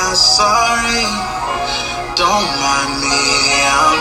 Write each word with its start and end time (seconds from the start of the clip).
not 0.00 0.16
sorry. 0.16 1.04
Don't 2.16 2.50
mind 2.64 2.94
me. 3.04 3.20
I'm 3.68 4.00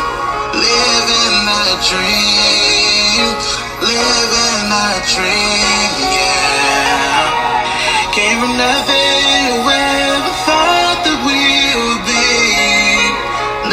living 0.55 1.39
a 1.59 1.65
dream. 1.91 3.25
Living 3.83 4.67
a 4.71 4.89
dream, 5.13 5.91
yeah. 6.19 7.23
Came 8.15 8.37
from 8.39 8.55
nothing. 8.55 9.59
Whoever 9.59 10.33
thought 10.47 10.99
that 11.05 11.19
we 11.27 11.43
would 11.79 12.03
be 12.07 12.31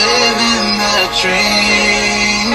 living 0.02 0.70
a 0.94 1.00
dream. 1.22 2.48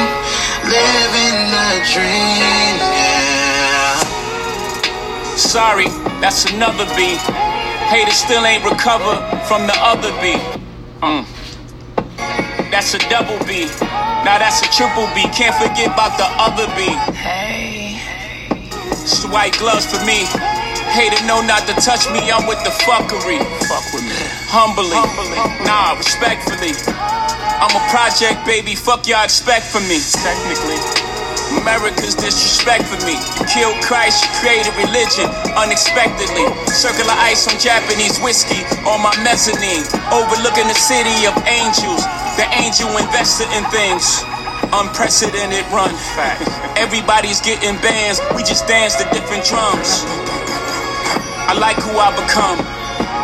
Living 0.78 1.42
a 1.68 1.72
dream, 1.94 2.76
yeah. 3.00 3.96
Sorry, 5.38 5.88
that's 6.20 6.46
another 6.52 6.88
beat. 6.96 7.51
Haters 7.92 8.16
still 8.16 8.46
ain't 8.46 8.64
recovered 8.64 9.20
from 9.52 9.68
the 9.68 9.76
other 9.84 10.16
beat. 10.24 10.40
Mm. 11.04 11.28
That's 12.72 12.94
a 12.94 13.00
double 13.12 13.36
B. 13.44 13.68
Now 14.24 14.40
that's 14.40 14.64
a 14.64 14.72
triple 14.72 15.12
B. 15.12 15.28
Can't 15.36 15.52
forget 15.60 15.92
about 15.92 16.16
the 16.16 16.24
other 16.40 16.72
B. 16.72 16.88
Hey. 17.12 18.00
It's 18.96 19.28
white 19.28 19.60
gloves 19.60 19.92
for 19.92 20.00
me. 20.06 20.24
Hater 20.96 21.20
know 21.28 21.44
not 21.44 21.68
to 21.68 21.74
touch 21.84 22.08
me. 22.16 22.32
I'm 22.32 22.48
with 22.48 22.64
the 22.64 22.72
fuckery. 22.88 23.44
Fuck 23.68 23.84
with 23.92 24.08
me. 24.08 24.16
Humbly. 24.48 24.96
Nah, 25.68 25.98
respectfully. 26.00 26.72
I'm 26.96 27.76
a 27.76 27.84
project 27.92 28.46
baby. 28.46 28.74
Fuck 28.74 29.06
y'all 29.06 29.26
expect 29.26 29.66
from 29.66 29.84
me. 29.92 30.00
Technically. 30.00 31.11
America's 31.60 32.16
disrespect 32.16 32.88
for 32.88 33.00
me. 33.04 33.20
You 33.40 33.44
killed 33.50 33.78
Christ, 33.84 34.24
you 34.24 34.32
created 34.40 34.72
religion 34.80 35.28
unexpectedly. 35.60 36.48
Circular 36.72 37.16
ice 37.20 37.48
on 37.52 37.60
Japanese 37.60 38.20
whiskey 38.24 38.64
on 38.88 39.04
my 39.04 39.12
mezzanine. 39.26 39.84
Overlooking 40.14 40.68
the 40.68 40.78
city 40.78 41.28
of 41.28 41.36
angels. 41.48 42.04
The 42.40 42.48
angel 42.56 42.88
invested 42.96 43.50
in 43.58 43.64
things. 43.74 44.24
Unprecedented 44.72 45.68
run. 45.76 45.92
Everybody's 46.80 47.42
getting 47.42 47.76
bands. 47.84 48.24
We 48.36 48.44
just 48.44 48.68
dance 48.68 48.96
to 49.02 49.06
different 49.12 49.44
drums. 49.44 50.08
I 51.52 51.54
like 51.60 51.76
who 51.84 51.92
I 52.00 52.16
become. 52.16 52.60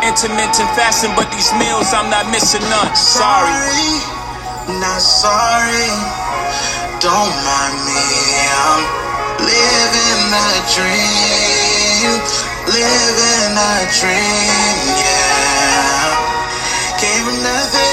Intermittent 0.04 0.68
fasting, 0.76 1.16
but 1.16 1.32
these 1.32 1.48
meals 1.56 1.90
I'm 1.96 2.10
not 2.10 2.28
missing 2.30 2.62
none. 2.68 2.92
Sorry. 2.94 4.18
Not 4.76 5.00
sorry. 5.00 6.27
Don't 7.00 7.30
mind 7.46 7.78
me. 7.86 8.02
I'm 8.58 8.82
living 9.38 10.34
a 10.34 10.50
dream. 10.74 12.10
Living 12.66 13.54
a 13.54 13.74
dream, 14.00 14.78
yeah. 14.98 16.10
Came 16.98 17.22
from 17.24 17.38
nothing. 17.44 17.87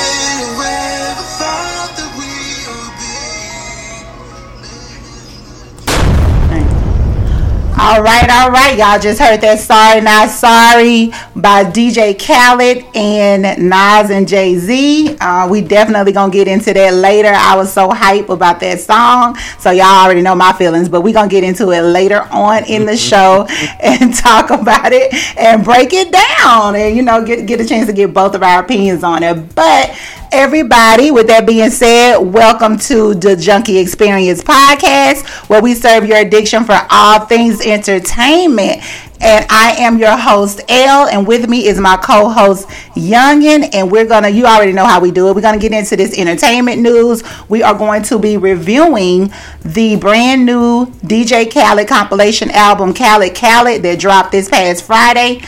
All 7.88 8.02
right, 8.02 8.28
all 8.32 8.50
right. 8.50 8.76
Y'all 8.80 9.00
just 9.00 9.20
heard 9.20 9.42
that 9.42 9.60
Sorry 9.60 10.02
Not 10.02 10.32
Sorry 10.32 11.10
by 11.36 11.64
DJ 11.64 12.18
Khaled 12.18 12.84
and 12.96 13.44
Nas 13.70 14.10
and 14.10 14.28
Jay 14.28 14.56
Z. 14.56 15.16
Uh, 15.22 15.48
we 15.48 15.62
definitely 15.62 16.12
to 16.32 16.32
get 16.36 16.48
into 16.48 16.74
that 16.74 16.96
later. 16.96 17.32
I 17.32 17.56
was 17.56 17.72
so 17.72 17.92
hype 17.92 18.30
about 18.30 18.60
that 18.62 18.80
song. 18.80 19.38
So 19.60 19.70
y'all 19.70 19.86
already 19.86 20.24
know 20.24 20.34
my 20.34 20.52
feelings, 20.54 20.90
but 20.90 21.02
going 21.14 21.30
to 21.30 21.32
get 21.32 21.44
into 21.44 21.70
it 21.70 21.82
later 21.82 22.24
on 22.32 22.64
in 22.66 22.88
the 22.88 22.98
show 22.98 23.46
and 23.80 24.16
talk 24.16 24.50
about 24.50 24.92
it 24.92 25.14
and 25.38 25.64
break 25.64 25.94
it 25.94 26.12
down 26.12 26.76
and, 26.76 26.98
you 26.98 27.04
know, 27.04 27.24
get, 27.24 27.46
get 27.46 27.62
a 27.62 27.66
chance 27.66 27.86
to 27.86 27.94
get 27.94 28.16
both 28.16 28.34
of 28.34 28.42
our 28.42 28.64
opinions 28.64 29.04
on 29.04 29.22
it. 29.22 29.54
But 29.54 29.96
everybody. 30.36 31.12
With 31.12 31.28
that 31.28 31.46
being 31.48 31.70
said, 31.70 32.18
welcome 32.18 32.78
to 32.80 33.16
the 33.16 33.38
Junkie 33.38 33.78
Experience 33.78 34.44
podcast, 34.44 35.26
where 35.50 35.62
we 35.62 35.74
serve 35.74 36.06
your 36.06 36.18
addiction 36.18 36.66
for 36.66 36.78
all 36.90 37.22
things 37.22 37.62
entertainment. 37.76 38.82
And 39.22 39.46
I 39.50 39.76
am 39.80 39.98
your 39.98 40.16
host, 40.18 40.62
L, 40.68 41.08
and 41.08 41.26
with 41.26 41.50
me 41.50 41.68
is 41.68 41.80
my 41.80 41.98
co-host, 41.98 42.68
Youngin. 42.96 43.74
And 43.74 43.92
we're 43.92 44.06
gonna, 44.06 44.30
you 44.30 44.46
already 44.46 44.74
know 44.74 44.86
how 44.86 45.00
we 45.00 45.12
do 45.12 45.30
it. 45.30 45.36
We're 45.36 45.42
gonna 45.42 45.60
get 45.60 45.72
into 45.72 45.96
this 45.96 46.18
entertainment 46.18 46.82
news. 46.82 47.24
We 47.50 47.64
are 47.64 47.74
going 47.74 48.04
to 48.04 48.20
be 48.20 48.38
reviewing 48.38 49.32
the 49.64 49.96
brand 49.96 50.46
new 50.46 50.88
DJ 51.04 51.52
Khaled 51.52 51.88
compilation 51.88 52.52
album, 52.52 52.94
Khaled 52.94 53.36
Khaled, 53.36 53.84
that 53.84 54.00
dropped 54.00 54.32
this 54.32 54.50
past 54.50 54.84
Friday. 54.84 55.42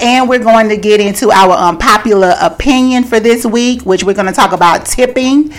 And 0.00 0.28
we're 0.28 0.40
going 0.40 0.68
to 0.70 0.76
get 0.76 1.00
into 1.00 1.30
our 1.30 1.52
um, 1.52 1.74
unpopular 1.74 2.34
opinion 2.40 3.04
for 3.04 3.20
this 3.20 3.44
week, 3.44 3.82
which 3.82 4.02
we're 4.02 4.14
going 4.14 4.26
to 4.26 4.32
talk 4.32 4.52
about 4.52 4.86
tipping. 4.86 5.52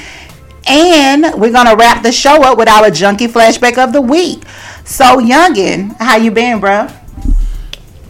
And 0.68 1.24
we're 1.40 1.52
going 1.52 1.68
to 1.68 1.76
wrap 1.76 2.04
the 2.04 2.12
show 2.12 2.44
up 2.44 2.58
with 2.58 2.68
our 2.70 2.90
junkie 2.90 3.28
flashback 3.28 3.78
of 3.78 3.92
the 3.94 4.02
week. 4.02 4.44
So, 4.86 5.18
Youngin, 5.20 5.96
how 5.98 6.18
you 6.18 6.32
been, 6.32 6.60
bro? 6.60 6.88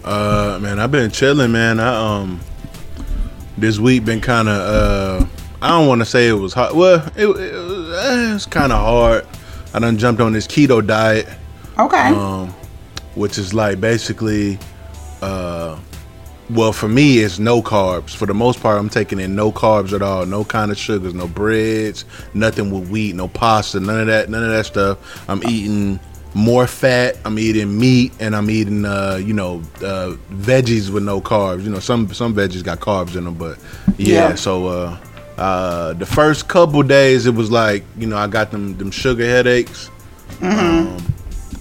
Uh, 0.03 0.59
man, 0.62 0.80
I've 0.80 0.91
been 0.91 1.09
chilling, 1.12 1.52
man. 1.52 1.80
I 1.80 1.96
um, 2.22 2.40
this 3.58 3.80
week 3.80 4.03
been 4.06 4.19
kind 4.22 4.50
of 4.50 4.56
uh, 4.56 5.25
I 5.62 5.69
don't 5.69 5.88
want 5.88 6.02
to 6.02 6.06
say 6.06 6.28
it 6.28 6.34
was 6.34 6.53
hard. 6.53 6.75
Well, 6.75 7.06
it, 7.16 7.25
it, 7.25 8.34
it's 8.36 8.46
kind 8.46 8.72
of 8.74 8.80
hard. 8.80 9.25
I 9.74 9.80
done 9.80 9.97
jumped 9.97 10.20
on 10.22 10.34
this 10.34 10.46
keto 10.46 10.85
diet, 10.85 11.28
Okay. 11.80 12.09
um, 12.09 12.50
which 13.16 13.38
is 13.38 13.53
like 13.53 13.80
basically, 13.80 14.59
uh, 15.22 15.80
well, 16.50 16.74
for 16.74 16.88
me, 16.88 17.20
it's 17.20 17.40
no 17.40 17.62
carbs. 17.62 18.16
For 18.16 18.26
the 18.26 18.34
most 18.34 18.62
part, 18.62 18.80
I'm 18.80 18.90
taking 18.90 19.20
in 19.20 19.36
no 19.36 19.52
carbs 19.52 19.94
at 19.94 20.02
all, 20.02 20.26
no 20.26 20.44
kind 20.44 20.72
of 20.72 20.78
sugars, 20.78 21.14
no 21.14 21.28
breads, 21.28 22.06
nothing 22.34 22.72
with 22.72 22.90
wheat, 22.90 23.16
no 23.16 23.28
pasta, 23.28 23.80
none 23.80 24.02
of 24.02 24.08
that, 24.08 24.30
none 24.30 24.44
of 24.44 24.50
that 24.50 24.66
stuff. 24.66 25.30
I'm 25.30 25.44
eating 25.48 26.00
more 26.34 26.68
fat. 26.68 27.18
I'm 27.26 27.38
eating 27.38 27.78
meat, 27.78 28.12
and 28.20 28.36
I'm 28.36 28.50
eating, 28.50 28.86
uh, 28.86 29.20
you 29.24 29.34
know, 29.34 29.62
uh, 29.78 30.16
veggies 30.32 30.90
with 30.90 31.03
no 31.03 31.22
carbs. 31.22 31.64
You 31.64 31.70
know, 31.70 31.80
some 31.80 32.12
some 32.14 32.36
veggies 32.36 32.64
got 32.64 32.80
carbs 32.80 33.16
in 33.16 33.26
them, 33.26 33.36
but 33.36 33.58
yeah. 33.98 34.30
Yeah. 34.30 34.36
So 34.36 34.68
uh, 34.68 34.98
uh, 35.38 35.94
the 35.94 36.06
first 36.06 36.48
couple 36.48 36.84
days, 36.84 37.26
it 37.26 37.36
was 37.36 37.52
like, 37.52 37.84
you 37.98 38.08
know, 38.08 38.18
I 38.18 38.28
got 38.28 38.52
them 38.52 38.78
them 38.78 38.92
sugar 38.92 39.26
headaches. 39.26 39.90
Um, 40.42 41.12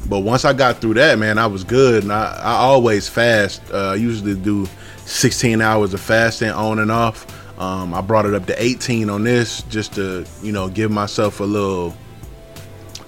but 0.08 0.20
once 0.20 0.44
I 0.44 0.52
got 0.52 0.80
through 0.80 0.94
that, 0.94 1.18
man, 1.18 1.38
I 1.38 1.46
was 1.46 1.64
good. 1.64 2.02
And 2.02 2.12
I, 2.12 2.38
I 2.42 2.52
always 2.54 3.08
fast. 3.08 3.62
Uh, 3.72 3.90
I 3.90 3.94
usually 3.94 4.34
do 4.34 4.66
16 5.04 5.60
hours 5.60 5.94
of 5.94 6.00
fasting 6.00 6.50
on 6.50 6.78
and 6.78 6.90
off. 6.90 7.26
Um, 7.58 7.94
I 7.94 8.00
brought 8.00 8.26
it 8.26 8.34
up 8.34 8.46
to 8.46 8.62
18 8.62 9.08
on 9.10 9.24
this 9.24 9.62
just 9.64 9.94
to, 9.94 10.24
you 10.42 10.52
know, 10.52 10.68
give 10.68 10.90
myself 10.90 11.40
a 11.40 11.44
little, 11.44 11.94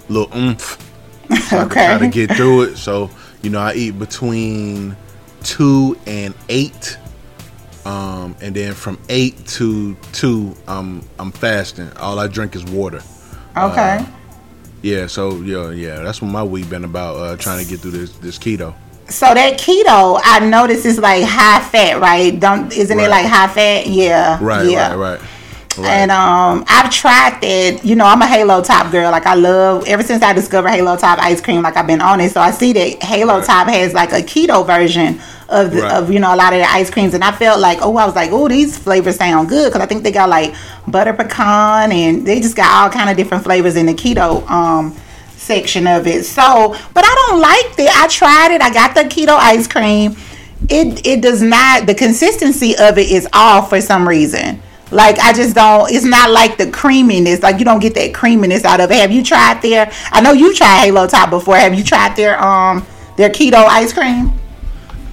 little 0.09 0.37
oomph. 0.37 0.78
So 1.49 1.59
I 1.59 1.62
could 1.65 1.72
try 1.72 1.99
to 1.99 2.09
get 2.09 2.33
through 2.37 2.62
it. 2.62 2.77
So, 2.77 3.10
you 3.43 3.50
know, 3.50 3.60
I 3.60 3.75
eat 3.75 3.99
between 3.99 4.97
two 5.43 5.99
and 6.06 6.34
eight. 6.49 6.99
Um, 7.84 8.37
and 8.41 8.54
then 8.54 8.75
from 8.75 8.99
eight 9.09 9.47
to 9.49 9.94
two, 10.12 10.54
I'm 10.66 11.03
I'm 11.19 11.33
fasting. 11.33 11.91
All 11.97 12.19
I 12.19 12.28
drink 12.28 12.54
is 12.54 12.65
water. 12.65 13.03
Okay. 13.56 14.04
Yeah, 14.84 15.06
so 15.06 15.37
yeah, 15.37 15.71
yeah, 15.71 16.03
that's 16.03 16.21
what 16.21 16.31
my 16.31 16.43
week 16.43 16.69
been 16.69 16.84
about. 16.84 17.17
Uh, 17.17 17.37
trying 17.39 17.65
to 17.65 17.71
get 17.71 17.81
through 17.81 17.93
this 17.93 18.12
this 18.19 18.39
keto. 18.39 18.75
so 19.09 19.33
that 19.33 19.59
keto, 19.59 20.21
I 20.22 20.41
noticed 20.41 20.84
is 20.84 20.99
like 20.99 21.25
high 21.25 21.62
fat, 21.62 22.03
right? 22.03 22.39
Don't 22.39 22.71
isn't 22.71 23.00
it 23.00 23.09
like 23.09 23.25
high 23.25 23.49
fat? 23.49 23.87
Yeah. 23.87 24.39
Right, 24.43 24.69
yeah. 24.69 24.95
right, 24.95 25.19
right, 25.19 25.21
right. 25.78 25.87
And 25.89 26.11
um, 26.11 26.67
I've 26.69 26.91
tried 26.91 27.41
that. 27.41 27.83
You 27.83 27.97
know, 27.97 28.05
I'm 28.05 28.21
a 28.21 28.27
Halo 28.27 28.62
Top 28.62 28.93
girl. 28.93 29.11
Like 29.11 29.25
I 29.25 29.37
love 29.37 29.87
ever 29.87 30.03
since 30.03 30.22
I 30.22 30.34
discovered 30.34 30.69
Halo 30.69 30.99
Top 30.99 31.19
ice 31.19 31.41
cream. 31.41 31.62
Like 31.62 31.78
I've 31.78 31.87
been 31.87 32.03
on 32.03 32.21
it, 32.21 32.33
so 32.33 32.43
I 32.43 32.51
see 32.51 32.75
that 32.75 33.03
Halo 33.03 33.39
Right. 33.39 33.47
Top 33.47 33.69
has 33.69 33.95
like 33.95 34.12
a 34.12 34.21
keto 34.21 34.66
version 34.66 35.19
of 35.49 35.71
the, 35.72 35.82
Right. 35.82 35.93
of 35.93 36.10
you 36.10 36.21
know 36.21 36.34
a 36.34 36.37
lot 36.37 36.53
of 36.53 36.59
the 36.60 36.71
ice 36.71 36.91
creams, 36.91 37.15
and 37.15 37.22
I 37.25 37.32
felt 37.32 37.60
like 37.60 37.78
oh, 37.82 37.97
I 37.97 38.06
was 38.06 38.15
like 38.15 38.31
oh, 38.32 38.49
these 38.49 38.78
flavors 38.78 39.16
sound 39.16 39.48
good 39.48 39.71
because 39.72 39.83
I 39.83 39.86
think 39.86 40.03
they 40.03 40.13
got 40.13 40.28
like 40.28 40.54
butter 40.89 41.13
pecan 41.13 41.92
and 41.92 42.27
they 42.27 42.41
just 42.41 42.57
got 42.57 42.71
all 42.71 42.91
kind 42.91 43.10
of 43.10 43.16
different 43.16 43.45
flavors 43.45 43.77
in 43.77 43.86
the 43.86 43.95
keto 43.95 44.48
um 44.51 44.95
section 45.36 45.86
of 45.86 46.07
it. 46.07 46.24
So, 46.24 46.74
but 46.95 47.04
I 47.04 47.27
don't 47.28 47.41
like 47.41 47.77
that. 47.77 48.03
I 48.03 48.09
tried 48.09 48.54
it. 48.54 48.63
I 48.63 48.72
got 48.72 48.95
the 48.95 49.03
keto 49.03 49.36
ice 49.36 49.66
cream. 49.69 50.16
It 50.71 51.07
it 51.07 51.21
does 51.21 51.42
not. 51.42 51.86
The 51.86 51.95
consistency 51.95 52.74
of 52.78 52.97
it 52.98 53.10
is 53.10 53.28
off 53.33 53.69
for 53.69 53.80
some 53.80 54.09
reason. 54.09 54.63
Like 54.91 55.19
I 55.19 55.33
just 55.33 55.54
don't. 55.54 55.91
It's 55.91 56.04
not 56.04 56.30
like 56.30 56.57
the 56.57 56.71
creaminess. 56.71 57.42
Like 57.42 57.59
you 57.59 57.65
don't 57.65 57.80
get 57.80 57.95
that 57.97 58.15
creaminess 58.15 58.65
out 58.65 58.80
of 58.80 58.91
it. 58.91 58.97
Have 58.97 59.13
you 59.13 59.22
tried 59.22 59.60
their? 59.60 59.91
I 60.13 60.21
know 60.22 60.33
you 60.33 60.54
tried 60.54 60.80
Halo 60.84 61.07
Top 61.07 61.30
before. 61.30 61.57
Have 61.57 61.74
you 61.74 61.84
tried 61.84 62.16
their 62.16 62.42
um 62.42 62.86
their 63.16 63.28
keto 63.28 63.65
ice 63.66 63.92
cream? 63.92 64.33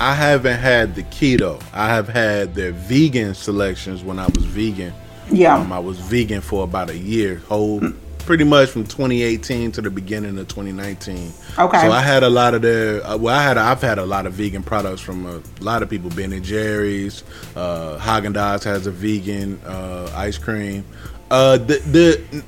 I 0.01 0.15
haven't 0.15 0.57
had 0.57 0.95
the 0.95 1.03
keto. 1.03 1.61
I 1.73 1.87
have 1.87 2.09
had 2.09 2.55
their 2.55 2.71
vegan 2.71 3.35
selections 3.35 4.03
when 4.03 4.17
I 4.17 4.25
was 4.25 4.43
vegan. 4.45 4.95
Yeah. 5.31 5.59
Um, 5.59 5.71
I 5.71 5.77
was 5.77 5.99
vegan 5.99 6.41
for 6.41 6.63
about 6.63 6.89
a 6.89 6.97
year, 6.97 7.37
whole 7.47 7.81
pretty 8.25 8.43
much 8.43 8.69
from 8.69 8.83
2018 8.83 9.71
to 9.73 9.81
the 9.81 9.91
beginning 9.91 10.39
of 10.39 10.47
2019. 10.47 11.31
Okay. 11.59 11.81
So 11.81 11.91
I 11.91 12.01
had 12.01 12.23
a 12.23 12.29
lot 12.31 12.55
of 12.55 12.63
their. 12.63 13.05
Uh, 13.05 13.15
well, 13.15 13.37
I 13.37 13.43
had. 13.43 13.59
I've 13.59 13.79
had 13.79 13.99
a 13.99 14.05
lot 14.05 14.25
of 14.25 14.33
vegan 14.33 14.63
products 14.63 15.01
from 15.01 15.27
a 15.27 15.39
lot 15.63 15.83
of 15.83 15.89
people. 15.89 16.09
Ben 16.09 16.33
and 16.33 16.43
Jerry's, 16.43 17.23
uh, 17.55 17.99
Haagen 17.99 18.33
Dazs 18.33 18.63
has 18.63 18.87
a 18.87 18.91
vegan 18.91 19.61
uh, 19.67 20.11
ice 20.15 20.39
cream. 20.39 20.83
Uh, 21.29 21.57
the 21.57 21.77
the 21.91 22.43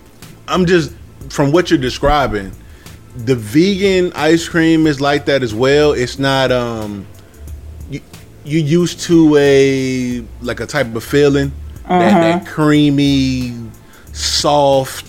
I'm 0.48 0.66
just 0.66 0.92
from 1.30 1.52
what 1.52 1.70
you're 1.70 1.78
describing. 1.78 2.52
The 3.16 3.36
vegan 3.36 4.12
ice 4.14 4.50
cream 4.50 4.88
is 4.88 5.00
like 5.00 5.26
that 5.26 5.44
as 5.44 5.54
well. 5.54 5.92
It's 5.92 6.18
not 6.18 6.52
um 6.52 7.06
you 8.45 8.60
used 8.60 9.00
to 9.01 9.36
a 9.38 10.24
like 10.42 10.60
a 10.60 10.66
type 10.66 10.94
of 10.95 11.04
feeling 11.04 11.51
that, 11.88 12.42
that 12.42 12.45
creamy, 12.48 13.54
soft 14.12 15.06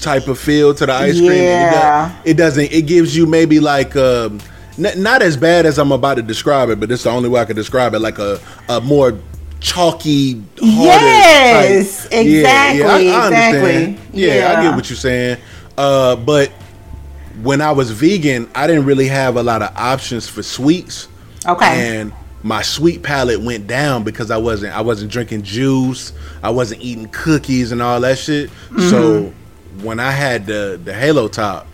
type 0.00 0.26
of 0.28 0.38
feel 0.38 0.74
to 0.74 0.86
the 0.86 0.92
ice 0.92 1.18
cream. 1.18 1.30
It, 1.32 1.42
Yeah. 1.44 2.12
it 2.24 2.34
doesn't. 2.34 2.72
It 2.72 2.82
gives 2.86 3.16
you 3.16 3.26
maybe 3.26 3.60
like 3.60 3.94
um, 3.96 4.40
n- 4.78 5.02
not 5.02 5.22
as 5.22 5.36
bad 5.36 5.66
as 5.66 5.78
I'm 5.78 5.92
about 5.92 6.14
to 6.14 6.22
describe 6.22 6.68
it, 6.70 6.80
but 6.80 6.90
it's 6.90 7.04
the 7.04 7.10
only 7.10 7.28
way 7.28 7.40
I 7.40 7.44
can 7.44 7.56
describe 7.56 7.94
it. 7.94 8.00
Like 8.00 8.18
a 8.18 8.40
a 8.68 8.80
more 8.80 9.18
chalky, 9.60 10.34
harder 10.60 10.66
Yes, 10.66 12.04
type. 12.08 12.12
exactly, 12.26 13.10
understand. 13.10 13.94
exactly. 13.94 14.20
Yeah, 14.20 14.54
I 14.58 14.62
get 14.62 14.74
what 14.74 14.90
you're 14.90 14.96
saying. 14.96 15.38
Uh, 15.78 16.16
but 16.16 16.50
when 17.42 17.60
I 17.60 17.70
was 17.70 17.90
vegan, 17.92 18.50
I 18.54 18.66
didn't 18.66 18.84
really 18.86 19.08
have 19.08 19.36
a 19.36 19.42
lot 19.42 19.62
of 19.62 19.70
options 19.76 20.28
for 20.28 20.42
sweets. 20.42 21.08
Okay. 21.46 21.98
And 22.00 22.12
my 22.42 22.62
sweet 22.62 23.02
palate 23.02 23.40
went 23.40 23.66
down 23.66 24.02
because 24.04 24.30
I 24.30 24.36
wasn't 24.36 24.74
I 24.76 24.80
wasn't 24.80 25.12
drinking 25.12 25.42
juice, 25.42 26.12
I 26.42 26.50
wasn't 26.50 26.82
eating 26.82 27.08
cookies 27.08 27.72
and 27.72 27.80
all 27.82 28.00
that 28.00 28.18
shit. 28.18 28.50
Mm-hmm. 28.50 28.88
So 28.90 29.32
when 29.82 30.00
I 30.00 30.10
had 30.10 30.46
the 30.46 30.80
the 30.82 30.92
Halo 30.92 31.28
top, 31.28 31.66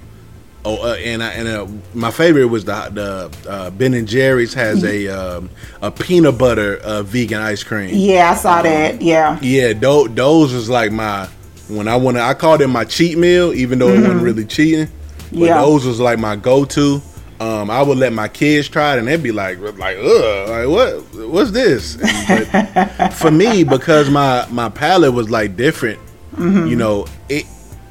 oh, 0.65 0.91
uh, 0.91 0.94
and 0.97 1.23
I, 1.23 1.32
and 1.32 1.49
uh, 1.49 1.67
my 1.94 2.11
favorite 2.11 2.47
was 2.47 2.65
the 2.65 2.91
the 2.93 3.50
uh, 3.50 3.70
Ben 3.70 3.94
and 3.94 4.06
Jerry's 4.06 4.55
has 4.55 4.85
a 4.85 5.09
um, 5.09 5.50
a 5.82 5.91
peanut 5.91 6.38
butter 6.38 6.76
uh, 6.79 7.03
vegan 7.03 7.41
ice 7.41 7.62
cream. 7.62 7.91
Yeah, 7.93 8.31
I 8.31 8.35
saw 8.35 8.62
that. 8.62 9.00
Yeah. 9.00 9.38
Yeah, 9.41 9.73
those, 9.73 10.14
those 10.14 10.53
was 10.53 10.69
like 10.69 10.93
my 10.93 11.26
when 11.69 11.88
I 11.88 11.97
want 11.97 12.17
to. 12.19 12.23
I 12.23 12.35
called 12.35 12.61
it 12.61 12.69
my 12.69 12.85
cheat 12.85 13.17
meal, 13.19 13.53
even 13.55 13.79
though 13.79 13.88
it 13.88 14.00
wasn't 14.00 14.23
really 14.23 14.44
cheating. 14.44 14.87
But 14.87 14.94
Mm-hmm. 15.29 15.44
Yeah. 15.44 15.61
those 15.61 15.85
was 15.85 16.00
like 16.00 16.19
my 16.19 16.37
go 16.37 16.64
to. 16.64 17.03
Um, 17.40 17.70
I 17.70 17.82
would 17.82 17.99
let 17.99 18.12
my 18.12 18.26
kids 18.29 18.69
try 18.69 18.94
it, 18.94 18.99
and 18.99 19.06
they'd 19.06 19.23
be 19.23 19.31
like, 19.31 19.58
like, 19.61 19.96
ugh, 19.96 20.49
like 20.49 20.69
what, 20.69 21.29
what's 21.29 21.52
this? 21.52 21.96
And- 22.29 23.12
for 23.14 23.31
me, 23.31 23.62
because 23.64 24.11
my 24.11 24.46
my 24.50 24.69
palate 24.69 25.12
was 25.12 25.31
like 25.31 25.56
different, 25.56 26.00
Mm-hmm. 26.37 26.67
you 26.69 26.76
know, 26.76 27.06
it 27.29 27.46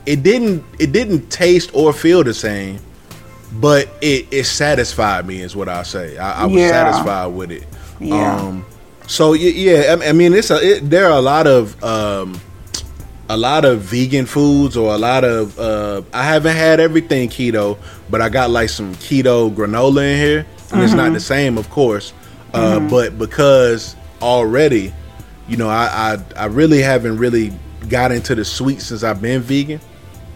it 0.06 0.24
didn't 0.24 0.64
it 0.80 0.92
didn't 0.92 1.30
taste 1.30 1.70
or 1.74 1.92
feel 1.94 2.24
the 2.24 2.34
same, 2.34 2.80
but 3.54 3.90
it 4.02 4.28
it 4.32 4.44
satisfied 4.46 5.26
me, 5.26 5.42
is 5.42 5.56
what 5.56 5.70
I 5.70 5.84
say. 5.84 6.18
I, 6.18 6.44
I 6.44 6.46
was 6.46 6.56
Yeah. 6.56 6.70
satisfied 6.70 7.28
with 7.28 7.52
it. 7.52 7.66
Yeah. 8.00 8.36
Um, 8.38 8.66
so 9.08 9.34
yeah, 9.34 9.96
I 9.98 10.10
I 10.10 10.12
mean, 10.14 10.34
it's 10.34 10.50
a 10.52 10.58
it, 10.78 10.90
there 10.90 11.06
are 11.06 11.18
a 11.18 11.22
lot 11.22 11.48
of 11.48 11.82
um, 11.84 12.40
a 13.30 13.38
lot 13.38 13.66
of 13.66 13.82
vegan 13.82 14.26
foods 14.26 14.78
or 14.78 14.94
a 14.94 14.98
lot 14.98 15.24
of 15.24 15.58
uh, 15.60 16.02
I 16.14 16.24
haven't 16.24 16.56
had 16.56 16.80
everything 16.80 17.30
keto, 17.30 17.78
but 18.10 18.22
I 18.22 18.30
got 18.30 18.50
like 18.50 18.70
some 18.70 18.96
keto 18.96 19.54
granola 19.54 20.14
in 20.14 20.18
here, 20.18 20.46
and 20.72 20.82
it's 20.82 20.94
not 20.94 21.14
the 21.14 21.20
same, 21.20 21.58
of 21.58 21.70
course. 21.70 22.14
Uh, 22.54 22.80
But 22.80 23.18
because 23.18 23.96
already, 24.22 24.94
you 25.48 25.58
know, 25.58 25.70
I, 25.70 26.18
I 26.38 26.44
I 26.44 26.46
really 26.46 26.82
haven't 26.82 27.18
really 27.18 27.54
got 27.90 28.12
into 28.12 28.36
the 28.36 28.46
sweet 28.46 28.82
since 28.82 29.04
I've 29.04 29.22
been 29.22 29.42
vegan. 29.42 29.82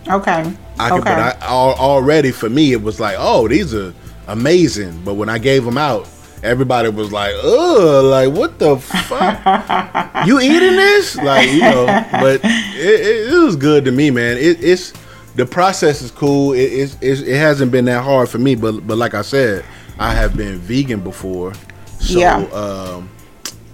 Okay. 0.07 0.53
I 0.79 0.89
could, 0.89 1.01
okay. 1.01 1.15
but 1.15 1.41
I 1.41 1.47
already 1.47 2.31
for 2.31 2.49
me 2.49 2.73
it 2.73 2.81
was 2.81 2.99
like, 2.99 3.15
oh, 3.19 3.47
these 3.47 3.73
are 3.73 3.93
amazing. 4.27 5.01
But 5.03 5.13
when 5.13 5.29
I 5.29 5.37
gave 5.37 5.63
them 5.63 5.77
out, 5.77 6.07
everybody 6.43 6.89
was 6.89 7.11
like, 7.11 7.33
ugh, 7.43 8.05
like 8.05 8.31
what 8.31 8.59
the 8.59 8.77
fuck? 8.77 10.27
you 10.27 10.39
eating 10.39 10.75
this? 10.75 11.15
Like 11.15 11.49
you 11.49 11.61
know, 11.61 11.85
but 12.11 12.41
it, 12.43 12.45
it, 12.45 13.33
it 13.33 13.43
was 13.43 13.55
good 13.55 13.85
to 13.85 13.91
me, 13.91 14.11
man. 14.11 14.37
It, 14.37 14.63
it's 14.63 14.93
the 15.35 15.45
process 15.45 16.01
is 16.01 16.11
cool. 16.11 16.53
It, 16.53 16.59
it's, 16.63 16.97
it's, 17.01 17.21
it 17.21 17.37
hasn't 17.37 17.71
been 17.71 17.85
that 17.85 18.03
hard 18.03 18.29
for 18.29 18.37
me, 18.37 18.55
but 18.55 18.85
but 18.87 18.97
like 18.97 19.13
I 19.13 19.21
said, 19.21 19.63
I 19.99 20.13
have 20.13 20.35
been 20.35 20.57
vegan 20.59 21.01
before, 21.01 21.53
so 21.99 22.19
Yeah. 22.19 22.37
um, 22.53 23.09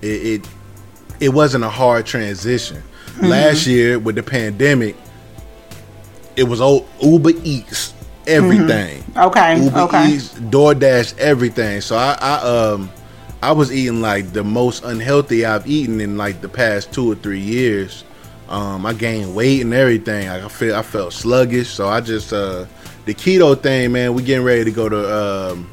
it, 0.01 0.07
it 0.41 0.49
it 1.19 1.29
wasn't 1.29 1.63
a 1.63 1.69
hard 1.69 2.05
transition. 2.05 2.77
Mm-hmm. 3.07 3.25
Last 3.25 3.65
year 3.65 3.97
with 3.97 4.15
the 4.15 4.23
pandemic, 4.23 4.95
it 6.35 6.43
was 6.43 6.61
old 6.61 6.87
Uber 7.01 7.31
Eats 7.43 7.93
everything. 8.27 9.03
Okay. 9.15 9.63
Uber 9.63 9.79
okay. 9.79 10.11
Eats, 10.11 10.33
DoorDash, 10.33 11.17
everything. 11.17 11.81
So 11.81 11.95
I, 11.95 12.17
I 12.19 12.33
um 12.41 12.91
I 13.41 13.51
was 13.51 13.71
eating 13.71 14.01
like 14.01 14.33
the 14.33 14.43
most 14.43 14.83
unhealthy 14.83 15.45
I've 15.45 15.67
eaten 15.67 16.01
in 16.01 16.17
like 16.17 16.41
the 16.41 16.49
past 16.49 16.91
two 16.91 17.11
or 17.11 17.15
three 17.15 17.39
years. 17.39 18.03
Um, 18.49 18.85
I 18.85 18.93
gained 18.93 19.35
weight 19.35 19.61
and 19.61 19.73
everything. 19.73 20.29
I 20.29 20.47
feel 20.47 20.75
I 20.75 20.81
felt 20.81 21.13
sluggish, 21.13 21.69
so 21.69 21.87
I 21.87 22.01
just 22.01 22.33
uh 22.33 22.65
the 23.05 23.13
keto 23.13 23.59
thing, 23.59 23.91
man. 23.91 24.13
We 24.13 24.23
getting 24.23 24.45
ready 24.45 24.65
to 24.65 24.71
go 24.71 24.89
to. 24.89 25.51
Um, 25.51 25.71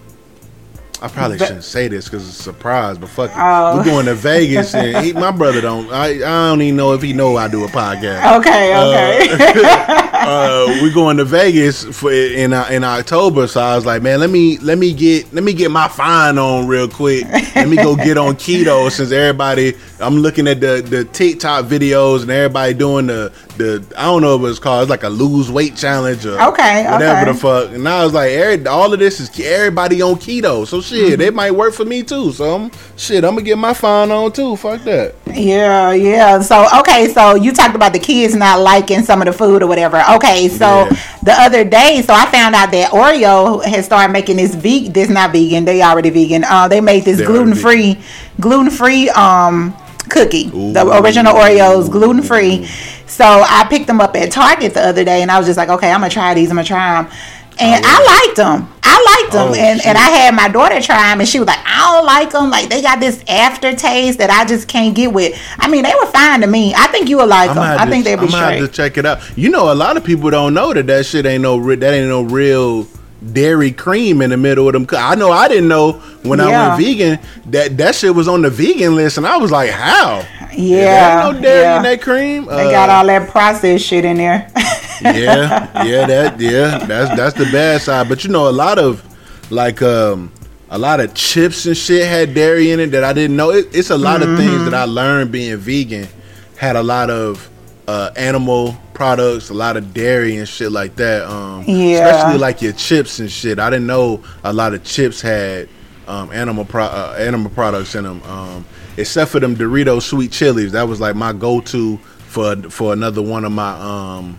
I 1.05 1.09
probably 1.09 1.37
shouldn't 1.37 1.65
say 1.65 1.87
this 1.89 2.07
because 2.07 2.27
it's 2.27 2.41
a 2.41 2.43
surprise, 2.43 2.97
but 2.97 3.11
fuck 3.11 3.31
it. 3.31 3.37
Oh. 3.39 3.77
We're 3.77 3.85
going 3.85 4.07
to 4.07 4.15
Vegas, 4.15 4.75
and 4.75 5.05
he, 5.05 5.13
my 5.13 5.31
brother 5.33 5.61
don't. 5.61 5.93
I 5.93 6.15
I 6.15 6.49
don't 6.49 6.63
even 6.63 6.77
know 6.77 6.95
if 6.95 7.03
he 7.03 7.13
know 7.13 7.37
I 7.37 7.47
do 7.47 7.63
a 7.63 7.69
podcast 7.69 8.39
Okay. 8.39 8.75
Okay. 8.75 9.29
uh, 10.15 10.67
we're 10.83 10.95
going 10.95 11.19
to 11.19 11.27
Vegas 11.27 11.85
for 11.85 12.11
in 12.11 12.55
uh, 12.55 12.67
in 12.71 12.85
October. 12.85 13.47
So 13.47 13.61
I 13.61 13.77
was 13.77 13.85
like, 13.85 14.01
man, 14.01 14.19
let 14.19 14.31
me 14.31 14.57
let 14.61 14.79
me 14.79 14.95
get 14.95 15.31
let 15.35 15.45
me 15.45 15.53
get 15.53 15.71
my 15.71 15.89
fine 15.89 16.39
on 16.39 16.67
real 16.67 16.89
quick. 16.89 17.25
Let 17.55 17.69
me 17.69 17.77
go 17.77 17.97
get 17.97 18.17
on 18.17 18.37
keto 18.37 18.91
since 18.91 19.13
everybody. 19.13 19.75
I'm 20.01 20.17
looking 20.17 20.49
at 20.49 20.61
the 20.61 20.81
the 20.81 21.05
TikTok 21.05 21.67
videos 21.67 22.23
and 22.23 22.31
everybody 22.31 22.73
doing 22.73 23.09
the 23.09 23.31
the 23.57 23.85
I 23.97 24.03
don't 24.05 24.23
know 24.23 24.37
what 24.37 24.51
it's 24.51 24.59
called. 24.59 24.83
It's 24.83 24.91
like 24.91 25.03
a 25.05 25.09
lose 25.09 25.51
weight 25.51 25.77
challenge 25.77 26.27
or 26.27 26.41
Okay, 26.41 26.85
whatever 26.91 27.21
okay. 27.23 27.33
the 27.33 27.35
fuck. 27.39 27.71
And 27.73 27.89
I 27.89 28.05
was 28.05 28.13
like, 28.13 28.31
every, 28.31 28.67
all 28.67 28.93
of 28.93 28.99
this 28.99 29.21
is 29.21 29.31
everybody 29.41 30.03
on 30.03 30.17
keto. 30.17 30.67
So 30.67 30.81
shit, 30.81 31.13
Mm-hmm. 31.15 31.21
it 31.23 31.35
might 31.35 31.53
work 31.53 31.73
for 31.75 31.85
me 31.85 32.03
too. 32.03 32.33
So 32.33 32.55
I'm 32.57 32.71
shit. 32.97 33.25
I'm 33.25 33.35
gonna 33.35 33.43
get 33.43 33.59
my 33.59 33.73
fine 33.75 34.11
on 34.11 34.33
too. 34.33 34.57
Fuck 34.57 34.83
that. 34.85 35.15
Yeah, 35.33 35.93
yeah. 35.93 36.41
So 36.41 36.67
okay, 36.81 37.09
so 37.13 37.35
you 37.37 37.53
talked 37.53 37.75
about 37.77 37.93
the 37.93 37.99
kids 37.99 38.35
not 38.35 38.61
liking 38.61 39.03
some 39.03 39.21
of 39.23 39.27
the 39.27 39.33
food 39.33 39.63
or 39.63 39.67
whatever. 39.67 40.03
Okay, 40.17 40.49
so 40.49 40.67
Yeah. 40.91 40.97
the 41.23 41.33
other 41.33 41.65
day, 41.65 42.03
so 42.07 42.13
I 42.15 42.27
found 42.31 42.55
out 42.55 42.71
that 42.73 42.91
Oreo 42.93 43.65
has 43.65 43.85
started 43.85 44.13
making 44.13 44.37
this 44.37 44.55
vegan. 44.55 44.93
This 44.93 45.09
not 45.09 45.33
vegan. 45.33 45.65
They 45.65 45.83
already 45.83 46.11
vegan. 46.11 46.45
Uh, 46.45 46.69
they 46.69 46.81
made 46.81 47.05
this 47.05 47.21
gluten 47.21 47.55
free, 47.55 47.99
gluten 48.41 48.71
free 48.71 49.09
um 49.11 49.77
cookie. 50.09 50.49
The 50.51 51.01
original 51.03 51.35
Oreos, 51.35 51.91
gluten 51.91 52.23
free. 52.23 52.67
So 53.07 53.25
I 53.25 53.67
picked 53.69 53.87
them 53.87 54.01
up 54.01 54.17
at 54.17 54.33
Target 54.33 54.75
the 54.75 54.81
other 54.81 55.05
day, 55.05 55.23
and 55.23 55.31
I 55.31 55.39
was 55.39 55.47
just 55.47 55.57
like, 55.57 55.69
okay, 55.69 55.91
I'm 55.91 56.01
gonna 56.01 56.11
try 56.11 56.35
these. 56.35 56.51
I'm 56.51 56.57
gonna 56.57 56.67
try 56.67 57.03
them. 57.03 57.13
And 57.59 57.85
I 57.87 57.99
oh. 58.01 58.27
liked 58.27 58.37
them. 58.37 58.69
I 58.83 59.21
liked 59.23 59.33
them, 59.33 59.49
Oh, 59.49 59.55
and, 59.55 59.81
shit. 59.81 59.89
and 59.89 59.99
I 59.99 60.09
had 60.09 60.35
my 60.35 60.49
daughter 60.49 60.81
try 60.81 61.11
them, 61.11 61.21
and 61.21 61.29
she 61.29 61.39
was 61.41 61.49
like, 61.49 61.59
"I 61.65 61.93
don't 61.93 62.07
like 62.07 62.31
them. 62.31 62.51
Like 62.51 62.69
they 62.69 62.81
got 62.81 63.01
this 63.01 63.25
aftertaste 63.29 64.19
that 64.19 64.31
I 64.31 64.45
just 64.45 64.69
can't 64.69 64.95
get 64.95 65.13
with." 65.13 65.37
I 65.59 65.69
mean, 65.69 65.83
they 65.83 65.93
were 66.01 66.07
fine 66.07 66.43
to 66.43 66.47
me. 66.47 66.75
I 66.77 66.87
think 66.89 67.09
you 67.09 67.17
would 67.17 67.29
like 67.29 67.53
them. 67.55 67.59
I 67.59 67.87
think 67.87 68.05
they'd 68.05 68.21
be 68.21 68.27
have 68.27 68.31
straight. 68.31 68.61
to 68.61 68.69
check 68.69 68.97
it 68.99 69.07
out. 69.07 69.21
You 69.37 69.51
know, 69.51 69.73
a 69.73 69.75
lot 69.75 69.97
of 69.97 70.05
people 70.05 70.31
don't 70.31 70.55
know 70.55 70.73
that 70.73 70.87
that 70.87 71.07
shit 71.07 71.27
ain't 71.27 71.43
no 71.43 71.75
that 71.75 71.95
ain't 71.95 72.09
no 72.09 72.23
real 72.23 72.87
dairy 73.33 73.71
cream 73.73 74.21
in 74.23 74.31
the 74.31 74.37
middle 74.37 74.67
of 74.69 74.73
them. 74.75 74.87
I 74.97 75.15
know 75.15 75.31
I 75.33 75.49
didn't 75.49 75.69
know 75.69 75.93
when 76.23 76.41
I 76.41 76.49
Yeah. 76.49 76.69
went 76.77 76.83
vegan 76.85 77.19
that 77.51 77.77
that 77.79 77.95
shit 77.95 78.15
was 78.15 78.29
on 78.29 78.43
the 78.43 78.51
vegan 78.51 78.97
list, 78.97 79.17
and 79.19 79.27
I 79.27 79.37
was 79.37 79.51
like, 79.51 79.71
how? 79.71 80.25
Yeah, 80.57 81.31
no 81.33 81.41
dairy 81.41 81.63
yeah. 81.63 81.77
in 81.79 81.83
that 81.85 82.03
cream. 82.03 82.45
They 82.47 82.67
Uh, 82.69 82.71
got 82.71 82.89
all 82.91 83.07
that 83.07 83.29
processed 83.31 83.85
shit 83.87 84.05
in 84.05 84.19
there. 84.19 84.51
yeah, 85.03 85.85
yeah, 85.85 86.07
that 86.07 86.41
yeah, 86.41 86.79
that's 86.79 87.17
that's 87.17 87.35
the 87.37 87.47
bad 87.51 87.81
side. 87.83 88.09
But 88.09 88.25
you 88.25 88.31
know, 88.31 88.49
a 88.49 88.53
lot 88.53 88.79
of 88.79 89.03
like 89.51 89.83
um 89.83 90.31
a 90.71 90.79
lot 90.79 91.01
of 91.01 91.15
chips 91.15 91.67
and 91.67 91.77
shit 91.77 92.07
had 92.07 92.35
dairy 92.35 92.71
in 92.71 92.81
it 92.81 92.89
that 92.89 93.05
I 93.05 93.13
didn't 93.13 93.37
know. 93.37 93.51
It, 93.51 93.69
it's 93.73 93.91
a 93.91 93.99
lot 93.99 94.23
of 94.23 94.37
things 94.37 94.51
Mm-hmm. 94.51 94.65
that 94.71 94.75
I 94.75 94.85
learned 94.85 95.31
being 95.33 95.57
vegan 95.57 96.09
had 96.57 96.77
a 96.77 96.83
lot 96.83 97.11
of 97.11 97.49
uh 97.87 98.11
animal 98.17 98.77
products, 98.95 99.51
a 99.51 99.55
lot 99.55 99.77
of 99.77 99.93
dairy 99.93 100.37
and 100.37 100.49
shit 100.49 100.73
like 100.73 100.97
that. 100.97 101.27
Um 101.29 101.65
Yeah. 101.67 102.07
especially 102.09 102.39
like 102.39 102.63
your 102.63 102.73
chips 102.73 103.19
and 103.19 103.31
shit. 103.31 103.59
I 103.59 103.69
didn't 103.71 103.87
know 103.87 104.23
a 104.43 104.53
lot 104.53 104.75
of 104.75 104.83
chips 104.85 105.21
had 105.21 105.69
um 106.09 106.31
animal 106.33 106.65
pro- 106.65 106.85
uh, 106.85 107.17
animal 107.19 107.51
products 107.51 107.95
in 107.95 108.05
them. 108.05 108.23
Um 108.25 108.65
except 108.97 109.31
for 109.33 109.41
them 109.41 109.57
Doritos 109.57 110.03
sweet 110.03 110.31
chilies. 110.33 110.73
That 110.73 110.89
was 110.89 111.01
like 111.01 111.15
my 111.17 111.33
go-to 111.33 111.97
for 112.29 112.57
for 112.71 112.93
another 112.93 113.21
one 113.23 113.45
of 113.45 113.53
my 113.53 113.73
um 113.73 114.39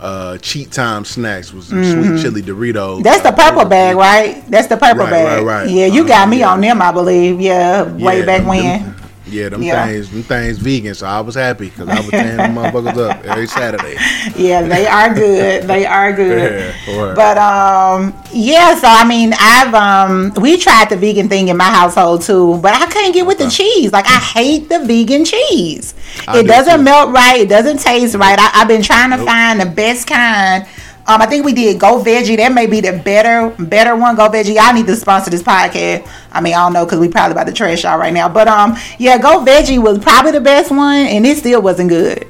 uh, 0.00 0.38
cheat 0.38 0.70
time 0.72 1.04
snacks 1.04 1.52
was 1.52 1.66
some 1.66 1.84
sweet 1.84 2.22
chili 2.22 2.40
Doritos. 2.40 2.72
Mm-hmm. 2.72 3.02
That's 3.02 3.20
the 3.22 3.28
Uh, 3.28 3.32
purple 3.50 3.66
bag, 3.66 3.96
right? 3.96 4.42
That's 4.50 4.66
the 4.66 4.78
purple 4.78 5.04
Right, 5.04 5.10
bag. 5.10 5.44
right, 5.44 5.64
right. 5.64 5.68
Yeah, 5.70 5.86
you 5.86 6.06
got 6.08 6.26
Uh, 6.26 6.30
me 6.30 6.38
yeah. 6.38 6.52
on 6.52 6.62
them, 6.62 6.80
I 6.80 6.90
believe. 6.90 7.38
Yeah, 7.38 7.82
way 7.82 8.20
Yeah, 8.20 8.24
back 8.24 8.46
when. 8.46 8.62
them- 8.82 8.94
Yeah, 9.30 9.48
them 9.48 9.62
Yeah. 9.62 9.86
things, 9.86 10.10
them 10.10 10.22
things 10.22 10.58
vegan. 10.58 10.94
So 10.94 11.06
I 11.06 11.20
was 11.20 11.34
happy 11.34 11.70
because 11.70 11.88
I 11.88 12.00
was 12.00 12.10
tearing 12.10 12.36
them 12.36 12.54
motherfuckers 12.54 13.10
up 13.10 13.24
every 13.24 13.46
Saturday. 13.46 13.96
Yeah, 14.36 14.62
they 14.62 14.86
are 14.86 15.12
good. 15.14 15.64
They 15.64 15.84
are 15.86 16.12
good. 16.22 16.74
Yeah. 16.86 17.14
But 17.14 17.36
um, 17.38 18.14
yeah. 18.32 18.74
So 18.74 18.86
I 18.88 19.06
mean, 19.06 19.32
I've 19.38 19.74
um, 19.74 20.32
we 20.40 20.56
tried 20.56 20.88
the 20.90 20.96
vegan 20.96 21.28
thing 21.28 21.48
in 21.48 21.56
my 21.56 21.64
household 21.64 22.22
too, 22.22 22.58
but 22.62 22.72
I 22.74 22.86
couldn't 22.86 23.12
get 23.12 23.26
with 23.26 23.38
the 23.38 23.48
cheese. 23.50 23.92
Like 23.92 24.06
I 24.06 24.18
hate 24.18 24.68
the 24.68 24.80
vegan 24.84 25.24
cheese. 25.24 25.94
I 26.26 26.38
it 26.38 26.42
do 26.42 26.48
doesn't 26.48 26.78
too. 26.78 26.82
melt 26.84 27.12
right. 27.12 27.40
It 27.40 27.48
doesn't 27.48 27.78
taste 27.80 28.14
right. 28.14 28.38
I, 28.38 28.50
I've 28.62 28.68
been 28.68 28.82
trying 28.82 29.10
to 29.10 29.18
find 29.24 29.60
the 29.60 29.66
best 29.66 30.06
kind. 30.06 30.66
Um, 31.10 31.20
I 31.20 31.26
think 31.26 31.44
we 31.44 31.52
did 31.52 31.80
Go 31.80 32.00
Veggie. 32.00 32.36
That 32.36 32.52
may 32.52 32.68
be 32.68 32.80
the 32.80 32.92
better, 32.92 33.50
better 33.64 33.96
one. 33.96 34.14
Go 34.14 34.28
Veggie. 34.28 34.58
I 34.60 34.70
need 34.70 34.86
to 34.86 34.94
sponsor 34.94 35.28
this 35.28 35.42
podcast. 35.42 36.08
I 36.30 36.40
mean, 36.40 36.54
I 36.54 36.58
don't 36.58 36.72
know 36.72 36.84
because 36.84 37.00
we 37.00 37.08
probably 37.08 37.32
about 37.32 37.48
to 37.48 37.52
trash 37.52 37.82
y'all 37.82 37.98
right 37.98 38.12
now. 38.12 38.28
But 38.28 38.46
um, 38.46 38.76
yeah, 38.96 39.18
Go 39.18 39.44
Veggie 39.44 39.82
was 39.82 39.98
probably 39.98 40.30
the 40.30 40.40
best 40.40 40.70
one, 40.70 41.06
and 41.06 41.26
it 41.26 41.36
still 41.38 41.62
wasn't 41.62 41.88
good. 41.88 42.28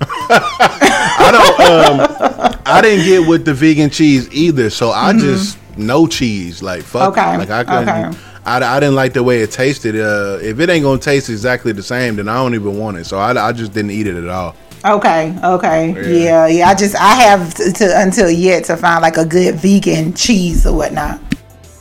I 0.00 1.28
don't. 1.30 2.50
Um, 2.50 2.60
I 2.64 2.80
didn't 2.80 3.04
get 3.04 3.28
with 3.28 3.44
the 3.44 3.52
vegan 3.52 3.90
cheese 3.90 4.32
either. 4.32 4.70
So 4.70 4.92
I 4.92 5.12
just 5.12 5.58
no 5.76 6.06
cheese. 6.06 6.62
Like 6.62 6.82
fuck. 6.82 7.14
Mm-hmm. 7.14 7.28
Okay, 7.28 7.38
Like 7.38 7.50
I 7.50 7.64
couldn't. 7.64 8.14
okay. 8.14 8.18
I, 8.46 8.76
I 8.76 8.80
didn't 8.80 8.94
like 8.94 9.12
the 9.12 9.22
way 9.22 9.42
it 9.42 9.50
tasted. 9.50 9.94
Uh, 9.94 10.38
if 10.40 10.58
it 10.58 10.70
ain't 10.70 10.84
gonna 10.84 10.98
taste 10.98 11.28
exactly 11.28 11.72
the 11.72 11.82
same, 11.82 12.16
then 12.16 12.30
I 12.30 12.36
don't 12.36 12.54
even 12.54 12.78
want 12.78 12.96
it. 12.96 13.04
So 13.04 13.18
I, 13.18 13.48
I 13.48 13.52
just 13.52 13.74
didn't 13.74 13.90
eat 13.90 14.06
it 14.06 14.16
at 14.16 14.30
all. 14.30 14.56
Okay, 14.84 15.36
okay, 15.44 15.90
yeah. 15.90 16.24
Yeah. 16.24 16.46
yeah, 16.46 16.68
I 16.68 16.74
just 16.74 16.94
I 16.96 17.14
have 17.14 17.52
to, 17.54 17.70
to 17.70 18.00
until 18.00 18.30
yet 18.30 18.64
to 18.64 18.76
find 18.76 19.02
like 19.02 19.18
a 19.18 19.26
good 19.26 19.56
vegan 19.56 20.14
cheese 20.14 20.66
or 20.66 20.76
whatnot. 20.76 21.20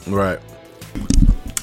Right. 0.08 0.40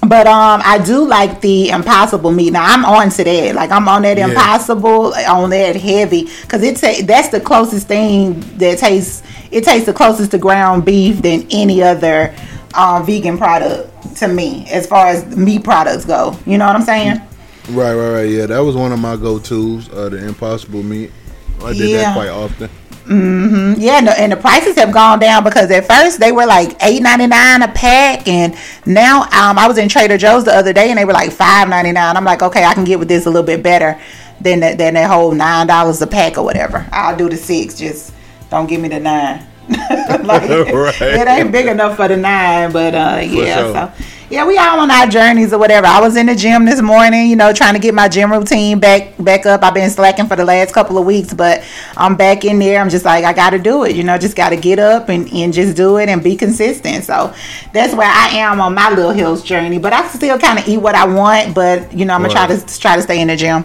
But 0.09 0.29
um, 0.29 0.63
I 0.65 0.79
do 0.79 1.05
like 1.05 1.41
the 1.41 1.71
Impossible 1.71 2.31
meat. 2.31 2.53
Now 2.53 2.65
I'm 2.65 2.85
on 2.85 3.11
to 3.11 3.25
that. 3.25 3.55
Like 3.55 3.71
I'm 3.71 3.89
on 3.89 4.03
that 4.03 4.17
Yeah. 4.17 4.29
Impossible, 4.29 5.13
on 5.15 5.51
that 5.51 5.75
heavy, 5.77 6.29
because 6.43 6.63
it's 6.63 6.83
a, 6.85 7.03
that's 7.03 7.29
the 7.31 7.41
closest 7.41 7.89
thing 7.89 8.41
that 8.59 8.79
tastes. 8.79 9.23
It 9.51 9.65
tastes 9.65 9.87
the 9.87 9.93
closest 9.93 10.31
to 10.31 10.39
ground 10.39 10.85
beef 10.85 11.23
than 11.23 11.47
any 11.51 11.83
other 11.83 12.35
um, 12.75 13.05
vegan 13.05 13.37
product 13.37 14.17
to 14.19 14.29
me, 14.29 14.67
as 14.71 14.87
far 14.87 15.09
as 15.09 15.37
meat 15.37 15.65
products 15.65 16.05
go. 16.05 16.39
You 16.47 16.57
know 16.57 16.67
what 16.67 16.77
I'm 16.77 16.83
saying? 16.83 17.21
Right, 17.71 17.95
right, 17.95 18.13
right. 18.13 18.31
Yeah, 18.31 18.47
that 18.47 18.61
was 18.61 18.77
one 18.77 18.93
of 18.93 19.01
my 19.01 19.17
go-tos. 19.17 19.93
Uh, 19.93 20.09
the 20.09 20.25
Impossible 20.25 20.83
meat. 20.83 21.11
I 21.65 21.73
did 21.73 21.91
Yeah. 21.91 21.99
that 22.03 22.15
quite 22.15 22.29
often. 22.29 22.71
Mm-hmm. 23.07 23.81
Yeah, 23.81 23.99
and 23.99 24.09
the, 24.09 24.21
and 24.21 24.33
the 24.33 24.37
prices 24.37 24.75
have 24.77 24.93
gone 24.93 25.21
down 25.21 25.45
because 25.45 25.71
at 25.71 25.87
first 25.87 26.19
they 26.19 26.33
were 26.33 26.45
like 26.45 26.77
eight 26.83 27.01
ninety 27.03 27.29
nine 27.29 27.63
a 27.63 27.69
pack, 27.69 28.27
and 28.27 28.57
now 28.85 29.23
um, 29.23 29.59
I 29.59 29.69
was 29.69 29.79
in 29.79 29.89
Trader 29.89 30.19
Joe's 30.19 30.45
the 30.45 30.53
other 30.53 30.73
day 30.73 30.91
and 30.91 30.99
they 30.99 31.05
were 31.05 31.13
like 31.13 31.31
five 31.31 31.69
ninety 31.69 31.93
nine. 31.93 32.17
I'm 32.17 32.25
like, 32.25 32.43
okay, 32.43 32.65
I 32.65 32.75
can 32.75 32.83
get 32.85 32.99
with 32.99 33.07
this 33.07 33.27
a 33.27 33.31
little 33.31 33.47
bit 33.47 33.63
better 33.63 34.01
than 34.41 34.59
that 34.61 34.79
than 34.79 34.95
that 34.95 35.09
whole 35.09 35.31
nine 35.33 35.69
dollars 35.69 36.03
a 36.03 36.07
pack 36.09 36.37
or 36.37 36.43
whatever. 36.45 36.85
I'll 36.91 37.17
do 37.17 37.29
the 37.29 37.37
six, 37.37 37.79
just 37.79 38.13
don't 38.51 38.67
give 38.67 38.81
me 38.81 38.89
the 38.89 38.99
nine. 38.99 39.47
like, 39.69 40.49
Right. 40.49 41.01
It 41.03 41.29
ain't 41.29 41.53
big 41.53 41.67
enough 41.67 41.97
for 41.97 42.09
the 42.09 42.17
nine, 42.17 42.73
but 42.73 42.93
uh, 42.95 43.21
yeah. 43.23 43.55
sure. 43.57 43.73
So 43.73 44.05
yeah, 44.29 44.45
we 44.45 44.59
all 44.59 44.81
on 44.81 44.91
our 44.91 45.07
journeys 45.07 45.53
or 45.53 45.59
whatever. 45.59 45.87
I 45.87 46.01
was 46.01 46.17
in 46.17 46.27
the 46.27 46.35
gym 46.35 46.65
this 46.65 46.83
morning, 46.83 47.29
you 47.31 47.37
know, 47.37 47.53
trying 47.53 47.75
to 47.75 47.79
get 47.79 47.95
my 47.95 48.09
gym 48.09 48.33
routine 48.33 48.81
back 48.81 49.17
back 49.19 49.47
up. 49.47 49.63
I've 49.63 49.73
been 49.75 49.89
slacking 49.89 50.27
for 50.27 50.35
the 50.35 50.45
last 50.45 50.75
couple 50.75 50.99
of 50.99 51.07
weeks, 51.07 51.33
but 51.33 51.63
I'm 51.97 52.17
back 52.17 52.45
in 52.45 52.59
there. 52.59 52.81
I'm 52.81 52.91
just 52.91 53.05
like, 53.05 53.25
I 53.25 53.33
got 53.33 53.51
to 53.51 53.59
do 53.61 53.85
it, 53.85 53.95
you 53.95 54.03
know, 54.03 54.19
just 54.19 54.35
got 54.37 54.49
to 54.51 54.57
get 54.57 54.81
up 54.81 55.09
and, 55.11 55.33
and 55.33 55.53
just 55.53 55.77
do 55.77 55.99
it 55.99 56.09
and 56.09 56.25
be 56.25 56.35
consistent. 56.37 57.05
So 57.05 57.33
that's 57.73 57.95
where 57.95 58.11
I 58.11 58.31
am 58.39 58.61
on 58.61 58.75
my 58.75 58.91
little 58.91 59.13
hills 59.13 59.45
journey. 59.45 59.79
But 59.79 59.93
I 59.93 60.07
still 60.09 60.39
kind 60.41 60.59
of 60.59 60.67
eat 60.67 60.79
what 60.79 60.97
I 60.97 61.07
want, 61.07 61.55
but 61.55 61.93
you 61.93 62.05
know, 62.05 62.15
I'm 62.15 62.23
gonna 62.23 62.33
try 62.33 62.49
to 62.49 62.79
try 62.81 62.97
to 62.97 63.03
stay 63.03 63.21
in 63.21 63.29
the 63.29 63.37
gym 63.37 63.65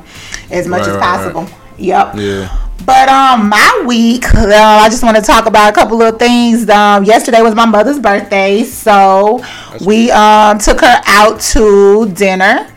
as 0.52 0.68
much 0.68 0.82
Right, 0.82 0.90
as 0.90 0.98
right, 0.98 1.02
right. 1.02 1.34
possible. 1.34 1.50
Yep. 1.82 2.16
Yeah. 2.16 2.58
But 2.86 3.10
um, 3.10 3.50
my 3.50 3.84
week, 3.86 4.26
uh, 4.34 4.48
I 4.48 4.90
just 4.90 5.04
want 5.04 5.16
to 5.16 5.22
talk 5.22 5.46
about 5.46 5.72
a 5.72 5.74
couple 5.74 6.02
of 6.02 6.18
things. 6.18 6.68
Um, 6.70 7.04
yesterday 7.04 7.42
was 7.42 7.54
my 7.54 7.66
mother's 7.66 8.00
birthday, 8.00 8.64
so 8.64 9.44
we 9.86 10.10
um 10.12 10.58
took 10.58 10.82
her 10.82 11.02
out 11.06 11.40
to 11.42 12.12
dinner, 12.14 12.68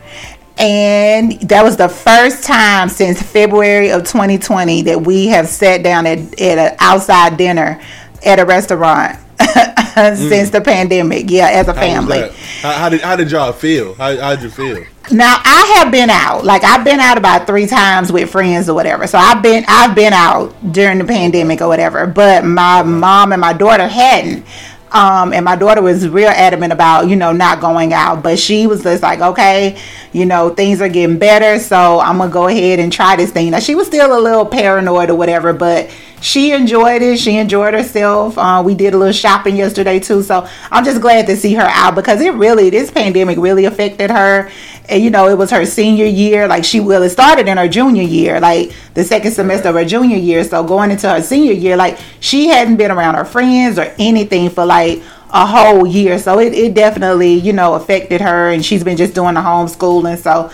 and 0.59 1.33
that 1.49 1.63
was 1.63 1.77
the 1.77 1.89
first 1.89 2.45
time 2.45 2.89
since 2.89 3.23
February 3.23 3.91
of 3.91 4.03
2020 4.03 4.83
that 4.83 5.01
we 5.01 5.27
have 5.29 5.49
sat 5.49 5.83
down 5.83 6.07
at 6.07 6.19
at 6.41 6.59
an 6.59 6.77
outside 6.81 7.37
dinner 7.39 7.81
at 8.25 8.39
a 8.39 8.45
restaurant 8.45 9.19
since 9.95 10.51
the 10.51 10.61
pandemic. 10.61 11.31
Yeah, 11.31 11.49
as 11.49 11.69
a 11.69 11.75
How 11.75 11.81
family. 11.81 12.21
How, 12.61 12.73
how 12.73 12.89
did 12.89 13.01
how 13.01 13.17
did 13.17 13.31
y'all 13.31 13.53
feel? 13.53 13.95
How 13.95 14.17
how'd 14.17 14.43
you 14.43 14.51
feel? 14.51 14.85
Now 15.11 15.41
I 15.45 15.75
have 15.77 15.93
been 15.93 16.11
out. 16.11 16.45
Like 16.45 16.65
I've 16.65 16.85
been 16.85 17.01
out 17.01 17.19
about 17.19 17.47
three 17.47 17.67
times 17.67 18.11
with 18.11 18.31
friends 18.31 18.69
or 18.69 18.75
whatever. 18.75 19.07
So 19.07 19.19
I've 19.19 19.43
been 19.43 19.65
I've 19.69 19.95
been 19.95 20.13
out 20.13 20.55
during 20.73 20.99
the 20.99 21.05
pandemic 21.05 21.61
or 21.61 21.69
whatever. 21.69 22.07
But 22.07 22.45
my 22.45 22.83
mom 22.83 23.33
and 23.33 23.41
my 23.41 23.53
daughter 23.53 23.87
hadn't. 23.87 24.47
Um, 24.93 25.33
and 25.33 25.45
my 25.45 25.57
daughter 25.57 25.83
was 25.83 26.09
real 26.09 26.29
adamant 26.29 26.73
about 26.73 27.09
you 27.09 27.17
know 27.17 27.33
not 27.33 27.61
going 27.61 27.93
out, 27.93 28.23
but 28.23 28.39
she 28.39 28.69
was 28.69 28.85
just 28.85 29.03
like, 29.03 29.21
okay, 29.21 29.77
you 30.13 30.25
know 30.25 30.51
things 30.51 30.81
are 30.81 30.89
getting 30.89 31.19
better, 31.19 31.59
so 31.59 31.99
I'm 31.99 32.19
gonna 32.19 32.31
go 32.31 32.47
ahead 32.47 32.79
and 32.79 32.93
try 32.93 33.17
this 33.17 33.33
thing. 33.33 33.51
Now 33.51 33.59
she 33.59 33.75
was 33.75 33.89
still 33.89 34.17
a 34.17 34.21
little 34.21 34.47
paranoid 34.47 35.11
or 35.11 35.17
whatever, 35.17 35.53
but 35.53 35.91
she 36.21 36.53
enjoyed 36.53 37.03
it. 37.03 37.19
She 37.19 37.37
enjoyed 37.37 37.75
herself. 37.75 38.39
Uh, 38.39 38.63
we 38.65 38.75
did 38.75 38.95
a 38.95 38.99
little 38.99 39.13
shopping 39.13 39.57
yesterday 39.57 40.01
too, 40.01 40.23
so 40.23 40.49
I'm 40.71 40.85
just 40.85 41.01
glad 41.01 41.27
to 41.27 41.37
see 41.37 41.55
her 41.55 41.67
out 41.69 41.95
because 41.95 42.21
it 42.21 42.35
really 42.35 42.71
this 42.71 42.91
pandemic 42.91 43.39
really 43.39 43.67
affected 43.67 44.11
her. 44.11 44.51
And 44.89 45.03
you 45.03 45.11
know, 45.11 45.29
it 45.29 45.37
was 45.37 45.51
her 45.51 45.67
senior 45.67 46.07
year. 46.07 46.47
Like 46.49 46.65
she 46.65 46.81
well, 46.81 47.03
it 47.03 47.11
started 47.11 47.49
in 47.49 47.57
her 47.57 47.69
junior 47.69 48.03
year, 48.03 48.41
like 48.41 48.73
the 48.95 49.05
second 49.05 49.33
semester 49.33 49.69
of 49.69 49.75
her 49.75 49.85
junior 49.85 50.17
year. 50.17 50.45
So 50.45 50.65
going 50.65 50.91
into 50.91 51.09
her 51.09 51.21
senior 51.21 51.53
year, 51.53 51.77
like 51.77 51.99
she 52.21 52.49
hadn't 52.49 52.77
been 52.77 52.91
around 52.91 53.17
her 53.17 53.25
friends 53.25 53.79
or 53.79 53.93
anything 53.99 54.51
for 54.51 54.65
like 54.65 55.03
a 55.31 55.45
whole 55.45 55.87
year. 55.87 56.19
So 56.19 56.39
it, 56.39 56.55
it 56.55 56.75
definitely, 56.75 57.35
you 57.35 57.53
know, 57.53 57.75
affected 57.75 58.21
her 58.21 58.51
and 58.51 58.65
she's 58.65 58.85
been 58.85 58.97
just 58.97 59.15
doing 59.15 59.35
the 59.35 59.41
homeschooling. 59.41 60.17
So 60.19 60.51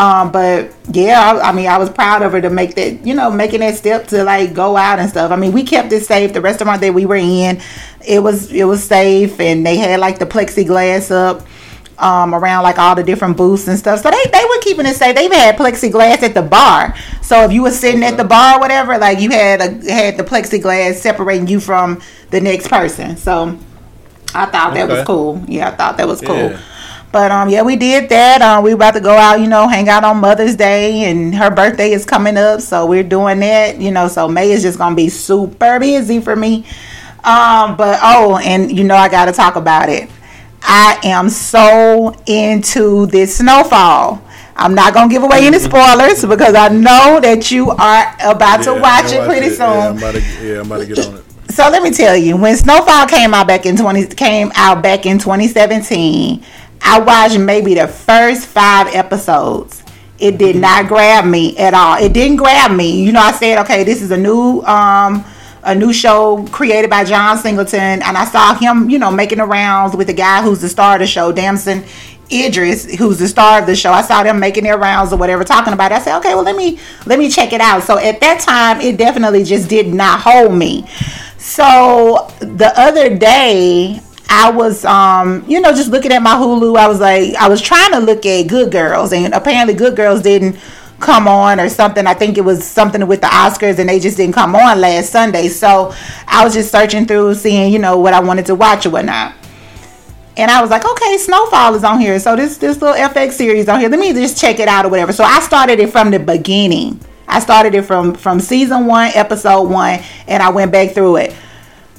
um, 0.00 0.32
but 0.32 0.72
yeah, 0.90 1.20
I, 1.20 1.50
I 1.50 1.52
mean, 1.52 1.66
I 1.66 1.76
was 1.76 1.90
proud 1.90 2.22
of 2.22 2.32
her 2.32 2.40
to 2.40 2.48
make 2.48 2.74
that, 2.76 3.04
you 3.06 3.14
know, 3.14 3.30
making 3.30 3.60
that 3.60 3.74
step 3.74 4.06
to 4.06 4.24
like 4.24 4.54
go 4.54 4.74
out 4.74 4.98
and 4.98 5.10
stuff. 5.10 5.30
I 5.30 5.36
mean, 5.36 5.52
we 5.52 5.62
kept 5.62 5.92
it 5.92 6.04
safe. 6.04 6.32
The 6.32 6.40
restaurant 6.40 6.80
that 6.80 6.94
we 6.94 7.04
were 7.04 7.16
in, 7.16 7.60
it 8.06 8.22
was 8.22 8.50
it 8.50 8.64
was 8.64 8.82
safe, 8.82 9.38
and 9.38 9.64
they 9.66 9.76
had 9.76 10.00
like 10.00 10.18
the 10.18 10.24
plexiglass 10.24 11.10
up 11.10 11.46
um, 11.98 12.34
around 12.34 12.62
like 12.62 12.78
all 12.78 12.94
the 12.94 13.02
different 13.02 13.36
booths 13.36 13.68
and 13.68 13.78
stuff. 13.78 14.00
So 14.00 14.10
they, 14.10 14.24
they 14.32 14.42
were 14.42 14.60
keeping 14.62 14.86
it 14.86 14.96
safe. 14.96 15.14
They 15.14 15.26
even 15.26 15.38
had 15.38 15.58
plexiglass 15.58 16.22
at 16.22 16.32
the 16.32 16.40
bar. 16.40 16.96
So 17.20 17.44
if 17.44 17.52
you 17.52 17.62
were 17.62 17.70
sitting 17.70 18.02
at 18.02 18.16
the 18.16 18.24
bar 18.24 18.56
or 18.56 18.60
whatever, 18.60 18.96
like 18.96 19.20
you 19.20 19.28
had 19.28 19.60
a 19.60 19.92
had 19.92 20.16
the 20.16 20.24
plexiglass 20.24 20.94
separating 20.94 21.46
you 21.46 21.60
from 21.60 22.00
the 22.30 22.40
next 22.40 22.68
person. 22.68 23.18
So 23.18 23.58
I 24.34 24.46
thought 24.46 24.72
that 24.72 24.88
was 24.88 25.04
cool. 25.04 25.44
Yeah, 25.46 25.68
I 25.68 25.72
thought 25.72 25.98
that 25.98 26.08
was 26.08 26.22
cool. 26.22 26.36
Yeah. 26.36 26.62
But 27.12 27.32
um, 27.32 27.48
yeah, 27.48 27.62
we 27.62 27.74
did 27.76 28.08
that. 28.10 28.40
Uh, 28.40 28.60
we 28.62 28.72
about 28.72 28.94
to 28.94 29.00
go 29.00 29.10
out, 29.16 29.40
you 29.40 29.48
know, 29.48 29.66
hang 29.66 29.88
out 29.88 30.04
on 30.04 30.18
Mother's 30.18 30.54
Day, 30.54 31.04
and 31.10 31.34
her 31.34 31.50
birthday 31.50 31.90
is 31.92 32.06
coming 32.06 32.36
up, 32.36 32.60
so 32.60 32.86
we're 32.86 33.02
doing 33.02 33.40
that. 33.40 33.80
You 33.80 33.90
know, 33.90 34.06
so 34.08 34.28
May 34.28 34.52
is 34.52 34.62
just 34.62 34.78
gonna 34.78 34.94
be 34.94 35.08
super 35.08 35.80
busy 35.80 36.20
for 36.20 36.36
me. 36.36 36.64
Um, 37.24 37.76
but 37.76 37.98
oh, 38.02 38.38
and 38.42 38.70
you 38.76 38.84
know, 38.84 38.94
I 38.94 39.08
got 39.08 39.26
to 39.26 39.32
talk 39.32 39.56
about 39.56 39.88
it. 39.88 40.08
I 40.62 41.00
am 41.04 41.28
so 41.30 42.14
into 42.26 43.06
this 43.06 43.38
snowfall. 43.38 44.22
I'm 44.56 44.74
not 44.74 44.94
gonna 44.94 45.10
give 45.10 45.22
away 45.22 45.46
any 45.46 45.58
spoilers 45.58 46.24
because 46.24 46.54
I 46.54 46.68
know 46.68 47.18
that 47.20 47.50
you 47.50 47.70
are 47.70 48.14
about 48.22 48.62
to 48.64 48.72
Yeah, 48.72 48.80
watch 48.80 49.12
I 49.12 49.16
it 49.16 49.24
pretty 49.26 49.46
Yeah, 49.48 49.88
I'm 49.88 49.98
soon. 49.98 49.98
about 49.98 50.14
to, 50.14 50.20
yeah, 50.46 50.60
I'm 50.60 50.66
about 50.66 50.78
to 50.78 50.86
get 50.86 50.98
on 51.06 51.16
it. 51.16 51.24
So 51.50 51.68
let 51.68 51.82
me 51.82 51.90
tell 51.90 52.16
you, 52.16 52.36
when 52.36 52.56
Snowfall 52.56 53.06
came 53.06 53.34
out 53.34 53.48
back 53.48 53.66
in 53.66 53.76
twenty 53.76 54.06
came 54.06 54.52
out 54.54 54.82
back 54.82 55.04
in 55.06 55.18
2017, 55.18 56.44
I 56.80 57.00
watched 57.00 57.38
maybe 57.38 57.74
the 57.74 57.88
first 57.88 58.46
five 58.46 58.94
episodes. 58.94 59.82
It 60.18 60.38
did 60.38 60.56
not 60.56 60.86
grab 60.86 61.24
me 61.24 61.56
at 61.56 61.72
all. 61.72 61.96
It 61.96 62.12
didn't 62.12 62.36
grab 62.36 62.72
me. 62.72 63.02
You 63.02 63.12
know, 63.12 63.20
I 63.20 63.32
said, 63.32 63.58
okay, 63.60 63.84
this 63.84 64.02
is 64.02 64.10
a 64.10 64.16
new 64.16 64.60
um 64.62 65.24
a 65.62 65.74
new 65.74 65.92
show 65.92 66.46
created 66.48 66.88
by 66.88 67.04
John 67.04 67.36
Singleton, 67.36 68.02
and 68.02 68.16
I 68.16 68.24
saw 68.24 68.54
him, 68.54 68.88
you 68.88 68.98
know, 68.98 69.10
making 69.10 69.38
the 69.38 69.44
rounds 69.44 69.94
with 69.94 70.06
the 70.06 70.14
guy 70.14 70.42
who's 70.42 70.60
the 70.60 70.68
star 70.68 70.94
of 70.94 71.00
the 71.00 71.06
show, 71.06 71.32
Damson 71.32 71.84
Idris, 72.32 72.94
who's 72.96 73.18
the 73.18 73.28
star 73.28 73.60
of 73.60 73.66
the 73.66 73.76
show. 73.76 73.92
I 73.92 74.02
saw 74.02 74.22
them 74.22 74.38
making 74.38 74.64
their 74.64 74.78
rounds 74.78 75.12
or 75.12 75.16
whatever, 75.16 75.44
talking 75.44 75.72
about 75.72 75.92
it. 75.92 75.96
I 75.96 76.00
said, 76.00 76.18
okay, 76.18 76.34
well, 76.34 76.44
let 76.44 76.56
me 76.56 76.78
let 77.06 77.18
me 77.18 77.28
check 77.28 77.52
it 77.52 77.60
out. 77.60 77.82
So 77.82 77.98
at 77.98 78.20
that 78.20 78.40
time, 78.40 78.80
it 78.80 78.96
definitely 78.96 79.44
just 79.44 79.68
did 79.68 79.88
not 79.88 80.20
hold 80.20 80.54
me. 80.54 80.86
So 81.36 82.30
the 82.40 82.72
other 82.76 83.16
day, 83.16 84.00
I 84.32 84.48
was, 84.50 84.84
um, 84.84 85.44
you 85.48 85.60
know, 85.60 85.72
just 85.72 85.90
looking 85.90 86.12
at 86.12 86.22
my 86.22 86.34
Hulu. 86.34 86.78
I 86.78 86.86
was 86.86 87.00
like, 87.00 87.34
I 87.34 87.48
was 87.48 87.60
trying 87.60 87.90
to 87.90 87.98
look 87.98 88.24
at 88.24 88.44
Good 88.44 88.70
Girls, 88.70 89.12
and 89.12 89.34
apparently 89.34 89.74
Good 89.74 89.96
Girls 89.96 90.22
didn't 90.22 90.56
come 91.00 91.26
on 91.26 91.58
or 91.58 91.68
something. 91.68 92.06
I 92.06 92.14
think 92.14 92.38
it 92.38 92.42
was 92.42 92.64
something 92.64 93.04
with 93.08 93.22
the 93.22 93.26
Oscars, 93.26 93.80
and 93.80 93.88
they 93.88 93.98
just 93.98 94.16
didn't 94.16 94.36
come 94.36 94.54
on 94.54 94.80
last 94.80 95.10
Sunday. 95.10 95.48
So 95.48 95.92
I 96.28 96.44
was 96.44 96.54
just 96.54 96.70
searching 96.70 97.06
through, 97.06 97.34
seeing, 97.34 97.72
you 97.72 97.80
know, 97.80 97.98
what 97.98 98.14
I 98.14 98.20
wanted 98.20 98.46
to 98.46 98.54
watch 98.54 98.86
or 98.86 98.90
whatnot. 98.90 99.34
And 100.36 100.48
I 100.48 100.60
was 100.60 100.70
like, 100.70 100.88
okay, 100.88 101.18
Snowfall 101.18 101.74
is 101.74 101.82
on 101.82 101.98
here. 101.98 102.20
So 102.20 102.36
this 102.36 102.56
this 102.56 102.80
little 102.80 102.96
FX 102.96 103.32
series 103.32 103.68
on 103.68 103.80
here. 103.80 103.88
Let 103.88 103.98
me 103.98 104.12
just 104.12 104.40
check 104.40 104.60
it 104.60 104.68
out 104.68 104.86
or 104.86 104.90
whatever. 104.90 105.12
So 105.12 105.24
I 105.24 105.40
started 105.40 105.80
it 105.80 105.90
from 105.90 106.12
the 106.12 106.20
beginning. 106.20 107.00
I 107.26 107.40
started 107.40 107.74
it 107.74 107.82
from 107.82 108.14
from 108.14 108.38
season 108.38 108.86
one, 108.86 109.10
episode 109.14 109.62
one, 109.68 110.00
and 110.28 110.40
I 110.40 110.50
went 110.50 110.70
back 110.70 110.92
through 110.92 111.16
it. 111.16 111.34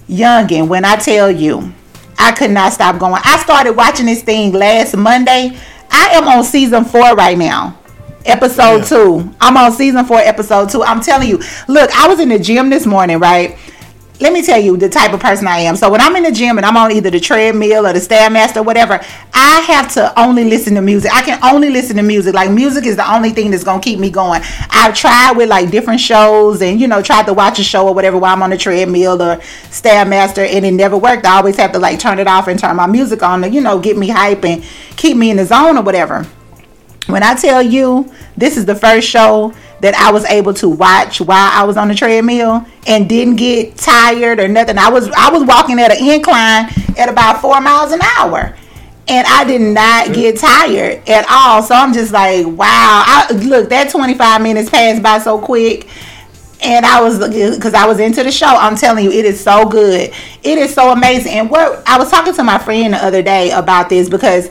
Youngin, 0.08 0.70
when 0.70 0.86
I 0.86 0.96
tell 0.96 1.30
you, 1.30 1.74
I 2.22 2.32
could 2.32 2.52
not 2.52 2.72
stop 2.72 3.00
going. 3.00 3.22
I 3.26 3.38
started 3.40 3.74
watching 3.74 4.06
this 4.06 4.22
thing 4.22 4.54
last 4.54 4.96
Monday. 4.96 5.58
I 5.90 6.10
am 6.12 6.28
on 6.28 6.44
season 6.44 6.86
four 6.86 7.16
right 7.16 7.38
now. 7.38 7.78
Episode 8.26 8.78
Yeah. 8.78 8.84
two. 8.86 9.34
I'm 9.42 9.58
on 9.58 9.72
season 9.72 10.06
four, 10.06 10.20
episode 10.20 10.70
two. 10.70 10.84
I'm 10.84 11.02
telling 11.02 11.28
you, 11.28 11.40
look, 11.68 11.90
I 11.98 12.08
was 12.08 12.20
in 12.20 12.30
the 12.30 12.38
gym 12.38 12.70
this 12.70 12.86
morning, 12.86 13.18
right? 13.18 13.58
Let 14.22 14.34
me 14.34 14.44
tell 14.44 14.60
you 14.60 14.78
the 14.78 14.88
type 14.88 15.14
of 15.14 15.20
person 15.20 15.48
I 15.48 15.60
am. 15.60 15.76
So 15.76 15.90
when 15.90 16.00
I'm 16.00 16.16
in 16.16 16.24
the 16.24 16.32
gym 16.32 16.58
and 16.58 16.66
I'm 16.66 16.78
on 16.78 16.92
either 16.92 17.10
the 17.10 17.20
treadmill 17.20 17.88
or 17.88 17.94
the 17.94 18.00
stairmaster 18.00 18.58
or 18.58 18.64
whatever, 18.64 19.00
I 19.34 19.60
have 19.62 19.92
to 19.96 20.20
only 20.20 20.44
listen 20.44 20.76
to 20.76 20.82
music. 20.82 21.12
I 21.14 21.24
can 21.24 21.44
only 21.44 21.72
listen 21.72 21.98
to 21.98 22.04
music. 22.04 22.36
Like 22.36 22.52
music 22.52 22.86
is 22.86 22.96
the 22.96 23.12
only 23.12 23.32
thing 23.32 23.50
that's 23.50 23.64
gonna 23.64 23.82
keep 23.82 24.00
me 24.00 24.12
going. 24.12 24.42
I've 24.70 24.96
tried 24.96 25.34
with 25.36 25.50
like 25.50 25.72
different 25.72 26.00
shows 26.00 26.62
and 26.62 26.80
you 26.80 26.88
know 26.88 27.02
tried 27.02 27.26
to 27.26 27.34
watch 27.34 27.58
a 27.58 27.64
show 27.64 27.88
or 27.88 27.96
whatever 27.96 28.18
while 28.18 28.34
I'm 28.34 28.44
on 28.44 28.52
the 28.52 28.58
treadmill 28.58 29.22
or 29.22 29.38
stairmaster 29.70 30.48
and 30.48 30.66
it 30.66 30.72
never 30.72 30.98
worked. 30.98 31.26
I 31.26 31.38
always 31.38 31.58
have 31.58 31.72
to 31.72 31.80
like 31.80 32.00
turn 32.00 32.20
it 32.20 32.28
off 32.28 32.48
and 32.48 32.60
turn 32.60 32.76
my 32.76 32.88
music 32.88 33.24
on 33.24 33.42
to 33.42 33.50
you 33.50 33.62
know 33.62 33.80
get 33.80 33.98
me 33.98 34.10
hype 34.10 34.46
and 34.46 34.64
keep 34.98 35.18
me 35.18 35.32
in 35.32 35.38
the 35.38 35.46
zone 35.46 35.78
or 35.78 35.82
whatever. 35.82 36.28
When 37.08 37.24
I 37.24 37.34
tell 37.34 37.64
you 37.64 38.12
this 38.38 38.56
is 38.56 38.66
the 38.66 38.76
first 38.76 39.08
show 39.08 39.54
that 39.82 39.96
I 39.96 40.12
was 40.12 40.26
able 40.26 40.54
to 40.56 40.70
watch 40.70 41.22
while 41.22 41.50
I 41.52 41.64
was 41.64 41.78
on 41.78 41.88
the 41.88 41.96
treadmill 41.96 42.66
and 42.88 43.10
didn't 43.10 43.36
get 43.36 43.78
tired 43.78 44.40
or 44.40 44.48
nothing. 44.48 44.78
I 44.78 44.90
was 44.90 45.10
I 45.10 45.30
was 45.32 45.44
walking 45.44 45.80
at 45.80 45.92
an 45.92 46.08
incline 46.08 46.70
at 46.98 47.10
about 47.10 47.42
four 47.42 47.60
miles 47.62 47.92
an 47.92 48.02
hour. 48.18 48.56
And 49.08 49.28
I 49.28 49.44
did 49.44 49.62
not 49.62 50.14
get 50.14 50.38
tired 50.38 51.10
at 51.10 51.26
all. 51.30 51.64
So 51.64 51.76
I'm 51.76 51.92
just 51.92 52.14
like, 52.14 52.46
wow. 52.46 53.04
I, 53.06 53.28
look, 53.44 53.68
that 53.70 53.90
25 53.90 54.42
minutes 54.42 54.70
passed 54.70 55.04
by 55.04 55.18
so 55.18 55.40
quick 55.40 55.90
and 56.64 56.86
I 56.86 57.02
was 57.02 57.18
because 57.18 57.74
I 57.74 57.88
was 57.88 58.00
into 58.00 58.24
the 58.24 58.32
show. 58.32 58.46
I'm 58.48 58.76
telling 58.76 59.04
you, 59.04 59.12
it 59.12 59.26
is 59.26 59.44
so 59.44 59.68
good. 59.68 60.14
It 60.44 60.58
is 60.58 60.74
so 60.74 60.92
amazing. 60.92 61.32
And 61.34 61.50
what 61.50 61.88
I 61.88 61.98
was 61.98 62.12
talking 62.12 62.34
to 62.34 62.44
my 62.44 62.60
friend 62.60 62.94
the 62.94 63.04
other 63.04 63.22
day 63.22 63.52
about 63.52 63.90
this 63.90 64.10
because 64.10 64.50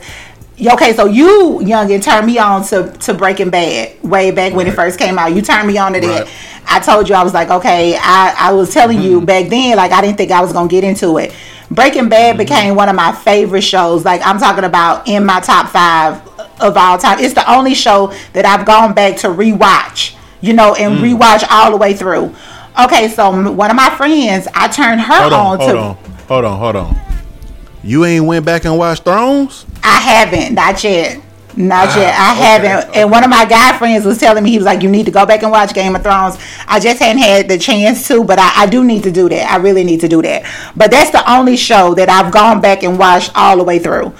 okay, 0.69 0.93
so 0.93 1.05
you 1.05 1.61
young 1.63 1.91
and 1.91 2.01
turned 2.03 2.25
me 2.27 2.37
on 2.37 2.63
to 2.65 2.91
to 2.99 3.13
Breaking 3.13 3.49
Bad 3.49 4.01
way 4.03 4.31
back 4.31 4.53
when 4.53 4.67
it 4.67 4.73
first 4.73 4.99
came 4.99 5.17
out. 5.17 5.33
You 5.33 5.41
turned 5.41 5.67
me 5.67 5.77
on 5.77 5.93
to 5.93 5.99
that. 5.99 6.21
Right. 6.25 6.29
I 6.67 6.79
told 6.79 7.09
you 7.09 7.15
I 7.15 7.23
was 7.23 7.33
like, 7.33 7.49
okay, 7.49 7.95
I 7.97 8.35
I 8.37 8.53
was 8.53 8.73
telling 8.73 8.97
Mm-hmm. 8.99 9.05
you 9.07 9.21
back 9.21 9.49
then 9.49 9.75
like 9.77 9.91
I 9.91 10.01
didn't 10.01 10.17
think 10.17 10.31
I 10.31 10.41
was 10.41 10.53
gonna 10.53 10.67
get 10.69 10.83
into 10.83 11.17
it. 11.17 11.33
Breaking 11.69 12.09
Bad 12.09 12.31
Mm-hmm. 12.35 12.37
became 12.37 12.75
one 12.75 12.89
of 12.89 12.95
my 12.95 13.11
favorite 13.11 13.61
shows. 13.63 14.05
Like 14.05 14.21
I'm 14.25 14.37
talking 14.39 14.63
about 14.63 15.07
in 15.07 15.25
my 15.25 15.39
top 15.39 15.69
five 15.69 16.21
of 16.61 16.77
all 16.77 16.97
time. 16.97 17.19
It's 17.19 17.33
the 17.33 17.49
only 17.51 17.73
show 17.73 18.13
that 18.33 18.45
I've 18.45 18.65
gone 18.65 18.93
back 18.93 19.17
to 19.17 19.27
rewatch, 19.29 20.15
you 20.41 20.53
know, 20.53 20.75
and 20.75 20.99
Mm. 20.99 21.17
rewatch 21.17 21.43
all 21.49 21.71
the 21.71 21.77
way 21.77 21.93
through. 21.93 22.35
Okay, 22.79 23.09
so 23.09 23.51
one 23.51 23.69
of 23.69 23.75
my 23.75 23.89
friends, 23.97 24.47
I 24.53 24.67
turned 24.67 25.01
her 25.01 25.21
Hold 25.21 25.33
on, 25.33 25.45
on, 25.45 25.57
to. 25.59 25.65
hold 25.65 25.77
on, 25.77 25.95
hold 26.27 26.45
on, 26.45 26.57
hold 26.59 26.75
on. 26.75 27.10
You 27.83 28.05
ain't 28.05 28.25
went 28.25 28.45
back 28.45 28.65
and 28.65 28.77
watched 28.77 29.03
Thrones? 29.03 29.65
I 29.83 29.99
haven't, 29.99 30.53
not 30.53 30.83
yet. 30.83 31.19
Not 31.57 31.89
Ah, 31.89 31.99
yet. 31.99 32.15
I 32.15 32.31
okay, 32.33 32.41
haven't. 32.43 32.89
okay. 32.91 33.01
And 33.01 33.11
one 33.11 33.23
of 33.25 33.29
my 33.29 33.43
guy 33.43 33.77
friends 33.77 34.05
was 34.05 34.17
telling 34.19 34.43
me, 34.43 34.51
he 34.51 34.57
was 34.57 34.65
like, 34.65 34.81
you 34.83 34.89
need 34.89 35.05
to 35.07 35.11
go 35.11 35.25
back 35.25 35.41
and 35.43 35.51
watch 35.51 35.73
Game 35.73 35.95
of 35.95 36.03
Thrones. 36.03 36.37
I 36.67 36.79
just 36.79 36.99
hadn't 37.01 37.21
had 37.21 37.49
the 37.49 37.57
chance 37.57 38.07
to, 38.07 38.23
but 38.23 38.39
I, 38.39 38.51
I 38.63 38.65
do 38.67 38.83
need 38.85 39.03
to 39.03 39.11
do 39.11 39.27
that. 39.29 39.51
I 39.51 39.57
really 39.57 39.83
need 39.83 39.99
to 40.01 40.07
do 40.07 40.21
that. 40.21 40.43
But 40.77 40.91
that's 40.91 41.09
the 41.11 41.29
only 41.29 41.57
show 41.57 41.93
that 41.95 42.07
I've 42.07 42.31
gone 42.31 42.61
back 42.61 42.83
and 42.83 42.97
watched 42.97 43.31
all 43.35 43.57
the 43.57 43.63
way 43.65 43.79
through. 43.79 44.13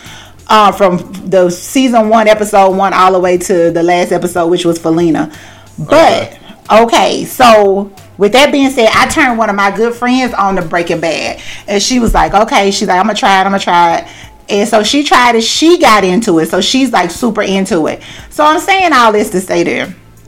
Uh, 0.48 0.74
from 0.74 0.98
the 1.30 1.50
season 1.50 2.10
one, 2.10 2.27
episode 2.27 2.75
one, 2.75 2.94
all 2.94 3.13
the 3.13 3.20
way 3.20 3.38
to 3.38 3.72
the 3.72 3.82
last 3.84 4.12
episode, 4.12 4.48
which 4.48 4.65
was 4.65 4.77
Felina. 4.77 5.32
But, 5.80 6.38
okay, 6.70 7.24
so 7.24 7.94
with 8.18 8.34
that 8.34 8.51
being 8.51 8.70
said, 8.70 8.89
I 8.94 9.08
turned 9.08 9.38
one 9.38 9.50
of 9.50 9.56
my 9.56 9.75
good 9.75 9.94
friends 9.96 10.34
on 10.34 10.56
to 10.58 10.62
Breaking 10.62 11.00
Bad. 11.00 11.41
And 11.68 11.82
she 11.82 12.00
was 12.00 12.13
like, 12.13 12.34
okay, 12.34 12.72
she's 12.72 12.88
like, 12.88 13.00
I'm 13.00 13.06
going 13.06 13.15
to 13.15 13.20
try 13.20 13.39
it, 13.41 13.46
I'm 13.46 13.51
going 13.51 13.60
to 13.60 13.63
try 13.63 13.98
it. 14.00 14.08
And 14.50 14.68
so 14.68 14.84
she 14.84 15.03
tried 15.03 15.36
it, 15.36 15.44
she 15.44 15.80
got 15.80 16.03
into 16.03 16.39
it. 16.39 16.48
So 16.50 16.60
she's 16.62 16.91
like 16.91 17.10
super 17.10 17.41
into 17.41 17.88
it. 17.88 18.01
So 18.30 18.44
I'm 18.44 18.60
saying 18.60 18.91
all 18.94 19.12
this 19.13 19.30
to 19.32 19.39
say 19.39 19.63
there. 19.63 19.96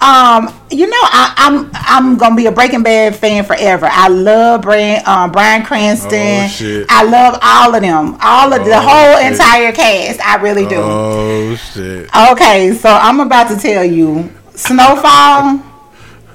um, 0.00 0.52
you 0.70 0.86
know, 0.88 0.96
I, 1.00 1.32
I'm 1.36 1.70
I'm 1.74 2.16
gonna 2.18 2.34
be 2.36 2.46
a 2.46 2.52
Breaking 2.52 2.82
Bad 2.82 3.14
fan 3.16 3.44
forever. 3.44 3.88
I 3.90 4.08
love 4.08 4.62
Bryan 4.62 5.02
um, 5.06 5.30
Bryan 5.32 5.64
Cranston. 5.64 6.10
Oh. 6.12 6.86
I 6.88 7.04
love 7.04 7.38
all 7.42 7.74
of 7.74 7.80
them, 7.82 8.16
all 8.20 8.52
of 8.52 8.64
the 8.64 8.74
Oh, 8.74 8.80
whole 8.80 9.18
shit. 9.22 9.32
entire 9.32 9.72
cast. 9.72 10.20
I 10.20 10.36
really 10.42 10.66
do. 10.66 10.76
Oh 10.78 11.54
shit. 11.56 12.08
Okay, 12.32 12.72
so 12.74 12.88
I'm 12.90 13.20
about 13.20 13.48
to 13.48 13.56
tell 13.56 13.84
you, 13.84 14.30
Snowfall. 14.54 15.62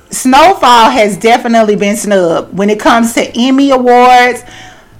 Snowfall 0.10 0.90
has 0.92 1.18
definitely 1.18 1.76
been 1.76 1.98
snubbed 1.98 2.58
when 2.58 2.70
it 2.70 2.80
comes 2.80 3.14
to 3.14 3.26
Emmy 3.38 3.72
awards. 3.72 4.44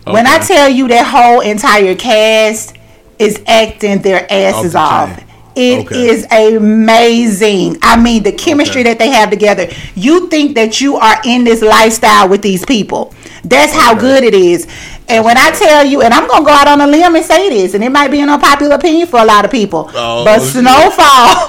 When 0.06 0.26
I 0.28 0.40
tell 0.40 0.70
you 0.70 0.88
that 0.90 1.06
whole 1.06 1.42
entire 1.42 1.96
cast 1.96 2.74
is 3.20 3.42
acting 3.48 4.02
their 4.02 4.26
asses 4.32 4.74
the 4.74 4.80
off. 4.80 5.24
It 5.56 5.88
Okay. 5.88 6.08
is 6.10 6.26
amazing. 6.30 7.78
I 7.82 7.96
mean, 7.98 8.22
the 8.24 8.32
chemistry 8.32 8.82
Okay. 8.82 8.92
that 8.92 9.00
they 9.00 9.10
have 9.10 9.32
together. 9.32 9.68
You 9.96 10.30
think 10.30 10.56
that 10.56 10.80
you 10.82 10.98
are 10.98 11.20
in 11.26 11.44
this 11.46 11.62
lifestyle 11.64 12.30
with 12.30 12.42
these 12.44 12.64
people. 12.64 13.12
That's 13.44 13.74
how 13.74 13.94
Okay. 13.94 14.02
good 14.02 14.24
it 14.24 14.36
is. 14.36 14.68
And 15.10 15.26
when 15.26 15.36
I 15.38 15.50
tell 15.52 15.84
you, 15.84 16.02
and 16.04 16.14
I'm 16.14 16.28
gonna 16.28 16.46
go 16.46 16.52
out 16.52 16.68
on 16.68 16.80
a 16.82 16.86
limb 16.88 17.16
and 17.16 17.26
say 17.26 17.50
this, 17.50 17.74
and 17.74 17.84
it 17.84 17.92
might 17.92 18.12
be 18.12 18.20
an 18.20 18.30
unpopular 18.30 18.76
opinion 18.76 19.08
for 19.08 19.20
a 19.20 19.26
lot 19.26 19.46
of 19.46 19.52
people, 19.52 19.90
Oh, 19.96 20.24
but. 20.24 20.42
Snowfall. 20.42 21.48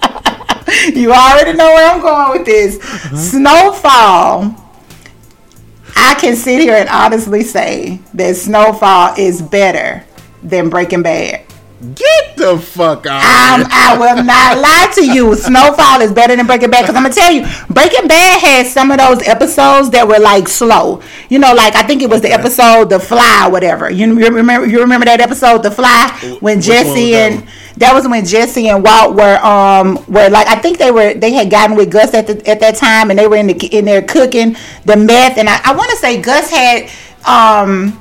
you 0.94 1.12
already 1.12 1.56
know 1.56 1.66
where 1.66 1.90
I'm 1.90 2.00
going 2.00 2.38
with 2.38 2.46
this. 2.46 2.76
Uh-huh. 2.78 3.16
Snowfall. 3.16 4.66
I 5.96 6.14
can 6.20 6.36
sit 6.36 6.60
here 6.60 6.74
and 6.74 6.88
honestly 6.88 7.42
say 7.42 8.00
that 8.14 8.36
Snowfall 8.36 9.14
is 9.18 9.42
better 9.42 10.04
than 10.42 10.70
Breaking 10.70 11.02
Bad. 11.02 11.44
Get 11.80 12.36
the 12.36 12.58
fuck 12.58 13.06
out. 13.06 13.22
I'm, 13.24 13.66
I 13.70 13.96
will 13.98 14.22
not 14.22 14.58
lie 14.58 14.92
to 14.96 15.06
you. 15.06 15.34
Snowfall 15.34 16.02
is 16.02 16.12
better 16.12 16.36
than 16.36 16.46
Breaking 16.46 16.70
Bad 16.70 16.82
because 16.82 16.94
I'm 16.94 17.02
gonna 17.02 17.14
tell 17.14 17.32
you, 17.32 17.46
Breaking 17.70 18.06
Bad 18.06 18.38
had 18.38 18.66
some 18.66 18.90
of 18.90 18.98
those 18.98 19.26
episodes 19.26 19.88
that 19.90 20.06
were 20.06 20.18
like 20.18 20.46
slow. 20.46 21.00
You 21.30 21.38
know, 21.38 21.54
like 21.54 21.74
I 21.74 21.82
think 21.82 22.02
it 22.02 22.10
was 22.10 22.20
the 22.20 22.30
episode 22.30 22.90
"The 22.90 23.00
Fly" 23.00 23.46
or 23.46 23.50
whatever. 23.50 23.88
You 23.88 24.14
remember? 24.14 24.66
You 24.66 24.80
remember 24.80 25.06
that 25.06 25.22
episode, 25.22 25.62
"The 25.62 25.70
Fly," 25.70 26.36
when 26.40 26.58
Which 26.58 26.66
Jesse 26.66 27.12
that 27.12 27.32
and 27.32 27.40
one? 27.40 27.50
that 27.78 27.94
was 27.94 28.06
when 28.06 28.26
Jesse 28.26 28.68
and 28.68 28.84
Walt 28.84 29.16
were 29.16 29.38
um 29.38 29.94
were 30.06 30.28
like 30.28 30.48
I 30.48 30.56
think 30.56 30.76
they 30.76 30.90
were 30.90 31.14
they 31.14 31.32
had 31.32 31.50
gotten 31.50 31.76
with 31.76 31.90
Gus 31.90 32.12
at 32.12 32.26
the, 32.26 32.46
at 32.46 32.60
that 32.60 32.76
time 32.76 33.08
and 33.08 33.18
they 33.18 33.26
were 33.26 33.36
in 33.36 33.46
the 33.46 33.66
in 33.66 33.86
there 33.86 34.02
cooking 34.02 34.54
the 34.84 34.96
meth 34.96 35.38
and 35.38 35.48
I, 35.48 35.60
I 35.64 35.74
want 35.74 35.90
to 35.92 35.96
say 35.96 36.20
Gus 36.20 36.50
had 36.50 36.82
um 37.24 37.98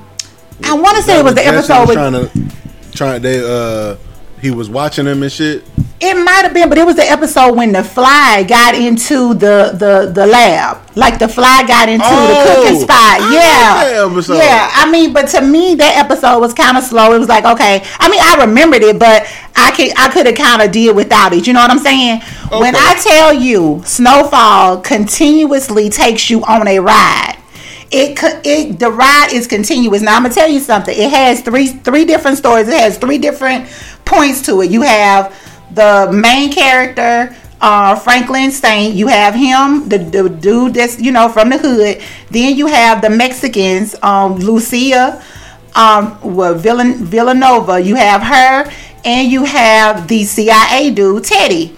I 0.65 0.73
want 0.73 0.97
to 0.97 1.03
say 1.03 1.19
it 1.19 1.23
was 1.23 1.35
the 1.35 1.45
episode 1.47 1.87
with 1.87 2.58
trying 2.99 3.21
they 3.21 3.39
uh 3.41 3.95
he 4.41 4.51
was 4.51 4.69
watching 4.69 5.05
them 5.05 5.23
and 5.23 5.31
shit. 5.31 5.63
It 6.01 6.13
might 6.15 6.43
have 6.43 6.53
been, 6.53 6.69
but 6.69 6.77
it 6.77 6.85
was 6.85 6.95
the 6.95 7.03
episode 7.03 7.57
when 7.57 7.73
the 7.73 7.83
fly 7.83 8.45
got 8.47 8.73
into 8.73 9.33
the 9.33 9.71
the 9.73 10.11
the 10.13 10.25
lab. 10.25 10.77
Like 10.95 11.19
the 11.19 11.27
fly 11.27 11.63
got 11.67 11.89
into 11.89 12.05
Oh, 12.07 12.27
the 12.27 12.61
cooking 12.61 12.79
spot. 12.79 13.19
I 13.19 13.33
yeah. 13.33 13.73
like 13.75 13.87
that 13.87 14.11
episode. 14.11 14.33
Yeah. 14.35 14.69
I 14.73 14.89
mean, 14.91 15.11
but 15.13 15.27
to 15.29 15.41
me 15.41 15.75
that 15.75 15.97
episode 15.97 16.39
was 16.39 16.53
kind 16.53 16.77
of 16.77 16.83
slow. 16.83 17.13
It 17.13 17.19
was 17.19 17.27
like, 17.27 17.43
okay. 17.45 17.83
I 17.99 18.09
mean, 18.09 18.21
I 18.21 18.45
remembered 18.45 18.81
it, 18.81 18.97
but 18.97 19.27
I 19.55 19.71
could 19.71 19.91
I 19.97 20.09
could 20.09 20.25
have 20.25 20.35
kind 20.35 20.61
of 20.61 20.71
did 20.71 20.95
without 20.95 21.33
it. 21.33 21.47
You 21.47 21.53
know 21.53 21.59
what 21.61 21.71
I'm 21.71 21.79
saying? 21.79 22.21
When 22.51 22.75
I 22.77 22.99
tell 23.01 23.33
you 23.33 23.81
Snowfall 23.85 24.81
continuously 24.81 25.89
takes 25.89 26.29
you 26.29 26.43
on 26.45 26.67
a 26.67 26.79
ride. 26.79 27.38
It, 27.91 28.19
it 28.45 28.77
the 28.79 28.91
ride 28.91 29.29
is 29.33 29.47
continuous. 29.47 30.01
Now 30.01 30.15
I'm 30.15 30.23
gonna 30.23 30.33
tell 30.33 30.47
you 30.47 30.59
something. 30.59 30.95
It 30.95 31.09
has 31.09 31.41
three 31.41 31.67
three 31.67 32.05
different 32.05 32.37
stories. 32.37 32.67
It 32.67 32.79
has 32.79 32.97
three 32.97 33.17
different 33.17 33.67
points 34.05 34.43
to 34.43 34.61
it. 34.61 34.69
You 34.69 34.81
have 34.83 35.35
the 35.73 36.09
main 36.11 36.51
character, 36.51 37.35
uh, 37.61 37.95
Franklin 37.95 38.51
Saint. 38.51 38.93
You 38.93 39.07
have 39.07 39.33
him, 39.33 39.89
the, 39.89 39.97
the 39.97 40.29
dude 40.29 40.75
that's 40.75 40.99
you 41.01 41.11
know 41.11 41.29
from 41.29 41.49
the 41.49 41.57
hood. 41.57 42.01
Then 42.29 42.55
you 42.55 42.67
have 42.67 43.01
the 43.01 43.09
Mexicans, 43.09 43.95
um, 44.03 44.35
Lucia, 44.35 45.23
um, 45.75 46.19
well, 46.21 46.53
Villan- 46.53 46.97
Villanova. 46.97 47.79
You 47.79 47.95
have 47.95 48.21
her, 48.21 48.71
and 49.03 49.31
you 49.31 49.45
have 49.45 50.07
the 50.07 50.23
CIA 50.25 50.91
dude, 50.91 51.23
Teddy. 51.23 51.75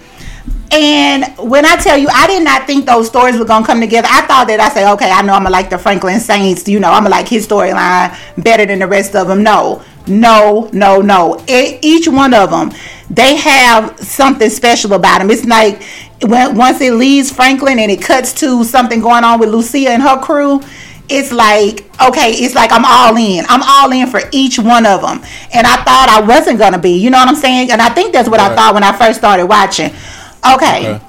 And 0.72 1.24
when 1.50 1.66
I 1.66 1.76
tell 1.76 1.98
you, 1.98 2.08
I 2.10 2.26
did 2.26 2.42
not 2.42 2.66
think 2.66 2.86
those 2.86 3.06
stories 3.06 3.38
were 3.38 3.44
gonna 3.44 3.66
come 3.66 3.80
together. 3.80 4.08
I 4.10 4.22
thought 4.22 4.46
that 4.48 4.58
I 4.58 4.70
say, 4.70 4.90
okay, 4.92 5.10
I 5.10 5.20
know 5.20 5.34
I'm 5.34 5.42
gonna 5.42 5.50
like 5.50 5.68
the 5.68 5.76
Franklin 5.78 6.18
Saints. 6.18 6.66
You 6.66 6.80
know, 6.80 6.88
I'm 6.90 7.02
gonna 7.02 7.10
like 7.10 7.28
his 7.28 7.46
storyline 7.46 8.16
better 8.42 8.64
than 8.64 8.78
the 8.78 8.86
rest 8.86 9.14
of 9.14 9.28
them. 9.28 9.42
No, 9.42 9.82
no, 10.06 10.70
no, 10.72 11.02
no. 11.02 11.38
E- 11.46 11.78
each 11.82 12.08
one 12.08 12.32
of 12.32 12.50
them, 12.50 12.72
they 13.10 13.36
have 13.36 13.98
something 14.00 14.48
special 14.48 14.94
about 14.94 15.18
them. 15.18 15.30
It's 15.30 15.44
like 15.44 15.82
when 16.22 16.56
once 16.56 16.80
it 16.80 16.94
leaves 16.94 17.30
Franklin 17.30 17.78
and 17.78 17.90
it 17.90 18.00
cuts 18.00 18.32
to 18.40 18.64
something 18.64 19.00
going 19.02 19.24
on 19.24 19.40
with 19.40 19.50
Lucia 19.50 19.90
and 19.90 20.02
her 20.02 20.18
crew. 20.22 20.62
it's 21.10 21.32
like 21.32 21.84
okay, 22.00 22.30
it's 22.32 22.54
like 22.54 22.72
I'm 22.72 22.84
all 22.86 23.14
in. 23.18 23.44
I'm 23.50 23.62
all 23.62 23.92
in 23.92 24.06
for 24.06 24.22
each 24.32 24.58
one 24.58 24.86
of 24.86 25.02
them, 25.02 25.20
and 25.52 25.66
I 25.66 25.76
thought 25.84 26.08
I 26.08 26.26
wasn't 26.26 26.58
gonna 26.58 26.78
be. 26.78 26.92
You 26.92 27.10
know 27.10 27.18
what 27.18 27.28
I'm 27.28 27.36
saying? 27.36 27.70
And 27.70 27.82
I 27.82 27.90
think 27.90 28.14
that's 28.14 28.30
what 28.30 28.40
I 28.40 28.54
thought 28.56 28.72
when 28.72 28.82
I 28.84 28.96
first 28.96 29.18
started 29.18 29.44
watching. 29.46 29.92
Okay, 30.44 30.94
Okay. 30.94 31.04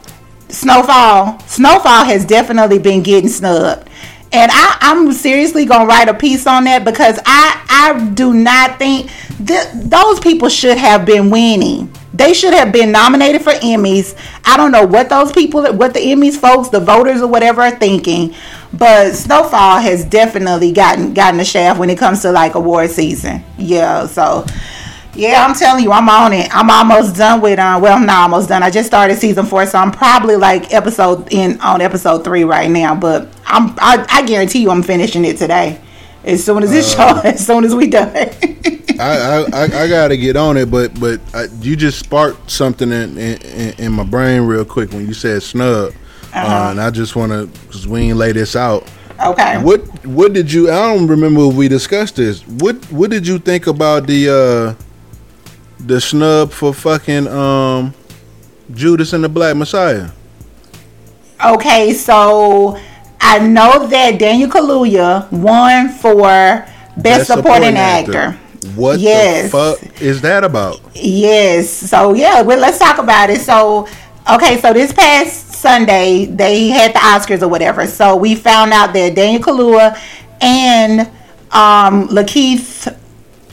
Snowfall. 0.49 1.39
Snowfall 1.47 2.05
has 2.05 2.25
definitely 2.25 2.77
been 2.77 3.01
getting 3.01 3.29
snubbed. 3.29 3.89
And 4.31 4.51
I, 4.53 4.77
I'm 4.81 5.11
seriously 5.13 5.65
gonna 5.65 5.85
write 5.85 6.09
a 6.09 6.13
piece 6.13 6.45
on 6.47 6.63
that 6.65 6.83
because 6.85 7.19
I 7.25 7.59
I 7.69 8.09
do 8.13 8.33
not 8.33 8.77
think 8.79 9.09
th- 9.45 9.67
those 9.73 10.19
people 10.19 10.49
should 10.49 10.77
have 10.77 11.05
been 11.05 11.29
winning. 11.29 11.91
They 12.13 12.33
should 12.33 12.53
have 12.53 12.71
been 12.71 12.91
nominated 12.91 13.41
for 13.43 13.51
Emmys. 13.53 14.15
I 14.45 14.57
don't 14.57 14.71
know 14.71 14.85
what 14.85 15.09
those 15.09 15.31
people, 15.31 15.63
what 15.73 15.93
the 15.95 15.99
Emmys 15.99 16.35
folks, 16.37 16.69
the 16.69 16.79
voters 16.79 17.21
or 17.21 17.27
whatever 17.27 17.61
are 17.61 17.71
thinking, 17.71 18.33
but 18.71 19.13
Snowfall 19.13 19.79
has 19.79 20.03
definitely 20.05 20.71
gotten 20.71 21.13
gotten 21.13 21.37
the 21.37 21.45
shaft 21.45 21.79
when 21.79 21.89
it 21.89 21.97
comes 21.97 22.21
to 22.21 22.31
like 22.31 22.53
award 22.55 22.89
season. 22.91 23.43
Yeah, 23.57 24.05
so 24.07 24.45
yeah, 25.15 25.45
I'm 25.45 25.53
telling 25.53 25.83
you, 25.83 25.91
I'm 25.91 26.09
on 26.09 26.33
it. 26.33 26.53
I'm 26.55 26.69
almost 26.69 27.15
done 27.15 27.41
with. 27.41 27.59
Uh, 27.59 27.79
well, 27.81 27.97
I'm 27.97 28.05
not 28.05 28.23
almost 28.23 28.49
done. 28.49 28.63
I 28.63 28.69
just 28.71 28.87
started 28.87 29.17
season 29.17 29.45
four, 29.45 29.65
so 29.65 29.77
I'm 29.77 29.91
probably 29.91 30.35
like 30.35 30.73
episode 30.73 31.31
in 31.31 31.59
on 31.61 31.81
episode 31.81 32.23
three 32.23 32.43
right 32.43 32.69
now. 32.69 32.95
But 32.95 33.27
I'm. 33.45 33.75
I, 33.79 34.05
I 34.09 34.25
guarantee 34.25 34.59
you, 34.59 34.71
I'm 34.71 34.83
finishing 34.83 35.23
it 35.25 35.37
today. 35.37 35.79
As 36.23 36.43
soon 36.43 36.63
as 36.63 36.71
this 36.71 36.93
show, 36.93 37.19
as 37.23 37.45
soon 37.45 37.63
as 37.63 37.75
we 37.75 37.87
done. 37.87 38.15
I, 38.99 39.45
I, 39.53 39.63
I, 39.63 39.87
gotta 39.87 40.17
get 40.17 40.35
on 40.35 40.55
it, 40.57 40.71
but 40.71 40.99
but 40.99 41.19
I, 41.33 41.45
you 41.61 41.75
just 41.75 41.99
sparked 41.99 42.49
something 42.49 42.91
in, 42.91 43.17
in 43.17 43.73
in 43.79 43.91
my 43.91 44.03
brain 44.03 44.43
real 44.43 44.65
quick 44.65 44.91
when 44.91 45.07
you 45.07 45.13
said 45.13 45.41
snub, 45.43 45.93
uh 46.33 46.67
and 46.71 46.79
I 46.79 46.89
just 46.91 47.15
want 47.15 47.31
to 47.31 47.47
because 47.47 47.87
we 47.87 48.01
ain't 48.01 48.17
lay 48.17 48.31
this 48.31 48.55
out. 48.55 48.87
okay. 49.23 49.61
What 49.61 49.81
what 50.05 50.33
did 50.33 50.51
you? 50.51 50.71
I 50.71 50.93
don't 50.93 51.07
remember 51.07 51.49
if 51.49 51.55
we 51.55 51.67
discussed 51.67 52.15
this. 52.15 52.47
What 52.47 52.75
what 52.91 53.09
did 53.09 53.27
you 53.27 53.39
think 53.39 53.67
about 53.67 54.07
the 54.07 54.77
uh 54.77 54.83
the 55.85 55.99
snub 55.99 56.51
for 56.51 56.73
fucking 56.73 57.27
um 57.27 57.93
Judas 58.73 59.13
and 59.13 59.23
the 59.23 59.29
Black 59.29 59.55
Messiah? 59.55 60.09
Okay, 61.43 61.93
so 61.93 62.77
I 63.19 63.39
know 63.39 63.85
that 63.87 64.17
Daniel 64.19 64.49
Kaluuya 64.49 65.29
won 65.31 65.89
for 65.89 66.65
best, 66.97 67.27
supporting, 67.27 67.75
actor. 67.75 68.31
What 68.75 68.99
Yes. 68.99 69.43
the 69.43 69.49
fuck 69.49 70.01
is 70.01 70.21
that 70.21 70.43
about? 70.43 70.79
Yes. 70.93 71.69
So 71.69 72.13
yeah, 72.13 72.41
well, 72.41 72.59
let's 72.59 72.79
talk 72.79 72.97
about 72.97 73.29
it. 73.29 73.41
So 73.41 73.87
okay, 74.31 74.59
so 74.61 74.71
this 74.71 74.93
past 74.93 75.51
Sunday 75.53 76.25
they 76.25 76.67
had 76.69 76.93
the 76.93 76.99
Oscars 76.99 77.41
or 77.41 77.49
whatever. 77.49 77.85
So 77.87 78.15
we 78.15 78.35
found 78.35 78.71
out 78.71 78.93
that 78.93 79.15
Daniel 79.15 79.41
Kaluuya 79.41 79.99
and 80.39 81.01
um, 81.51 82.07
Lakeith 82.07 82.95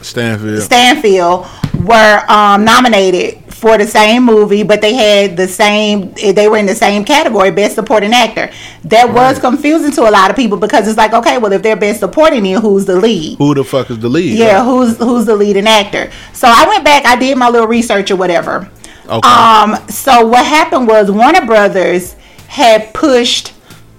Stanfield. 0.01 0.63
Stanfield 0.63 1.47
were 1.85 2.25
um, 2.29 2.65
nominated 2.65 3.39
for 3.55 3.77
the 3.77 3.87
same 3.87 4.25
movie, 4.25 4.63
but 4.63 4.81
they 4.81 4.95
had 4.95 5.37
the 5.37 5.47
same. 5.47 6.13
They 6.13 6.49
were 6.49 6.57
in 6.57 6.67
the 6.67 6.75
same 6.75 7.05
category, 7.05 7.51
Best 7.51 7.75
Supporting 7.75 8.13
Actor. 8.13 8.51
That 8.85 9.13
was 9.13 9.39
confusing 9.39 9.93
to 9.93 10.09
a 10.09 10.11
lot 10.11 10.31
of 10.31 10.37
people 10.37 10.57
because 10.59 10.89
it's 10.89 10.97
like, 10.97 11.13
okay, 11.13 11.39
well, 11.39 11.53
if 11.53 11.63
they're 11.63 11.77
Best 11.77 12.01
Supporting, 12.01 12.45
then 12.45 12.61
who's 12.61 12.87
the 12.87 12.97
lead? 12.97 13.39
Who 13.39 13.55
the 13.55 13.65
fuck 13.65 13.91
is 13.91 13.99
the 13.99 14.09
lead? 14.09 14.39
Yeah, 14.39 14.65
who's 14.65 14.97
who's 14.97 15.27
the 15.27 15.37
leading 15.37 15.67
actor? 15.67 16.11
So 16.33 16.49
I 16.51 16.67
went 16.67 16.85
back, 16.85 17.05
I 17.05 17.17
did 17.17 17.37
my 17.37 17.49
little 17.49 17.69
research 17.69 18.11
or 18.11 18.17
whatever. 18.17 18.71
Okay. 19.07 19.29
Um, 19.29 19.77
so 19.89 20.27
what 20.27 20.47
happened 20.47 20.87
was 20.87 21.11
Warner 21.11 21.45
Brothers 21.45 22.15
had 22.49 22.93
pushed 22.95 23.53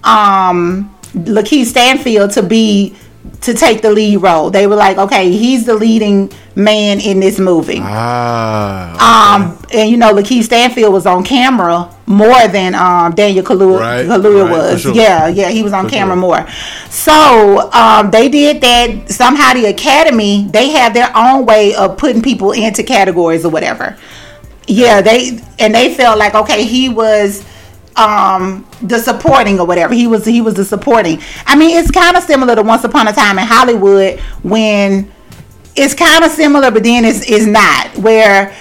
um 0.04 0.94
Lakeith 1.13 1.65
Stanfield 1.65 2.32
to 2.32 2.41
be 2.41 2.96
to 3.41 3.54
take 3.56 3.82
the 3.82 3.91
lead 3.91 4.17
role. 4.17 4.49
They 4.51 4.67
were 4.67 4.75
like, 4.75 4.97
okay, 4.97 5.32
he's 5.32 5.65
the 5.65 5.73
leading 5.75 6.32
man 6.56 6.99
in 6.99 7.19
this 7.19 7.39
movie. 7.39 7.80
ah. 7.82 9.36
Um, 9.36 9.58
and 9.73 9.89
you 9.89 9.97
know, 9.97 10.13
Lakeith 10.13 10.43
Stanfield 10.43 10.93
was 10.93 11.06
on 11.06 11.23
camera 11.23 11.89
more 12.06 12.47
than 12.49 12.75
um, 12.75 13.15
Daniel 13.15 13.43
Kaluuya, 13.43 13.80
Right, 13.80 14.06
Kaluuya 14.06 14.43
right, 14.43 14.51
was. 14.51 14.82
sure. 14.82 14.93
Yeah, 14.93 15.27
yeah, 15.27 15.49
he 15.49 15.63
was 15.63 15.73
on 15.73 15.86
For 15.86 15.91
camera 15.91 16.15
sure. 16.15 16.21
more. 16.21 16.47
So 16.89 17.71
um, 17.71 18.12
they 18.12 18.30
did 18.30 18.62
that. 18.62 19.10
Somehow 19.12 19.54
the 19.54 19.65
Academy 19.65 20.47
they 20.51 20.69
have 20.69 20.93
their 20.93 21.12
own 21.15 21.45
way 21.45 21.73
of 21.75 21.97
putting 21.97 22.21
people 22.21 22.51
into 22.51 22.84
categories 22.84 23.45
or 23.45 23.49
whatever. 23.49 23.97
Yeah, 24.67 25.01
they 25.01 25.39
and 25.58 25.73
they 25.73 25.93
felt 25.95 26.19
like 26.19 26.36
okay, 26.36 26.65
he 26.65 26.89
was 26.89 27.43
um 27.97 28.65
the 28.82 28.99
supporting 28.99 29.60
or 29.60 29.67
whatever. 29.67 29.93
He 29.93 30.08
was 30.08 30.25
he 30.25 30.41
was 30.41 30.54
the 30.56 30.65
supporting. 30.65 31.21
I 31.45 31.56
mean 31.58 31.77
it's 31.77 31.91
kind 31.91 32.15
of 32.15 32.23
similar 32.23 32.56
to 32.56 32.62
once 32.63 32.84
upon 32.84 33.08
a 33.08 33.13
time 33.13 33.38
in 33.38 33.45
hollywood 33.45 34.19
when 34.43 35.12
it's 35.75 35.93
kind 35.93 36.23
of 36.23 36.32
similar 36.32 36.71
but 36.71 36.84
then 36.84 37.06
it's, 37.06 37.30
it's 37.30 37.45
not 37.45 37.97
where 37.97 38.54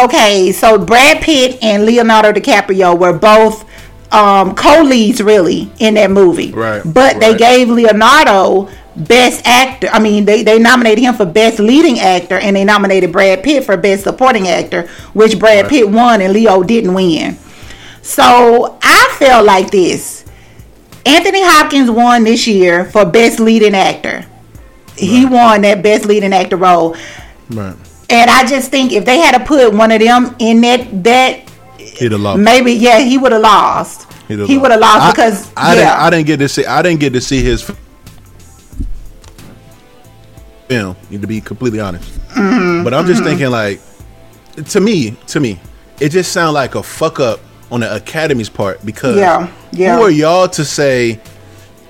okay 0.00 0.50
so 0.52 0.76
brad 0.78 1.22
pitt 1.22 1.58
and 1.62 1.84
leonardo 1.86 2.32
dicaprio 2.32 2.98
were 2.98 3.12
both 3.16 3.64
um 4.12 4.54
co-leads 4.54 5.20
really 5.22 5.70
in 5.78 5.94
that 5.94 6.10
movie. 6.10 6.52
Right, 6.52 6.82
but 6.84 7.18
they 7.20 7.36
gave 7.36 7.68
leonardo 7.68 8.68
best 8.96 9.42
actor 9.46 9.88
i 9.92 9.98
mean 9.98 10.24
they, 10.24 10.42
they 10.42 10.58
nominated 10.58 11.04
him 11.04 11.14
for 11.14 11.26
best 11.26 11.58
leading 11.58 11.98
actor 11.98 12.38
and 12.38 12.56
they 12.56 12.64
nominated 12.64 13.12
brad 13.12 13.42
pitt 13.44 13.62
for 13.64 13.76
best 13.76 14.04
supporting 14.04 14.48
actor 14.48 14.86
which 15.12 15.38
brad 15.38 15.64
Right. 15.64 15.70
pitt 15.70 15.90
won 15.90 16.20
and 16.22 16.32
leo 16.32 16.62
didn't 16.62 16.94
win 16.94 17.36
so 18.06 18.78
i 18.82 19.16
felt 19.18 19.44
like 19.44 19.70
this 19.70 20.24
anthony 21.04 21.42
hopkins 21.42 21.90
won 21.90 22.24
this 22.24 22.46
year 22.46 22.84
for 22.84 23.04
best 23.04 23.40
leading 23.40 23.74
actor 23.74 24.24
he 24.96 25.26
won 25.26 25.60
that 25.62 25.82
best 25.82 26.06
leading 26.06 26.32
actor 26.32 26.56
role 26.56 26.96
right. 27.50 27.76
and 28.08 28.30
I 28.30 28.46
just 28.46 28.70
think 28.70 28.92
if 28.92 29.04
they 29.04 29.18
had 29.18 29.36
to 29.36 29.44
put 29.44 29.74
one 29.74 29.92
of 29.92 30.00
them 30.00 30.34
in 30.38 30.60
that 30.62 31.04
that 31.04 31.50
He'd 31.78 32.12
have 32.12 32.20
lost. 32.20 32.40
maybe 32.40 32.72
yeah 32.72 33.00
he 33.00 33.18
would 33.18 33.32
have 33.32 33.42
lost. 33.42 34.10
He'd 34.28 34.38
have 34.38 34.48
he 34.48 34.56
would 34.58 34.70
have 34.70 34.80
lost 34.80 35.14
because 35.14 35.52
I, 35.56 35.74
yeah 35.74 35.80
didn't. 35.80 36.00
I 36.00 36.10
didn't 36.10 36.26
get 36.26 36.36
to 36.38 36.48
see. 36.48 36.64
I 36.64 36.82
didn't 36.82 37.00
get 37.00 37.12
to 37.12 37.20
see 37.20 37.42
his 37.42 37.62
film. 37.62 37.76
Need 41.10 41.20
to 41.20 41.26
be 41.26 41.40
completely 41.40 41.80
honest, 41.80 42.10
Mm-hmm, 42.30 42.84
but 42.84 42.92
I'm 42.94 43.06
just 43.06 43.22
thinking 43.22 43.50
like, 43.50 43.80
to 44.68 44.80
me, 44.80 45.12
to 45.28 45.40
me, 45.40 45.60
it 46.00 46.10
just 46.10 46.32
sounds 46.32 46.54
like 46.54 46.74
a 46.74 46.82
fuck 46.82 47.20
up 47.20 47.40
on 47.70 47.80
the 47.80 47.92
Academy's 47.92 48.48
part 48.48 48.84
because 48.84 49.16
Yeah, 49.16 49.50
yeah. 49.72 49.96
who 49.96 50.02
are 50.02 50.10
y'all 50.10 50.48
to 50.50 50.64
say? 50.64 51.20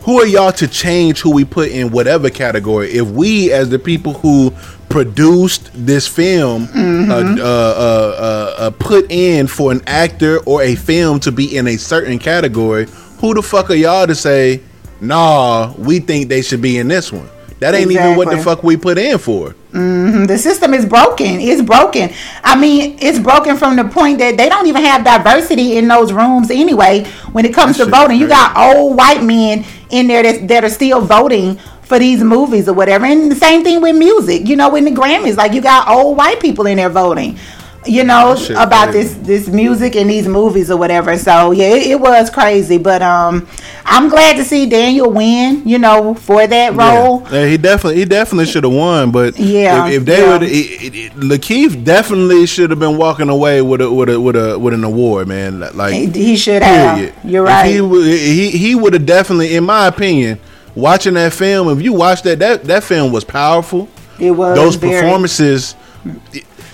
Who 0.03 0.21
are 0.21 0.27
y'all 0.27 0.53
to 0.53 0.69
change 0.69 1.21
who 1.21 1.31
we 1.33 1.45
put 1.45 1.71
in 1.71 1.91
whatever 1.91 2.31
category? 2.31 2.91
If 2.93 3.09
we, 3.09 3.51
as 3.53 3.71
the 3.71 3.79
people 3.79 4.13
who 4.15 4.53
produced 4.89 5.71
this 5.75 6.07
film, 6.07 6.69
Mm-hmm. 6.69 7.11
uh, 7.11 7.15
uh, 7.15 7.19
uh, 7.45 8.17
uh, 8.19 8.55
uh, 8.67 8.71
put 8.79 9.11
in 9.11 9.47
for 9.49 9.73
an 9.73 9.83
actor 9.89 10.39
or 10.47 10.63
a 10.63 10.77
film 10.77 11.19
to 11.21 11.33
be 11.33 11.57
in 11.57 11.67
a 11.67 11.77
certain 11.77 12.19
category, 12.21 12.87
who 13.21 13.35
the 13.35 13.43
fuck 13.43 13.69
are 13.71 13.75
y'all 13.75 14.07
to 14.07 14.15
say, 14.15 14.61
nah, 15.01 15.73
we 15.77 15.99
think 15.99 16.29
they 16.29 16.41
should 16.43 16.63
be 16.63 16.79
in 16.79 16.87
this 16.89 17.13
one? 17.13 17.29
That 17.59 17.75
ain't 17.75 17.91
even 17.91 18.17
what 18.17 18.31
the 18.31 18.39
fuck 18.39 18.63
we 18.63 18.77
put 18.77 18.99
in 18.99 19.19
for. 19.19 19.55
Mm-hmm. 19.73 20.25
the 20.25 20.39
system 20.39 20.73
is 20.73 20.87
broken. 20.87 21.39
It's 21.41 21.61
broken. 21.61 22.11
I 22.43 22.59
mean, 22.59 22.97
it's 22.99 23.19
broken 23.19 23.57
from 23.59 23.77
the 23.77 23.85
point 23.85 24.19
that 24.19 24.39
they 24.39 24.49
don't 24.49 24.67
even 24.67 24.83
have 24.83 25.05
diversity 25.05 25.77
in 25.77 25.87
those 25.87 26.13
rooms 26.13 26.51
anyway. 26.51 27.05
When 27.33 27.45
it 27.45 27.55
comes 27.55 27.77
That 27.77 27.85
to 27.85 27.91
voting, 27.91 28.19
you 28.19 28.27
got 28.27 28.57
old 28.57 28.97
white 28.97 29.23
men 29.23 29.67
in 29.91 30.07
there 30.07 30.23
that, 30.23 30.49
that 30.49 30.65
are 30.65 30.71
still 30.71 31.03
voting 31.03 31.57
for 31.83 31.99
these 31.99 32.23
movies 32.23 32.69
or 32.69 32.75
whatever. 32.75 33.05
And 33.07 33.31
the 33.31 33.37
same 33.37 33.63
thing 33.65 33.81
with 33.81 33.97
music. 33.97 34.49
You 34.49 34.57
know, 34.57 34.75
in 34.77 34.85
the 34.85 34.91
Grammys, 34.91 35.37
like 35.37 35.53
you 35.53 35.61
got 35.61 35.89
old 35.89 36.17
white 36.17 36.41
people 36.41 36.67
in 36.67 36.77
there 36.77 36.91
voting. 36.91 37.39
You 37.87 38.05
know 38.05 38.35
shit 38.37 38.57
about 38.57 38.93
this 38.93 39.15
this 39.15 39.49
music 39.49 39.97
and 39.97 40.11
these 40.11 40.27
movies 40.29 40.71
or 40.71 40.77
whatever. 40.77 41.17
So 41.19 41.53
yeah, 41.53 41.67
it, 41.69 41.87
it 41.93 42.01
was 42.01 42.31
crazy. 42.31 42.79
But 42.79 43.03
um, 43.03 43.47
I'm 43.85 44.09
glad 44.09 44.37
to 44.37 44.45
see 44.45 44.67
Daniel 44.69 45.11
win. 45.11 45.63
You 45.67 45.79
know, 45.79 46.15
for 46.15 46.47
that 46.47 46.75
role. 46.75 47.23
Yeah. 47.31 47.33
Yeah, 47.43 47.47
he 47.47 47.57
definitely 47.57 47.99
he 47.99 48.05
definitely 48.05 48.47
should 48.47 48.65
have 48.65 48.73
won, 48.73 49.11
but 49.13 49.39
Yeah, 49.39 49.87
if, 49.89 49.95
if 50.01 50.05
they 50.05 50.19
yeah. 50.23 50.33
would, 50.33 50.43
it, 50.43 50.49
it, 50.49 50.95
it, 50.95 51.13
Lakeith 51.15 51.85
definitely 51.85 52.47
should 52.47 52.71
have 52.71 52.79
been 52.79 52.97
walking 52.97 53.29
away 53.29 53.63
with 53.63 53.81
a 53.81 53.91
with 53.91 54.09
a 54.09 54.21
with 54.21 54.37
a 54.37 54.59
with 54.59 54.75
an 54.75 54.85
award, 54.85 55.29
man. 55.29 55.61
Like 55.75 55.95
He, 55.95 56.07
he 56.11 56.37
should 56.37 56.63
have. 56.63 56.99
You're 57.25 57.45
If 57.45 57.49
right. 57.51 57.71
he 57.71 57.81
would- 57.81 58.05
he 58.07 58.51
he 58.51 58.75
would 58.75 58.93
have 58.95 59.07
definitely, 59.07 59.55
in 59.55 59.65
my 59.65 59.87
opinion, 59.87 60.39
watching 60.75 61.15
that 61.15 61.33
film. 61.33 61.69
If 61.69 61.83
you 61.83 61.93
watch 61.93 62.23
that, 62.23 62.39
that 62.41 62.65
that 62.65 62.83
film 62.85 63.13
was 63.13 63.25
powerful. 63.25 63.89
It 64.19 64.31
was 64.33 64.57
those 64.57 64.75
very- 64.77 65.01
performances. 65.03 65.75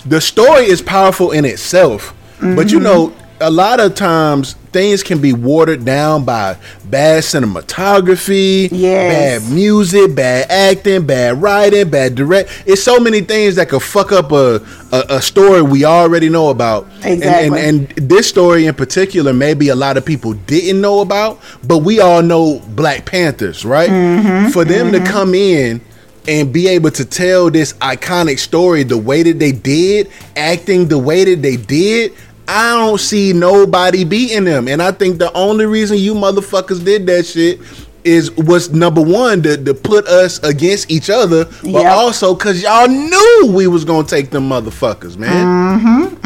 The 0.05 0.19
story 0.21 0.65
is 0.65 0.81
powerful 0.81 1.31
in 1.31 1.45
itself, 1.45 2.13
but 2.39 2.45
Mm-hmm. 2.47 2.67
you 2.69 2.79
know, 2.79 3.13
a 3.41 3.49
lot 3.49 3.79
of 3.79 3.93
times 3.95 4.53
things 4.71 5.03
can 5.03 5.19
be 5.19 5.33
watered 5.33 5.83
down 5.85 6.23
by 6.23 6.55
bad 6.85 7.23
cinematography, 7.23 8.69
Yes. 8.71 9.43
bad 9.43 9.51
music, 9.53 10.15
bad 10.15 10.49
acting, 10.49 11.05
bad 11.05 11.41
writing, 11.41 11.89
bad 11.89 12.15
direct. 12.15 12.49
It's 12.65 12.81
so 12.83 12.99
many 12.99 13.21
things 13.21 13.55
that 13.55 13.69
could 13.69 13.81
fuck 13.83 14.11
up 14.11 14.31
a 14.31 14.61
a, 14.91 15.05
a 15.17 15.21
story 15.21 15.61
we 15.61 15.83
already 15.85 16.29
know 16.29 16.49
about. 16.49 16.85
And- 17.01 17.15
Exactly. 17.23 17.59
And, 17.61 17.91
and 17.97 18.09
this 18.09 18.27
story 18.29 18.65
in 18.67 18.75
particular, 18.75 19.33
maybe 19.33 19.69
a 19.69 19.75
lot 19.75 19.97
of 19.97 20.05
people 20.05 20.33
didn't 20.33 20.79
know 20.81 20.99
about, 21.01 21.39
but 21.67 21.79
we 21.79 21.99
all 21.99 22.21
know 22.21 22.59
Black 22.69 23.05
Panthers, 23.05 23.65
right? 23.65 23.89
Mm-hmm. 23.89 24.49
For 24.51 24.63
them 24.65 24.91
to 24.91 24.99
come 25.03 25.33
in 25.33 25.81
and 26.27 26.53
be 26.53 26.67
able 26.67 26.91
to 26.91 27.05
tell 27.05 27.49
this 27.49 27.73
iconic 27.73 28.39
story 28.39 28.83
the 28.83 28.97
way 28.97 29.23
that 29.23 29.39
they 29.39 29.51
did, 29.51 30.09
acting 30.37 30.87
the 30.87 30.97
way 30.97 31.23
that 31.25 31.41
they 31.41 31.57
did, 31.57 32.13
I 32.47 32.71
don't 32.75 32.99
see 32.99 33.33
nobody 33.33 34.03
beating 34.03 34.43
them. 34.45 34.67
And 34.67 34.81
I 34.81 34.91
think 34.91 35.17
the 35.17 35.31
only 35.33 35.65
reason 35.65 35.97
you 35.97 36.13
motherfuckers 36.13 36.83
did 36.83 37.05
that 37.07 37.25
shit 37.25 37.59
is 38.03 38.29
was 38.35 38.71
number 38.73 39.01
one 39.01 39.41
to, 39.43 39.55
to 39.63 39.73
put 39.73 40.05
us 40.07 40.37
against 40.43 40.91
each 40.91 41.09
other, 41.09 41.45
but 41.45 41.63
Yep. 41.83 41.85
also 41.85 42.33
because 42.35 42.61
y'all 42.61 42.89
knew 42.89 43.45
we 43.55 43.67
was 43.67 43.85
gonna 43.85 44.05
take 44.05 44.29
them 44.29 44.49
motherfuckers, 44.49 45.15
man. 45.15 45.79
Mm-hmm, 45.79 46.25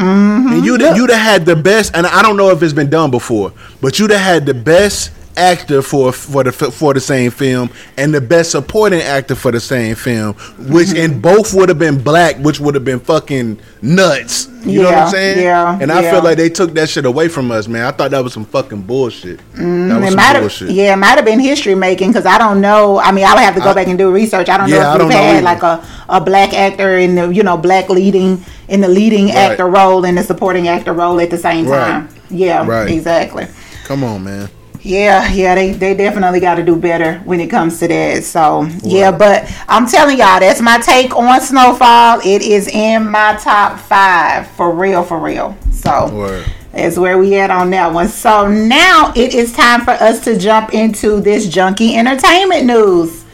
And 0.54 0.64
you'd 0.64 0.80
you'd 0.80 1.10
have 1.10 1.20
had 1.20 1.46
the 1.46 1.54
best, 1.54 1.92
and 1.94 2.04
I 2.04 2.20
don't 2.22 2.36
know 2.36 2.50
if 2.50 2.62
it's 2.64 2.72
been 2.72 2.90
done 2.90 3.12
before, 3.12 3.52
but 3.80 3.98
you'd 4.00 4.10
have 4.10 4.20
had 4.20 4.44
the 4.44 4.54
best 4.54 5.12
actor 5.38 5.80
for 5.82 6.12
for 6.12 6.42
the 6.44 6.52
for 6.52 6.92
the 6.92 7.00
same 7.00 7.30
film 7.30 7.70
and 7.96 8.12
the 8.12 8.20
best 8.20 8.50
supporting 8.50 9.00
actor 9.00 9.34
for 9.34 9.52
the 9.52 9.60
same 9.60 9.94
film, 9.94 10.34
which 10.68 10.88
Mm-hmm. 10.88 11.12
and 11.14 11.22
both 11.22 11.54
would 11.54 11.68
have 11.68 11.78
been 11.78 12.02
black, 12.02 12.36
which 12.38 12.58
would 12.60 12.74
have 12.74 12.84
been 12.84 13.00
fucking 13.00 13.58
nuts. 13.82 14.48
You 14.64 14.82
know 14.82 14.88
what 14.90 14.98
I'm 14.98 15.08
saying? 15.10 15.38
yeah, 15.38 15.78
And 15.80 15.90
I 15.92 16.02
yeah. 16.02 16.10
feel 16.10 16.22
like 16.22 16.36
they 16.36 16.48
took 16.50 16.74
that 16.74 16.88
shit 16.88 17.04
away 17.06 17.28
from 17.28 17.50
us, 17.52 17.68
man. 17.68 17.84
I 17.86 17.92
thought 17.92 18.10
that 18.10 18.22
was 18.24 18.32
some 18.32 18.44
fucking 18.44 18.82
bullshit. 18.82 19.38
that 19.38 19.44
was 19.54 19.62
Mm, 19.62 20.02
It 20.02 20.06
some 20.08 20.16
might 20.16 20.22
have, 20.24 20.42
bullshit. 20.42 20.70
yeah, 20.72 20.92
it 20.94 20.96
might 20.96 21.14
have 21.16 21.24
been 21.24 21.38
history 21.38 21.74
making 21.76 22.08
because 22.10 22.26
I 22.26 22.38
don't 22.38 22.60
know. 22.60 22.98
I 22.98 23.12
mean, 23.12 23.24
I 23.24 23.34
would 23.34 23.40
have 23.44 23.54
to 23.54 23.60
go 23.60 23.70
I- 23.70 23.74
back 23.74 23.86
and 23.86 23.96
do 23.96 24.10
research. 24.10 24.48
I 24.48 24.56
don't 24.58 24.68
know 24.68 24.76
Yeah, 24.76 24.92
I 24.92 24.96
if 24.96 25.02
we've 25.02 25.12
had 25.12 25.44
like 25.44 25.62
a, 25.62 25.82
a 26.08 26.20
black 26.20 26.52
actor 26.54 26.98
in 26.98 27.14
the 27.14 27.28
you 27.32 27.42
know 27.44 27.56
black 27.56 27.88
leading 27.88 28.44
in 28.68 28.80
the 28.80 28.88
leading 28.88 29.26
Right. 29.26 29.36
actor 29.52 29.66
role 29.66 30.04
and 30.04 30.18
the 30.18 30.22
supporting 30.24 30.66
actor 30.68 30.92
role 30.92 31.20
at 31.20 31.30
the 31.30 31.38
same 31.38 31.66
Right. 31.68 31.78
time. 31.78 32.08
Yeah, 32.28 32.66
Right. 32.66 32.90
exactly. 32.90 33.46
Come 33.84 34.02
on, 34.04 34.24
man. 34.24 34.48
Yeah, 34.88 35.30
yeah, 35.30 35.54
they, 35.54 35.72
they 35.72 35.94
definitely 35.94 36.40
got 36.40 36.54
to 36.54 36.64
do 36.64 36.74
better 36.74 37.18
when 37.26 37.40
it 37.40 37.48
comes 37.48 37.78
to 37.80 37.88
that. 37.88 38.24
So, 38.24 38.62
yeah, 38.82 39.10
but 39.10 39.44
I'm 39.68 39.86
telling 39.86 40.16
y'all, 40.16 40.40
that's 40.40 40.62
my 40.62 40.78
take 40.78 41.14
on 41.14 41.42
Snowfall. 41.42 42.20
It 42.24 42.40
is 42.40 42.68
in 42.68 43.10
my 43.10 43.38
top 43.38 43.78
five 43.80 44.48
for 44.52 44.74
real, 44.74 45.04
for 45.04 45.18
real. 45.18 45.54
So, 45.72 46.10
Word. 46.10 46.46
that's 46.72 46.96
where 46.96 47.18
we 47.18 47.36
at 47.36 47.50
on 47.50 47.68
that 47.72 47.92
one. 47.92 48.08
So, 48.08 48.48
now 48.48 49.12
it 49.14 49.34
is 49.34 49.52
time 49.52 49.82
for 49.82 49.90
us 49.90 50.24
to 50.24 50.38
jump 50.38 50.72
into 50.72 51.20
this 51.20 51.46
junkie 51.46 51.94
entertainment 51.94 52.64
news. 52.64 53.26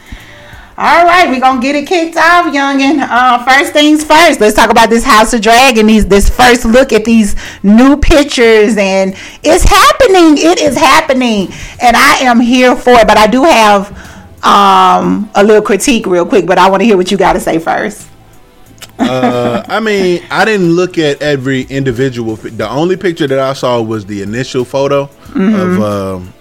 All 0.77 1.05
right, 1.05 1.29
we're 1.29 1.39
gonna 1.39 1.61
get 1.61 1.73
it 1.75 1.87
kicked 1.87 2.17
off, 2.17 2.53
youngin. 2.53 2.99
Uh, 2.99 3.45
first 3.45 3.71
things 3.71 4.03
first, 4.03 4.41
let's 4.41 4.55
talk 4.55 4.69
about 4.69 4.89
this 4.89 5.05
House 5.05 5.33
of 5.33 5.41
Dragon. 5.41 5.87
These 5.87 6.05
this 6.07 6.29
first 6.29 6.65
look 6.65 6.91
at 6.91 7.05
these 7.05 7.33
new 7.63 7.95
pictures, 7.95 8.75
and 8.77 9.15
it's 9.41 9.63
happening. 9.63 10.37
It 10.37 10.59
is 10.59 10.75
happening, 10.75 11.47
and 11.81 11.95
I 11.95 12.17
am 12.23 12.41
here 12.41 12.75
for 12.75 12.91
it. 12.91 13.07
But 13.07 13.17
I 13.17 13.25
do 13.27 13.43
have 13.43 13.89
um, 14.43 15.29
a 15.33 15.43
little 15.45 15.61
critique, 15.61 16.05
real 16.07 16.25
quick. 16.25 16.45
But 16.45 16.57
I 16.57 16.69
want 16.69 16.81
to 16.81 16.85
hear 16.85 16.97
what 16.97 17.09
you 17.09 17.17
got 17.17 17.33
to 17.33 17.39
say 17.39 17.57
first. 17.57 18.09
Uh, 18.99 19.63
I 19.69 19.79
mean, 19.79 20.23
I 20.29 20.43
didn't 20.43 20.71
look 20.73 20.97
at 20.97 21.21
every 21.21 21.61
individual. 21.63 22.35
The 22.35 22.69
only 22.69 22.97
picture 22.97 23.27
that 23.27 23.39
I 23.39 23.53
saw 23.53 23.81
was 23.81 24.05
the 24.05 24.21
initial 24.21 24.65
photo 24.65 25.05
Mm-hmm. 25.35 25.55
of 25.55 25.81
um, 25.81 26.33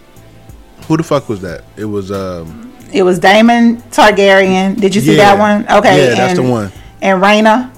who 0.87 0.97
the 0.97 1.03
fuck 1.03 1.29
was 1.29 1.41
that? 1.41 1.65
It 1.77 1.85
was 1.85 2.13
um, 2.13 2.64
It 2.95 3.03
was 3.03 3.19
Daemon 3.19 3.79
Targaryen. 3.91 4.81
Did 4.81 4.95
you 4.95 5.01
see 5.01 5.17
Yeah. 5.17 5.35
that 5.35 5.39
one? 5.39 5.67
Okay, 5.79 6.09
Yeah, 6.11 6.15
that's 6.15 6.39
and- 6.39 6.47
the 6.49 6.51
one. 6.51 6.73
And 7.03 7.21
Raina. 7.21 7.71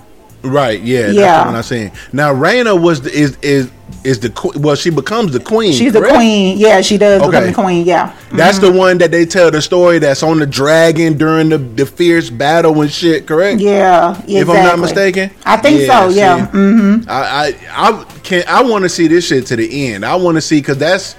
right. 0.43 0.81
Yeah, 0.83 1.09
Yeah. 1.09 1.41
the 1.41 1.47
one 1.47 1.57
I 1.57 1.61
seen. 1.63 1.91
Now, 2.13 2.33
Raina 2.35 2.79
was 2.79 3.01
the, 3.01 3.11
is 3.13 3.37
is 3.43 3.69
is 4.05 4.21
the 4.21 4.31
well, 4.61 4.75
she 4.77 4.91
becomes 4.91 5.33
the 5.33 5.41
queen. 5.41 5.73
She's 5.73 5.93
the 5.93 6.03
queen. 6.03 6.59
Yeah, 6.59 6.81
she 6.83 6.97
does 6.99 7.23
become 7.23 7.47
the 7.47 7.53
queen. 7.53 7.85
Yeah. 7.87 8.13
That's 8.33 8.59
the 8.59 8.71
one 8.71 8.99
that 8.99 9.11
they 9.11 9.25
tell 9.25 9.51
the 9.51 9.63
story 9.63 9.99
that's 9.99 10.23
on 10.23 10.39
the 10.39 10.47
dragon 10.47 11.17
during 11.17 11.49
the, 11.49 11.59
the 11.59 11.87
fierce 11.87 12.29
battle 12.31 12.81
and 12.83 12.91
shit. 12.91 13.27
Correct. 13.27 13.61
Yeah. 13.61 14.11
Exactly. 14.11 14.37
If 14.37 14.49
I'm 14.51 14.63
not 14.65 14.79
mistaken, 14.81 15.31
I 15.45 15.57
think 15.57 15.81
so. 15.91 16.11
see, 16.11 16.19
Yeah. 16.19 16.47
Mm-hmm. 16.47 17.09
I 17.09 17.55
I 17.73 17.89
I 17.89 18.05
can 18.23 18.45
I 18.47 18.63
want 18.63 18.83
to 18.83 18.89
see 18.89 19.07
this 19.09 19.27
shit 19.27 19.47
to 19.47 19.57
the 19.57 19.89
end. 19.93 20.05
I 20.05 20.15
want 20.17 20.37
to 20.37 20.41
see 20.43 20.59
because 20.61 20.79
that's 20.79 21.17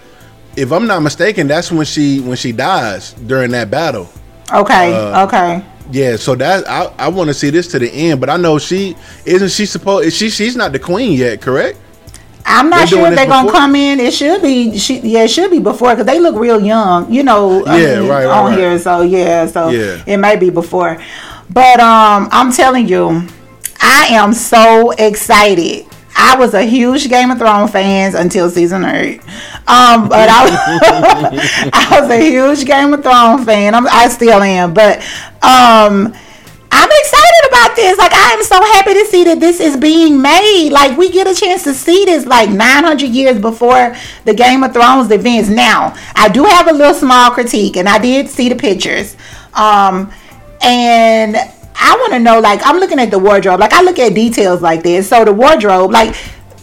if 0.58 0.72
I'm 0.72 0.88
not 0.88 1.02
mistaken, 1.02 1.48
that's 1.48 1.72
when 1.72 1.86
she 1.86 2.20
when 2.20 2.36
she 2.36 2.52
dies 2.52 3.14
during 3.14 3.52
that 3.52 3.70
battle. 3.70 4.10
Okay. 4.52 4.94
Uh, 4.94 5.26
okay. 5.28 5.64
Yeah, 5.92 6.18
so 6.18 6.36
that 6.36 6.68
I, 6.68 6.92
I 6.98 7.08
want 7.08 7.30
to 7.30 7.34
see 7.34 7.50
this 7.50 7.68
to 7.70 7.80
the 7.80 7.90
end, 7.90 8.20
but 8.20 8.30
I 8.30 8.36
know 8.36 8.60
she 8.60 8.96
isn't 9.26 9.50
she 9.50 9.66
supposed 9.66 10.08
is 10.08 10.16
she 10.16 10.30
she's 10.30 10.56
not 10.56 10.74
the 10.74 10.80
queen 10.80 11.14
yet, 11.14 11.40
correct? 11.42 11.78
I'm 12.46 12.70
not 12.70 12.78
They're 12.80 12.88
sure 12.88 13.08
if 13.08 13.16
they're 13.16 13.28
gonna 13.28 13.52
come 13.52 13.76
in. 13.76 14.00
It 14.00 14.14
should 14.14 14.42
be. 14.42 14.78
She, 14.78 15.00
yeah, 15.00 15.24
it 15.24 15.28
should 15.30 15.52
be 15.52 15.60
before 15.60 15.92
because 15.92 16.06
they 16.06 16.20
look 16.20 16.36
real 16.36 16.62
young. 16.62 17.12
You 17.12 17.24
know. 17.24 17.64
I 17.66 17.80
Yeah, 17.80 17.98
right, 18.00 18.08
right, 18.10 18.26
On 18.26 18.46
right. 18.52 18.58
here, 18.58 18.80
so 18.80 19.02
yeah, 19.02 19.46
so 19.48 19.70
Yeah. 19.70 20.02
it 20.08 20.18
may 20.18 20.38
be 20.38 20.50
before. 20.50 20.98
But 21.50 21.80
um, 21.80 22.30
I'm 22.32 22.52
telling 22.52 22.88
you, 22.88 23.28
I 23.82 24.08
am 24.12 24.34
so 24.34 24.92
excited. 24.92 25.86
I 26.20 26.36
was 26.36 26.56
a 26.56 26.64
huge 26.64 27.10
Game 27.10 27.30
of 27.30 27.38
Thrones 27.38 27.72
fans 27.72 28.16
until 28.16 28.50
season 28.50 28.84
eight. 28.84 29.22
Um, 29.68 30.10
but 30.10 30.28
I, 30.30 31.70
I 31.74 32.02
was 32.02 32.10
a 32.10 32.20
huge 32.20 32.66
Game 32.66 32.92
of 32.92 33.04
Thrones 33.04 33.46
fan. 33.46 33.76
I'm, 33.76 33.88
I 33.88 34.08
still 34.08 34.42
am. 34.42 34.74
But 34.74 34.98
um, 35.44 36.14
I'm 36.72 36.90
excited 36.92 37.50
about 37.50 37.76
this. 37.76 37.98
Like 38.00 38.14
I 38.14 38.32
am 38.32 38.44
so 38.44 38.62
happy 38.62 38.94
to 38.96 39.06
see 39.06 39.24
that 39.26 39.40
this 39.40 39.60
is 39.60 39.78
being 39.78 40.20
made. 40.20 40.72
Like 40.72 40.98
we 40.98 41.12
get 41.12 41.28
a 41.28 41.36
chance 41.40 41.64
to 41.66 41.74
see 41.74 42.06
this 42.06 42.26
like 42.26 42.50
900 42.50 43.06
years 43.06 43.40
before 43.40 43.96
the 44.26 44.34
Game 44.34 44.64
of 44.64 44.74
Thrones 44.74 45.12
events. 45.12 45.50
Now 45.50 45.96
I 46.16 46.30
do 46.30 46.44
have 46.44 46.68
a 46.68 46.74
little 46.74 46.96
small 46.96 47.30
critique, 47.30 47.78
and 47.78 47.88
I 47.88 48.00
did 48.00 48.28
see 48.28 48.50
the 48.50 48.56
pictures. 48.56 49.16
Um, 49.54 50.12
and 50.62 51.38
I 51.80 51.96
want 52.00 52.14
to 52.14 52.20
know, 52.20 52.40
like, 52.40 52.62
I'm 52.64 52.80
looking 52.80 53.00
at 53.00 53.12
the 53.12 53.20
wardrobe. 53.20 53.60
Like 53.60 53.74
I 53.74 53.82
look 53.84 54.00
at 54.00 54.14
details 54.14 54.62
like 54.62 54.84
this. 54.84 55.10
So 55.10 55.26
the 55.26 55.34
wardrobe, 55.34 55.92
like. 55.92 56.16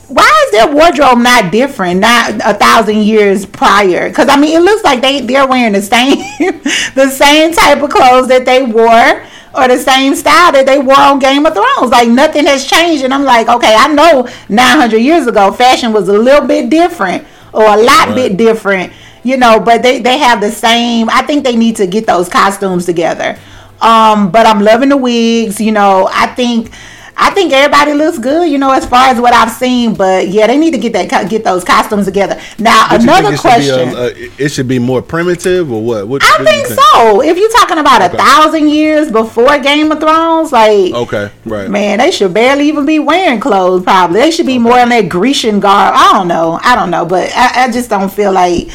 Why 0.06 0.44
is 0.46 0.52
their 0.52 0.72
wardrobe 0.72 1.18
not 1.18 1.50
different, 1.50 1.98
not 2.00 2.34
a 2.44 2.52
thousand 2.52 2.98
years 3.04 3.46
prior? 3.46 4.08
Because 4.10 4.28
I 4.28 4.36
mean, 4.36 4.54
it 4.54 4.60
looks 4.62 4.84
like 4.84 5.00
they 5.00 5.22
they're 5.22 5.46
wearing 5.46 5.72
the 5.72 5.80
same 5.80 6.18
the 6.94 7.08
same 7.10 7.52
type 7.54 7.82
of 7.82 7.88
clothes 7.88 8.28
that 8.28 8.44
they 8.44 8.62
wore 8.62 9.24
or 9.54 9.66
the 9.66 9.78
same 9.78 10.14
style 10.14 10.52
that 10.52 10.66
they 10.66 10.78
wore 10.78 11.00
on 11.00 11.18
Game 11.20 11.46
of 11.46 11.54
Thrones. 11.54 11.90
Like 11.90 12.08
nothing 12.08 12.44
has 12.46 12.66
changed, 12.66 13.02
and 13.02 13.14
I'm 13.14 13.24
like, 13.24 13.48
okay, 13.48 13.74
I 13.74 13.88
know 13.88 14.28
900 14.50 14.98
years 14.98 15.26
ago 15.26 15.50
fashion 15.52 15.92
was 15.92 16.06
a 16.08 16.12
little 16.12 16.46
bit 16.46 16.68
different 16.68 17.26
or 17.54 17.64
a 17.64 17.76
lot 17.76 18.08
Right. 18.08 18.14
bit 18.14 18.36
different, 18.36 18.92
you 19.22 19.38
know. 19.38 19.58
But 19.58 19.82
they 19.82 20.00
they 20.00 20.18
have 20.18 20.40
the 20.42 20.50
same. 20.50 21.08
I 21.08 21.22
think 21.22 21.44
they 21.44 21.56
need 21.56 21.76
to 21.76 21.86
get 21.86 22.06
those 22.06 22.28
costumes 22.28 22.84
together. 22.84 23.38
Um, 23.84 24.30
but 24.30 24.46
I'm 24.46 24.60
loving 24.60 24.88
the 24.88 24.96
wigs. 24.96 25.60
You 25.60 25.72
know, 25.72 26.08
I 26.12 26.26
think. 26.28 26.70
I 27.16 27.30
think 27.30 27.52
everybody 27.52 27.92
looks 27.94 28.18
good, 28.18 28.50
you 28.50 28.58
know, 28.58 28.72
as 28.72 28.84
far 28.84 29.06
as 29.06 29.20
what 29.20 29.32
I've 29.32 29.52
seen. 29.52 29.94
But 29.94 30.26
yeah, 30.26 30.48
they 30.48 30.56
need 30.58 30.72
to 30.72 30.78
get 30.78 30.94
that 30.94 31.30
get 31.30 31.44
those 31.44 31.62
costumes 31.62 32.06
together. 32.06 32.40
Now, 32.58 32.88
think 32.88 33.02
another 33.04 33.34
it 33.34 33.38
should 33.40 33.42
be 33.44 33.68
a- 33.68 33.76
question. 33.76 33.96
a- 33.96 34.42
it 34.44 34.48
should 34.48 34.66
be 34.66 34.80
more 34.80 35.00
primitive 35.00 35.70
or 35.70 35.80
what? 35.80 36.08
what 36.08 36.24
I 36.24 36.26
what 36.26 36.38
do 36.38 36.44
think 36.44 36.66
so. 36.66 37.20
If 37.22 37.38
you're 37.38 37.52
talking 37.52 37.78
about 37.78 38.02
Okay. 38.02 38.16
a 38.16 38.18
thousand 38.18 38.68
years 38.68 39.12
before 39.12 39.56
Game 39.60 39.92
of 39.92 40.00
Thrones, 40.00 40.50
like 40.50 40.92
Okay, 40.92 41.30
right. 41.44 41.70
man, 41.70 41.98
they 41.98 42.10
should 42.10 42.34
barely 42.34 42.66
even 42.66 42.84
be 42.84 42.98
wearing 42.98 43.38
clothes. 43.38 43.84
Probably 43.84 44.18
they 44.18 44.32
should 44.32 44.46
be 44.46 44.58
more 44.58 44.80
in 44.80 44.88
that 44.88 45.08
Grecian 45.08 45.60
garb. 45.60 45.94
I 45.96 46.14
don't 46.14 46.26
know. 46.26 46.58
I 46.64 46.74
don't 46.74 46.90
know, 46.90 47.04
but 47.06 47.30
I, 47.36 47.66
I 47.66 47.70
just 47.70 47.90
don't 47.90 48.12
feel 48.12 48.32
like. 48.32 48.66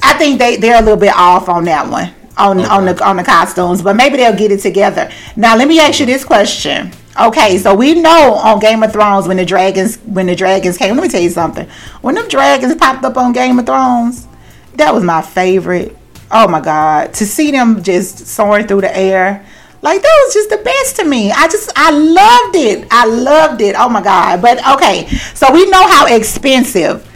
I 0.00 0.12
think 0.12 0.38
they 0.38 0.58
they're 0.58 0.78
a 0.78 0.82
little 0.82 0.96
bit 0.96 1.12
off 1.16 1.48
on 1.48 1.64
that 1.64 1.88
one 1.90 2.12
on 2.36 2.60
on 2.60 2.84
the 2.86 3.04
on 3.04 3.16
the 3.16 3.24
costumes, 3.24 3.82
but 3.82 3.96
maybe 3.96 4.16
they'll 4.16 4.36
get 4.36 4.50
it 4.50 4.60
together. 4.60 5.10
Now, 5.36 5.56
let 5.56 5.68
me 5.68 5.78
ask 5.80 6.00
you 6.00 6.06
this 6.06 6.24
question. 6.24 6.92
Okay, 7.20 7.58
so 7.58 7.74
we 7.74 7.94
know 7.94 8.34
on 8.34 8.58
Game 8.58 8.82
of 8.82 8.92
Thrones 8.92 9.28
when 9.28 9.36
the 9.36 9.44
dragons 9.44 9.96
when 9.98 10.26
the 10.26 10.34
dragons 10.34 10.76
came. 10.76 10.96
Let 10.96 11.02
me 11.02 11.08
tell 11.08 11.22
you 11.22 11.30
something. 11.30 11.68
When 12.00 12.16
them 12.16 12.28
dragons 12.28 12.74
popped 12.74 13.04
up 13.04 13.16
on 13.16 13.32
Game 13.32 13.58
of 13.58 13.66
Thrones, 13.66 14.26
that 14.74 14.92
was 14.92 15.04
my 15.04 15.22
favorite. 15.22 15.96
Oh 16.30 16.48
my 16.48 16.60
god, 16.60 17.14
to 17.14 17.26
see 17.26 17.50
them 17.52 17.82
just 17.82 18.26
soaring 18.26 18.66
through 18.66 18.80
the 18.80 18.96
air. 18.96 19.46
Like 19.80 20.00
that 20.00 20.22
was 20.24 20.34
just 20.34 20.50
the 20.50 20.56
best 20.56 20.96
to 20.96 21.04
me. 21.04 21.30
I 21.30 21.46
just 21.46 21.70
I 21.76 21.90
loved 21.90 22.56
it. 22.56 22.88
I 22.90 23.06
loved 23.06 23.60
it. 23.60 23.76
Oh 23.78 23.88
my 23.88 24.02
god. 24.02 24.40
But 24.42 24.66
okay, 24.74 25.06
so 25.34 25.52
we 25.52 25.68
know 25.68 25.86
how 25.86 26.06
expensive 26.06 27.08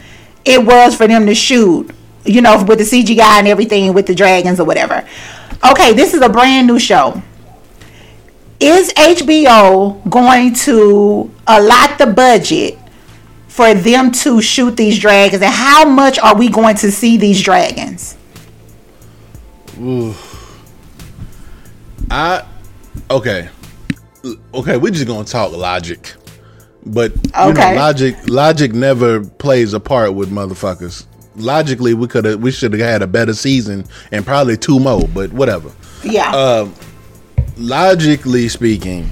it 0.45 0.63
was 0.63 0.95
for 0.95 1.07
them 1.07 1.25
to 1.25 1.35
shoot, 1.35 1.91
you 2.25 2.41
know, 2.41 2.63
with 2.63 2.79
the 2.79 2.85
CGI 2.85 3.39
and 3.39 3.47
everything 3.47 3.93
with 3.93 4.07
the 4.07 4.15
dragons 4.15 4.59
or 4.59 4.65
whatever. 4.65 5.07
Okay, 5.71 5.93
this 5.93 6.13
is 6.13 6.21
a 6.21 6.29
brand 6.29 6.67
new 6.67 6.79
show. 6.79 7.21
Is 8.59 8.91
HBO 8.93 10.01
going 10.09 10.53
to 10.65 11.31
allot 11.47 11.97
the 11.97 12.07
budget 12.07 12.77
for 13.47 13.73
them 13.73 14.11
to 14.11 14.41
shoot 14.41 14.75
these 14.77 14.99
dragons, 14.99 15.41
and 15.41 15.53
how 15.53 15.85
much 15.87 16.19
are 16.19 16.35
we 16.37 16.49
going 16.49 16.75
to 16.77 16.91
see 16.91 17.17
these 17.17 17.41
dragons? 17.41 18.15
I 22.11 22.45
okay, 23.09 23.49
okay. 24.53 24.77
We're 24.77 24.91
just 24.91 25.07
gonna 25.07 25.25
talk 25.25 25.51
logic, 25.53 26.13
but 26.85 27.13
you 27.39 27.51
Okay. 27.51 27.53
know, 27.53 27.67
logic 27.69 28.15
logic 28.27 28.73
never 28.73 29.23
plays 29.23 29.73
a 29.73 29.79
part 29.79 30.13
with 30.15 30.31
motherfuckers. 30.31 31.05
Logically, 31.39 31.93
we 31.93 32.07
could 32.07 32.25
have 32.25 32.39
we 32.41 32.51
should 32.51 32.73
have 32.73 32.81
had 32.81 33.01
a 33.01 33.07
better 33.07 33.33
season 33.33 33.85
and 34.11 34.25
probably 34.25 34.57
two 34.57 34.79
more, 34.79 35.07
but 35.13 35.31
whatever. 35.33 35.71
Yeah. 36.03 36.31
Uh, 36.35 36.69
logically 37.57 38.47
speaking, 38.49 39.09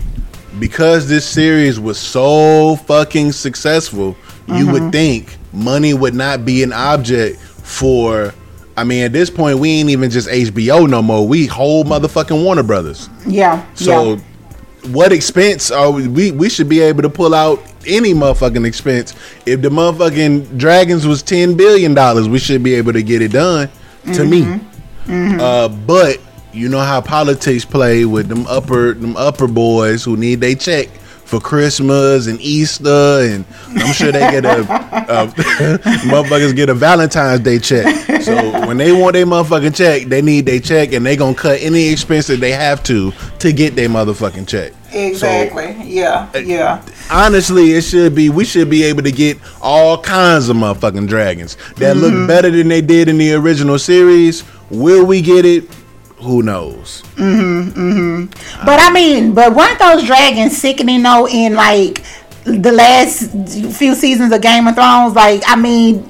because 0.59 1.07
this 1.07 1.25
series 1.25 1.79
was 1.79 1.97
so 1.99 2.75
fucking 2.87 3.31
successful, 3.31 4.15
you 4.47 4.53
Mm-hmm. 4.53 4.71
would 4.71 4.91
think 4.91 5.37
money 5.53 5.93
would 5.93 6.13
not 6.13 6.45
be 6.45 6.63
an 6.63 6.73
object 6.73 7.37
for. 7.39 8.33
I 8.77 8.83
mean, 8.83 9.03
at 9.05 9.11
this 9.11 9.29
point, 9.31 9.57
we 9.57 9.71
ain't 9.71 9.89
even 9.89 10.11
just 10.11 10.29
HBO 10.29 10.87
no 10.87 11.01
more. 11.01 11.27
We 11.27 11.47
whole 11.47 11.83
motherfucking 11.83 12.43
Warner 12.43 12.61
Brothers. 12.61 13.09
yeah. 13.25 13.65
So, 13.73 14.13
yeah. 14.13 14.19
what 14.91 15.11
expense 15.11 15.71
are 15.71 15.89
we? 15.91 16.31
We 16.31 16.47
should 16.47 16.69
be 16.69 16.79
able 16.81 17.01
to 17.01 17.09
pull 17.09 17.33
out 17.33 17.59
any 17.87 18.13
motherfucking 18.13 18.65
expense. 18.65 19.13
If 19.45 19.61
the 19.61 19.69
motherfucking 19.69 20.57
Dragons 20.57 21.07
was 21.07 21.23
ten 21.23 21.55
billion 21.55 21.93
dollars, 21.93 22.27
we 22.29 22.39
should 22.39 22.61
be 22.63 22.75
able 22.75 22.93
to 22.93 23.01
get 23.03 23.21
it 23.21 23.31
done. 23.31 23.69
To 24.13 24.23
me, 24.25 24.41
Mm-hmm. 25.07 25.39
uh, 25.39 25.69
but 25.69 26.17
you 26.51 26.67
know 26.67 26.79
how 26.81 26.99
politics 26.99 27.63
play 27.63 28.03
with 28.03 28.27
them 28.27 28.45
upper 28.47 28.93
them 28.93 29.15
upper 29.15 29.47
boys 29.47 30.03
who 30.03 30.17
need 30.17 30.41
they 30.41 30.53
check 30.53 30.89
for 31.23 31.39
Christmas 31.39 32.27
and 32.27 32.39
Easter, 32.41 32.89
and 33.21 33.45
I'm 33.69 33.93
sure 33.93 34.11
they 34.11 34.19
get 34.19 34.43
a, 34.45 34.61
a 34.61 35.27
motherfuckers 36.07 36.55
get 36.55 36.67
a 36.69 36.73
Valentine's 36.73 37.39
Day 37.41 37.59
check. 37.59 38.21
So 38.21 38.35
when 38.67 38.77
they 38.77 38.91
want 38.91 39.13
their 39.13 39.25
motherfucking 39.25 39.75
check, 39.75 40.07
they 40.07 40.21
need 40.21 40.45
their 40.45 40.59
check, 40.59 40.91
and 40.93 41.05
they 41.05 41.15
gonna 41.15 41.35
cut 41.35 41.59
any 41.61 41.87
expense 41.89 42.27
that 42.27 42.39
they 42.41 42.51
have 42.51 42.83
to 42.83 43.11
to 43.39 43.51
get 43.53 43.75
their 43.75 43.89
motherfucking 43.89 44.47
check. 44.47 44.73
Exactly. 44.97 45.75
yeah. 45.85 46.27
Yeah. 46.37 46.81
Honestly, 47.11 47.71
it 47.73 47.81
should 47.83 48.15
be 48.15 48.29
we 48.29 48.43
should 48.45 48.69
be 48.69 48.83
able 48.83 49.03
to 49.03 49.11
get 49.11 49.37
all 49.61 50.01
kinds 50.01 50.49
of 50.49 50.57
motherfucking 50.57 51.07
dragons 51.07 51.57
that 51.77 51.95
look 51.97 52.27
better 52.27 52.49
than 52.49 52.67
they 52.67 52.81
did 52.81 53.07
in 53.09 53.17
the 53.17 53.33
original 53.33 53.77
series. 53.79 54.43
Will 54.69 55.05
we 55.05 55.21
get 55.21 55.45
it? 55.45 55.69
Who 56.17 56.41
knows? 56.41 57.03
Mhm. 57.15 57.71
Mhm. 57.73 58.31
But 58.65 58.79
I 58.81 58.91
mean, 58.91 59.33
but 59.33 59.53
weren't 59.55 59.77
those 59.79 60.03
dragons 60.03 60.57
sickening 60.57 61.03
though 61.03 61.27
in 61.27 61.53
like 61.53 62.01
the 62.43 62.71
last 62.71 63.29
few 63.77 63.93
seasons 63.93 64.33
of 64.33 64.41
Game 64.41 64.67
of 64.67 64.73
Thrones? 64.75 65.13
Like, 65.13 65.43
I 65.45 65.55
mean, 65.55 66.03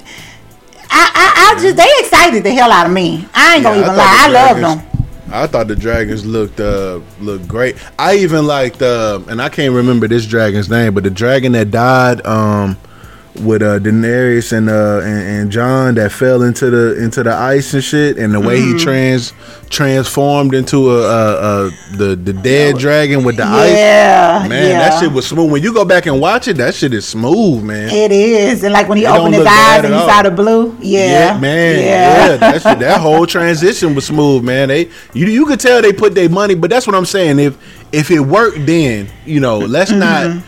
I 0.90 1.10
I, 1.14 1.54
I 1.58 1.60
just 1.62 1.76
they 1.76 1.88
excited 2.00 2.42
the 2.42 2.50
hell 2.50 2.72
out 2.72 2.86
of 2.86 2.92
me. 2.92 3.28
I 3.34 3.56
ain't 3.56 3.62
gonna 3.64 3.76
even 3.80 3.88
thought 3.88 3.96
lie, 3.98 4.16
I 4.18 4.28
love 4.28 4.56
them. 4.60 4.87
I 5.30 5.46
thought 5.46 5.68
the 5.68 5.76
dragons 5.76 6.24
looked 6.24 6.60
uh 6.60 7.00
looked 7.20 7.46
great. 7.48 7.76
I 7.98 8.16
even 8.16 8.46
liked 8.46 8.82
uh 8.82 9.20
and 9.28 9.40
I 9.42 9.48
can't 9.48 9.74
remember 9.74 10.08
this 10.08 10.26
dragon's 10.26 10.68
name, 10.70 10.94
but 10.94 11.04
the 11.04 11.10
dragon 11.10 11.52
that 11.52 11.70
died 11.70 12.24
um 12.26 12.76
with 13.40 13.62
uh 13.62 13.78
Daenerys 13.78 14.52
and 14.52 14.68
uh 14.68 15.00
and, 15.02 15.22
and 15.42 15.50
Jon 15.52 15.94
that 15.94 16.12
fell 16.12 16.42
into 16.42 16.70
the 16.70 17.02
into 17.02 17.22
the 17.22 17.32
ice 17.32 17.72
and 17.74 17.82
shit 17.84 18.18
and 18.18 18.34
the 18.34 18.40
way 18.40 18.58
Mm-hmm. 18.58 18.78
he 18.78 18.84
trans 18.84 19.32
transformed 19.70 20.54
into 20.54 20.90
a, 20.90 21.02
a, 21.02 21.66
a 21.66 21.70
the 21.96 22.16
the 22.16 22.32
dead 22.32 22.78
dragon 22.78 23.22
with 23.24 23.36
the 23.36 23.44
ice. 23.44 23.70
Yeah, 23.76 24.46
Man, 24.48 24.70
yeah. 24.70 24.78
that 24.88 25.00
shit 25.00 25.12
was 25.12 25.26
smooth. 25.26 25.52
When 25.52 25.62
you 25.62 25.72
go 25.72 25.84
back 25.84 26.06
and 26.06 26.20
watch 26.20 26.48
it, 26.48 26.56
that 26.56 26.74
shit 26.74 26.92
is 26.94 27.06
smooth, 27.06 27.62
man. 27.62 27.90
It 27.90 28.10
is, 28.12 28.64
and 28.64 28.72
like 28.72 28.88
when 28.88 28.98
he 28.98 29.04
It 29.04 29.08
opened 29.10 29.34
his 29.34 29.46
eyes 29.46 29.84
and 29.84 29.94
he 29.94 30.00
saw 30.00 30.22
the 30.22 30.30
blue. 30.30 30.76
Yeah, 30.80 31.38
man. 31.38 31.78
yeah. 31.78 31.84
Yeah, 32.28 32.36
that, 32.38 32.62
shit, 32.62 32.78
that 32.80 33.00
whole 33.00 33.26
transition 33.26 33.94
was 33.94 34.06
smooth, 34.06 34.42
man. 34.42 34.68
They 34.68 34.90
you 35.12 35.26
you 35.26 35.46
could 35.46 35.60
tell 35.60 35.80
they 35.82 35.92
put 35.92 36.14
their 36.14 36.28
money, 36.28 36.54
but 36.54 36.70
that's 36.70 36.86
what 36.86 36.96
I'm 36.96 37.06
saying. 37.06 37.38
If 37.38 37.56
if 37.92 38.10
it 38.10 38.20
worked, 38.20 38.64
then 38.66 39.08
you 39.24 39.40
know, 39.40 39.58
let's 39.58 39.90
Mm-hmm. 39.92 40.00
not. 40.38 40.44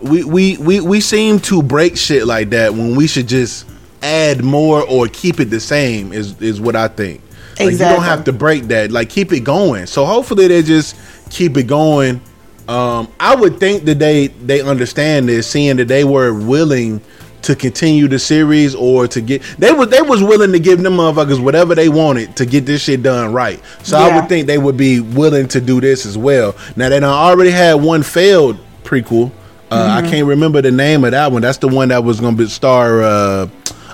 We, 0.00 0.24
we 0.24 0.56
we 0.58 0.80
we 0.80 1.00
seem 1.00 1.40
to 1.40 1.62
break 1.62 1.96
shit 1.96 2.26
like 2.26 2.50
that 2.50 2.72
when 2.72 2.94
we 2.94 3.06
should 3.06 3.26
just 3.28 3.66
add 4.02 4.44
more 4.44 4.82
or 4.82 5.08
keep 5.08 5.40
it 5.40 5.46
the 5.46 5.60
same. 5.60 6.12
Is 6.12 6.40
is 6.40 6.60
what 6.60 6.76
I 6.76 6.88
think. 6.88 7.22
Like, 7.58 7.72
You 7.72 7.78
don't 7.78 8.02
have 8.02 8.24
to 8.24 8.32
break 8.32 8.64
that. 8.64 8.92
Like 8.92 9.08
keep 9.08 9.32
it 9.32 9.40
going. 9.40 9.86
So 9.86 10.04
hopefully 10.04 10.46
they 10.46 10.62
just 10.62 10.96
keep 11.30 11.56
it 11.56 11.66
going. 11.66 12.20
Um, 12.68 13.08
I 13.18 13.34
would 13.34 13.58
think 13.58 13.84
that 13.84 13.98
they 13.98 14.28
they 14.28 14.60
understand 14.60 15.28
this, 15.28 15.50
seeing 15.50 15.76
that 15.78 15.88
they 15.88 16.04
were 16.04 16.32
willing 16.34 17.00
to 17.42 17.54
continue 17.54 18.08
the 18.08 18.18
series 18.18 18.74
or 18.74 19.06
to 19.08 19.20
get 19.20 19.42
they 19.58 19.72
was 19.72 19.88
they 19.88 20.02
was 20.02 20.22
willing 20.22 20.52
to 20.52 20.58
give 20.58 20.82
them 20.82 20.94
motherfuckers 20.96 21.42
whatever 21.42 21.74
they 21.74 21.88
wanted 21.88 22.36
to 22.36 22.44
get 22.44 22.66
this 22.66 22.82
shit 22.82 23.02
done 23.02 23.32
right. 23.32 23.62
So 23.82 23.96
I 23.96 24.14
would 24.14 24.28
think 24.28 24.46
they 24.46 24.58
would 24.58 24.76
be 24.76 25.00
willing 25.00 25.48
to 25.48 25.60
do 25.60 25.80
this 25.80 26.04
as 26.04 26.18
well. 26.18 26.54
Now 26.76 26.88
they 26.88 27.00
done 27.00 27.10
already 27.10 27.50
had 27.50 27.74
one 27.74 28.02
failed 28.02 28.58
prequel. 28.84 29.30
Uh, 29.70 29.76
Mm-hmm. 29.98 30.06
I 30.06 30.10
can't 30.10 30.26
remember 30.26 30.62
the 30.62 30.70
name 30.70 31.04
of 31.04 31.10
that 31.10 31.30
one. 31.32 31.42
That's 31.42 31.58
the 31.58 31.68
one 31.68 31.88
that 31.88 32.02
was 32.04 32.20
gonna 32.20 32.36
be 32.36 32.46
star 32.48 33.02
uh, 33.02 33.48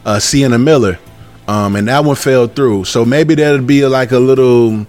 uh, 0.04 0.18
Sienna 0.20 0.58
Miller, 0.58 0.98
um, 1.48 1.74
and 1.76 1.88
that 1.88 2.04
one 2.04 2.16
fell 2.16 2.46
through. 2.46 2.84
So 2.84 3.04
maybe 3.04 3.34
that'll 3.34 3.62
be 3.62 3.84
like 3.86 4.12
a 4.12 4.18
little 4.18 4.86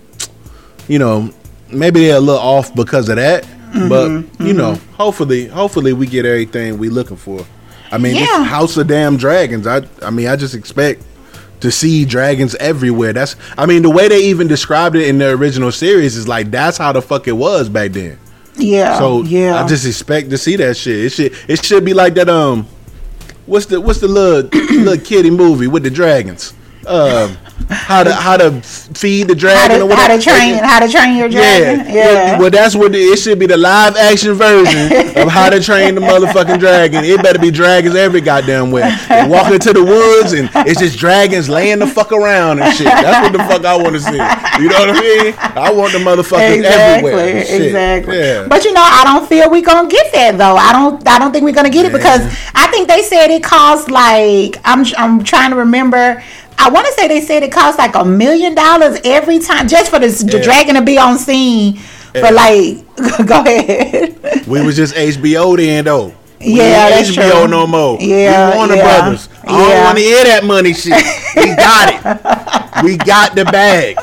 you 0.88 1.00
know, 1.00 1.32
maybe 1.72 2.02
they're 2.02 2.18
a 2.18 2.20
little 2.20 2.40
off 2.42 2.74
because 2.76 3.10
of 3.10 3.16
that. 3.16 3.44
Mm-hmm, 3.44 3.90
But 3.90 4.46
you 4.46 4.54
know, 4.54 4.76
hopefully, 4.96 5.48
hopefully 5.48 5.94
we 5.94 6.06
get 6.06 6.26
everything 6.26 6.78
we 6.78 6.90
looking 6.90 7.18
for. 7.18 7.44
I 7.92 7.98
mean, 7.98 8.16
Yeah. 8.16 8.44
House 8.44 8.78
of 8.78 8.88
Damn 8.88 9.18
Dragons. 9.18 9.66
I, 9.68 9.82
I 10.02 10.10
mean, 10.12 10.28
I 10.28 10.36
just 10.36 10.54
expect 10.56 11.04
to 11.62 11.72
see 11.72 12.06
dragons 12.06 12.54
everywhere. 12.56 13.14
That's, 13.14 13.36
I 13.58 13.66
mean, 13.66 13.82
the 13.82 13.90
way 13.90 14.08
they 14.08 14.26
even 14.26 14.48
described 14.48 14.96
it 14.96 15.08
in 15.08 15.18
the 15.18 15.32
original 15.32 15.72
series 15.72 16.16
is 16.16 16.28
like 16.28 16.52
that's 16.52 16.78
how 16.78 16.92
the 16.92 17.02
fuck 17.02 17.28
it 17.28 17.32
was 17.34 17.68
back 17.70 17.92
then. 17.92 18.20
Yeah. 18.58 18.98
So 18.98 19.24
yeah, 19.24 19.64
I 19.64 19.68
just 19.68 19.86
expect 19.86 20.30
to 20.30 20.38
see 20.38 20.56
that 20.58 20.78
shit. 20.78 21.06
It 21.06 21.10
should, 21.12 21.34
it 21.48 21.66
should 21.66 21.86
be 21.86 21.94
like 21.94 22.14
that. 22.16 22.30
Um, 22.30 22.68
what's 23.46 23.66
the 23.68 23.80
what's 23.82 24.00
the 24.00 24.08
little 24.08 24.50
little 24.84 25.04
kitty 25.04 25.30
movie 25.30 25.68
with 25.68 25.84
the 25.84 25.90
dragons? 25.90 26.54
Um, 26.88 27.38
how 27.70 28.04
to 28.04 28.14
how 28.14 28.38
to 28.38 28.62
feed 28.62 29.28
the 29.28 29.34
how 29.34 29.40
dragon 29.40 29.80
to, 29.80 29.86
or 29.86 29.96
how 29.96 30.16
to 30.16 30.22
train 30.22 30.56
how 30.56 30.80
to 30.80 30.92
train 30.92 31.16
your 31.16 31.30
dragon. 31.30 31.86
Yeah, 31.88 31.94
Yeah, 31.94 32.40
Well, 32.40 32.50
that's 32.52 32.76
what 32.76 32.92
the, 32.92 33.00
it 33.00 33.18
should 33.18 33.40
be 33.40 33.48
the 33.48 33.58
live 33.58 33.96
action 33.96 34.34
version 34.34 35.18
of 35.18 35.30
how 35.30 35.50
to 35.50 35.60
train 35.60 35.96
the 35.96 36.02
motherfucking 36.02 36.60
dragon. 36.60 37.04
It 37.04 37.24
better 37.24 37.40
be 37.40 37.52
dragons 37.52 37.96
every 37.96 38.22
goddamn 38.22 38.72
way. 38.72 38.96
They 39.10 39.28
walk 39.28 39.52
into 39.52 39.74
the 39.74 39.84
woods 39.84 40.34
and 40.34 40.50
it's 40.68 40.80
just 40.80 41.00
dragons 41.00 41.50
laying 41.50 41.80
the 41.80 41.88
fuck 41.88 42.12
around 42.12 42.60
and 42.60 42.76
shit. 42.76 42.86
That's 42.86 43.24
what 43.24 43.32
the 43.32 43.44
fuck 43.50 43.66
I 43.66 43.76
want 43.76 43.96
to 43.96 44.02
see. 44.02 44.12
You 44.12 44.70
know 44.70 44.80
what 44.80 44.90
I 44.90 45.02
mean? 45.02 45.34
I 45.40 45.72
want 45.72 45.92
the 45.94 46.00
motherfuckers 46.00 46.58
exactly, 46.58 47.12
everywhere. 47.12 47.38
exactly. 47.38 48.18
Yeah. 48.18 48.48
But 48.48 48.64
you 48.64 48.74
know, 48.74 48.84
I 48.84 49.04
don't 49.04 49.28
feel 49.28 49.50
we're 49.50 49.62
gonna 49.64 49.90
get 49.90 50.14
that 50.14 50.38
though. 50.38 50.56
I 50.56 50.72
don't. 50.72 51.08
I 51.08 51.20
don't 51.20 51.32
think 51.32 51.44
we're 51.44 51.54
gonna 51.54 51.70
get 51.70 51.86
it 51.86 51.92
because 51.92 52.22
I 52.54 52.68
think 52.68 52.88
they 52.88 53.02
said 53.02 53.32
it 53.32 53.44
costs 53.44 53.90
like 53.90 54.58
I'm. 54.64 54.86
I'm 54.98 55.24
trying 55.24 55.52
to 55.52 55.58
remember. 55.58 56.24
I 56.58 56.70
want 56.70 56.86
to 56.88 56.94
say 56.94 57.08
they 57.08 57.22
said 57.22 57.44
it 57.44 57.52
costs 57.52 57.78
like 57.78 57.96
a 57.96 58.06
million 58.06 58.56
dollars 58.56 59.00
every 59.04 59.40
time 59.40 59.68
just 59.68 59.90
for 59.92 60.00
this 60.00 60.20
the 60.24 60.40
dragon 60.40 60.76
to 60.76 60.82
be 60.82 60.98
on 60.98 61.18
scene 61.18 61.80
Yeah. 62.14 62.28
for 62.28 62.34
like. 62.34 62.86
go 63.28 63.42
ahead. 63.42 64.48
we 64.48 64.62
was 64.66 64.76
just 64.76 64.96
HBO 64.96 65.58
then 65.58 65.86
though. 65.86 66.14
We 66.40 66.58
Yeah, 66.58 66.90
that's 66.90 67.12
HBO 67.12 67.42
true. 67.42 67.48
no 67.50 67.68
more. 67.68 67.98
Yeah, 68.00 68.52
we 68.52 68.58
Warner 68.58 68.76
yeah, 68.76 69.00
Brothers. 69.02 69.30
I 69.44 69.48
don't 69.48 69.70
yeah. 69.70 69.84
want 69.86 69.98
to 69.98 70.04
hear 70.04 70.24
that 70.26 70.44
money 70.44 70.74
shit. 70.74 71.04
We 71.36 71.56
got 71.56 71.90
it. 71.92 72.84
we 72.84 72.98
got 72.98 73.36
the 73.36 73.46
bag. 73.46 73.98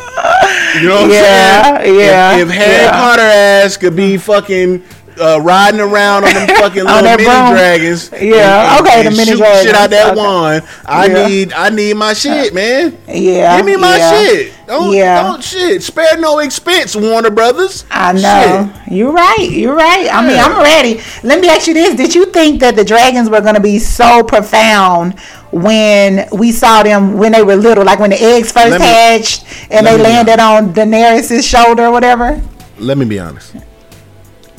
You 0.83 0.89
know 0.89 1.03
what 1.03 1.11
Yeah, 1.13 1.77
I'm 1.79 1.85
saying? 1.85 1.99
yeah, 2.01 2.37
If, 2.37 2.49
if 2.49 2.55
Harry. 2.55 2.89
Potter 2.91 3.23
ass 3.23 3.77
could 3.77 3.97
be 3.97 4.17
fucking 4.19 4.83
uh, 5.23 5.41
riding 5.41 5.81
around 5.81 6.25
on 6.25 6.35
them 6.35 6.49
fucking 6.57 6.85
little 6.85 7.03
mini 7.03 7.25
broom. 7.25 7.51
dragons, 7.55 8.11
Yeah, 8.21 8.79
okay, 8.81 9.05
the 9.05 9.11
mini 9.11 9.37
dragons, 9.37 9.63
shit 9.67 9.75
out 9.75 9.91
that 9.91 10.13
okay. 10.13 10.17
wand. 10.21 10.65
I 10.85 11.07
Yeah. 11.07 11.27
need, 11.29 11.53
I 11.53 11.69
need 11.71 11.95
my 11.97 12.13
shit, 12.13 12.53
man. 12.53 12.99
Yeah, 13.09 13.57
Give 13.57 13.67
me 13.67 13.77
my 13.77 13.97
yeah. 13.97 14.11
shit. 14.25 14.53
Don't, 14.67 14.93
Yeah. 14.95 15.23
don't 15.23 15.43
shit. 15.45 15.83
Spare 15.83 16.19
no 16.19 16.39
expense, 16.41 16.97
Warner 16.97 17.31
Brothers. 17.31 17.85
I 17.91 18.13
know. 18.13 18.71
Shit. 18.87 18.93
You're 18.93 19.13
right. 19.13 19.49
You're 19.51 19.75
right. 19.75 20.09
I 20.13 20.27
mean, 20.27 20.39
I'm 20.39 20.59
ready. 20.63 21.01
Let 21.23 21.41
me 21.41 21.49
ask 21.49 21.67
you 21.67 21.75
this. 21.75 21.95
Did 21.95 22.15
you 22.15 22.27
think 22.27 22.61
that 22.61 22.75
the 22.77 22.85
dragons 22.85 23.29
were 23.31 23.41
going 23.41 23.55
to 23.55 23.61
be 23.61 23.79
so 23.79 24.23
profound 24.23 25.19
when 25.51 26.27
we 26.33 26.53
saw 26.53 26.83
them 26.83 27.15
when 27.19 27.33
they 27.33 27.43
were 27.43 27.57
little? 27.57 27.85
Like 27.85 27.99
when 27.99 28.11
the 28.11 28.23
eggs 28.23 28.51
first 28.53 28.79
me- 28.79 28.85
hatched 28.85 29.45
and 29.71 29.87
they 29.87 29.99
landed 29.99 30.39
on 30.41 30.73
Daenerys' 30.73 31.43
shoulder 31.43 31.87
or 31.87 31.91
whatever? 31.93 32.41
Let 32.79 32.97
me 32.99 33.05
be 33.05 33.19
honest. 33.19 33.55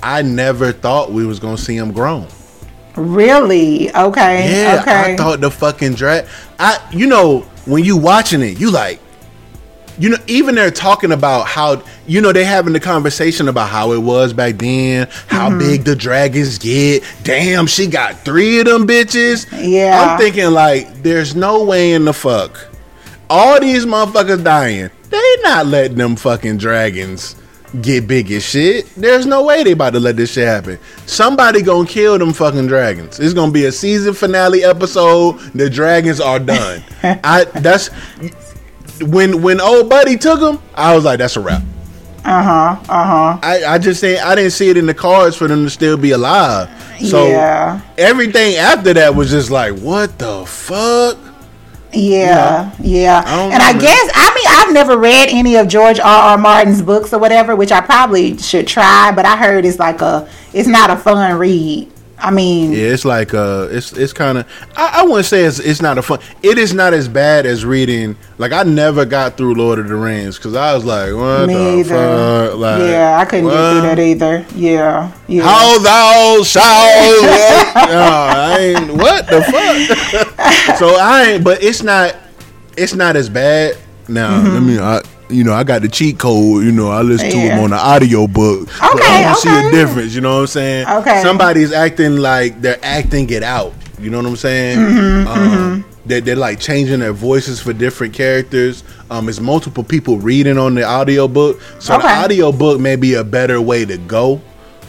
I 0.03 0.21
never 0.21 0.71
thought 0.71 1.11
we 1.11 1.25
was 1.25 1.39
gonna 1.39 1.57
see 1.57 1.75
him 1.77 1.91
grown. 1.91 2.27
Really? 2.95 3.93
Okay. 3.95 4.51
Yeah, 4.61 4.79
okay. 4.81 5.13
I 5.13 5.17
thought 5.17 5.41
the 5.41 5.49
fucking 5.49 5.95
drag. 5.95 6.25
I, 6.59 6.77
you 6.91 7.07
know, 7.07 7.39
when 7.65 7.83
you 7.83 7.97
watching 7.97 8.41
it, 8.41 8.59
you 8.59 8.69
like, 8.69 8.99
you 9.97 10.09
know, 10.09 10.17
even 10.27 10.55
they're 10.55 10.71
talking 10.71 11.11
about 11.11 11.47
how 11.47 11.81
you 12.07 12.19
know 12.21 12.31
they 12.31 12.43
having 12.43 12.73
the 12.73 12.79
conversation 12.79 13.47
about 13.47 13.69
how 13.69 13.91
it 13.93 13.97
was 13.99 14.33
back 14.33 14.58
then, 14.58 15.08
how 15.27 15.49
Mm-hmm. 15.49 15.60
big 15.60 15.83
the 15.83 15.95
dragons 15.95 16.58
get. 16.60 17.04
Damn, 17.23 17.65
she 17.67 17.87
got 17.87 18.19
three 18.25 18.60
of 18.60 18.65
them 18.65 18.87
bitches. 18.87 19.47
Yeah. 19.51 19.99
I'm 20.13 20.19
thinking 20.19 20.51
like, 20.51 21.01
there's 21.04 21.35
no 21.35 21.63
way 21.63 21.93
in 21.93 22.06
the 22.06 22.13
fuck. 22.13 22.67
All 23.29 23.60
these 23.60 23.85
motherfuckers 23.85 24.43
dying. 24.43 24.89
They 25.10 25.35
not 25.41 25.67
letting 25.67 25.97
them 25.97 26.15
fucking 26.15 26.58
dragons 26.58 27.35
get 27.82 28.08
big 28.08 28.32
as 28.32 28.44
shit. 28.44 28.88
There's 28.96 29.26
no 29.26 29.44
way 29.44 29.63
they 29.63 29.71
about 29.71 29.94
to 29.94 30.00
let 30.00 30.15
this 30.15 30.34
shit 30.34 30.48
happen. 30.48 30.78
Somebody 31.06 31.62
gonna 31.62 31.88
kill 31.88 32.17
them 32.19 32.34
fucking 32.34 32.67
dragons. 32.67 33.19
It's 33.19 33.34
gonna 33.34 33.52
be 33.52 33.65
a 33.65 33.71
season 33.71 34.13
finale 34.13 34.63
episode. 34.63 35.40
The 35.56 35.69
dragons 35.69 36.19
are 36.21 36.40
done. 36.40 36.84
I 37.04 37.46
that's 37.46 37.90
when 39.02 39.42
when 39.42 39.60
old 39.62 39.90
buddy 39.90 40.17
took 40.17 40.40
them. 40.40 40.60
I 40.76 40.96
was 40.96 41.04
like, 41.06 41.17
that's 41.19 41.36
a 41.36 41.40
wrap. 41.42 41.62
Uh 42.26 42.42
huh. 42.44 42.84
Uh 42.88 43.04
huh. 43.04 43.40
I, 43.44 43.65
I 43.65 43.78
just 43.78 44.00
say 44.00 44.17
I 44.17 44.36
didn't 44.36 44.52
see 44.52 44.69
it 44.69 44.78
in 44.78 44.86
the 44.86 44.94
cards 44.94 45.36
for 45.36 45.48
them 45.48 45.63
to 45.65 45.69
still 45.69 45.98
be 45.98 46.12
alive. 46.12 46.69
So 47.06 47.28
Yeah. 47.28 47.82
everything 47.98 48.56
after 48.56 48.94
that 48.94 49.13
was 49.15 49.30
just 49.30 49.52
like, 49.52 49.76
what 49.80 50.17
the 50.19 50.46
fuck? 50.46 51.17
Yeah, 51.94 52.73
yeah. 52.79 53.23
I 53.25 53.44
and 53.44 53.62
I 53.62 53.73
guess 53.73 54.10
I 54.13 54.33
mean 54.33 54.46
I've 54.48 54.73
never 54.73 54.98
read 54.98 55.29
any 55.29 55.56
of 55.56 55.67
George 55.67 56.00
R. 56.00 56.06
R. 56.06 56.37
Martin's 56.37 56.81
books 56.81 57.13
or 57.13 57.19
whatever, 57.19 57.56
which 57.56 57.71
I 57.71 57.81
probably 57.81 58.37
should 58.37 58.67
try, 58.67 59.12
but 59.15 59.25
I 59.25 59.37
heard 59.37 59.65
it's 59.65 59.79
like 59.79 60.02
a 60.02 60.27
it's 60.54 60.67
not 60.67 60.89
a 60.89 60.98
fun 60.98 61.37
read. 61.37 61.92
I 62.26 62.32
mean, 62.32 62.71
Yeah, 62.71 62.88
it's 62.94 63.04
like 63.06 63.34
uh, 63.34 63.67
it's 63.69 63.92
it's 63.92 64.13
kind 64.13 64.38
of 64.38 64.48
I, 64.78 65.02
I 65.02 65.04
wouldn't 65.04 65.26
say 65.26 65.44
it's 65.44 65.60
it's 65.60 65.82
not 65.82 65.98
a 65.98 66.02
fun. 66.02 66.19
It 66.42 66.58
is 66.58 66.74
not 66.74 66.94
as 66.94 67.08
bad 67.10 67.46
as 67.46 67.65
reading. 67.65 68.15
Like 68.38 68.54
I 68.54 68.63
never 68.63 69.04
got 69.04 69.36
through 69.36 69.56
Lord 69.56 69.78
of 69.78 69.90
the 69.90 69.96
Rings 69.96 70.38
because 70.38 70.56
I 70.56 70.74
was 70.74 70.86
like, 70.86 71.13
what 71.13 71.48
me 71.48 71.54
the 71.54 71.78
either. 71.80 72.48
fuck? 72.50 72.58
Like, 72.60 72.80
yeah, 72.90 73.17
I 73.19 73.26
couldn't 73.26 73.50
get 73.50 73.71
through 73.71 73.82
that 73.82 74.00
either. 74.00 74.46
Yeah, 74.56 75.12
yeah. 75.28 75.44
How 75.44 75.78
thou 75.80 76.44
shalt? 76.44 77.24
no, 77.90 78.02
I 78.36 78.58
ain't. 78.60 78.92
What 78.94 79.28
the 79.28 79.42
fuck? 79.44 80.78
so 80.78 80.96
I 80.98 81.24
ain't. 81.34 81.44
But 81.44 81.62
it's 81.62 81.84
not. 81.84 82.15
It's 82.78 82.94
not 82.96 83.15
as 83.15 83.30
bad. 83.30 83.78
Now 84.08 84.40
Mm-hmm. 84.40 84.54
let 84.54 84.63
me. 84.63 84.80
I, 84.80 85.02
you 85.30 85.44
know, 85.44 85.54
I 85.54 85.63
got 85.63 85.82
the 85.82 85.88
cheat 85.88 86.19
code. 86.19 86.63
You 86.63 86.71
know, 86.71 86.90
I 86.92 87.02
listen 87.02 87.30
to 87.32 87.38
Yeah. 87.38 87.56
them 87.56 87.63
on 87.65 87.69
the 87.71 87.78
audio 87.78 88.28
book. 88.28 88.67
but 88.80 88.96
Okay, 88.96 89.04
I 89.06 89.24
don't 89.24 89.38
see 89.38 89.67
a 89.67 89.71
difference. 89.71 90.13
You 90.13 90.21
know 90.21 90.36
what 90.36 90.42
I'm 90.42 90.48
saying? 90.48 90.88
Okay. 90.88 91.21
Somebody's 91.21 91.71
acting 91.71 92.17
like 92.17 92.62
they're 92.62 92.80
acting 92.84 93.30
it 93.30 93.44
out. 93.44 93.74
You 94.00 94.10
know 94.10 94.17
what 94.17 94.26
I'm 94.28 94.36
saying? 94.36 94.80
Mm-hmm, 94.80 95.28
um, 95.28 95.86
They're, 96.06 96.19
they're 96.19 96.36
like 96.36 96.60
changing 96.60 97.00
their 97.00 97.13
voices 97.13 97.62
for 97.62 97.71
different 97.71 98.13
characters. 98.13 98.84
Um, 99.10 99.30
it's 99.30 99.40
multiple 99.40 99.84
people 99.86 100.17
reading 100.17 100.58
on 100.58 100.76
the 100.76 100.84
audio 100.84 101.28
book. 101.30 101.62
So 101.80 101.98
the 101.98 102.06
audio 102.08 102.52
book 102.52 102.80
may 102.82 102.98
be 102.98 103.13
a 103.13 103.24
better 103.24 103.62
way 103.62 103.86
to 103.86 103.98
go. 103.98 104.42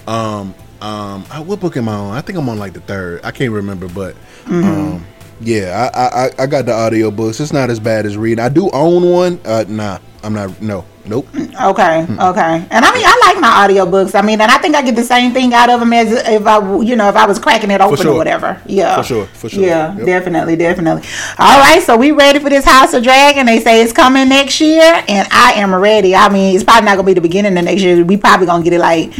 Um, 0.09 0.55
um, 0.80 1.22
what 1.47 1.61
book 1.61 1.76
am 1.76 1.89
I 1.89 1.95
on? 1.95 2.16
I 2.16 2.20
think 2.20 2.37
I'm 2.39 2.49
on 2.49 2.59
like 2.59 2.72
the 2.72 2.80
third. 2.80 3.20
I 3.24 3.30
can't 3.30 3.53
remember, 3.53 3.89
but 3.89 4.16
Mm-hmm. 4.45 4.64
um, 4.64 5.07
yeah, 5.41 5.91
I, 5.95 6.26
I 6.26 6.30
I- 6.45 6.47
got 6.47 6.66
the 6.66 6.72
audio 6.72 7.11
books. 7.11 7.41
It's 7.41 7.53
not 7.53 7.70
as 7.70 7.80
bad 7.80 8.07
as 8.07 8.16
reading. 8.16 8.43
I 8.45 8.49
do 8.49 8.70
own 8.70 9.11
one. 9.11 9.41
Uh, 9.45 9.64
nah, 9.68 9.99
I'm 10.22 10.32
not. 10.32 10.61
No, 10.62 10.85
nope. 11.07 11.26
Okay, 11.35 12.03
okay. 12.03 12.66
And 12.70 12.85
I 12.85 12.95
mean, 12.95 13.05
I 13.07 13.20
like 13.26 13.41
my 13.41 13.66
audiobooks. 13.68 14.14
I 14.14 14.22
mean, 14.22 14.41
and 14.41 14.51
I 14.51 14.59
think 14.59 14.74
I 14.74 14.82
get 14.82 14.97
the 14.97 15.05
same 15.05 15.32
thing 15.32 15.53
out 15.53 15.68
of 15.70 15.80
them 15.80 15.93
as 15.93 16.11
if 16.12 16.47
I, 16.47 16.80
you 16.82 16.97
know, 16.97 17.09
if 17.09 17.16
I 17.16 17.26
was 17.26 17.39
cracking 17.39 17.70
it 17.70 17.80
open 17.80 17.97
sure. 17.99 18.12
or 18.12 18.16
whatever. 18.16 18.61
Yeah, 18.66 18.97
For 18.97 19.03
sure, 19.03 19.26
for 19.26 19.49
sure. 19.49 19.62
Yeah, 19.62 19.97
Yep. 19.97 20.07
definitely, 20.07 20.57
definitely. 20.57 21.03
All 21.39 21.59
right, 21.61 21.82
so 21.82 21.97
we 21.97 22.12
ready 22.12 22.39
for 22.39 22.49
this 22.51 22.64
House 22.64 22.95
of 22.95 23.03
Dragon? 23.03 23.47
They 23.47 23.61
say 23.61 23.82
it's 23.82 23.93
coming 23.93 24.28
next 24.28 24.61
year, 24.61 25.05
and 25.09 25.28
I 25.30 25.53
am 25.57 25.74
ready. 25.74 26.14
I 26.16 26.28
mean, 26.30 26.55
it's 26.55 26.64
probably 26.64 26.87
not 26.87 26.97
gonna 26.97 27.07
be 27.07 27.14
the 27.14 27.20
beginning 27.20 27.57
of 27.59 27.64
next 27.64 27.82
year. 27.82 28.05
We 28.05 28.16
probably 28.16 28.47
gonna 28.47 28.64
get 28.64 28.72
it 28.72 28.80
like 28.80 29.12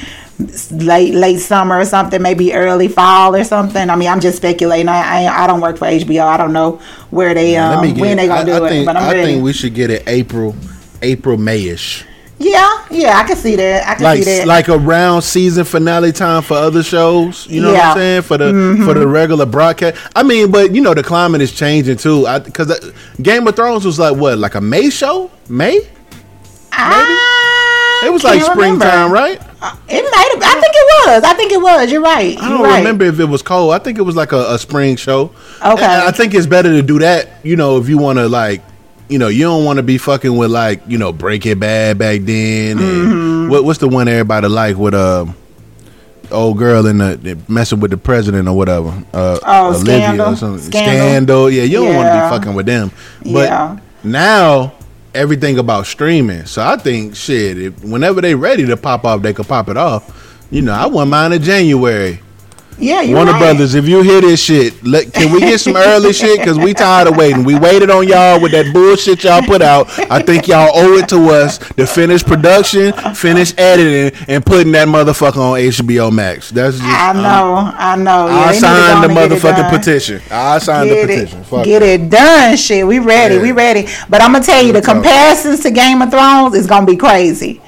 late 0.71 1.15
late 1.15 1.39
summer 1.39 1.79
or 1.79 1.85
something, 1.85 2.21
maybe 2.21 2.53
early 2.55 2.89
fall 2.89 3.35
or 3.37 3.45
something. 3.45 3.89
I 3.91 3.97
mean, 3.97 4.09
I'm 4.09 4.21
just 4.21 4.37
speculating. 4.39 4.89
I 4.89 5.25
I, 5.27 5.45
I 5.45 5.47
don't 5.47 5.61
work 5.61 5.79
for 5.79 5.87
HBO. 5.87 6.25
I 6.27 6.37
don't 6.37 6.53
know 6.53 6.81
where 7.11 7.35
they 7.35 7.57
um 7.57 7.83
me 7.83 7.93
get. 7.93 8.01
when 8.01 8.17
they 8.17 8.27
gonna 8.27 8.41
I, 8.41 8.45
do 8.45 8.53
I 8.65 8.67
it, 8.67 8.69
think 8.71 8.87
but 8.87 8.97
I'm 8.97 9.05
I 9.05 9.13
ready. 9.13 9.23
think 9.35 9.45
we 9.45 9.53
should 9.53 9.75
get 9.75 9.91
it 9.91 10.03
April, 10.09 10.57
April 11.03 11.37
Mayish. 11.39 12.05
yeah, 12.39 12.85
yeah, 12.91 13.17
I 13.19 13.25
can 13.25 13.37
see 13.37 13.55
that. 13.57 13.87
I 13.89 13.95
can 13.95 14.03
Like 14.03 14.25
see 14.25 14.39
that. 14.39 14.47
like 14.49 14.69
around 14.69 15.23
season 15.23 15.65
finale 15.65 16.11
time 16.11 16.43
for 16.43 16.55
other 16.55 16.83
shows. 16.83 17.47
You 17.47 17.63
know 17.63 17.73
what 17.73 17.81
I'm 17.81 17.97
saying 17.97 18.23
for 18.23 18.37
the 18.39 18.53
mm-hmm. 18.53 18.85
for 18.85 18.95
the 18.95 19.07
regular 19.07 19.47
broadcast. 19.47 19.97
I 20.17 20.25
mean, 20.25 20.51
but 20.51 20.75
you 20.75 20.83
know 20.83 20.95
the 20.95 21.05
climate 21.05 21.43
is 21.43 21.53
changing 21.53 21.97
too. 21.99 22.27
Because 22.45 22.71
uh, 22.73 22.91
Game 23.23 23.47
of 23.47 23.55
Thrones 23.55 23.85
was 23.87 24.01
like 24.01 24.17
what, 24.17 24.39
like 24.39 24.57
a 24.57 24.61
May 24.61 24.91
show? 24.91 25.31
May? 25.49 25.89
I 26.73 27.05
It 28.05 28.13
was 28.13 28.25
like 28.25 28.43
springtime, 28.43 29.11
remember. 29.13 29.15
right? 29.15 29.41
It 29.89 30.03
might 30.03 30.31
have. 30.35 30.43
I 30.43 30.61
think 30.61 30.75
it 30.75 31.07
was. 31.09 31.25
I 31.25 31.35
think 31.35 31.53
it 31.53 31.61
was. 31.61 31.91
You're 31.93 32.03
right. 32.03 32.37
I 32.39 32.49
You're 32.49 32.59
don't 32.59 32.63
right. 32.67 32.79
remember 32.79 33.05
if 33.05 33.19
it 33.21 33.25
was 33.25 33.43
cold. 33.43 33.73
I 33.75 33.79
think 33.79 33.99
it 33.99 34.03
was 34.03 34.15
like 34.17 34.33
a, 34.33 34.53
a 34.55 34.59
spring 34.59 34.97
show. 34.97 35.33
Okay. 35.65 35.85
And 35.85 36.03
I 36.03 36.11
think 36.11 36.35
it's 36.35 36.47
better 36.47 36.71
to 36.71 36.83
do 36.83 36.99
that, 37.01 37.45
you 37.45 37.57
know, 37.57 37.79
if 37.79 37.89
you 37.89 37.97
want 37.99 38.19
to 38.19 38.29
like, 38.29 38.63
you 39.09 39.19
know, 39.19 39.29
you 39.29 39.45
don't 39.45 39.65
want 39.65 39.77
to 39.79 39.83
be 39.83 39.99
fucking 39.99 40.37
with 40.37 40.51
like, 40.51 40.83
you 40.87 40.99
know, 40.99 41.13
Breaking 41.13 41.59
Bad 41.59 41.99
back 41.99 42.21
then. 42.23 42.79
And 42.79 42.81
Mm-hmm. 42.81 43.51
what, 43.51 43.65
what's 43.65 43.79
the 43.79 43.89
one 43.89 44.09
everybody 44.09 44.49
like 44.49 44.77
with 44.77 44.95
um 44.95 45.35
old 46.31 46.57
girl 46.59 46.87
in 46.87 46.99
the, 46.99 47.39
messing 47.49 47.81
with 47.81 47.91
the 47.91 47.97
president 47.99 48.49
or 48.49 48.57
whatever? 48.57 48.89
Uh, 49.13 49.39
Oh, 49.45 49.69
Olivia 49.69 49.95
Scandal? 49.99 50.33
or 50.33 50.37
something. 50.37 50.65
Scandal. 50.67 50.95
Scandal. 50.97 51.51
Yeah, 51.51 51.63
you 51.65 51.79
don't 51.79 51.95
want 51.97 52.09
to 52.09 52.15
be 52.15 52.37
fucking 52.39 52.55
with 52.55 52.67
them. 52.67 52.91
But 53.23 53.49
Yeah. 53.49 53.79
now 54.03 54.73
everything 55.15 55.59
about 55.59 55.87
streaming. 55.87 56.47
So 56.47 56.63
I 56.63 56.77
think 56.77 57.17
shit, 57.17 57.59
if 57.59 57.85
whenever 57.85 58.21
they 58.21 58.35
ready 58.35 58.67
to 58.67 58.77
pop 58.77 59.05
off, 59.05 59.23
they 59.23 59.33
could 59.33 59.47
pop 59.47 59.69
it 59.69 59.77
off. 59.77 60.47
You 60.51 60.63
know, 60.63 60.73
I 60.73 60.87
wouldn't 60.87 61.11
mind 61.11 61.35
in 61.35 61.43
January. 61.43 62.21
Yeah, 62.79 63.03
you're 63.03 63.17
Warner 63.17 63.33
right. 63.33 63.39
Brothers, 63.39 63.75
if 63.75 63.89
you 63.89 64.03
hear 64.03 64.21
this 64.21 64.43
shit, 64.43 64.85
let, 64.85 65.13
can 65.13 65.33
we 65.33 65.41
get 65.41 65.61
some 65.61 65.77
early 65.77 66.13
shit? 66.13 66.39
Because 66.39 66.59
we 66.59 66.75
tired 66.75 67.09
of 67.09 67.17
waiting. 67.17 67.45
We 67.45 67.59
waited 67.59 67.91
on 67.91 68.07
y'all 68.09 68.41
with 68.41 68.53
that 68.53 68.73
bullshit 68.73 69.25
y'all 69.25 69.43
put 69.43 69.63
out. 69.63 69.89
I 70.11 70.21
think 70.21 70.49
y'all 70.49 70.71
owe 70.75 70.95
it 70.95 71.09
to 71.11 71.31
us 71.31 71.59
to 71.59 71.87
finish 71.87 72.25
production, 72.25 72.93
finish 73.15 73.55
editing, 73.57 74.19
and 74.29 74.45
putting 74.45 74.73
that 74.73 74.89
motherfucker 74.89 75.37
on 75.37 75.59
HBO 75.59 76.13
Max. 76.13 76.51
That's 76.51 76.79
just. 76.79 76.89
I 76.89 77.11
uh, 77.11 77.13
know. 77.13 77.73
I 77.75 77.97
know. 77.97 78.27
Yeah, 78.27 78.35
I 78.35 78.47
they 78.47 78.47
need 78.47 78.55
to 78.55 78.61
signed 78.61 79.05
the 79.05 79.15
get 79.15 79.33
it 79.33 79.43
motherfucking 79.43 79.71
petition. 79.71 80.23
I 80.31 80.59
signed 80.59 80.91
the 80.91 81.01
petition. 81.03 81.41
it, 81.41 81.45
Fuck 81.45 81.65
get 81.65 81.83
it 81.83 82.11
done. 82.11 82.57
Shit, 82.57 82.87
we 82.87 82.99
ready. 82.99 83.37
Yeah. 83.37 83.43
We 83.43 83.53
ready. 83.53 83.87
But 84.09 84.23
I'm 84.23 84.33
gonna 84.33 84.45
tell 84.45 84.63
you, 84.63 84.73
the 84.73 84.83
comparisons 84.83 85.61
to 85.61 85.71
Game 85.71 86.03
of 86.03 86.11
Thrones 86.11 86.55
is 86.55 86.67
gonna 86.67 86.87
be 86.87 86.97
crazy. 86.97 87.61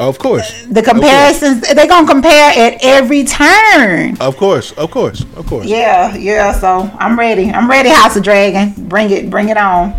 Of 0.00 0.18
course. 0.18 0.64
The 0.70 0.82
comparisons, 0.82 1.60
they're 1.60 1.86
gonna 1.86 2.06
compare 2.06 2.50
at 2.50 2.78
every 2.82 3.24
turn. 3.24 4.16
Of 4.18 4.38
course. 4.38 4.72
Of 4.72 4.90
course. 4.90 5.20
Of 5.36 5.46
course. 5.46 5.66
Yeah, 5.66 6.16
yeah. 6.16 6.52
So 6.58 6.90
I'm 6.98 7.18
ready. 7.18 7.50
I'm 7.50 7.68
ready. 7.68 7.90
House 7.90 8.16
of 8.16 8.22
Dragon. 8.22 8.72
Bring 8.88 9.10
it. 9.10 9.28
Bring 9.28 9.50
it 9.50 9.58
on. 9.58 9.92
All 9.92 9.96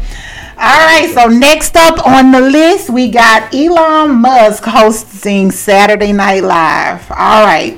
right. 0.58 1.12
So 1.14 1.28
next 1.28 1.76
up 1.76 2.06
on 2.06 2.32
the 2.32 2.42
list, 2.42 2.90
we 2.90 3.12
got 3.12 3.54
Elon 3.54 4.16
Musk 4.22 4.64
hosting 4.64 5.52
Saturday 5.52 6.14
Night 6.14 6.44
Live. 6.44 7.10
All 7.12 7.46
right. 7.46 7.78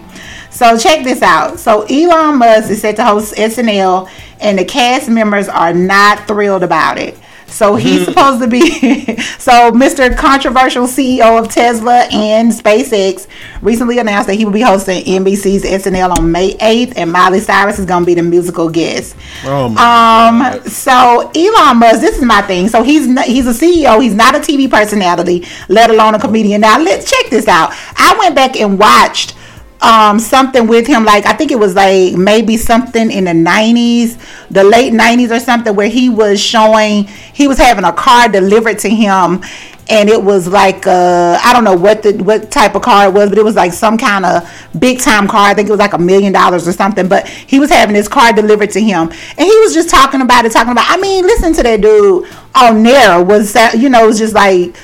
So 0.50 0.78
check 0.78 1.04
this 1.04 1.22
out. 1.22 1.60
So 1.60 1.82
Elon 1.90 2.38
Musk 2.38 2.70
is 2.70 2.82
set 2.82 2.96
to 2.98 3.04
host 3.04 3.36
SNL, 3.36 4.10
and 4.40 4.58
the 4.58 4.64
cast 4.64 5.10
members 5.10 5.50
are 5.50 5.74
not 5.74 6.26
thrilled 6.26 6.64
about 6.64 6.98
it. 6.98 7.18
So 7.54 7.76
he's 7.76 8.06
supposed 8.06 8.42
to 8.42 8.48
be 8.48 8.62
so 9.38 9.72
Mr. 9.72 10.16
Controversial 10.18 10.86
CEO 10.86 11.40
of 11.40 11.50
Tesla 11.50 12.08
and 12.12 12.52
SpaceX 12.52 13.28
recently 13.62 14.00
announced 14.00 14.28
that 14.28 14.36
he 14.36 14.44
will 14.44 14.52
be 14.52 14.62
hosting 14.62 15.04
NBC's 15.04 15.64
SNL 15.64 16.18
on 16.18 16.32
May 16.32 16.56
8th 16.56 16.94
and 16.96 17.12
Miley 17.12 17.40
Cyrus 17.40 17.78
is 17.78 17.86
going 17.86 18.02
to 18.02 18.06
be 18.08 18.16
the 18.16 18.24
musical 18.24 18.70
guest. 18.70 19.16
Oh 19.46 19.70
my 19.70 19.82
Um 19.82 20.40
God. 20.40 20.68
so 20.68 21.32
Elon 21.36 21.78
Musk 21.78 22.02
this 22.02 22.18
is 22.18 22.24
my 22.24 22.42
thing. 22.42 22.70
So 22.70 22.82
he's 22.82 23.08
not, 23.08 23.26
he's 23.26 23.46
a 23.46 23.52
CEO, 23.52 24.02
he's 24.02 24.16
not 24.16 24.36
a 24.36 24.40
TV 24.40 24.70
personality, 24.70 25.46
let 25.70 25.92
alone 25.92 26.16
a 26.16 26.20
comedian. 26.20 26.62
Now 26.62 26.80
let's 26.80 27.10
check 27.10 27.30
this 27.30 27.48
out. 27.48 27.72
I 27.96 28.16
went 28.18 28.36
back 28.36 28.60
and 28.60 28.80
watched 28.80 29.36
um 29.82 30.20
something 30.20 30.68
with 30.68 30.88
him 30.88 31.04
like 31.04 31.26
I 31.26 31.34
think 31.34 31.52
it 31.52 31.60
was 31.60 31.76
like 31.76 32.14
maybe 32.16 32.58
something 32.58 33.12
in 33.12 33.26
the 33.26 33.32
90s, 33.32 34.18
the 34.50 34.64
late 34.64 34.94
90s 34.94 35.36
or 35.36 35.40
something 35.40 35.76
where 35.76 35.90
he 35.90 36.10
was 36.10 36.40
showing 36.40 37.06
he 37.34 37.48
was 37.48 37.58
having 37.58 37.84
a 37.84 37.92
car 37.94 38.30
delivered 38.30 38.80
to 38.80 38.90
him 38.90 39.42
and 39.90 40.10
it 40.10 40.22
was 40.22 40.48
like 40.48 40.88
uh 40.88 41.40
I 41.44 41.54
don't 41.54 41.64
know 41.64 41.76
what 41.76 42.04
the 42.04 42.14
what 42.24 42.52
type 42.52 42.76
of 42.76 42.82
car 42.82 43.08
it 43.08 43.14
was, 43.14 43.30
but 43.30 43.38
it 43.38 43.44
was 43.44 43.56
like 43.56 43.74
some 43.74 43.98
kind 43.98 44.26
of 44.26 44.50
big 44.80 45.00
time 45.00 45.28
car. 45.28 45.50
I 45.50 45.54
think 45.54 45.68
it 45.68 45.72
was 45.72 45.80
like 45.80 45.94
a 45.94 45.98
million 45.98 46.34
dollars 46.34 46.68
or 46.68 46.72
something. 46.72 47.08
But 47.08 47.28
he 47.28 47.60
was 47.60 47.70
having 47.70 47.96
his 47.96 48.08
car 48.08 48.32
delivered 48.34 48.72
to 48.72 48.82
him, 48.82 49.10
and 49.10 49.48
he 49.48 49.60
was 49.60 49.74
just 49.74 49.90
talking 49.90 50.22
about 50.22 50.46
it, 50.46 50.52
talking 50.52 50.72
about. 50.72 50.86
I 50.88 50.98
mean, 50.98 51.26
listen 51.26 51.54
to 51.54 51.64
that 51.64 51.82
dude 51.82 52.28
on 52.56 52.84
there 52.84 53.24
was 53.24 53.54
that 53.54 53.78
you 53.78 53.90
know 53.90 54.04
it 54.04 54.08
was 54.08 54.20
just 54.20 54.34
like 54.34 54.76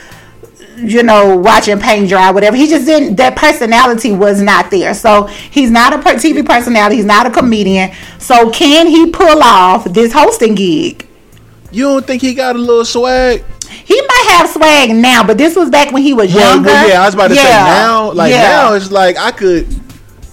you 0.81 1.03
know, 1.03 1.37
watching 1.37 1.79
paint 1.79 2.09
dry, 2.09 2.31
whatever. 2.31 2.55
He 2.57 2.67
just 2.67 2.85
didn't. 2.85 3.15
That 3.15 3.35
personality 3.35 4.11
was 4.11 4.41
not 4.41 4.71
there. 4.71 4.93
So 4.93 5.25
he's 5.25 5.71
not 5.71 5.93
a 5.93 5.97
TV 5.97 6.45
personality. 6.45 6.97
He's 6.97 7.05
not 7.05 7.25
a 7.25 7.29
comedian. 7.31 7.91
So 8.19 8.49
can 8.51 8.87
he 8.87 9.09
pull 9.11 9.41
off 9.43 9.85
this 9.85 10.13
hosting 10.13 10.55
gig? 10.55 11.07
You 11.71 11.83
don't 11.85 12.05
think 12.05 12.21
he 12.21 12.33
got 12.33 12.55
a 12.55 12.59
little 12.59 12.85
swag? 12.85 13.43
He 13.85 13.99
might 14.01 14.25
have 14.37 14.49
swag 14.49 14.95
now, 14.95 15.23
but 15.23 15.37
this 15.37 15.55
was 15.55 15.69
back 15.69 15.91
when 15.91 16.01
he 16.01 16.13
was 16.13 16.33
Well, 16.33 16.55
younger. 16.55 16.69
well, 16.69 16.89
yeah, 16.89 17.01
I 17.01 17.05
was 17.05 17.13
about 17.13 17.27
to 17.29 17.35
say 17.35 17.43
now, 17.43 18.11
like 18.11 18.31
Yeah. 18.31 18.41
now, 18.41 18.73
it's 18.73 18.91
like 18.91 19.17
I 19.17 19.31
could. 19.31 19.67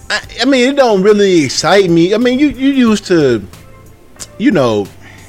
I, 0.09 0.21
I 0.41 0.45
mean, 0.45 0.69
it 0.69 0.75
don't 0.75 1.03
really 1.03 1.43
excite 1.45 1.89
me. 1.89 2.13
I 2.13 2.17
mean, 2.17 2.39
you 2.39 2.47
you 2.49 2.69
used 2.71 3.05
to, 3.07 3.45
you 4.37 4.51
know, 4.51 4.85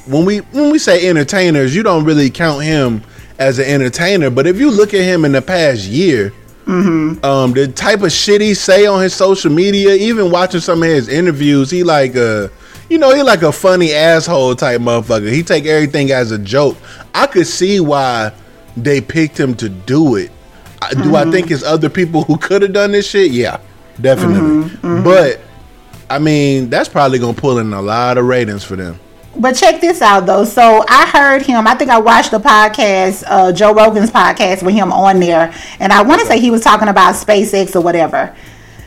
when 0.06 0.24
we 0.24 0.38
when 0.38 0.70
we 0.70 0.78
say 0.78 1.08
entertainers, 1.08 1.74
you 1.74 1.82
don't 1.82 2.04
really 2.04 2.30
count 2.30 2.62
him 2.64 3.02
as 3.38 3.58
an 3.58 3.66
entertainer. 3.66 4.30
But 4.30 4.46
if 4.46 4.58
you 4.58 4.70
look 4.70 4.94
at 4.94 5.02
him 5.02 5.24
in 5.24 5.32
the 5.32 5.42
past 5.42 5.86
year, 5.86 6.32
Mm-hmm. 6.66 7.24
um, 7.24 7.54
the 7.54 7.66
type 7.68 8.02
of 8.02 8.12
shit 8.12 8.42
he 8.42 8.52
say 8.52 8.84
on 8.84 9.00
his 9.00 9.14
social 9.14 9.50
media, 9.50 9.94
even 9.94 10.30
watching 10.30 10.60
some 10.60 10.82
of 10.82 10.88
his 10.90 11.08
interviews, 11.08 11.70
he 11.70 11.82
like 11.82 12.14
a, 12.14 12.50
you 12.90 12.98
know, 12.98 13.14
he 13.14 13.22
like 13.22 13.40
a 13.40 13.50
funny 13.52 13.94
asshole 13.94 14.54
type 14.54 14.82
motherfucker. 14.82 15.32
He 15.32 15.42
take 15.42 15.64
everything 15.64 16.10
as 16.12 16.30
a 16.30 16.36
joke. 16.38 16.76
I 17.14 17.26
could 17.26 17.46
see 17.46 17.80
why 17.80 18.32
they 18.76 19.00
picked 19.00 19.40
him 19.40 19.54
to 19.54 19.70
do 19.70 20.16
it. 20.16 20.30
I- 20.82 20.92
Do 20.92 21.16
I 21.16 21.30
think 21.30 21.50
it's 21.50 21.62
other 21.62 21.88
people 21.88 22.24
who 22.24 22.36
could 22.36 22.60
have 22.60 22.74
done 22.74 22.92
this 22.92 23.08
shit? 23.08 23.32
Yeah, 23.32 23.60
definitely. 23.98 24.70
But 24.82 25.40
I 26.10 26.18
mean, 26.18 26.68
that's 26.68 26.90
probably 26.90 27.18
gonna 27.18 27.32
pull 27.32 27.56
in 27.60 27.72
a 27.72 27.80
lot 27.80 28.18
of 28.18 28.26
ratings 28.26 28.62
for 28.62 28.76
them. 28.76 29.00
But 29.36 29.52
check 29.52 29.80
this 29.80 30.02
out 30.02 30.26
though. 30.26 30.44
So 30.44 30.84
I 30.88 31.06
heard 31.06 31.42
him. 31.42 31.66
I 31.66 31.74
think 31.74 31.90
I 31.90 31.98
watched 31.98 32.30
the 32.30 32.38
podcast, 32.38 33.24
uh, 33.26 33.52
Joe 33.52 33.72
Rogan's 33.72 34.10
podcast 34.10 34.62
with 34.62 34.74
him 34.74 34.92
on 34.92 35.20
there, 35.20 35.52
and 35.78 35.92
I 35.92 36.02
want 36.02 36.20
to 36.20 36.26
say 36.26 36.40
he 36.40 36.50
was 36.50 36.62
talking 36.62 36.88
about 36.88 37.14
SpaceX 37.14 37.76
or 37.76 37.80
whatever. 37.80 38.34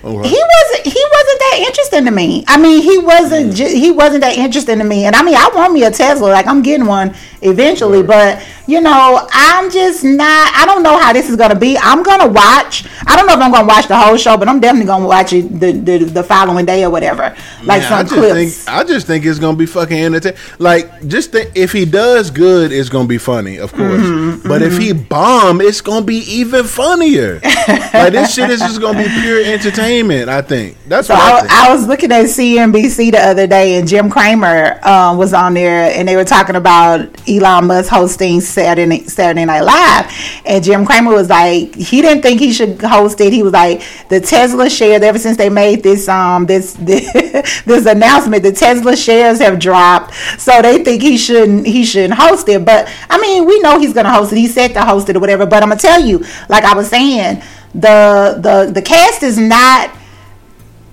Okay. 0.03 0.29
He 0.29 0.41
wasn't. 0.41 0.85
He 0.93 1.05
wasn't 1.13 1.39
that 1.39 1.63
interesting 1.67 2.05
to 2.05 2.11
me. 2.11 2.43
I 2.47 2.57
mean, 2.57 2.81
he 2.81 2.97
wasn't. 2.97 3.53
ju- 3.55 3.65
He 3.67 3.91
wasn't 3.91 4.21
that 4.21 4.35
interesting 4.37 4.79
to 4.79 4.83
me. 4.83 5.05
And 5.05 5.15
I 5.15 5.21
mean, 5.21 5.35
I 5.35 5.49
want 5.53 5.73
me 5.73 5.83
a 5.83 5.91
Tesla. 5.91 6.27
Like 6.27 6.47
I'm 6.47 6.63
getting 6.63 6.87
one 6.87 7.13
eventually. 7.43 8.01
But 8.01 8.43
you 8.67 8.81
know, 8.81 9.27
I'm 9.31 9.69
just 9.69 10.03
not. 10.03 10.51
I 10.55 10.65
don't 10.65 10.81
know 10.81 10.97
how 10.97 11.13
this 11.13 11.29
is 11.29 11.35
gonna 11.35 11.55
be. 11.55 11.77
I'm 11.77 12.01
gonna 12.01 12.27
watch. 12.27 12.85
I 13.05 13.15
don't 13.15 13.27
know 13.27 13.33
if 13.33 13.39
I'm 13.41 13.51
gonna 13.51 13.67
watch 13.67 13.87
the 13.87 13.97
whole 13.97 14.17
show, 14.17 14.37
but 14.37 14.47
I'm 14.47 14.59
definitely 14.59 14.87
gonna 14.87 15.05
watch 15.07 15.33
it 15.33 15.59
the 15.59 15.71
the, 15.73 15.97
the 16.05 16.23
following 16.23 16.65
day 16.65 16.83
or 16.83 16.89
whatever. 16.89 17.35
Like 17.63 17.81
Man, 17.83 17.93
I 17.93 17.97
some 18.03 18.07
just 18.07 18.13
clips. 18.15 18.63
think 18.65 18.75
I 18.75 18.83
just 18.83 19.05
think 19.05 19.23
it's 19.25 19.37
gonna 19.39 19.57
be 19.57 19.67
fucking 19.67 19.97
entertaining. 19.97 20.39
Like, 20.57 21.07
just 21.07 21.31
think 21.31 21.51
if 21.53 21.71
he 21.71 21.85
does 21.85 22.31
good, 22.31 22.71
it's 22.71 22.89
gonna 22.89 23.07
be 23.07 23.17
funny, 23.19 23.57
of 23.57 23.71
course. 23.71 24.01
Mm-hmm, 24.01 24.47
but 24.47 24.63
if 24.63 24.77
he 24.79 24.93
bomb, 24.93 25.61
it's 25.61 25.81
gonna 25.81 26.05
be 26.05 26.17
even 26.27 26.63
funnier. 26.65 27.39
like 27.43 28.13
this 28.13 28.33
shit 28.33 28.49
is 28.49 28.61
just 28.61 28.81
gonna 28.81 28.97
be 29.03 29.09
pure 29.21 29.43
entertainment. 29.43 29.81
I 30.29 30.41
think 30.41 30.77
that's 30.87 31.07
So 31.07 31.13
what 31.13 31.23
I, 31.23 31.37
I, 31.37 31.41
think. 31.41 31.51
I 31.51 31.73
was 31.73 31.87
looking 31.87 32.11
at 32.11 32.25
CNBC 32.25 33.11
the 33.11 33.19
other 33.19 33.45
day, 33.45 33.75
and 33.75 33.87
Jim 33.87 34.09
Cramer 34.09 34.79
um, 34.87 35.17
was 35.17 35.33
on 35.33 35.53
there, 35.53 35.91
and 35.91 36.07
they 36.07 36.15
were 36.15 36.23
talking 36.23 36.55
about 36.55 37.01
Elon 37.27 37.67
Musk 37.67 37.89
hosting 37.89 38.39
Saturday 38.41 39.03
Saturday 39.07 39.45
Night 39.45 39.61
Live, 39.61 40.41
and 40.45 40.63
Jim 40.63 40.85
Cramer 40.85 41.13
was 41.13 41.29
like, 41.29 41.75
he 41.75 42.01
didn't 42.01 42.21
think 42.21 42.39
he 42.39 42.53
should 42.53 42.81
host 42.81 43.19
it. 43.19 43.33
He 43.33 43.43
was 43.43 43.53
like, 43.53 43.81
the 44.09 44.19
Tesla 44.21 44.69
shares 44.69 45.01
ever 45.01 45.19
since 45.19 45.37
they 45.37 45.49
made 45.49 45.83
this 45.83 46.07
um 46.07 46.45
this 46.45 46.73
this, 46.73 47.11
this 47.65 47.85
announcement, 47.85 48.43
the 48.43 48.51
Tesla 48.51 48.95
shares 48.95 49.39
have 49.39 49.59
dropped, 49.59 50.13
so 50.37 50.61
they 50.61 50.83
think 50.83 51.01
he 51.01 51.17
shouldn't 51.17 51.67
he 51.67 51.83
shouldn't 51.83 52.13
host 52.13 52.47
it. 52.49 52.63
But 52.63 52.89
I 53.09 53.19
mean, 53.19 53.45
we 53.45 53.59
know 53.59 53.79
he's 53.79 53.93
gonna 53.93 54.13
host 54.13 54.31
it. 54.31 54.37
He 54.37 54.47
said 54.47 54.69
to 54.73 54.85
host 54.85 55.09
it 55.09 55.17
or 55.17 55.19
whatever. 55.19 55.45
But 55.45 55.63
I'm 55.63 55.69
gonna 55.69 55.79
tell 55.81 56.01
you, 56.01 56.23
like 56.49 56.63
I 56.63 56.73
was 56.73 56.89
saying, 56.89 57.41
the 57.73 58.37
the 58.41 58.71
the 58.73 58.81
cast 58.81 59.23
is 59.23 59.37
not 59.37 59.91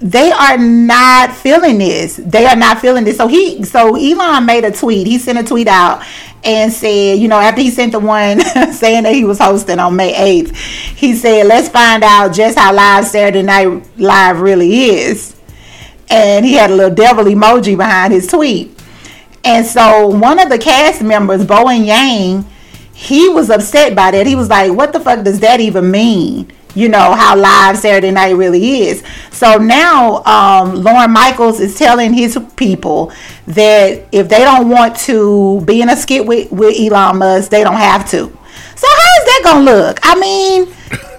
they 0.01 0.31
are 0.31 0.57
not 0.59 1.35
feeling 1.35 1.79
this. 1.79 2.17
They 2.17 2.47
are 2.47 2.57
not 2.57 2.81
feeling 2.81 3.05
this. 3.05 3.17
So 3.17 3.27
he, 3.27 3.65
so 3.65 3.97
Elon 3.97 4.47
made 4.47 4.65
a 4.65 4.71
tweet. 4.71 5.07
He 5.07 5.19
sent 5.19 5.39
a 5.39 5.43
tweet 5.43 5.67
out 5.67 6.05
and 6.45 6.73
said, 6.73 7.19
you 7.19 7.27
know, 7.27 7.39
after 7.39 7.61
he 7.61 7.71
sent 7.71 7.93
the 7.93 7.99
one 7.99 8.41
saying 8.73 9.03
that 9.03 9.15
he 9.15 9.25
was 9.25 9.39
hosting 9.39 9.81
on 9.81 9.97
May 9.97 10.15
eighth, 10.15 10.57
he 10.57 11.15
said, 11.15 11.47
"Let's 11.47 11.69
find 11.69 12.05
out 12.05 12.33
just 12.33 12.59
how 12.59 12.73
live 12.73 13.07
Saturday 13.07 13.43
Night 13.43 13.99
Live 13.99 14.41
really 14.41 14.85
is." 14.85 15.35
And 16.11 16.47
he 16.47 16.55
had 16.55 16.71
a 16.71 16.75
little 16.75 16.95
devil 16.95 17.25
emoji 17.25 17.77
behind 17.77 18.13
his 18.13 18.27
tweet. 18.27 18.81
And 19.45 19.67
so 19.67 20.09
one 20.09 20.39
of 20.39 20.49
the 20.49 20.59
cast 20.59 21.03
members, 21.03 21.45
Bowen 21.45 21.85
Yang, 21.85 22.45
he 22.93 23.29
was 23.29 23.51
upset 23.51 23.95
by 23.95 24.13
that. 24.13 24.27
He 24.27 24.37
was 24.37 24.49
like, 24.49 24.73
"What 24.73 24.93
the 24.93 25.01
fuck 25.01 25.25
does 25.25 25.41
that 25.41 25.59
even 25.61 25.91
mean?" 25.91 26.53
You 26.79 26.89
know 26.89 27.13
how 27.15 27.37
live 27.37 27.77
Saturday 27.77 28.13
Night 28.13 28.37
really 28.37 28.83
is. 28.83 29.03
So 29.33 29.57
now, 29.59 30.23
um, 30.25 30.77
Lorne 30.77 31.11
Michaels 31.11 31.59
is 31.59 31.77
telling 31.77 32.13
his 32.13 32.39
people 32.55 33.11
that 33.49 34.07
if 34.13 34.29
they 34.29 34.39
don't 34.39 34.69
want 34.69 34.97
to 34.99 35.61
be 35.63 35.83
in 35.83 35.89
a 35.89 35.97
skit 35.97 36.25
with, 36.25 36.53
with 36.53 36.79
Elon 36.79 37.19
Musk, 37.19 37.51
they 37.51 37.65
don't 37.65 37.75
have 37.75 38.09
to. 38.11 38.38
So 38.77 38.87
how 38.87 39.11
is 39.19 39.25
that 39.27 39.41
gonna 39.45 39.65
look? 39.65 39.99
I 40.03 40.15
mean, 40.19 40.67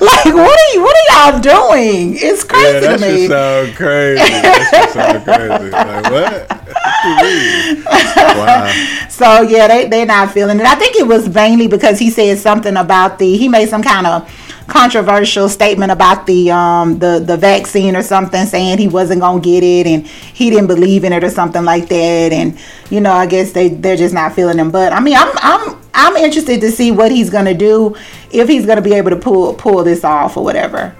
like, 0.00 0.34
what 0.34 0.58
are 0.58 0.72
you? 0.74 0.82
What 0.82 0.96
are 0.96 1.06
y'all 1.30 1.40
doing? 1.40 2.14
It's 2.16 2.44
crazy 2.44 2.74
yeah, 2.74 2.80
that 2.80 2.98
to 2.98 3.06
me. 3.06 3.16
shit 3.16 3.30
sound 3.30 3.76
crazy. 3.76 4.18
that 4.18 4.90
sound 4.92 5.24
crazy. 5.28 5.70
Like 5.70 6.04
what? 6.10 6.48
What 6.48 7.24
you 7.24 7.74
mean? 7.74 7.84
wow. 7.84 9.06
So 9.08 9.42
yeah, 9.42 9.68
they 9.68 9.86
they're 9.88 10.06
not 10.06 10.32
feeling 10.32 10.58
it. 10.60 10.66
I 10.66 10.74
think 10.74 10.96
it 10.96 11.06
was 11.06 11.28
mainly 11.32 11.68
because 11.68 11.98
he 11.98 12.10
said 12.10 12.38
something 12.38 12.76
about 12.76 13.18
the 13.18 13.36
he 13.36 13.48
made 13.48 13.68
some 13.68 13.82
kind 13.82 14.06
of 14.06 14.28
controversial 14.68 15.48
statement 15.48 15.90
about 15.90 16.26
the 16.26 16.50
um 16.50 16.98
the 16.98 17.18
the 17.18 17.36
vaccine 17.36 17.96
or 17.96 18.02
something 18.02 18.46
saying 18.46 18.78
he 18.78 18.88
wasn't 18.88 19.20
gonna 19.20 19.40
get 19.40 19.62
it 19.62 19.86
and 19.86 20.06
he 20.06 20.50
didn't 20.50 20.66
believe 20.68 21.04
in 21.04 21.12
it 21.12 21.24
or 21.24 21.30
something 21.30 21.64
like 21.64 21.88
that. 21.88 22.32
And 22.32 22.58
you 22.90 23.00
know 23.00 23.12
I 23.12 23.26
guess 23.26 23.52
they 23.52 23.68
they're 23.70 23.96
just 23.96 24.14
not 24.14 24.34
feeling 24.34 24.58
him. 24.58 24.70
But 24.70 24.92
I 24.92 25.00
mean 25.00 25.16
I'm 25.16 25.30
I'm 25.38 25.82
I'm 25.94 26.16
interested 26.16 26.60
to 26.60 26.70
see 26.70 26.90
what 26.90 27.10
he's 27.10 27.30
gonna 27.30 27.54
do 27.54 27.96
if 28.30 28.48
he's 28.48 28.66
gonna 28.66 28.82
be 28.82 28.94
able 28.94 29.10
to 29.10 29.16
pull 29.16 29.54
pull 29.54 29.82
this 29.82 30.04
off 30.04 30.36
or 30.36 30.44
whatever. 30.44 30.94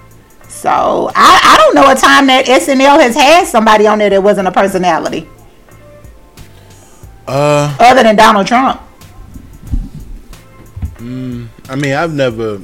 So 0.47 1.11
I 1.15 1.39
I 1.43 1.57
don't 1.57 1.75
know 1.75 1.89
a 1.89 1.95
time 1.95 2.27
that 2.27 2.45
SNL 2.45 2.99
has 2.99 3.15
had 3.15 3.47
somebody 3.47 3.87
on 3.87 3.99
there 3.99 4.09
that 4.09 4.21
wasn't 4.21 4.47
a 4.47 4.51
personality. 4.51 5.27
Uh, 7.27 7.75
other 7.79 8.01
than 8.01 8.15
Donald 8.15 8.47
Trump. 8.47 8.81
I 11.69 11.75
mean, 11.75 11.93
I've 11.93 12.13
never. 12.13 12.59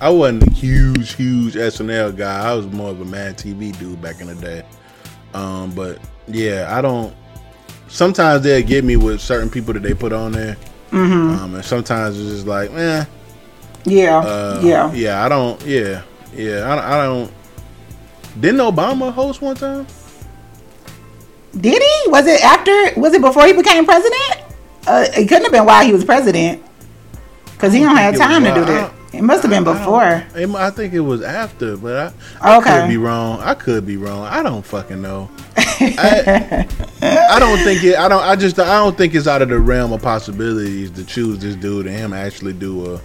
I 0.00 0.08
wasn't 0.10 0.44
a 0.46 0.50
huge, 0.50 1.14
huge 1.14 1.54
SNL 1.54 2.16
guy. 2.16 2.48
I 2.50 2.54
was 2.54 2.66
more 2.66 2.90
of 2.90 3.00
a 3.00 3.04
Mad 3.04 3.36
TV 3.36 3.76
dude 3.78 4.00
back 4.00 4.20
in 4.20 4.28
the 4.28 4.34
day. 4.34 4.62
Um, 5.34 5.70
but 5.72 5.98
yeah, 6.26 6.68
I 6.76 6.80
don't. 6.80 7.14
Sometimes 7.88 8.42
they'll 8.42 8.66
get 8.66 8.84
me 8.84 8.96
with 8.96 9.20
certain 9.20 9.50
people 9.50 9.74
that 9.74 9.80
they 9.82 9.94
put 9.94 10.12
on 10.12 10.32
there, 10.32 10.56
Mm-hmm. 10.90 11.42
um, 11.44 11.54
and 11.54 11.64
sometimes 11.64 12.18
it's 12.18 12.30
just 12.30 12.46
like, 12.46 12.72
man, 12.72 13.06
yeah 13.84 14.18
uh, 14.18 14.60
yeah 14.62 14.92
yeah. 14.92 15.24
I 15.24 15.28
don't, 15.28 15.60
yeah, 15.66 16.02
yeah. 16.34 16.70
I, 16.72 16.74
don't- 16.76 16.84
I 16.84 17.04
don't. 17.04 17.32
Didn't 18.40 18.60
Obama 18.60 19.12
host 19.12 19.42
one 19.42 19.56
time? 19.56 19.86
Did 21.60 21.82
he? 21.82 22.10
Was 22.10 22.26
it 22.26 22.42
after? 22.44 22.98
Was 23.00 23.12
it 23.12 23.20
before 23.22 23.44
he 23.46 23.52
became 23.52 23.84
president? 23.84 24.42
Uh, 24.86 25.04
it 25.16 25.28
couldn't 25.28 25.42
have 25.44 25.52
been 25.52 25.66
while 25.66 25.84
he 25.84 25.92
was 25.92 26.04
president, 26.04 26.62
because 27.52 27.72
he 27.72 27.80
don't 27.80 27.96
have 27.96 28.16
time 28.16 28.44
to 28.44 28.54
do 28.54 28.64
that. 28.64 28.92
It 29.12 29.22
must 29.22 29.42
have 29.42 29.50
been 29.50 29.66
I- 29.66 29.70
I 29.70 29.74
before. 29.78 30.24
don't- 30.34 30.54
I 30.56 30.70
think 30.70 30.92
it 30.94 31.00
was 31.00 31.22
after, 31.22 31.76
but 31.76 31.96
I, 32.40 32.52
I 32.54 32.56
Okay. 32.58 32.80
could 32.80 32.88
be 32.88 32.96
wrong. 32.96 33.40
I 33.40 33.54
could 33.54 33.84
be 33.86 33.96
wrong. 33.96 34.24
I 34.24 34.42
don't 34.42 34.64
fucking 34.64 35.02
know. 35.02 35.28
I, 35.56 36.66
I 37.02 37.38
don't 37.38 37.58
think 37.64 37.82
it. 37.84 37.96
I 37.98 38.08
don't. 38.08 38.22
I 38.22 38.36
just. 38.36 38.58
I 38.58 38.76
don't 38.78 38.96
think 38.96 39.14
it's 39.14 39.26
out 39.26 39.42
of 39.42 39.48
the 39.48 39.58
realm 39.58 39.92
of 39.92 40.02
possibilities 40.02 40.90
to 40.92 41.04
choose 41.04 41.38
this 41.38 41.56
dude 41.56 41.86
and 41.86 41.96
him 41.96 42.12
actually 42.12 42.52
do 42.52 42.94
a. 42.94 43.00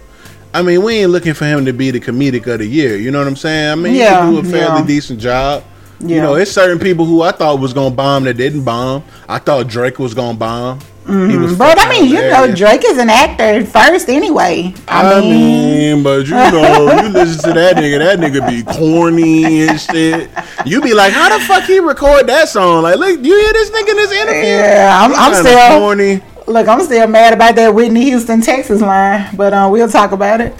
I 0.54 0.62
mean, 0.62 0.82
we 0.82 0.98
ain't 0.98 1.10
looking 1.10 1.34
for 1.34 1.44
him 1.44 1.64
to 1.66 1.72
be 1.72 1.90
the 1.90 2.00
comedic 2.00 2.46
of 2.46 2.60
the 2.60 2.66
year. 2.66 2.96
You 2.96 3.10
know 3.10 3.18
what 3.18 3.26
I'm 3.28 3.36
saying? 3.36 3.72
I 3.72 3.74
mean, 3.74 3.94
Yeah, 3.94 4.26
he 4.30 4.32
do 4.40 4.46
a 4.46 4.50
fairly 4.50 4.80
yeah. 4.80 4.86
decent 4.86 5.20
job. 5.20 5.64
You 6.00 6.20
know, 6.20 6.34
it's 6.34 6.50
certain 6.50 6.78
people 6.78 7.04
who 7.06 7.22
I 7.22 7.32
thought 7.32 7.58
was 7.58 7.72
gonna 7.72 7.94
bomb 7.94 8.24
that 8.24 8.34
didn't 8.34 8.64
bomb. 8.64 9.02
I 9.28 9.38
thought 9.38 9.66
Drake 9.66 9.98
was 9.98 10.14
gonna 10.14 10.36
bomb. 10.38 10.78
Was 11.06 11.56
But 11.56 11.78
I 11.78 11.88
mean, 11.88 12.10
you 12.10 12.20
know. 12.20 12.52
Drake 12.52 12.82
is 12.84 12.98
an 12.98 13.10
actor 13.10 13.64
first 13.64 14.08
anyway. 14.08 14.74
I, 14.88 15.14
I 15.14 15.20
mean, 15.20 15.30
mean, 15.30 16.02
but 16.02 16.26
you 16.26 16.34
know, 16.34 17.02
you 17.02 17.08
listen 17.10 17.44
to 17.44 17.60
that 17.60 17.76
nigga, 17.76 17.98
that 17.98 18.18
nigga 18.18 18.48
be 18.48 18.64
corny 18.64 19.68
and 19.68 19.80
shit. 19.80 20.30
You 20.64 20.80
be 20.80 20.94
like, 20.94 21.12
how 21.12 21.36
the 21.36 21.44
fuck 21.44 21.64
he 21.64 21.78
record 21.78 22.26
that 22.26 22.48
song? 22.48 22.82
Like, 22.82 22.96
look, 22.96 23.20
you 23.24 23.36
hear 23.36 23.52
this 23.52 23.70
nigga 23.70 23.88
in 23.88 23.96
this 23.96 24.12
interview? 24.12 24.42
yeah, 24.42 25.00
I'm, 25.00 25.14
I'm 25.14 25.34
still 25.34 25.78
corny. 25.78 26.22
look. 26.46 26.66
I'm 26.66 26.80
still 26.80 27.06
mad 27.06 27.32
about 27.34 27.54
that 27.54 27.72
Whitney 27.72 28.04
Houston, 28.06 28.40
Texas 28.40 28.80
line, 28.80 29.28
but 29.36 29.52
uh, 29.52 29.68
we'll 29.70 29.88
talk 29.88 30.12
about 30.12 30.40
it. 30.40 30.54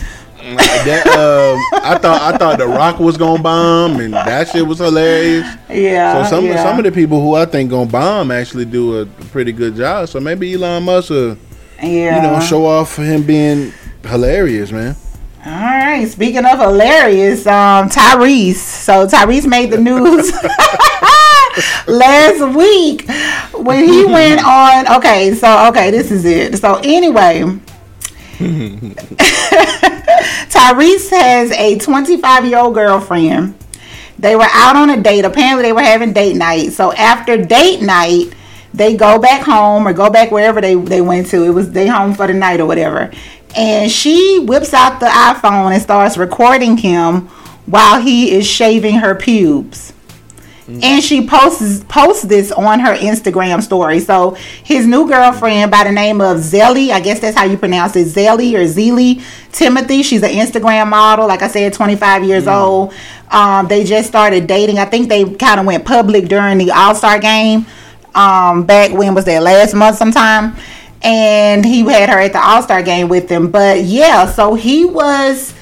That, 0.55 1.07
um, 1.09 1.81
I 1.83 1.99
thought 1.99 2.23
I 2.23 2.37
thought 2.37 2.59
the 2.59 2.69
Rock 2.69 3.01
was 3.01 3.17
gonna 3.17 3.43
bomb, 3.43 3.99
and 3.99 4.15
that 4.15 4.49
shit 4.49 4.65
was 4.65 4.79
hilarious. 4.79 5.45
Yeah. 5.69 6.23
So 6.23 6.37
some 6.37 6.45
yeah. 6.47 6.63
some 6.63 6.79
of 6.79 6.85
the 6.85 6.93
people 6.93 7.21
who 7.21 7.35
I 7.35 7.47
think 7.47 7.71
gonna 7.71 7.91
bomb 7.91 8.31
actually 8.31 8.65
do 8.65 9.01
a 9.01 9.07
pretty 9.07 9.51
good 9.51 9.75
job. 9.75 10.09
So 10.09 10.21
maybe 10.21 10.55
Elon 10.55 10.85
Musk 10.85 11.11
will, 11.11 11.37
yeah. 11.83 12.17
you 12.17 12.23
know, 12.23 12.41
show 12.41 12.65
off 12.65 12.93
for 12.93 13.03
him 13.03 13.25
being 13.25 13.73
hilarious, 14.05 14.71
man. 14.71 14.95
All 15.45 15.53
right. 15.53 16.07
Speaking 16.09 16.45
of 16.45 16.59
hilarious, 16.59 17.47
um, 17.47 17.89
Tyrese. 17.89 18.55
So 18.57 19.07
Tyrese 19.07 19.47
made 19.49 19.71
the 19.71 19.79
news 19.79 20.33
last 21.89 22.57
week 22.57 23.09
when 23.55 23.89
he 23.89 24.05
went 24.05 24.45
on, 24.45 24.97
okay, 24.99 25.35
so 25.35 25.69
okay, 25.69 25.91
this 25.91 26.11
is 26.11 26.25
it. 26.25 26.59
So 26.59 26.81
anyway, 26.85 27.45
Tyrese 30.51 31.11
has 31.11 31.51
a 31.53 31.79
25 31.79 32.45
year 32.45 32.59
old 32.59 32.75
girlfriend. 32.75 33.55
They 34.19 34.37
were 34.37 34.49
out 34.51 34.77
on 34.77 34.91
a 34.91 35.03
date. 35.03 35.25
Apparently, 35.25 35.63
they 35.63 35.73
were 35.73 35.81
having 35.81 36.13
date 36.13 36.37
night. 36.37 36.73
So 36.73 36.93
after 36.93 37.43
date 37.43 37.81
night, 37.83 38.35
they 38.75 38.97
go 38.97 39.19
back 39.19 39.43
home 39.43 39.89
or 39.89 39.93
go 39.93 40.11
back 40.11 40.31
wherever 40.31 40.61
they, 40.61 40.75
they 40.75 41.01
went 41.01 41.29
to. 41.29 41.45
It 41.45 41.51
was 41.51 41.71
they 41.71 41.87
home 41.87 42.15
for 42.15 42.27
the 42.27 42.35
night 42.35 42.61
or 42.61 42.67
whatever. 42.67 43.11
And 43.57 43.91
she 43.91 44.39
whips 44.41 44.75
out 44.75 45.01
the 45.01 45.07
iPhone 45.07 45.73
and 45.73 45.83
starts 45.83 46.19
recording 46.19 46.77
him 46.77 47.29
while 47.65 48.01
he 48.01 48.33
is 48.33 48.47
shaving 48.47 48.97
her 48.97 49.15
pubes. 49.15 49.95
And 50.69 51.03
she 51.03 51.27
posts 51.27 51.85
posts 51.85 52.23
this 52.25 52.51
on 52.51 52.81
her 52.81 52.97
Instagram 52.97 53.63
story. 53.63 54.01
So 54.01 54.33
his 54.65 54.85
new 54.87 55.07
girlfriend 55.07 55.71
by 55.71 55.85
the 55.85 55.93
name 55.93 56.21
of 56.21 56.39
Zelly, 56.39 56.91
I 56.91 56.99
guess 57.01 57.21
that's 57.21 57.37
how 57.37 57.45
you 57.45 57.57
pronounce 57.57 57.95
it, 57.95 58.09
Zelly 58.09 58.55
or 58.55 58.65
Zeely 58.65 59.23
Timothy. 59.53 60.03
She's 60.03 60.23
an 60.25 60.31
Instagram 60.31 60.89
model, 60.89 61.29
like 61.29 61.43
I 61.43 61.49
said, 61.49 61.73
25 61.73 62.25
years 62.25 62.49
old. 62.49 62.93
Um, 63.31 63.69
they 63.69 63.85
just 63.85 64.09
started 64.09 64.47
dating. 64.47 64.79
I 64.79 64.87
think 64.87 65.09
they 65.09 65.25
kind 65.25 65.61
of 65.61 65.67
went 65.67 65.85
public 65.85 66.27
during 66.27 66.59
the 66.59 66.73
All 66.73 66.95
Star 66.95 67.19
game. 67.19 67.67
Um, 68.15 68.65
back 68.65 68.93
when 68.93 69.15
was 69.15 69.25
that 69.27 69.43
last 69.43 69.75
month 69.75 69.99
sometime, 69.99 70.57
and 71.03 71.65
he 71.65 71.81
had 71.81 72.09
her 72.09 72.19
at 72.19 72.33
the 72.33 72.45
All 72.45 72.63
Star 72.63 72.83
game 72.83 73.09
with 73.09 73.29
him. 73.29 73.51
But 73.51 73.83
yeah, 73.85 74.27
so 74.27 74.55
he 74.55 74.85
was 74.85 75.55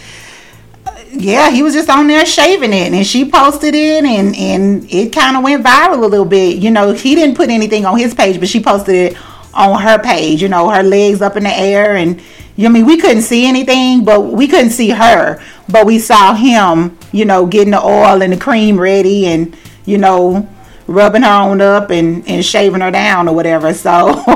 yeah, 1.17 1.51
he 1.51 1.63
was 1.63 1.75
just 1.75 1.89
on 1.89 2.07
there 2.07 2.27
shaving 2.27 2.73
it, 2.73 2.93
and 2.93 3.07
she 3.07 3.31
posted 3.31 3.75
it, 3.75 4.05
and 4.05 4.35
and 4.37 4.93
it 4.93 5.13
kind 5.13 5.37
of 5.37 5.43
went 5.43 5.65
viral 5.65 6.03
a 6.03 6.07
little 6.07 6.27
bit. 6.27 6.59
You 6.59 6.71
know, 6.71 6.93
he 6.93 7.15
didn't 7.15 7.37
put 7.37 7.51
anything 7.51 7.87
on 7.87 7.99
his 7.99 8.15
page, 8.15 8.39
but 8.39 8.49
she 8.49 8.61
posted 8.61 8.95
it 8.95 9.19
on 9.53 9.81
her 9.81 9.99
page. 9.99 10.43
You 10.43 10.49
know, 10.49 10.69
her 10.69 10.83
legs 10.83 11.23
up 11.23 11.37
in 11.37 11.45
the 11.45 11.57
air, 11.57 11.97
and 11.97 12.21
you 12.57 12.65
know, 12.65 12.71
I 12.71 12.73
mean, 12.73 12.87
we 12.87 12.97
couldn't 12.99 13.23
see 13.23 13.47
anything, 13.47 14.05
but 14.05 14.21
we 14.21 14.49
couldn't 14.49 14.71
see 14.71 14.91
her, 14.91 15.43
but 15.69 15.87
we 15.87 15.99
saw 15.99 16.35
him. 16.35 16.99
You 17.13 17.25
know, 17.25 17.47
getting 17.47 17.73
the 17.73 17.83
oil 17.83 18.23
and 18.23 18.33
the 18.33 18.39
cream 18.39 18.79
ready, 18.79 19.27
and 19.27 19.57
you 19.85 19.99
know. 19.99 20.49
Rubbing 20.87 21.23
her 21.23 21.31
on 21.31 21.63
up 21.63 21.89
and, 21.89 22.29
and 22.29 22.45
shaving 22.45 22.83
her 22.83 22.91
down 22.91 23.27
or 23.27 23.35
whatever. 23.35 23.73
So 23.73 24.23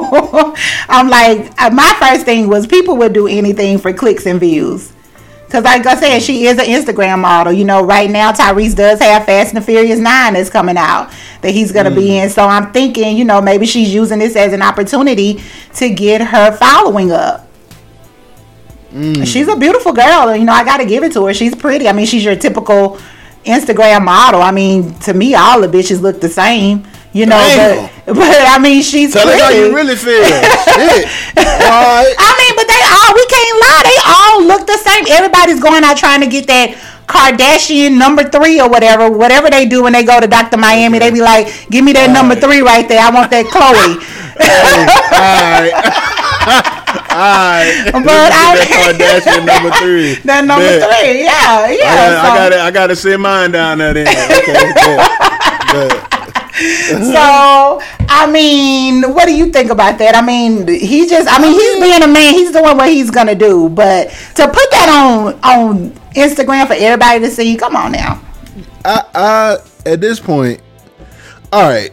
I'm 0.89 1.11
like, 1.11 1.53
uh, 1.61 1.69
my 1.69 1.95
first 2.01 2.25
thing 2.25 2.49
was 2.49 2.67
people 2.67 2.97
would 2.97 3.13
do 3.13 3.27
anything 3.27 3.77
for 3.77 3.93
clicks 3.93 4.25
and 4.25 4.41
views. 4.41 4.95
Cause 5.51 5.65
like 5.65 5.87
I 5.87 5.95
said, 5.95 6.19
she 6.21 6.45
is 6.47 6.59
an 6.59 6.67
Instagram 6.67 7.21
model. 7.21 7.53
You 7.53 7.65
know, 7.65 7.83
right 7.83 8.11
now 8.11 8.33
Tyrese 8.33 8.77
does 8.77 9.01
have 9.01 9.25
Fast 9.25 9.55
and 9.55 9.63
the 9.63 9.67
Furious 9.67 9.99
Nine 9.99 10.35
that's 10.35 10.51
coming 10.51 10.77
out 10.77 11.11
that 11.41 11.53
he's 11.53 11.73
gonna 11.73 11.91
be 11.91 12.09
mm. 12.09 12.25
in. 12.25 12.31
So 12.31 12.45
I'm 12.47 12.71
thinking, 12.71 13.17
you 13.17 13.25
know, 13.25 13.41
maybe 13.41 13.65
she's 13.65 13.93
using 13.93 14.19
this 14.19 14.37
as 14.37 14.53
an 14.53 14.61
opportunity 14.61 15.43
to 15.77 15.89
get 15.89 16.21
her 16.21 16.53
following 16.53 17.13
up. 17.13 17.49
Mm. 18.93 19.27
She's 19.27 19.49
a 19.49 19.57
beautiful 19.57 19.93
girl. 19.93 20.37
You 20.37 20.45
know, 20.45 20.53
I 20.53 20.65
gotta 20.65 20.85
give 20.85 21.03
it 21.03 21.13
to 21.13 21.27
her. 21.27 21.35
She's 21.35 21.55
pretty. 21.55 21.89
I 21.89 21.93
mean, 21.93 22.07
she's 22.07 22.25
your 22.25 22.37
typical 22.37 22.99
Instagram 23.45 24.05
model. 24.05 24.43
I 24.43 24.51
mean, 24.51 24.99
to 25.01 25.15
me, 25.15 25.35
all 25.35 25.61
the 25.63 25.69
bitches 25.69 26.03
look 26.03 26.21
the 26.21 26.29
same. 26.29 26.87
You 27.13 27.25
know, 27.27 27.37
Damn. 27.41 27.89
but 28.05 28.15
but 28.15 28.37
I 28.49 28.59
mean, 28.61 28.83
she's 28.83 29.13
Tell 29.13 29.25
pretty. 29.25 29.41
how 29.41 29.49
you 29.49 29.75
really 29.75 29.97
feel. 29.97 30.23
Shit. 30.25 31.09
I 31.41 32.31
mean, 32.37 32.53
but 32.55 32.67
they 32.69 32.83
all 32.85 33.11
we 33.17 33.25
can't 33.27 33.57
lie. 33.65 33.83
They 33.89 33.99
all 34.05 34.37
look 34.45 34.67
the 34.69 34.77
same. 34.77 35.05
Everybody's 35.09 35.61
going 35.61 35.85
out 35.85 35.97
trying 35.97 36.21
to 36.21 36.27
get 36.29 36.47
that 36.49 36.77
Kardashian 37.09 37.97
number 37.97 38.29
three 38.29 38.61
or 38.61 38.69
whatever. 38.69 39.11
Whatever 39.11 39.49
they 39.49 39.65
do 39.67 39.83
when 39.85 39.95
they 39.95 40.05
go 40.05 40.21
to 40.21 40.27
Dr. 40.27 40.59
Miami, 40.59 40.99
they 40.99 41.11
be 41.11 41.23
like, 41.23 41.49
"Give 41.71 41.83
me 41.85 41.93
that 41.95 42.11
number 42.13 42.37
three 42.37 42.61
right 42.61 42.87
there. 42.87 43.01
I 43.01 43.09
want 43.11 43.31
that 43.33 43.47
Khloé." 43.49 43.97
Alright. 44.39 45.73
Alright. 47.09 48.05
But 48.05 48.31
I- 48.37 48.53
that 48.55 48.69
Kardashian 48.69 49.45
number 49.49 49.71
three. 49.81 50.15
that 50.29 50.45
number 50.45 50.69
three, 50.69 51.25
yeah, 51.25 51.65
I 51.65 51.73
yeah. 51.73 51.97
gotta, 51.97 52.21
I 52.21 52.37
gotta, 52.37 52.61
I 52.63 52.71
gotta 52.71 52.97
sit 52.97 53.19
mine 53.19 53.51
down 53.51 53.79
there 53.79 53.95
then. 53.95 54.07
Okay. 54.09 56.05
So, 56.89 57.81
I 58.09 58.29
mean, 58.31 59.15
what 59.15 59.27
do 59.27 59.35
you 59.35 59.51
think 59.51 59.71
about 59.71 59.99
that? 59.99 60.15
I 60.17 60.23
mean, 60.23 60.67
he 60.67 61.07
just, 61.07 61.29
I 61.31 61.41
mean, 61.41 61.53
he's 61.53 61.81
being 61.81 62.03
a 62.03 62.09
man. 62.09 62.35
He's 62.35 62.51
doing 62.51 62.77
what 62.77 62.89
he's 62.89 63.11
gonna 63.11 63.35
do. 63.35 63.69
But 63.69 64.09
to 64.35 64.47
put 64.47 64.71
that 64.71 64.89
on 64.89 65.35
on 65.43 65.91
Instagram 66.17 66.67
for 66.67 66.75
everybody 66.75 67.21
to 67.21 67.31
see, 67.31 67.57
come 67.57 67.77
on 67.77 67.93
now. 67.93 68.21
I, 68.85 69.03
I 69.15 69.57
at 69.87 70.01
this 70.01 70.19
point, 70.19 70.61
all 71.53 71.63
right, 71.63 71.93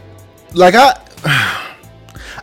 like 0.52 0.74
I, 0.74 0.94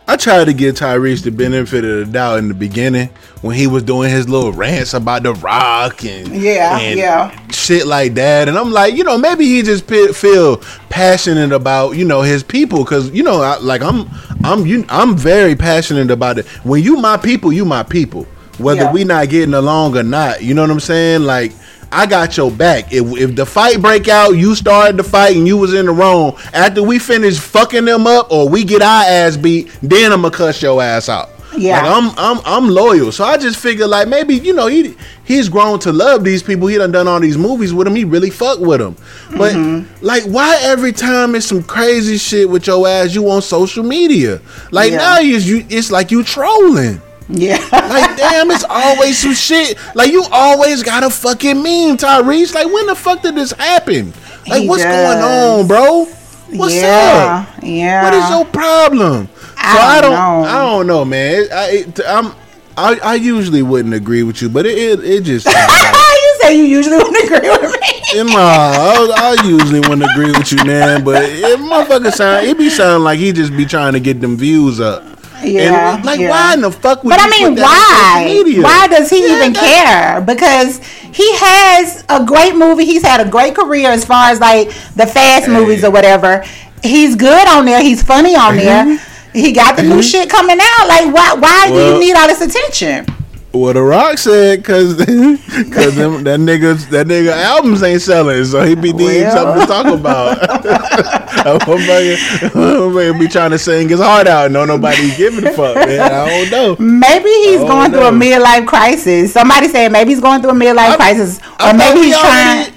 I 0.06 0.16
tried 0.16 0.44
to 0.44 0.52
give 0.52 0.74
Tyrese 0.74 1.22
the 1.22 1.30
benefit 1.30 1.82
of 1.82 2.06
the 2.06 2.12
doubt 2.12 2.38
in 2.38 2.48
the 2.48 2.54
beginning 2.54 3.08
when 3.40 3.56
he 3.56 3.66
was 3.66 3.82
doing 3.82 4.10
his 4.10 4.28
little 4.28 4.52
rants 4.52 4.92
about 4.92 5.22
the 5.22 5.32
Rock 5.34 6.04
and 6.04 6.28
Yeah, 6.28 6.78
and 6.78 6.98
yeah. 6.98 7.48
shit 7.50 7.86
like 7.86 8.12
that, 8.14 8.46
and 8.48 8.58
I'm 8.58 8.70
like, 8.70 8.94
you 8.94 9.02
know, 9.02 9.16
maybe 9.16 9.46
he 9.46 9.62
just 9.62 9.86
pe- 9.86 10.12
feel 10.12 10.58
passionate 10.90 11.52
about 11.52 11.92
you 11.96 12.04
know 12.04 12.20
his 12.20 12.42
people 12.42 12.84
because 12.84 13.10
you 13.12 13.22
know, 13.22 13.40
I, 13.40 13.56
like 13.58 13.80
I'm, 13.80 14.06
I'm, 14.44 14.66
you, 14.66 14.84
I'm 14.90 15.16
very 15.16 15.56
passionate 15.56 16.10
about 16.10 16.38
it. 16.38 16.46
When 16.64 16.82
you 16.82 16.96
my 16.96 17.16
people, 17.16 17.50
you 17.50 17.64
my 17.64 17.82
people, 17.82 18.24
whether 18.58 18.82
Yeah. 18.82 18.92
we 18.92 19.04
not 19.04 19.30
getting 19.30 19.54
along 19.54 19.96
or 19.96 20.02
not. 20.02 20.42
You 20.42 20.52
know 20.54 20.62
what 20.62 20.70
I'm 20.70 20.80
saying? 20.80 21.22
Like. 21.22 21.52
I 21.94 22.06
got 22.06 22.36
your 22.36 22.50
back. 22.50 22.92
If, 22.92 23.04
if 23.16 23.34
the 23.36 23.46
fight 23.46 23.80
break 23.80 24.08
out, 24.08 24.32
you 24.32 24.54
started 24.54 24.96
the 24.96 25.04
fight 25.04 25.36
and 25.36 25.46
you 25.46 25.56
was 25.56 25.72
in 25.74 25.86
the 25.86 25.92
wrong. 25.92 26.36
After 26.52 26.82
we 26.82 26.98
finish 26.98 27.38
fucking 27.38 27.84
them 27.84 28.06
up 28.06 28.30
or 28.30 28.48
we 28.48 28.64
get 28.64 28.82
our 28.82 29.04
ass 29.04 29.36
beat, 29.36 29.70
then 29.82 30.12
I'ma 30.12 30.30
cuss 30.30 30.60
your 30.62 30.82
ass 30.82 31.08
out. 31.08 31.30
Yeah. 31.56 31.80
Like 31.80 31.84
I'm 32.02 32.14
I'm 32.18 32.40
I'm 32.44 32.68
loyal. 32.68 33.12
So 33.12 33.22
I 33.22 33.36
just 33.36 33.60
figure 33.60 33.86
like 33.86 34.08
maybe, 34.08 34.34
you 34.34 34.52
know, 34.52 34.66
he 34.66 34.96
he's 35.24 35.48
grown 35.48 35.78
to 35.80 35.92
love 35.92 36.24
these 36.24 36.42
people. 36.42 36.66
He 36.66 36.76
done 36.78 36.90
done 36.90 37.06
all 37.06 37.20
these 37.20 37.38
movies 37.38 37.72
with 37.72 37.84
them. 37.86 37.94
He 37.94 38.02
really 38.02 38.30
fuck 38.30 38.58
with 38.58 38.80
them. 38.80 38.96
But 39.38 39.54
Mm-hmm. 39.54 40.04
like 40.04 40.24
why 40.24 40.58
every 40.62 40.90
time 40.90 41.36
it's 41.36 41.46
some 41.46 41.62
crazy 41.62 42.18
shit 42.18 42.48
with 42.50 42.66
your 42.66 42.88
ass 42.88 43.14
you 43.14 43.30
on 43.30 43.40
social 43.40 43.84
media? 43.84 44.40
Like 44.72 44.90
Yeah. 44.90 44.96
now 44.98 45.18
you 45.20 45.64
it's 45.70 45.92
like 45.92 46.10
you 46.10 46.24
trolling. 46.24 47.00
Yeah. 47.28 47.56
Like, 47.72 48.16
damn, 48.16 48.50
it's 48.50 48.64
always 48.68 49.18
some 49.18 49.34
shit. 49.34 49.78
Like, 49.94 50.10
you 50.12 50.24
always 50.30 50.82
got 50.82 51.04
a 51.04 51.10
fucking 51.10 51.56
meme, 51.56 51.96
Tyrese. 51.96 52.54
Like, 52.54 52.66
when 52.66 52.86
the 52.86 52.94
fuck 52.94 53.22
did 53.22 53.34
this 53.34 53.52
happen? 53.52 54.12
Like, 54.46 54.62
He 54.62 54.68
what's 54.68 54.84
going 54.84 55.18
on, 55.18 55.66
bro? 55.66 56.06
What's 56.52 56.74
yeah. 56.74 57.46
up? 57.48 57.62
Yeah. 57.62 58.04
What 58.04 58.14
is 58.14 58.30
your 58.30 58.44
problem? 58.44 59.28
I 59.56 59.76
so 59.76 59.82
I 59.82 60.00
don't 60.00 60.10
don't, 60.12 60.42
know. 60.42 60.48
I 60.48 60.62
don't 60.62 60.86
know, 60.86 61.04
man. 61.04 61.34
It, 61.34 61.52
I, 61.52 61.70
it, 61.70 62.00
I'm, 62.06 62.34
I, 62.76 63.00
I 63.02 63.14
usually 63.14 63.62
wouldn't 63.62 63.94
agree 63.94 64.22
with 64.22 64.42
you, 64.42 64.48
but 64.48 64.66
it, 64.66 64.76
it, 64.76 65.04
it 65.04 65.24
just. 65.24 65.46
like- 65.46 65.94
you 66.24 66.38
say 66.40 66.56
you 66.56 66.64
usually 66.64 66.96
wouldn't 66.96 67.24
agree 67.24 67.48
with 67.50 67.72
me. 67.80 68.22
Nah, 68.32 68.38
I, 68.38 69.36
I 69.40 69.46
usually 69.46 69.80
wouldn't 69.80 70.04
agree 70.04 70.30
with 70.30 70.52
you, 70.52 70.64
man. 70.64 71.02
But 71.04 71.24
it 71.24 71.58
motherfucker 71.58 72.12
sound, 72.12 72.46
it 72.46 72.56
be 72.56 72.70
sounding 72.70 73.02
like 73.04 73.18
he 73.18 73.32
just 73.32 73.56
be 73.56 73.64
trying 73.64 73.94
to 73.94 74.00
get 74.00 74.20
them 74.20 74.36
views 74.36 74.80
up. 74.80 75.02
Yeah, 75.46 75.96
And, 75.96 76.04
like, 76.04 76.20
yeah. 76.20 76.30
why 76.30 76.54
in 76.54 76.60
the 76.60 76.70
fuck 76.70 77.04
would 77.04 77.10
But 77.10 77.20
I 77.20 77.28
mean, 77.30 77.54
why? 77.56 78.42
Why 78.62 78.86
does 78.88 79.10
he 79.10 79.26
Yeah, 79.26 79.36
even 79.36 79.54
care? 79.54 80.20
Because 80.20 80.78
he 81.12 81.34
has 81.36 82.04
a 82.08 82.24
great 82.24 82.56
movie. 82.56 82.84
He's 82.84 83.02
had 83.02 83.20
a 83.24 83.28
great 83.28 83.54
career 83.54 83.90
as 83.90 84.04
far 84.04 84.30
as 84.30 84.40
like 84.40 84.68
the 84.94 85.06
fast 85.06 85.48
movies 85.48 85.84
or 85.84 85.90
whatever. 85.90 86.44
He's 86.82 87.16
good 87.16 87.48
on 87.48 87.64
there. 87.64 87.82
He's 87.82 88.02
funny 88.02 88.34
on 88.36 88.56
there. 88.56 88.84
Mm-hmm. 88.84 89.38
He 89.38 89.52
got 89.52 89.76
the 89.76 89.82
new 89.82 89.90
mm-hmm. 89.90 90.00
shit 90.00 90.30
coming 90.30 90.58
out. 90.60 90.88
Like, 90.88 91.12
why? 91.12 91.34
Why 91.34 91.68
do 91.68 91.74
you 91.74 91.98
need 91.98 92.14
all 92.14 92.28
this 92.28 92.40
attention? 92.40 93.06
Well, 93.54 93.72
The 93.72 93.82
Rock 93.82 94.18
said 94.18 94.58
because 94.58 94.96
because 94.96 95.06
that 95.96 96.40
nigga 96.40 96.76
that 96.90 97.06
nigga 97.06 97.30
albums 97.32 97.82
ain't 97.84 98.02
selling, 98.02 98.44
so 98.44 98.62
he 98.64 98.74
be 98.74 98.92
needing 98.92 99.22
Well. 99.22 99.32
something 99.36 99.60
to 99.60 99.66
talk 99.72 99.86
about. 99.86 100.38
Motherfucker 101.44 103.18
be 103.18 103.28
trying 103.28 103.50
to 103.52 103.58
sing 103.58 103.88
his 103.88 104.00
heart 104.00 104.26
out, 104.26 104.50
no 104.50 104.64
nobody 104.64 105.14
giving 105.16 105.46
a 105.46 105.52
fuck. 105.52 105.76
Man, 105.76 106.00
I 106.00 106.28
don't 106.48 106.50
know. 106.50 106.76
Maybe 106.84 107.28
he's 107.28 107.60
going 107.60 107.90
through 107.92 108.06
a 108.06 108.10
midlife 108.10 108.66
crisis. 108.66 109.32
Somebody 109.32 109.68
said 109.68 109.92
maybe 109.92 110.10
he's 110.10 110.20
going 110.20 110.40
through 110.42 110.50
a 110.50 110.54
midlife 110.54 110.90
I- 110.90 110.96
crisis, 110.96 111.38
or 111.38 111.42
thought 111.42 111.76
maybe 111.76 112.00
he's 112.06 112.18
trying, 112.18 112.73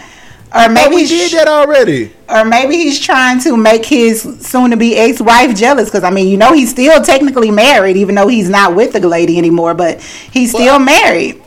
or 0.55 0.69
maybe 0.69 0.89
Maybe 0.89 0.95
we 0.95 1.07
did 1.07 1.31
that 1.33 1.47
already. 1.47 2.11
or 2.29 2.45
maybe 2.45 2.77
he's 2.77 2.99
trying 2.99 3.39
to 3.41 3.57
make 3.57 3.85
his 3.85 4.21
soon-to-be 4.41 4.95
ex-wife 4.97 5.55
jealous 5.55 5.89
because 5.89 6.03
I 6.03 6.09
mean, 6.09 6.27
you 6.29 6.37
know, 6.37 6.53
he's 6.53 6.69
still 6.71 7.01
technically 7.03 7.51
married, 7.51 7.97
even 7.97 8.15
though 8.15 8.27
he's 8.27 8.49
not 8.49 8.75
with 8.75 8.93
the 8.93 8.99
lady 9.07 9.37
anymore, 9.37 9.73
but 9.73 10.01
he's 10.01 10.51
still 10.51 10.65
Well, 10.65 10.79
married. 10.79 11.41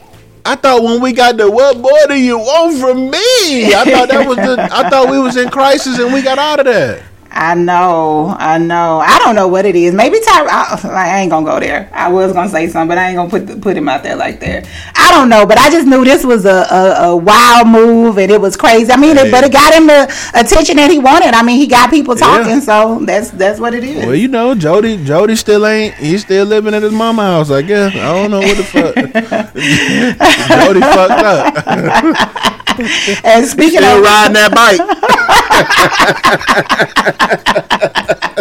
I 0.45 0.57
thought 0.57 0.83
when 0.83 1.01
we 1.03 1.13
got 1.13 1.37
the 1.37 1.51
what 1.51 1.77
more 1.79 2.07
do 2.09 2.15
you 2.15 2.39
want 2.39 2.79
from 2.79 3.11
me? 3.11 3.75
I 3.75 3.85
thought 3.85 4.09
that 4.09 4.27
was 4.27 4.37
the. 4.39 4.69
I 4.73 4.89
thought 4.89 5.11
we 5.11 5.19
was 5.19 5.37
in 5.37 5.51
crisis 5.51 5.99
and 5.99 6.13
we 6.15 6.23
got 6.23 6.39
out 6.39 6.61
of 6.61 6.67
that. 6.67 7.03
I 7.33 7.55
know, 7.55 8.35
I 8.39 8.59
know. 8.59 8.99
I 8.99 9.19
don't 9.21 9.35
know 9.37 9.47
what 9.47 9.65
it 9.65 9.77
is. 9.77 9.95
Maybe 9.95 10.19
Ty. 10.21 10.45
I, 10.47 10.81
I 10.93 11.21
ain't 11.21 11.31
gonna 11.31 11.47
go 11.47 11.61
there. 11.61 11.89
I 11.93 12.11
was 12.11 12.33
gonna 12.33 12.49
say 12.49 12.67
something, 12.69 12.89
but 12.89 12.99
I 12.99 13.09
ain't 13.09 13.17
gonna 13.17 13.31
put 13.31 13.61
put 13.63 13.77
him 13.77 13.89
out 13.89 14.03
there 14.03 14.17
like 14.17 14.41
that. 14.41 14.69
I 14.97 15.13
don't 15.13 15.29
know, 15.29 15.47
but 15.47 15.57
I 15.59 15.71
just 15.71 15.87
knew 15.87 16.05
this 16.05 16.25
was 16.25 16.45
a, 16.45 16.67
a, 16.71 17.09
a 17.11 17.17
wild 17.17 17.69
move 17.69 18.19
and 18.19 18.31
it 18.33 18.41
was 18.41 18.57
crazy. 18.57 18.91
I 18.93 18.97
mean, 18.97 19.17
Hey. 19.17 19.29
it, 19.29 19.31
but 19.31 19.45
it 19.45 19.53
got 19.53 19.73
him 19.75 19.87
the 19.87 20.05
attention 20.35 20.77
that 20.77 20.91
he 20.91 20.99
wanted. 20.99 21.35
I 21.35 21.43
mean, 21.43 21.59
he 21.59 21.67
got 21.69 21.91
people 21.91 22.15
Yeah. 22.19 22.27
talking, 22.27 22.61
so 22.61 22.99
that's 23.05 23.31
that's 23.31 23.61
what 23.61 23.75
it 23.75 23.85
is. 23.85 24.05
Well, 24.07 24.15
you 24.17 24.29
know, 24.29 24.55
Jody, 24.55 25.03
Jody 25.05 25.37
still 25.37 25.65
ain't. 25.67 25.95
He's 25.95 26.23
still 26.23 26.47
living 26.47 26.75
at 26.75 26.83
his 26.83 26.93
mama 26.93 27.23
house. 27.23 27.51
I 27.51 27.63
guess. 27.63 27.95
I 27.95 28.13
don't 28.13 28.31
know 28.33 28.41
what 28.41 28.57
the 28.57 28.65
fuck. 28.65 28.95
Jody 30.65 30.81
fucked 30.81 31.25
up. 31.25 32.57
and 33.25 33.47
speaking 33.47 33.81
Still 33.81 33.99
of 33.99 34.05
riding 34.05 34.35
that 34.35 34.53
bike. 34.55 34.81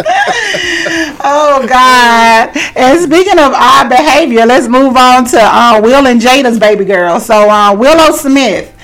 Oh 1.22 1.66
God! 1.66 2.50
And 2.76 3.00
speaking 3.00 3.38
of 3.38 3.52
odd 3.54 3.88
behavior, 3.88 4.46
let's 4.46 4.68
move 4.68 4.96
on 4.96 5.26
to 5.26 5.38
uh, 5.40 5.80
Will 5.82 6.06
and 6.06 6.20
Jada's 6.20 6.58
baby 6.58 6.84
girl. 6.84 7.20
So 7.20 7.48
uh, 7.48 7.74
Willow 7.76 8.12
Smith. 8.16 8.76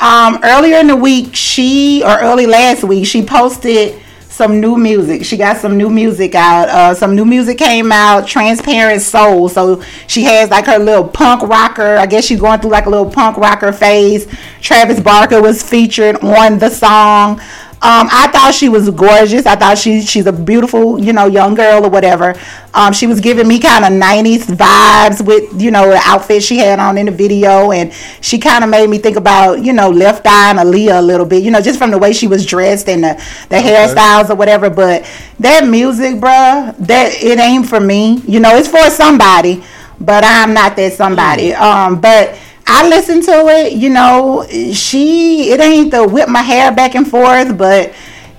Um, 0.00 0.40
earlier 0.42 0.78
in 0.78 0.88
the 0.88 0.96
week, 0.96 1.34
she 1.36 2.02
or 2.02 2.18
early 2.20 2.46
last 2.46 2.82
week, 2.82 3.06
she 3.06 3.24
posted 3.24 4.02
some 4.42 4.60
new 4.60 4.76
music. 4.76 5.24
She 5.24 5.36
got 5.36 5.58
some 5.58 5.76
new 5.76 5.88
music 5.88 6.34
out. 6.34 6.68
Uh, 6.68 6.94
some 6.94 7.14
new 7.14 7.24
music 7.24 7.58
came 7.58 7.92
out. 7.92 8.26
Transparent 8.26 9.00
Soul. 9.00 9.48
So 9.48 9.80
she 10.08 10.24
has 10.24 10.50
like 10.50 10.66
her 10.66 10.80
little 10.80 11.06
punk 11.06 11.42
rocker. 11.42 11.96
I 11.96 12.06
guess 12.06 12.24
she's 12.24 12.40
going 12.40 12.58
through 12.58 12.72
like 12.72 12.86
a 12.86 12.90
little 12.90 13.08
punk 13.08 13.36
rocker 13.36 13.70
phase. 13.70 14.26
Travis 14.60 14.98
Barker 14.98 15.40
was 15.40 15.62
featured 15.62 16.16
on 16.24 16.58
the 16.58 16.70
song. 16.70 17.40
Um, 17.84 18.08
I 18.12 18.28
thought 18.28 18.54
she 18.54 18.68
was 18.68 18.88
gorgeous. 18.90 19.44
I 19.44 19.56
thought 19.56 19.76
she 19.76 20.02
she's 20.02 20.26
a 20.26 20.32
beautiful, 20.32 21.00
you 21.00 21.12
know, 21.12 21.26
young 21.26 21.56
girl 21.56 21.84
or 21.84 21.90
whatever. 21.90 22.36
Um, 22.74 22.92
she 22.92 23.08
was 23.08 23.20
giving 23.20 23.48
me 23.48 23.58
kind 23.58 23.84
of 23.84 23.90
'90s 23.90 24.44
vibes 24.44 25.20
with, 25.20 25.60
you 25.60 25.72
know, 25.72 25.88
the 25.90 26.00
outfit 26.04 26.44
she 26.44 26.58
had 26.58 26.78
on 26.78 26.96
in 26.96 27.06
the 27.06 27.12
video, 27.12 27.72
and 27.72 27.92
she 28.20 28.38
kind 28.38 28.62
of 28.62 28.70
made 28.70 28.88
me 28.88 28.98
think 28.98 29.16
about, 29.16 29.64
you 29.64 29.72
know, 29.72 29.90
Left 29.90 30.24
Eye 30.24 30.50
and 30.50 30.60
Aaliyah 30.60 31.00
a 31.00 31.02
little 31.02 31.26
bit, 31.26 31.42
you 31.42 31.50
know, 31.50 31.60
just 31.60 31.76
from 31.76 31.90
the 31.90 31.98
way 31.98 32.12
she 32.12 32.28
was 32.28 32.46
dressed 32.46 32.88
and 32.88 33.02
the 33.02 33.14
the 33.48 33.56
hairstyles 33.56 34.30
or 34.30 34.36
whatever. 34.36 34.70
But 34.70 35.04
that 35.40 35.66
music, 35.66 36.20
bruh, 36.20 36.76
that 36.86 37.20
it 37.20 37.40
ain't 37.40 37.66
for 37.66 37.80
me. 37.80 38.18
You 38.28 38.38
know, 38.38 38.54
it's 38.54 38.68
for 38.68 38.90
somebody, 38.90 39.60
but 40.00 40.22
I'm 40.24 40.54
not 40.54 40.76
that 40.76 40.92
somebody. 40.92 41.52
Um, 41.52 42.00
but 42.00 42.38
I 42.66 42.88
listen 42.88 43.20
to 43.22 43.48
it, 43.48 43.72
you 43.74 43.90
know, 43.90 44.46
she 44.72 45.50
it 45.50 45.60
ain't 45.60 45.90
the 45.90 46.06
whip 46.06 46.28
my 46.28 46.42
hair 46.42 46.72
back 46.72 46.94
and 46.94 47.08
forth, 47.08 47.56
but 47.56 47.92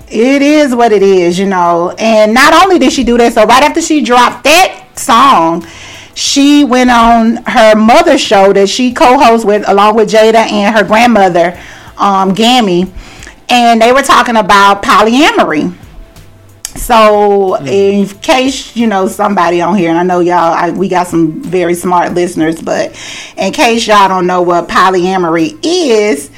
it 0.08 0.42
is 0.42 0.74
what 0.74 0.92
it 0.92 1.02
is, 1.02 1.38
you 1.38 1.46
know. 1.46 1.94
And 1.98 2.34
not 2.34 2.62
only 2.62 2.78
did 2.78 2.92
she 2.92 3.04
do 3.04 3.18
that, 3.18 3.32
so 3.32 3.44
right 3.44 3.62
after 3.62 3.80
she 3.80 4.02
dropped 4.02 4.44
that 4.44 4.90
song, 4.94 5.66
she 6.14 6.64
went 6.64 6.90
on 6.90 7.36
her 7.46 7.74
mother's 7.74 8.20
show 8.20 8.52
that 8.52 8.68
she 8.68 8.92
co-hosts 8.92 9.44
with 9.44 9.68
along 9.68 9.96
with 9.96 10.10
Jada 10.10 10.50
and 10.50 10.74
her 10.74 10.84
grandmother, 10.84 11.60
um, 11.96 12.32
Gammy, 12.32 12.92
and 13.48 13.80
they 13.80 13.92
were 13.92 14.02
talking 14.02 14.36
about 14.36 14.82
polyamory. 14.82 15.74
So, 16.76 17.56
mm. 17.60 17.68
in 17.68 18.08
case 18.20 18.76
you 18.76 18.86
know 18.86 19.08
somebody 19.08 19.60
on 19.60 19.76
here, 19.76 19.90
and 19.90 19.98
I 19.98 20.02
know 20.02 20.20
y'all, 20.20 20.52
I, 20.52 20.70
we 20.70 20.88
got 20.88 21.06
some 21.06 21.40
very 21.42 21.74
smart 21.74 22.14
listeners, 22.14 22.60
but 22.60 22.98
in 23.36 23.52
case 23.52 23.86
y'all 23.86 24.08
don't 24.08 24.26
know 24.26 24.42
what 24.42 24.68
polyamory 24.68 25.58
is, 25.62 26.30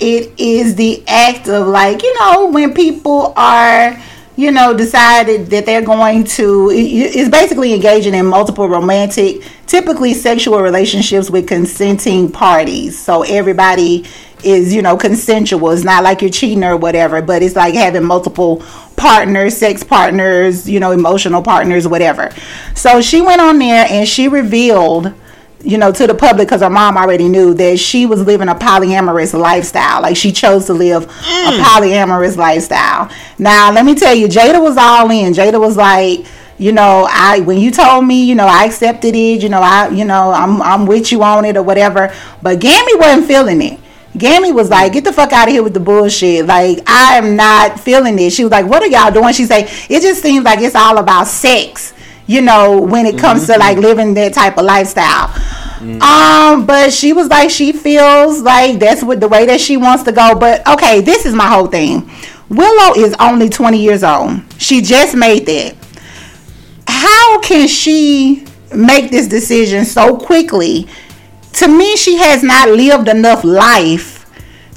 it 0.00 0.32
is 0.38 0.74
the 0.74 1.02
act 1.06 1.48
of 1.48 1.68
like 1.68 2.02
you 2.02 2.18
know 2.18 2.50
when 2.50 2.74
people 2.74 3.32
are 3.36 3.96
you 4.34 4.50
know 4.50 4.74
decided 4.74 5.46
that 5.46 5.64
they're 5.64 5.82
going 5.82 6.24
to 6.24 6.70
it's 6.72 7.28
basically 7.28 7.72
engaging 7.72 8.14
in 8.14 8.26
multiple 8.26 8.68
romantic 8.68 9.42
typically 9.66 10.12
sexual 10.12 10.60
relationships 10.60 11.30
with 11.30 11.46
consenting 11.46 12.30
parties. 12.30 12.98
So 12.98 13.22
everybody 13.22 14.04
is 14.42 14.74
you 14.74 14.82
know 14.82 14.96
consensual. 14.96 15.70
It's 15.70 15.84
not 15.84 16.02
like 16.02 16.20
you're 16.20 16.30
cheating 16.30 16.64
or 16.64 16.76
whatever 16.76 17.22
but 17.22 17.42
it's 17.42 17.54
like 17.54 17.74
having 17.74 18.04
multiple 18.04 18.64
partners 18.96 19.56
sex 19.56 19.82
partners 19.82 20.68
you 20.68 20.78
know 20.80 20.90
emotional 20.90 21.42
partners 21.42 21.86
whatever 21.88 22.30
so 22.74 23.00
she 23.00 23.20
went 23.20 23.40
on 23.40 23.58
there 23.58 23.86
and 23.88 24.08
she 24.08 24.28
revealed 24.28 25.12
you 25.64 25.78
know, 25.78 25.92
to 25.92 26.06
the 26.06 26.14
public 26.14 26.48
because 26.48 26.60
her 26.60 26.70
mom 26.70 26.96
already 26.96 27.28
knew 27.28 27.54
that 27.54 27.78
she 27.78 28.06
was 28.06 28.22
living 28.22 28.48
a 28.48 28.54
polyamorous 28.54 29.38
lifestyle. 29.38 30.02
Like 30.02 30.16
she 30.16 30.32
chose 30.32 30.66
to 30.66 30.74
live 30.74 31.04
a 31.04 31.06
mm. 31.06 31.62
polyamorous 31.62 32.36
lifestyle. 32.36 33.10
Now, 33.38 33.72
let 33.72 33.84
me 33.84 33.94
tell 33.94 34.14
you, 34.14 34.26
Jada 34.26 34.60
was 34.60 34.76
all 34.76 35.10
in. 35.10 35.32
Jada 35.32 35.60
was 35.60 35.76
like, 35.76 36.26
you 36.58 36.72
know, 36.72 37.06
I 37.10 37.40
when 37.40 37.58
you 37.58 37.70
told 37.70 38.06
me, 38.06 38.24
you 38.24 38.34
know, 38.34 38.46
I 38.46 38.64
accepted 38.64 39.14
it. 39.14 39.42
You 39.42 39.48
know, 39.48 39.60
I, 39.60 39.88
you 39.88 40.04
know, 40.04 40.32
I'm 40.32 40.60
I'm 40.62 40.86
with 40.86 41.10
you 41.12 41.22
on 41.22 41.44
it 41.44 41.56
or 41.56 41.62
whatever. 41.62 42.14
But 42.40 42.60
Gammy 42.60 42.96
wasn't 42.96 43.26
feeling 43.26 43.62
it. 43.62 43.80
Gammy 44.16 44.52
was 44.52 44.68
like, 44.68 44.92
get 44.92 45.04
the 45.04 45.12
fuck 45.12 45.32
out 45.32 45.48
of 45.48 45.54
here 45.54 45.62
with 45.62 45.74
the 45.74 45.80
bullshit. 45.80 46.46
Like, 46.46 46.78
I 46.86 47.16
am 47.16 47.34
not 47.36 47.80
feeling 47.80 48.16
this." 48.16 48.34
She 48.34 48.44
was 48.44 48.50
like, 48.50 48.66
what 48.66 48.82
are 48.82 48.86
y'all 48.86 49.10
doing? 49.12 49.32
She 49.32 49.46
said, 49.46 49.70
it 49.88 50.02
just 50.02 50.22
seems 50.22 50.44
like 50.44 50.60
it's 50.60 50.74
all 50.74 50.98
about 50.98 51.26
sex, 51.26 51.94
you 52.26 52.42
know, 52.42 52.80
when 52.80 53.06
it 53.06 53.18
comes 53.18 53.46
to 53.46 53.56
like 53.58 53.78
living 53.78 54.14
that 54.14 54.34
type 54.34 54.58
of 54.58 54.64
lifestyle. 54.64 55.30
Um, 56.00 56.64
but 56.64 56.92
she 56.92 57.12
was 57.12 57.28
like, 57.28 57.50
she 57.50 57.72
feels 57.72 58.40
like 58.40 58.78
that's 58.78 59.02
what 59.02 59.18
the 59.20 59.26
way 59.28 59.46
that 59.46 59.60
she 59.60 59.76
wants 59.76 60.04
to 60.04 60.12
go. 60.12 60.34
But 60.38 60.66
okay, 60.68 61.00
this 61.00 61.26
is 61.26 61.34
my 61.34 61.48
whole 61.48 61.66
thing. 61.66 62.08
Willow 62.48 62.94
is 62.94 63.16
only 63.18 63.48
20 63.48 63.82
years 63.82 64.04
old. 64.04 64.42
She 64.58 64.80
just 64.80 65.16
made 65.16 65.46
that. 65.46 65.74
How 66.86 67.40
can 67.40 67.66
she 67.66 68.46
make 68.74 69.10
this 69.10 69.26
decision 69.26 69.84
so 69.84 70.16
quickly? 70.16 70.86
To 71.54 71.68
me, 71.68 71.96
she 71.96 72.16
has 72.16 72.42
not 72.42 72.68
lived 72.70 73.08
enough 73.08 73.44
life 73.44 74.22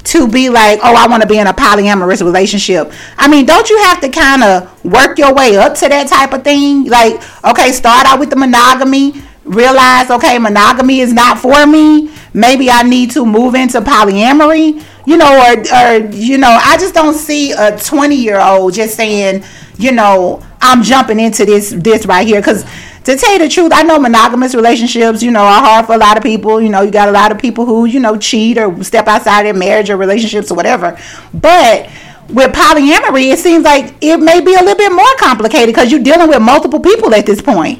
to 0.04 0.28
be 0.28 0.48
like, 0.48 0.78
oh, 0.82 0.94
I 0.94 1.08
want 1.08 1.22
to 1.22 1.28
be 1.28 1.38
in 1.38 1.46
a 1.46 1.52
polyamorous 1.52 2.22
relationship. 2.22 2.92
I 3.18 3.26
mean, 3.28 3.44
don't 3.44 3.68
you 3.68 3.76
have 3.82 4.00
to 4.02 4.08
kind 4.08 4.42
of 4.42 4.84
work 4.84 5.18
your 5.18 5.34
way 5.34 5.56
up 5.56 5.74
to 5.76 5.88
that 5.88 6.06
type 6.08 6.32
of 6.32 6.44
thing? 6.44 6.84
Like, 6.84 7.20
okay, 7.44 7.72
start 7.72 8.06
out 8.06 8.20
with 8.20 8.30
the 8.30 8.36
monogamy, 8.36 9.20
realize, 9.44 10.10
okay, 10.10 10.38
monogamy 10.38 11.00
is 11.00 11.12
not 11.12 11.38
for 11.38 11.66
me. 11.66 12.12
Maybe 12.32 12.70
I 12.70 12.82
need 12.82 13.10
to 13.12 13.26
move 13.26 13.54
into 13.54 13.80
polyamory, 13.80 14.84
you 15.06 15.16
know, 15.16 15.32
or, 15.32 15.58
or 15.74 16.10
you 16.10 16.36
know, 16.36 16.58
I 16.60 16.76
just 16.78 16.92
don't 16.92 17.14
see 17.14 17.52
a 17.52 17.78
20 17.78 18.14
year 18.14 18.40
old 18.40 18.74
just 18.74 18.96
saying, 18.96 19.44
you 19.78 19.92
know, 19.92 20.42
I'm 20.60 20.82
jumping 20.82 21.20
into 21.20 21.44
this 21.44 21.70
this 21.70 22.06
right 22.06 22.26
here 22.26 22.40
because 22.40 22.64
to 23.04 23.16
tell 23.16 23.32
you 23.32 23.38
the 23.38 23.48
truth, 23.48 23.70
I 23.72 23.82
know 23.84 24.00
monogamous 24.00 24.52
relationships, 24.54 25.22
you 25.22 25.30
know, 25.30 25.42
are 25.42 25.60
hard 25.60 25.86
for 25.86 25.94
a 25.94 25.98
lot 25.98 26.16
of 26.16 26.24
people. 26.24 26.60
You 26.60 26.68
know, 26.68 26.82
you 26.82 26.90
got 26.90 27.08
a 27.08 27.12
lot 27.12 27.30
of 27.30 27.38
people 27.38 27.64
who, 27.64 27.84
you 27.84 28.00
know, 28.00 28.18
cheat 28.18 28.58
or 28.58 28.82
step 28.82 29.06
outside 29.06 29.46
their 29.46 29.54
marriage 29.54 29.90
or 29.90 29.96
relationships 29.96 30.50
or 30.50 30.56
whatever. 30.56 30.98
But 31.32 31.88
with 32.28 32.52
polyamory, 32.52 33.32
it 33.32 33.38
seems 33.38 33.64
like 33.64 33.94
it 34.00 34.16
may 34.16 34.40
be 34.40 34.54
a 34.54 34.58
little 34.58 34.74
bit 34.74 34.90
more 34.90 35.14
complicated 35.18 35.72
because 35.72 35.92
you're 35.92 36.02
dealing 36.02 36.28
with 36.28 36.42
multiple 36.42 36.80
people 36.80 37.14
at 37.14 37.26
this 37.26 37.40
point. 37.40 37.78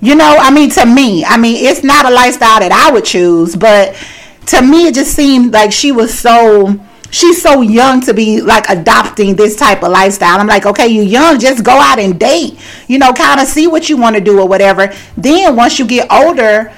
You 0.00 0.14
know, 0.14 0.36
I 0.38 0.50
mean, 0.50 0.70
to 0.70 0.86
me, 0.86 1.24
I 1.26 1.36
mean, 1.36 1.64
it's 1.66 1.82
not 1.82 2.06
a 2.06 2.10
lifestyle 2.10 2.60
that 2.60 2.72
I 2.72 2.90
would 2.90 3.04
choose, 3.04 3.54
but 3.54 3.94
to 4.46 4.62
me, 4.62 4.88
it 4.88 4.94
just 4.94 5.14
seemed 5.14 5.52
like 5.52 5.72
she 5.72 5.92
was 5.92 6.16
so 6.16 6.78
she's 7.10 7.40
so 7.40 7.60
young 7.60 8.00
to 8.00 8.12
be 8.12 8.40
like 8.40 8.68
adopting 8.68 9.36
this 9.36 9.54
type 9.56 9.82
of 9.84 9.90
lifestyle. 9.90 10.40
I'm 10.40 10.48
like, 10.48 10.66
okay, 10.66 10.88
you 10.88 11.02
young, 11.02 11.38
just 11.38 11.64
go 11.64 11.72
out 11.72 11.98
and 11.98 12.18
date, 12.18 12.58
you 12.88 12.98
know, 12.98 13.12
kind 13.12 13.40
of 13.40 13.46
see 13.46 13.68
what 13.68 13.88
you 13.88 13.96
want 13.96 14.16
to 14.16 14.20
do 14.20 14.40
or 14.40 14.48
whatever. 14.48 14.92
Then 15.16 15.54
once 15.54 15.78
you 15.78 15.86
get 15.86 16.10
older, 16.10 16.72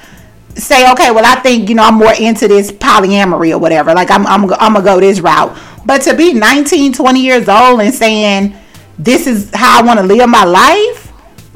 say, 0.53 0.91
okay, 0.91 1.11
well, 1.11 1.25
I 1.25 1.39
think, 1.41 1.69
you 1.69 1.75
know, 1.75 1.83
I'm 1.83 1.95
more 1.95 2.13
into 2.13 2.47
this 2.47 2.71
polyamory 2.71 3.51
or 3.51 3.57
whatever. 3.57 3.93
Like, 3.93 4.11
I'm, 4.11 4.27
I'm, 4.27 4.43
I'm 4.53 4.73
gonna 4.73 4.83
go 4.83 4.99
this 4.99 5.19
route. 5.19 5.57
But 5.85 6.03
to 6.03 6.15
be 6.15 6.33
19, 6.33 6.93
20 6.93 7.19
years 7.19 7.49
old 7.49 7.81
and 7.81 7.93
saying, 7.93 8.55
this 8.99 9.27
is 9.27 9.51
how 9.53 9.79
I 9.79 9.85
want 9.85 9.99
to 9.99 10.05
live 10.05 10.29
my 10.29 10.43
life, 10.43 11.06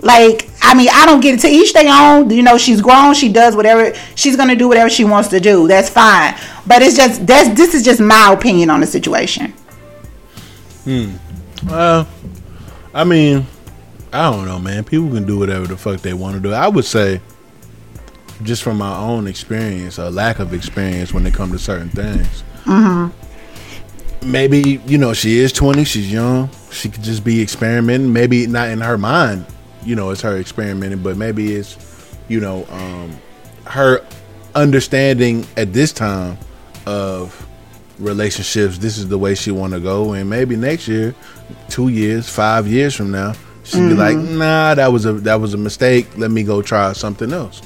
like, 0.02 0.50
I 0.62 0.74
mean, 0.74 0.90
I 0.92 1.06
don't 1.06 1.22
get 1.22 1.36
it 1.36 1.42
to 1.42 1.48
each 1.48 1.74
their 1.74 1.92
own. 1.92 2.30
You 2.30 2.44
know, 2.44 2.58
she's 2.58 2.82
grown. 2.82 3.14
She 3.14 3.32
does 3.32 3.56
whatever 3.56 3.94
she's 4.16 4.36
gonna 4.36 4.56
do, 4.56 4.68
whatever 4.68 4.90
she 4.90 5.04
wants 5.04 5.30
to 5.30 5.40
do. 5.40 5.68
That's 5.68 5.90
fine. 5.90 6.36
But 6.66 6.82
it's 6.82 6.96
just 6.96 7.26
that's 7.26 7.50
this 7.56 7.74
is 7.74 7.84
just 7.84 8.00
my 8.00 8.34
opinion 8.34 8.70
on 8.70 8.80
the 8.80 8.88
situation. 8.88 9.54
Hmm. 10.84 11.12
Well, 11.68 12.08
I 12.94 13.04
mean, 13.04 13.46
I 14.12 14.32
don't 14.32 14.46
know, 14.46 14.60
man. 14.60 14.84
People 14.84 15.10
can 15.10 15.26
do 15.26 15.38
whatever 15.38 15.68
the 15.68 15.78
fuck 15.78 16.02
they 16.02 16.14
want 16.14 16.36
to 16.36 16.42
do. 16.42 16.52
I 16.54 16.68
would 16.68 16.86
say, 16.86 17.22
just 18.44 18.64
from 18.64 18.78
my 18.78 18.98
own 18.98 19.28
experience, 19.28 20.00
or 20.00 20.10
lack 20.10 20.40
of 20.40 20.54
experience 20.54 21.14
when 21.14 21.26
it 21.26 21.34
comes 21.34 21.52
to 21.54 21.60
certain 21.60 21.90
things. 21.90 22.44
Mhm. 22.66 23.12
Maybe 24.24 24.82
you 24.86 24.98
know 24.98 25.14
she 25.14 25.40
is 25.40 25.52
twenty. 25.52 25.84
She's 25.84 26.12
young. 26.12 26.50
She 26.72 26.90
could 26.90 27.04
just 27.04 27.24
be 27.24 27.42
experimenting. 27.42 28.12
Maybe 28.14 28.48
not 28.48 28.70
in 28.70 28.82
her 28.82 28.98
mind. 28.98 29.46
You 29.84 29.96
know, 29.96 30.12
it's 30.12 30.22
her 30.22 30.38
experimenting, 30.38 31.02
but 31.02 31.18
maybe 31.18 31.54
it's 31.54 31.78
you 32.28 32.40
know 32.40 32.66
um, 32.70 33.18
her 33.66 34.06
understanding 34.56 35.46
at 35.58 35.74
this 35.74 35.92
time 35.92 36.38
of 36.86 37.48
relationships. 38.00 38.78
This 38.78 38.98
is 38.98 39.08
the 39.08 39.18
way 39.18 39.36
she 39.36 39.52
want 39.52 39.74
to 39.74 39.80
go, 39.80 40.14
and 40.14 40.30
maybe 40.30 40.56
next 40.56 40.88
year, 40.88 41.16
two 41.70 41.90
years, 41.90 42.30
five 42.30 42.68
years 42.68 42.96
from 42.96 43.12
now, 43.12 43.34
she'd 43.64 43.88
be 43.90 43.94
like, 43.94 44.18
"Nah, 44.18 44.76
that 44.76 44.92
was 44.92 45.06
a 45.06 45.14
that 45.14 45.40
was 45.40 45.54
a 45.54 45.58
mistake. 45.58 46.18
Let 46.18 46.32
me 46.32 46.44
go 46.44 46.62
try 46.62 46.94
something 46.94 47.32
else." 47.32 47.62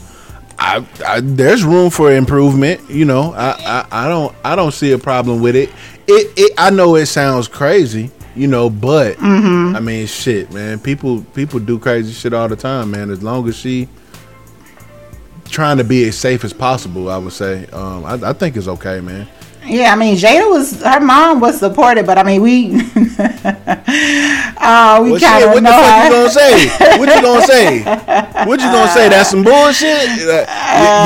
I, 0.58 0.86
I 1.06 1.20
there's 1.22 1.64
room 1.64 1.90
for 1.90 2.12
improvement. 2.12 2.90
You 2.90 3.06
know, 3.06 3.34
I, 3.34 3.52
I 3.92 4.06
I 4.06 4.08
don't 4.08 4.36
I 4.44 4.56
don't 4.56 4.74
see 4.74 4.92
a 4.92 4.98
problem 4.98 5.42
with 5.42 5.56
it. 5.56 5.70
It 6.08 6.34
it 6.38 6.54
I 6.58 6.70
know 6.70 6.96
it 6.96 7.08
sounds 7.08 7.48
crazy. 7.48 8.12
You 8.36 8.48
know, 8.48 8.70
but 8.70 9.22
I 9.22 9.80
mean, 9.80 10.08
shit, 10.08 10.52
man. 10.52 10.80
People 10.80 11.22
people 11.34 11.60
do 11.60 11.80
crazy 11.80 12.12
shit 12.12 12.34
all 12.34 12.48
the 12.50 12.56
time, 12.56 12.92
man. 12.92 13.10
As 13.10 13.24
long 13.24 13.48
as 13.48 13.56
she 13.56 13.88
trying 15.46 15.78
to 15.78 15.84
be 15.84 16.08
as 16.08 16.18
safe 16.18 16.44
as 16.44 16.54
possible, 16.54 17.10
I 17.10 17.18
would 17.18 17.34
say. 17.34 17.66
Um, 17.68 18.04
I, 18.04 18.30
I 18.30 18.34
think 18.34 18.58
it's 18.58 18.68
okay, 18.68 19.00
man. 19.00 19.28
Yeah, 19.68 19.92
I 19.94 19.96
mean 19.96 20.16
Jada 20.16 20.50
was 20.50 20.82
her 20.82 21.00
mom 21.00 21.40
was 21.40 21.58
supportive, 21.60 22.06
but 22.06 22.18
I 22.20 22.24
mean 22.24 22.42
we 22.42 22.70
uh 24.62 25.00
we 25.04 25.12
Well, 25.12 25.20
kind 25.20 25.44
of 25.44 25.50
what 25.52 25.64
the 25.64 25.70
fuck 25.70 25.86
how- 25.86 26.04
you 26.06 26.12
gonna 26.12 26.30
say? 26.30 26.68
What 27.00 27.10
you 27.16 27.22
gonna 27.22 27.46
say? 27.48 27.84
What 28.46 28.60
you 28.62 28.68
gonna 28.70 28.92
say? 28.92 29.10
That's 29.10 29.30
some 29.32 29.44
bullshit. 29.44 30.06
Uh, 30.22 30.46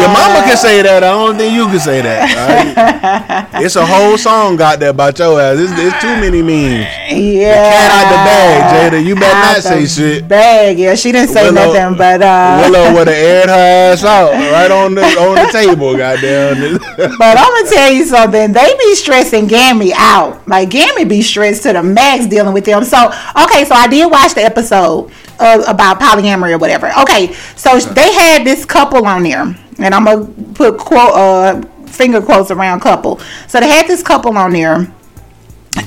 your 0.02 0.10
mama 0.12 0.44
can 0.44 0.58
say 0.58 0.82
that. 0.82 1.04
I 1.04 1.12
don't 1.12 1.38
think 1.38 1.54
you 1.54 1.68
can 1.68 1.80
say 1.80 2.02
that. 2.02 2.28
alright? 2.36 3.64
It's 3.64 3.78
a 3.78 3.86
whole 3.86 4.18
song 4.18 4.58
got 4.58 4.80
there 4.80 4.90
about 4.90 5.18
your 5.20 5.40
ass. 5.40 5.58
It's, 5.58 5.72
it's 5.72 6.02
too 6.02 6.20
many 6.20 6.42
memes. 6.42 6.84
yeah 7.16 7.70
Cat 7.80 7.92
out 7.96 8.08
the 8.12 8.20
bag, 8.28 8.92
Jada. 8.92 9.06
You 9.06 9.16
better 9.16 9.40
not 9.40 9.64
say 9.64 9.82
the 9.84 9.88
shit. 9.88 10.28
Bag, 10.28 10.78
yeah, 10.80 10.96
she 10.96 11.12
didn't 11.14 11.30
say 11.30 11.50
Willow- 11.50 11.72
nothing, 11.72 11.98
but 11.98 12.22
uh, 12.22 12.60
Willow 12.68 12.94
would 13.00 13.08
have 13.08 13.16
aired 13.16 13.48
her 13.50 13.94
ass 13.94 14.04
out 14.04 14.34
right 14.52 14.72
on 14.72 14.96
the 14.96 15.04
on 15.24 15.36
the 15.36 15.48
table. 15.54 15.96
Goddamn. 15.96 16.78
But 17.18 17.38
I'm 17.40 17.54
gonna 17.56 17.70
tell 17.70 17.92
you 17.94 18.06
something. 18.06 18.49
They 18.54 18.76
be 18.78 18.96
stressing 18.96 19.48
Gammy 19.48 19.92
out. 19.94 20.48
Like 20.48 20.70
Gammy 20.70 21.06
be 21.06 21.22
stressed 21.22 21.64
to 21.64 21.74
the 21.74 21.84
max 21.84 22.26
dealing 22.26 22.54
with 22.54 22.66
them. 22.66 22.84
So 22.84 23.08
okay, 23.44 23.66
so 23.66 23.76
I 23.76 23.88
did 23.90 24.10
watch 24.10 24.34
the 24.34 24.44
episode 24.44 25.12
uh, 25.40 25.64
about 25.68 26.00
polyamory 26.00 26.54
or 26.54 26.58
whatever. 26.58 26.92
Okay, 27.02 27.34
so 27.56 27.80
they 27.80 28.14
had 28.14 28.46
this 28.46 28.66
couple 28.66 29.06
on 29.06 29.24
there, 29.24 29.56
and 29.80 29.94
I'm 29.94 30.06
gonna 30.06 30.26
put 30.54 30.78
quote 30.78 31.14
uh, 31.14 31.62
finger 31.88 32.22
quotes 32.22 32.52
around 32.52 32.82
couple. 32.82 33.20
So 33.48 33.60
they 33.60 33.70
had 33.70 33.88
this 33.88 34.04
couple 34.04 34.38
on 34.38 34.52
there 34.52 34.92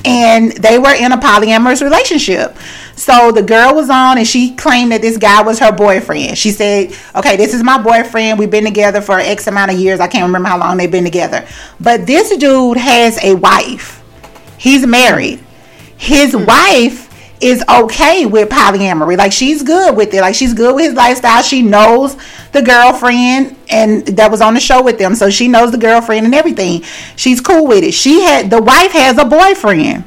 and 0.05 0.51
they 0.53 0.77
were 0.77 0.93
in 0.93 1.11
a 1.11 1.17
polyamorous 1.17 1.81
relationship. 1.81 2.55
So 2.95 3.31
the 3.31 3.41
girl 3.41 3.73
was 3.73 3.89
on 3.89 4.17
and 4.17 4.27
she 4.27 4.55
claimed 4.55 4.91
that 4.91 5.01
this 5.01 5.17
guy 5.17 5.41
was 5.41 5.59
her 5.59 5.71
boyfriend. 5.71 6.37
She 6.37 6.51
said, 6.51 6.95
Okay, 7.15 7.37
this 7.37 7.53
is 7.53 7.63
my 7.63 7.81
boyfriend. 7.81 8.37
We've 8.37 8.51
been 8.51 8.65
together 8.65 9.01
for 9.01 9.19
X 9.19 9.47
amount 9.47 9.71
of 9.71 9.79
years. 9.79 9.99
I 9.99 10.07
can't 10.07 10.25
remember 10.25 10.49
how 10.49 10.59
long 10.59 10.77
they've 10.77 10.91
been 10.91 11.03
together. 11.03 11.47
But 11.79 12.05
this 12.05 12.35
dude 12.37 12.77
has 12.77 13.23
a 13.23 13.35
wife, 13.35 14.03
he's 14.57 14.85
married. 14.85 15.43
His 15.97 16.33
hmm. 16.33 16.45
wife 16.45 17.12
is 17.43 17.63
okay 17.69 18.25
with 18.25 18.49
polyamory. 18.49 19.17
Like 19.17 19.33
she's 19.33 19.61
good 19.63 19.97
with 19.97 20.13
it. 20.13 20.21
Like 20.21 20.33
she's 20.33 20.53
good 20.53 20.73
with 20.75 20.85
his 20.85 20.93
lifestyle. 20.93 21.43
She 21.43 21.61
knows 21.61 22.15
the 22.53 22.61
girlfriend 22.61 23.57
and 23.69 24.05
that 24.07 24.31
was 24.31 24.41
on 24.41 24.53
the 24.53 24.59
show 24.61 24.81
with 24.81 24.97
them. 24.97 25.13
So 25.15 25.29
she 25.29 25.49
knows 25.49 25.71
the 25.71 25.77
girlfriend 25.77 26.25
and 26.25 26.33
everything. 26.33 26.83
She's 27.17 27.41
cool 27.41 27.67
with 27.67 27.83
it. 27.83 27.93
She 27.93 28.21
had 28.21 28.49
the 28.49 28.61
wife 28.61 28.93
has 28.93 29.17
a 29.17 29.25
boyfriend. 29.25 30.05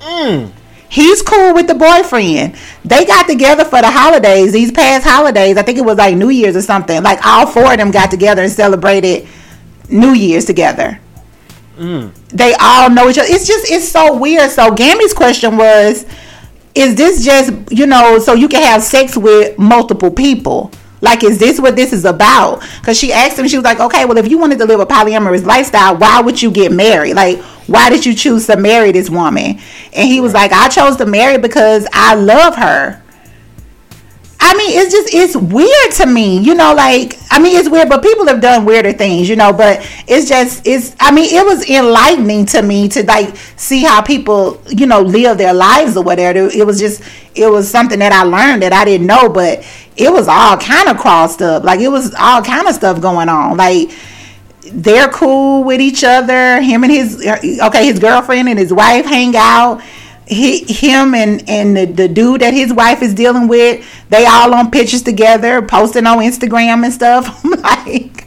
Mm. 0.00 0.52
He's 0.88 1.22
cool 1.22 1.54
with 1.54 1.66
the 1.66 1.74
boyfriend. 1.74 2.56
They 2.84 3.04
got 3.06 3.26
together 3.26 3.64
for 3.64 3.80
the 3.80 3.90
holidays, 3.90 4.52
these 4.52 4.70
past 4.70 5.06
holidays. 5.06 5.56
I 5.56 5.62
think 5.62 5.78
it 5.78 5.84
was 5.84 5.96
like 5.96 6.16
New 6.16 6.28
Year's 6.28 6.56
or 6.56 6.62
something. 6.62 7.02
Like 7.02 7.24
all 7.26 7.46
four 7.46 7.72
of 7.72 7.78
them 7.78 7.90
got 7.90 8.10
together 8.10 8.42
and 8.42 8.52
celebrated 8.52 9.26
New 9.88 10.12
Year's 10.12 10.44
together. 10.44 11.00
Mm. 11.76 12.14
They 12.28 12.54
all 12.60 12.90
know 12.90 13.08
each 13.08 13.18
other. 13.18 13.28
It's 13.28 13.46
just 13.46 13.70
it's 13.70 13.88
so 13.88 14.16
weird. 14.16 14.50
So 14.50 14.74
Gammy's 14.74 15.14
question 15.14 15.56
was, 15.56 16.06
is 16.76 16.94
this 16.94 17.24
just 17.24 17.52
you 17.70 17.86
know 17.86 18.18
so 18.18 18.34
you 18.34 18.48
can 18.48 18.62
have 18.62 18.82
sex 18.82 19.16
with 19.16 19.58
multiple 19.58 20.10
people? 20.10 20.70
Like, 21.00 21.22
is 21.22 21.38
this 21.38 21.60
what 21.60 21.76
this 21.76 21.92
is 21.92 22.04
about? 22.04 22.62
Because 22.80 22.98
she 22.98 23.12
asked 23.12 23.38
him, 23.38 23.46
she 23.46 23.56
was 23.56 23.64
like, 23.64 23.80
okay, 23.80 24.06
well, 24.06 24.16
if 24.16 24.28
you 24.28 24.38
wanted 24.38 24.58
to 24.58 24.64
live 24.64 24.80
a 24.80 24.86
polyamorous 24.86 25.44
lifestyle, 25.44 25.96
why 25.96 26.20
would 26.22 26.40
you 26.40 26.50
get 26.50 26.72
married? 26.72 27.14
Like, 27.14 27.38
why 27.66 27.90
did 27.90 28.06
you 28.06 28.14
choose 28.14 28.46
to 28.46 28.56
marry 28.56 28.92
this 28.92 29.10
woman? 29.10 29.60
And 29.92 30.08
he 30.08 30.20
was 30.20 30.32
like, 30.32 30.52
I 30.52 30.68
chose 30.68 30.96
to 30.96 31.06
marry 31.06 31.38
because 31.38 31.86
I 31.92 32.14
love 32.14 32.56
her. 32.56 33.02
I 34.38 34.54
mean, 34.54 34.78
it's 34.78 34.92
just 34.92 35.14
it's 35.14 35.36
weird 35.36 35.92
to 35.96 36.06
me, 36.06 36.38
you 36.38 36.54
know. 36.54 36.74
Like, 36.74 37.18
I 37.30 37.38
mean, 37.38 37.56
it's 37.56 37.68
weird, 37.68 37.88
but 37.88 38.02
people 38.02 38.26
have 38.26 38.40
done 38.40 38.64
weirder 38.64 38.92
things, 38.92 39.28
you 39.28 39.36
know. 39.36 39.52
But 39.52 39.80
it's 40.06 40.28
just 40.28 40.66
it's. 40.66 40.94
I 41.00 41.10
mean, 41.10 41.34
it 41.34 41.44
was 41.44 41.68
enlightening 41.68 42.46
to 42.46 42.62
me 42.62 42.88
to 42.90 43.04
like 43.04 43.36
see 43.56 43.82
how 43.82 44.02
people, 44.02 44.60
you 44.68 44.86
know, 44.86 45.00
live 45.00 45.38
their 45.38 45.54
lives 45.54 45.96
or 45.96 46.04
whatever. 46.04 46.50
It 46.50 46.66
was 46.66 46.78
just 46.78 47.02
it 47.34 47.50
was 47.50 47.70
something 47.70 47.98
that 48.00 48.12
I 48.12 48.22
learned 48.22 48.62
that 48.62 48.72
I 48.72 48.84
didn't 48.84 49.06
know, 49.06 49.28
but 49.28 49.66
it 49.96 50.12
was 50.12 50.28
all 50.28 50.56
kind 50.58 50.88
of 50.88 50.98
crossed 50.98 51.40
up. 51.40 51.64
Like 51.64 51.80
it 51.80 51.88
was 51.88 52.14
all 52.18 52.42
kind 52.42 52.68
of 52.68 52.74
stuff 52.74 53.00
going 53.00 53.28
on. 53.28 53.56
Like 53.56 53.90
they're 54.72 55.08
cool 55.08 55.64
with 55.64 55.80
each 55.80 56.04
other. 56.04 56.60
Him 56.60 56.84
and 56.84 56.92
his 56.92 57.24
uh, 57.26 57.38
okay, 57.68 57.86
his 57.86 57.98
girlfriend 57.98 58.48
and 58.48 58.58
his 58.58 58.72
wife 58.72 59.06
hang 59.06 59.34
out. 59.36 59.82
He, 60.26 60.64
him 60.64 61.14
and 61.14 61.48
and 61.48 61.76
the, 61.76 61.84
the 61.84 62.08
dude 62.08 62.40
that 62.40 62.52
his 62.52 62.72
wife 62.72 63.00
is 63.00 63.14
dealing 63.14 63.46
with, 63.46 63.86
they 64.08 64.26
all 64.26 64.52
on 64.54 64.72
pictures 64.72 65.02
together, 65.02 65.62
posting 65.62 66.04
on 66.04 66.18
Instagram 66.18 66.84
and 66.84 66.92
stuff. 66.92 67.28
I'm 67.44 67.50
like, 67.52 68.26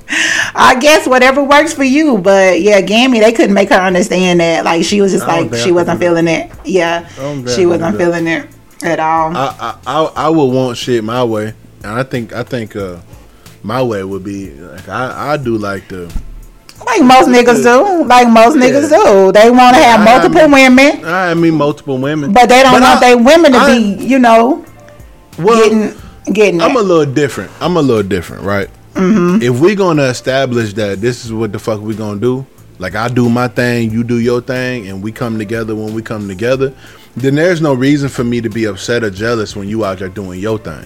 I 0.56 0.78
guess 0.80 1.08
whatever 1.08 1.44
works 1.44 1.74
for 1.74 1.84
you. 1.84 2.18
But 2.18 2.62
yeah, 2.62 2.80
Gammy, 2.80 3.20
they 3.20 3.34
couldn't 3.34 3.54
make 3.54 3.70
her 3.70 3.76
understand 3.76 4.40
that. 4.40 4.64
Like 4.64 4.86
she 4.86 5.02
was 5.02 5.12
just 5.12 5.28
like 5.28 5.54
she 5.56 5.72
wasn't 5.74 6.00
feeling 6.00 6.28
it. 6.28 6.50
Yeah, 6.64 7.08
she 7.48 7.66
wasn't 7.66 7.98
feeling 7.98 8.28
it 8.28 8.48
at 8.82 9.00
all. 9.00 9.36
I, 9.36 9.56
I 9.60 9.78
I 9.86 10.04
I 10.16 10.30
would 10.30 10.54
want 10.54 10.78
shit 10.78 11.04
my 11.04 11.24
way, 11.24 11.54
and 11.84 11.92
I 11.92 12.04
think 12.04 12.32
I 12.34 12.44
think 12.44 12.76
uh 12.76 13.00
my 13.62 13.84
way 13.84 14.04
would 14.04 14.24
be 14.24 14.52
like 14.52 14.88
I 14.88 15.34
I 15.34 15.38
do 15.38 15.58
like 15.58 15.90
the 15.90 16.14
like 16.86 17.04
most 17.04 17.28
niggas 17.30 17.64
do. 17.64 18.06
Like 18.06 18.28
most 18.30 18.56
niggas 18.58 18.90
do. 18.90 19.32
They 19.32 19.50
want 19.52 19.76
to 19.76 19.82
have 19.82 20.02
I 20.02 20.04
multiple 20.06 20.48
mean- 20.48 20.76
women. 20.76 21.06
I 21.06 21.34
mean 21.34 21.56
multiple 21.56 21.98
women, 21.98 22.34
But 22.34 22.50
they 22.50 22.62
don't 22.64 22.74
want 22.74 22.84
I- 22.86 23.00
their 23.00 23.18
women 23.18 23.52
to 23.54 23.58
I- 23.58 23.78
be, 23.78 24.06
you 24.06 24.20
know, 24.20 24.66
well, 25.38 25.58
getting 25.70 26.34
getting 26.34 26.62
I'm 26.62 26.76
a 26.76 26.82
little 26.82 27.12
different. 27.12 27.52
I'm 27.62 27.78
a 27.78 27.82
little 27.82 28.04
different, 28.04 28.44
right? 28.44 28.70
Mm-hmm. 28.96 29.42
If 29.44 29.60
we're 29.60 29.76
gonna 29.76 30.04
establish 30.04 30.74
that 30.74 31.00
this 31.00 31.24
is 31.26 31.32
what 31.32 31.52
the 31.52 31.60
fuck 31.60 31.80
we're 31.80 31.98
gonna 31.98 32.20
do, 32.20 32.46
like 32.80 32.96
I 32.96 33.08
do 33.08 33.30
my 33.30 33.48
thing, 33.48 33.92
you 33.92 34.04
do 34.04 34.20
your 34.20 34.42
thing, 34.42 34.88
and 34.88 35.02
we 35.02 35.12
come 35.12 35.38
together 35.38 35.76
when 35.76 35.94
we 35.94 36.02
come 36.02 36.28
together, 36.28 36.74
then 37.16 37.36
there's 37.36 37.62
no 37.62 37.74
reason 37.74 38.10
for 38.10 38.24
me 38.24 38.42
to 38.42 38.50
be 38.50 38.66
upset 38.66 39.04
or 39.04 39.10
jealous 39.10 39.56
when 39.56 39.68
you 39.70 39.86
out 39.86 40.00
there 40.00 40.10
doing 40.10 40.40
your 40.40 40.58
thing. 40.58 40.86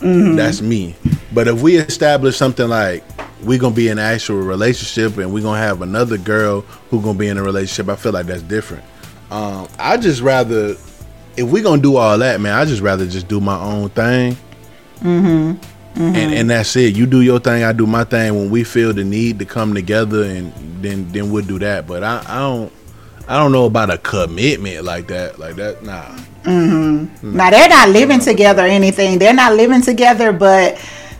That's 0.00 0.60
me. 0.60 0.94
But 1.32 1.48
if 1.48 1.62
we 1.62 1.76
establish 1.76 2.36
something 2.36 2.68
like 2.68 3.02
we 3.42 3.58
gonna 3.58 3.74
be 3.74 3.88
in 3.88 3.98
an 3.98 4.04
actual 4.04 4.40
relationship 4.40 5.18
and 5.18 5.32
we're 5.32 5.42
gonna 5.42 5.58
have 5.58 5.82
another 5.82 6.18
girl 6.18 6.62
who 6.90 7.00
gonna 7.00 7.18
be 7.18 7.28
in 7.28 7.38
a 7.38 7.42
relationship, 7.42 7.88
I 7.88 7.96
feel 7.96 8.12
like 8.12 8.26
that's 8.26 8.42
different. 8.42 8.84
Um, 9.30 9.68
I 9.78 9.96
just 9.96 10.20
rather 10.20 10.76
if 11.36 11.48
we 11.48 11.62
gonna 11.62 11.82
do 11.82 11.96
all 11.96 12.18
that, 12.18 12.40
man, 12.40 12.54
I 12.54 12.64
just 12.64 12.82
rather 12.82 13.06
just 13.06 13.28
do 13.28 13.40
my 13.40 13.58
own 13.58 13.90
thing. 13.90 14.36
Mm-hmm. 15.00 15.52
Mm-hmm. 15.94 16.02
And 16.02 16.34
and 16.34 16.50
that's 16.50 16.74
it. 16.76 16.96
You 16.96 17.06
do 17.06 17.20
your 17.20 17.38
thing, 17.38 17.62
I 17.62 17.72
do 17.72 17.86
my 17.86 18.04
thing. 18.04 18.34
When 18.34 18.50
we 18.50 18.64
feel 18.64 18.92
the 18.92 19.04
need 19.04 19.38
to 19.38 19.44
come 19.44 19.74
together, 19.74 20.24
and 20.24 20.52
then 20.82 21.10
then 21.12 21.30
we'll 21.30 21.44
do 21.44 21.58
that. 21.60 21.86
But 21.86 22.02
I, 22.02 22.24
I 22.26 22.38
don't 22.38 22.72
I 23.28 23.38
don't 23.38 23.52
know 23.52 23.66
about 23.66 23.90
a 23.90 23.98
commitment 23.98 24.84
like 24.84 25.06
that. 25.08 25.38
Like 25.38 25.56
that, 25.56 25.82
nah. 25.82 26.16
Mm-hmm. 26.42 27.36
Now 27.36 27.50
they're 27.50 27.68
not 27.68 27.88
living 27.90 28.20
together 28.20 28.62
or 28.62 28.66
anything. 28.66 29.18
They're 29.18 29.32
not 29.32 29.54
living 29.54 29.82
together, 29.82 30.32
but 30.32 30.78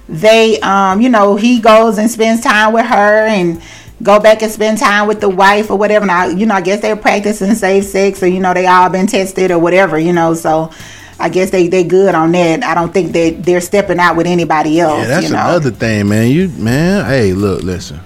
they, 0.09 0.61
um, 0.61 1.01
you 1.01 1.09
know, 1.09 1.37
he 1.37 1.61
goes 1.61 1.99
and 1.99 2.11
spends 2.11 2.43
time 2.43 2.73
with 2.73 2.87
her 2.87 3.27
and 3.27 3.63
go 4.03 4.21
back 4.21 4.43
and 4.43 4.53
spend 4.53 4.79
time 4.79 5.09
with 5.09 5.21
the 5.21 5.29
wife 5.29 5.71
or 5.71 5.79
whatever. 5.79 6.07
Now, 6.07 6.27
you 6.27 6.47
know, 6.47 6.55
I 6.55 6.61
guess 6.61 6.81
they're 6.81 6.97
practicing 6.97 7.55
safe 7.55 7.85
sex 7.85 8.23
or 8.23 8.27
you 8.27 8.41
know 8.41 8.55
they 8.55 8.67
all 8.67 8.91
been 8.91 9.07
tested 9.07 9.51
or 9.51 9.59
whatever. 9.59 9.99
You 9.99 10.13
know, 10.13 10.35
so 10.35 10.71
I 11.19 11.29
guess 11.29 11.51
they 11.51 11.69
they 11.69 11.85
good 11.85 12.15
on 12.15 12.33
that. 12.33 12.63
I 12.63 12.75
don't 12.75 12.93
think 12.93 13.13
that 13.13 13.45
they're 13.45 13.61
stepping 13.61 13.99
out 13.99 14.17
with 14.17 14.27
anybody 14.27 14.81
else. 14.81 15.01
Yeah, 15.01 15.07
that's 15.07 15.27
you 15.27 15.33
know? 15.33 15.41
another 15.41 15.71
thing, 15.71 16.09
man. 16.09 16.31
You 16.31 16.49
man, 16.49 17.05
hey, 17.07 17.33
look, 17.33 17.63
listen. 17.63 18.01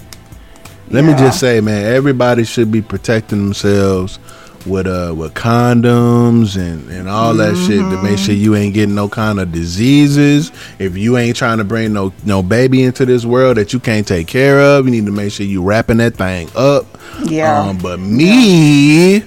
Let 0.90 1.04
me 1.04 1.12
just 1.12 1.38
say, 1.38 1.60
man, 1.60 1.84
everybody 1.84 2.44
should 2.44 2.72
be 2.72 2.80
protecting 2.80 3.44
themselves 3.44 4.18
with 4.66 4.86
uh 4.86 5.14
with 5.16 5.34
condoms 5.34 6.56
and 6.56 6.88
and 6.90 7.08
all 7.08 7.34
that 7.34 7.56
shit 7.56 7.78
to 7.78 8.02
make 8.02 8.18
sure 8.18 8.34
you 8.34 8.54
ain't 8.56 8.74
getting 8.74 8.94
no 8.94 9.08
kind 9.08 9.40
of 9.40 9.52
diseases. 9.52 10.52
If 10.78 10.96
you 10.96 11.16
ain't 11.16 11.36
trying 11.36 11.58
to 11.58 11.64
bring 11.64 11.92
no 11.92 12.12
no 12.24 12.42
baby 12.42 12.82
into 12.82 13.06
this 13.06 13.24
world 13.24 13.56
that 13.56 13.72
you 13.72 13.80
can't 13.80 14.06
take 14.06 14.26
care 14.26 14.60
of, 14.60 14.84
you 14.84 14.90
need 14.90 15.06
to 15.06 15.12
make 15.12 15.32
sure 15.32 15.46
you 15.46 15.62
wrapping 15.62 15.98
that 15.98 16.14
thing 16.16 16.48
up. 16.56 16.86
Yeah. 17.24 17.60
Um, 17.60 17.78
but 17.78 18.00
me, 18.00 19.18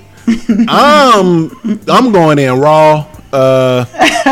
I'm 0.67 1.51
I'm 1.87 2.11
going 2.11 2.39
in 2.39 2.59
raw. 2.59 3.07
Uh, 3.33 3.85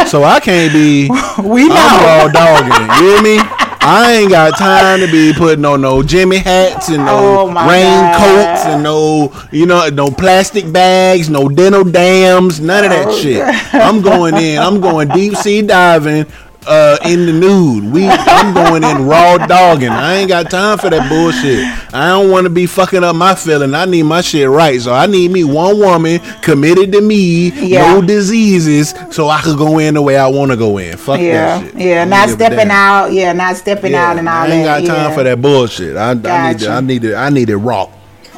so 0.08 0.24
I 0.24 0.40
can't 0.40 0.74
be. 0.74 1.10
We 1.44 1.70
know. 1.70 1.76
I'm 1.78 2.04
raw 2.04 2.32
dogging. 2.34 3.06
You 3.06 3.14
hear 3.14 3.22
me? 3.22 3.40
I 3.92 4.14
ain't 4.14 4.30
got 4.30 4.58
time 4.58 5.00
to 5.00 5.12
be 5.12 5.34
putting 5.34 5.66
on 5.66 5.82
no 5.82 6.04
Jimmy 6.04 6.38
hats 6.38 6.90
and 6.90 7.06
no 7.06 7.40
Oh, 7.40 7.48
raincoats 7.48 8.66
and 8.66 8.84
no, 8.84 9.34
you 9.52 9.66
know, 9.66 9.90
no 9.90 10.12
plastic 10.12 10.72
bags, 10.72 11.30
no 11.30 11.50
dental 11.50 11.84
dams, 11.84 12.60
none 12.60 12.84
of 12.84 12.92
that 12.92 13.08
Oh, 13.08 13.18
shit. 13.20 13.42
I'm 13.74 14.02
going 14.02 14.36
in. 14.36 14.60
I'm 14.60 14.80
going 14.80 15.08
deep 15.10 15.36
sea 15.36 15.62
diving. 15.64 16.28
Uh, 16.72 16.98
in 17.04 17.26
the 17.26 17.34
nude, 17.34 17.92
we 17.92 18.08
I'm 18.08 18.54
going 18.54 18.84
in 18.84 19.08
raw 19.08 19.38
dogging. 19.48 19.90
I 19.90 20.18
ain't 20.18 20.28
got 20.30 20.52
time 20.52 20.78
for 20.78 20.88
that 20.92 21.10
bullshit. 21.10 21.66
I 21.96 22.10
don't 22.10 22.30
want 22.30 22.44
to 22.44 22.52
be 22.52 22.68
fucking 22.68 23.04
up 23.04 23.16
my 23.16 23.34
feeling. 23.34 23.74
I 23.74 23.86
need 23.86 24.04
my 24.04 24.22
shit 24.22 24.48
right, 24.48 24.80
so 24.80 24.94
I 24.94 25.08
need 25.08 25.32
me 25.32 25.44
one 25.44 25.80
woman 25.80 26.20
committed 26.44 26.92
to 26.92 27.02
me, 27.02 27.50
Yeah. 27.50 27.94
no 27.96 28.02
diseases, 28.04 28.94
so 29.10 29.30
I 29.30 29.42
could 29.42 29.58
go 29.58 29.80
in 29.80 29.96
the 29.96 30.02
way 30.04 30.16
I 30.16 30.28
want 30.28 30.52
to 30.52 30.58
go 30.58 30.78
in. 30.78 30.96
Fuck 30.96 31.20
Yeah, 31.20 31.60
that 31.60 31.72
shit. 31.72 31.82
yeah, 31.82 32.06
not 32.06 32.30
stepping 32.30 32.70
out. 32.70 33.08
Yeah, 33.14 33.34
not 33.34 33.56
stepping 33.58 33.96
out 33.96 34.20
and 34.20 34.30
all 34.30 34.44
I 34.44 34.48
ain't 34.50 34.66
that. 34.66 34.82
got 34.86 34.88
time 34.96 35.10
yeah. 35.10 35.16
for 35.16 35.24
that 35.24 35.42
bullshit. 35.42 35.98
I, 35.98 36.12
I 36.12 36.14
need 36.14 36.22
Gotcha. 36.22 36.66
to, 36.66 36.72
I 36.72 36.82
need 36.82 37.04
it. 37.04 37.16
I 37.16 37.30
need 37.32 37.50
it 37.50 37.58
raw. 37.58 37.90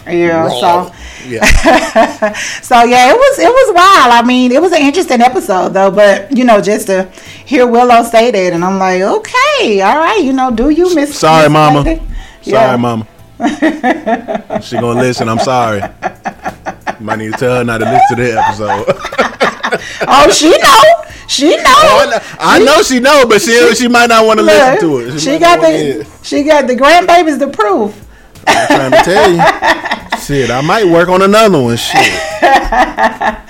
Yeah, 0.08 0.46
Raw. 0.48 0.50
so 0.90 0.96
yeah. 1.28 1.46
so 2.62 2.84
yeah, 2.84 3.12
it 3.12 3.16
was 3.16 3.40
it 3.40 3.50
was 3.50 3.76
wild. 3.76 4.14
I 4.14 4.24
mean, 4.26 4.52
it 4.52 4.62
was 4.62 4.72
an 4.72 4.82
interesting 4.82 5.22
episode 5.22 5.70
though, 5.70 5.92
but 5.92 6.36
you 6.36 6.44
know, 6.44 6.60
just 6.62 6.88
to 6.88 7.04
hear 7.46 7.68
Willow 7.68 8.04
say 8.04 8.32
that, 8.32 8.54
and 8.54 8.66
I'm 8.66 8.80
like, 8.80 9.02
okay, 9.02 9.82
all 9.82 9.98
right, 9.98 10.22
you 10.24 10.34
know, 10.34 10.50
do 10.52 10.70
you 10.70 10.94
miss? 10.96 11.18
Sorry, 11.18 11.44
Miss 11.44 11.52
mama. 11.54 11.84
Sorry, 11.84 12.02
Yeah. 12.44 12.76
mama. 12.78 13.08
she 14.62 14.76
gonna 14.78 15.00
listen. 15.00 15.30
I'm 15.30 15.40
sorry. 15.40 15.82
Might 17.00 17.18
need 17.20 17.32
to 17.34 17.38
tell 17.38 17.56
her 17.58 17.64
not 17.64 17.80
to 17.80 17.86
listen 17.86 18.18
to 18.18 18.24
the 18.24 18.40
episode. 18.42 19.38
Oh, 20.06 20.30
she 20.30 20.50
know, 20.50 20.84
she 21.30 21.56
know. 21.56 21.64
Oh, 21.66 22.02
I 22.04 22.06
know- 22.10 22.20
I 22.40 22.60
know 22.60 22.82
she 22.84 23.00
know, 23.00 23.26
but 23.26 23.42
she 23.42 23.74
she 23.76 23.88
might 23.88 24.08
not 24.08 24.26
want 24.26 24.40
to 24.40 24.44
listen 24.46 24.80
to 24.82 24.98
it. 24.98 25.20
She, 25.22 25.30
might 25.32 25.40
got 25.40 25.60
not 25.60 25.62
wanna 25.64 25.78
hear 25.78 26.04
the 26.04 26.10
she 26.24 26.44
got 26.44 26.68
the 26.68 26.76
grandbabies 26.76 27.40
to 27.40 27.48
prove. 27.48 27.96
I'm 28.48 28.68
trying 28.68 28.92
to 28.92 29.04
tell 29.04 29.32
you. 29.32 29.42
Shit, 30.22 30.52
I 30.52 30.62
might 30.62 30.86
work 30.86 31.10
on 31.10 31.24
another 31.24 31.62
one. 31.62 31.78
Shit. 31.78 31.98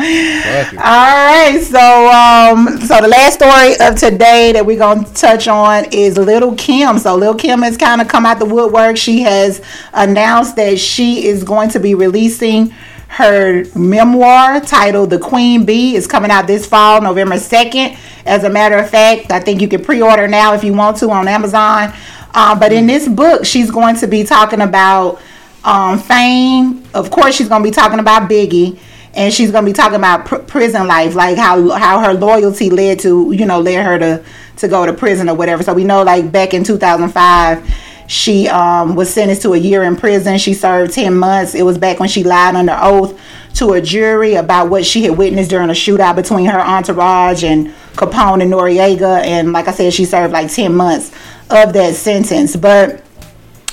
All 0.02 1.28
right, 1.28 1.62
so 1.62 2.08
um, 2.10 2.80
so 2.80 3.02
the 3.02 3.08
last 3.08 3.36
story 3.36 3.74
of 3.80 3.96
today 3.96 4.52
that 4.54 4.66
we're 4.66 4.80
gonna 4.80 5.08
touch 5.14 5.48
on 5.48 5.86
is 5.92 6.18
Lil' 6.18 6.56
Kim. 6.56 6.98
So 6.98 7.16
Lil' 7.16 7.36
Kim 7.36 7.62
has 7.62 7.78
kind 7.78 8.02
of 8.02 8.08
come 8.08 8.26
out 8.26 8.40
the 8.40 8.46
woodwork. 8.46 8.98
She 8.98 9.22
has 9.22 9.62
announced 9.94 10.56
that 10.56 10.80
she 10.80 11.26
is 11.26 11.44
going 11.44 11.70
to 11.70 11.80
be 11.80 11.94
releasing 11.94 12.74
her 13.10 13.66
memoir 13.76 14.62
titled 14.62 15.10
"The 15.10 15.20
Queen 15.20 15.66
Bee." 15.66 15.96
is 15.96 16.08
coming 16.08 16.32
out 16.32 16.48
this 16.48 16.66
fall, 16.66 17.02
November 17.02 17.38
second. 17.38 17.98
As 18.26 18.44
a 18.44 18.50
matter 18.50 18.78
of 18.78 18.90
fact, 18.90 19.32
I 19.32 19.40
think 19.40 19.62
you 19.62 19.68
can 19.68 19.84
pre-order 19.84 20.28
now 20.28 20.54
if 20.54 20.64
you 20.64 20.74
want 20.74 20.98
to 20.98 21.10
on 21.10 21.28
Amazon. 21.28 21.94
Um, 22.34 22.60
but 22.60 22.72
in 22.72 22.88
this 22.88 23.08
book, 23.08 23.46
she's 23.46 23.72
going 23.72 23.96
to 23.98 24.08
be 24.08 24.24
talking 24.24 24.62
about 24.62 25.22
um, 25.64 26.00
fame. 26.00 26.84
Of 26.94 27.12
course, 27.12 27.36
she's 27.36 27.50
going 27.50 27.64
to 27.64 27.68
be 27.68 27.74
talking 27.74 28.00
about 28.00 28.30
Biggie, 28.30 28.80
and 29.14 29.34
she's 29.34 29.52
going 29.52 29.66
to 29.66 29.70
be 29.70 29.76
talking 29.76 29.98
about 29.98 30.26
pr- 30.26 30.38
prison 30.38 30.88
life, 30.88 31.16
like 31.16 31.38
how 31.38 31.70
how 31.72 32.00
her 32.00 32.14
loyalty 32.14 32.70
led 32.70 33.00
to 33.00 33.32
you 33.32 33.46
know 33.46 33.60
led 33.60 33.86
her 33.86 34.00
to 34.00 34.24
to 34.58 34.68
go 34.68 34.86
to 34.86 34.94
prison 34.94 35.30
or 35.30 35.36
whatever. 35.36 35.64
So 35.64 35.74
we 35.74 35.84
know 35.84 36.04
like 36.04 36.32
back 36.32 36.54
in 36.54 36.64
2005. 36.64 37.88
She 38.08 38.50
um, 38.50 38.96
was 38.96 39.10
sentenced 39.10 39.44
to 39.44 39.54
a 39.54 39.58
year 39.58 39.84
in 39.84 39.96
prison. 39.96 40.38
She 40.38 40.54
served 40.54 40.94
10 40.94 41.16
months. 41.18 41.56
It 41.56 41.64
was 41.64 41.78
back 41.78 42.02
when 42.02 42.10
she 42.10 42.26
lied 42.26 42.56
under 42.56 42.78
oath 42.78 43.18
to 43.54 43.72
a 43.72 43.82
jury 43.82 44.34
about 44.36 44.70
what 44.70 44.86
she 44.86 45.04
had 45.04 45.18
witnessed 45.18 45.50
during 45.50 45.70
a 45.70 45.74
shootout 45.74 46.18
between 46.18 46.48
her 46.48 46.60
entourage 46.60 47.46
and 47.46 47.68
Capone 47.94 48.42
and 48.42 48.52
Noreaga. 48.52 49.24
And 49.24 49.54
like 49.54 49.70
I 49.70 49.72
said, 49.72 49.94
she 49.94 50.04
served 50.04 50.34
like 50.34 50.52
10 50.52 50.76
months 50.76 51.16
of 51.52 51.74
that 51.74 51.96
sentence. 51.96 52.56
But 52.56 53.04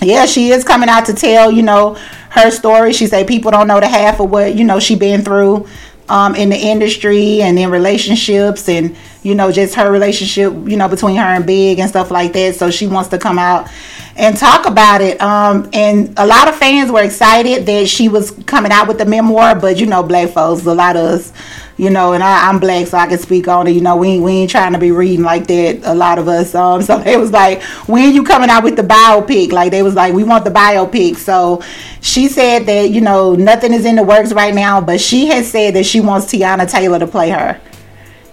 yeah, 0.02 0.26
she 0.26 0.50
is 0.50 0.64
coming 0.64 0.88
out 0.88 1.06
to 1.06 1.14
tell, 1.14 1.50
you 1.50 1.62
know, 1.62 1.94
her 2.30 2.50
story. 2.50 2.92
She 2.92 3.06
say 3.06 3.24
people 3.24 3.50
don't 3.50 3.66
know 3.66 3.80
the 3.80 3.88
half 3.88 4.20
of 4.20 4.30
what, 4.30 4.54
you 4.54 4.64
know, 4.64 4.78
she 4.80 4.94
been 4.94 5.22
through 5.22 5.66
um, 6.08 6.34
in 6.34 6.48
the 6.48 6.56
industry 6.56 7.42
and 7.42 7.58
in 7.58 7.70
relationships 7.70 8.68
and, 8.68 8.96
you 9.22 9.34
know, 9.34 9.50
just 9.50 9.74
her 9.74 9.90
relationship, 9.90 10.52
you 10.66 10.76
know, 10.76 10.88
between 10.88 11.16
her 11.16 11.22
and 11.22 11.46
Big 11.46 11.78
and 11.78 11.88
stuff 11.88 12.10
like 12.10 12.32
that. 12.34 12.54
So 12.54 12.70
she 12.70 12.86
wants 12.86 13.08
to 13.10 13.18
come 13.18 13.38
out 13.38 13.68
and 14.16 14.36
talk 14.36 14.66
about 14.66 15.00
it. 15.00 15.20
Um, 15.20 15.68
and 15.72 16.12
a 16.16 16.26
lot 16.26 16.48
of 16.48 16.56
fans 16.56 16.90
were 16.90 17.02
excited 17.02 17.66
that 17.66 17.88
she 17.88 18.08
was 18.08 18.32
coming 18.46 18.72
out 18.72 18.88
with 18.88 18.98
the 18.98 19.06
memoir, 19.06 19.54
but 19.54 19.78
you 19.78 19.86
know, 19.86 20.02
black 20.02 20.30
folks, 20.30 20.66
a 20.66 20.74
lot 20.74 20.96
of 20.96 21.04
us, 21.04 21.32
you 21.76 21.90
know, 21.90 22.12
and 22.12 22.24
I, 22.24 22.48
I'm 22.48 22.58
black, 22.58 22.88
so 22.88 22.98
I 22.98 23.06
can 23.06 23.18
speak 23.18 23.46
on 23.46 23.68
it. 23.68 23.70
You 23.70 23.80
know, 23.80 23.96
we 23.96 24.08
ain't, 24.08 24.24
we 24.24 24.32
ain't 24.32 24.50
trying 24.50 24.72
to 24.72 24.78
be 24.78 24.90
reading 24.90 25.24
like 25.24 25.46
that. 25.46 25.80
A 25.84 25.94
lot 25.94 26.18
of 26.18 26.26
us. 26.26 26.54
Um, 26.54 26.82
so 26.88 26.98
they 26.98 27.16
was 27.16 27.30
like, 27.30 27.62
when 27.86 28.12
you 28.12 28.24
coming 28.24 28.50
out 28.50 28.64
with 28.64 28.76
the 28.76 28.82
biopic? 28.82 29.52
Like 29.52 29.70
they 29.70 29.82
was 29.82 29.94
like, 29.94 30.12
we 30.12 30.24
want 30.24 30.44
the 30.44 30.50
biopic. 30.50 31.16
So 31.16 31.62
she 32.00 32.28
said 32.28 32.66
that 32.66 32.90
you 32.90 33.00
know 33.00 33.34
nothing 33.34 33.72
is 33.72 33.84
in 33.84 33.96
the 33.96 34.02
works 34.02 34.32
right 34.32 34.54
now, 34.54 34.80
but 34.80 35.00
she 35.00 35.26
has 35.26 35.48
said 35.48 35.74
that 35.74 35.86
she 35.86 36.00
wants 36.00 36.26
Teyana 36.26 36.68
Taylor 36.68 36.98
to 36.98 37.06
play 37.06 37.30
her. 37.30 37.60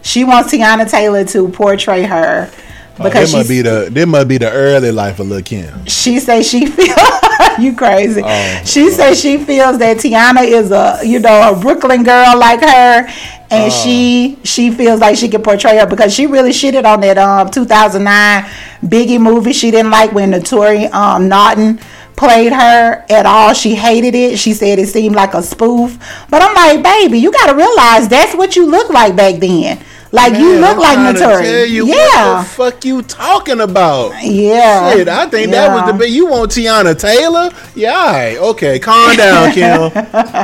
She 0.05 0.23
wants 0.23 0.53
Teyana 0.53 0.89
Taylor 0.89 1.25
to 1.25 1.49
portray 1.49 2.03
her 2.03 2.49
because 2.97 3.31
That 3.31 3.37
might 3.37 3.45
she's- 3.45 3.47
be 3.49 3.61
the 3.61 3.89
that 3.91 4.05
might 4.07 4.23
be 4.25 4.37
the 4.37 4.51
early 4.51 4.91
life 4.91 5.19
of 5.19 5.27
Lil 5.27 5.41
Kim. 5.41 5.85
she 5.87 6.19
say 6.19 6.43
she 6.43 6.65
feel 6.77 6.95
you 7.59 7.75
crazy. 7.75 8.21
Oh, 8.23 8.61
she 8.63 8.89
say 8.91 9.15
she 9.15 9.37
feels 9.37 9.79
that 9.79 9.97
Teyana 9.97 10.43
is 10.47 10.71
a 10.71 10.99
you 11.03 11.19
know 11.19 11.51
a 11.51 11.59
Brooklyn 11.59 12.03
girl 12.03 12.37
like 12.37 12.61
her, 12.61 13.07
and 13.49 13.71
Oh. 13.73 13.81
she 13.83 14.37
she 14.43 14.69
feels 14.71 14.99
like 14.99 15.17
she 15.17 15.27
can 15.27 15.41
portray 15.41 15.77
her 15.77 15.87
because 15.87 16.13
she 16.13 16.27
really 16.27 16.51
shitted 16.51 16.85
on 16.85 17.01
that 17.01 17.17
um 17.17 17.49
2009 17.49 18.43
Biggie 18.85 19.19
movie. 19.19 19.53
She 19.53 19.71
didn't 19.71 19.91
like 19.91 20.11
when 20.13 20.31
Naturi 20.31 20.91
um 20.93 21.27
Naughton 21.27 21.79
played 22.15 22.53
her 22.53 23.03
at 23.09 23.25
all. 23.25 23.53
She 23.53 23.75
hated 23.75 24.15
it. 24.15 24.37
She 24.39 24.53
said 24.53 24.79
it 24.79 24.87
seemed 24.87 25.15
like 25.15 25.33
a 25.33 25.41
spoof. 25.43 25.97
But 26.29 26.41
I'm 26.43 26.53
like, 26.55 26.81
baby, 26.81 27.19
you 27.19 27.29
got 27.31 27.47
to 27.47 27.55
realize 27.55 28.07
that's 28.07 28.33
what 28.35 28.55
you 28.55 28.65
look 28.67 28.89
like 28.89 29.17
back 29.17 29.41
then. 29.41 29.83
Like 30.15 30.33
you 30.39 30.59
look 30.59 30.77
I'm 30.77 30.79
like 30.79 30.93
trying 30.95 31.13
to 31.13 31.19
tell 31.19 31.41
Naturi. 31.41 31.87
Yeah. 31.87 32.35
What 32.37 32.43
the 32.43 32.49
fuck 32.49 32.85
you 32.85 33.01
talking 33.01 33.59
about? 33.59 34.13
Yeah. 34.23 34.93
Shit, 34.93 35.07
I 35.09 35.27
think 35.27 35.51
that 35.51 35.73
was 35.73 35.81
the 35.83 35.91
Yeah. 35.91 35.97
big. 35.97 36.13
You 36.13 36.27
want 36.27 36.51
Teyana 36.51 36.97
Taylor? 36.97 37.49
Yeah, 37.75 37.91
all 37.93 38.11
right, 38.13 38.37
okay. 38.37 38.79
Calm 38.79 39.15
down, 39.17 39.51
Kim. 39.53 39.91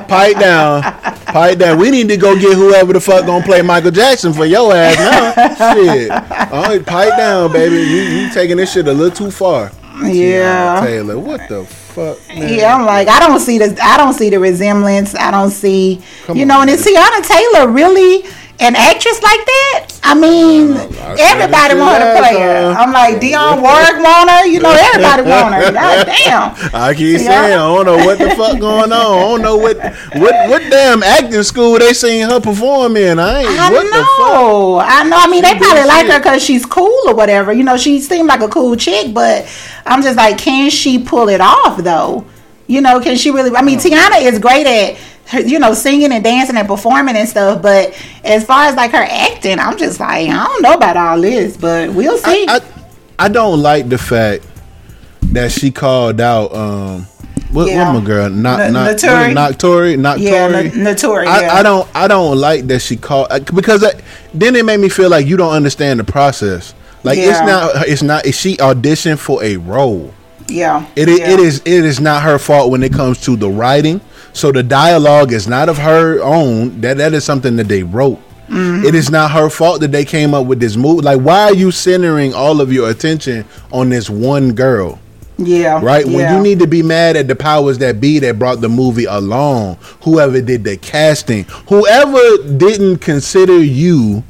Pipe 0.07 0.38
down. 0.39 0.84
Pipe 0.84 1.57
down. 1.57 1.78
We 1.80 1.89
need 1.89 2.09
to 2.09 2.17
go 2.17 2.36
get 2.36 2.53
whoever 2.55 2.91
the 2.93 2.99
fuck 2.99 3.26
gonna 3.26 3.45
play 3.45 3.61
Michael 3.61 3.91
Jackson 3.91 4.34
for 4.34 4.45
your 4.45 4.74
ass 4.76 4.97
now. 5.57 5.74
shit. 5.74 6.11
All 6.11 6.63
right, 6.63 6.86
pipe 6.86 7.15
down, 7.17 7.51
baby. 7.53 7.76
You, 7.78 8.01
you 8.24 8.30
taking 8.34 8.57
this 8.57 8.74
shit 8.74 8.88
a 8.88 8.93
little 8.93 9.15
too 9.15 9.32
far. 9.32 9.72
Yeah. 10.03 10.82
Teyana 10.82 10.86
Taylor. 10.86 11.19
What 11.19 11.47
the 11.47 11.63
fuck, 11.65 12.17
man? 12.30 12.53
Yeah, 12.53 12.76
I'm 12.76 12.86
like, 12.86 13.07
I 13.07 13.19
don't 13.19 13.39
see 13.39 13.57
the, 13.57 13.78
I 13.82 13.95
don't 13.97 14.13
see 14.13 14.30
the 14.30 14.39
resemblance. 14.39 15.15
I 15.15 15.32
don't 15.32 15.51
see, 15.51 16.01
Come 16.26 16.36
you 16.38 16.41
on, 16.43 16.47
know, 16.49 16.61
and 16.61 16.69
is 16.69 16.86
Teyana 16.86 17.26
Taylor 17.26 17.67
really 17.72 18.24
an 18.62 18.76
actress 18.76 19.22
like 19.22 19.43
that? 19.45 19.88
I 20.03 20.14
mean, 20.14 20.74
oh, 20.74 20.89
I 21.01 21.16
everybody 21.20 21.80
want 21.80 21.97
her 21.97 22.14
to 22.14 22.20
play 22.20 22.39
her. 22.41 22.74
I'm 22.78 22.93
like, 22.93 23.22
Dionne 23.22 23.62
Warwick 23.66 23.97
want 24.03 24.30
her. 24.30 24.45
You 24.45 24.59
know, 24.59 24.72
everybody 24.72 25.24
want 25.24 25.55
her. 25.55 25.72
God 25.74 26.05
damn. 26.05 26.76
I 26.76 26.93
keep 26.93 27.20
saying 27.20 27.30
I 27.32 27.55
don't 27.55 27.86
know 27.86 27.97
what 27.97 28.20
the 28.20 28.30
fuck 28.32 28.59
going 28.59 28.91
on. 28.91 29.18
I 29.18 29.22
don't 29.22 29.41
know 29.41 29.57
what 29.57 29.78
what 30.14 30.49
what 30.49 30.62
damn 30.70 31.01
acting 31.01 31.43
school 31.43 31.80
they 31.80 31.93
seen 31.93 32.30
her 32.30 32.39
perform 32.39 32.97
in. 32.97 33.20
I 33.20 33.41
ain't 33.41 33.49
I 33.49 33.72
what 33.72 33.84
the 33.84 34.05
fuck. 34.18 34.88
I 34.89 35.09
know. 35.09 35.18
I 35.18 35.28
mean, 35.28 35.41
they 35.41 35.53
She 35.53 35.57
probably 35.57 35.82
do 35.82 35.88
like 35.88 36.07
her 36.07 36.20
because 36.20 36.43
she's 36.43 36.66
cool 36.66 37.01
or 37.07 37.16
whatever. 37.16 37.51
You 37.51 37.64
know, 37.64 37.78
she 37.78 37.99
seemed 37.99 38.28
like 38.28 38.41
a 38.41 38.47
cool 38.47 38.76
chick, 38.76 39.14
but 39.14 39.47
I'm 39.86 40.01
just 40.03 40.18
like, 40.18 40.38
can 40.38 40.70
she 40.70 40.99
pull 40.99 41.30
it 41.30 41.41
off 41.41 41.78
though? 41.78 42.26
You 42.68 42.82
know, 42.82 43.01
can 43.01 43.18
she 43.18 43.32
really? 43.32 43.53
I 43.55 43.62
mean, 43.62 43.80
Teyana 43.80 44.22
is 44.22 44.39
great 44.39 44.66
at, 44.66 44.97
her, 45.28 45.41
you 45.41 45.59
know, 45.59 45.74
singing 45.74 46.11
and 46.11 46.24
dancing 46.24 46.57
and 46.57 46.67
performing 46.67 47.15
and 47.15 47.28
stuff. 47.28 47.61
But 47.61 47.93
as 48.24 48.45
far 48.45 48.65
as 48.65 48.76
like 48.76 48.91
her 48.91 48.97
acting, 49.09 49.59
I'm 49.59 49.78
just 49.78 49.99
like, 49.99 50.30
I 50.30 50.45
don't 50.47 50.61
know 50.61 50.74
about 50.74 50.97
all 50.97 51.22
this, 51.22 51.57
but 51.57 51.91
we'll 51.93 52.17
see. 52.17 52.45
I, 52.47 52.55
I 52.57 53.26
I 53.26 53.28
don't 53.30 53.61
like 53.61 53.88
the 53.89 53.97
fact 53.97 54.45
that 55.34 55.51
she 55.51 55.72
called 55.72 56.19
out 56.19 56.53
um 56.53 57.05
what, 57.51 57.67
Yeah. 57.69 57.93
what 57.93 57.99
my 58.01 58.05
girl 58.05 58.30
not 58.30 58.59
N- 58.61 58.74
not 58.74 58.95
Naturi. 58.95 59.34
Noctori 59.34 59.97
Noctori 59.97 60.19
yeah, 60.22 60.57
N- 60.57 60.72
Naturi. 60.72 61.28
I, 61.28 61.41
Yeah. 61.41 61.53
I 61.53 61.63
don't 61.63 61.88
I 61.95 62.07
don't 62.07 62.38
like 62.38 62.67
that 62.67 62.80
she 62.80 62.95
called 62.97 63.28
uh, 63.30 63.39
because 63.53 63.84
I, 63.84 63.91
then 64.34 64.55
it 64.55 64.65
made 64.65 64.80
me 64.80 64.89
feel 64.89 65.09
like 65.09 65.28
you 65.28 65.38
don't 65.38 65.53
understand 65.53 65.99
the 65.99 66.03
process. 66.03 66.74
Like 67.03 67.17
it's 67.17 67.39
Yeah. 67.39 67.45
not 67.45 67.88
it's 67.88 68.01
not 68.03 68.26
she 68.34 68.57
auditioned 68.57 69.19
for 69.19 69.43
a 69.43 69.57
role. 69.57 70.13
yeah. 70.47 70.86
It 70.95 71.07
yeah. 71.09 71.30
it 71.32 71.39
is 71.39 71.59
it 71.59 71.86
is 71.86 71.99
not 71.99 72.24
her 72.24 72.39
fault 72.39 72.72
when 72.72 72.82
it 72.84 72.91
comes 72.93 73.22
to 73.22 73.36
the 73.36 73.49
writing. 73.49 74.01
So 74.34 74.51
the 74.51 74.63
dialogue 74.63 75.34
is 75.34 75.47
not 75.47 75.69
of 75.69 75.77
her 75.77 76.21
own. 76.21 76.82
That 76.82 76.97
that 76.97 77.13
is 77.13 77.23
something 77.23 77.55
that 77.57 77.67
they 77.67 77.84
wrote. 77.84 78.19
Mm-hmm. 78.47 78.86
It 78.86 78.95
is 78.95 79.09
not 79.09 79.32
her 79.32 79.49
fault 79.49 79.79
that 79.79 79.91
they 79.93 80.03
came 80.03 80.34
up 80.34 80.45
with 80.45 80.59
this 80.59 80.75
movie. 80.75 81.01
Like, 81.01 81.21
why 81.21 81.43
are 81.43 81.53
you 81.53 81.71
centering 81.71 82.34
all 82.34 82.59
of 82.59 82.71
your 82.71 82.89
attention 82.89 83.45
on 83.71 83.89
this 83.89 84.09
one 84.09 84.53
girl? 84.53 84.99
Yeah. 85.38 85.79
Right? 85.82 86.05
When 86.05 86.36
you 86.36 86.41
need 86.41 86.59
to 86.59 86.67
be 86.67 86.84
mad 86.84 87.15
at 87.15 87.27
the 87.27 87.36
powers 87.36 87.77
that 87.79 88.01
be 88.01 88.19
that 88.19 88.38
brought 88.38 88.61
the 88.61 88.69
movie 88.69 89.05
along, 89.05 89.77
whoever 90.03 90.41
did 90.41 90.63
the 90.63 90.77
casting, 90.77 91.45
whoever 91.69 92.19
didn't 92.57 92.97
consider 92.97 93.57
you 93.57 94.23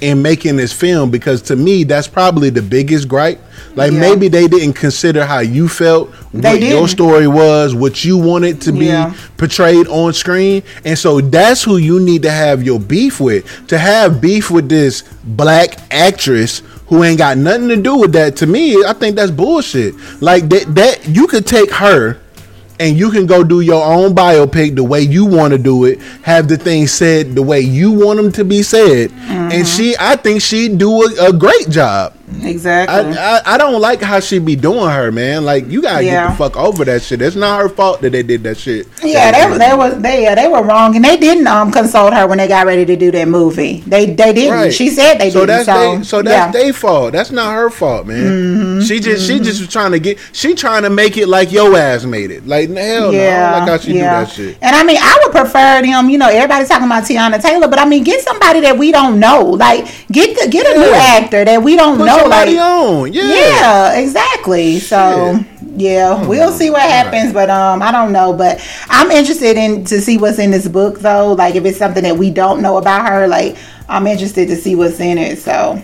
in 0.00 0.22
making 0.22 0.56
this 0.56 0.72
film 0.72 1.10
because 1.10 1.42
to 1.42 1.56
me 1.56 1.84
that's 1.84 2.08
probably 2.08 2.50
the 2.50 2.62
biggest 2.62 3.08
gripe. 3.08 3.40
Like 3.74 3.92
Yeah. 3.92 4.00
maybe 4.00 4.28
they 4.28 4.48
didn't 4.48 4.74
consider 4.74 5.24
how 5.24 5.40
you 5.40 5.68
felt, 5.68 6.10
They 6.32 6.52
what 6.52 6.62
your 6.62 6.88
story 6.88 7.26
was, 7.28 7.74
what 7.74 8.04
you 8.04 8.16
wanted 8.16 8.60
to 8.62 8.72
be 8.72 8.86
Yeah. 8.86 9.12
portrayed 9.36 9.86
on 9.88 10.12
screen, 10.12 10.62
and 10.84 10.98
so 10.98 11.20
that's 11.20 11.62
who 11.62 11.76
you 11.76 12.00
need 12.00 12.22
to 12.22 12.30
have 12.30 12.62
your 12.62 12.78
beef 12.80 13.20
with. 13.20 13.44
To 13.68 13.78
have 13.78 14.20
beef 14.20 14.50
with 14.50 14.68
this 14.68 15.02
black 15.24 15.78
actress 15.90 16.62
who 16.86 17.04
ain't 17.04 17.18
got 17.18 17.36
nothing 17.36 17.68
to 17.68 17.76
do 17.76 17.96
with 17.96 18.12
that. 18.12 18.36
To 18.36 18.46
me, 18.46 18.82
I 18.84 18.92
think 18.94 19.16
that's 19.16 19.30
bullshit. 19.30 19.94
Like 20.20 20.48
that, 20.48 20.74
that 20.74 21.06
you 21.08 21.26
could 21.26 21.46
take 21.46 21.70
her 21.72 22.16
and 22.80 22.96
you 22.96 23.10
can 23.10 23.26
go 23.26 23.42
do 23.44 23.60
your 23.60 23.84
own 23.84 24.14
biopic 24.14 24.74
the 24.76 24.84
way 24.84 25.00
you 25.02 25.24
want 25.26 25.52
to 25.52 25.58
do 25.58 25.84
it. 25.84 26.00
Have 26.22 26.48
the 26.48 26.56
things 26.56 26.92
said 26.92 27.34
the 27.34 27.42
way 27.42 27.60
you 27.60 27.92
want 27.92 28.18
them 28.18 28.32
to 28.32 28.44
be 28.44 28.62
said, 28.62 29.10
Mm-hmm. 29.10 29.52
and 29.52 29.66
she, 29.66 29.94
I 29.98 30.16
think 30.16 30.42
she 30.42 30.68
do 30.68 31.02
a, 31.02 31.28
a 31.28 31.32
great 31.32 31.68
job. 31.70 32.14
Exactly. 32.42 33.16
I, 33.16 33.38
I 33.38 33.54
I 33.54 33.58
don't 33.58 33.80
like 33.80 34.00
how 34.00 34.20
she 34.20 34.38
be 34.38 34.56
doing 34.56 34.88
her, 34.90 35.10
man. 35.10 35.44
Like 35.44 35.68
you 35.68 35.82
gotta 35.82 36.04
Yeah. 36.04 36.26
get 36.26 36.30
the 36.32 36.36
fuck 36.36 36.56
over 36.56 36.84
that 36.84 37.02
shit. 37.02 37.22
It's 37.22 37.36
not 37.36 37.60
her 37.60 37.68
fault 37.68 38.00
that 38.02 38.10
they 38.10 38.22
did 38.22 38.42
that 38.44 38.56
shit. 38.58 38.86
Yeah, 39.02 39.30
they, 39.32 39.58
they 39.58 39.74
was 39.74 39.98
they 40.00 40.22
yeah, 40.22 40.34
they 40.34 40.48
were 40.48 40.62
wrong, 40.62 40.96
and 40.96 41.04
they 41.04 41.16
didn't 41.16 41.46
um 41.46 41.70
consult 41.72 42.14
her 42.14 42.26
when 42.26 42.38
they 42.38 42.48
got 42.48 42.66
ready 42.66 42.84
to 42.86 42.96
do 42.96 43.10
that 43.10 43.28
movie. 43.28 43.80
They 43.86 44.06
they 44.06 44.32
didn't. 44.32 44.52
Right. 44.52 44.72
She 44.72 44.90
said 44.90 45.18
they 45.18 45.30
so 45.30 45.46
didn't. 45.46 45.66
that's 45.66 45.66
so 45.66 45.96
they, 45.98 46.02
so 46.04 46.22
that's 46.22 46.34
yeah. 46.34 46.42
Mm-hmm. 46.44 46.52
their 46.52 46.72
fault. 46.72 47.12
That's 47.12 47.30
not 47.30 47.52
her 47.54 47.70
fault, 47.70 48.06
man. 48.06 48.82
She 48.82 49.00
just 49.00 49.26
she 49.26 49.38
just 49.40 49.60
was 49.60 49.68
trying 49.68 49.92
to 49.92 49.98
get 49.98 50.18
she 50.32 50.54
trying 50.54 50.82
to 50.82 50.90
make 50.90 51.16
it 51.16 51.28
like 51.28 51.50
your 51.52 51.76
ass 51.76 52.04
made 52.04 52.30
it. 52.30 52.46
Like 52.46 52.68
hell 52.70 53.10
no, 53.12 53.18
I 53.18 53.58
don't 53.58 53.60
like 53.60 53.68
how 53.68 53.78
she 53.78 53.92
do 53.94 53.98
that 54.00 54.30
shit. 54.30 54.58
And 54.62 54.74
I 54.76 54.84
mean, 54.84 54.98
I 55.00 55.18
would 55.24 55.32
prefer 55.32 55.82
them. 55.82 56.10
You 56.10 56.18
know, 56.18 56.28
everybody's 56.28 56.68
talking 56.68 56.86
about 56.86 57.04
Teyana 57.04 57.40
Taylor, 57.40 57.68
but 57.68 57.78
I 57.78 57.84
mean, 57.84 58.04
get 58.04 58.20
somebody 58.22 58.60
that 58.60 58.76
we 58.76 58.92
don't 58.92 59.18
know. 59.18 59.42
Like, 59.44 59.86
get 60.10 60.38
the 60.38 60.48
get 60.50 60.66
a 60.66 60.78
new 60.78 60.92
actor 60.92 61.44
that 61.44 61.62
we 61.62 61.76
don't 61.76 61.98
know. 61.98 62.17
Like, 62.26 62.48
on, 62.48 63.12
yeah. 63.12 63.22
yeah, 63.22 63.98
exactly. 63.98 64.78
So 64.80 65.38
yeah, 65.76 66.26
we'll 66.26 66.52
see 66.52 66.70
what 66.70 66.82
happens, 66.82 67.32
but 67.32 67.50
um, 67.50 67.82
I 67.82 67.92
don't 67.92 68.12
know. 68.12 68.32
But 68.32 68.66
I'm 68.88 69.10
interested 69.10 69.56
in 69.56 69.84
to 69.86 70.00
see 70.00 70.18
what's 70.18 70.38
in 70.38 70.50
this 70.50 70.66
book, 70.68 70.98
though. 71.00 71.32
Like, 71.32 71.54
if 71.54 71.64
it's 71.64 71.78
something 71.78 72.02
that 72.02 72.16
we 72.16 72.30
don't 72.30 72.62
know 72.62 72.76
about 72.78 73.08
her, 73.08 73.28
like, 73.28 73.56
I'm 73.88 74.06
interested 74.06 74.48
to 74.48 74.56
see 74.56 74.74
what's 74.74 75.00
in 75.00 75.18
it. 75.18 75.38
So. 75.38 75.82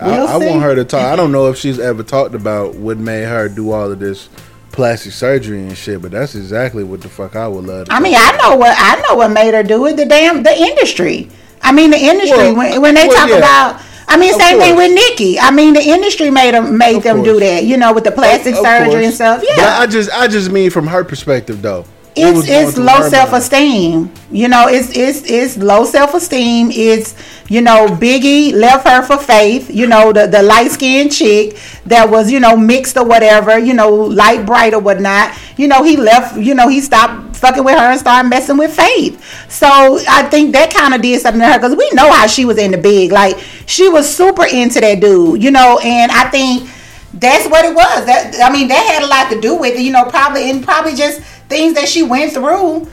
I, 0.00 0.06
We'll 0.06 0.26
I 0.26 0.38
see. 0.40 0.46
want 0.50 0.62
her 0.62 0.74
to 0.74 0.84
talk. 0.84 1.00
I 1.02 1.16
don't 1.16 1.30
know 1.32 1.48
if 1.48 1.56
she's 1.58 1.78
ever 1.78 2.02
talked 2.02 2.34
about 2.34 2.74
what 2.74 2.98
made 2.98 3.24
her 3.24 3.48
do 3.48 3.70
all 3.72 3.90
of 3.90 3.98
this 4.00 4.28
plastic 4.72 5.12
surgery 5.12 5.60
and 5.60 5.76
shit, 5.76 6.02
but 6.02 6.10
that's 6.10 6.34
exactly 6.34 6.82
what 6.82 7.02
the 7.02 7.08
fuck 7.08 7.36
I 7.36 7.46
would 7.46 7.64
love. 7.64 7.86
To 7.86 7.92
I 7.92 8.00
mean, 8.00 8.14
I 8.16 8.36
know 8.42 8.56
what 8.56 8.74
I 8.76 9.00
know 9.08 9.16
what 9.16 9.30
made 9.30 9.54
her 9.54 9.62
do 9.62 9.86
it. 9.86 9.96
The 9.96 10.06
damn 10.06 10.42
the 10.42 10.56
industry. 10.56 11.30
I 11.60 11.70
mean, 11.72 11.90
the 11.90 11.98
industry 11.98 12.36
Well, 12.36 12.56
when, 12.56 12.80
when 12.82 12.94
they 12.94 13.06
well, 13.06 13.16
talk 13.16 13.28
yeah. 13.28 13.36
about. 13.38 13.82
I 14.08 14.16
mean, 14.18 14.34
Of 14.34 14.40
same 14.40 14.58
thing 14.58 14.76
with 14.76 14.92
Nikki. 14.92 15.38
I 15.38 15.50
mean, 15.50 15.74
the 15.74 15.80
industry 15.82 16.30
made 16.30 16.54
them 16.54 16.76
made 16.76 16.96
Of 16.96 17.02
them 17.02 17.22
do 17.22 17.38
that. 17.40 17.64
You 17.64 17.76
know, 17.76 17.92
with 17.92 18.04
the 18.04 18.10
plastic 18.12 18.54
Of- 18.54 18.60
surgery 18.64 18.90
course. 18.90 19.04
and 19.06 19.14
stuff. 19.14 19.40
But 19.40 19.56
Yeah, 19.56 19.78
I 19.80 19.86
just 19.86 20.10
I 20.12 20.28
just 20.28 20.50
mean 20.50 20.70
from 20.70 20.86
her 20.88 21.04
perspective 21.04 21.62
though. 21.62 21.84
It's 22.14 22.46
it's 22.46 22.76
low 22.76 23.08
self 23.08 23.32
esteem. 23.32 24.12
You 24.30 24.46
know, 24.48 24.68
it's 24.68 24.94
it's 24.94 25.22
it's 25.30 25.56
low 25.56 25.84
self 25.86 26.12
esteem. 26.12 26.70
It's 26.70 27.14
you 27.48 27.62
know, 27.62 27.86
Biggie 27.86 28.52
left 28.52 28.86
her 28.86 29.00
for 29.02 29.16
Faith. 29.16 29.70
You 29.70 29.86
know, 29.86 30.12
the 30.12 30.26
the 30.26 30.42
light 30.42 30.70
skinned 30.72 31.10
chick 31.12 31.56
that 31.86 32.10
was 32.10 32.30
you 32.30 32.38
know 32.38 32.54
mixed 32.54 32.98
or 32.98 33.04
whatever. 33.06 33.58
You 33.58 33.72
know, 33.72 33.88
light 33.90 34.44
bright 34.44 34.74
or 34.74 34.80
whatnot. 34.80 35.34
You 35.56 35.68
know, 35.68 35.82
he 35.84 35.96
left. 35.96 36.36
You 36.36 36.54
know, 36.54 36.68
he 36.68 36.82
stopped 36.82 37.21
fucking 37.42 37.64
with 37.64 37.76
her 37.76 37.90
and 37.90 38.00
started 38.00 38.28
messing 38.28 38.56
with 38.56 38.74
Faith. 38.74 39.20
So 39.50 39.66
I 40.08 40.22
think 40.30 40.52
that 40.52 40.72
kind 40.72 40.94
of 40.94 41.02
did 41.02 41.20
something 41.20 41.40
to 41.40 41.46
her 41.46 41.58
because 41.58 41.76
we 41.76 41.90
know 41.92 42.10
how 42.10 42.26
she 42.26 42.46
was 42.46 42.56
in 42.56 42.70
the 42.70 42.78
big. 42.78 43.12
Like 43.12 43.38
she 43.66 43.88
was 43.88 44.08
super 44.08 44.46
into 44.46 44.80
that 44.80 45.00
dude. 45.00 45.42
You 45.42 45.50
know, 45.50 45.78
and 45.82 46.10
I 46.10 46.30
think 46.30 46.70
that's 47.12 47.46
what 47.48 47.64
it 47.64 47.74
was. 47.74 48.06
That 48.06 48.40
I 48.42 48.50
mean, 48.50 48.68
that 48.68 48.86
had 48.86 49.02
a 49.02 49.06
lot 49.06 49.30
to 49.32 49.40
do 49.40 49.56
with 49.58 49.74
it. 49.74 49.82
You 49.82 49.92
know, 49.92 50.04
probably 50.04 50.50
and 50.50 50.64
probably 50.64 50.94
just 50.94 51.20
things 51.50 51.74
that 51.74 51.88
she 51.88 52.02
went 52.02 52.32
through 52.32 52.88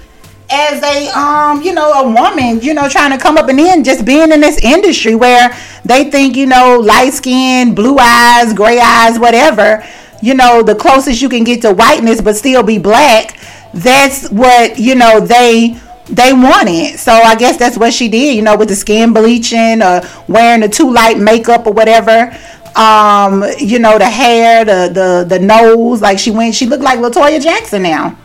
as 0.49 0.81
a 0.81 1.17
um, 1.17 1.61
you 1.61 1.73
know, 1.73 1.91
a 1.93 2.11
woman. 2.11 2.59
You 2.61 2.73
know, 2.73 2.89
trying 2.89 3.11
to 3.11 3.17
come 3.17 3.37
up 3.37 3.47
and 3.49 3.59
in, 3.59 3.83
just 3.83 4.03
being 4.03 4.31
in 4.31 4.41
this 4.41 4.57
industry 4.63 5.15
where 5.15 5.55
they 5.85 6.09
think 6.09 6.35
you 6.35 6.47
know, 6.47 6.79
light 6.79 7.13
skin, 7.13 7.75
blue 7.75 7.97
eyes, 7.99 8.53
gray 8.53 8.79
eyes, 8.79 9.19
whatever. 9.19 9.85
You 10.21 10.33
know, 10.33 10.63
the 10.63 10.75
closest 10.75 11.21
you 11.21 11.29
can 11.29 11.45
get 11.45 11.61
to 11.61 11.71
whiteness, 11.71 12.19
but 12.19 12.35
still 12.35 12.63
be 12.63 12.77
black. 12.77 13.37
That's 13.73 14.29
what 14.29 14.77
you 14.79 14.95
know 14.95 15.19
they 15.19 15.77
they 16.09 16.33
wanted. 16.33 16.97
So 16.99 17.11
I 17.11 17.35
guess 17.35 17.57
that's 17.57 17.77
what 17.77 17.93
she 17.93 18.07
did, 18.09 18.35
you 18.35 18.41
know, 18.41 18.57
with 18.57 18.69
the 18.69 18.75
skin 18.75 19.13
bleaching 19.13 19.81
or 19.81 20.01
wearing 20.27 20.61
the 20.61 20.69
too 20.69 20.91
light 20.91 21.19
makeup 21.19 21.67
or 21.67 21.73
whatever. 21.73 22.35
Um, 22.75 23.43
you 23.59 23.79
know, 23.79 23.97
the 23.97 24.09
hair, 24.09 24.63
the 24.65 24.89
the 24.93 25.25
the 25.27 25.39
nose, 25.39 26.01
like 26.01 26.17
she 26.19 26.31
went 26.31 26.55
she 26.55 26.65
looked 26.65 26.83
like 26.83 26.99
La 26.99 27.09
Toya 27.09 27.41
Jackson 27.41 27.83
now. 27.83 28.17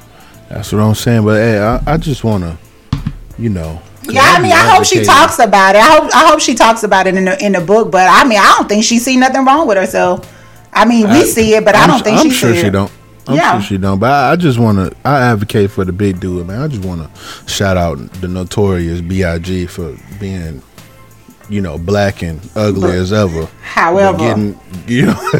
That's 0.49 0.73
what 0.73 0.81
I'm 0.81 0.95
saying. 0.95 1.25
But 1.25 1.37
hey, 1.37 1.59
I, 1.59 1.83
I 1.87 1.97
just 1.97 2.23
wanna, 2.25 2.57
you 3.39 3.49
know, 3.51 3.81
Yeah, 4.03 4.23
I 4.23 4.41
mean, 4.41 4.53
I 4.53 4.75
hope 4.75 4.85
she 4.85 5.03
talks 5.05 5.39
about 5.39 5.75
it. 5.75 5.79
I 5.79 5.97
hope 5.97 6.15
I 6.15 6.29
hope 6.29 6.41
she 6.41 6.55
talks 6.55 6.85
about 6.85 7.07
it 7.07 7.17
in 7.17 7.25
the 7.25 7.43
in 7.45 7.53
the 7.53 7.61
book. 7.61 7.91
But 7.91 8.07
I 8.09 8.27
mean, 8.29 8.39
I 8.39 8.55
don't 8.59 8.69
think 8.69 8.85
she 8.85 8.99
see 8.99 9.17
nothing 9.17 9.45
wrong 9.45 9.67
with 9.67 9.77
herself. 9.77 10.31
I 10.73 10.85
mean, 10.85 11.07
we 11.09 11.17
I- 11.21 11.25
see 11.25 11.55
it, 11.55 11.65
but 11.65 11.75
I 11.75 11.83
I'm 11.83 11.89
don't 11.89 12.03
think 12.05 12.19
I'm 12.19 12.25
she 12.29 12.31
sure 12.35 12.53
see 12.55 12.61
she 12.63 12.67
it. 12.69 12.71
don't. 12.71 12.91
I'm 13.27 13.37
Yeah. 13.37 13.53
sure 13.53 13.63
she 13.63 13.79
don't. 13.79 13.99
But 13.99 14.11
I, 14.11 14.33
I 14.33 14.37
just 14.37 14.59
want 14.59 14.79
to. 14.79 14.97
I 15.05 15.21
advocate 15.21 15.71
for 15.71 15.85
the 15.85 15.93
big 15.93 16.21
dude, 16.21 16.47
man. 16.47 16.61
I 16.61 16.69
just 16.69 16.85
want 16.85 17.03
to 17.03 17.49
shout 17.49 17.77
out 17.77 17.97
the 18.21 18.29
notorious 18.29 19.01
Big 19.01 19.69
for 19.71 19.97
being, 20.21 20.63
you 21.49 21.61
know, 21.61 21.79
black 21.79 22.23
and 22.23 22.41
ugly 22.55 22.93
as 22.93 23.13
ever. 23.13 23.43
but 23.43 23.51
However, 23.63 24.19
getting 24.19 24.61
you 24.87 25.07
know 25.07 25.15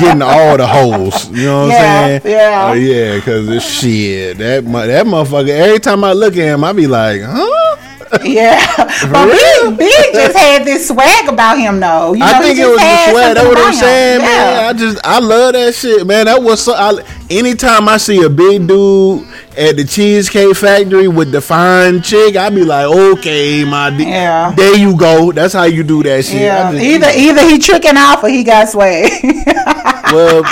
getting 0.00 0.22
all 0.22 0.56
the 0.56 0.66
holes. 0.66 1.28
You 1.30 1.44
know 1.46 1.62
what 1.62 1.70
Yeah, 1.72 2.00
I'm 2.16 2.20
saying? 2.22 2.34
yeah. 2.36 2.66
Uh, 2.68 2.72
yeah. 2.74 3.14
Because 3.16 3.46
this 3.46 3.64
shit 3.80 4.38
that 4.38 4.64
that 4.64 5.06
motherfucker. 5.06 5.48
Every 5.48 5.78
time 5.80 6.04
I 6.04 6.12
look 6.12 6.34
at 6.34 6.40
him, 6.44 6.62
I 6.64 6.72
be 6.72 6.86
like, 6.86 7.20
huh? 7.24 7.76
Yeah, 8.24 8.60
but 9.10 9.28
real? 9.28 9.70
Big, 9.70 9.78
Big 9.78 10.14
just 10.14 10.36
had 10.36 10.64
this 10.64 10.88
swag 10.88 11.28
about 11.28 11.58
him, 11.58 11.80
though. 11.80 12.12
You 12.12 12.20
know, 12.20 12.26
I 12.26 12.40
think 12.40 12.58
it 12.58 12.66
was 12.66 12.76
the 12.78 13.10
swag. 13.10 13.34
That's 13.34 13.48
what 13.48 13.56
I'm 13.56 13.62
about 13.62 13.68
him. 13.68 13.80
saying, 13.80 14.20
Yeah. 14.20 14.26
man. 14.26 14.64
I 14.64 14.72
just 14.78 15.06
I 15.06 15.18
love 15.20 15.52
that 15.54 15.74
shit, 15.74 16.06
man. 16.06 16.26
That 16.26 16.42
was 16.42 16.62
so. 16.62 16.74
I, 16.74 17.02
anytime 17.30 17.88
I 17.88 17.96
see 17.96 18.22
a 18.22 18.28
big 18.28 18.66
dude 18.68 19.26
at 19.56 19.76
the 19.76 19.84
Cheesecake 19.84 20.56
Factory 20.56 21.08
with 21.08 21.30
the 21.32 21.40
fine 21.40 22.02
chick, 22.02 22.36
I 22.36 22.50
be 22.50 22.64
like, 22.64 22.86
okay, 22.86 23.64
my 23.64 23.90
d- 23.90 24.04
Yeah. 24.04 24.52
there 24.56 24.76
you 24.76 24.96
go. 24.96 25.32
That's 25.32 25.54
how 25.54 25.64
you 25.64 25.82
do 25.82 26.02
that 26.02 26.24
shit. 26.24 26.40
Yeah, 26.42 26.70
just- 26.72 26.84
either 26.84 27.08
either 27.14 27.42
he 27.48 27.58
tricking 27.58 27.96
off 27.96 28.22
or 28.22 28.28
he 28.28 28.44
got 28.44 28.68
swag. 28.68 29.10
well, 30.12 30.42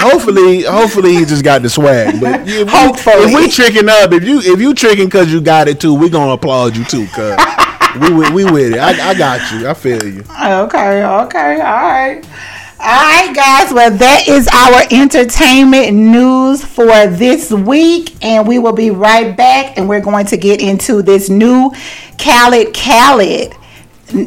hopefully, 0.00 0.62
hopefully 0.62 1.14
he 1.14 1.24
just 1.24 1.44
got 1.44 1.62
the 1.62 1.70
swag. 1.70 2.20
But 2.20 2.48
if 2.48 2.66
we, 2.66 2.72
Hopefully. 2.72 3.16
if 3.16 3.34
we 3.34 3.48
tricking 3.50 3.88
up, 3.88 4.12
if 4.12 4.24
you 4.24 4.40
if 4.40 4.60
you 4.60 4.74
tricking 4.74 5.06
because 5.06 5.32
you 5.32 5.40
got 5.40 5.68
it 5.68 5.80
too, 5.80 5.94
we 5.94 6.08
gonna 6.10 6.32
applaud 6.32 6.76
you 6.76 6.84
too, 6.84 7.06
cause 7.08 7.38
we 8.00 8.12
with, 8.12 8.30
we 8.32 8.44
with 8.44 8.74
it. 8.74 8.78
I, 8.78 9.10
I 9.10 9.14
got 9.14 9.52
you. 9.52 9.68
I 9.68 9.74
feel 9.74 10.04
you. 10.04 10.20
okay, 10.30 11.04
okay, 11.04 11.60
all 11.60 11.82
right. 11.82 12.24
All 12.82 12.86
right, 12.86 13.36
guys. 13.36 13.74
Well, 13.74 13.90
that 13.90 14.26
is 14.26 14.48
our 14.48 14.82
entertainment 14.90 15.94
news 15.94 16.64
for 16.64 16.86
this 17.08 17.50
week, 17.50 18.14
and 18.24 18.48
we 18.48 18.58
will 18.58 18.72
be 18.72 18.90
right 18.90 19.36
back. 19.36 19.76
And 19.76 19.86
we're 19.86 20.00
going 20.00 20.24
to 20.26 20.38
get 20.38 20.62
into 20.62 21.02
this 21.02 21.28
new 21.28 21.72
Khaled 22.16 22.72
Khaled 22.72 23.54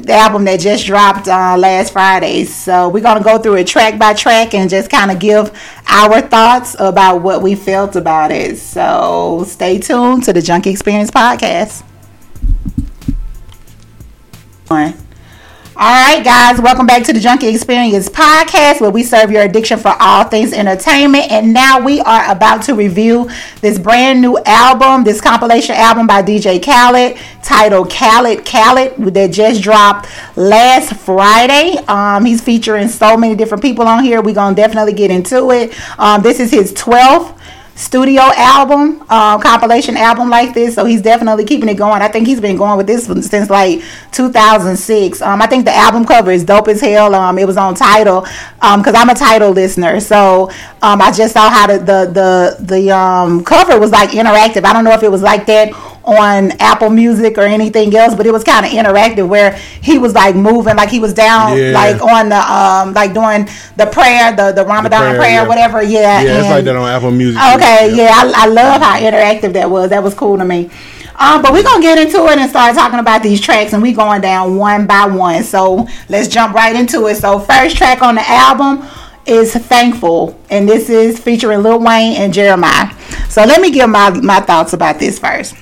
album 0.09 0.45
that 0.45 0.59
just 0.59 0.85
dropped 0.85 1.27
uh, 1.27 1.55
last 1.57 1.93
Friday. 1.93 2.45
So 2.45 2.89
we're 2.89 3.03
gonna 3.03 3.23
go 3.23 3.37
through 3.37 3.55
it 3.55 3.67
track 3.67 3.99
by 3.99 4.13
track 4.13 4.53
and 4.53 4.69
just 4.69 4.89
kind 4.89 5.11
of 5.11 5.19
give 5.19 5.51
our 5.87 6.21
thoughts 6.21 6.75
about 6.79 7.21
what 7.21 7.41
we 7.41 7.55
felt 7.55 7.95
about 7.95 8.31
it. 8.31 8.57
So 8.57 9.43
stay 9.47 9.79
tuned 9.79 10.23
to 10.23 10.33
the 10.33 10.41
Junkie 10.41 10.69
Experience 10.69 11.11
podcast. 11.11 11.83
One. 14.67 14.93
All 15.75 15.89
right, 15.89 16.23
guys, 16.23 16.61
welcome 16.61 16.85
back 16.85 17.03
to 17.05 17.13
the 17.13 17.19
Junkie 17.19 17.47
Experience 17.47 18.07
podcast 18.07 18.79
where 18.79 18.91
we 18.91 19.01
serve 19.01 19.31
your 19.31 19.41
addiction 19.41 19.79
for 19.79 19.95
all 19.99 20.23
things 20.23 20.53
entertainment. 20.53 21.31
And 21.31 21.51
now 21.51 21.83
we 21.83 21.99
are 22.01 22.31
about 22.31 22.61
to 22.65 22.75
review 22.75 23.27
this 23.59 23.79
brand 23.79 24.21
new 24.21 24.37
album, 24.45 25.03
this 25.03 25.19
compilation 25.19 25.73
album 25.73 26.05
by 26.05 26.21
DJ 26.21 26.63
Khaled 26.63 27.17
titled 27.41 27.89
Khaled 27.89 28.45
Khaled 28.45 29.15
that 29.15 29.31
just 29.31 29.63
dropped 29.63 30.09
last 30.35 30.93
Friday. 30.93 31.77
Um, 31.87 32.23
he's 32.23 32.39
featuring 32.39 32.87
so 32.87 33.17
many 33.17 33.33
different 33.33 33.63
people 33.63 33.87
on 33.87 34.03
here. 34.03 34.21
We're 34.21 34.35
going 34.35 34.53
to 34.53 34.61
definitely 34.61 34.93
get 34.93 35.09
into 35.09 35.49
it. 35.49 35.73
Um, 35.97 36.21
this 36.21 36.39
is 36.39 36.51
his 36.51 36.71
12th 36.73 37.35
studio 37.75 38.21
album, 38.21 39.01
um, 39.09 39.41
compilation 39.41 39.97
album 39.97 40.29
like 40.29 40.53
this. 40.53 40.75
So 40.75 40.85
he's 40.85 41.01
definitely 41.01 41.45
keeping 41.45 41.69
it 41.69 41.75
going. 41.75 42.01
I 42.01 42.07
think 42.07 42.27
he's 42.27 42.39
been 42.39 42.57
going 42.57 42.77
with 42.77 42.87
this 42.87 43.05
since 43.05 43.49
like 43.49 43.81
2006. 44.11 45.21
Um, 45.21 45.41
I 45.41 45.47
think 45.47 45.65
the 45.65 45.73
album 45.73 46.05
cover 46.05 46.31
is 46.31 46.43
dope 46.43 46.67
as 46.67 46.81
hell. 46.81 47.15
Um, 47.15 47.37
it 47.37 47.45
was 47.45 47.57
on 47.57 47.75
Tidal 47.75 48.21
because 48.21 48.93
I'm 48.95 49.09
a 49.09 49.15
Tidal 49.15 49.51
listener. 49.51 49.99
So 49.99 50.49
um, 50.81 51.01
I 51.01 51.11
just 51.11 51.33
saw 51.33 51.49
how 51.49 51.67
the 51.67 51.79
the 51.79 52.11
the, 52.13 52.57
the 52.63 52.91
um, 52.91 53.43
cover 53.43 53.79
was 53.79 53.91
like 53.91 54.09
interactive. 54.11 54.65
I 54.65 54.73
don't 54.73 54.83
know 54.83 54.93
if 54.93 55.03
it 55.03 55.11
was 55.11 55.21
like 55.21 55.45
that 55.47 55.71
on 56.05 56.51
Apple 56.59 56.89
Music 56.89 57.37
or 57.37 57.41
anything 57.43 57.95
else, 57.95 58.13
but 58.15 58.25
it 58.25 58.31
was 58.33 58.43
kind 58.43 58.65
of 58.65 58.71
interactive 58.71 59.27
where 59.27 59.55
he 59.81 59.97
was 59.97 60.13
like 60.13 60.35
moving, 60.35 60.75
like 60.75 60.89
he 60.89 60.99
was 60.99 61.13
down, 61.13 61.57
Yeah. 61.57 61.71
like 61.71 62.01
on 62.01 62.29
the 62.29 62.35
um, 62.37 62.93
like 62.93 63.13
doing 63.13 63.47
the 63.77 63.85
prayer, 63.87 64.35
the 64.35 64.51
the 64.51 64.65
Ramadan 64.65 64.99
prayer, 65.01 65.17
prayer, 65.17 65.31
yeah. 65.43 65.47
whatever. 65.47 65.81
Yeah, 65.81 66.21
Yeah, 66.21 66.39
it's 66.39 66.49
like 66.49 66.65
that 66.65 66.75
on 66.75 66.89
Apple 66.89 67.11
Music. 67.11 67.41
Okay, 67.55 67.87
Yep. 67.89 67.97
yeah, 67.97 68.11
I, 68.13 68.43
I 68.43 68.45
love 68.47 68.81
how 68.81 68.99
interactive 68.99 69.53
that 69.53 69.69
was. 69.69 69.89
That 69.91 70.03
was 70.03 70.13
cool 70.13 70.37
to 70.37 70.45
me. 70.45 70.69
Um, 71.15 71.41
but 71.43 71.53
we're 71.53 71.63
gonna 71.63 71.81
get 71.81 71.97
into 71.99 72.25
it 72.25 72.37
and 72.39 72.49
start 72.49 72.75
talking 72.75 72.99
about 72.99 73.21
these 73.23 73.39
tracks, 73.39 73.71
and 73.73 73.81
we 73.83 73.93
going 73.93 74.19
down 74.21 74.57
one 74.57 74.87
by 74.87 75.05
one. 75.05 75.43
So 75.43 75.87
let's 76.09 76.27
jump 76.27 76.53
right 76.55 76.75
into 76.75 77.05
it. 77.07 77.15
So 77.17 77.39
first 77.39 77.77
track 77.77 78.01
on 78.01 78.15
the 78.15 78.27
album 78.27 78.83
is 79.25 79.53
"Thankful," 79.53 80.37
and 80.49 80.67
this 80.67 80.89
is 80.89 81.19
featuring 81.19 81.61
Lil 81.61 81.79
Wayne 81.79 82.17
and 82.17 82.33
Jeremih. 82.33 83.29
So 83.29 83.43
let 83.45 83.61
me 83.61 83.69
give 83.71 83.89
my 83.89 84.09
my 84.09 84.39
thoughts 84.41 84.73
about 84.73 84.99
this 84.99 85.19
first. 85.19 85.55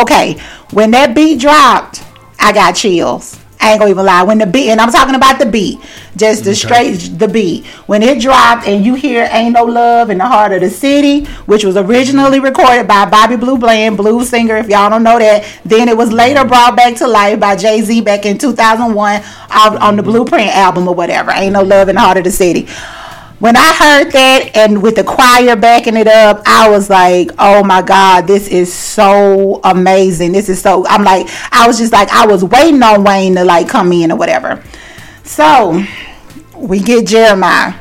Okay, 0.00 0.40
when 0.70 0.90
that 0.92 1.14
beat 1.14 1.40
dropped, 1.40 2.02
I 2.38 2.52
got 2.52 2.72
chills. 2.72 3.38
I 3.62 3.70
ain't 3.70 3.78
gonna 3.78 3.92
even 3.92 4.04
lie. 4.04 4.24
When 4.24 4.38
the 4.38 4.46
beat, 4.46 4.70
and 4.70 4.80
I'm 4.80 4.90
talking 4.90 5.14
about 5.14 5.38
the 5.38 5.46
beat, 5.46 5.78
just 6.16 6.42
the 6.42 6.52
straight 6.52 6.96
the 7.16 7.28
beat. 7.28 7.64
When 7.86 8.02
it 8.02 8.20
dropped, 8.20 8.66
and 8.66 8.84
you 8.84 8.94
hear 8.94 9.28
"Ain't 9.30 9.52
No 9.54 9.64
Love 9.64 10.10
in 10.10 10.18
the 10.18 10.26
Heart 10.26 10.54
of 10.54 10.60
the 10.62 10.70
City," 10.70 11.26
which 11.46 11.64
was 11.64 11.76
originally 11.76 12.38
mm-hmm. 12.38 12.46
recorded 12.46 12.88
by 12.88 13.08
Bobby 13.08 13.36
Blue 13.36 13.56
Bland, 13.56 13.96
blues 13.96 14.30
singer. 14.30 14.56
If 14.56 14.68
y'all 14.68 14.90
don't 14.90 15.04
know 15.04 15.18
that, 15.20 15.44
then 15.64 15.88
it 15.88 15.96
was 15.96 16.10
later 16.10 16.40
mm-hmm. 16.40 16.48
brought 16.48 16.76
back 16.76 16.96
to 16.96 17.06
life 17.06 17.38
by 17.38 17.54
Jay 17.54 17.82
Z 17.82 18.00
back 18.00 18.26
in 18.26 18.36
2001 18.36 19.22
on 19.22 19.22
the 19.96 20.02
mm-hmm. 20.02 20.10
Blueprint 20.10 20.48
album 20.48 20.88
or 20.88 20.94
whatever. 20.94 21.30
"Ain't 21.30 21.52
No 21.52 21.62
Love 21.62 21.88
in 21.88 21.94
the 21.94 22.00
Heart 22.00 22.18
of 22.18 22.24
the 22.24 22.32
City." 22.32 22.66
When 23.42 23.56
I 23.56 23.72
heard 23.74 24.12
that 24.12 24.50
and 24.54 24.80
with 24.84 24.94
the 24.94 25.02
choir 25.02 25.56
backing 25.56 25.96
it 25.96 26.06
up, 26.06 26.42
I 26.46 26.70
was 26.70 26.88
like, 26.88 27.32
oh 27.40 27.64
my 27.64 27.82
God, 27.82 28.28
this 28.28 28.46
is 28.46 28.72
so 28.72 29.60
amazing. 29.64 30.30
This 30.30 30.48
is 30.48 30.62
so, 30.62 30.86
I'm 30.86 31.02
like, 31.02 31.26
I 31.50 31.66
was 31.66 31.76
just 31.76 31.92
like, 31.92 32.08
I 32.10 32.24
was 32.24 32.44
waiting 32.44 32.80
on 32.84 33.02
Wayne 33.02 33.34
to 33.34 33.42
like 33.42 33.68
come 33.68 33.90
in 33.90 34.12
or 34.12 34.16
whatever. 34.16 34.62
So 35.24 35.82
we 36.54 36.78
get 36.78 37.06
Jeremih. 37.06 37.76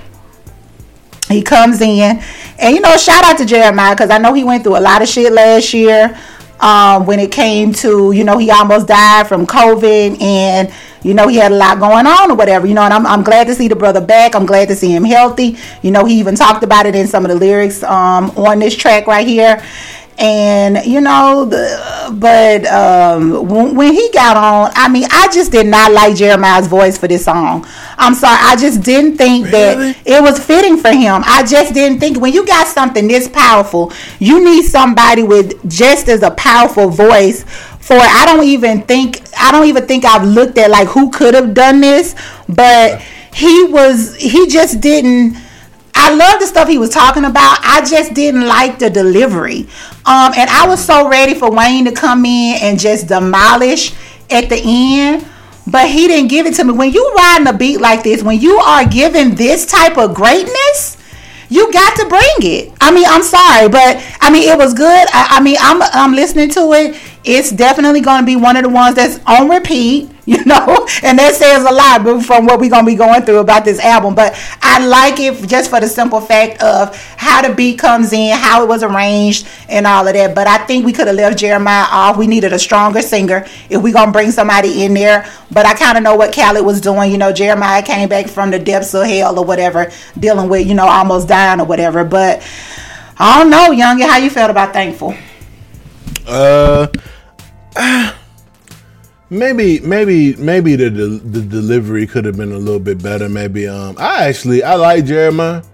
He 1.27 1.43
comes 1.43 1.79
in, 1.79 2.19
and 2.57 2.75
you 2.75 2.81
know, 2.81 2.97
shout 2.97 3.23
out 3.23 3.37
to 3.37 3.43
Jeremih 3.43 3.91
because 3.91 4.09
I 4.09 4.17
know 4.17 4.33
he 4.33 4.43
went 4.43 4.63
through 4.63 4.77
a 4.77 4.81
lot 4.81 5.03
of 5.03 5.07
shit 5.07 5.31
last 5.31 5.75
year. 5.75 6.19
Um, 6.61 7.07
when 7.07 7.19
it 7.19 7.31
came 7.31 7.73
to, 7.73 8.11
you 8.11 8.23
know, 8.23 8.37
he 8.37 8.51
almost 8.51 8.87
died 8.87 9.27
from 9.27 9.47
COVID, 9.47 10.21
and 10.21 10.71
you 11.03 11.15
know, 11.15 11.27
he 11.27 11.37
had 11.37 11.51
a 11.51 11.55
lot 11.55 11.79
going 11.79 12.05
on 12.05 12.29
or 12.29 12.35
whatever, 12.35 12.67
you 12.67 12.75
know. 12.75 12.83
And 12.83 12.93
I'm, 12.93 13.05
I'm 13.07 13.23
glad 13.23 13.47
to 13.47 13.55
see 13.55 13.67
the 13.67 13.75
brother 13.75 14.01
back. 14.01 14.35
I'm 14.35 14.45
glad 14.45 14.67
to 14.67 14.75
see 14.75 14.93
him 14.95 15.03
healthy. 15.03 15.57
You 15.81 15.91
know, 15.91 16.05
he 16.05 16.19
even 16.19 16.35
talked 16.35 16.63
about 16.63 16.85
it 16.85 16.95
in 16.95 17.07
some 17.07 17.25
of 17.25 17.29
the 17.29 17.35
lyrics 17.35 17.81
um, 17.83 18.29
on 18.31 18.59
this 18.59 18.75
track 18.75 19.07
right 19.07 19.25
here. 19.25 19.63
And 20.21 20.85
you 20.85 21.01
know, 21.01 21.45
the, 21.45 22.15
but 22.19 22.65
um, 22.67 23.47
when, 23.47 23.75
when 23.75 23.93
he 23.93 24.07
got 24.13 24.37
on, 24.37 24.71
I 24.75 24.87
mean, 24.87 25.05
I 25.09 25.27
just 25.33 25.51
did 25.51 25.65
not 25.65 25.91
like 25.91 26.13
Jeremih's 26.13 26.67
voice 26.67 26.95
for 26.95 27.07
this 27.07 27.25
song. 27.25 27.65
I'm 27.97 28.13
sorry, 28.13 28.37
I 28.39 28.55
just 28.55 28.83
didn't 28.83 29.17
think 29.17 29.45
Really? 29.45 29.93
that 29.93 30.03
it 30.05 30.21
was 30.21 30.37
fitting 30.37 30.77
for 30.77 30.91
him. 30.91 31.23
I 31.25 31.43
just 31.43 31.73
didn't 31.73 31.99
think 31.99 32.19
when 32.21 32.33
you 32.33 32.45
got 32.45 32.67
something 32.67 33.07
this 33.07 33.27
powerful, 33.29 33.91
you 34.19 34.43
need 34.45 34.63
somebody 34.65 35.23
with 35.23 35.67
just 35.67 36.07
as 36.07 36.21
a 36.21 36.29
powerful 36.31 36.89
voice 36.89 37.43
for 37.79 37.95
it. 37.97 38.03
I 38.03 38.27
don't 38.27 38.45
even 38.45 38.83
think 38.83 39.21
I 39.35 39.51
don't 39.51 39.65
even 39.65 39.87
think 39.87 40.05
I've 40.05 40.23
looked 40.27 40.59
at 40.59 40.69
like 40.69 40.87
who 40.87 41.09
could 41.09 41.33
have 41.33 41.55
done 41.55 41.81
this, 41.81 42.13
but 42.47 43.01
he 43.33 43.65
was 43.65 44.15
he 44.17 44.47
just 44.47 44.81
didn't 44.81 45.35
I 46.03 46.15
love 46.15 46.39
the 46.39 46.47
stuff 46.47 46.67
he 46.67 46.79
was 46.79 46.89
talking 46.89 47.25
about. 47.25 47.59
I 47.61 47.85
just 47.87 48.15
didn't 48.15 48.47
like 48.47 48.79
the 48.79 48.89
delivery. 48.89 49.67
Um, 50.05 50.33
and 50.35 50.49
I 50.49 50.65
was 50.67 50.83
so 50.83 51.07
ready 51.07 51.35
for 51.35 51.51
Wayne 51.51 51.85
to 51.85 51.91
come 51.91 52.25
in 52.25 52.57
and 52.59 52.79
just 52.79 53.07
demolish 53.07 53.93
at 54.31 54.49
the 54.49 54.59
end. 54.65 55.27
But 55.67 55.89
he 55.89 56.07
didn't 56.07 56.29
give 56.29 56.47
it 56.47 56.55
to 56.55 56.63
me. 56.63 56.73
When 56.73 56.91
you 56.91 57.13
riding 57.15 57.47
a 57.47 57.53
beat 57.53 57.79
like 57.79 58.01
this, 58.03 58.23
when 58.23 58.41
you 58.41 58.57
are 58.57 58.83
given 58.87 59.35
this 59.35 59.67
type 59.67 59.95
of 59.99 60.15
greatness, 60.15 60.97
you 61.49 61.71
got 61.71 61.95
to 61.97 62.07
bring 62.07 62.51
it. 62.51 62.73
I 62.81 62.91
mean, 62.91 63.05
I'm 63.07 63.21
sorry, 63.21 63.69
but 63.69 64.01
I 64.21 64.31
mean, 64.31 64.49
it 64.49 64.57
was 64.57 64.73
good. 64.73 65.07
I, 65.13 65.37
I 65.37 65.41
mean, 65.41 65.57
I'm 65.59 65.81
I'm 65.81 66.13
listening 66.13 66.49
to 66.51 66.73
it. 66.73 66.95
It's 67.23 67.51
definitely 67.51 68.01
going 68.01 68.21
to 68.21 68.25
be 68.25 68.35
one 68.35 68.57
of 68.57 68.63
the 68.63 68.69
ones 68.69 68.95
that's 68.95 69.19
on 69.27 69.47
repeat, 69.47 70.09
you 70.25 70.43
know, 70.45 70.87
and 71.03 71.19
that 71.19 71.35
says 71.35 71.63
a 71.63 71.73
lot 71.73 72.23
from 72.23 72.45
what 72.45 72.59
we're 72.59 72.69
going 72.69 72.85
to 72.85 72.91
be 72.91 72.95
going 72.95 73.21
through 73.23 73.39
about 73.39 73.65
this 73.65 73.79
album. 73.79 74.15
But 74.15 74.33
I 74.61 74.85
like 74.85 75.19
it 75.19 75.47
just 75.47 75.69
for 75.69 75.79
the 75.79 75.87
simple 75.87 76.21
fact 76.21 76.61
of 76.63 76.95
how 77.17 77.47
the 77.47 77.53
beat 77.53 77.79
comes 77.79 78.13
in, 78.13 78.35
how 78.37 78.63
it 78.63 78.67
was 78.67 78.81
arranged, 78.81 79.47
and 79.69 79.85
all 79.85 80.07
of 80.07 80.13
that. 80.13 80.33
But 80.33 80.47
I 80.47 80.59
think 80.65 80.85
we 80.85 80.93
could 80.93 81.07
have 81.07 81.15
left 81.15 81.37
Jeremih 81.37 81.87
off. 81.91 82.17
We 82.17 82.27
needed 82.27 82.53
a 82.53 82.59
stronger 82.59 83.01
singer 83.01 83.45
if 83.69 83.81
we're 83.81 83.93
going 83.93 84.07
to 84.07 84.11
bring 84.11 84.31
somebody 84.31 84.83
in 84.83 84.93
there. 84.93 85.29
But 85.51 85.65
I 85.65 85.73
kind 85.73 85.97
of 85.97 86.03
know 86.03 86.15
what 86.15 86.33
Khaled 86.33 86.65
was 86.65 86.81
doing. 86.81 87.11
You 87.11 87.17
know, 87.17 87.33
Jeremih 87.33 87.85
came 87.85 88.09
back 88.09 88.27
from 88.29 88.51
the 88.51 88.59
depths 88.59 88.93
of 88.93 89.05
hell 89.05 89.37
or 89.37 89.45
whatever, 89.45 89.91
dealing 90.17 90.49
with, 90.49 90.65
you 90.67 90.73
know, 90.73 90.87
almost 90.87 91.27
dying 91.27 91.59
or 91.59 91.65
whatever. 91.65 92.03
But 92.03 92.41
I 93.17 93.39
don't 93.39 93.51
know, 93.51 93.69
Youngie, 93.69 94.07
how 94.07 94.17
you 94.17 94.29
felt 94.29 94.49
about 94.49 94.73
Thankful? 94.73 95.15
Uh, 96.27 96.87
maybe, 99.29 99.79
maybe, 99.81 100.35
maybe 100.35 100.75
the 100.75 100.89
the, 100.89 101.07
the 101.07 101.41
delivery 101.41 102.07
could 102.07 102.25
have 102.25 102.37
been 102.37 102.51
a 102.51 102.57
little 102.57 102.79
bit 102.79 103.01
better. 103.01 103.29
Maybe. 103.29 103.67
Um, 103.67 103.95
I 103.97 104.27
actually 104.27 104.63
I 104.63 104.75
like 104.75 105.05
Jeremih. 105.05 105.65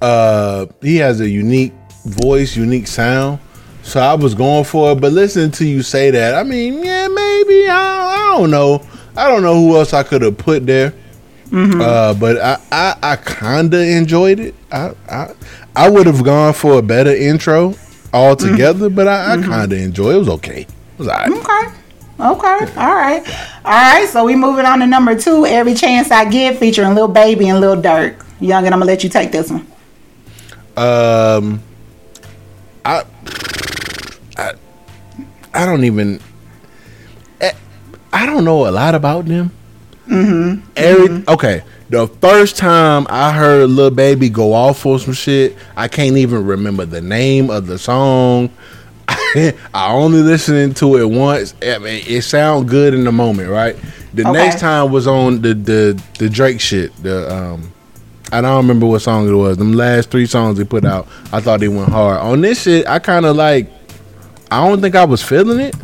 Uh, 0.00 0.66
he 0.82 0.96
has 0.96 1.20
a 1.20 1.28
unique 1.28 1.72
voice, 2.04 2.56
unique 2.56 2.86
sound. 2.86 3.38
So 3.82 4.00
I 4.00 4.14
was 4.14 4.34
going 4.34 4.64
for 4.64 4.92
it, 4.92 5.00
but 5.00 5.12
listening 5.12 5.50
to 5.52 5.66
you 5.66 5.82
say 5.82 6.10
that, 6.10 6.34
I 6.34 6.42
mean, 6.42 6.82
yeah, 6.82 7.06
maybe 7.06 7.68
I, 7.68 8.32
I 8.32 8.38
don't 8.38 8.50
know. 8.50 8.82
I 9.16 9.28
don't 9.28 9.42
know 9.42 9.54
who 9.54 9.76
else 9.76 9.92
I 9.92 10.02
could 10.02 10.22
have 10.22 10.38
put 10.38 10.66
there. 10.66 10.94
Uh, 11.80 12.14
but 12.14 12.40
I, 12.40 12.58
I, 12.72 12.96
I 13.12 13.16
kinda 13.16 13.78
enjoyed 13.78 14.40
it. 14.40 14.54
I, 14.72 14.94
I, 15.08 15.34
I 15.76 15.88
would 15.90 16.06
have 16.06 16.24
gone 16.24 16.54
for 16.54 16.78
a 16.78 16.82
better 16.82 17.14
intro 17.14 17.74
altogether, 18.14 18.88
but 18.88 19.08
I, 19.08 19.34
I 19.34 19.36
kinda 19.36 19.76
enjoy. 19.76 20.14
It 20.14 20.18
was 20.18 20.28
okay. 20.30 20.60
It 20.62 20.98
was 20.98 21.08
alright. 21.08 21.30
Okay. 21.30 21.78
Okay. 22.20 22.80
All 22.80 22.94
right. 22.94 23.22
All 23.64 23.72
right. 23.72 24.08
So 24.08 24.24
we 24.24 24.36
moving 24.36 24.64
on 24.64 24.78
to 24.78 24.86
number 24.86 25.18
two. 25.18 25.44
Every 25.46 25.74
chance 25.74 26.10
I 26.12 26.24
get, 26.24 26.58
featuring 26.58 26.94
Lil 26.94 27.08
Baby 27.08 27.48
and 27.48 27.60
Lil 27.60 27.76
Durk. 27.82 28.24
Young, 28.40 28.64
and 28.66 28.72
I'm 28.74 28.80
gonna 28.80 28.90
let 28.90 29.02
you 29.02 29.10
take 29.10 29.32
this 29.32 29.50
one. 29.50 29.66
Um, 30.76 31.60
I, 32.84 33.04
I, 34.36 34.52
I 35.52 35.66
don't 35.66 35.84
even. 35.84 36.20
eh, 37.40 37.52
I 38.12 38.26
don't 38.26 38.44
know 38.44 38.68
a 38.68 38.70
lot 38.70 38.94
about 38.94 39.26
them. 39.26 39.50
Mm-hmm. 40.08 40.60
Every 40.76 41.24
okay, 41.28 41.62
the 41.88 42.06
first 42.06 42.56
time 42.56 43.06
I 43.08 43.32
heard 43.32 43.70
Lil 43.70 43.90
Baby 43.90 44.28
go 44.28 44.52
off 44.52 44.84
on 44.84 44.98
some 44.98 45.14
shit, 45.14 45.56
I 45.76 45.88
can't 45.88 46.16
even 46.16 46.44
remember 46.44 46.84
the 46.84 47.00
name 47.00 47.50
of 47.50 47.66
the 47.66 47.78
song. 47.78 48.50
I 49.08 49.52
only 49.92 50.20
listened 50.22 50.76
to 50.78 50.96
it 50.96 51.04
once. 51.06 51.54
I 51.62 51.78
mean, 51.78 52.04
it 52.06 52.22
sound 52.22 52.68
good 52.68 52.94
in 52.94 53.04
the 53.04 53.12
moment, 53.12 53.48
right? 53.50 53.76
The 54.14 54.22
Okay. 54.22 54.32
next 54.32 54.60
time 54.60 54.92
was 54.92 55.06
on 55.06 55.42
the 55.42 55.54
the 55.54 56.02
the 56.18 56.28
Drake 56.30 56.60
shit. 56.60 56.94
The 57.02 57.34
um, 57.34 57.72
I 58.32 58.40
don't 58.40 58.56
remember 58.58 58.86
what 58.86 59.00
song 59.00 59.28
it 59.28 59.32
was. 59.32 59.56
Them 59.56 59.72
last 59.72 60.10
three 60.10 60.26
songs 60.26 60.58
he 60.58 60.64
put 60.64 60.84
out, 60.84 61.06
I 61.32 61.40
thought 61.40 61.60
they 61.60 61.68
went 61.68 61.88
hard. 61.90 62.18
On 62.20 62.40
this 62.40 62.62
shit, 62.62 62.86
I 62.86 62.98
kind 62.98 63.24
of 63.26 63.36
like. 63.36 63.70
I 64.50 64.68
don't 64.68 64.80
think 64.80 64.94
I 64.94 65.04
was 65.04 65.22
feeling 65.22 65.58
it. 65.58 65.74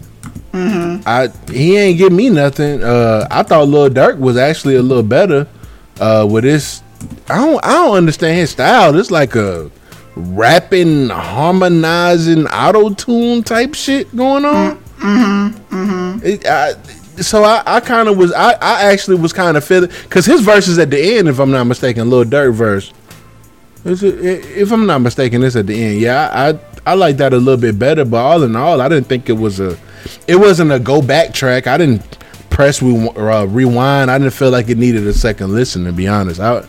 I 0.53 1.29
he 1.51 1.77
ain't 1.77 1.99
give 1.99 2.13
me 2.13 2.29
nothing. 2.31 2.83
Uh, 2.83 3.27
I 3.31 3.43
thought 3.43 3.69
Lil 3.69 3.91
Durk 3.91 4.19
was 4.19 4.37
actually 4.37 4.77
a 4.77 4.83
little 4.83 5.03
better. 5.03 5.47
Uh, 6.01 6.27
with 6.31 6.45
this, 6.45 6.83
I 7.29 7.37
don't 7.37 7.65
I 7.65 7.73
don't 7.73 7.97
understand 7.97 8.39
his 8.39 8.51
style. 8.51 8.99
It's 8.99 9.11
like 9.11 9.35
a 9.37 9.71
rapping, 10.17 11.09
harmonizing, 11.09 12.47
auto 12.47 12.95
tune 12.95 13.43
type 13.43 13.75
shit 13.75 14.15
going 14.17 14.45
on. 14.45 14.79
Mm-hmm. 14.99 16.27
It, 16.27 16.47
I, 16.47 16.73
so 17.23 17.45
I, 17.45 17.63
I 17.67 17.81
kind 17.81 18.09
of 18.09 18.17
was 18.17 18.33
I, 18.33 18.53
I 18.53 18.93
actually 18.93 19.19
was 19.19 19.33
kind 19.33 19.57
of 19.57 19.65
feeling 19.65 19.91
because 20.03 20.27
his 20.27 20.41
verse 20.41 20.69
is 20.69 20.79
at 20.79 20.91
the 20.91 21.19
end 21.19 21.29
if 21.29 21.39
I'm 21.39 21.51
not 21.51 21.65
mistaken. 21.65 22.11
Lil 22.11 22.25
Durk 22.25 22.55
verse. 22.55 22.93
Is 23.85 24.03
it, 24.03 24.45
if 24.45 24.73
I'm 24.73 24.85
not 24.85 24.99
mistaken, 24.99 25.43
it's 25.43 25.57
at 25.57 25.67
the 25.67 25.83
end. 25.83 26.01
Yeah, 26.01 26.29
I, 26.33 26.51
I 26.51 26.59
I 26.87 26.95
like 26.95 27.19
that 27.19 27.33
a 27.33 27.37
little 27.37 27.61
bit 27.61 27.79
better. 27.79 28.05
But 28.05 28.19
all 28.19 28.43
in 28.43 28.57
all, 28.57 28.81
I 28.81 28.89
didn't 28.89 29.07
think 29.07 29.29
it 29.29 29.35
was 29.35 29.61
a 29.61 29.79
it 30.27 30.37
wasn't 30.37 30.73
a 30.73 30.79
go 30.79 31.03
back 31.03 31.33
track. 31.33 31.67
I 31.67 31.79
didn't 31.79 32.19
press 32.51 32.83
re- 32.83 33.09
uh, 33.17 33.47
rewind. 33.47 34.11
I 34.11 34.19
didn't 34.19 34.35
feel 34.35 34.51
like 34.51 34.69
it 34.69 34.79
needed 34.79 35.07
a 35.07 35.13
second 35.15 35.53
listen. 35.53 35.85
To 35.85 35.93
be 35.93 36.07
honest, 36.09 36.41
I 36.41 36.65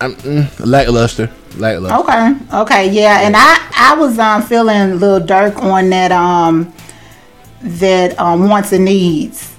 I'm 0.00 0.14
mm, 0.16 0.66
lackluster. 0.66 1.30
Lackluster. 1.56 1.98
Okay. 1.98 2.36
Okay. 2.54 2.90
Yeah. 2.90 3.20
And 3.22 3.34
I 3.36 3.58
I 3.74 3.94
was 3.98 4.18
um 4.18 4.42
feeling 4.42 4.98
little 4.98 5.26
Durk 5.26 5.56
on 5.62 5.90
that 5.90 6.12
um 6.12 6.72
that 7.60 8.18
um 8.18 8.48
wants 8.48 8.72
and 8.72 8.84
needs 8.84 9.56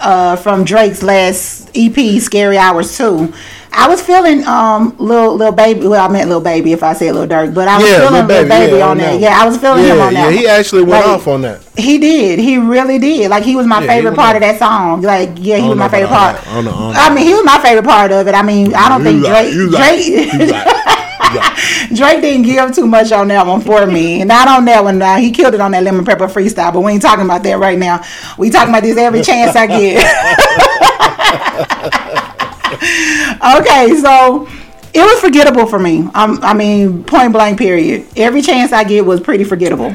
uh 0.00 0.34
from 0.36 0.64
Drake's 0.64 1.02
last 1.02 1.70
EP, 1.74 2.20
Scary 2.20 2.58
Hours 2.58 2.96
Two. 2.96 3.32
I 3.80 3.86
was 3.86 4.02
feeling 4.02 4.44
um 4.44 4.96
little 4.98 5.36
little 5.36 5.54
baby. 5.54 5.86
Well, 5.86 6.04
I 6.04 6.12
meant 6.12 6.26
little 6.26 6.42
baby 6.42 6.72
if 6.72 6.82
I 6.82 6.94
said 6.94 7.14
little 7.14 7.28
Durk, 7.28 7.54
but 7.54 7.68
I 7.68 7.78
was 7.78 7.88
Yeah, 7.88 7.98
feeling 7.98 8.26
little 8.26 8.26
Baby, 8.28 8.48
baby, 8.48 8.76
yeah, 8.78 8.86
on 8.90 8.98
that. 8.98 9.12
know. 9.14 9.18
Yeah, 9.20 9.40
I 9.40 9.46
was 9.46 9.56
feeling 9.58 9.84
him 9.84 10.00
on 10.00 10.14
that. 10.14 10.32
yeah, 10.32 10.38
he 10.40 10.46
actually 10.48 10.82
went 10.82 10.94
Like, 10.94 11.04
off 11.06 11.28
on 11.28 11.40
that. 11.42 11.60
He 11.76 11.98
did. 11.98 12.40
He 12.40 12.58
really 12.58 12.98
did. 12.98 13.30
Like 13.30 13.44
he 13.44 13.54
was 13.54 13.66
my 13.66 13.80
Yeah, 13.80 13.86
favorite 13.86 14.16
part 14.16 14.34
of 14.34 14.42
that 14.42 14.58
song. 14.58 15.02
Like 15.02 15.30
yeah, 15.36 15.58
he 15.58 15.68
was 15.68 15.78
my 15.78 15.88
favorite 15.88 16.08
part. 16.08 16.36
I 16.48 16.60
know, 16.60 16.74
I 16.74 16.92
don't 16.92 16.96
I 16.96 17.14
mean, 17.14 17.24
he 17.24 17.32
was 17.34 17.44
my 17.44 17.58
favorite 17.62 17.84
part 17.86 18.10
of 18.10 18.26
it. 18.26 18.34
I 18.34 18.42
mean, 18.42 18.74
I 18.74 18.88
don't 18.88 19.04
You 19.06 19.22
think 19.22 19.24
Drake 19.24 19.46
Drake 19.46 19.54
you 19.54 19.70
right, 19.70 20.32
you 20.32 20.50
right. 20.50 20.74
Drake 21.94 22.20
didn't 22.22 22.42
give 22.46 22.74
too 22.74 22.86
much 22.86 23.12
on 23.12 23.28
that 23.28 23.46
one 23.46 23.60
for 23.60 23.86
me. 23.86 24.24
Not 24.24 24.48
on 24.48 24.64
that 24.64 24.82
one. 24.82 24.98
Now 24.98 25.18
he 25.18 25.30
killed 25.30 25.54
it 25.54 25.60
on 25.60 25.70
that 25.70 25.84
lemon 25.84 26.04
pepper 26.04 26.26
freestyle, 26.26 26.72
but 26.72 26.80
we 26.80 26.92
ain't 26.92 27.02
talking 27.02 27.24
about 27.24 27.42
that 27.44 27.58
right 27.58 27.78
now. 27.78 28.02
We 28.38 28.50
talking 28.50 28.70
about 28.70 28.82
this 28.82 28.96
every 28.98 29.22
chance 29.22 29.54
I 29.54 29.66
get. 29.68 30.04
okay, 32.72 33.94
so 34.00 34.48
it 34.94 35.02
was 35.02 35.20
forgettable 35.20 35.66
for 35.66 35.78
me. 35.78 36.08
Um, 36.14 36.38
I 36.42 36.54
mean, 36.54 37.04
point 37.04 37.32
blank. 37.32 37.58
Period. 37.58 38.06
Every 38.16 38.42
chance 38.42 38.72
I 38.72 38.84
get 38.84 39.04
was 39.04 39.20
pretty 39.20 39.44
forgettable. 39.44 39.94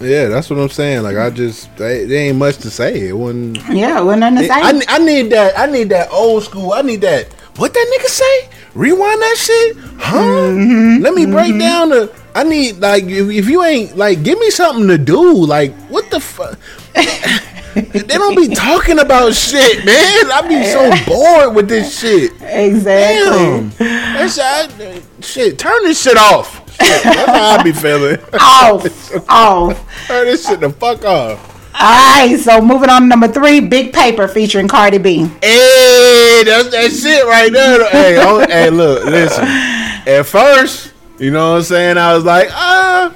Yeah, 0.00 0.26
that's 0.28 0.50
what 0.50 0.58
I'm 0.58 0.68
saying. 0.68 1.02
Like 1.02 1.16
I 1.16 1.30
just, 1.30 1.74
there 1.76 2.10
ain't 2.12 2.38
much 2.38 2.58
to 2.58 2.70
say. 2.70 3.08
It 3.08 3.12
wasn't. 3.12 3.58
Yeah, 3.68 4.00
wasn't 4.00 4.20
nothing 4.20 4.38
to 4.38 4.44
say. 4.46 4.54
I, 4.54 4.82
I 4.88 4.98
need 4.98 5.30
that. 5.30 5.58
I 5.58 5.66
need 5.66 5.88
that 5.90 6.10
old 6.10 6.42
school. 6.42 6.72
I 6.72 6.82
need 6.82 7.00
that. 7.02 7.32
What 7.56 7.74
that 7.74 7.98
nigga 7.98 8.08
say? 8.08 8.48
Rewind 8.74 9.20
that 9.20 9.36
shit, 9.36 9.76
huh? 9.98 10.18
Mm-hmm. 10.18 11.02
Let 11.02 11.14
me 11.14 11.26
break 11.26 11.58
down 11.58 11.90
the. 11.90 12.12
I 12.34 12.44
need 12.44 12.78
like 12.78 13.04
if, 13.04 13.28
if 13.28 13.48
you 13.48 13.62
ain't 13.62 13.96
like 13.96 14.22
give 14.22 14.38
me 14.38 14.50
something 14.50 14.88
to 14.88 14.96
do. 14.96 15.34
Like 15.44 15.74
what 15.88 16.10
the 16.10 16.18
fuck? 16.18 16.58
they 17.74 18.18
don't 18.18 18.36
be 18.36 18.54
talking 18.54 18.98
about 18.98 19.34
shit, 19.34 19.84
man. 19.84 20.30
I 20.30 20.44
be 20.46 20.64
so 20.64 20.90
bored 21.06 21.54
with 21.54 21.68
this 21.68 21.98
shit. 21.98 22.32
exactly. 22.40 23.70
Damn, 23.70 23.70
that's 23.78 24.38
I, 24.38 25.00
shit. 25.20 25.58
Turn 25.58 25.82
this 25.84 26.02
shit 26.02 26.16
off. 26.16 26.58
Shit, 26.72 27.02
that's 27.02 27.30
how 27.30 27.58
I 27.58 27.62
be 27.62 27.72
feeling. 27.72 28.18
Off, 28.34 29.28
off. 29.28 30.06
Turn 30.06 30.26
this 30.26 30.46
shit 30.46 30.60
the 30.60 30.70
fuck 30.70 31.04
off. 31.04 31.48
All 31.74 31.80
right, 31.80 32.38
so 32.38 32.60
moving 32.60 32.90
on 32.90 33.02
to 33.02 33.08
number 33.08 33.28
three, 33.28 33.60
Big 33.60 33.92
Paper 33.94 34.28
featuring 34.28 34.68
Cardi 34.68 34.98
B. 34.98 35.24
Hey, 35.42 36.42
that's 36.44 36.70
that 36.70 36.90
shit 36.92 37.24
right 37.24 37.50
there. 37.50 37.88
hey, 37.90 38.18
oh, 38.20 38.40
hey, 38.46 38.68
look, 38.68 39.04
listen. 39.06 39.44
At 39.44 40.26
first, 40.26 40.92
you 41.18 41.30
know 41.30 41.52
what 41.52 41.56
I'm 41.58 41.62
saying? 41.62 41.98
I 41.98 42.14
was 42.14 42.24
like, 42.24 42.48
uh, 42.52 43.10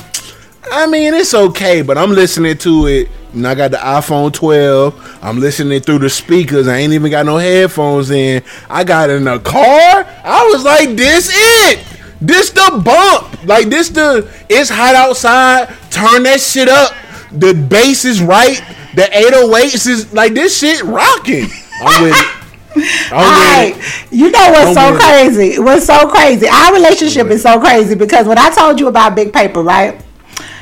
I 0.73 0.87
mean, 0.87 1.13
it's 1.13 1.35
okay, 1.35 1.83
but 1.83 1.99
I'm 1.99 2.13
listening 2.13 2.57
to 2.59 2.87
it. 2.87 3.09
And 3.37 3.47
I 3.47 3.55
got 3.55 3.71
the 3.71 3.77
iPhone 3.77 4.33
12. 4.33 5.19
I'm 5.23 5.39
listening 5.39 5.79
through 5.83 5.99
the 5.99 6.09
speakers. 6.09 6.67
I 6.69 6.79
ain't 6.79 6.95
even 6.95 7.11
got 7.11 7.27
no 7.27 7.37
headphones 7.37 8.11
in. 8.11 8.43
I 8.71 8.83
got 8.83 9.11
in 9.11 9.25
the 9.25 9.39
car. 9.41 10.07
I 10.25 10.49
was 10.51 10.65
like, 10.65 10.97
this 10.97 11.31
it. 11.31 11.85
This 12.19 12.49
the 12.49 12.81
bump. 12.83 13.45
Like 13.45 13.69
this 13.69 13.91
the 13.91 14.27
it's 14.49 14.71
hot 14.71 14.95
outside. 14.95 15.69
Turn 15.91 16.23
that 16.23 16.41
shit 16.41 16.71
up. 16.71 16.95
The 17.31 17.53
bass 17.53 18.07
is 18.07 18.23
right. 18.23 18.57
The 18.95 19.03
808s 19.03 19.87
is 19.87 20.13
like 20.15 20.33
this 20.33 20.59
shit 20.59 20.83
rocking. 20.83 21.45
I'm 21.83 22.05
with 22.05 22.15
it. 22.17 22.33
I'm 23.13 23.19
All 23.19 23.23
right, 23.23 23.75
it. 23.77 24.13
you 24.13 24.31
know 24.31 24.51
what's 24.51 24.77
I'm 24.79 24.95
so 24.95 24.99
crazy? 24.99 25.59
What's 25.59 25.87
so 25.87 26.09
crazy? 26.09 26.47
Our 26.49 26.73
relationship 26.73 27.27
is 27.29 27.43
so 27.43 27.61
crazy 27.61 27.95
because 27.95 28.27
when 28.27 28.39
I 28.39 28.49
told 28.51 28.81
you 28.81 28.89
about 28.89 29.15
Big 29.15 29.33
Paper, 29.33 29.63
right? 29.63 30.03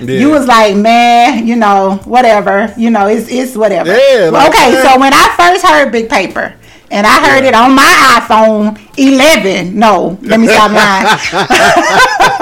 Yeah. 0.07 0.21
You 0.21 0.31
was 0.31 0.47
like, 0.47 0.77
man, 0.77 1.47
you 1.47 1.57
know, 1.57 1.97
whatever, 2.05 2.73
you 2.77 2.91
know, 2.91 3.07
it's 3.07 3.29
it's 3.31 3.57
whatever. 3.57 3.91
Yeah, 3.91 4.31
like, 4.31 4.49
okay, 4.51 4.73
yeah. 4.73 4.83
so 4.95 5.01
when 5.01 5.13
I 5.15 5.35
first 5.37 5.65
heard 5.65 5.91
Big 5.93 6.09
Paper, 6.09 6.55
and 6.91 7.07
I 7.07 7.19
heard 7.27 7.43
Yeah. 7.43 7.49
it 7.51 7.55
on 7.55 7.75
my 7.75 8.21
iPhone 8.21 8.79
11. 8.97 9.77
No, 9.79 10.19
let 10.23 10.39
me 10.39 10.47
stop 10.47 10.71
lying. 10.71 11.07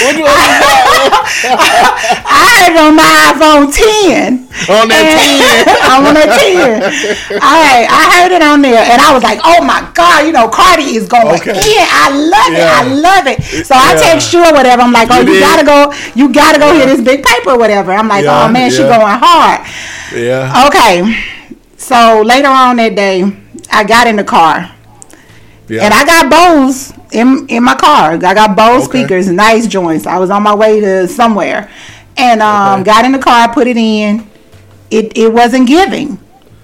What 0.00 0.16
you 0.16 0.24
I 1.44 2.42
heard 2.62 2.72
it 2.72 2.80
on 2.80 2.94
my 2.96 3.10
iPhone 3.34 3.68
10. 3.72 4.48
on 4.72 4.88
that 4.88 5.04
10. 5.04 5.68
I'm 5.92 6.06
on 6.06 6.14
that 6.14 6.30
10. 6.38 7.38
All 7.42 7.58
right, 7.60 7.86
I 7.88 8.02
heard 8.22 8.32
it 8.32 8.42
on 8.42 8.62
there, 8.62 8.80
and 8.82 9.00
I 9.02 9.12
was 9.12 9.22
like, 9.22 9.40
"Oh 9.44 9.62
my 9.64 9.82
god, 9.94 10.24
you 10.26 10.32
know, 10.32 10.48
Cardi 10.48 10.96
is 10.96 11.08
going 11.08 11.26
Okay. 11.40 11.52
in. 11.52 11.84
I 11.88 12.08
love 12.12 12.52
it. 12.54 12.68
I 12.68 12.82
love 12.88 13.26
it." 13.26 13.42
So 13.66 13.74
I 13.74 13.94
Yeah. 13.94 14.00
text 14.00 14.32
you 14.32 14.40
or 14.44 14.52
whatever. 14.52 14.82
I'm 14.82 14.92
like, 14.92 15.08
"Oh, 15.10 15.20
You 15.20 15.34
you, 15.34 15.40
gotta 15.40 15.64
go. 15.64 15.92
You 16.14 16.32
gotta 16.32 16.58
go 16.58 16.72
hit 16.74 16.86
this 16.86 17.00
big 17.00 17.22
paper 17.24 17.50
or 17.50 17.58
whatever." 17.58 17.92
I'm 17.92 18.08
like, 18.08 18.24
oh, 18.24 18.32
Yeah, 18.32 18.44
"Oh 18.46 18.52
man, 18.52 18.70
she 18.70 18.82
going 18.82 19.18
hard." 19.20 19.60
Yeah. 20.14 20.66
Okay, 20.68 21.02
so 21.76 22.22
later 22.22 22.48
on 22.48 22.76
that 22.76 22.94
day, 22.94 23.24
I 23.70 23.84
got 23.84 24.06
in 24.06 24.16
the 24.16 24.24
car. 24.24 24.70
Yeah. 25.68 25.84
And 25.84 25.94
I 25.94 26.04
got 26.04 26.28
Bose 26.30 26.92
in 27.12 27.46
in 27.48 27.62
my 27.64 27.74
car. 27.74 28.12
I 28.12 28.16
got 28.34 28.56
Bose 28.56 28.88
Okay. 28.88 29.00
speakers, 29.00 29.28
nice 29.28 29.66
joints. 29.66 30.06
I 30.06 30.18
was 30.18 30.30
on 30.30 30.42
my 30.42 30.54
way 30.54 30.80
to 30.80 31.06
somewhere, 31.08 31.70
and 32.16 32.42
um, 32.42 32.80
Okay. 32.80 32.84
got 32.84 33.04
in 33.04 33.12
the 33.12 33.18
car, 33.18 33.52
put 33.52 33.66
it 33.66 33.76
in. 33.76 34.26
It 34.90 35.16
it 35.16 35.32
wasn't 35.32 35.66
giving. 35.68 36.18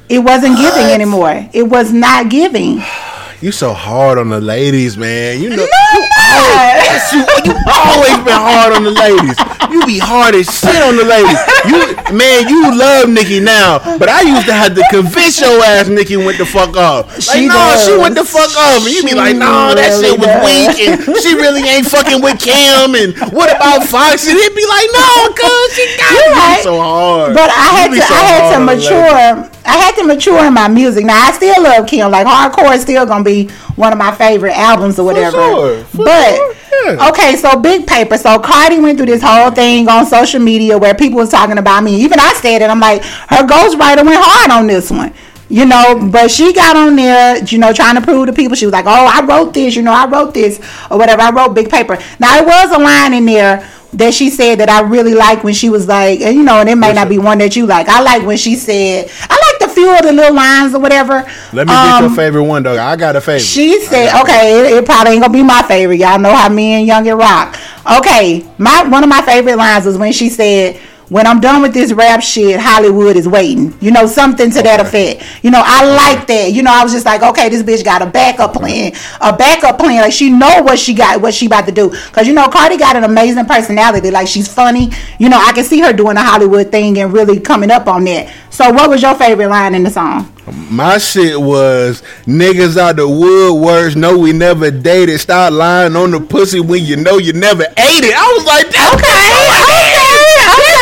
It 0.09 0.21
wasn't 0.21 0.57
giving 0.57 0.87
anymore. 0.87 1.49
It 1.53 1.65
was 1.69 1.93
not 1.93 2.29
giving. 2.31 2.83
You 3.41 3.53
so 3.53 3.73
hard 3.73 4.19
on 4.19 4.31
the 4.31 4.41
ladies, 4.41 4.97
man. 4.99 5.41
You 5.41 5.51
know, 5.51 5.57
No, 5.57 5.63
you, 5.63 6.03
always, 6.35 7.13
you, 7.13 7.21
you 7.45 7.55
always 7.71 8.17
been 8.27 8.35
hard 8.35 8.73
on 8.73 8.83
the 8.83 8.91
ladies. 8.91 9.37
You 9.71 9.85
be 9.87 9.99
hard 9.99 10.35
as 10.35 10.47
shit 10.49 10.81
on 10.83 10.97
the 10.97 11.05
ladies. 11.05 11.39
You 11.69 11.81
man, 12.17 12.49
you 12.49 12.73
love 12.77 13.09
Nikki 13.09 13.41
now, 13.41 13.79
but 13.99 14.09
I 14.09 14.23
used 14.23 14.47
to 14.47 14.53
have 14.55 14.75
to 14.75 14.83
convince 14.91 15.41
your 15.41 15.63
ass 15.65 15.89
Nikki 15.89 16.17
went 16.17 16.39
the 16.39 16.47
fuck 16.47 16.77
off. 16.77 17.07
Like, 17.13 17.23
She 17.23 17.47
no, 17.47 17.55
does. 17.55 17.85
she 17.87 17.97
went 17.97 18.15
the 18.15 18.25
fuck 18.25 18.49
off, 18.57 18.81
and 18.87 18.93
you 18.95 19.03
be 19.05 19.15
like, 19.15 19.37
no, 19.37 19.75
that 19.75 19.91
really 20.01 20.09
shit 20.11 20.19
was 20.19 20.29
does. 20.29 20.45
weak, 20.47 20.77
and 20.89 21.17
she 21.21 21.35
really 21.35 21.63
ain't 21.69 21.87
fucking 21.87 22.23
with 22.23 22.39
Kim, 22.41 22.95
and 22.97 23.13
what 23.33 23.51
about 23.55 23.85
Fox? 23.85 24.27
And 24.27 24.39
he'd 24.39 24.55
be 24.57 24.67
like, 24.67 24.89
no, 24.93 25.09
cause 25.37 25.69
she 25.77 25.85
got 26.01 26.13
You're 26.13 26.29
you 26.29 26.33
right. 26.41 26.61
so 26.63 26.75
hard. 26.81 27.35
But 27.35 27.51
I 27.51 27.69
had 27.85 27.89
to 27.93 28.01
so 28.01 28.15
I 28.15 28.23
had 28.25 28.43
to 28.51 28.57
on 28.57 28.67
the 28.67 28.73
ladies. 28.73 28.89
mature. 28.89 29.51
I 29.69 29.77
had 29.77 29.95
to 29.97 30.05
mature 30.05 30.45
in 30.47 30.55
my 30.55 30.69
music. 30.69 31.05
Now 31.05 31.29
I 31.29 31.33
still 31.33 31.63
love 31.63 31.87
Kim. 31.87 32.11
Like 32.11 32.27
hardcore 32.27 32.75
is 32.75 32.83
still 32.83 33.05
gonna 33.05 33.25
be 33.25 33.49
one 33.77 33.93
of 33.93 33.99
my 33.99 34.15
favorite 34.15 34.57
albums 34.57 34.99
or 34.99 35.05
whatever. 35.05 35.37
sure, 35.37 35.85
for 35.85 36.05
but 36.05 36.35
sure, 36.37 36.55
yeah. 36.85 37.09
okay, 37.09 37.37
so 37.37 37.59
big 37.59 37.87
paper. 37.87 38.17
So 38.17 38.39
Cardi 38.39 38.79
went 38.79 38.99
through 38.99 39.07
this 39.07 39.23
whole 39.23 39.51
thing 39.51 39.89
on 39.89 40.07
social 40.07 40.41
media 40.41 40.79
where 40.79 40.95
people 40.95 41.19
was 41.19 41.31
talking 41.31 41.59
about 41.59 41.83
me. 41.83 42.03
Even 42.03 42.19
I 42.21 42.33
said 42.35 42.63
it. 42.63 42.71
I'm 42.71 42.81
like, 42.81 43.03
her 43.03 43.47
ghostwriter 43.47 44.05
went 44.05 44.21
hard 44.21 44.51
on 44.51 44.67
this 44.67 44.91
one. 44.91 45.13
You 45.51 45.65
know, 45.65 46.11
but 46.13 46.31
she 46.31 46.53
got 46.53 46.77
on 46.77 46.97
there, 46.97 47.43
you 47.43 47.57
know, 47.57 47.73
trying 47.73 47.95
to 47.95 48.03
prove 48.03 48.27
to 48.27 48.35
people. 48.35 48.55
She 48.55 48.67
was 48.67 48.73
like, 48.75 48.85
"Oh, 48.85 49.07
I 49.11 49.25
wrote 49.25 49.55
this, 49.55 49.75
you 49.75 49.81
know, 49.81 49.95
I 49.95 50.07
wrote 50.07 50.35
this 50.35 50.61
or 50.91 50.99
whatever. 50.99 51.23
I 51.23 51.31
wrote 51.31 51.55
big 51.55 51.71
paper." 51.71 51.97
Now, 52.19 52.37
it 52.37 52.45
was 52.45 52.71
a 52.71 52.79
line 52.79 53.15
in 53.15 53.25
there 53.25 53.67
that 53.95 54.13
she 54.13 54.29
said 54.29 54.57
that 54.57 54.69
I 54.69 54.81
really 54.83 55.15
like 55.15 55.45
when 55.45 55.55
she 55.55 55.71
was 55.71 55.89
like, 55.89 56.21
and 56.21 56.37
you 56.37 56.43
know, 56.43 56.61
and 56.61 56.69
it 56.69 56.77
may 56.77 56.93
not 56.93 57.09
be 57.09 57.19
one 57.19 57.39
that 57.39 57.57
you 57.57 57.65
like. 57.65 57.89
I 57.89 58.03
like 58.03 58.27
when 58.27 58.37
she 58.37 58.57
said, 58.57 59.11
I 59.23 59.35
like 59.35 59.38
the 59.38 59.38
few 59.79 59.95
of 59.97 60.03
the 60.03 60.13
little 60.13 60.35
lines 60.35 60.75
or 60.75 60.81
whatever. 60.81 61.15
Let 61.53 61.67
me 61.67 61.73
get 61.73 62.01
your 62.01 62.09
Um, 62.11 62.17
favorite 62.17 62.43
one, 62.45 62.63
dog. 62.63 62.79
I 62.79 62.97
got 62.97 63.15
a 63.17 63.21
favorite. 63.21 63.41
she 63.43 63.81
said, 63.85 64.21
okay, 64.23 64.59
it, 64.73 64.79
it 64.79 64.85
probably 64.85 65.13
ain't 65.13 65.23
gonna 65.23 65.33
be 65.33 65.43
my 65.43 65.63
favorite. 65.63 65.99
Y'all 65.99 66.19
know 66.19 66.35
how 66.35 66.49
me 66.49 66.73
and 66.75 66.87
Young 66.87 67.07
and 67.09 67.19
Rock. 67.19 67.57
Okay, 67.99 68.45
my 68.59 68.83
one 68.89 69.03
of 69.03 69.09
my 69.09 69.23
favorite 69.23 69.57
lines 69.57 69.87
was 69.87 69.97
when 69.97 70.13
she 70.13 70.29
said, 70.29 70.81
"When 71.09 71.27
I'm 71.27 71.41
done 71.41 71.63
with 71.63 71.75
this 71.75 71.93
rap 71.93 72.23
shit, 72.23 72.59
Hollywood 72.61 73.17
is 73.17 73.29
waiting." 73.29 73.75
You 73.81 73.91
know, 73.91 74.07
something 74.07 74.51
to 74.51 74.63
that 74.63 74.81
effect. 74.81 75.25
You 75.43 75.51
know, 75.51 75.63
I 75.65 75.85
like 75.85 76.27
that. 76.27 76.53
You 76.53 76.63
know, 76.63 76.73
I 76.73 76.83
was 76.83 76.93
just 76.93 77.07
like, 77.07 77.23
okay, 77.23 77.49
this 77.49 77.63
bitch 77.63 77.85
got 77.85 78.03
a 78.03 78.07
backup 78.07 78.55
plan, 78.55 78.93
a 79.21 79.37
backup 79.37 79.79
plan. 79.79 80.03
Like 80.03 80.13
she 80.13 80.31
know 80.31 80.63
what 80.63 80.79
she 80.79 80.95
got, 80.95 81.21
what 81.21 81.35
she 81.35 81.47
about 81.47 81.67
to 81.67 81.73
do. 81.73 81.91
Cause 82.13 82.27
you 82.27 82.35
know, 82.35 82.49
Cardi 82.49 82.77
got 82.77 82.97
an 82.97 83.05
amazing 83.05 83.47
personality. 83.47 84.11
Like 84.11 84.29
she's 84.29 84.53
funny. 84.53 84.91
You 85.19 85.29
know, 85.29 85.39
I 85.39 85.53
can 85.53 85.65
see 85.65 85.81
her 85.81 85.93
doing 85.93 86.17
a 86.17 86.23
Hollywood 86.23 86.71
thing 86.71 86.99
and 86.99 87.13
really 87.13 87.41
coming 87.41 87.71
up 87.71 87.87
on 87.87 88.05
that. 88.05 88.33
So, 88.51 88.73
what 88.73 88.91
was 88.91 89.03
your 89.03 89.15
favorite 89.15 89.49
line 89.49 89.75
in 89.77 89.85
the 89.85 89.91
song? 89.91 90.35
My 90.69 90.99
shit 90.99 91.41
was 91.41 92.03
niggas 92.27 92.77
out 92.77 92.97
the 92.97 93.07
woodworks 93.07 93.95
No, 93.95 94.19
we 94.19 94.33
never 94.33 94.71
dated. 94.71 95.21
Stop 95.21 95.53
lying 95.53 95.95
on 95.95 96.11
the 96.11 96.21
pussy 96.21 96.59
when 96.59 96.85
you 96.85 96.97
know 96.97 97.19
you 97.19 97.33
never 97.35 97.63
ate 97.63 98.05
it. 98.05 98.15
I 98.17 98.33
was 98.37 98.45
like, 98.47 98.67
okay, 98.67 98.83
okay, 98.83 99.95
okay, 99.95 100.49
okay. 100.55 100.79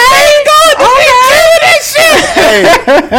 Hey, 2.47 2.63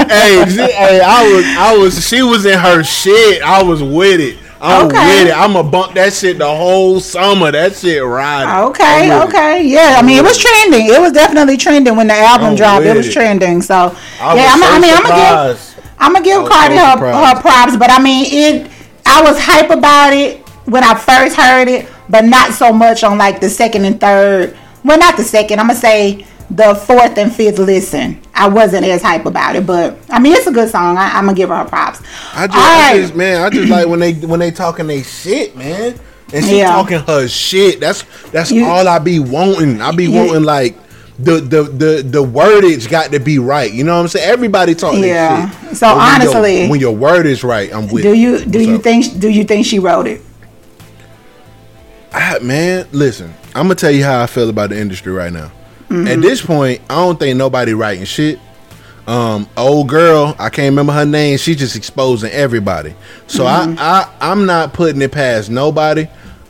hey, 0.09 0.45
she- 0.49 0.71
hey, 0.71 1.01
I 1.03 1.33
was, 1.33 1.45
I 1.45 1.77
was, 1.77 2.07
she 2.07 2.21
was 2.21 2.45
in 2.45 2.57
her 2.57 2.83
shit. 2.83 3.41
I 3.41 3.61
was 3.63 3.83
with 3.83 4.19
it. 4.19 4.37
I'm 4.59 4.87
Okay. 4.87 4.97
with 5.23 5.27
it. 5.27 5.37
I'ma 5.37 5.61
bump 5.63 5.93
that 5.93 6.13
shit 6.13 6.39
the 6.39 6.47
whole 6.47 6.99
summer. 6.99 7.51
That 7.51 7.75
shit 7.75 8.03
riding. 8.03 8.69
Okay, 8.71 9.11
I'm 9.11 9.21
it. 9.21 9.29
okay, 9.29 9.63
yeah. 9.67 9.95
I 9.99 10.01
mean, 10.01 10.17
it 10.17 10.23
was 10.23 10.37
trending. 10.37 10.87
It 10.87 10.99
was 10.99 11.11
definitely 11.11 11.57
trending 11.57 11.95
when 11.95 12.07
the 12.07 12.15
album 12.15 12.47
I'm 12.47 12.55
dropped. 12.55 12.85
It 12.85 12.95
was 12.97 13.13
trending. 13.13 13.61
So 13.61 13.95
I 14.19 14.35
yeah, 14.35 14.51
I'm, 14.53 14.63
I 14.63 14.75
so 14.75 14.79
mean, 14.81 14.93
I'm 14.95 15.03
gonna 15.03 15.53
give, 15.53 15.93
I'm 15.99 16.13
gonna 16.13 16.25
give 16.25 16.49
Cardi 16.49 16.75
so 16.75 16.85
her 16.85 16.97
her 17.35 17.41
props. 17.41 17.77
But 17.77 17.91
I 17.91 18.01
mean, 18.01 18.25
it. 18.29 18.71
I 19.05 19.21
was 19.21 19.37
hype 19.39 19.69
about 19.69 20.13
it 20.13 20.41
when 20.65 20.83
I 20.83 20.95
first 20.95 21.35
heard 21.37 21.67
it, 21.67 21.87
but 22.09 22.25
not 22.25 22.51
so 22.51 22.73
much 22.73 23.03
on 23.03 23.17
like 23.19 23.39
the 23.39 23.49
second 23.49 23.85
and 23.85 23.99
third. 23.99 24.57
Well, 24.83 24.97
not 24.97 25.17
the 25.17 25.23
second. 25.23 25.59
I'm 25.59 25.67
gonna 25.67 25.79
say 25.79 26.25
the 26.49 26.75
fourth 26.75 27.17
and 27.17 27.33
fifth 27.33 27.59
listen, 27.59 28.21
I 28.33 28.47
wasn't 28.47 28.85
as 28.85 29.01
hype 29.01 29.25
about 29.25 29.55
it. 29.55 29.65
But 29.65 29.97
I 30.09 30.19
mean, 30.19 30.33
it's 30.33 30.47
a 30.47 30.51
good 30.51 30.69
song. 30.69 30.97
I, 30.97 31.17
am 31.17 31.25
gonna 31.25 31.35
give 31.35 31.49
her 31.49 31.65
props. 31.65 32.01
I 32.33 32.47
just, 32.47 32.57
I 32.57 32.97
just, 32.97 33.15
man, 33.15 33.41
I 33.41 33.49
just 33.49 33.69
like 33.69 33.87
when 33.87 33.99
they 33.99 34.13
when 34.13 34.39
they 34.39 34.51
talking 34.51 34.87
they 34.87 35.03
shit, 35.03 35.55
man. 35.55 35.99
And 36.33 36.43
she 36.43 36.57
yeah. 36.57 36.71
talking 36.71 36.99
her 36.99 37.27
shit. 37.27 37.79
That's 37.79 38.03
that's 38.31 38.51
you, 38.51 38.65
all 38.65 38.87
I 38.87 38.99
be 38.99 39.19
wanting. 39.19 39.81
I 39.81 39.91
be 39.91 40.05
you, 40.05 40.11
wanting 40.11 40.43
like 40.43 40.75
the 41.19 41.39
the 41.39 41.63
the 41.63 42.01
the 42.03 42.23
wordage 42.23 42.89
got 42.89 43.11
to 43.11 43.19
be 43.19 43.39
right. 43.39 43.71
You 43.71 43.83
know 43.83 43.95
what 43.95 44.01
I'm 44.01 44.07
saying? 44.09 44.29
Everybody 44.29 44.75
talking 44.75 45.03
yeah. 45.03 45.49
shit. 45.49 45.77
So 45.77 45.87
when 45.87 45.97
honestly, 45.97 46.61
your, 46.61 46.69
when 46.69 46.79
your 46.79 46.95
word 46.95 47.25
is 47.25 47.43
right, 47.43 47.73
I'm 47.73 47.87
with. 47.87 48.03
Do 48.03 48.13
you 48.13 48.43
do 48.43 48.61
you 48.61 48.77
think 48.77 49.19
do 49.19 49.29
you 49.29 49.43
think 49.43 49.65
she 49.65 49.79
wrote 49.79 50.07
it? 50.07 50.21
I, 52.11 52.39
man, 52.39 52.87
listen. 52.91 53.33
I'm 53.55 53.63
gonna 53.63 53.75
tell 53.75 53.91
you 53.91 54.03
how 54.03 54.21
I 54.21 54.27
feel 54.27 54.49
about 54.49 54.69
the 54.69 54.79
industry 54.79 55.11
right 55.11 55.31
now. 55.31 55.51
Mm-hmm. 55.89 56.07
At 56.07 56.21
this 56.21 56.45
point, 56.45 56.81
I 56.89 56.95
don't 56.95 57.19
think 57.19 57.37
nobody 57.37 57.73
writing 57.73 58.05
shit. 58.05 58.39
Um, 59.07 59.47
old 59.55 59.87
girl, 59.87 60.35
I 60.37 60.49
can't 60.49 60.71
remember 60.71 60.91
her 60.91 61.05
name. 61.05 61.37
She's 61.37 61.55
just 61.55 61.77
exposing 61.77 62.29
everybody. 62.31 62.93
So 63.27 63.45
mm-hmm. 63.45 63.75
I, 63.79 64.09
I, 64.19 64.31
I'm 64.31 64.45
not 64.45 64.73
putting 64.73 65.01
it 65.01 65.13
past 65.13 65.49
nobody. 65.49 66.07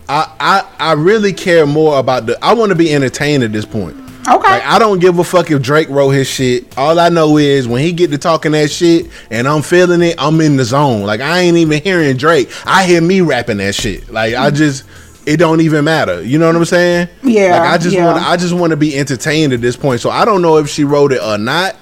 I, 0.10 0.34
I, 0.40 0.76
I 0.80 0.94
really 0.94 1.34
care 1.34 1.68
more 1.68 2.00
about 2.00 2.26
the. 2.26 2.44
I 2.44 2.54
want 2.54 2.70
to 2.70 2.76
be 2.76 2.94
entertained 2.94 3.44
at 3.44 3.52
this 3.52 3.66
point. 3.66 3.96
Okay. 4.28 4.38
Like, 4.38 4.66
I 4.66 4.78
don't 4.78 5.00
give 5.00 5.20
a 5.20 5.24
fuck 5.24 5.52
if 5.52 5.62
Drake 5.62 5.88
wrote 5.88 6.10
his 6.10 6.28
shit. 6.28 6.78
All 6.78 7.00
I 7.00 7.10
know 7.10 7.38
is 7.38 7.68
when 7.68 7.82
he 7.82 7.94
get 7.94 8.12
to 8.12 8.18
talking 8.18 8.52
that 8.52 8.70
shit 8.70 9.10
and 9.32 9.48
I'm 9.48 9.62
feeling 9.62 10.02
it, 10.02 10.16
I'm 10.18 10.42
in 10.42 10.58
the 10.58 10.66
zone. 10.66 11.04
Like 11.04 11.22
I 11.22 11.40
ain't 11.40 11.56
even 11.56 11.82
hearing 11.82 12.18
Drake. 12.18 12.50
I 12.66 12.86
hear 12.86 13.00
me 13.00 13.22
rapping 13.22 13.58
that 13.58 13.74
shit. 13.74 14.10
Like 14.12 14.36
I 14.36 14.50
just 14.50 14.84
it 15.28 15.38
don't 15.38 15.60
even 15.60 15.84
matter. 15.84 16.24
You 16.24 16.40
know 16.40 16.48
what 16.48 16.56
I'm 16.56 16.64
saying? 16.64 17.10
Yeah. 17.22 17.60
Like 17.60 17.70
I 17.70 17.78
just 17.78 17.94
yeah. 17.94 18.06
want 18.06 18.26
I 18.26 18.38
just 18.38 18.54
want 18.54 18.72
to 18.72 18.78
be 18.78 18.98
entertained 18.98 19.52
at 19.52 19.60
this 19.60 19.76
point. 19.76 20.00
So 20.00 20.10
I 20.10 20.24
don't 20.24 20.42
know 20.42 20.58
if 20.58 20.70
she 20.70 20.86
wrote 20.86 21.12
it 21.12 21.22
or 21.22 21.38
not. 21.38 21.76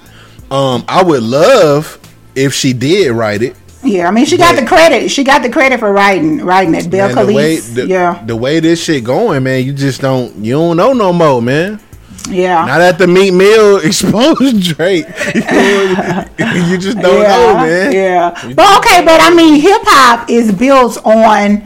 Um, 0.50 0.84
I 0.88 1.04
would 1.04 1.22
love 1.22 2.00
if 2.36 2.56
she 2.56 2.74
did 2.74 3.12
write 3.12 3.44
it. 3.44 3.56
Yeah, 3.84 4.08
I 4.08 4.12
mean 4.12 4.26
she 4.26 4.38
got 4.38 4.60
the 4.60 4.66
credit. 4.66 5.12
She 5.12 5.24
got 5.24 5.44
the 5.44 5.52
credit 5.52 5.80
for 5.80 5.94
writing 5.94 6.44
writing 6.44 6.74
it. 6.74 6.90
Bill 6.90 7.14
Khalifa. 7.14 7.74
The, 7.76 7.88
yeah. 7.88 8.24
The 8.26 8.36
way 8.36 8.60
this 8.60 8.84
shit 8.84 9.04
going, 9.04 9.44
man, 9.44 9.64
you 9.64 9.74
just 9.74 10.02
don't 10.02 10.36
you 10.44 10.54
don't 10.54 10.76
know 10.76 10.94
no 10.94 11.14
more, 11.14 11.40
man. 11.40 11.80
Yeah. 12.28 12.66
Not 12.66 12.82
at 12.82 12.98
the 12.98 13.06
Meek 13.06 13.32
Mill 13.32 13.78
exposed 13.86 14.64
Drake, 14.76 15.06
you 15.36 16.78
just 16.80 16.98
don't 16.98 17.22
yeah, 17.22 17.28
know, 17.28 17.54
man. 17.58 17.92
Yeah. 17.92 18.54
But 18.56 18.80
okay, 18.80 19.06
but 19.06 19.22
I 19.22 19.32
mean, 19.36 19.62
hip 19.62 19.82
hop 19.84 20.32
is 20.32 20.52
built 20.52 20.98
on 21.06 21.64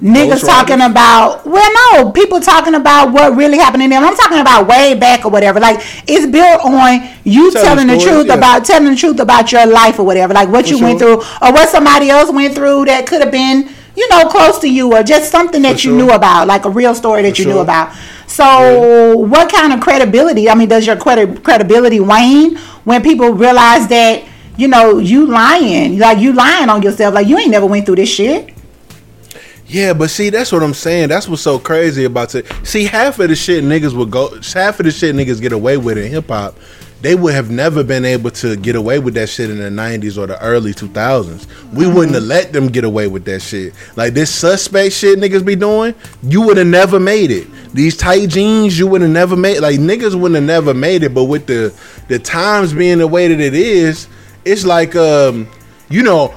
niggas 0.00 0.44
talking 0.46 0.80
about 0.80 1.44
well 1.44 1.70
no 1.96 2.12
people 2.12 2.40
talking 2.40 2.74
about 2.74 3.12
what 3.12 3.34
really 3.36 3.58
happened 3.58 3.82
to 3.82 3.88
them 3.88 4.04
i'm 4.04 4.14
talking 4.16 4.38
about 4.38 4.66
way 4.68 4.94
back 4.94 5.24
or 5.24 5.30
whatever 5.30 5.58
like 5.58 5.80
it's 6.06 6.24
built 6.26 6.60
on 6.64 7.02
you 7.24 7.50
Tell 7.50 7.64
telling 7.64 7.88
the, 7.88 7.96
the 7.96 8.00
truth 8.02 8.26
yeah. 8.28 8.34
about 8.34 8.64
telling 8.64 8.90
the 8.90 8.96
truth 8.96 9.18
about 9.18 9.50
your 9.50 9.66
life 9.66 9.98
or 9.98 10.06
whatever 10.06 10.32
like 10.32 10.48
what 10.48 10.66
For 10.66 10.70
you 10.72 10.78
sure. 10.78 10.86
went 10.86 10.98
through 11.00 11.16
or 11.16 11.52
what 11.52 11.68
somebody 11.68 12.10
else 12.10 12.30
went 12.30 12.54
through 12.54 12.84
that 12.84 13.06
could 13.08 13.22
have 13.22 13.32
been 13.32 13.68
you 13.96 14.08
know 14.08 14.28
close 14.28 14.58
to 14.60 14.68
you 14.70 14.94
or 14.94 15.02
just 15.02 15.32
something 15.32 15.62
that 15.62 15.80
For 15.80 15.88
you 15.88 15.98
sure. 15.98 16.06
knew 16.06 16.10
about 16.12 16.46
like 16.46 16.64
a 16.64 16.70
real 16.70 16.94
story 16.94 17.22
that 17.22 17.32
For 17.34 17.42
you 17.42 17.44
sure. 17.44 17.54
knew 17.54 17.60
about 17.60 17.92
so 18.28 18.44
yeah. 18.44 19.14
what 19.14 19.50
kind 19.50 19.72
of 19.72 19.80
credibility 19.80 20.48
i 20.48 20.54
mean 20.54 20.68
does 20.68 20.86
your 20.86 20.96
credi- 20.96 21.40
credibility 21.40 21.98
wane 21.98 22.56
when 22.84 23.02
people 23.02 23.30
realize 23.30 23.88
that 23.88 24.24
you 24.56 24.68
know 24.68 24.98
you 24.98 25.26
lying 25.26 25.98
like 25.98 26.18
you 26.18 26.32
lying 26.32 26.68
on 26.68 26.82
yourself 26.82 27.14
like 27.14 27.26
you 27.26 27.36
ain't 27.36 27.50
never 27.50 27.66
went 27.66 27.84
through 27.84 27.96
this 27.96 28.08
shit 28.08 28.54
yeah, 29.68 29.92
but 29.92 30.08
see, 30.08 30.30
that's 30.30 30.50
what 30.50 30.62
I'm 30.62 30.74
saying. 30.74 31.10
That's 31.10 31.28
what's 31.28 31.42
so 31.42 31.58
crazy 31.58 32.04
about 32.04 32.34
it. 32.34 32.46
See, 32.64 32.84
half 32.84 33.18
of 33.18 33.28
the 33.28 33.36
shit 33.36 33.62
niggas 33.62 33.94
would 33.94 34.10
go, 34.10 34.30
half 34.54 34.80
of 34.80 34.86
the 34.86 34.90
shit 34.90 35.14
niggas 35.14 35.42
get 35.42 35.52
away 35.52 35.76
with 35.76 35.98
in 35.98 36.10
hip 36.10 36.28
hop, 36.28 36.54
they 37.02 37.14
would 37.14 37.34
have 37.34 37.50
never 37.50 37.84
been 37.84 38.04
able 38.04 38.30
to 38.30 38.56
get 38.56 38.74
away 38.74 38.98
with 38.98 39.14
that 39.14 39.28
shit 39.28 39.50
in 39.50 39.58
the 39.58 39.70
90s 39.70 40.18
or 40.18 40.26
the 40.26 40.40
early 40.42 40.72
2000s. 40.72 41.46
We 41.72 41.84
mm-hmm. 41.84 41.94
wouldn't 41.94 42.14
have 42.14 42.24
let 42.24 42.52
them 42.52 42.68
get 42.68 42.84
away 42.84 43.08
with 43.08 43.24
that 43.26 43.40
shit. 43.40 43.74
Like 43.94 44.14
this 44.14 44.34
suspect 44.34 44.94
shit 44.94 45.18
niggas 45.18 45.44
be 45.44 45.54
doing, 45.54 45.94
you 46.22 46.42
would 46.42 46.56
have 46.56 46.66
never 46.66 46.98
made 46.98 47.30
it. 47.30 47.46
These 47.74 47.96
tight 47.96 48.30
jeans, 48.30 48.78
you 48.78 48.86
would 48.86 49.02
have 49.02 49.10
never 49.10 49.36
made. 49.36 49.60
Like 49.60 49.78
niggas 49.78 50.14
wouldn't 50.14 50.34
have 50.36 50.44
never 50.44 50.72
made 50.72 51.02
it. 51.02 51.14
But 51.14 51.24
with 51.24 51.46
the 51.46 51.74
the 52.08 52.18
times 52.18 52.72
being 52.72 52.98
the 52.98 53.06
way 53.06 53.28
that 53.28 53.38
it 53.38 53.54
is, 53.54 54.08
it's 54.46 54.64
like 54.64 54.96
um, 54.96 55.46
you 55.90 56.02
know, 56.02 56.34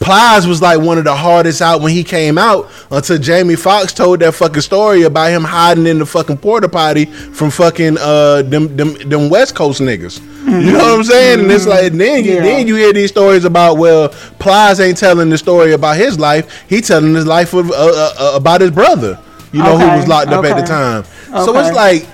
Plies 0.00 0.46
was 0.46 0.62
like 0.62 0.80
one 0.80 0.96
of 0.96 1.04
the 1.04 1.14
hardest 1.14 1.60
out 1.60 1.82
when 1.82 1.92
he 1.92 2.02
came 2.02 2.38
out 2.38 2.70
until 2.90 3.18
Jamie 3.18 3.54
Foxx 3.54 3.92
told 3.92 4.20
that 4.20 4.32
fucking 4.32 4.62
story 4.62 5.02
about 5.02 5.30
him 5.30 5.44
hiding 5.44 5.86
in 5.86 5.98
the 5.98 6.06
fucking 6.06 6.38
porta 6.38 6.70
potty 6.70 7.04
from 7.04 7.50
fucking 7.50 7.98
uh 8.00 8.42
them 8.42 8.74
them, 8.76 8.94
them 9.08 9.28
West 9.28 9.54
Coast 9.54 9.80
niggas. 9.80 10.20
You 10.46 10.72
know 10.72 10.78
what 10.78 10.98
I'm 10.98 11.04
saying? 11.04 11.40
And 11.40 11.52
it's 11.52 11.66
like 11.66 11.92
then 11.92 12.24
you 12.24 12.34
yeah. 12.34 12.40
then 12.40 12.66
you 12.66 12.76
hear 12.76 12.94
these 12.94 13.10
stories 13.10 13.44
about 13.44 13.74
well 13.74 14.08
Plies 14.38 14.80
ain't 14.80 14.96
telling 14.96 15.28
the 15.28 15.36
story 15.36 15.72
about 15.74 15.98
his 15.98 16.18
life. 16.18 16.64
He 16.68 16.80
telling 16.80 17.14
his 17.14 17.26
life 17.26 17.52
of, 17.52 17.70
uh, 17.70 17.74
uh 18.18 18.32
about 18.34 18.62
his 18.62 18.70
brother. 18.70 19.18
You 19.52 19.62
know 19.62 19.74
okay. 19.74 19.90
who 19.90 19.96
was 19.96 20.08
locked 20.08 20.28
up 20.28 20.44
okay. 20.44 20.52
at 20.52 20.60
the 20.60 20.66
time. 20.66 21.00
Okay. 21.00 21.44
So 21.44 21.58
it's 21.58 21.76
like 21.76 22.06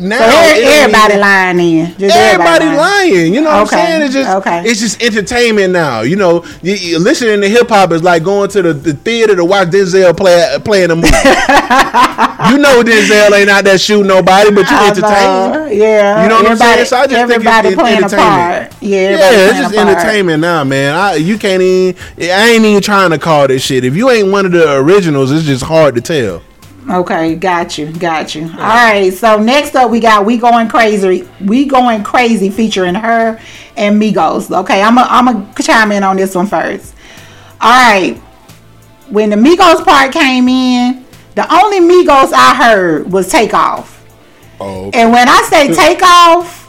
now 0.00 0.18
so 0.18 0.60
everybody 0.60 1.16
lying 1.16 1.60
in. 1.60 1.86
Just 1.98 2.16
everybody, 2.16 2.64
everybody 2.64 2.64
lying. 2.64 3.14
lying. 3.14 3.34
You 3.34 3.40
know 3.42 3.50
what 3.50 3.66
okay. 3.68 3.76
I'm 3.76 3.86
saying? 3.86 4.02
It's 4.02 4.14
just 4.14 4.30
okay. 4.36 4.62
it's 4.64 4.80
just 4.80 5.02
entertainment 5.02 5.72
now. 5.72 6.00
You 6.00 6.16
know, 6.16 6.44
you, 6.62 6.74
you 6.74 6.98
listening 6.98 7.40
to 7.42 7.48
hip 7.48 7.68
hop 7.68 7.92
is 7.92 8.02
like 8.02 8.24
going 8.24 8.50
to 8.50 8.62
the, 8.62 8.72
the 8.72 8.94
theater 8.94 9.36
to 9.36 9.44
watch 9.44 9.68
Denzel 9.68 10.16
play 10.16 10.58
playing 10.64 10.90
a 10.90 10.96
movie. 10.96 11.08
you 12.50 12.58
know 12.58 12.82
Denzel 12.82 13.38
ain't 13.38 13.50
out 13.50 13.64
there 13.64 13.78
shooting 13.78 14.06
nobody, 14.06 14.50
but 14.50 14.68
you 14.70 14.76
uh-huh. 14.76 14.88
entertain. 14.88 15.78
Yeah. 15.78 16.22
You 16.22 16.28
know 16.28 16.36
what 16.36 16.50
I'm 16.50 16.56
saying? 16.56 16.86
So 16.86 16.96
I 16.96 17.06
just 17.06 17.16
everybody 17.16 17.68
think 17.68 17.72
it's 17.72 17.82
playing 17.82 18.04
entertainment. 18.04 18.66
A 18.66 18.68
part. 18.70 18.82
Yeah, 18.82 19.10
yeah, 19.10 19.50
it's 19.50 19.58
just 19.58 19.74
entertainment 19.74 20.40
now, 20.40 20.64
man. 20.64 20.94
I 20.94 21.14
you 21.16 21.38
can't 21.38 21.62
even 21.62 22.00
I 22.18 22.50
ain't 22.50 22.64
even 22.64 22.82
trying 22.82 23.10
to 23.10 23.18
call 23.18 23.48
this 23.48 23.62
shit. 23.62 23.84
If 23.84 23.94
you 23.94 24.10
ain't 24.10 24.30
one 24.32 24.46
of 24.46 24.52
the 24.52 24.76
originals, 24.76 25.30
it's 25.30 25.44
just 25.44 25.64
hard 25.64 25.94
to 25.96 26.00
tell. 26.00 26.42
Okay, 26.90 27.36
got 27.36 27.78
you, 27.78 27.92
got 27.92 28.34
you. 28.34 28.42
All 28.42 28.56
right, 28.56 29.12
so 29.12 29.40
next 29.40 29.76
up 29.76 29.92
we 29.92 30.00
got 30.00 30.26
We 30.26 30.38
Going 30.38 30.68
Crazy. 30.68 31.28
We 31.40 31.66
Going 31.66 32.02
Crazy 32.02 32.50
featuring 32.50 32.96
H.E.R. 32.96 33.40
and 33.76 34.02
Migos. 34.02 34.50
Okay, 34.62 34.82
I'm 34.82 34.96
going 34.96 35.06
I'm 35.08 35.54
to 35.54 35.62
chime 35.62 35.92
in 35.92 36.02
on 36.02 36.16
this 36.16 36.34
one 36.34 36.48
first. 36.48 36.96
All 37.60 37.70
right, 37.70 38.16
when 39.08 39.30
the 39.30 39.36
Migos 39.36 39.84
part 39.84 40.12
came 40.12 40.48
in, 40.48 41.06
the 41.36 41.54
only 41.54 41.78
Migos 41.78 42.32
I 42.32 42.56
heard 42.56 43.12
was 43.12 43.30
Takeoff. 43.30 44.04
Oh. 44.58 44.86
Okay. 44.88 45.00
And 45.00 45.12
when 45.12 45.28
I 45.28 45.42
say 45.42 45.72
"Takeoff," 45.72 46.68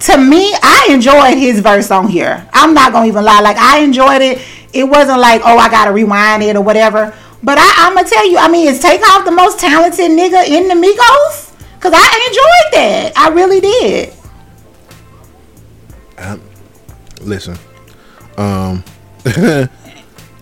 to 0.00 0.18
me, 0.18 0.54
I 0.62 0.86
enjoyed 0.90 1.36
his 1.36 1.58
verse 1.58 1.90
on 1.90 2.06
here. 2.06 2.48
I'm 2.52 2.74
not 2.74 2.92
gonna 2.92 3.08
even 3.08 3.24
lie. 3.24 3.40
Like 3.40 3.56
I 3.56 3.80
enjoyed 3.80 4.22
it. 4.22 4.40
It 4.72 4.84
wasn't 4.84 5.18
like, 5.18 5.40
oh, 5.44 5.58
I 5.58 5.68
gotta 5.68 5.92
rewind 5.92 6.44
it 6.44 6.54
or 6.54 6.62
whatever. 6.62 7.12
But 7.42 7.58
I, 7.58 7.86
am 7.86 7.94
gonna 7.94 8.08
tell 8.08 8.28
you, 8.28 8.38
I 8.38 8.48
mean, 8.48 8.66
is 8.68 8.80
Takeoff 8.80 9.24
the 9.24 9.30
most 9.30 9.60
talented 9.60 10.10
nigga 10.10 10.46
in 10.46 10.68
the 10.68 10.74
Migos? 10.74 11.54
Cause 11.80 11.92
I 11.94 12.26
enjoyed 12.28 12.72
that. 12.72 13.12
I 13.16 13.28
really 13.28 13.60
did. 13.60 14.12
Um, 16.18 16.42
listen, 17.20 17.56
um, 18.36 18.82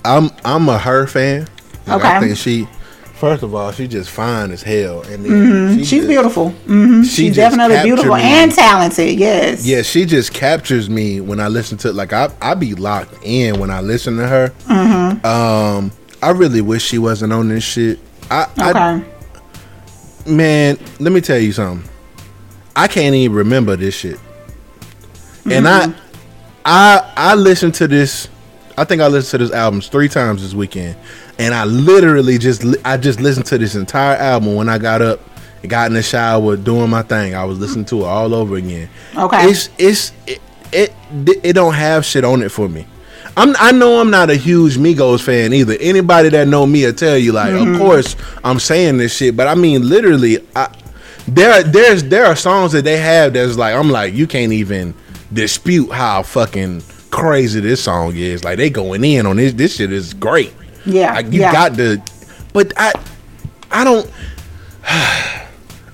I'm 0.04 0.30
I'm 0.44 0.68
a 0.70 0.76
H.E.R. 0.76 1.06
fan. 1.06 1.48
Okay. 1.86 2.08
I 2.08 2.20
think 2.20 2.38
she, 2.38 2.66
first 3.14 3.42
of 3.42 3.54
all, 3.54 3.70
she 3.72 3.86
just 3.86 4.08
fine 4.08 4.50
as 4.50 4.62
hell, 4.62 5.02
and 5.02 5.26
mm-hmm. 5.26 5.74
she 5.74 5.84
she's 5.84 5.90
just, 5.90 6.08
beautiful. 6.08 6.50
Mm-hmm. 6.50 7.02
She 7.02 7.26
she's 7.26 7.36
definitely 7.36 7.82
beautiful 7.82 8.14
me. 8.14 8.22
and 8.22 8.50
talented. 8.50 9.18
Yes. 9.18 9.66
Yeah, 9.66 9.82
she 9.82 10.06
just 10.06 10.32
captures 10.32 10.88
me 10.88 11.20
when 11.20 11.38
I 11.38 11.48
listen 11.48 11.76
to 11.78 11.92
like 11.92 12.14
I 12.14 12.30
I 12.40 12.54
be 12.54 12.74
locked 12.74 13.14
in 13.22 13.60
when 13.60 13.70
I 13.70 13.82
listen 13.82 14.16
to 14.16 14.26
her. 14.26 14.48
Mm-hmm. 14.64 15.26
Um 15.26 15.92
I 16.26 16.30
really 16.30 16.60
wish 16.60 16.82
she 16.82 16.98
wasn't 16.98 17.32
on 17.32 17.46
this 17.46 17.62
shit. 17.62 18.00
I, 18.32 18.50
okay. 18.58 19.06
I, 20.26 20.28
man, 20.28 20.76
let 20.98 21.12
me 21.12 21.20
tell 21.20 21.38
you 21.38 21.52
something. 21.52 21.88
I 22.74 22.88
can't 22.88 23.14
even 23.14 23.36
remember 23.36 23.76
this 23.76 23.94
shit. 23.94 24.16
Mm-hmm. 24.16 25.52
And 25.52 25.68
I, 25.68 25.86
mm-hmm. 25.86 26.00
I, 26.64 27.12
I 27.16 27.34
listened 27.36 27.74
to 27.74 27.86
this. 27.86 28.26
I 28.76 28.82
think 28.82 29.02
I 29.02 29.06
listened 29.06 29.38
to 29.38 29.46
this 29.46 29.54
album 29.54 29.80
three 29.80 30.08
times 30.08 30.42
this 30.42 30.52
weekend, 30.52 30.96
and 31.38 31.54
I 31.54 31.64
literally 31.64 32.38
just, 32.38 32.64
I 32.84 32.96
just 32.96 33.20
listened 33.20 33.46
to 33.46 33.58
this 33.58 33.76
entire 33.76 34.16
album 34.16 34.56
when 34.56 34.68
I 34.68 34.78
got 34.78 35.02
up, 35.02 35.20
got 35.68 35.86
in 35.86 35.94
the 35.94 36.02
shower, 36.02 36.56
doing 36.56 36.90
my 36.90 37.02
thing. 37.02 37.36
I 37.36 37.44
was 37.44 37.60
listening 37.60 37.84
to 37.84 38.00
it 38.00 38.04
all 38.04 38.34
over 38.34 38.56
again. 38.56 38.88
Okay. 39.16 39.48
It's, 39.48 39.68
it's, 39.78 40.12
it, 40.26 40.42
it, 40.72 40.92
it 41.44 41.52
don't 41.52 41.74
have 41.74 42.04
shit 42.04 42.24
on 42.24 42.42
it 42.42 42.48
for 42.48 42.68
me. 42.68 42.84
I'm 43.36 43.54
I 43.58 43.72
know 43.72 44.00
I'm 44.00 44.10
not 44.10 44.30
a 44.30 44.34
huge 44.34 44.78
Migos 44.78 45.22
fan 45.22 45.52
either. 45.52 45.76
Anybody 45.78 46.30
that 46.30 46.48
know 46.48 46.66
me 46.66 46.86
will 46.86 46.92
tell 46.92 47.18
you 47.18 47.32
like, 47.32 47.52
mm-hmm. 47.52 47.74
of 47.74 47.78
course 47.78 48.16
I'm 48.42 48.58
saying 48.58 48.96
this 48.96 49.14
shit, 49.14 49.36
but 49.36 49.46
I 49.46 49.54
mean 49.54 49.88
literally, 49.88 50.38
I, 50.54 50.74
there 51.28 51.62
there's 51.62 52.04
there 52.04 52.24
are 52.24 52.36
songs 52.36 52.72
that 52.72 52.84
they 52.84 52.96
have 52.96 53.34
that's 53.34 53.56
like 53.56 53.74
I'm 53.74 53.90
like 53.90 54.14
you 54.14 54.26
can't 54.26 54.52
even 54.52 54.94
dispute 55.32 55.90
how 55.90 56.22
fucking 56.22 56.82
crazy 57.10 57.60
this 57.60 57.84
song 57.84 58.14
is. 58.16 58.42
Like 58.42 58.56
they 58.56 58.70
going 58.70 59.04
in 59.04 59.26
on 59.26 59.36
this. 59.36 59.52
This 59.52 59.76
shit 59.76 59.92
is 59.92 60.14
great. 60.14 60.52
Yeah, 60.84 61.14
like, 61.14 61.26
you 61.26 61.40
yeah. 61.40 61.52
got 61.52 61.76
to, 61.76 62.02
but 62.52 62.72
I 62.76 62.92
I 63.70 63.84
don't. 63.84 64.10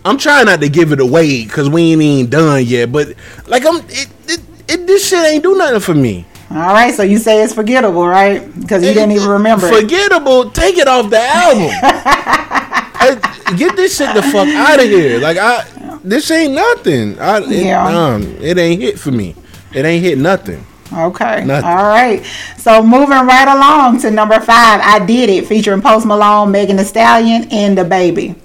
I'm 0.04 0.18
trying 0.18 0.46
not 0.46 0.60
to 0.60 0.68
give 0.68 0.90
it 0.90 0.98
away 0.98 1.44
because 1.44 1.70
we 1.70 1.92
ain't 1.92 2.02
even 2.02 2.28
done 2.28 2.64
yet. 2.64 2.90
But 2.90 3.14
like 3.46 3.64
I'm, 3.64 3.76
it, 3.88 4.08
it, 4.26 4.40
it, 4.66 4.86
this 4.86 5.08
shit 5.08 5.24
ain't 5.24 5.44
do 5.44 5.56
nothing 5.56 5.78
for 5.78 5.94
me. 5.94 6.26
All 6.54 6.72
right, 6.74 6.94
so 6.94 7.02
you 7.02 7.18
say 7.18 7.42
it's 7.42 7.54
forgettable, 7.54 8.06
right? 8.06 8.40
Because 8.60 8.84
you 8.84 8.92
didn't 8.92 9.12
even 9.12 9.28
remember. 9.28 9.66
it. 9.68 9.80
Forgettable. 9.82 10.50
Take 10.50 10.76
it 10.78 10.86
off 10.88 11.10
the 11.10 11.20
album. 11.20 11.70
Hey, 13.02 13.16
get 13.56 13.74
this 13.74 13.96
shit 13.96 14.14
the 14.14 14.22
fuck 14.22 14.46
out 14.46 14.78
of 14.78 14.84
here. 14.86 15.18
Like 15.18 15.36
I, 15.36 15.64
this 16.04 16.30
ain't 16.30 16.54
nothing. 16.54 17.18
I, 17.18 17.38
it, 17.38 17.50
Yeah. 17.66 17.84
um, 17.84 18.22
it 18.40 18.56
ain't 18.58 18.80
hit 18.80 18.96
for 18.96 19.10
me. 19.10 19.34
It 19.74 19.84
ain't 19.84 20.04
hit 20.04 20.18
nothing. 20.18 20.64
Okay. 20.92 21.44
Nothing. 21.44 21.68
All 21.68 21.82
right. 21.88 22.24
So 22.58 22.80
moving 22.80 23.08
right 23.26 23.48
along 23.48 24.00
to 24.02 24.10
number 24.12 24.38
five, 24.38 24.80
I 24.84 25.04
did 25.04 25.30
it, 25.30 25.48
featuring 25.48 25.82
Post 25.82 26.06
Malone, 26.06 26.52
Megan 26.52 26.76
Thee 26.76 26.84
Stallion, 26.84 27.48
and 27.50 27.76
DaBaby. 27.76 28.36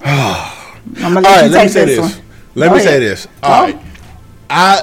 I'm 0.04 1.14
gonna 1.14 1.16
All 1.16 1.22
let 1.22 1.24
right, 1.24 1.44
you 1.46 1.50
let 1.50 1.62
me 1.64 1.68
say 1.68 1.84
this 1.84 1.96
this. 1.96 2.16
one. 2.16 2.24
Let 2.54 2.68
Go 2.68 2.74
me 2.76 2.80
say 2.80 2.88
ahead. 2.90 3.02
this. 3.02 3.26
All 3.42 3.62
right, 3.64 3.78
I 4.48 4.82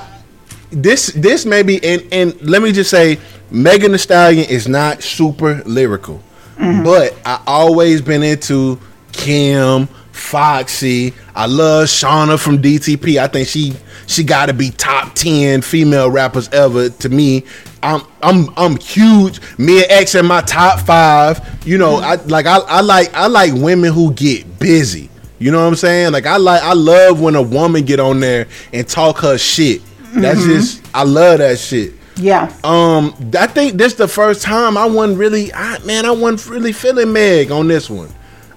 this 0.72 1.08
this 1.08 1.46
may 1.46 1.64
be 1.64 1.84
and 1.84 2.04
and 2.12 2.42
let 2.42 2.62
me 2.62 2.72
just 2.72 2.90
say, 2.90 3.20
Megan 3.52 3.92
Thee 3.94 3.98
Stallion 3.98 4.50
is 4.50 4.68
not 4.68 5.04
super 5.04 5.62
lyrical, 5.66 6.22
Mm-hmm. 6.58 6.84
but 6.84 7.16
I 7.26 7.42
always 7.48 8.02
been 8.02 8.24
into 8.24 8.80
Kim, 9.12 9.88
Foxy. 10.14 11.14
I 11.36 11.46
love 11.48 11.88
Shawnna 11.88 12.40
from 12.42 12.62
DTP. 12.62 13.18
I 13.22 13.28
think 13.28 13.48
she 13.48 13.74
she 14.08 14.24
got 14.24 14.46
to 14.48 14.54
be 14.54 14.70
top 14.72 15.14
ten 15.16 15.62
female 15.62 16.10
rappers 16.10 16.48
ever 16.50 16.90
to 16.90 17.10
me. 17.10 17.44
I'm 17.84 18.02
I'm 18.24 18.50
I'm 18.58 18.78
huge. 18.78 19.40
Me 19.58 19.84
and 19.84 19.92
X 19.92 20.16
in 20.16 20.26
my 20.26 20.42
top 20.42 20.80
five. 20.80 21.40
You 21.68 21.78
know, 21.78 21.98
I 21.98 22.16
like 22.16 22.46
I, 22.46 22.58
I 22.60 22.82
like 22.82 23.14
I 23.14 23.28
like 23.28 23.54
women 23.54 23.92
who 23.94 24.14
get 24.14 24.60
busy. 24.60 25.10
You 25.38 25.52
know 25.52 25.60
what 25.62 25.68
I'm 25.68 25.76
saying? 25.76 26.14
Like 26.14 26.26
I 26.26 26.38
like 26.38 26.62
I 26.64 26.74
love 26.74 27.20
when 27.22 27.36
a 27.36 27.42
woman 27.42 27.84
get 27.84 28.00
on 28.00 28.20
there 28.22 28.48
and 28.74 28.88
talk 28.88 29.18
her 29.20 29.38
shit. 29.38 29.82
That's 30.16 30.44
just 30.44 30.82
I 30.94 31.04
love 31.04 31.40
that 31.40 31.60
shit. 31.60 31.94
Yeah. 32.18 32.54
Um, 32.64 33.14
I 33.38 33.48
think 33.48 33.74
this 33.74 33.94
the 33.96 34.08
first 34.08 34.42
time 34.42 34.78
I 34.78 34.86
wasn't 34.86 35.18
really, 35.20 35.54
I, 35.54 35.80
man, 35.80 36.06
I 36.06 36.12
wasn't 36.12 36.48
really 36.50 36.72
feeling 36.72 37.12
Meg 37.12 37.52
on 37.52 37.68
this 37.68 37.90
one. 37.90 38.10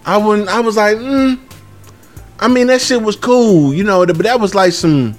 I 0.05 0.17
wasn't. 0.17 0.49
I 0.49 0.61
was 0.61 0.77
like, 0.77 0.97
mm, 0.97 1.39
I 2.39 2.49
mean, 2.49 2.69
that 2.69 2.81
shit 2.81 3.03
was 3.03 3.17
cool, 3.17 3.75
you 3.75 3.85
know, 3.85 4.07
but 4.07 4.19
that 4.19 4.39
was 4.41 4.55
like 4.55 4.73
some. 4.73 5.17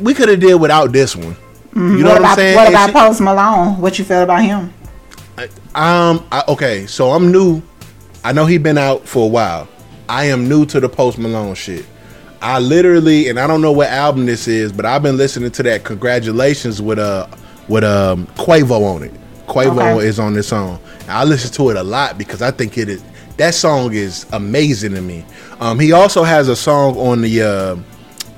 We 0.00 0.14
could 0.14 0.28
have 0.28 0.40
did 0.40 0.54
without 0.60 0.92
this 0.92 1.16
one. 1.16 1.36
You 1.74 1.80
know 1.80 2.04
what 2.04 2.04
what, 2.04 2.16
I'm 2.16 2.18
about 2.22 2.36
saying? 2.36 2.56
what 2.56 2.68
about 2.68 2.86
she- 2.88 2.92
Post 2.92 3.20
Malone? 3.20 3.80
What 3.80 3.98
you 3.98 4.04
feel 4.04 4.22
about 4.22 4.42
him? 4.42 4.72
Um. 5.74 6.26
I, 6.30 6.44
okay. 6.48 6.86
So 6.86 7.10
I'm 7.10 7.32
new. 7.32 7.62
I 8.22 8.32
know 8.32 8.46
he 8.46 8.58
been 8.58 8.78
out 8.78 9.08
for 9.08 9.24
a 9.24 9.28
while. 9.28 9.68
I 10.08 10.26
am 10.26 10.48
new 10.48 10.66
to 10.66 10.80
the 10.80 10.88
Post 10.88 11.18
Malone 11.18 11.54
shit. 11.54 11.86
I 12.42 12.58
literally, 12.58 13.28
and 13.28 13.38
I 13.38 13.46
don't 13.46 13.60
know 13.60 13.72
what 13.72 13.88
album 13.88 14.26
this 14.26 14.48
is, 14.48 14.72
but 14.72 14.86
I've 14.86 15.02
been 15.02 15.16
listening 15.16 15.50
to 15.52 15.62
that. 15.64 15.84
Congratulations 15.84 16.80
with 16.80 16.98
uh 16.98 17.26
with 17.68 17.84
um 17.84 18.26
Quavo 18.28 18.82
on 18.94 19.02
it. 19.02 19.12
Quavo 19.46 19.96
Okay. 19.96 20.06
is 20.06 20.18
on 20.18 20.34
this 20.34 20.48
song. 20.48 20.78
I 21.08 21.24
listen 21.24 21.52
to 21.52 21.70
it 21.70 21.76
a 21.76 21.82
lot 21.82 22.16
because 22.16 22.40
I 22.40 22.50
think 22.50 22.78
it 22.78 22.88
is 22.88 23.02
that 23.36 23.54
song 23.54 23.92
is 23.94 24.26
amazing 24.32 24.94
to 24.94 25.00
me. 25.00 25.24
Um, 25.60 25.78
he 25.78 25.92
also 25.92 26.22
has 26.22 26.48
a 26.48 26.56
song 26.56 26.96
on 26.98 27.20
the. 27.22 27.42
Uh, 27.42 27.76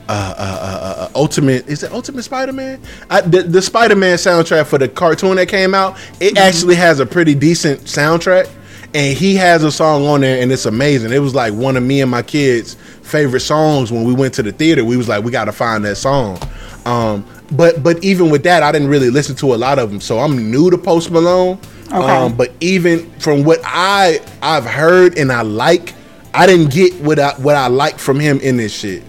uh, 0.08 0.34
uh, 0.36 0.42
uh, 0.42 1.02
uh, 1.04 1.08
Ultimate 1.14 1.66
is 1.68 1.84
it 1.84 1.92
Ultimate 1.92 2.24
Spider 2.24 2.52
Man? 2.52 2.82
The, 3.08 3.44
the 3.48 3.62
Spider 3.62 3.94
Man 3.96 4.18
soundtrack 4.18 4.66
for 4.66 4.76
the 4.76 4.88
cartoon 4.88 5.36
that 5.36 5.48
came 5.48 5.74
out, 5.74 5.96
it 6.20 6.36
actually 6.36 6.74
has 6.74 6.98
a 7.00 7.06
pretty 7.06 7.34
decent 7.34 7.82
soundtrack, 7.82 8.50
and 8.94 9.16
he 9.16 9.34
has 9.36 9.64
a 9.64 9.72
song 9.72 10.06
on 10.06 10.20
there, 10.20 10.40
and 10.42 10.52
it's 10.52 10.66
amazing. 10.66 11.12
It 11.12 11.20
was 11.20 11.34
like 11.34 11.54
one 11.54 11.76
of 11.76 11.82
me 11.82 12.00
and 12.00 12.10
my 12.10 12.22
kids' 12.22 12.74
favorite 13.02 13.40
songs 13.40 13.90
when 13.90 14.04
we 14.04 14.12
went 14.12 14.34
to 14.34 14.42
the 14.42 14.52
theater. 14.52 14.84
We 14.84 14.96
was 14.96 15.08
like, 15.08 15.24
we 15.24 15.30
got 15.30 15.46
to 15.46 15.52
find 15.52 15.84
that 15.84 15.96
song. 15.96 16.38
Um, 16.84 17.26
but 17.52 17.82
but 17.82 18.02
even 18.04 18.30
with 18.30 18.42
that, 18.44 18.62
I 18.62 18.72
didn't 18.72 18.88
really 18.88 19.10
listen 19.10 19.34
to 19.36 19.54
a 19.54 19.56
lot 19.56 19.78
of 19.78 19.90
them, 19.90 20.00
so 20.00 20.18
I'm 20.18 20.50
new 20.50 20.70
to 20.70 20.78
Post 20.78 21.10
Malone. 21.10 21.58
Okay. 21.86 21.96
Um, 21.96 22.36
but 22.36 22.52
even 22.60 23.10
from 23.18 23.44
what 23.44 23.60
I 23.64 24.20
I've 24.42 24.64
heard 24.64 25.18
and 25.18 25.30
I 25.30 25.42
like, 25.42 25.94
I 26.34 26.46
didn't 26.46 26.70
get 26.70 26.94
what 27.00 27.18
I 27.18 27.32
what 27.34 27.56
I 27.56 27.68
like 27.68 27.98
from 27.98 28.18
him 28.20 28.40
in 28.40 28.56
this 28.56 28.74
shit. 28.74 29.02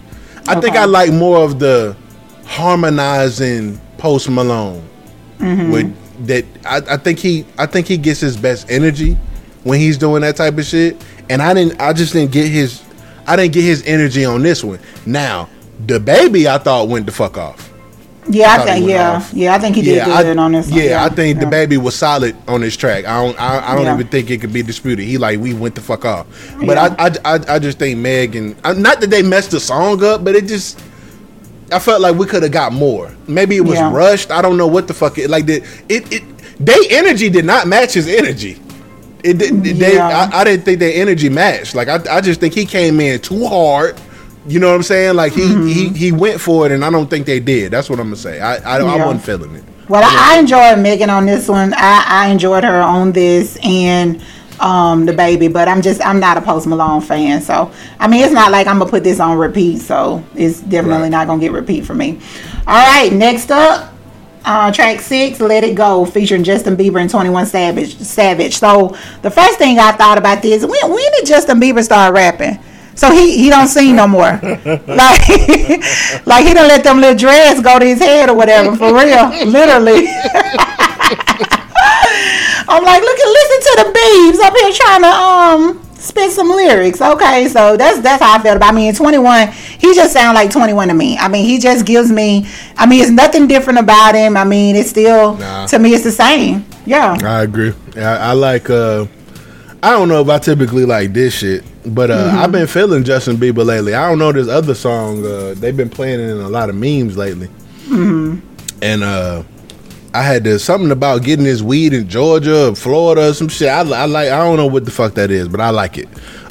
I 0.48 0.60
think 0.60 0.76
I 0.76 0.86
like 0.86 1.12
more 1.12 1.38
of 1.38 1.60
the 1.60 1.96
harmonizing 2.46 3.80
Post 3.98 4.30
Malone. 4.30 4.86
Mm-hmm. 5.40 5.72
With 5.72 6.28
that, 6.28 6.46
I, 6.66 6.94
I 6.94 6.98
think 6.98 7.20
he 7.20 7.46
I 7.58 7.66
think 7.66 7.88
he 7.88 7.98
gets 7.98 8.20
his 8.20 8.38
best 8.38 8.70
energy 8.70 9.18
when 9.64 9.80
he's 9.80 9.98
doing 9.98 10.22
that 10.22 10.36
type 10.36 10.58
of 10.58 10.66
shit. 10.66 11.04
And 11.30 11.42
I 11.42 11.54
didn't 11.54 11.80
I 11.82 11.94
just 11.94 12.14
didn't 12.14 12.32
get 12.32 12.48
his 12.48 12.84
I 13.26 13.36
didn't 13.36 13.54
get 13.54 13.64
his 13.64 13.84
energy 13.86 14.26
on 14.26 14.42
this 14.44 14.64
one. 14.64 14.80
Now 15.06 15.50
DaBaby 15.86 16.46
I 16.48 16.58
thought 16.58 16.88
went 16.90 17.06
the 17.06 17.12
fuck 17.12 17.38
off. 17.38 17.70
Yeah, 18.30 18.52
I 18.52 18.60
he 18.60 18.66
think 18.80 18.90
yeah, 18.90 19.12
off. 19.18 19.34
yeah, 19.34 19.54
I 19.54 19.60
think 19.60 19.76
he 19.76 19.82
did 19.82 20.00
I, 20.00 20.24
good 20.24 20.38
on 20.38 20.54
this. 20.54 20.70
one. 20.72 20.80
yeah, 20.80 21.04
I 21.04 21.10
think 21.10 21.40
DaBaby 21.40 21.78
was 21.78 21.94
solid 21.94 22.34
on 22.48 22.62
this 22.62 22.78
track. 22.78 23.04
I 23.04 23.22
don't, 23.26 23.38
I, 23.38 23.72
I 23.72 23.76
don't 23.76 23.84
Yeah. 23.84 23.96
even 23.96 24.08
think 24.08 24.30
it 24.32 24.40
could 24.40 24.54
be 24.54 24.64
disputed. 24.64 25.04
He 25.06 25.18
like 25.18 25.40
we 25.40 25.54
went 25.54 25.76
the 25.76 25.82
fuck 25.82 26.06
off. 26.06 26.26
But 26.66 26.78
Yeah. 26.78 26.96
I, 26.98 27.08
I, 27.08 27.36
I, 27.36 27.56
I 27.56 27.60
just 27.60 27.80
think 27.80 28.00
Meg 28.00 28.36
and 28.38 28.56
not 28.64 29.02
that 29.02 29.10
they 29.10 29.24
messed 29.24 29.52
the 29.52 29.60
song 29.60 30.02
up, 30.06 30.24
but 30.24 30.36
it 30.36 30.46
just 30.48 30.82
I 31.70 31.80
felt 31.80 32.02
like 32.02 32.16
we 32.16 32.26
could 32.26 32.44
have 32.44 32.52
got 32.54 32.72
more. 32.72 33.14
Maybe 33.28 33.58
it 33.58 33.62
was 33.66 33.76
Yeah. 33.76 33.94
rushed. 33.94 34.32
I 34.32 34.42
don't 34.42 34.56
know 34.58 34.68
what 34.68 34.88
the 34.88 34.94
fuck 34.94 35.18
it 35.18 35.30
like. 35.30 35.46
The, 35.46 35.58
it 35.90 36.10
it 36.14 36.24
they 36.66 36.78
energy 36.92 37.30
did 37.30 37.44
not 37.44 37.68
match 37.68 37.94
his 37.94 38.08
energy. 38.08 38.58
It 39.24 39.38
did. 39.38 39.64
They, 39.64 39.96
Yeah. 39.96 40.30
I, 40.34 40.42
I 40.42 40.44
didn't 40.44 40.66
think 40.66 40.80
their 40.80 40.94
energy 41.02 41.30
matched. 41.30 41.76
Like 41.76 41.88
I, 41.88 42.00
I 42.18 42.22
just 42.22 42.40
think 42.40 42.54
he 42.54 42.66
came 42.66 43.00
in 43.00 43.20
too 43.22 43.46
hard. 43.48 44.00
You 44.46 44.60
know 44.60 44.68
what 44.68 44.76
I'm 44.76 44.84
saying? 44.84 45.16
Like 45.16 45.32
he, 45.34 45.42
Mm-hmm. 45.42 45.68
he 45.68 45.88
he 45.90 46.12
went 46.12 46.42
for 46.42 46.66
it, 46.66 46.72
and 46.74 46.84
I 46.84 46.90
don't 46.90 47.10
think 47.10 47.26
they 47.26 47.40
did. 47.40 47.72
That's 47.72 47.90
what 47.90 48.00
I'm 48.00 48.08
gonna 48.08 48.18
say. 48.18 48.42
I 48.42 48.56
I, 48.58 48.80
I 48.80 49.06
wasn't 49.06 49.24
feeling 49.24 49.56
it. 49.56 49.64
Well, 49.90 50.04
I, 50.04 50.36
I 50.36 50.40
enjoyed 50.40 50.80
Megan 50.80 51.10
on 51.10 51.26
this 51.26 51.48
one. 51.48 51.74
I, 51.74 52.04
I 52.08 52.28
enjoyed 52.30 52.64
her 52.64 52.82
on 52.82 53.12
this 53.14 53.58
and 53.64 54.22
um 54.60 55.08
DaBaby, 55.08 55.52
but 55.54 55.68
I'm 55.70 55.82
just 55.82 56.06
I'm 56.06 56.20
not 56.20 56.36
a 56.38 56.42
Post 56.42 56.68
Malone 56.68 57.00
fan. 57.02 57.42
So 57.42 57.72
I 58.00 58.08
mean, 58.10 58.24
it's 58.24 58.34
not 58.34 58.52
like 58.52 58.68
I'm 58.68 58.80
gonna 58.80 58.90
put 58.92 59.04
this 59.06 59.22
on 59.22 59.38
repeat. 59.38 59.80
So 59.80 60.22
it's 60.36 60.60
definitely 60.60 61.04
Right. 61.04 61.12
not 61.12 61.28
gonna 61.28 61.40
get 61.42 61.54
repeat 61.54 61.86
for 61.86 61.94
me. 61.94 62.20
All 62.68 62.76
right, 62.76 63.12
next 63.14 63.50
up. 63.52 63.93
Uh, 64.46 64.72
track 64.72 65.00
six, 65.00 65.40
"Let 65.40 65.64
It 65.64 65.76
Go," 65.76 66.06
featuring 66.06 66.44
Justin 66.44 66.76
Bieber 66.76 67.00
and 67.00 67.10
Twenty 67.10 67.30
One 67.30 67.46
Savage. 67.46 67.98
Savage. 67.98 68.58
So 68.58 68.96
the 69.22 69.32
first 69.32 69.58
thing 69.58 69.80
I 69.80 69.94
thought 69.94 70.18
about 70.18 70.42
this: 70.42 70.66
when 70.66 70.92
when 70.92 71.12
did 71.14 71.26
Justin 71.26 71.60
Bieber 71.62 71.84
start 71.84 72.14
rapping? 72.14 72.60
So 72.96 73.12
he 73.12 73.38
he 73.38 73.50
don't 73.50 73.68
sing 73.68 73.96
no 73.96 74.08
more. 74.08 74.40
like 74.44 75.28
like 76.26 76.46
he 76.46 76.54
don't 76.54 76.68
let 76.68 76.84
them 76.84 77.00
little 77.00 77.18
dreads 77.18 77.62
go 77.62 77.80
to 77.80 77.86
his 77.86 78.00
head 78.00 78.30
or 78.30 78.36
whatever. 78.36 78.76
For 78.76 78.94
real, 78.94 79.30
literally. 79.48 80.08
I'm 82.66 82.84
like, 82.84 83.02
look 83.02 83.20
at 83.20 83.28
listen 83.28 83.60
to 83.62 83.74
the 83.84 83.88
Biebs 83.94 84.40
up 84.40 84.54
here 84.56 84.72
trying 84.74 85.02
to 85.02 85.10
um 85.10 85.80
spit 86.04 86.32
some 86.32 86.50
lyrics. 86.50 87.02
Okay, 87.02 87.48
so 87.48 87.76
that's 87.78 88.00
that's 88.02 88.22
how 88.22 88.38
I 88.38 88.42
felt 88.44 88.58
about. 88.58 88.74
I 88.74 88.76
mean, 88.76 88.94
21, 88.94 89.48
he 89.80 89.94
just 89.96 90.14
sound 90.14 90.36
like 90.36 90.52
21 90.52 90.90
to 90.90 90.94
me. 90.94 91.18
I 91.18 91.28
mean, 91.28 91.46
he 91.46 91.58
just 91.60 91.86
gives 91.86 92.12
me. 92.12 92.46
I 92.78 92.86
mean, 92.86 93.02
it's 93.02 93.10
nothing 93.12 93.48
different 93.48 93.80
about 93.80 94.16
him. 94.16 94.36
I 94.38 94.44
mean, 94.44 94.76
it's 94.76 94.90
still 94.90 95.36
Nah. 95.38 95.66
to 95.68 95.80
me, 95.80 95.94
it's 95.94 96.04
the 96.04 96.12
same. 96.12 96.66
Yeah. 96.86 97.18
I 97.24 97.44
agree. 97.44 97.74
I, 97.96 98.02
I 98.18 98.32
like. 98.34 98.70
uh 98.70 99.06
I 99.86 99.90
don't 99.92 100.08
know 100.08 100.22
if 100.22 100.30
I 100.30 100.40
typically 100.40 100.86
like 100.86 101.12
this 101.12 101.34
shit, 101.34 101.64
but 101.86 102.10
uh 102.10 102.18
Mm-hmm. 102.30 102.38
I've 102.38 102.52
been 102.54 102.68
feeling 102.68 103.04
Justin 103.04 103.36
Bieber 103.38 103.66
lately. 103.66 103.94
I 103.94 104.08
don't 104.10 104.18
know 104.20 104.32
this 104.32 104.48
other 104.48 104.76
song. 104.76 105.26
Uh, 105.26 105.54
they've 105.58 105.76
been 105.76 105.90
playing 105.90 106.22
it 106.22 106.30
in 106.30 106.38
a 106.40 106.48
lot 106.50 106.70
of 106.70 106.76
memes 106.76 107.18
lately, 107.18 107.48
Mm-hmm. 107.90 108.40
and 108.82 109.04
uh 109.04 109.44
I 110.14 110.22
had 110.24 110.44
to, 110.44 110.60
something 110.60 110.92
about 110.92 111.24
getting 111.24 111.46
this 111.46 111.62
weed 111.62 111.94
in 111.94 112.08
Georgia, 112.08 112.70
or 112.70 112.76
Florida, 112.76 113.30
or 113.30 113.34
some 113.34 113.48
shit. 113.50 113.68
I, 113.70 113.80
I 113.80 114.06
like. 114.06 114.30
I 114.30 114.38
don't 114.38 114.58
know 114.58 114.68
what 114.68 114.86
the 114.86 114.92
fuck 114.92 115.14
that 115.16 115.32
is, 115.32 115.48
but 115.48 115.60
I 115.60 115.70
like 115.72 115.98
it. 115.98 116.08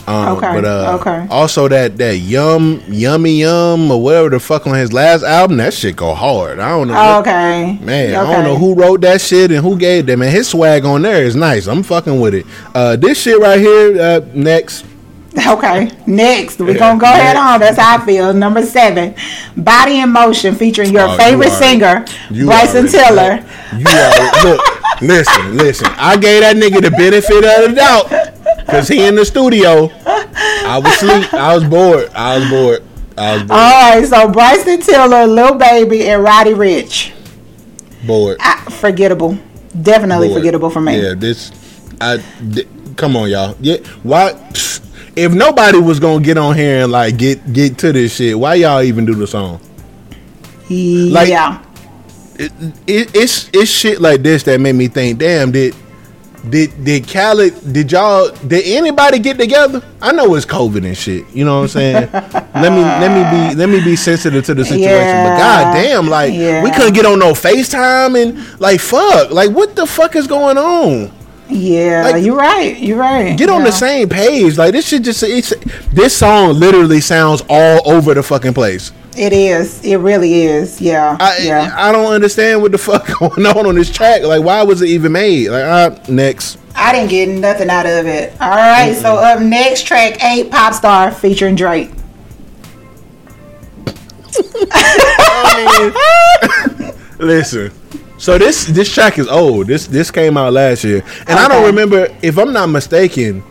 Um, 0.08 0.36
Okay, 0.36 0.52
But 0.60 0.64
uh, 0.64 0.98
okay. 1.00 1.28
also 1.30 1.68
that 1.68 1.96
that 1.98 2.16
yum 2.16 2.82
yummy 2.88 3.38
yum 3.38 3.88
or 3.88 4.02
whatever 4.02 4.30
the 4.30 4.40
fuck 4.40 4.66
on 4.66 4.74
his 4.74 4.92
last 4.92 5.22
album, 5.22 5.58
that 5.58 5.72
shit 5.72 5.94
go 5.94 6.12
hard. 6.12 6.58
I 6.58 6.70
don't 6.70 6.88
know. 6.88 6.94
what- 6.94 7.20
Okay. 7.20 7.78
Man, 7.80 8.12
I 8.16 8.32
don't 8.32 8.42
know 8.42 8.56
who 8.56 8.74
wrote 8.74 9.00
that 9.02 9.20
shit 9.20 9.52
and 9.52 9.60
who 9.64 9.78
gave 9.78 10.06
them. 10.06 10.18
Man, 10.18 10.32
his 10.32 10.48
swag 10.48 10.84
on 10.84 11.02
there 11.02 11.22
is 11.22 11.36
nice. 11.36 11.68
I'm 11.68 11.84
fucking 11.84 12.20
with 12.20 12.34
it. 12.34 12.46
Uh, 12.74 12.96
this 12.96 13.22
shit 13.22 13.38
right 13.38 13.60
here, 13.60 14.00
uh, 14.02 14.20
next. 14.34 14.84
Okay, 15.48 15.90
next 16.06 16.58
we're 16.58 16.78
gonna 16.78 17.00
go 17.00 17.06
ahead 17.06 17.36
on. 17.36 17.58
That's 17.60 17.78
how 17.78 17.96
I 17.98 18.04
feel. 18.06 18.34
Number 18.34 18.62
seven, 18.62 19.14
"Body 19.56 19.98
in 20.00 20.10
Motion" 20.10 20.54
featuring 20.54 20.92
your 20.92 21.08
Oh, 21.08 21.12
you 21.12 21.18
favorite 21.18 21.48
already- 21.48 21.64
singer, 21.64 22.04
you 22.30 22.44
Bryson 22.46 22.86
Tiller. 22.86 23.42
You 23.76 23.86
already, 23.86 24.48
look, 24.48 25.00
listen, 25.00 25.56
listen. 25.56 25.88
I 25.96 26.16
gave 26.18 26.42
that 26.42 26.56
nigga 26.56 26.82
the 26.82 26.90
benefit 26.90 27.44
of 27.44 27.70
the 27.70 27.74
doubt 27.74 28.10
because 28.66 28.88
he 28.88 29.06
in 29.06 29.14
the 29.16 29.24
studio. 29.24 29.90
I 30.06 30.78
was 30.84 30.92
asleep. 30.94 31.32
I 31.32 31.54
was 31.54 31.64
bored. 31.64 32.10
I 32.14 32.38
was 32.38 32.50
bored. 32.50 32.82
I 33.16 33.32
was 33.34 33.42
bored. 33.44 33.50
All 33.52 33.90
right, 34.00 34.06
so 34.06 34.28
Bryson 34.30 34.80
Tiller, 34.80 35.26
Lil 35.26 35.54
Baby, 35.54 36.08
and 36.10 36.22
Roddy 36.22 36.52
Ricch. 36.52 37.10
bored. 38.06 38.36
Ah, 38.40 38.64
forgettable, 38.68 39.38
definitely 39.80 40.28
bored. 40.28 40.40
forgettable 40.40 40.68
for 40.70 40.82
me. 40.82 41.00
Yeah, 41.00 41.14
this. 41.16 41.50
I. 42.02 42.18
th- 42.52 42.68
come 42.96 43.16
on, 43.16 43.30
y'all. 43.30 43.56
Yeah. 43.60 43.78
Why? 44.02 44.34
If 45.16 45.32
nobody 45.32 45.78
was 45.78 46.00
gonna 46.00 46.22
get 46.24 46.38
on 46.38 46.56
here 46.56 46.82
and 46.84 46.92
like 46.92 47.16
get 47.16 47.52
get 47.52 47.78
to 47.78 47.92
this 47.92 48.14
shit, 48.16 48.38
why 48.38 48.54
y'all 48.54 48.82
even 48.82 49.04
do 49.04 49.14
the 49.14 49.26
song? 49.26 49.60
Like- 50.68 51.28
yeah. 51.28 51.62
It, 52.38 52.50
it, 52.86 53.14
it's 53.14 53.50
it's 53.52 53.70
shit 53.70 54.00
like 54.00 54.22
this 54.22 54.42
that 54.44 54.58
made 54.58 54.72
me 54.74 54.88
think, 54.88 55.18
damn, 55.18 55.52
did 55.52 55.76
did 56.48 56.82
did 56.82 57.06
Khaled 57.06 57.54
did 57.72 57.92
y'all 57.92 58.30
did 58.46 58.64
anybody 58.66 59.18
get 59.18 59.38
together? 59.38 59.82
I 60.00 60.12
know 60.12 60.34
it's 60.34 60.46
COVID 60.46 60.84
and 60.84 60.96
shit. 60.96 61.24
You 61.34 61.44
know 61.44 61.56
what 61.58 61.62
I'm 61.62 61.68
saying? 61.68 62.10
let 62.12 62.72
me 62.72 62.80
let 62.80 63.10
me 63.12 63.50
be 63.50 63.54
let 63.54 63.68
me 63.68 63.84
be 63.84 63.96
sensitive 63.96 64.44
to 64.46 64.54
the 64.54 64.64
situation. 64.64 64.88
But 64.88 65.36
Yeah. 65.36 65.38
god 65.38 65.74
damn, 65.74 66.08
like 66.08 66.32
we 66.32 66.70
couldn't 66.72 66.94
get 66.94 67.04
on 67.04 67.18
no 67.18 67.32
FaceTime 67.32 68.20
and 68.20 68.60
like 68.60 68.80
fuck. 68.80 69.30
Like 69.30 69.50
what 69.50 69.76
the 69.76 69.86
fuck 69.86 70.16
is 70.16 70.26
going 70.26 70.56
on? 70.56 71.12
Yeah, 71.48 72.10
Like- 72.12 72.24
you're 72.24 72.36
right. 72.36 72.78
You're 72.78 72.98
right. 72.98 73.36
Get 73.36 73.50
on 73.50 73.60
yeah. 73.60 73.66
the 73.66 73.72
same 73.72 74.08
page. 74.08 74.56
Like 74.56 74.72
this 74.72 74.88
should 74.88 75.04
just 75.04 75.22
it's 75.22 75.52
this 75.92 76.16
song 76.16 76.58
literally 76.58 77.00
sounds 77.00 77.42
all 77.48 77.82
over 77.90 78.14
the 78.14 78.22
fucking 78.22 78.54
place. 78.54 78.92
It 79.16 79.34
is. 79.34 79.84
It 79.84 79.96
really 79.96 80.44
is. 80.44 80.80
Yeah. 80.80 81.16
I 81.20 81.38
yeah. 81.42 81.74
I 81.76 81.92
don't 81.92 82.12
understand 82.12 82.62
what 82.62 82.72
the 82.72 82.78
fuck 82.78 83.06
going 83.18 83.44
on 83.44 83.66
on 83.66 83.74
this 83.74 83.90
track. 83.90 84.22
Like 84.22 84.42
why 84.42 84.62
was 84.62 84.80
it 84.80 84.88
even 84.88 85.12
made? 85.12 85.50
Like 85.50 85.64
uh, 85.64 85.98
next. 86.08 86.58
I 86.74 86.92
didn't 86.92 87.10
get 87.10 87.28
nothing 87.28 87.68
out 87.68 87.84
of 87.84 88.06
it. 88.06 88.32
All 88.40 88.48
right, 88.48 88.94
so 88.94 89.16
up 89.16 89.42
next, 89.42 89.86
track 89.86 90.24
eight, 90.24 90.50
Pop 90.50 90.72
Star 90.72 91.12
featuring 91.12 91.54
Drake. 91.54 91.90
Listen. 97.18 97.70
So 98.22 98.38
this 98.38 98.66
this 98.66 98.88
track 98.94 99.18
is 99.18 99.26
old. 99.26 99.66
This 99.66 99.88
this 99.88 100.12
came 100.12 100.36
out 100.36 100.52
last 100.52 100.84
year, 100.84 101.02
and 101.26 101.36
I 101.36 101.48
don't 101.48 101.66
remember 101.66 102.06
if 102.22 102.38
I'm 102.38 102.52
not 102.52 102.68
mistaken. 102.68 103.42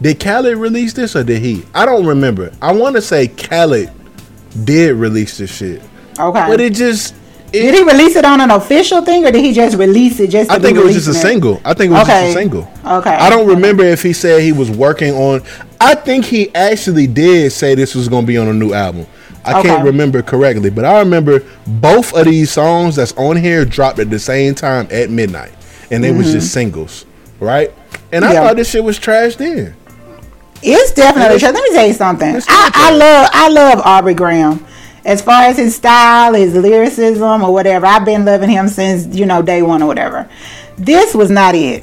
Did 0.00 0.20
Khaled 0.20 0.56
release 0.56 0.92
this 0.92 1.16
or 1.16 1.24
did 1.24 1.42
he? 1.42 1.64
I 1.74 1.84
don't 1.84 2.06
remember. 2.06 2.52
I 2.62 2.70
want 2.70 2.94
to 2.94 3.02
say 3.02 3.26
Khaled 3.26 3.90
did 4.64 4.94
release 4.94 5.38
this 5.38 5.52
shit, 5.52 5.82
Okay. 6.16 6.46
but 6.46 6.60
it 6.60 6.74
just. 6.74 7.16
It, 7.52 7.62
did 7.62 7.74
he 7.74 7.82
release 7.82 8.14
it 8.14 8.24
on 8.24 8.40
an 8.40 8.52
official 8.52 9.02
thing, 9.02 9.26
or 9.26 9.32
did 9.32 9.44
he 9.44 9.52
just 9.52 9.76
release 9.76 10.20
it 10.20 10.30
just? 10.30 10.48
To 10.48 10.54
I 10.54 10.60
think 10.60 10.78
it 10.78 10.84
was 10.84 10.94
just 10.94 11.08
a 11.08 11.10
releasing 11.10 11.30
single. 11.30 11.60
I 11.64 11.74
think 11.74 11.90
it 11.90 11.94
was 11.94 12.02
Okay. 12.04 12.26
just 12.26 12.36
a 12.36 12.40
single. 12.40 12.72
Okay. 12.86 13.10
I 13.10 13.28
don't 13.28 13.48
remember 13.48 13.82
if 13.82 14.04
he 14.04 14.12
said 14.12 14.40
he 14.40 14.52
was 14.52 14.70
working 14.70 15.14
on. 15.14 15.42
I 15.80 15.96
think 15.96 16.26
he 16.26 16.54
actually 16.54 17.08
did 17.08 17.50
say 17.50 17.74
this 17.74 17.96
was 17.96 18.08
going 18.08 18.22
to 18.22 18.26
be 18.28 18.38
on 18.38 18.46
a 18.46 18.54
new 18.54 18.72
album. 18.72 19.08
I 19.44 19.62
can't 19.62 19.84
remember 19.84 20.22
correctly, 20.22 20.70
but 20.70 20.84
I 20.84 20.98
remember 21.00 21.42
both 21.66 22.14
of 22.14 22.24
these 22.26 22.50
songs 22.50 22.96
that's 22.96 23.12
on 23.16 23.36
here 23.36 23.64
dropped 23.64 23.98
at 23.98 24.08
the 24.10 24.18
same 24.18 24.54
time 24.54 24.86
at 24.90 25.10
midnight, 25.10 25.52
and 25.90 26.02
they 26.04 26.12
was 26.12 26.32
just 26.32 26.52
singles, 26.52 27.04
right? 27.40 27.72
And 28.12 28.24
I 28.24 28.28
Mm-hmm. 28.28 28.34
Yeah. 28.34 28.46
thought 28.46 28.56
this 28.56 28.70
shit 28.70 28.84
was 28.84 28.98
trashed 28.98 29.40
in. 29.40 29.74
It's 30.62 30.92
definitely. 30.92 31.38
Let's- 31.38 31.42
Let 31.42 31.54
me 31.54 31.70
tell 31.72 31.86
you 31.86 31.92
something. 31.94 32.36
I, 32.48 32.70
I 32.74 32.90
love. 32.92 33.30
I 33.32 33.48
love 33.48 33.80
Aubrey 33.84 34.14
Graham. 34.14 34.64
As 35.04 35.20
far 35.20 35.42
as 35.42 35.56
his 35.56 35.74
style, 35.74 36.34
his 36.34 36.54
lyricism, 36.54 37.42
or 37.42 37.52
whatever, 37.52 37.86
I've 37.86 38.04
been 38.04 38.24
loving 38.24 38.50
him 38.50 38.68
since 38.68 39.06
you 39.16 39.26
know 39.26 39.42
day 39.42 39.60
one 39.62 39.82
or 39.82 39.86
whatever. 39.86 40.30
This 40.76 41.14
was 41.14 41.30
not 41.30 41.56
it. 41.56 41.82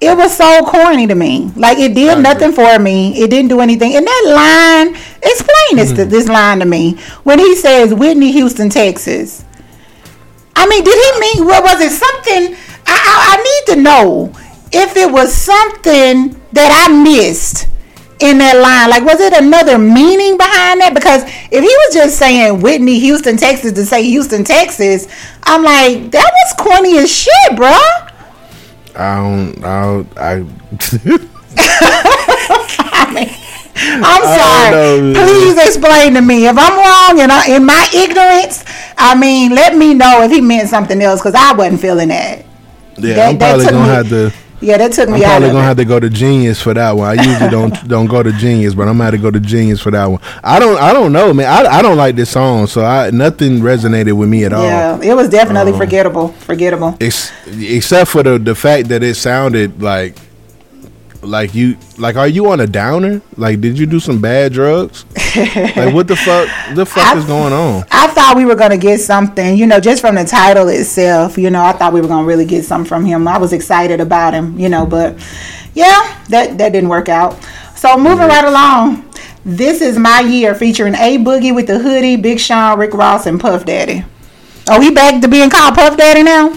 It 0.00 0.16
was 0.16 0.34
so 0.36 0.64
corny 0.64 1.06
to 1.06 1.14
me. 1.14 1.52
Like 1.56 1.78
it 1.78 1.94
did 1.94 2.18
nothing 2.20 2.52
for 2.52 2.78
me. 2.78 3.20
It 3.22 3.28
didn't 3.30 3.48
do 3.50 3.60
anything. 3.60 3.94
And 3.94 4.04
that 4.06 4.86
line, 4.90 5.00
explain 5.22 5.76
this 5.76 5.92
Mm-hmm. 5.92 6.10
this 6.10 6.28
line 6.28 6.60
to 6.60 6.66
me 6.66 6.98
when 7.24 7.38
he 7.38 7.54
says 7.56 7.92
Whitney 7.94 8.32
Houston, 8.32 8.68
Texas. 8.70 9.44
I 10.56 10.66
mean, 10.66 10.84
did 10.84 10.94
he 11.14 11.20
mean 11.20 11.46
what 11.46 11.62
was 11.62 11.80
it? 11.80 11.90
Something 11.90 12.56
I, 12.86 12.92
I, 12.92 13.36
I 13.38 13.42
need 13.42 13.74
to 13.74 13.82
know 13.82 14.32
if 14.72 14.96
it 14.96 15.10
was 15.10 15.32
something 15.34 16.40
that 16.52 16.88
I 16.88 16.92
missed 17.02 17.68
in 18.20 18.38
that 18.38 18.56
line. 18.56 18.90
Like, 18.90 19.04
was 19.04 19.20
it 19.20 19.32
another 19.32 19.78
meaning 19.78 20.36
behind 20.36 20.80
that? 20.80 20.92
Because 20.94 21.22
if 21.24 21.50
he 21.50 21.60
was 21.60 21.94
just 21.94 22.18
saying 22.18 22.60
Whitney, 22.60 22.98
Houston, 23.00 23.36
Texas 23.36 23.72
to 23.72 23.84
say 23.84 24.02
Houston, 24.04 24.44
Texas, 24.44 25.06
I'm 25.44 25.62
like, 25.62 26.10
that 26.10 26.30
was 26.30 26.54
corny 26.66 26.98
as 26.98 27.10
shit, 27.10 27.52
bruh. 27.52 28.10
I 28.96 29.16
don't. 29.16 29.64
I. 29.64 29.84
Don't, 29.86 30.18
I 30.18 31.26
I'm 33.82 34.22
sorry. 34.22 35.14
Please 35.14 35.58
explain 35.66 36.14
to 36.14 36.20
me 36.22 36.46
if 36.46 36.56
I'm 36.58 36.76
wrong 36.76 37.20
and 37.20 37.32
I, 37.32 37.48
in 37.56 37.64
my 37.64 37.88
ignorance. 37.94 38.64
I 38.98 39.14
mean, 39.18 39.54
let 39.54 39.76
me 39.76 39.94
know 39.94 40.22
if 40.22 40.30
he 40.30 40.40
meant 40.40 40.68
something 40.68 41.00
else 41.00 41.20
because 41.20 41.34
I 41.34 41.52
wasn't 41.54 41.80
feeling 41.80 42.08
that. 42.08 42.44
yeah, 42.98 43.14
That- 43.14 43.28
I'm 43.30 43.38
probably 43.38 43.64
gonna 43.66 43.78
me- 43.82 43.88
have 43.88 44.08
to. 44.10 44.32
Yeah, 44.62 44.76
that 44.76 44.92
took 44.92 45.08
me. 45.08 45.24
I'm 45.24 45.30
probably 45.30 45.48
gonna 45.48 45.60
it. 45.60 45.62
have 45.62 45.76
to 45.78 45.84
go 45.86 45.98
to 45.98 46.10
Genius 46.10 46.60
for 46.60 46.74
that 46.74 46.92
one. 46.94 47.18
I 47.18 47.22
usually 47.22 47.48
don't 47.48 47.88
don't 47.88 48.04
go 48.04 48.22
to 48.22 48.30
Genius, 48.30 48.74
but 48.74 48.82
I'm 48.88 48.98
gonna 48.98 49.04
have 49.04 49.12
to 49.14 49.18
go 49.18 49.30
to 49.30 49.40
Genius 49.40 49.80
for 49.80 49.90
that 49.92 50.04
one. 50.04 50.20
I 50.44 50.58
don't 50.58 50.76
I 50.78 50.92
don't 50.92 51.12
know, 51.14 51.32
man. 51.32 51.46
I, 51.46 51.78
I 51.78 51.80
don't 51.80 51.96
like 51.96 52.14
this 52.14 52.28
song, 52.28 52.66
so 52.66 52.84
I 52.84 53.08
nothing 53.10 53.60
resonated 53.60 54.12
with 54.12 54.28
me 54.28 54.44
at 54.44 54.52
all. 54.52 54.62
Yeah, 54.62 55.00
it 55.02 55.14
was 55.14 55.30
definitely 55.30 55.72
Um, 55.72 55.78
forgettable. 55.78 56.28
Forgettable. 56.28 56.94
Ex- 57.00 57.32
except 57.46 58.10
for 58.10 58.22
the 58.22 58.38
the 58.38 58.54
fact 58.54 58.88
that 58.90 59.02
it 59.02 59.14
sounded 59.14 59.80
like 59.80 60.18
like 61.22 61.54
you 61.54 61.76
like 61.98 62.16
are 62.16 62.28
you 62.28 62.50
on 62.50 62.60
a 62.60 62.66
downer? 62.66 63.20
Like 63.36 63.60
did 63.60 63.78
you 63.78 63.86
do 63.86 64.00
some 64.00 64.20
bad 64.20 64.52
drugs? 64.52 65.04
like 65.36 65.94
what 65.94 66.08
the 66.08 66.16
fuck 66.24 66.48
the 66.74 66.86
fuck 66.86 67.06
I- 67.14 67.18
is 67.18 67.24
going 67.24 67.52
on? 67.52 67.84
I 67.90 68.06
thought 68.08 68.34
we 68.36 68.44
were 68.44 68.54
gonna 68.54 68.78
get 68.78 69.00
something, 69.00 69.56
you 69.56 69.66
know, 69.66 69.80
just 69.80 70.00
from 70.00 70.14
the 70.14 70.24
title 70.24 70.68
itself. 70.68 71.36
You 71.38 71.50
know, 71.50 71.62
I 71.62 71.72
thought 71.72 71.92
we 71.92 72.00
were 72.00 72.08
gonna 72.08 72.26
really 72.26 72.46
get 72.46 72.64
something 72.64 72.88
from 72.88 73.04
him. 73.04 73.26
I 73.28 73.38
was 73.38 73.52
excited 73.52 74.00
about 74.00 74.34
him, 74.34 74.58
you 74.58 74.68
know, 74.68 74.86
but 74.86 75.14
yeah, 75.74 76.18
that 76.28 76.58
that 76.58 76.72
didn't 76.72 76.88
work 76.88 77.08
out. 77.08 77.36
So 77.76 77.96
moving 77.96 78.28
right 78.28 78.44
along, 78.44 79.08
this 79.44 79.80
is 79.80 79.98
my 79.98 80.20
year 80.20 80.54
featuring 80.54 80.94
A 80.94 81.16
Boogie 81.18 81.54
with 81.54 81.66
the 81.66 81.78
hoodie, 81.78 82.16
Big 82.16 82.38
Sean, 82.38 82.78
Rick 82.78 82.92
Ross, 82.94 83.26
and 83.26 83.40
Puff 83.40 83.64
Daddy. 83.64 84.04
Oh, 84.68 84.80
he 84.80 84.90
back 84.90 85.20
to 85.22 85.28
being 85.28 85.48
called 85.50 85.74
Puff 85.74 85.96
Daddy 85.96 86.22
now? 86.22 86.56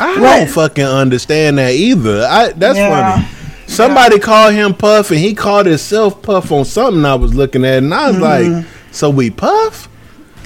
I 0.00 0.20
What? 0.20 0.38
don't 0.38 0.48
fucking 0.50 0.84
understand 0.84 1.58
that 1.58 1.72
either. 1.74 2.26
I 2.28 2.52
that's 2.52 2.76
Yeah. 2.76 3.12
funny. 3.22 3.28
Somebody 3.66 4.18
called 4.18 4.54
him 4.54 4.74
Puff 4.74 5.10
and 5.10 5.18
he 5.20 5.34
called 5.34 5.66
himself 5.66 6.22
Puff 6.22 6.52
on 6.52 6.64
something 6.64 7.04
I 7.04 7.14
was 7.14 7.34
looking 7.34 7.64
at 7.64 7.78
and 7.78 7.92
I 7.92 8.08
was 8.10 8.16
Mm-hmm. 8.16 8.54
like, 8.56 8.66
so 8.92 9.10
we 9.10 9.30
Puff? 9.30 9.88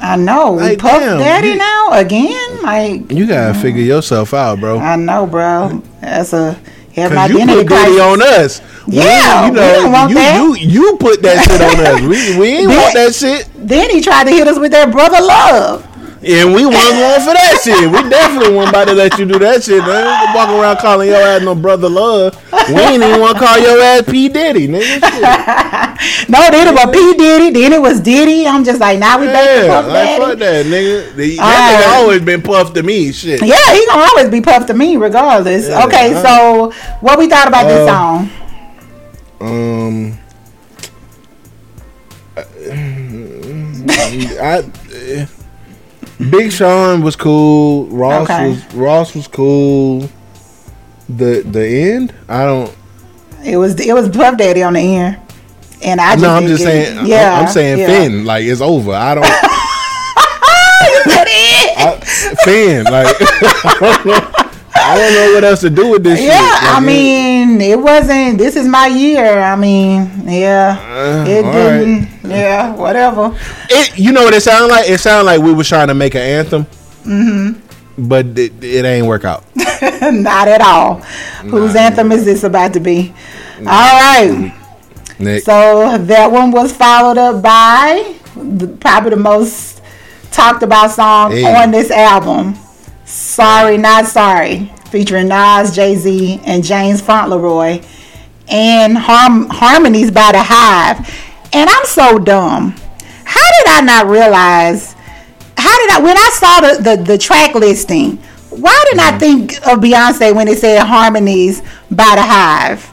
I 0.01 0.17
know. 0.17 0.53
We 0.53 0.77
Puff 0.77 1.01
damn, 1.01 1.19
Daddy 1.19 1.49
you- 1.49 1.57
now 1.57 1.91
again? 1.93 2.63
Like 2.63 3.11
You 3.11 3.27
gotta 3.27 3.55
figure 3.55 3.83
yourself 3.83 4.33
out, 4.33 4.61
bro. 4.61 4.79
I 4.79 4.97
know, 4.97 5.27
bro. 5.27 5.83
That's 6.01 6.33
a 6.33 6.57
have 6.95 7.13
an 7.13 7.17
Cause 7.17 7.31
you 7.31 7.47
put 7.47 7.69
Diddy 7.69 8.01
on 8.01 8.23
us. 8.23 8.61
We- 8.87 8.95
Yeah, 8.97 9.47
you 9.47 9.53
we 9.53 9.59
don't 9.59 9.93
want 9.93 10.09
you, 10.11 10.15
that. 10.17 10.41
you 10.41 10.55
you 10.57 10.97
put 10.99 11.23
that 11.23 11.45
shit 11.45 11.61
on 11.61 11.87
us. 11.87 12.01
We 12.03 12.39
we 12.39 12.47
ain't 12.59 12.69
That- 12.69 12.83
want 12.83 12.95
that 12.95 13.15
shit. 13.15 13.49
Then 13.57 13.91
he 13.91 14.01
tried 14.01 14.25
to 14.25 14.31
hit 14.31 14.47
us 14.49 14.59
with 14.59 14.71
that 14.73 14.91
brother 14.93 15.21
love. 15.21 15.85
And 16.21 16.53
we 16.53 16.67
wasn't 16.67 16.99
going 16.99 17.21
for 17.23 17.33
that 17.33 17.61
shit. 17.63 17.91
We 17.91 18.11
definitely 18.11 18.57
weren't 18.57 18.71
about 18.71 18.89
to 18.89 18.95
let 18.95 19.17
you 19.21 19.25
do 19.25 19.39
that 19.39 19.63
shit, 19.63 19.79
man. 19.87 20.35
Walking 20.35 20.57
around 20.57 20.79
calling 20.79 21.09
your 21.09 21.17
ass 21.23 21.43
no 21.43 21.55
brother 21.55 21.89
love. 21.89 22.35
We 22.69 22.75
ain't 22.75 23.03
even 23.03 23.21
want 23.21 23.39
to 23.39 23.45
call 23.45 23.57
your 23.59 23.81
ass 23.81 24.03
P 24.03 24.29
Diddy, 24.29 24.67
nigga. 24.67 24.99
Shit. 24.99 26.29
No, 26.29 26.41
then 26.51 26.69
it 26.69 26.75
was 26.75 26.91
P 26.93 27.15
Diddy. 27.17 27.51
Then 27.51 27.73
it 27.73 27.81
was 27.81 28.01
Diddy. 28.01 28.47
I'm 28.49 28.65
just 28.65 28.81
like, 28.81 28.99
now 28.99 29.21
we 29.21 29.27
back 29.27 29.45
to 29.47 29.67
Yeah, 29.67 29.69
Puff 29.69 29.85
like 29.87 29.95
Daddy. 29.95 30.25
fuck 30.25 30.39
that, 30.41 30.67
nigga. 30.67 31.15
The, 31.15 31.37
that 31.37 31.43
right. 31.43 31.85
nigga 31.85 32.03
always 32.03 32.23
been 32.23 32.43
puffed 32.43 32.75
to 32.75 32.83
me, 32.83 33.13
shit. 33.13 33.41
Yeah, 33.41 33.73
he 33.75 33.87
gonna 33.87 34.03
always 34.11 34.29
be 34.29 34.41
Puff 34.41 34.67
to 34.67 34.75
me, 34.75 34.97
regardless. 34.97 35.69
Yeah, 35.69 35.85
okay, 35.87 36.13
huh? 36.15 36.23
so 36.23 36.73
what 37.01 37.19
we 37.19 37.29
thought 37.29 37.47
about 37.47 37.69
this 37.69 37.89
Uh, 37.89 37.93
song? 37.95 38.31
Um, 39.41 40.19
I, 44.41 44.65
eh, 44.93 45.27
Big 46.19 46.51
Sean 46.53 47.03
was 47.03 47.15
cool. 47.17 47.87
Ross 47.87 48.29
Okay. 48.29 48.49
was 48.51 48.75
Ross 48.75 49.15
was 49.15 49.29
cool. 49.29 50.09
The 51.09 51.43
the 51.47 51.67
end, 51.67 52.13
I 52.29 52.45
don't. 52.45 52.75
It 53.45 53.57
was 53.57 53.79
it 53.81 53.93
was 53.95 54.09
Puff 54.09 54.37
Daddy 54.37 54.63
on 54.63 54.73
the 54.75 54.81
end, 54.81 55.17
and 55.83 56.01
I 56.01 56.13
just 56.15 56.23
no, 56.23 56.31
I'm 56.31 56.47
just 56.47 56.63
it. 56.63 56.67
saying. 56.67 57.07
Yeah, 57.07 57.35
I'm, 57.39 57.47
I'm 57.47 57.53
saying 57.53 57.79
yeah. 57.79 57.87
Finn. 57.87 58.25
Like 58.25 58.45
it's 58.45 58.61
over. 58.61 58.93
I 58.93 59.15
don't. 59.15 59.27
You 60.81 61.03
said 61.13 61.27
it. 61.29 61.79
I, 61.79 62.01
Finn. 62.45 62.85
Like 62.85 64.35
I 64.75 64.97
don't 64.97 65.13
know 65.15 65.35
what 65.35 65.45
else 65.45 65.61
to 65.61 65.71
do 65.71 65.89
with 65.91 66.05
this. 66.05 66.21
Yeah, 66.21 66.33
shit. 66.39 66.63
Like, 66.63 66.75
I 66.75 66.79
it- 66.79 66.81
mean, 66.87 67.61
it 67.61 67.79
wasn't. 67.79 68.39
This 68.39 68.57
is 68.57 68.67
my 68.67 68.87
year. 68.87 69.39
I 69.41 69.57
mean, 69.57 70.11
yeah, 70.27 70.79
Uh, 70.81 71.25
it 71.29 71.43
didn't. 71.43 72.09
Yeah, 72.31 72.75
whatever. 72.75 73.37
It, 73.71 73.99
you 73.99 74.13
know 74.13 74.25
what 74.25 74.35
it 74.35 74.43
sounded 74.43 74.69
like? 74.69 74.89
It 74.89 74.99
sounded 75.01 75.25
like 75.25 75.41
we 75.41 75.53
was 75.53 75.69
trying 75.69 75.89
to 75.89 75.95
make 75.95 76.15
an 76.15 76.21
anthem. 76.23 76.65
Mm-hmm. 77.05 78.07
But 78.09 78.27
it, 78.39 78.63
it 78.63 78.85
ain't 78.85 79.07
work 79.07 79.25
out. 79.25 79.45
Not 79.57 80.47
at 80.49 80.61
all. 80.61 80.97
Whose 81.51 81.75
anthem 81.75 82.13
is 82.13 82.25
this 82.25 82.45
about 82.45 82.75
to 82.75 82.81
be? 82.81 83.13
All 83.61 83.65
right. 83.65 84.55
Nick. 85.19 85.43
So 85.43 85.99
that 85.99 86.31
one 86.31 86.53
was 86.53 86.73
followed 86.73 87.19
up 87.19 87.43
by 87.43 88.15
the, 88.37 88.69
probably 88.69 89.11
the 89.11 89.17
most 89.17 89.83
talked 90.31 90.63
about 90.63 90.93
song 90.93 91.33
Hey. 91.33 91.43
on 91.61 91.73
this 91.73 91.91
album, 91.91 92.55
"Sorry 93.09 93.77
Not 93.79 94.07
Sorry," 94.07 94.71
featuring 94.91 95.29
Nas, 95.29 95.75
Jay 95.75 95.97
Z, 95.97 96.41
and 96.45 96.63
James 96.65 97.01
Fauntleroy. 97.01 97.81
and 98.51 98.97
harm, 98.97 99.47
harmonies 99.51 100.11
by 100.11 100.33
the 100.33 100.43
hive 100.43 100.99
and 101.53 101.69
i'm 101.69 101.85
so 101.85 102.19
dumb 102.19 102.75
how 103.25 103.47
did 103.59 103.67
i 103.69 103.81
not 103.83 104.07
realize 104.07 104.95
how 105.57 105.77
did 105.81 105.91
i 105.91 106.01
when 106.03 106.17
i 106.17 106.31
saw 106.33 106.61
the 106.61 106.83
the, 106.83 107.03
the 107.03 107.19
track 107.19 107.55
listing 107.55 108.17
why 108.51 108.83
didn't 108.87 109.01
i 109.01 109.19
think 109.19 109.57
of 109.67 109.81
beyonce 109.81 110.35
when 110.35 110.49
it 110.49 110.59
said 110.59 110.79
harmonies 110.83 111.61
by 111.91 112.13
the 112.15 112.23
hive 112.23 112.91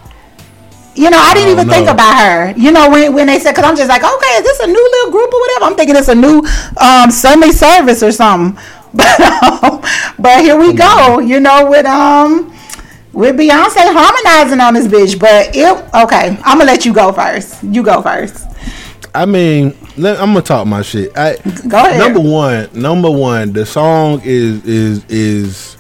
you 0.98 1.10
know, 1.10 1.18
I 1.20 1.34
didn't 1.34 1.50
I 1.50 1.52
even 1.52 1.68
don't 1.68 1.76
think 1.76 1.90
about 1.90 2.16
her. 2.24 2.54
You 2.56 2.72
know, 2.72 2.90
when, 2.90 3.14
when 3.14 3.28
they 3.28 3.38
said, 3.38 3.52
because 3.52 3.66
I'm 3.66 3.76
just 3.76 3.90
like, 3.90 4.02
okay, 4.02 4.34
is 4.38 4.44
this 4.44 4.60
a 4.62 4.68
new 4.68 4.82
little 4.92 5.12
group 5.12 5.34
or 5.34 5.42
whatever? 5.42 5.66
I'm 5.66 5.76
thinking 5.76 5.94
it's 5.98 6.08
a 6.08 6.16
new 6.16 6.42
um, 6.78 7.12
Sunday 7.12 7.52
service 7.52 8.02
or 8.02 8.14
something. 8.14 8.58
But 8.96 9.20
um, 9.64 9.82
but 10.20 10.42
here 10.42 10.58
we 10.58 10.74
go. 10.74 11.20
You 11.20 11.40
know, 11.40 11.70
with 11.70 11.86
um 11.86 12.54
with 13.14 13.36
Beyonce 13.38 13.78
harmonizing 13.94 14.60
on 14.60 14.74
this 14.74 14.88
bitch. 14.88 15.20
But 15.20 15.56
it 15.56 15.66
okay. 16.04 16.38
I'm 16.44 16.58
gonna 16.58 16.66
let 16.66 16.86
you 16.86 16.94
go 16.94 17.12
first. 17.12 17.64
You 17.64 17.84
go 17.84 18.02
first. 18.02 18.46
I 19.14 19.26
mean, 19.26 19.74
let, 19.98 20.20
I'm 20.20 20.34
gonna 20.34 20.42
talk 20.42 20.68
my 20.68 20.82
shit. 20.82 21.18
I, 21.18 21.38
Go 21.68 21.78
ahead. 21.78 22.00
Number 22.00 22.20
one, 22.20 22.70
number 22.74 23.10
one, 23.10 23.54
the 23.54 23.66
song 23.66 24.22
is 24.24 24.66
is 24.66 25.06
is 25.10 25.78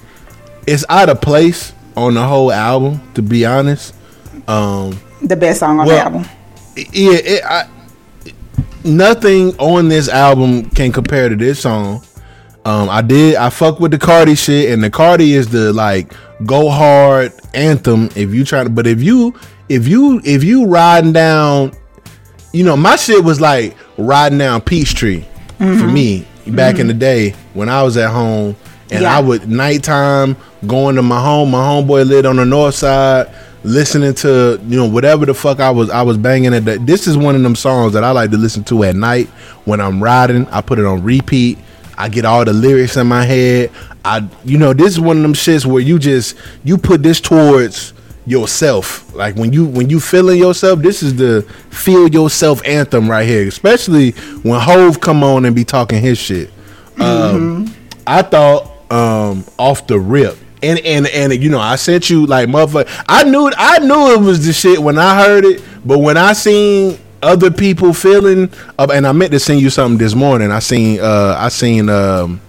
it's 0.65 0.85
out 0.89 1.09
of 1.09 1.19
place 1.21 1.73
on 1.97 2.13
the 2.13 2.23
whole 2.25 2.51
album. 2.51 3.01
To 3.15 3.21
be 3.21 3.45
honest, 3.45 3.93
um, 4.47 4.97
The 5.21 5.35
best 5.35 5.59
song 5.59 5.79
on 5.81 5.87
Well, 5.87 5.97
the 5.97 6.01
album. 6.03 6.25
yeah, 6.75 7.11
it, 7.13 7.43
I, 7.43 7.67
nothing 8.85 9.57
on 9.57 9.89
this 9.89 10.07
album 10.07 10.69
can 10.69 10.91
compare 10.93 11.27
to 11.29 11.35
this 11.35 11.59
song. 11.59 12.03
Um, 12.65 12.89
I 12.89 13.01
did. 13.01 13.35
I 13.35 13.49
fuck 13.51 13.79
with 13.79 13.91
the 13.91 13.99
Cardi 13.99 14.33
shit, 14.35 14.71
and 14.71 14.83
the 14.83 14.89
Cardi 14.89 15.33
is 15.33 15.47
the 15.49 15.71
like 15.71 16.11
go 16.45 16.69
hard 16.69 17.31
anthem. 17.53 18.09
If 18.15 18.33
you 18.33 18.43
try 18.43 18.63
to, 18.63 18.69
but 18.69 18.87
if 18.87 19.01
you 19.03 19.35
if 19.69 19.87
you 19.87 20.19
if 20.25 20.43
you 20.43 20.65
riding 20.65 21.13
down, 21.13 21.73
you 22.53 22.63
know, 22.63 22.75
my 22.75 22.95
shit 22.95 23.23
was 23.23 23.39
like 23.39 23.75
riding 23.97 24.39
down 24.39 24.61
Peachtree 24.61 25.23
for 25.57 25.87
me 25.87 26.27
back 26.47 26.79
in 26.79 26.87
the 26.87 26.93
day 26.93 27.35
when 27.53 27.69
I 27.69 27.83
was 27.83 27.97
at 27.97 28.09
home, 28.11 28.55
and 28.91 29.03
Yeah. 29.03 29.15
I 29.15 29.19
would 29.21 29.47
nighttime 29.47 30.35
going 30.65 30.95
to 30.95 31.03
my 31.03 31.21
home. 31.21 31.51
My 31.51 31.59
homeboy 31.63 32.07
lived 32.07 32.25
on 32.25 32.35
the 32.37 32.45
north 32.45 32.75
side. 32.75 33.27
Listening 33.63 34.13
to 34.15 34.59
you 34.67 34.77
know 34.77 34.85
whatever 34.87 35.25
the 35.25 35.33
fuck 35.33 35.59
I 35.59 35.71
was 35.71 35.89
I 35.89 36.03
was 36.03 36.17
banging 36.17 36.53
at 36.53 36.65
that. 36.65 36.85
This 36.85 37.07
is 37.07 37.17
one 37.17 37.35
of 37.35 37.41
them 37.41 37.55
songs 37.55 37.93
that 37.93 38.03
I 38.03 38.11
like 38.11 38.29
to 38.31 38.37
listen 38.37 38.63
to 38.65 38.83
at 38.83 38.95
night 38.95 39.27
when 39.65 39.81
I'm 39.81 40.03
riding. 40.03 40.47
I 40.49 40.61
put 40.61 40.77
it 40.77 40.85
on 40.85 41.01
repeat. 41.03 41.57
I 41.97 42.09
get 42.09 42.25
all 42.25 42.45
the 42.45 42.53
lyrics 42.53 42.97
in 42.97 43.07
my 43.07 43.23
head. 43.25 43.71
I, 44.03 44.27
you 44.43 44.57
know, 44.57 44.73
this 44.73 44.93
is 44.93 44.99
one 44.99 45.17
of 45.17 45.23
them 45.23 45.33
shits 45.33 45.65
where 45.65 45.81
you 45.81 45.97
just 45.97 46.37
you 46.63 46.77
put 46.77 47.01
this 47.03 47.19
towards 47.19 47.93
yourself. 48.25 49.13
Like 49.15 49.35
when 49.35 49.53
you 49.53 49.65
when 49.65 49.89
you 49.89 49.99
feeling 49.99 50.37
yourself, 50.37 50.79
this 50.79 51.03
is 51.03 51.15
the 51.15 51.41
feel 51.69 52.07
yourself 52.07 52.61
anthem 52.65 53.09
right 53.09 53.27
here. 53.27 53.47
Especially 53.47 54.11
when 54.43 54.59
Hove 54.59 54.99
come 54.99 55.23
on 55.23 55.45
and 55.45 55.55
be 55.55 55.63
talking 55.63 56.01
his 56.01 56.17
shit. 56.17 56.51
Um, 56.99 57.73
I 58.07 58.21
thought 58.21 58.71
um, 58.91 59.45
off 59.57 59.87
the 59.87 59.99
rip. 59.99 60.37
And, 60.63 60.79
and 60.79 61.05
and 61.07 61.33
you 61.33 61.49
know 61.49 61.59
I 61.59 61.75
sent 61.75 62.09
you 62.09 62.25
like 62.25 62.49
motherfucker. 62.49 63.05
I 63.07 63.23
knew 63.23 63.51
I 63.55 63.79
knew 63.79 64.13
it 64.13 64.21
was 64.21 64.45
the 64.45 64.53
shit 64.53 64.79
when 64.79 64.97
I 64.97 65.23
heard 65.23 65.45
it, 65.45 65.61
but 65.85 65.99
when 65.99 66.17
I 66.17 66.33
seen 66.33 66.97
other 67.25 67.51
people 67.51 67.93
feeling, 67.93 68.49
uh, 68.79 68.87
and 68.93 69.05
I 69.07 69.11
meant 69.11 69.31
to 69.31 69.39
send 69.39 69.59
you 69.61 69.69
something 69.69 69.97
this 69.97 70.15
morning. 70.15 70.51
I 70.51 70.59
seen 70.59 70.99
uh 71.01 71.35
I 71.37 71.49
seen 71.49 71.89
um 71.89 72.39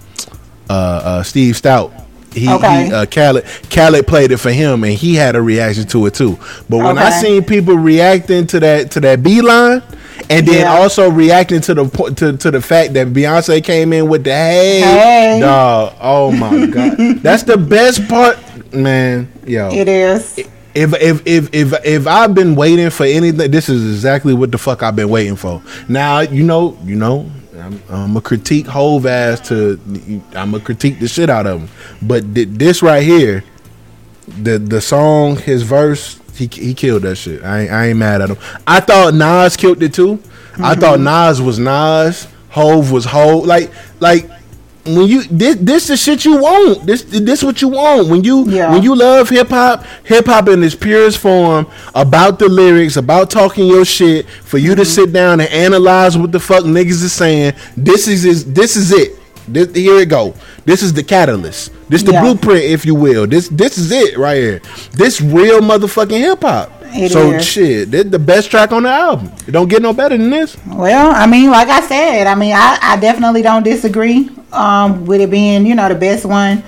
uh, 0.71 0.73
uh 0.73 1.23
Steve 1.23 1.55
Stoute. 1.57 1.93
He, 2.33 2.49
Okay. 2.53 2.87
he 2.87 2.93
uh 2.93 3.07
Khaled 3.07 3.45
Khaled 3.71 4.07
played 4.07 4.31
it 4.31 4.37
for 4.37 4.53
him 4.53 4.85
and 4.85 4.93
he 4.93 5.15
had 5.15 5.37
a 5.37 5.41
reaction 5.43 5.87
to 5.89 6.05
it 6.07 6.13
too. 6.15 6.39
But 6.69 6.79
when 6.79 6.99
I 6.99 7.09
seen 7.11 7.43
people 7.45 7.77
reacting 7.77 8.47
to 8.49 8.61
that 8.61 8.91
to 8.91 9.01
that 9.01 9.23
B 9.23 9.41
line 9.41 9.83
and 10.29 10.47
then 10.47 10.61
Yeah. 10.67 10.77
also 10.79 11.11
reacting 11.11 11.63
to 11.63 11.73
the 11.75 11.85
to, 12.17 12.37
to 12.37 12.51
the 12.51 12.61
fact 12.61 12.93
that 12.93 13.09
Beyonce 13.09 13.65
came 13.65 13.93
in 13.95 14.09
with 14.09 14.25
the 14.25 14.33
hey, 14.35 14.81
Hey. 14.81 15.39
dog. 15.41 15.95
Oh 16.01 16.31
my 16.33 16.67
god. 16.67 16.99
That's 17.23 17.43
the 17.45 17.57
best 17.57 18.07
part, 18.07 18.37
man. 18.75 19.29
Yo. 19.47 19.71
It 19.73 19.89
is. 19.89 20.39
If 20.77 20.93
if 21.01 21.27
if 21.27 21.55
if 21.55 21.73
if 21.87 22.07
I've 22.07 22.35
been 22.35 22.55
waiting 22.55 22.91
for 22.91 23.05
anything, 23.05 23.51
this 23.51 23.71
is 23.71 23.95
exactly 23.95 24.35
what 24.35 24.53
the 24.53 24.59
fuck 24.59 24.83
I've 24.83 24.95
been 24.95 25.09
waiting 25.09 25.37
for. 25.37 25.63
Now 25.89 26.21
you 26.21 26.43
know, 26.43 26.79
you 26.85 26.97
know, 26.97 27.31
I'm, 27.59 27.83
I'm 27.89 28.17
a 28.17 28.21
critique 28.21 28.67
Hove 28.67 29.07
ass 29.07 29.41
to, 29.49 29.81
I'm 30.35 30.55
a 30.55 30.61
critique 30.61 31.01
the 31.01 31.09
shit 31.09 31.31
out 31.31 31.47
of 31.47 31.63
him. 31.63 31.69
But 32.03 32.35
th- 32.35 32.49
this 32.51 32.83
right 32.83 33.03
here, 33.03 33.43
the 34.27 34.59
the 34.59 34.83
song, 34.83 35.37
his 35.37 35.63
verse, 35.63 36.21
he 36.35 36.47
he 36.53 36.75
killed 36.75 37.03
that 37.03 37.17
shit. 37.17 37.43
I 37.43 37.61
ain't, 37.61 37.73
I 37.73 37.87
ain't 37.89 37.99
mad 37.99 38.21
at 38.21 38.29
him. 38.29 38.39
I 38.67 38.81
thought 38.81 39.15
Nas 39.15 39.57
killed 39.57 39.83
it 39.83 39.95
too. 39.95 40.23
I 40.59 40.75
thought 40.75 40.99
mm-hmm. 40.99 41.05
Nas 41.05 41.41
was 41.41 41.59
Nas, 41.59 42.29
Hove 42.51 42.93
was 42.93 43.07
Hove. 43.07 43.47
Like 43.47 43.73
like 44.01 44.31
when 44.87 45.07
you 45.07 45.25
this 45.25 45.57
this 45.57 45.87
the 45.89 45.97
shit 45.97 46.25
you 46.25 46.37
want. 46.39 46.87
This 46.87 47.03
this 47.03 47.43
what 47.43 47.61
you 47.63 47.69
want 47.69 48.09
when 48.09 48.25
you 48.25 48.49
Yeah. 48.49 48.73
when 48.73 48.83
you 48.83 48.95
love 48.95 49.29
hip 49.29 49.49
hop. 49.49 49.85
Hip 50.05 50.27
hop 50.27 50.49
in 50.49 50.63
its 50.63 50.75
purest 50.75 51.19
form 51.19 51.67
about 51.95 52.39
the 52.39 52.49
lyrics, 52.49 52.97
about 52.97 53.31
talking 53.31 53.67
your 53.67 53.85
shit. 53.85 54.27
For 54.45 54.59
you 54.59 54.75
to 54.75 54.83
mm-hmm. 54.83 54.91
sit 54.91 55.13
down 55.13 55.41
and 55.41 55.51
analyze 55.51 56.17
what 56.17 56.33
the 56.33 56.41
fuck 56.41 56.65
niggas 56.65 57.03
is 57.03 57.13
saying. 57.13 57.55
This 57.77 58.09
is 58.09 58.25
is 58.25 58.53
this 58.53 58.77
is 58.77 58.93
it. 58.93 59.19
This, 59.49 59.73
here 59.75 60.01
it 60.01 60.09
go. 60.09 60.35
This 60.65 60.83
is 60.83 60.93
the 60.93 61.05
catalyst. 61.05 61.73
This 61.89 62.03
the 62.03 62.13
Yeah. 62.13 62.23
blueprint, 62.23 62.65
if 62.65 62.85
you 62.85 62.95
will. 62.95 63.27
This 63.27 63.49
this 63.49 63.79
is 63.79 63.93
it 63.93 64.19
right 64.19 64.37
here. 64.37 64.61
This 64.93 65.21
real 65.21 65.61
motherfucking 65.61 66.19
hip 66.19 66.43
hop. 66.43 66.73
It 66.95 67.13
So 67.13 67.33
is. 67.33 67.45
shit, 67.45 67.91
this 67.91 68.05
the 68.07 68.19
best 68.19 68.51
track 68.51 68.73
on 68.73 68.85
the 68.85 68.89
album. 68.91 69.31
It 69.47 69.53
don't 69.53 69.69
get 69.69 69.83
no 69.83 69.93
better 69.93 70.17
than 70.17 70.31
this. 70.31 70.57
Well, 70.67 71.13
I 71.15 71.27
mean, 71.27 71.51
like 71.51 71.69
I 71.69 71.81
said, 71.83 72.27
I 72.27 72.35
mean, 72.35 72.53
I, 72.55 72.79
I 72.81 72.97
definitely 72.97 73.43
don't 73.43 73.63
disagree 73.63 74.31
um, 74.53 75.07
with 75.07 75.21
it 75.21 75.31
being, 75.31 75.67
you 75.67 75.75
know, 75.75 75.89
the 75.89 75.95
best 75.95 76.25
one 76.25 76.63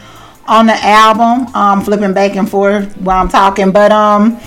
on 0.47 0.67
the 0.67 0.75
album. 0.75 1.55
Um, 1.55 1.83
flipping 1.83 2.13
back 2.13 2.37
and 2.37 2.49
forth 2.49 2.97
while 2.99 3.21
I'm 3.21 3.29
talking, 3.29 3.71
but 3.73 3.93
um, 3.93 4.41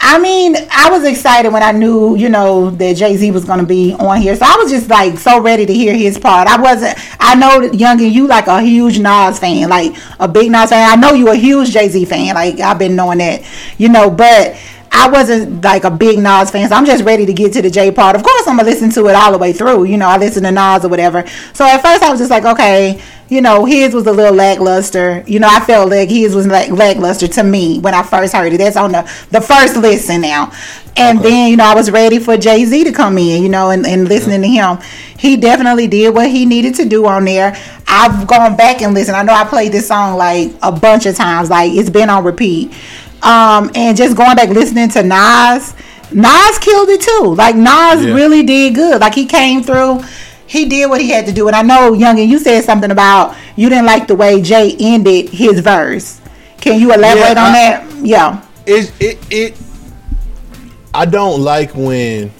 I 0.00 0.18
mean, 0.18 0.54
I 0.70 0.88
was 0.90 1.04
excited 1.04 1.52
when 1.52 1.62
I 1.62 1.72
knew, 1.72 2.16
you 2.16 2.28
know, 2.28 2.70
that 2.70 2.96
Jay 2.96 3.16
Z 3.16 3.30
was 3.32 3.44
going 3.44 3.58
to 3.58 3.66
be 3.66 3.92
on 3.94 4.20
here. 4.20 4.36
So 4.36 4.44
I 4.46 4.56
was 4.56 4.70
just 4.70 4.88
like 4.88 5.18
so 5.18 5.40
ready 5.40 5.66
to 5.66 5.74
hear 5.74 5.94
his 5.94 6.18
part. 6.18 6.46
I 6.46 6.60
wasn't. 6.60 6.96
I 7.18 7.34
know 7.34 7.62
Young 7.72 8.00
and 8.00 8.12
you 8.12 8.26
like 8.26 8.46
a 8.46 8.62
huge 8.62 8.98
Nas 8.98 9.38
fan, 9.38 9.68
like 9.68 9.96
a 10.20 10.28
big 10.28 10.50
Nas 10.50 10.70
fan. 10.70 10.88
I 10.90 10.94
know 10.94 11.12
you 11.12 11.28
a 11.30 11.34
huge 11.34 11.70
Jay 11.70 11.88
Z 11.88 12.04
fan. 12.04 12.34
Like 12.34 12.60
I've 12.60 12.78
been 12.78 12.94
knowing 12.94 13.18
that, 13.18 13.42
you 13.78 13.88
know, 13.88 14.10
but. 14.10 14.56
I 14.90 15.08
wasn't 15.10 15.62
like 15.62 15.84
a 15.84 15.90
big 15.90 16.18
Nas 16.18 16.50
fan, 16.50 16.68
so 16.68 16.74
I'm 16.74 16.86
just 16.86 17.04
ready 17.04 17.26
to 17.26 17.32
get 17.32 17.52
to 17.54 17.62
the 17.62 17.70
J 17.70 17.90
part. 17.90 18.16
Of 18.16 18.22
course, 18.22 18.46
I'm 18.46 18.56
gonna 18.56 18.68
listen 18.68 18.90
to 18.90 19.06
it 19.08 19.14
all 19.14 19.32
the 19.32 19.38
way 19.38 19.52
through. 19.52 19.84
You 19.84 19.96
know, 19.96 20.08
I 20.08 20.16
listen 20.16 20.42
to 20.44 20.50
Nas 20.50 20.84
or 20.84 20.88
whatever. 20.88 21.24
So 21.52 21.64
at 21.64 21.82
first, 21.82 22.02
I 22.02 22.10
was 22.10 22.18
just 22.18 22.30
like, 22.30 22.44
okay, 22.44 23.00
you 23.28 23.40
know, 23.40 23.64
his 23.64 23.94
was 23.94 24.06
a 24.06 24.12
little 24.12 24.34
lackluster. 24.34 25.24
You 25.26 25.40
know, 25.40 25.48
I 25.50 25.60
felt 25.60 25.90
like 25.90 26.08
his 26.08 26.34
was 26.34 26.46
like 26.46 26.70
lackluster 26.70 27.28
to 27.28 27.42
me 27.42 27.80
when 27.80 27.94
I 27.94 28.02
first 28.02 28.34
heard 28.34 28.52
it. 28.52 28.58
That's 28.58 28.76
on 28.76 28.92
the 28.92 29.02
the 29.30 29.40
first 29.40 29.76
listen 29.76 30.20
now. 30.20 30.52
And 30.96 31.20
then, 31.20 31.50
you 31.50 31.56
know, 31.58 31.64
I 31.64 31.74
was 31.74 31.90
ready 31.90 32.18
for 32.18 32.38
Jay 32.38 32.64
Z 32.64 32.84
to 32.84 32.92
come 32.92 33.18
in, 33.18 33.42
you 33.42 33.50
know, 33.50 33.68
and, 33.70 33.86
and 33.86 34.08
listening 34.08 34.40
to 34.40 34.48
him. 34.48 34.78
He 35.18 35.36
definitely 35.36 35.88
did 35.88 36.14
what 36.14 36.30
he 36.30 36.46
needed 36.46 36.74
to 36.76 36.86
do 36.86 37.04
on 37.06 37.26
there. 37.26 37.54
I've 37.86 38.26
gone 38.26 38.56
back 38.56 38.80
and 38.80 38.94
listened. 38.94 39.16
I 39.16 39.22
know 39.22 39.34
I 39.34 39.44
played 39.44 39.72
this 39.72 39.88
song 39.88 40.16
like 40.16 40.52
a 40.62 40.72
bunch 40.72 41.04
of 41.04 41.14
times, 41.14 41.50
like 41.50 41.72
it's 41.72 41.90
been 41.90 42.08
on 42.08 42.24
repeat. 42.24 42.72
Um, 43.26 43.70
and 43.74 43.96
just 43.96 44.16
going 44.16 44.36
back 44.36 44.48
listening 44.50 44.88
to 44.90 45.02
Nas, 45.02 45.74
Nas 46.12 46.58
killed 46.60 46.88
it 46.90 47.00
too. 47.00 47.34
Like 47.34 47.56
Nas 47.56 48.04
Yeah. 48.04 48.14
really 48.14 48.42
did 48.44 48.74
good. 48.74 49.00
Like 49.00 49.14
he 49.14 49.26
came 49.26 49.62
through, 49.62 50.02
he 50.46 50.66
did 50.66 50.88
what 50.88 51.00
he 51.00 51.10
had 51.10 51.26
to 51.26 51.32
do. 51.32 51.48
And 51.48 51.56
I 51.56 51.62
know, 51.62 51.92
Young, 51.92 52.18
and 52.20 52.30
you 52.30 52.38
said 52.38 52.62
something 52.64 52.90
about 52.90 53.34
you 53.56 53.68
didn't 53.68 53.86
like 53.86 54.06
the 54.06 54.14
way 54.14 54.40
Jay 54.40 54.76
ended 54.78 55.30
his 55.30 55.58
verse. 55.60 56.20
Can 56.60 56.80
you 56.80 56.92
elaborate 56.92 57.34
Yeah, 57.36 57.44
on 57.44 57.52
I- 57.52 57.52
that? 57.52 57.84
Yeah. 58.06 58.42
it 58.66 58.92
it 59.00 59.18
it 59.30 59.56
I 60.94 61.04
don't 61.04 61.40
like 61.42 61.72
when 61.74 62.30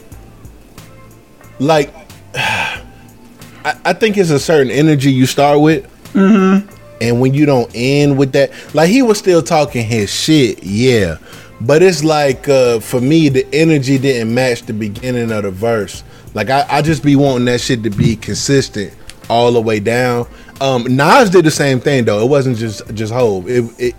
like 1.59 1.93
I, 2.35 3.75
I 3.85 3.93
think 3.93 4.17
it's 4.17 4.31
a 4.31 4.39
certain 4.39 4.71
energy 4.71 5.11
you 5.13 5.27
start 5.27 5.61
with 5.61 5.85
mm-hmm. 6.13 6.69
And 7.01 7.21
when 7.21 7.35
you 7.35 7.47
don't 7.47 7.71
end 7.75 8.19
with 8.19 8.33
that 8.33 8.51
like 8.75 8.89
he 8.89 9.03
was 9.03 9.19
still 9.19 9.43
talking 9.43 9.85
his 9.85 10.13
shit 10.13 10.63
yeah. 10.63 11.19
But 11.61 11.83
it's 11.83 12.05
like 12.05 12.49
uh 12.49 12.81
for 12.81 13.01
me 13.01 13.29
the 13.29 13.47
energy 13.53 13.99
didn't 13.99 14.35
match 14.35 14.63
the 14.63 14.73
beginning 14.73 15.33
of 15.33 15.45
the 15.45 15.51
verse. 15.51 16.05
Like 16.35 16.51
I, 16.51 16.67
I 16.69 16.83
just 16.83 17.03
be 17.03 17.17
wanting 17.17 17.47
that 17.47 17.61
shit 17.61 17.83
to 17.85 17.91
be 17.91 18.17
consistent 18.17 18.95
all 19.31 19.53
the 19.53 19.61
way 19.61 19.81
down. 19.81 20.27
Um 20.61 20.85
Nas 20.85 21.31
did 21.31 21.45
the 21.45 21.51
same 21.51 21.81
thing 21.81 22.05
though. 22.05 22.23
It 22.23 22.29
wasn't 22.29 22.59
just 22.59 22.83
just 22.95 23.13
Hove. 23.13 23.49
It, 23.49 23.65
it 23.79 23.95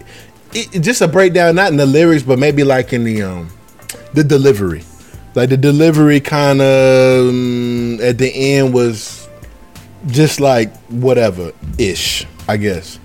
it, 0.54 0.80
just 0.80 1.02
a 1.02 1.08
breakdown, 1.08 1.56
not 1.56 1.72
in 1.72 1.78
the 1.78 1.86
lyrics, 1.86 2.24
but 2.24 2.40
maybe 2.40 2.64
like 2.64 2.94
in 2.94 3.04
the 3.04 3.22
um 3.22 3.50
the 4.14 4.24
delivery. 4.24 4.84
Like 5.36 5.50
the 5.50 5.58
delivery 5.58 6.20
kind 6.20 6.62
of 6.62 7.30
um, 7.30 8.00
at 8.02 8.18
the 8.18 8.32
end 8.34 8.74
was 8.74 9.30
just 10.08 10.40
like 10.40 10.76
whatever 10.88 11.52
ish, 11.78 12.26
I 12.48 12.58
guess. 12.58 13.00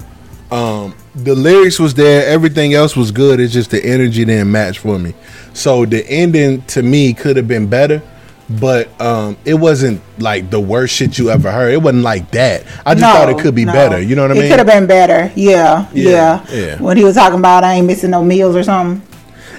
Um, 0.50 0.94
the 1.14 1.34
lyrics 1.34 1.78
was 1.78 1.94
there, 1.94 2.26
everything 2.26 2.74
else 2.74 2.94
was 2.94 3.10
good. 3.10 3.40
It's 3.40 3.52
just 3.52 3.70
the 3.70 3.82
energy 3.82 4.24
didn't 4.24 4.50
match 4.50 4.78
for 4.78 4.98
me. 4.98 5.14
So 5.54 5.86
the 5.86 6.06
ending 6.08 6.62
to 6.66 6.82
me 6.82 7.14
could 7.14 7.36
have 7.38 7.48
been 7.48 7.68
better, 7.68 8.02
but 8.50 8.88
um, 9.00 9.36
it 9.46 9.54
wasn't 9.54 10.02
like 10.18 10.50
the 10.50 10.60
worst 10.60 10.94
shit 10.94 11.18
you 11.18 11.30
ever 11.30 11.50
heard. 11.50 11.72
It 11.72 11.80
wasn't 11.80 12.02
like 12.02 12.30
that. 12.32 12.64
I 12.84 12.94
just 12.94 13.04
thought 13.04 13.30
it 13.30 13.38
could 13.38 13.54
be 13.54 13.64
no. 13.64 13.72
better. 13.72 14.00
You 14.00 14.14
know 14.14 14.22
what 14.22 14.30
I 14.30 14.34
mean? 14.34 14.44
It 14.44 14.48
could 14.50 14.58
have 14.58 14.66
been 14.66 14.86
better. 14.86 15.32
Yeah, 15.34 15.88
Yeah, 15.92 16.44
yeah, 16.50 16.54
yeah. 16.54 16.82
When 16.82 16.98
he 16.98 17.04
was 17.04 17.14
talking 17.14 17.38
about 17.38 17.64
I 17.64 17.74
ain't 17.74 17.86
missing 17.86 18.10
no 18.10 18.22
meals 18.22 18.54
or 18.54 18.62
something. 18.62 19.06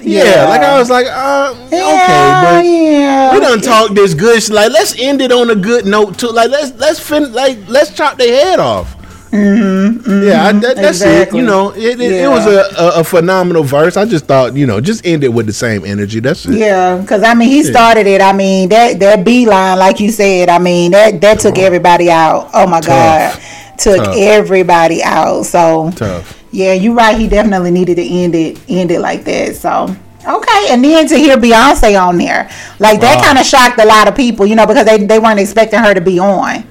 yeah, 0.00 0.46
like 0.48 0.60
I 0.60 0.78
was 0.78 0.90
like, 0.90 1.06
uh, 1.08 1.54
okay, 1.66 1.78
but 1.78 2.64
yeah. 2.64 3.32
we 3.32 3.40
done 3.40 3.60
talked 3.60 3.94
this 3.96 4.14
good. 4.14 4.48
Like, 4.48 4.70
let's 4.70 4.96
end 4.98 5.20
it 5.22 5.32
on 5.32 5.50
a 5.50 5.56
good 5.56 5.86
note 5.86 6.18
too. 6.18 6.28
Like, 6.28 6.50
let's 6.50 6.72
let's 6.78 7.00
fin- 7.00 7.32
like 7.32 7.58
let's 7.68 7.92
chop 7.92 8.16
their 8.16 8.32
head 8.32 8.60
off. 8.60 8.94
Mm-hmm, 9.34 10.22
yeah, 10.28 10.44
I, 10.46 10.52
that, 10.52 10.76
that's 10.76 11.00
exactly. 11.00 11.40
it. 11.40 11.42
You 11.42 11.46
know, 11.46 11.70
it, 11.74 12.00
it, 12.00 12.12
it 12.12 12.28
was 12.28 12.46
a, 12.46 12.66
a, 12.78 13.00
a 13.00 13.04
phenomenal 13.04 13.64
verse. 13.64 13.96
I 13.96 14.04
just 14.04 14.26
thought, 14.26 14.54
you 14.54 14.64
know, 14.66 14.80
just 14.80 15.04
end 15.04 15.24
it 15.24 15.28
with 15.32 15.46
the 15.46 15.52
same 15.52 15.84
energy. 15.84 16.20
That's 16.20 16.46
it. 16.46 16.54
Yeah, 16.54 16.98
because 16.98 17.24
I 17.24 17.34
mean, 17.34 17.48
he 17.48 17.64
started 17.64 18.06
it. 18.06 18.20
I 18.20 18.32
mean, 18.32 18.68
that 18.68 19.00
that 19.00 19.24
beeline, 19.24 19.78
like 19.78 19.98
you 19.98 20.12
said, 20.12 20.48
I 20.48 20.58
mean, 20.60 20.92
that 20.92 21.20
that 21.20 21.40
took 21.40 21.58
everybody 21.58 22.10
out. 22.12 22.50
Oh 22.54 22.66
my 22.68 22.80
God, 22.80 23.40
took 23.76 23.96
Tough. 24.04 24.14
everybody 24.16 25.02
out. 25.02 25.42
So 25.46 25.90
Tough. 25.96 26.44
yeah, 26.52 26.74
you're 26.74 26.94
right. 26.94 27.18
He 27.18 27.26
definitely 27.28 27.72
needed 27.72 27.96
to 27.96 28.06
end 28.06 28.36
it, 28.36 28.60
end 28.68 28.92
it 28.92 29.00
like 29.00 29.24
that. 29.24 29.56
So 29.56 29.84
okay, 30.26 30.66
and 30.70 30.84
then 30.84 31.08
to 31.08 31.16
hear 31.16 31.36
Beyonce 31.36 32.00
on 32.00 32.18
there, 32.18 32.48
like 32.78 33.00
that 33.00 33.16
Wow. 33.16 33.24
kind 33.24 33.38
of 33.38 33.44
shocked 33.46 33.80
a 33.80 33.84
lot 33.84 34.06
of 34.06 34.14
people, 34.14 34.46
you 34.46 34.54
know, 34.54 34.66
because 34.66 34.86
they 34.86 34.98
they 35.04 35.18
weren't 35.18 35.40
expecting 35.40 35.80
her 35.80 35.92
to 35.92 36.00
be 36.00 36.20
on. 36.20 36.68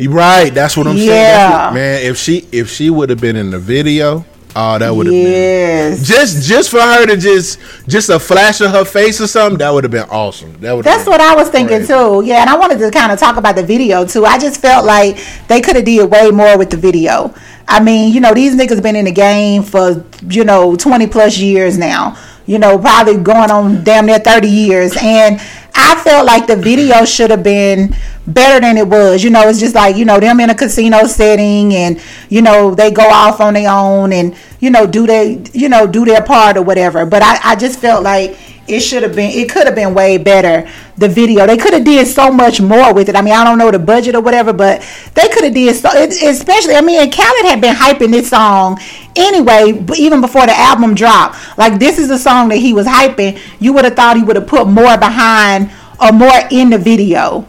You 0.00 0.10
right. 0.10 0.48
That's 0.52 0.76
what 0.76 0.86
I'm 0.86 0.96
saying. 0.96 1.50
What- 1.52 1.74
man, 1.74 2.02
if 2.02 2.16
she 2.16 2.46
if 2.52 2.70
she 2.70 2.88
would 2.88 3.10
have 3.10 3.20
been 3.20 3.36
in 3.36 3.50
the 3.50 3.58
video, 3.58 4.24
oh, 4.56 4.78
that 4.78 4.90
would 4.90 5.06
have 5.06 5.12
been 5.12 6.02
just 6.02 6.48
just 6.48 6.70
for 6.70 6.80
her 6.80 7.04
to 7.06 7.16
just 7.18 7.58
just 7.86 8.08
a 8.08 8.18
flash 8.18 8.62
of 8.62 8.70
her 8.70 8.86
face 8.86 9.20
or 9.20 9.26
something. 9.26 9.58
That 9.58 9.70
would 9.74 9.84
have 9.84 9.90
been 9.90 10.08
awesome. 10.08 10.58
That 10.60 10.72
would. 10.72 10.86
That's 10.86 11.06
what 11.06 11.20
I 11.20 11.34
was 11.34 11.50
thinking 11.50 11.84
crazy. 11.84 11.92
too. 11.92 12.22
Yeah, 12.24 12.40
and 12.40 12.48
I 12.48 12.56
wanted 12.56 12.78
to 12.78 12.90
kind 12.90 13.12
of 13.12 13.18
talk 13.18 13.36
about 13.36 13.56
the 13.56 13.62
video 13.62 14.06
too. 14.06 14.24
I 14.24 14.38
just 14.38 14.60
felt 14.62 14.86
like 14.86 15.18
they 15.48 15.60
could 15.60 15.76
have 15.76 15.84
did 15.84 16.10
way 16.10 16.30
more 16.30 16.56
with 16.56 16.70
the 16.70 16.78
video. 16.78 17.34
I 17.68 17.80
mean, 17.80 18.12
you 18.14 18.20
know, 18.20 18.32
these 18.32 18.56
niggas 18.56 18.82
been 18.82 18.96
in 18.96 19.04
the 19.04 19.12
game 19.12 19.62
for 19.62 20.02
you 20.28 20.44
know 20.44 20.76
twenty 20.76 21.06
plus 21.08 21.36
years 21.38 21.76
now. 21.76 22.16
You 22.46 22.58
know, 22.58 22.78
probably 22.78 23.18
going 23.18 23.50
on 23.50 23.84
damn 23.84 24.06
near 24.06 24.18
thirty 24.18 24.48
years, 24.48 24.96
and 25.00 25.40
I 25.74 26.00
felt 26.02 26.26
like 26.26 26.46
the 26.46 26.56
video 26.56 27.04
should 27.04 27.30
have 27.30 27.42
been 27.42 27.94
better 28.26 28.60
than 28.60 28.76
it 28.76 28.86
was. 28.88 29.22
You 29.24 29.30
know, 29.30 29.48
it's 29.48 29.60
just 29.60 29.74
like 29.74 29.96
you 29.96 30.04
know 30.04 30.20
them 30.20 30.40
in 30.40 30.50
a 30.50 30.54
casino 30.54 31.04
setting, 31.06 31.74
and 31.74 32.00
you 32.28 32.42
know 32.42 32.74
they 32.74 32.90
go 32.90 33.02
off 33.08 33.40
on 33.40 33.54
their 33.54 33.70
own, 33.70 34.12
and 34.12 34.34
you 34.60 34.70
know 34.70 34.86
do 34.86 35.06
they 35.06 35.42
you 35.52 35.68
know 35.68 35.86
do 35.86 36.04
their 36.04 36.22
part 36.22 36.56
or 36.56 36.62
whatever. 36.62 37.06
But 37.06 37.22
I, 37.22 37.52
I 37.52 37.56
just 37.56 37.78
felt 37.80 38.02
like 38.02 38.36
it 38.70 38.80
should 38.80 39.02
have 39.02 39.14
been 39.14 39.30
it 39.30 39.50
could 39.50 39.66
have 39.66 39.74
been 39.74 39.94
way 39.94 40.16
better 40.16 40.68
the 40.96 41.08
video. 41.08 41.46
They 41.46 41.56
could 41.56 41.72
have 41.72 41.84
did 41.84 42.06
so 42.06 42.30
much 42.30 42.60
more 42.60 42.92
with 42.94 43.08
it. 43.08 43.16
I 43.16 43.22
mean 43.22 43.34
i 43.34 43.44
don't 43.44 43.58
know 43.58 43.70
the 43.70 43.78
budget 43.78 44.14
or 44.14 44.20
whatever 44.20 44.52
but 44.52 44.80
they 45.14 45.28
could 45.28 45.44
have 45.44 45.54
did 45.54 45.74
so 45.76 45.88
it, 45.92 46.10
especially 46.22 46.74
i 46.74 46.80
mean 46.80 47.10
khaled 47.10 47.46
had 47.46 47.60
been 47.60 47.74
hyping 47.74 48.10
this 48.10 48.30
song 48.30 48.78
anyway 49.16 49.84
even 49.96 50.20
before 50.20 50.46
the 50.46 50.56
album 50.56 50.94
dropped. 50.94 51.36
Like 51.58 51.78
this 51.78 51.98
is 51.98 52.10
a 52.10 52.18
song 52.18 52.48
that 52.50 52.58
he 52.58 52.72
was 52.72 52.86
hyping. 52.86 53.38
You 53.58 53.72
would 53.72 53.84
have 53.84 53.96
thought 53.96 54.16
he 54.16 54.22
would 54.22 54.36
have 54.36 54.46
put 54.46 54.66
more 54.66 54.96
behind 54.96 55.70
or 56.00 56.12
more 56.12 56.38
in 56.50 56.70
the 56.70 56.78
video 56.78 57.46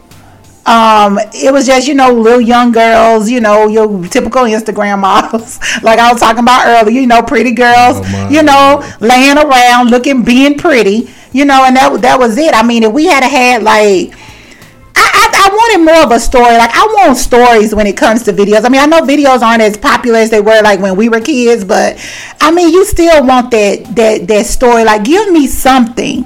um 0.64 1.18
it 1.34 1.52
was 1.52 1.66
just 1.66 1.88
you 1.88 1.94
know 1.94 2.12
little 2.12 2.40
young 2.40 2.70
girls 2.70 3.28
you 3.28 3.40
know 3.40 3.66
your 3.66 4.06
typical 4.08 4.42
instagram 4.42 5.00
models 5.00 5.58
like 5.82 5.98
i 5.98 6.12
was 6.12 6.20
talking 6.20 6.42
about 6.42 6.64
earlier 6.66 7.00
you 7.00 7.06
know 7.06 7.20
pretty 7.22 7.52
girls 7.52 7.98
Oh, 8.04 8.28
you 8.30 8.42
know 8.42 8.80
laying 9.00 9.38
around 9.38 9.90
looking 9.90 10.22
being 10.22 10.56
pretty 10.56 11.10
you 11.32 11.44
know 11.44 11.64
and 11.64 11.74
that 11.76 12.00
that 12.02 12.18
was 12.18 12.38
it 12.38 12.54
i 12.54 12.62
mean 12.62 12.84
if 12.84 12.92
we 12.92 13.06
had 13.06 13.24
had 13.24 13.62
like 13.64 14.14
I, 14.94 15.00
I, 15.00 15.48
I 15.48 15.54
wanted 15.54 15.84
more 15.84 16.02
of 16.04 16.10
a 16.12 16.20
story. 16.20 16.56
Like 16.58 16.70
I 16.74 16.84
want 16.98 17.16
stories 17.16 17.74
when 17.74 17.86
it 17.86 17.96
comes 17.96 18.22
to 18.24 18.32
videos. 18.32 18.64
I 18.64 18.68
mean, 18.68 18.80
I 18.80 18.86
know 18.86 19.00
videos 19.00 19.40
aren't 19.40 19.62
as 19.62 19.76
popular 19.76 20.18
as 20.18 20.30
they 20.30 20.40
were 20.40 20.60
like 20.62 20.80
when 20.80 20.96
we 20.96 21.08
were 21.08 21.20
kids, 21.20 21.64
but 21.64 21.98
I 22.40 22.50
mean, 22.50 22.72
you 22.72 22.84
still 22.84 23.24
want 23.26 23.50
that 23.52 23.84
that 23.96 24.28
that 24.28 24.46
story. 24.46 24.84
Like, 24.84 25.04
give 25.04 25.32
me 25.32 25.46
something. 25.46 26.24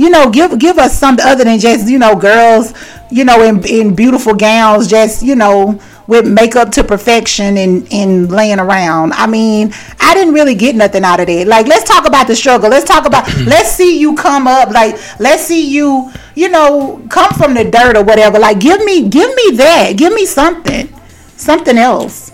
You 0.00 0.08
know, 0.08 0.30
give 0.30 0.58
give 0.58 0.78
us 0.78 0.98
something 0.98 1.26
other 1.26 1.44
than 1.44 1.58
just 1.58 1.86
you 1.86 1.98
know 1.98 2.16
girls, 2.16 2.72
you 3.10 3.22
know, 3.22 3.42
in 3.42 3.62
in 3.66 3.94
beautiful 3.94 4.32
gowns, 4.32 4.88
just 4.88 5.22
you 5.22 5.36
know 5.36 5.78
with 6.06 6.26
makeup 6.26 6.72
to 6.72 6.82
perfection 6.82 7.58
and 7.58 7.86
and 7.92 8.32
laying 8.32 8.60
around. 8.60 9.12
I 9.12 9.26
mean, 9.26 9.74
I 10.00 10.14
didn't 10.14 10.32
really 10.32 10.54
get 10.54 10.74
nothing 10.74 11.04
out 11.04 11.20
of 11.20 11.26
that. 11.26 11.46
Like, 11.46 11.66
let's 11.66 11.84
talk 11.84 12.08
about 12.08 12.28
the 12.28 12.34
struggle. 12.34 12.70
Let's 12.70 12.86
talk 12.86 13.04
about. 13.04 13.28
let's 13.44 13.72
see 13.72 14.00
you 14.00 14.16
come 14.16 14.46
up. 14.46 14.70
Like, 14.70 14.98
let's 15.20 15.42
see 15.42 15.68
you. 15.68 16.10
You 16.34 16.48
know, 16.48 17.06
come 17.10 17.34
from 17.34 17.52
the 17.52 17.70
dirt 17.70 17.94
or 17.94 18.02
whatever. 18.02 18.38
Like, 18.38 18.58
give 18.58 18.82
me, 18.82 19.06
give 19.06 19.28
me 19.28 19.56
that. 19.58 19.92
Give 19.98 20.14
me 20.14 20.24
something, 20.24 20.88
something 21.36 21.76
else. 21.76 22.32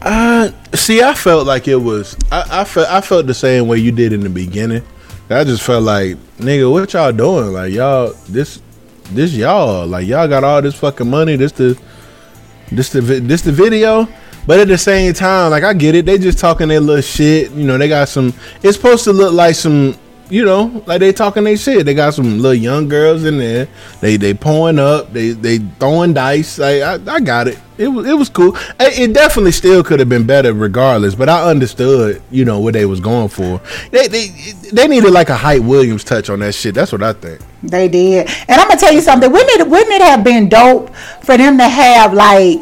Uh, 0.00 0.50
see, 0.74 1.00
I 1.02 1.14
felt 1.14 1.46
like 1.46 1.68
it 1.68 1.76
was. 1.76 2.16
I, 2.32 2.62
I 2.62 2.64
felt. 2.64 2.88
I 2.88 3.00
felt 3.00 3.28
the 3.28 3.34
same 3.34 3.68
way 3.68 3.78
you 3.78 3.92
did 3.92 4.12
in 4.12 4.22
the 4.22 4.30
beginning. 4.30 4.82
I 5.32 5.44
just 5.44 5.62
felt 5.62 5.84
like, 5.84 6.16
nigga, 6.38 6.70
what 6.70 6.92
y'all 6.92 7.12
doing? 7.12 7.52
Like 7.52 7.72
y'all, 7.72 8.12
this, 8.28 8.60
this 9.10 9.32
y'all. 9.32 9.86
Like 9.86 10.06
y'all 10.06 10.28
got 10.28 10.44
all 10.44 10.62
this 10.62 10.74
fucking 10.74 11.08
money. 11.08 11.36
This 11.36 11.52
the, 11.52 11.78
this 12.70 12.90
the, 12.90 13.00
this 13.00 13.42
the 13.42 13.52
video. 13.52 14.08
But 14.46 14.58
at 14.58 14.68
the 14.68 14.78
same 14.78 15.12
time, 15.12 15.50
like 15.50 15.62
I 15.62 15.72
get 15.72 15.94
it. 15.94 16.04
They 16.06 16.18
just 16.18 16.38
talking 16.38 16.68
their 16.68 16.80
little 16.80 17.02
shit. 17.02 17.50
You 17.52 17.64
know, 17.64 17.78
they 17.78 17.88
got 17.88 18.08
some. 18.08 18.34
It's 18.62 18.76
supposed 18.76 19.04
to 19.04 19.12
look 19.12 19.32
like 19.32 19.54
some. 19.54 19.96
You 20.30 20.44
know, 20.46 20.82
like 20.86 21.00
they 21.00 21.12
talking 21.12 21.44
they 21.44 21.56
shit. 21.56 21.84
They 21.84 21.94
got 21.94 22.14
some 22.14 22.38
little 22.38 22.54
young 22.54 22.88
girls 22.88 23.24
in 23.24 23.38
there. 23.38 23.68
They 24.00 24.16
they 24.16 24.32
pouring 24.32 24.78
up. 24.78 25.12
They 25.12 25.30
they 25.30 25.58
throwing 25.58 26.14
dice. 26.14 26.58
Like 26.58 26.82
I, 26.82 26.98
I 27.06 27.20
got 27.20 27.48
it. 27.48 27.58
It 27.76 27.88
was 27.88 28.06
it 28.06 28.14
was 28.14 28.28
cool. 28.28 28.56
It 28.80 28.98
it 28.98 29.12
definitely 29.12 29.52
still 29.52 29.84
could 29.84 29.98
have 29.98 30.08
been 30.08 30.26
better, 30.26 30.54
regardless. 30.54 31.14
But 31.14 31.28
I 31.28 31.50
understood, 31.50 32.22
you 32.30 32.44
know, 32.44 32.60
what 32.60 32.74
they 32.74 32.86
was 32.86 33.00
going 33.00 33.28
for. 33.28 33.60
They 33.90 34.08
they 34.08 34.28
they 34.72 34.88
needed 34.88 35.10
like 35.10 35.28
a 35.28 35.36
Hype 35.36 35.62
Williams 35.62 36.04
touch 36.04 36.30
on 36.30 36.38
that 36.40 36.54
shit. 36.54 36.74
That's 36.74 36.92
what 36.92 37.02
I 37.02 37.12
think. 37.12 37.40
They 37.62 37.88
did, 37.88 38.28
and 38.48 38.60
I'm 38.60 38.68
gonna 38.68 38.80
tell 38.80 38.92
you 38.92 39.02
something. 39.02 39.30
Wouldn't 39.30 39.60
it, 39.60 39.68
wouldn't 39.68 39.92
it 39.92 40.02
have 40.02 40.24
been 40.24 40.48
dope 40.48 40.94
for 41.22 41.36
them 41.36 41.58
to 41.58 41.68
have 41.68 42.14
like 42.14 42.60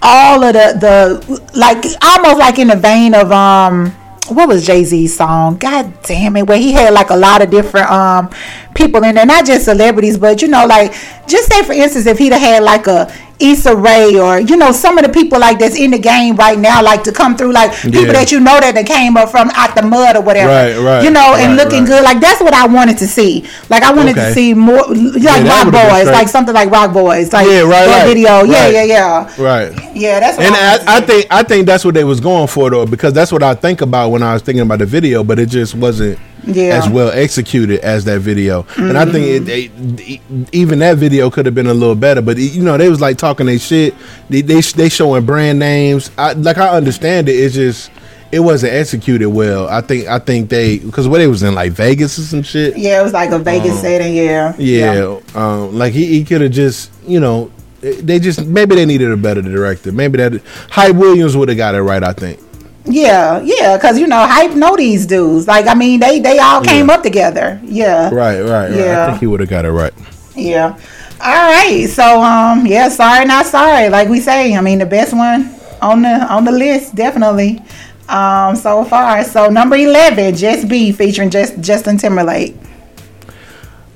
all 0.00 0.42
of 0.42 0.54
the 0.54 0.78
the 0.80 1.58
like 1.58 1.84
almost 2.02 2.38
like 2.38 2.58
in 2.58 2.68
the 2.68 2.76
vein 2.76 3.14
of 3.14 3.30
um 3.32 3.94
what 4.30 4.48
was 4.48 4.66
Jay 4.66 4.84
Z's 4.84 5.16
song? 5.16 5.56
God 5.56 5.92
damn 6.02 6.36
it, 6.36 6.46
where 6.46 6.58
he 6.58 6.72
had 6.72 6.92
like 6.92 7.10
a 7.10 7.16
lot 7.16 7.42
of 7.42 7.50
different 7.50 7.90
um 7.90 8.30
people 8.74 9.02
in 9.04 9.14
there, 9.14 9.26
not 9.26 9.46
just 9.46 9.64
celebrities, 9.64 10.18
but 10.18 10.42
you 10.42 10.48
know, 10.48 10.66
like 10.66 10.92
just 11.26 11.50
say 11.50 11.62
for 11.64 11.72
instance, 11.72 12.06
if 12.06 12.18
he'd 12.18 12.32
have 12.32 12.40
had 12.40 12.62
like 12.62 12.86
a 12.86 13.12
Issa 13.40 13.76
Rae 13.76 14.18
or 14.18 14.40
you 14.40 14.56
know 14.56 14.72
some 14.72 14.98
of 14.98 15.04
the 15.04 15.10
people 15.12 15.38
like 15.38 15.58
that's 15.58 15.76
in 15.76 15.90
the 15.92 15.98
game 15.98 16.34
right 16.36 16.58
now, 16.58 16.82
like 16.82 17.04
to 17.04 17.12
come 17.12 17.36
through, 17.36 17.52
like 17.52 17.72
people 17.72 18.06
Yeah. 18.06 18.12
that 18.12 18.32
you 18.32 18.40
know 18.40 18.58
that 18.58 18.74
they 18.74 18.84
came 18.84 19.16
up 19.16 19.30
from 19.30 19.50
out 19.54 19.74
the 19.76 19.82
mud 19.82 20.16
or 20.16 20.22
whatever, 20.22 20.48
Right, 20.50 20.76
right, 20.78 21.04
you 21.04 21.10
know, 21.10 21.34
and 21.36 21.56
looking 21.56 21.80
right. 21.80 21.88
good. 21.88 22.02
Like 22.04 22.20
that's 22.20 22.40
what 22.40 22.54
I 22.54 22.66
wanted 22.66 22.98
to 22.98 23.06
see. 23.06 23.44
Like 23.68 23.82
I 23.82 23.92
wanted 23.92 24.18
Okay. 24.18 24.28
to 24.28 24.34
see 24.34 24.54
more 24.54 24.82
like 24.88 25.22
that 25.22 25.64
Roc 25.64 25.72
Boys, 25.72 26.06
like 26.12 26.28
something 26.28 26.54
like 26.54 26.70
Roc 26.70 26.92
Boys, 26.92 27.32
like 27.32 27.46
Yeah, 27.46 27.60
right, 27.60 27.86
that 27.86 28.04
right, 28.04 28.06
video. 28.08 28.42
Yeah, 28.44 28.64
right. 28.64 28.72
yeah, 28.74 28.82
yeah, 28.84 29.42
Right. 29.42 29.72
yeah. 29.94 30.20
That's 30.20 30.36
what 30.36 30.46
And 30.46 30.54
I, 30.56 30.94
I, 30.94 30.96
I 30.96 31.00
think 31.00 31.26
I 31.30 31.42
think 31.42 31.66
that's 31.66 31.84
what 31.84 31.94
they 31.94 32.04
was 32.04 32.20
going 32.20 32.48
for 32.48 32.70
though, 32.70 32.86
because 32.86 33.12
that's 33.12 33.30
what 33.30 33.42
I 33.42 33.54
think 33.54 33.80
about 33.82 34.10
when 34.10 34.22
I 34.22 34.32
was 34.32 34.42
thinking 34.42 34.62
about 34.62 34.80
the 34.80 34.86
video, 34.86 35.22
but 35.22 35.38
it 35.38 35.46
just 35.48 35.74
wasn't 35.74 36.18
Yeah. 36.48 36.78
as 36.82 36.88
well 36.88 37.10
executed 37.10 37.80
as 37.80 38.04
that 38.06 38.20
video. 38.20 38.66
And 38.76 38.96
I 38.96 39.04
think 39.04 39.26
it, 39.26 39.40
they, 39.40 40.20
even 40.52 40.78
that 40.78 40.96
video 40.96 41.30
could 41.30 41.46
have 41.46 41.54
been 41.54 41.66
a 41.66 41.74
little 41.74 41.94
better. 41.94 42.22
But 42.22 42.38
you 42.38 42.62
know, 42.62 42.76
they 42.76 42.88
was 42.88 43.00
like 43.00 43.18
talking 43.18 43.46
they 43.46 43.58
shit. 43.58 43.94
They 44.30 44.40
they, 44.40 44.60
they 44.60 44.88
showing 44.88 45.26
brand 45.26 45.58
names. 45.58 46.10
I, 46.16 46.32
like 46.32 46.58
I 46.58 46.70
understand 46.70 47.28
it. 47.28 47.32
It's 47.32 47.54
just 47.54 47.90
it 48.30 48.40
wasn't 48.40 48.72
executed 48.72 49.28
well. 49.28 49.68
I 49.68 49.80
think 49.80 50.06
I 50.06 50.18
think 50.18 50.48
they 50.50 50.78
because 50.78 51.06
what 51.08 51.18
they 51.18 51.26
was 51.26 51.42
in 51.42 51.54
like 51.54 51.72
Vegas 51.72 52.18
or 52.18 52.22
some 52.22 52.42
shit. 52.42 52.76
yeah, 52.76 53.00
it 53.00 53.02
was 53.04 53.12
like 53.12 53.30
a 53.30 53.38
Vegas 53.38 53.80
setting. 53.80 54.14
Yeah, 54.14 54.50
Uh-huh. 54.50 54.62
Yeah, 54.62 55.20
Um, 55.34 55.78
like 55.78 55.92
he, 55.92 56.06
he 56.06 56.24
could 56.24 56.40
have 56.42 56.52
just, 56.52 56.90
you 57.06 57.20
know, 57.20 57.50
they 57.80 58.18
just 58.18 58.44
maybe 58.46 58.74
they 58.74 58.86
needed 58.86 59.10
a 59.10 59.16
better 59.16 59.40
director. 59.42 59.92
Maybe 59.92 60.18
that 60.18 60.42
Hype 60.70 60.96
Williams 60.96 61.36
would 61.36 61.48
have 61.48 61.58
got 61.58 61.74
it 61.74 61.82
right. 61.82 62.02
I 62.02 62.12
think. 62.12 62.40
Yeah, 62.88 63.40
yeah. 63.42 63.76
Because 63.76 63.98
you 63.98 64.06
know, 64.06 64.26
hype 64.26 64.52
know 64.54 64.76
these 64.76 65.06
dudes. 65.06 65.46
Like 65.46 65.66
I 65.66 65.74
mean, 65.74 66.00
they 66.00 66.20
they 66.20 66.38
all 66.38 66.62
came 66.62 66.88
Yeah. 66.88 66.94
up 66.94 67.02
together. 67.02 67.60
Yeah, 67.64 68.08
Right, 68.12 68.40
right, 68.40 68.70
right. 68.70 68.72
Yeah. 68.72 69.04
I 69.04 69.10
think 69.10 69.20
he 69.20 69.26
would 69.26 69.40
have 69.40 69.48
got 69.50 69.64
it 69.64 69.70
right. 69.72 69.92
Yeah. 70.34 70.78
All 71.20 71.52
right. 71.52 71.86
So 71.90 72.22
um 72.22 72.66
yeah, 72.66 72.88
sorry 72.88 73.24
not 73.26 73.46
sorry. 73.46 73.88
Like 73.90 74.08
we 74.08 74.20
say, 74.20 74.54
I 74.54 74.60
mean 74.60 74.78
the 74.78 74.86
best 74.86 75.12
one 75.12 75.54
on 75.82 76.02
the 76.02 76.08
on 76.32 76.44
the 76.44 76.52
list 76.52 76.94
definitely. 76.94 77.60
Um 78.08 78.56
so 78.56 78.84
far. 78.84 79.22
So 79.24 79.48
number 79.50 79.76
11, 79.76 80.34
Just 80.36 80.68
Be 80.68 80.92
featuring 80.92 81.28
just 81.30 81.60
Justin 81.60 81.98
Timberlake. 81.98 82.56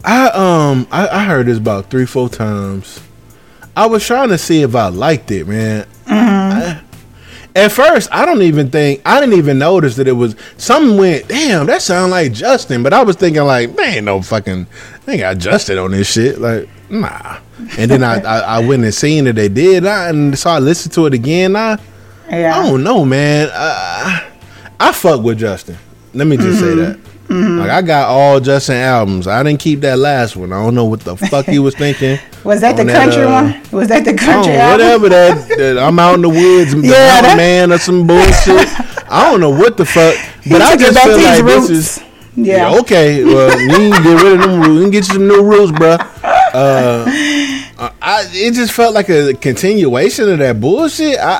I 0.04 0.26
um 0.30 0.86
I, 0.90 1.08
I 1.08 1.24
heard 1.24 1.46
this 1.46 1.58
about 1.58 1.90
three 1.90 2.06
four 2.06 2.28
times. 2.28 3.00
I 3.76 3.86
was 3.86 4.04
trying 4.04 4.28
to 4.30 4.36
see 4.38 4.62
if 4.62 4.74
I 4.74 4.88
liked 4.88 5.30
it, 5.30 5.46
man. 5.46 5.86
I- 6.06 6.41
At 7.54 7.70
first, 7.70 8.08
I 8.12 8.24
don't 8.24 8.42
even 8.42 8.70
think 8.70 9.02
I 9.04 9.20
didn't 9.20 9.36
even 9.38 9.58
notice 9.58 9.96
that 9.96 10.08
it 10.08 10.12
was. 10.12 10.34
Something 10.56 10.96
went, 10.96 11.28
damn, 11.28 11.66
that 11.66 11.82
sound 11.82 12.10
like 12.10 12.32
Justin. 12.32 12.82
But 12.82 12.94
I 12.94 13.02
was 13.02 13.16
thinking 13.16 13.42
like, 13.44 13.76
man, 13.76 14.06
no 14.06 14.22
fucking, 14.22 14.66
they 15.04 15.18
got 15.18 15.38
Justin 15.38 15.78
on 15.78 15.90
this 15.90 16.10
shit. 16.10 16.38
Like, 16.38 16.68
nah. 16.88 17.38
And 17.76 17.90
then 17.90 18.02
I, 18.02 18.20
I, 18.20 18.38
I 18.38 18.66
went 18.66 18.84
and 18.84 18.94
seen 18.94 19.24
that 19.24 19.34
they 19.34 19.48
did, 19.48 19.84
I, 19.84 20.08
and 20.08 20.38
so 20.38 20.50
I 20.50 20.58
listened 20.58 20.94
to 20.94 21.06
it 21.06 21.14
again. 21.14 21.54
I, 21.54 21.78
Yeah. 22.30 22.58
I 22.58 22.62
don't 22.62 22.82
know, 22.82 23.04
man. 23.04 23.50
I, 23.52 24.26
I 24.80 24.92
fuck 24.92 25.22
with 25.22 25.38
Justin. 25.38 25.76
Let 26.14 26.26
me 26.26 26.36
just 26.36 26.58
say 26.60 26.66
mm-hmm. 26.66 27.02
that. 27.02 27.11
Like 27.28 27.70
I 27.70 27.80
got 27.82 28.08
all 28.08 28.40
Justin 28.40 28.76
albums. 28.76 29.26
I 29.26 29.42
didn't 29.42 29.60
keep 29.60 29.80
that 29.80 29.98
last 29.98 30.36
one. 30.36 30.52
I 30.52 30.62
don't 30.62 30.74
know 30.74 30.84
what 30.84 31.00
the 31.00 31.16
fuck 31.16 31.46
he 31.46 31.58
was 31.58 31.74
thinking. 31.74 32.18
Was 32.44 32.60
that 32.60 32.74
the 32.76 32.82
on 32.82 32.88
country 32.88 33.22
uh, 33.22 33.30
one? 33.30 33.62
Was 33.70 33.88
that 33.88 34.04
the 34.04 34.10
Oh, 34.14 34.16
country 34.16 34.52
album? 34.54 34.80
whatever 34.80 35.08
that, 35.10 35.48
that 35.58 35.78
I'm 35.78 35.96
out 36.00 36.16
in 36.16 36.22
the 36.22 36.28
woods, 36.28 36.72
the 36.74 36.80
Yeah, 36.88 37.34
man 37.36 37.70
or 37.72 37.78
some 37.78 38.04
bullshit. 38.06 38.66
I 39.08 39.30
don't 39.30 39.38
know 39.40 39.50
what 39.50 39.76
the 39.76 39.84
fuck, 39.86 40.14
but 40.50 40.60
I 40.60 40.76
just 40.76 40.98
feel 40.98 41.16
like 41.18 41.42
roots. 41.44 41.68
this 41.68 41.98
is 41.98 42.04
Yeah. 42.34 42.72
yeah. 42.72 42.80
okay. 42.80 43.24
Well, 43.24 43.56
need 43.58 43.94
to 43.94 44.02
get 44.02 44.22
rid 44.22 44.40
of 44.40 44.46
them. 44.50 44.74
You 44.74 44.80
can 44.82 44.90
get 44.90 45.06
you 45.08 45.14
some 45.14 45.28
new 45.28 45.42
rules, 45.44 45.70
bro. 45.70 45.92
Uh, 45.92 47.04
I 48.02 48.26
it 48.32 48.54
just 48.54 48.72
felt 48.72 48.92
like 48.94 49.08
a 49.08 49.34
continuation 49.34 50.28
of 50.28 50.38
that 50.38 50.60
bullshit. 50.60 51.18
I 51.18 51.36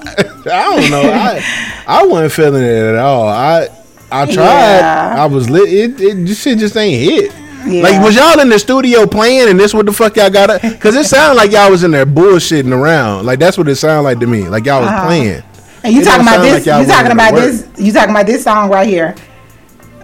I 0.46 0.62
don't 0.80 0.90
know. 0.90 1.02
I 1.02 1.82
I 1.86 2.06
wasn't 2.06 2.32
feeling 2.32 2.62
it 2.62 2.68
at 2.70 2.96
all. 2.96 3.28
I 3.28 3.68
I 4.12 4.26
tried. 4.26 4.34
Yeah. 4.36 5.14
I 5.18 5.26
was 5.26 5.48
lit. 5.50 5.68
It, 5.68 6.00
it 6.00 6.26
this 6.26 6.42
shit 6.42 6.58
just 6.58 6.76
ain't 6.76 7.00
hit. 7.02 7.32
Yeah. 7.66 7.82
Like 7.84 8.02
was 8.04 8.16
y'all 8.16 8.40
in 8.40 8.48
the 8.48 8.58
studio 8.58 9.06
playing 9.06 9.48
and 9.48 9.58
this 9.58 9.72
what 9.72 9.86
the 9.86 9.92
fuck 9.92 10.16
y'all 10.16 10.30
got? 10.30 10.60
Because 10.62 10.96
it 10.96 11.04
sounded 11.06 11.36
like 11.36 11.52
y'all 11.52 11.70
was 11.70 11.84
in 11.84 11.92
there 11.92 12.04
bullshitting 12.06 12.72
around. 12.76 13.24
Like 13.24 13.38
that's 13.38 13.56
what 13.56 13.68
it 13.68 13.76
sounded 13.76 14.02
like 14.02 14.18
to 14.20 14.26
me. 14.26 14.48
Like 14.48 14.66
y'all 14.66 14.80
was 14.80 14.88
Uh-huh. 14.90 15.06
playing. 15.06 15.42
And 15.84 15.94
you 15.94 16.00
It 16.00 16.04
talking 16.04 16.22
about 16.22 16.42
this? 16.42 16.54
like 16.54 16.66
y'all 16.66 16.84
talking 16.84 17.12
about 17.12 17.34
this? 17.34 17.66
You 17.78 17.92
talking 17.92 18.10
about 18.10 18.26
this 18.26 18.44
song 18.44 18.68
right 18.70 18.86
here, 18.86 19.14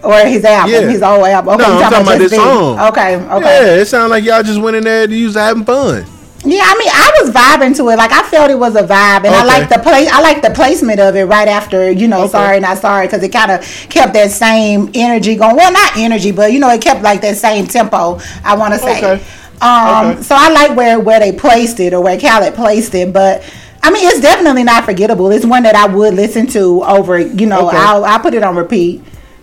or 0.03 0.13
his 0.25 0.43
album? 0.45 0.71
Yeah. 0.73 0.81
His 0.89 1.01
old 1.03 1.25
album. 1.25 1.53
Okay, 1.55 1.63
No, 1.63 1.73
I'm 1.75 1.81
talking 1.81 2.01
about 2.01 2.17
just 2.19 2.29
this 2.31 2.39
song. 2.39 2.79
Okay, 2.79 3.15
okay. 3.17 3.65
Yeah, 3.75 3.81
it 3.81 3.85
sounded 3.87 4.09
like 4.09 4.23
y'all 4.23 4.43
just 4.43 4.59
went 4.61 4.75
in 4.77 4.83
there 4.83 5.07
to 5.07 5.15
use 5.15 5.35
having 5.35 5.63
fun. 5.65 6.05
Yeah, 6.45 6.63
I 6.65 6.77
mean, 6.77 6.89
I 6.89 7.11
was 7.21 7.31
vibing 7.31 7.75
to 7.77 7.89
it. 7.89 7.97
Like 7.97 8.11
I 8.13 8.23
felt 8.23 8.49
it 8.49 8.57
was 8.57 8.75
a 8.75 8.83
vibe, 8.83 9.25
and 9.25 9.35
I 9.35 9.43
like 9.43 9.67
the 9.67 9.79
place. 9.79 10.09
I 10.09 10.21
like 10.21 10.41
the 10.41 10.51
placement 10.51 10.99
of 10.99 11.15
it 11.15 11.25
right 11.25 11.47
after 11.49 11.91
you 11.91 12.07
know, 12.07 12.21
Okay. 12.21 12.31
sorry, 12.31 12.59
not 12.61 12.77
sorry, 12.77 13.07
because 13.07 13.21
it 13.23 13.29
kind 13.33 13.51
of 13.51 13.61
kept 13.89 14.13
that 14.13 14.31
same 14.31 14.89
energy 14.93 15.35
going. 15.35 15.57
Well, 15.57 15.71
not 15.73 15.97
energy, 15.97 16.31
but 16.31 16.53
you 16.53 16.59
know, 16.59 16.69
it 16.69 16.81
kept 16.81 17.01
like 17.01 17.19
that 17.21 17.35
same 17.35 17.67
tempo. 17.67 18.19
I 18.43 18.55
want 18.55 18.73
to 18.73 18.79
say. 18.79 18.97
Okay. 18.99 19.23
Um, 19.61 20.11
Okay. 20.11 20.21
so 20.23 20.35
I 20.37 20.49
like 20.51 20.77
where 20.77 20.97
where 20.99 21.19
they 21.19 21.33
placed 21.33 21.81
it 21.81 21.93
or 21.93 22.01
where 22.01 22.17
Khaled 22.19 22.55
placed 22.55 22.95
it, 22.95 23.11
but. 23.13 23.43
I 23.81 23.91
mean, 23.91 24.05
it's 24.09 24.19
definitely 24.19 24.65
not 24.65 24.83
forgettable. 24.83 25.31
It's 25.31 25.45
one 25.45 25.63
that 25.63 25.73
I 25.73 25.87
would 25.87 26.13
listen 26.13 26.47
to 26.47 26.83
over. 26.83 27.17
You 27.17 27.45
know, 27.45 27.67
Okay. 27.69 27.77
I'll 27.77 28.03
I'll 28.03 28.19
put 28.19 28.33
it 28.33 28.43
on 28.43 28.57
repeat. 28.57 29.01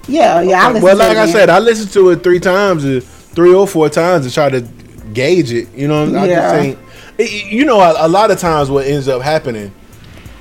Yeah, 0.08 0.42
yeah. 0.42 0.62
I 0.62 0.72
listen 0.72 0.82
well, 0.84 0.96
to 0.98 1.04
it 1.04 1.08
like 1.08 1.16
I 1.16 1.26
said, 1.32 1.48
I 1.48 1.58
listened 1.58 1.90
to 1.94 2.10
it 2.10 2.22
three 2.22 2.38
times, 2.38 2.84
uh, 2.84 3.00
three 3.34 3.54
or 3.54 3.66
four 3.66 3.88
times 3.88 4.26
to 4.26 4.32
try 4.32 4.50
to 4.50 4.60
gauge 5.14 5.52
it. 5.54 5.68
You 5.74 5.88
know, 5.88 6.04
I 6.14 6.26
Yeah. 6.26 6.40
just 6.40 6.54
think, 6.54 6.78
it- 7.18 7.52
you 7.52 7.64
know, 7.64 7.80
a, 7.80 8.06
a 8.06 8.08
lot 8.08 8.30
of 8.30 8.38
times 8.38 8.70
what 8.70 8.86
ends 8.86 9.08
up 9.08 9.22
happening, 9.22 9.72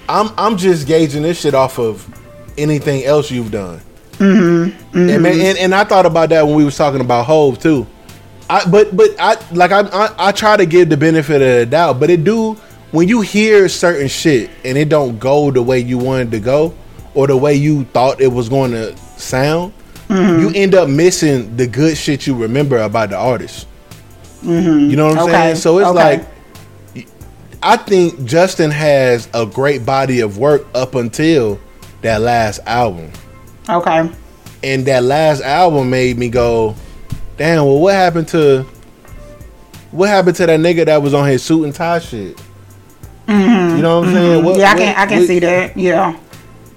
I'm 0.07 0.30
I'm 0.38 0.57
just 0.57 0.88
gauging 0.88 1.23
this 1.23 1.39
shit 1.39 1.53
off 1.53 1.80
of 1.80 2.07
anything 2.57 3.03
else 3.06 3.31
you've 3.31 3.52
done. 3.52 3.81
Mm-hmm. 4.14 4.97
And, 4.97 5.23
man, 5.23 5.34
mm-hmm. 5.34 5.41
and 5.41 5.57
and 5.57 5.76
I 5.76 5.84
thought 5.84 6.06
about 6.06 6.30
that 6.30 6.45
when 6.45 6.56
we 6.56 6.64
was 6.64 6.77
talking 6.77 7.02
about 7.02 7.26
Hove 7.26 7.60
too. 7.60 7.85
I 8.49 8.69
but 8.69 8.95
but 8.95 9.10
I 9.19 9.38
like 9.52 9.72
I, 9.72 9.81
I 9.81 10.27
I 10.27 10.31
try 10.31 10.56
to 10.56 10.65
give 10.65 10.89
the 10.89 10.97
benefit 10.97 11.41
of 11.41 11.60
the 11.60 11.65
doubt, 11.65 11.99
but 11.99 12.10
it 12.10 12.23
do 12.23 12.53
when 12.91 13.10
you 13.10 13.22
hear 13.22 13.68
certain 13.68 14.07
shit 14.07 14.49
and 14.64 14.77
it 14.77 14.88
don't 14.88 15.19
go 15.19 15.52
the 15.52 15.61
way 15.61 15.80
you 15.80 15.97
wanted 15.97 16.31
to 16.31 16.39
go 16.39 16.73
or 17.14 17.27
the 17.27 17.35
way 17.35 17.56
you 17.56 17.84
thought 17.85 18.22
it 18.22 18.27
was 18.27 18.47
going 18.47 18.72
to 18.72 18.95
sound, 19.18 19.73
mm-hmm. 20.07 20.39
you 20.39 20.52
end 20.56 20.76
up 20.76 20.88
missing 20.88 21.56
the 21.57 21.68
good 21.68 21.97
shit 21.97 22.27
you 22.27 22.35
remember 22.35 22.77
about 22.77 23.10
the 23.10 23.18
artist. 23.18 23.68
Mm-hmm. 24.43 24.89
You 24.89 24.95
know 24.95 25.07
what 25.07 25.18
I'm 25.18 25.23
Okay, 25.23 25.31
saying? 25.31 25.56
So 25.57 25.80
it's 25.80 25.88
okay. 25.89 26.18
like 26.18 26.35
I 27.68 27.78
think 27.78 28.24
Justin 28.26 28.70
has 28.72 29.28
a 29.34 29.46
great 29.46 29.86
body 29.86 30.20
of 30.22 30.38
work 30.38 30.66
up 30.76 30.94
until 30.96 31.60
that 32.02 32.22
last 32.22 32.60
album. 32.68 33.12
Okay. 33.68 34.10
And 34.64 34.86
that 34.86 35.04
last 35.04 35.42
album 35.42 35.90
made 35.90 36.18
me 36.18 36.30
go, 36.30 36.76
damn, 37.38 37.66
well 37.66 37.80
what 37.80 37.96
happened 37.96 38.28
to 38.30 38.64
what 39.92 40.10
happened 40.10 40.36
to 40.38 40.46
that 40.46 40.60
nigga 40.60 40.86
that 40.86 41.02
was 41.02 41.14
on 41.14 41.28
his 41.28 41.42
suit 41.42 41.64
and 41.64 41.74
tie 41.74 42.00
shit? 42.00 42.40
You 43.28 43.34
know 43.82 44.02
what 44.02 44.10
I'm 44.10 44.14
saying? 44.14 44.46
What- 44.46 44.56
Mm-hmm. 44.56 44.60
yeah, 44.62 44.70
I 44.70 44.74
what- 44.74 44.80
can 44.80 44.96
I 44.98 45.06
can 45.08 45.18
what- 45.20 45.28
see 45.28 45.40
that. 45.40 45.76
Yeah. 45.78 46.20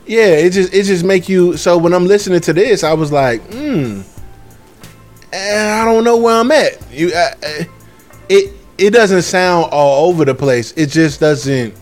Yeah, 0.06 0.24
it 0.24 0.51
just 0.51 0.73
it 0.73 0.85
just 0.85 1.05
make 1.05 1.28
you 1.28 1.59
so 1.59 1.77
when 1.77 1.93
I'm 1.93 2.06
listening 2.06 2.40
to 2.40 2.55
this, 2.55 2.82
I 2.82 2.94
was 2.94 3.12
like, 3.12 3.43
hmm, 3.52 4.01
eh, 5.35 5.82
I 5.82 5.85
don't 5.85 6.02
know 6.05 6.16
where 6.16 6.40
I'm 6.40 6.51
at. 6.51 6.78
You, 6.90 7.09
uh, 7.15 7.31
uh, 7.43 7.65
it 8.31 8.52
it 8.78 8.90
doesn't 8.90 9.22
sound 9.22 9.68
all 9.72 10.09
over 10.09 10.24
the 10.24 10.34
place. 10.34 10.72
It 10.72 10.86
just 10.86 11.20
doesn't. 11.20 11.74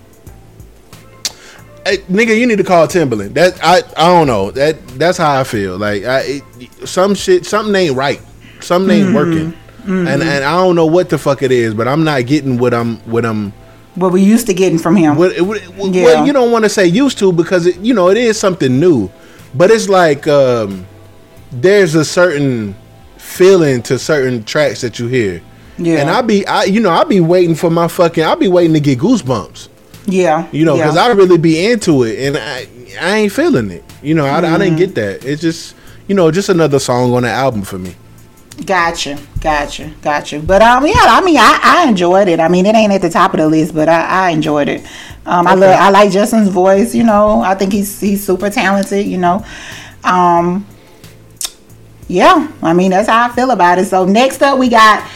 Hey, 1.85 1.99
nigga, 1.99 2.37
you 2.37 2.47
need 2.47 2.59
to 2.59 2.65
call 2.65 2.89
Timbaland. 2.89 3.35
That 3.35 3.59
I 3.63 3.83
I 3.97 4.09
don't 4.09 4.27
know. 4.27 4.51
That 4.51 4.87
that's 4.99 5.19
how 5.19 5.39
I 5.39 5.45
feel. 5.45 5.79
Like 5.79 6.05
I 6.05 6.21
it, 6.59 6.89
some 6.89 7.15
shit, 7.15 7.47
something 7.47 7.75
ain't 7.75 7.95
right. 7.95 8.21
Something 8.61 9.05
ain't 9.05 9.15
working. 9.15 9.55
And 9.87 10.09
and 10.09 10.45
I 10.45 10.57
don't 10.57 10.75
know 10.75 10.87
what 10.87 11.11
the 11.11 11.19
fuck 11.19 11.43
it 11.43 11.53
is, 11.53 11.73
but 11.73 11.87
I'm 11.87 12.03
not 12.03 12.27
getting 12.27 12.59
what 12.59 12.75
I'm 12.75 12.97
what 13.01 13.25
I'm 13.25 13.53
What 13.95 14.13
we 14.13 14.23
used 14.23 14.47
to 14.49 14.55
getting 14.55 14.79
from 14.79 14.97
him. 14.97 15.15
what, 15.17 15.41
what, 15.41 15.63
what 15.63 16.27
you 16.27 16.33
don't 16.33 16.51
want 16.51 16.65
to 16.65 16.69
say 16.69 16.87
used 16.87 17.19
to 17.19 17.33
because 17.33 17.67
it, 17.67 17.77
you 17.79 17.95
know 17.95 18.09
it 18.09 18.17
is 18.17 18.37
something 18.37 18.81
new, 18.81 19.09
but 19.55 19.71
it's 19.71 19.89
like 19.89 20.27
um, 20.27 20.85
there's 21.53 21.95
a 21.95 22.05
certain 22.05 22.75
feeling 23.17 23.81
to 23.83 23.97
certain 23.97 24.43
tracks 24.43 24.81
that 24.81 24.99
you 24.99 25.07
hear, 25.07 25.41
Yeah. 25.79 25.99
and 26.01 26.11
I 26.11 26.23
be 26.23 26.47
I 26.47 26.65
you 26.65 26.81
know 26.81 26.91
I 26.91 27.05
be 27.05 27.21
waiting 27.21 27.55
for 27.55 27.71
my 27.71 27.89
fucking 27.89 28.25
I 28.25 28.35
be 28.35 28.49
waiting 28.49 28.73
to 28.75 28.81
get 28.81 28.99
goosebumps, 28.99 29.69
yeah. 30.07 30.49
you 30.53 30.65
know, 30.65 30.75
yeah. 30.77 30.85
because 30.85 30.97
I 30.97 31.09
really 31.13 31.39
be 31.39 31.67
into 31.71 32.03
it, 32.05 32.19
and 32.27 32.37
I 32.39 32.67
I 33.01 33.17
ain't 33.19 33.33
feeling 33.33 33.71
it, 33.71 33.85
you 34.03 34.15
know, 34.15 34.25
I, 34.25 34.39
I 34.39 34.41
Mm-hmm. 34.43 34.59
didn't 34.63 34.77
get 34.79 34.95
that. 34.95 35.25
It's 35.25 35.43
just 35.43 35.75
you 36.09 36.15
know 36.15 36.31
just 36.31 36.49
another 36.49 36.79
song 36.79 37.13
on 37.15 37.23
the 37.25 37.29
album 37.31 37.63
for 37.63 37.79
me. 37.79 37.95
Gotcha, 38.65 39.19
gotcha, 39.43 39.93
gotcha. 40.01 40.41
But 40.41 40.63
um, 40.63 40.87
yeah, 40.87 40.95
I 40.97 41.21
mean, 41.23 41.37
I, 41.37 41.61
I 41.63 41.89
enjoyed 41.91 42.27
it. 42.29 42.41
I 42.41 42.49
mean, 42.49 42.65
it 42.65 42.75
ain't 42.75 42.91
at 42.91 43.03
the 43.03 43.11
top 43.11 43.35
of 43.35 43.39
the 43.41 43.47
list, 43.49 43.75
but 43.75 43.87
I, 43.87 44.29
I 44.29 44.31
enjoyed 44.31 44.69
it. 44.71 44.81
Um, 45.27 45.47
I 45.47 45.53
love, 45.53 45.77
I 45.79 45.91
like 45.91 46.11
Justin's 46.11 46.49
voice. 46.49 46.95
You 46.95 47.05
know, 47.05 47.43
I 47.43 47.55
think 47.55 47.75
he's 47.75 48.01
he's 48.01 48.25
super 48.25 48.49
talented. 48.49 49.05
You 49.07 49.19
know, 49.19 49.45
um, 50.05 50.65
yeah. 52.09 52.51
I 52.63 52.73
mean, 52.73 52.93
that's 52.93 53.09
how 53.09 53.29
I 53.29 53.33
feel 53.35 53.51
about 53.51 53.79
it. 53.79 53.87
So 53.87 54.05
next 54.07 54.43
up, 54.43 54.59
we 54.59 54.69
got 54.71 55.07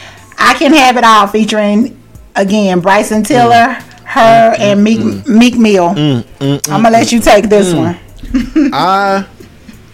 "I 0.41 0.55
Can 0.55 0.73
Have 0.73 0.97
It 0.97 1.03
All" 1.03 1.27
featuring 1.27 1.97
again 2.35 2.79
Bryson 2.79 3.23
Tiller, 3.23 3.77
H.E.R, 3.77 4.51
mm, 4.51 4.55
mm, 4.55 4.59
and 4.59 4.83
Meek 4.83 4.99
mm, 4.99 5.27
Meek 5.27 5.57
Mill. 5.57 5.89
I'm 5.89 6.61
gonna 6.83 6.89
let 6.89 7.11
you 7.11 7.19
take 7.19 7.49
this 7.49 7.73
one. 7.73 7.97
I 8.73 9.25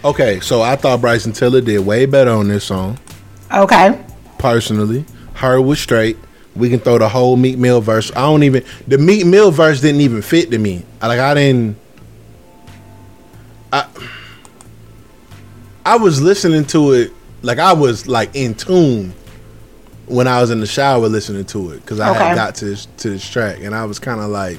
okay, 0.04 0.40
so 0.40 0.62
I 0.62 0.76
thought 0.76 1.00
Bryson 1.00 1.32
Tiller 1.32 1.60
did 1.60 1.80
way 1.80 2.06
better 2.06 2.30
on 2.30 2.48
this 2.48 2.64
song. 2.64 2.98
Okay. 3.54 3.98
personally. 4.38 5.04
H.E.R 5.36 5.60
was 5.60 5.80
straight. 5.80 6.16
We 6.56 6.68
can 6.68 6.80
throw 6.80 6.98
the 6.98 7.08
whole 7.08 7.36
Meek 7.36 7.56
Mill 7.58 7.80
verse. 7.80 8.10
I 8.12 8.20
don't 8.22 8.42
even 8.42 8.64
the 8.86 8.98
Meek 8.98 9.24
Mill 9.26 9.50
verse 9.50 9.80
didn't 9.80 10.00
even 10.00 10.22
fit 10.22 10.50
to 10.50 10.58
me. 10.58 10.84
I- 11.00 11.06
Like 11.06 11.20
I 11.20 11.34
didn't. 11.34 11.76
I 13.72 13.86
I 15.84 15.96
was 15.96 16.20
listening 16.20 16.64
to 16.66 16.92
it 16.92 17.12
like 17.42 17.58
I 17.58 17.72
was 17.72 18.06
like 18.08 18.30
in 18.34 18.54
tune 18.54 19.14
when 20.08 20.26
I 20.26 20.40
was 20.40 20.50
in 20.50 20.60
the 20.60 20.66
shower 20.66 21.08
listening 21.08 21.44
to 21.46 21.70
it 21.72 21.80
because 21.80 22.00
I 22.00 22.10
Okay. 22.10 22.18
had 22.18 22.34
got 22.34 22.54
to 22.56 22.64
this, 22.64 22.86
to 22.98 23.10
this 23.10 23.28
track 23.28 23.58
and 23.62 23.74
I 23.74 23.84
was 23.84 23.98
kind 23.98 24.20
of 24.20 24.30
like 24.30 24.58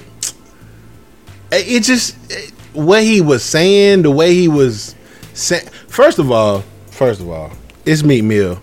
it 1.52 1.82
just 1.84 2.16
it- 2.32 2.52
what 2.74 3.04
he 3.04 3.20
was 3.20 3.44
saying, 3.44 4.04
the 4.04 4.12
way 4.12 4.34
he 4.36 4.48
was 4.48 4.94
saying. 5.34 5.66
First 5.88 6.20
of 6.20 6.32
all, 6.32 6.64
first 6.92 7.20
of 7.20 7.30
all, 7.30 7.52
it's 7.86 8.04
Meek 8.04 8.24
Mill 8.24 8.60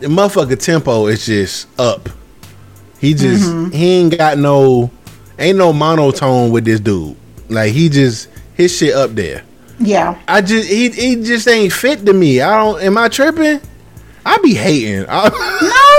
the 0.00 0.06
motherfucker 0.08 0.58
tempo 0.58 1.06
is 1.08 1.26
just 1.26 1.66
up. 1.78 2.08
He 2.98 3.12
just 3.14 3.44
Mm-hmm. 3.50 3.70
he 3.70 3.86
ain't 4.00 4.16
got 4.18 4.38
no 4.38 4.90
ain't 5.38 5.58
no 5.58 5.72
monotone 5.74 6.50
with 6.50 6.64
this 6.64 6.80
dude. 6.80 7.16
Like 7.50 7.72
he 7.72 7.88
just 7.90 8.28
his 8.54 8.74
shit 8.76 8.94
up 8.94 9.14
there. 9.14 9.42
Yeah. 9.78 10.18
I 10.26 10.40
just 10.40 10.68
he 10.68 10.88
he 10.90 11.16
just 11.16 11.46
ain't 11.48 11.72
fit 11.72 12.04
to 12.06 12.12
me. 12.14 12.40
I 12.40 12.56
don't 12.64 12.82
am 12.82 12.96
I 12.98 13.08
tripping? 13.08 13.60
I 14.32 14.38
be 14.42 14.54
hating. 14.54 15.06
I, 15.08 15.28
No, 15.28 15.36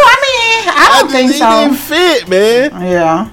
I 0.09 0.15
mean, 0.23 0.73
I 0.73 0.97
don't 0.99 1.09
just- 1.09 1.15
think 1.15 1.31
he 1.33 1.37
so. 1.37 1.49
didn't 1.49 1.77
fit, 1.77 2.29
man. 2.29 2.81
Yeah. 2.91 3.31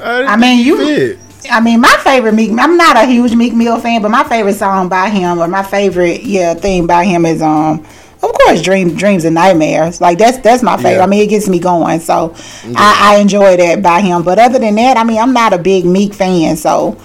I, 0.00 0.22
I 0.24 0.36
mean, 0.36 0.64
you- 0.64 0.76
fit. 0.78 1.18
I 1.50 1.60
mean, 1.60 1.80
my 1.80 1.96
favorite 2.04 2.34
Meek. 2.34 2.50
I'm 2.58 2.76
not 2.76 2.96
a 2.96 3.06
huge 3.06 3.34
Meek 3.34 3.54
Mill 3.54 3.80
fan, 3.80 4.02
but 4.02 4.10
my 4.10 4.22
favorite 4.24 4.54
song 4.56 4.88
by 4.90 5.08
him, 5.08 5.38
or 5.38 5.48
my 5.48 5.62
favorite 5.62 6.22
yeah 6.22 6.52
thing 6.52 6.86
by 6.86 7.04
him 7.04 7.24
is 7.24 7.40
um, 7.40 7.78
of 8.22 8.32
course, 8.32 8.60
Dream 8.60 8.94
Dreams 8.94 9.24
and 9.24 9.34
Nightmares. 9.34 9.98
Like 10.00 10.18
that's 10.18 10.36
that's 10.38 10.62
my 10.62 10.76
favorite. 10.76 10.96
Yeah. 10.96 11.04
I 11.04 11.06
mean, 11.06 11.22
it 11.22 11.28
gets 11.30 11.48
me 11.48 11.58
going. 11.58 12.00
So 12.00 12.34
I, 12.76 13.14
I 13.14 13.20
enjoy 13.20 13.56
that 13.56 13.82
by 13.82 14.00
him. 14.02 14.24
But 14.24 14.38
other 14.38 14.58
than 14.58 14.74
that, 14.74 14.98
I 14.98 15.04
mean, 15.04 15.16
I'm 15.18 15.32
not 15.32 15.54
a 15.54 15.58
big 15.58 15.86
Meek 15.86 16.12
fan. 16.12 16.56
So 16.56 17.00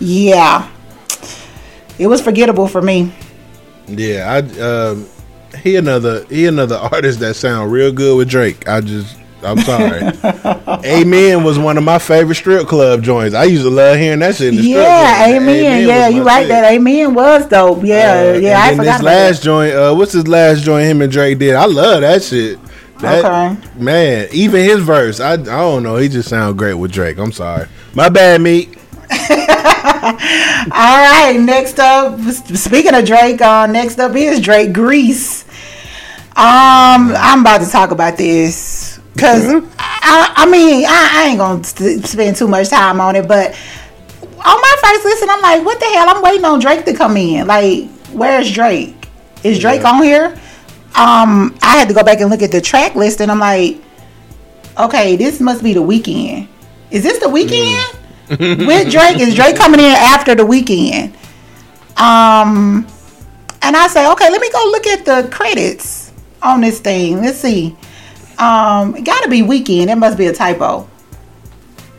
yeah, 0.00 0.68
it 1.98 2.08
was 2.08 2.20
forgettable 2.20 2.66
for 2.66 2.82
me. 2.82 3.12
Yeah, 3.86 4.42
I 4.42 4.60
um, 4.60 5.06
he 5.62 5.76
another 5.76 6.24
he 6.26 6.46
another 6.46 6.76
artist 6.92 7.20
that 7.20 7.34
sound 7.34 7.72
real 7.72 7.92
good 7.92 8.16
with 8.16 8.28
Drake. 8.28 8.68
I 8.68 8.80
just 8.80 9.16
I'm 9.42 9.58
sorry. 9.58 10.00
Amen 10.86 11.44
was 11.44 11.58
one 11.58 11.76
of 11.76 11.84
my 11.84 11.98
favorite 11.98 12.36
strip 12.36 12.66
club 12.66 13.02
joints. 13.02 13.34
I 13.34 13.44
used 13.44 13.62
to 13.64 13.68
love 13.70 13.98
hearing 13.98 14.20
that 14.20 14.36
shit 14.36 14.48
in 14.48 14.56
the 14.56 14.62
strip 14.62 14.76
Yeah, 14.76 15.16
club. 15.26 15.36
amen. 15.42 15.86
Yeah, 15.88 16.08
you 16.08 16.22
right. 16.24 16.40
shit. 16.42 16.48
That 16.48 16.72
amen 16.72 17.12
was 17.12 17.46
dope. 17.48 17.84
Yeah, 17.84 18.32
Uh, 18.34 18.38
yeah. 18.38 18.58
I 18.62 18.68
and 18.68 18.78
forgot 18.78 18.96
this 18.98 19.02
last 19.04 19.38
that. 19.40 19.44
joint. 19.44 19.74
Uh, 19.74 19.94
what's 19.94 20.12
his 20.12 20.26
last 20.26 20.62
joint? 20.62 20.86
Him 20.86 21.02
and 21.02 21.12
Drake 21.12 21.38
did. 21.38 21.54
I 21.54 21.66
love 21.66 22.00
that 22.00 22.22
shit. 22.22 22.58
That, 23.00 23.22
Okay. 23.24 23.68
Man, 23.78 24.28
even 24.32 24.64
his 24.64 24.80
verse, 24.80 25.20
I 25.20 25.32
I 25.34 25.36
don't 25.36 25.82
know. 25.82 25.96
He 25.96 26.08
just 26.08 26.28
sound 26.30 26.56
great 26.56 26.74
with 26.74 26.90
Drake. 26.92 27.18
I'm 27.18 27.32
sorry. 27.32 27.66
My 27.92 28.08
bad, 28.08 28.40
Meek. 28.40 28.78
All 29.10 30.10
right, 30.70 31.36
next 31.38 31.78
up. 31.78 32.18
Speaking 32.20 32.94
of 32.94 33.04
Drake, 33.04 33.40
uh, 33.42 33.66
next 33.66 33.98
up 33.98 34.14
is 34.16 34.40
Drake 34.40 34.72
Greece. 34.72 35.43
Um, 36.36 37.12
I'm 37.16 37.40
about 37.42 37.60
to 37.60 37.70
talk 37.70 37.90
about 37.92 38.16
this 38.16 38.98
because 39.14 39.44
Mm-hmm. 39.44 39.66
I, 39.78 40.32
I 40.36 40.46
mean 40.50 40.84
I, 40.86 41.10
I 41.12 41.28
ain't 41.28 41.38
gonna 41.38 41.62
st- 41.62 42.04
spend 42.06 42.36
too 42.36 42.48
much 42.48 42.68
time 42.70 43.00
on 43.00 43.14
it, 43.16 43.28
but 43.28 43.50
on 44.22 44.60
my 44.60 44.76
first 44.82 45.04
listen, 45.04 45.30
I'm 45.30 45.40
like, 45.40 45.64
what 45.64 45.78
the 45.78 45.86
hell? 45.86 46.08
I'm 46.08 46.22
waiting 46.22 46.44
on 46.44 46.58
Drake 46.58 46.84
to 46.86 46.94
come 46.94 47.16
in. 47.16 47.46
Like, 47.46 47.88
where's 48.12 48.50
Drake? 48.52 49.08
Is 49.44 49.58
Drake 49.60 49.82
Yeah. 49.82 49.90
on 49.92 50.02
here? 50.02 50.26
Um, 50.96 51.56
I 51.62 51.76
had 51.78 51.88
to 51.88 51.94
go 51.94 52.02
back 52.02 52.20
and 52.20 52.28
look 52.30 52.42
at 52.42 52.50
the 52.52 52.60
track 52.60 52.94
list, 52.94 53.20
and 53.20 53.30
I'm 53.30 53.38
like, 53.38 53.80
okay, 54.78 55.16
this 55.16 55.40
must 55.40 55.62
be 55.62 55.72
the 55.72 55.80
Weeknd. 55.82 56.48
Is 56.90 57.02
this 57.02 57.18
the 57.18 57.26
Weeknd? 57.26 58.00
With 58.66 58.90
Drake, 58.90 59.18
is 59.20 59.34
Drake 59.34 59.56
coming 59.56 59.80
in 59.80 59.86
after 59.86 60.34
the 60.34 60.42
Weeknd? 60.44 61.14
Um, 61.98 62.86
and 63.62 63.76
I 63.76 63.86
say, 63.88 64.10
okay, 64.12 64.30
let 64.30 64.40
me 64.40 64.50
go 64.50 64.64
look 64.70 64.86
at 64.86 65.04
the 65.04 65.28
credits 65.30 66.03
on 66.44 66.60
this 66.60 66.80
thing. 66.80 67.20
Let's 67.20 67.38
see. 67.38 67.76
Um, 68.38 68.96
it 68.96 69.04
gotta 69.04 69.28
be 69.28 69.42
Weeknd. 69.42 69.88
It 69.88 69.96
must 69.96 70.18
be 70.18 70.26
a 70.26 70.32
typo. 70.32 70.88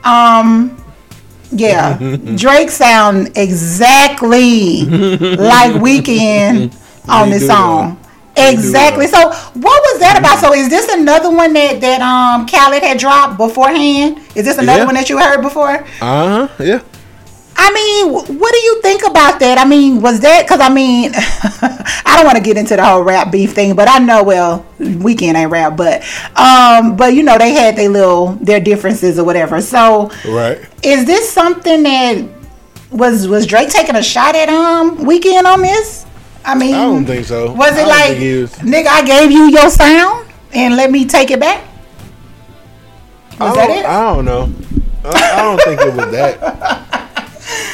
Um, 0.04 0.78
yeah, 1.52 1.98
Drake 2.36 2.70
sound 2.70 3.32
exactly 3.38 4.84
like 4.86 5.74
Weeknd 5.82 6.76
on 7.10 7.30
this 7.30 7.48
song. 7.48 7.96
Do, 7.96 8.02
Exactly. 8.38 9.08
So, 9.08 9.30
what 9.30 9.82
was 9.94 10.00
that 10.02 10.18
about? 10.20 10.40
So, 10.40 10.52
is 10.54 10.68
this 10.70 10.90
another 10.94 11.32
one 11.34 11.54
that 11.54 11.80
that 11.80 12.02
um 12.02 12.46
Khaled 12.46 12.84
had 12.84 12.98
dropped 12.98 13.38
beforehand? 13.38 14.20
Is 14.36 14.44
this 14.44 14.58
another 14.58 14.80
Yeah. 14.80 14.86
one 14.86 14.96
that 14.96 15.10
you 15.10 15.18
heard 15.18 15.42
before? 15.42 15.86
Uh 16.02 16.48
huh. 16.48 16.48
Yeah. 16.60 16.82
I 17.58 17.72
mean, 17.74 18.38
what 18.40 18.52
do 18.54 18.60
you 18.60 18.82
think 18.82 19.04
about 19.06 19.40
that? 19.40 19.58
I 19.58 19.66
mean, 19.66 20.02
was 20.02 20.20
that 20.20 20.44
because 20.44 20.60
I 20.60 20.70
mean, 20.74 21.12
I 21.16 22.16
don't 22.18 22.26
want 22.26 22.38
to 22.38 22.44
get 22.44 22.58
into 22.58 22.76
the 22.76 22.84
whole 22.86 23.02
rap 23.02 23.32
beef 23.32 23.54
thing, 23.54 23.76
but 23.76 23.88
I 23.90 24.00
know 24.00 24.24
well, 24.24 24.66
Weeknd 24.80 25.36
ain't 25.36 25.52
rap, 25.52 25.78
but 25.78 26.04
um, 26.36 26.96
but 26.98 27.14
you 27.14 27.24
know 27.24 27.38
they 27.38 27.52
had 27.54 27.76
their 27.78 27.90
little 27.90 28.34
their 28.36 28.60
differences 28.60 29.18
or 29.18 29.24
whatever. 29.26 29.62
So, 29.62 30.12
Right. 30.28 30.60
is 30.84 31.06
this 31.06 31.32
something 31.32 31.84
that 31.84 32.28
was 32.92 33.28
was 33.28 33.46
Drake 33.48 33.70
taking 33.70 33.96
a 33.96 34.04
shot 34.04 34.36
at 34.36 34.50
um 34.50 34.98
Weeknd 35.06 35.46
on 35.46 35.62
this? 35.62 36.06
I 36.44 36.56
mean, 36.56 36.76
I 36.76 36.84
don't 36.84 37.06
think 37.06 37.26
so. 37.26 37.54
Was 37.54 37.76
it 37.78 37.88
like, 37.88 38.18
nigga, 38.18 38.88
I 38.88 39.04
gave 39.04 39.32
you 39.32 39.46
your 39.50 39.70
sound 39.70 40.28
and 40.54 40.76
let 40.76 40.92
me 40.92 41.06
take 41.06 41.32
it 41.32 41.40
back? 41.40 41.64
I 43.40 43.46
Was 43.46 43.56
don't, 43.56 43.68
that 43.68 43.78
it? 43.80 43.86
I 43.86 44.14
don't 44.14 44.26
know. 44.26 44.54
I, 45.04 45.32
I 45.34 45.42
don't 45.42 45.62
think 45.62 45.82
it 45.82 45.94
was 45.96 46.12
that. 46.12 47.02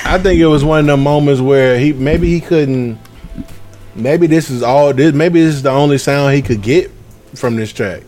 I 0.04 0.20
think 0.22 0.40
it 0.40 0.48
was 0.48 0.64
one 0.64 0.82
of 0.82 0.86
the 0.88 0.98
moments 0.98 1.42
where 1.42 1.78
he 1.80 1.94
maybe 1.94 2.30
he 2.30 2.42
couldn't. 2.42 2.98
Maybe 3.96 4.28
this 4.28 4.50
is 4.50 4.64
all. 4.64 4.94
This 4.94 5.14
maybe 5.14 5.42
this 5.42 5.56
is 5.56 5.62
the 5.64 5.72
only 5.72 5.98
sound 5.98 6.34
he 6.36 6.42
could 6.42 6.62
get 6.62 6.92
from 7.36 7.56
this 7.56 7.72
track. 7.74 8.04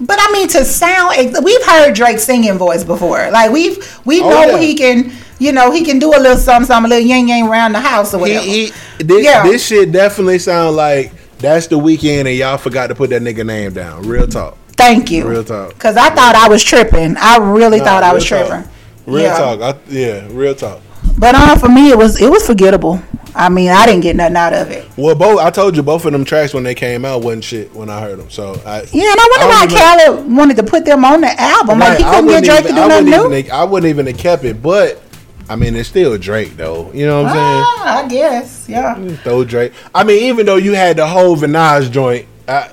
But 0.00 0.16
I 0.20 0.30
mean, 0.32 0.48
to 0.48 0.64
sound, 0.64 1.16
we've 1.42 1.64
heard 1.64 1.94
Drake 1.94 2.18
singing 2.20 2.56
voice 2.56 2.84
before. 2.84 3.30
Like 3.30 3.50
we've 3.50 3.78
we 4.04 4.20
Oh, 4.22 4.28
know 4.30 4.46
yeah. 4.50 4.58
he 4.58 4.74
can, 4.76 5.12
you 5.40 5.50
know, 5.50 5.72
he 5.72 5.84
can 5.84 5.98
do 5.98 6.10
a 6.10 6.20
little 6.20 6.36
something, 6.36 6.66
something, 6.66 6.92
a 6.92 6.94
little 6.94 7.08
yang 7.08 7.28
yang 7.28 7.48
around 7.48 7.72
the 7.72 7.80
house 7.80 8.14
or 8.14 8.18
whatever. 8.20 8.44
He, 8.44 8.66
he, 8.66 8.72
this, 9.02 9.24
Yeah. 9.24 9.42
this 9.42 9.66
shit 9.66 9.90
definitely 9.90 10.38
sound 10.38 10.76
like 10.76 11.12
that's 11.38 11.66
the 11.66 11.76
Weeknd, 11.78 12.26
and 12.26 12.36
y'all 12.36 12.58
forgot 12.58 12.88
to 12.88 12.94
put 12.94 13.10
that 13.10 13.22
nigga 13.22 13.44
name 13.44 13.72
down. 13.72 14.02
Real 14.06 14.28
talk. 14.28 14.56
Thank 14.76 15.10
you. 15.10 15.26
Real 15.26 15.42
talk. 15.42 15.70
Because 15.70 15.96
I 15.96 16.10
thought 16.10 16.36
I 16.36 16.48
was 16.48 16.62
tripping. 16.62 17.16
I 17.16 17.38
really 17.38 17.80
thought 17.80 18.04
I 18.04 18.12
was 18.12 18.24
talk. 18.28 18.64
Real 19.08 19.22
Yeah. 19.24 19.38
talk. 19.38 19.60
I, 19.60 19.74
yeah, 19.88 20.26
real 20.30 20.54
talk. 20.54 20.80
But 21.18 21.34
um, 21.34 21.58
for 21.58 21.68
me, 21.68 21.90
it 21.90 21.98
was 21.98 22.20
it 22.20 22.30
was 22.30 22.46
forgettable. 22.46 23.00
I 23.34 23.48
mean, 23.48 23.70
I 23.70 23.86
didn't 23.86 24.00
get 24.02 24.16
nothing 24.16 24.36
out 24.36 24.52
of 24.52 24.70
it. 24.70 24.88
Well, 24.96 25.14
both 25.14 25.38
I 25.38 25.50
told 25.50 25.76
you 25.76 25.82
both 25.82 26.04
of 26.04 26.12
them 26.12 26.24
tracks 26.24 26.52
when 26.54 26.64
they 26.64 26.74
came 26.74 27.04
out 27.04 27.22
wasn't 27.22 27.44
shit 27.44 27.74
when 27.74 27.88
I 27.88 28.00
heard 28.00 28.18
them. 28.18 28.30
So 28.30 28.52
I 28.66 28.82
Yeah, 28.92 29.10
and 29.12 29.20
I 29.20 29.28
wonder 29.30 29.46
I 29.46 29.48
why 29.48 29.64
even- 29.64 29.78
Khaled 30.18 30.36
wanted 30.36 30.56
to 30.56 30.62
put 30.62 30.84
them 30.84 31.04
on 31.04 31.20
the 31.20 31.40
album. 31.40 31.78
Like 31.78 31.98
he 31.98 32.04
couldn't 32.04 32.26
get 32.28 32.44
Drake 32.44 32.60
even- 32.60 32.74
to 32.74 32.80
do 32.80 32.82
I 32.82 32.88
nothing 32.88 33.04
new. 33.06 33.34
even- 33.34 33.50
I 33.52 33.64
wouldn't 33.64 33.88
even 33.90 34.06
have 34.06 34.18
kept 34.18 34.44
it, 34.44 34.62
but 34.62 35.00
I 35.48 35.56
mean, 35.56 35.76
it's 35.76 35.88
still 35.88 36.16
Drake 36.18 36.56
though. 36.56 36.90
You 36.92 37.06
know 37.06 37.22
what 37.22 37.30
I'm 37.30 37.34
saying? 37.36 37.64
Ah, 37.66 38.04
I 38.04 38.08
guess, 38.08 38.64
yeah. 38.68 38.94
saying? 38.96 39.16
Throw 39.24 39.44
Drake. 39.44 39.72
I 39.94 40.04
mean, 40.04 40.22
even 40.24 40.44
though 40.46 40.56
you 40.56 40.74
had 40.74 40.96
the 40.96 41.06
whole 41.06 41.36
Vinage 41.36 41.90
joint, 41.90 42.26
I, 42.48 42.68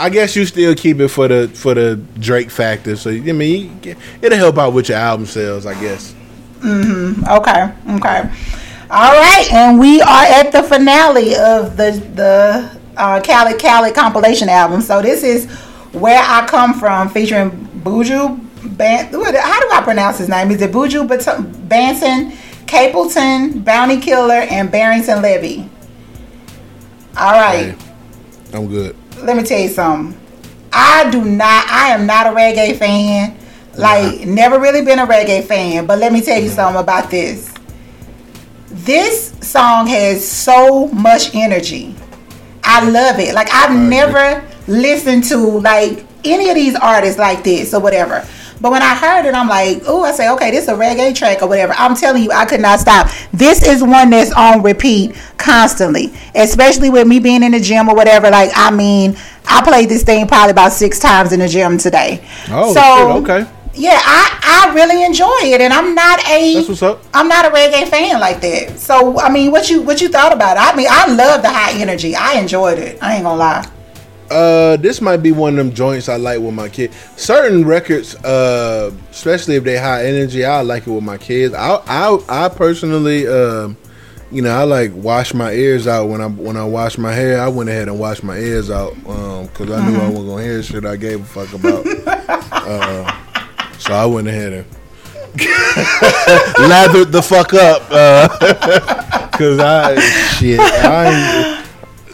I 0.00 0.08
guess 0.08 0.34
you 0.36 0.44
still 0.46 0.74
keep 0.74 0.98
it 1.00 1.08
for 1.08 1.28
the 1.28 1.48
for 1.48 1.74
the 1.74 1.96
Drake 2.18 2.50
factor. 2.50 2.96
So 2.96 3.10
I 3.10 3.32
mean, 3.32 3.78
get- 3.80 3.98
it'll 4.22 4.38
help 4.38 4.58
out 4.58 4.72
with 4.72 4.88
your 4.88 4.98
album 4.98 5.26
sales, 5.26 5.66
I 5.66 5.74
guess. 5.80 6.14
Okay, 6.64 7.72
okay. 7.96 8.30
All 8.90 9.12
right, 9.12 9.46
and 9.52 9.78
we 9.78 10.00
are 10.02 10.24
at 10.24 10.50
the 10.52 10.62
finale 10.62 11.34
of 11.36 11.76
the 11.76 11.92
the 12.14 12.70
uh, 12.96 13.20
Khaled 13.20 13.58
Khaled 13.60 13.94
compilation 13.94 14.48
album. 14.48 14.80
So 14.82 15.00
this 15.00 15.22
is 15.22 15.46
where 15.92 16.20
I 16.22 16.46
come 16.46 16.74
from, 16.74 17.08
featuring 17.08 17.50
Buju 17.84 18.38
Ban. 18.76 19.12
what- 19.12 19.34
How 19.34 19.60
do 19.60 19.68
I 19.72 19.80
pronounce 19.82 20.18
his 20.18 20.28
name? 20.28 20.50
Is 20.50 20.60
it 20.60 20.72
Buju 20.72 21.06
Bat- 21.08 21.68
Banson, 21.68 22.32
Capleton, 22.66 23.64
Bounty 23.64 23.98
Killer, 23.98 24.46
and 24.50 24.70
Barrington 24.70 25.22
Levy? 25.22 25.68
All 27.16 27.32
right. 27.32 27.74
Hey, 27.74 28.56
I'm 28.56 28.66
good. 28.68 28.96
Let 29.22 29.36
me 29.36 29.42
tell 29.42 29.60
you 29.60 29.68
something. 29.68 30.18
I 30.72 31.10
do 31.10 31.24
not. 31.24 31.66
I 31.68 31.88
am 31.88 32.06
not 32.06 32.26
a 32.26 32.30
reggae 32.30 32.76
fan. 32.76 33.36
Like, 33.76 34.26
never 34.26 34.58
really 34.58 34.82
been 34.84 34.98
a 34.98 35.06
reggae 35.06 35.44
fan. 35.44 35.86
But 35.86 35.98
let 35.98 36.12
me 36.12 36.20
tell 36.20 36.40
you 36.40 36.48
something 36.48 36.80
about 36.80 37.10
this. 37.10 37.52
This 38.68 39.32
song 39.40 39.86
has 39.88 40.26
so 40.26 40.88
much 40.88 41.34
energy. 41.34 41.94
I 42.62 42.88
love 42.88 43.18
it. 43.18 43.34
Like, 43.34 43.48
I've 43.52 43.76
never 43.76 44.46
listened 44.66 45.24
to 45.24 45.36
like 45.36 46.04
any 46.24 46.48
of 46.50 46.54
these 46.54 46.76
artists 46.76 47.18
like 47.18 47.42
this 47.42 47.74
or 47.74 47.80
whatever. 47.80 48.26
But 48.60 48.72
when 48.72 48.82
I 48.82 48.94
heard 48.94 49.24
it, 49.26 49.34
I'm 49.34 49.48
like, 49.48 49.82
oh, 49.86 50.02
I 50.04 50.12
say, 50.12 50.28
okay, 50.30 50.50
this 50.50 50.64
is 50.64 50.68
a 50.68 50.74
reggae 50.74 51.14
track 51.14 51.42
or 51.42 51.48
whatever. 51.48 51.72
I'm 51.72 51.94
telling 51.96 52.22
you, 52.22 52.30
I 52.30 52.44
could 52.44 52.60
not 52.60 52.80
stop. 52.80 53.08
This 53.32 53.62
is 53.62 53.82
one 53.82 54.10
that's 54.10 54.32
on 54.32 54.62
repeat 54.62 55.16
constantly, 55.38 56.12
especially 56.34 56.90
with 56.90 57.06
me 57.06 57.20
being 57.20 57.42
in 57.42 57.52
the 57.52 57.60
gym 57.60 57.88
or 57.88 57.94
whatever. 57.94 58.30
Like, 58.30 58.50
I 58.54 58.70
mean, 58.70 59.16
I 59.46 59.62
played 59.62 59.88
this 59.88 60.02
thing 60.02 60.26
probably 60.26 60.50
about 60.50 60.72
six 60.72 60.98
times 60.98 61.32
in 61.32 61.40
the 61.40 61.48
gym 61.48 61.78
today. 61.78 62.22
Oh, 62.50 62.74
so, 62.74 62.80
shit, 62.80 63.22
okay. 63.22 63.50
Yeah, 63.72 63.98
I, 64.02 64.68
I 64.70 64.74
really 64.74 65.04
enjoy 65.04 65.38
it, 65.42 65.60
and 65.60 65.72
I'm 65.72 65.94
not 65.94 66.18
a 66.28 66.54
That's 66.54 66.68
what's 66.68 66.82
up. 66.82 67.02
I'm 67.14 67.28
not 67.28 67.46
a 67.46 67.50
reggae 67.50 67.88
fan 67.88 68.20
like 68.20 68.40
that. 68.40 68.78
So 68.78 69.18
I 69.20 69.30
mean, 69.30 69.52
what 69.52 69.70
you 69.70 69.80
what 69.80 70.00
you 70.00 70.08
thought 70.08 70.32
about 70.32 70.56
it? 70.56 70.60
I 70.60 70.76
mean, 70.76 70.88
I 70.90 71.06
love 71.06 71.42
the 71.42 71.48
high 71.50 71.78
energy. 71.80 72.16
I 72.16 72.34
enjoyed 72.34 72.78
it. 72.78 72.98
I 73.00 73.14
ain't 73.14 73.22
gonna 73.24 73.38
lie. 73.38 73.70
Uh, 74.30 74.76
this 74.76 75.00
might 75.00 75.18
be 75.18 75.32
one 75.32 75.52
of 75.54 75.56
them 75.66 75.74
joints 75.74 76.08
I 76.08 76.16
like 76.16 76.38
with 76.40 76.54
my 76.54 76.68
kid. 76.68 76.92
Certain 77.16 77.64
records, 77.66 78.14
uh, 78.24 78.92
especially 79.10 79.56
if 79.56 79.64
they 79.64 79.76
high 79.76 80.04
energy, 80.06 80.44
I 80.44 80.62
like 80.62 80.86
it 80.86 80.90
with 80.90 81.02
my 81.02 81.18
kids. 81.18 81.52
I, 81.54 81.82
I, 81.86 82.18
I 82.28 82.48
personally, 82.48 83.26
um, 83.26 83.76
you 84.30 84.42
know, 84.42 84.50
I 84.50 84.62
like 84.62 84.92
wash 84.94 85.34
my 85.34 85.50
ears 85.52 85.88
out 85.88 86.06
when 86.08 86.20
I 86.20 86.28
when 86.28 86.56
I 86.56 86.64
wash 86.64 86.96
my 86.96 87.12
hair. 87.12 87.40
I 87.40 87.48
went 87.48 87.68
ahead 87.68 87.88
and 87.88 87.98
washed 87.98 88.22
my 88.22 88.36
ears 88.36 88.70
out 88.70 88.94
because 88.94 89.70
I 89.72 89.84
knew 89.90 89.98
I 89.98 90.08
wasn't 90.08 90.28
gonna 90.28 90.42
hear 90.44 90.62
shit 90.62 90.84
I 90.84 90.94
gave 90.96 91.20
a 91.20 91.24
fuck 91.24 91.52
about. 91.52 91.84
uh, 92.52 93.12
so 93.78 93.92
I 93.92 94.06
went 94.06 94.28
ahead 94.28 94.52
and 94.52 94.64
lathered 96.68 97.10
the 97.12 97.22
fuck 97.22 97.52
up 97.54 97.88
because 99.32 99.58
I 99.58 99.98
shit. 100.38 100.60
I 100.60 101.06
ain't- 101.56 101.59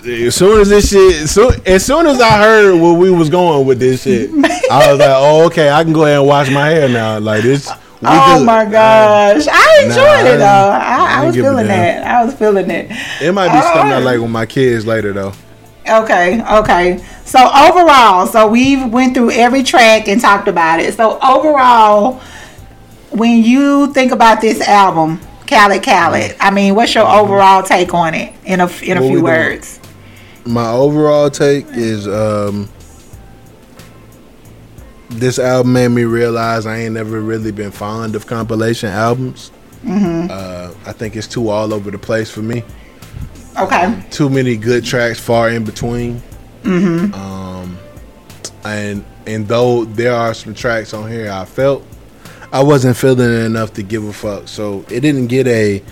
as 0.09 0.35
soon 0.35 0.61
as 0.61 0.69
this 0.69 0.91
shit, 0.91 1.29
so, 1.29 1.51
as 1.65 1.85
soon 1.85 2.07
as 2.07 2.21
I 2.21 2.39
heard 2.43 2.81
where 2.81 2.95
we 2.95 3.11
was 3.11 3.29
going 3.29 3.67
with 3.67 3.79
this 3.79 4.03
shit, 4.03 4.31
I 4.71 4.91
was 4.91 4.99
like, 4.99 5.11
"Oh, 5.11 5.47
okay, 5.47 5.71
I 5.71 5.83
can 5.85 5.93
go 5.93 6.05
ahead 6.05 6.19
and 6.19 6.27
wash 6.27 6.51
my 6.51 6.69
hair 6.69 6.89
now." 6.89 7.19
Like 7.19 7.43
this. 7.43 7.71
Oh 8.03 8.39
good. 8.39 8.45
my 8.45 8.65
uh, 8.67 8.71
gosh, 8.71 9.47
I 9.51 9.83
enjoyed 9.85 9.97
Nah, 9.97 10.35
it 10.35 10.37
though. 10.39 10.45
I 10.45 10.97
I, 11.19 11.23
I 11.23 11.27
was 11.27 11.35
feeling 11.35 11.67
that. 11.67 12.07
I 12.07 12.25
was 12.25 12.35
feeling 12.35 12.71
it. 12.71 12.91
It 13.23 13.33
might 13.33 13.49
be 13.49 13.61
something 13.61 13.93
I 13.93 14.01
Oh. 14.01 14.05
like 14.05 14.21
with 14.21 14.31
my 14.31 14.47
kids 14.47 14.87
later 14.87 15.13
though. 15.13 15.33
Okay, 15.89 16.43
okay. 16.43 17.05
So 17.25 17.39
overall, 17.39 18.27
so 18.27 18.49
we've 18.49 18.85
went 18.93 19.15
through 19.15 19.31
every 19.33 19.63
track 19.63 20.09
and 20.09 20.21
talked 20.21 20.49
about 20.49 20.81
it. 20.81 20.95
So 20.95 21.19
overall, 21.21 22.21
when 23.11 23.43
you 23.43 23.93
think 23.93 24.13
about 24.13 24.41
this 24.41 24.61
album, 24.61 25.21
Khaled 25.47 25.83
Khaled. 25.83 26.33
Mm-hmm. 26.33 26.43
I 26.43 26.51
mean, 26.51 26.75
what's 26.75 26.95
your 26.95 27.05
mm-hmm. 27.05 27.25
overall 27.25 27.63
take 27.63 27.95
on 27.95 28.15
it 28.15 28.35
in 28.45 28.61
a 28.61 28.67
in 28.83 28.99
a 28.99 29.01
What 29.01 29.09
we 29.09 29.09
few 29.17 29.25
words? 29.25 29.81
My 30.47 30.71
overall 30.71 31.29
take 31.31 31.67
is 31.71 32.07
um 32.07 32.69
this 35.11 35.39
album 35.39 35.73
made 35.73 35.89
me 35.89 36.05
realize 36.05 36.67
I 36.67 36.79
ain't 36.79 36.95
never 36.95 37.21
really 37.21 37.53
been 37.53 37.71
fond 37.71 38.15
of 38.15 38.27
compilation 38.27 38.91
albums. 38.91 39.51
Mm-hmm. 39.83 40.29
Uh, 40.31 40.75
I 40.89 40.93
think 40.93 41.17
it's 41.17 41.29
too 41.29 41.49
all 41.49 41.73
over 41.73 41.91
the 41.91 41.99
place 41.99 42.31
for 42.31 42.43
me. 42.43 42.65
Okay. 43.59 44.05
Too 44.11 44.29
many 44.29 44.57
good 44.57 44.85
tracks 44.85 45.19
far 45.19 45.51
in 45.51 45.65
between. 45.65 46.23
Mm-hmm. 46.63 47.15
Um, 47.15 47.79
and 48.65 49.05
and 49.27 49.47
though 49.49 49.85
there 49.85 50.15
are 50.15 50.35
some 50.35 50.55
tracks 50.55 50.93
on 50.93 51.11
here 51.11 51.31
I 51.31 51.45
felt 51.45 51.85
I 52.53 52.63
wasn't 52.63 52.97
feeling 52.97 53.31
it 53.31 53.45
enough 53.45 53.73
to 53.75 53.83
give 53.83 54.05
a 54.05 54.13
fuck. 54.13 54.49
So 54.49 54.85
it 54.91 55.01
didn't 55.01 55.29
get 55.29 55.47
a 55.47 55.83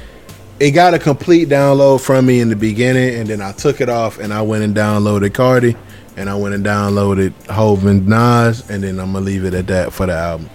it 0.61 0.71
got 0.71 0.95
a 0.95 0.99
complete 0.99 1.49
download 1.49 2.01
from 2.01 2.27
me 2.27 2.41
in 2.41 2.49
the 2.49 2.57
beginning 2.57 3.17
and 3.17 3.29
then 3.29 3.41
I 3.41 3.53
took 3.53 3.81
it 3.81 3.89
off 3.89 4.19
and 4.19 4.33
I 4.33 4.43
went 4.43 4.63
and 4.63 4.75
downloaded 4.75 5.35
Cardi 5.35 5.77
and 6.17 6.31
I 6.31 6.35
went 6.37 6.55
and 6.55 6.65
downloaded 6.65 7.33
Hov 7.49 7.85
and 7.87 8.07
Nas 8.07 8.69
and 8.71 8.83
then 8.85 9.01
I'm 9.01 9.13
gonna 9.13 9.25
leave 9.25 9.45
it 9.45 9.55
at 9.55 9.67
that 9.67 9.93
for 9.93 10.07
the 10.07 10.13
album. 10.15 10.49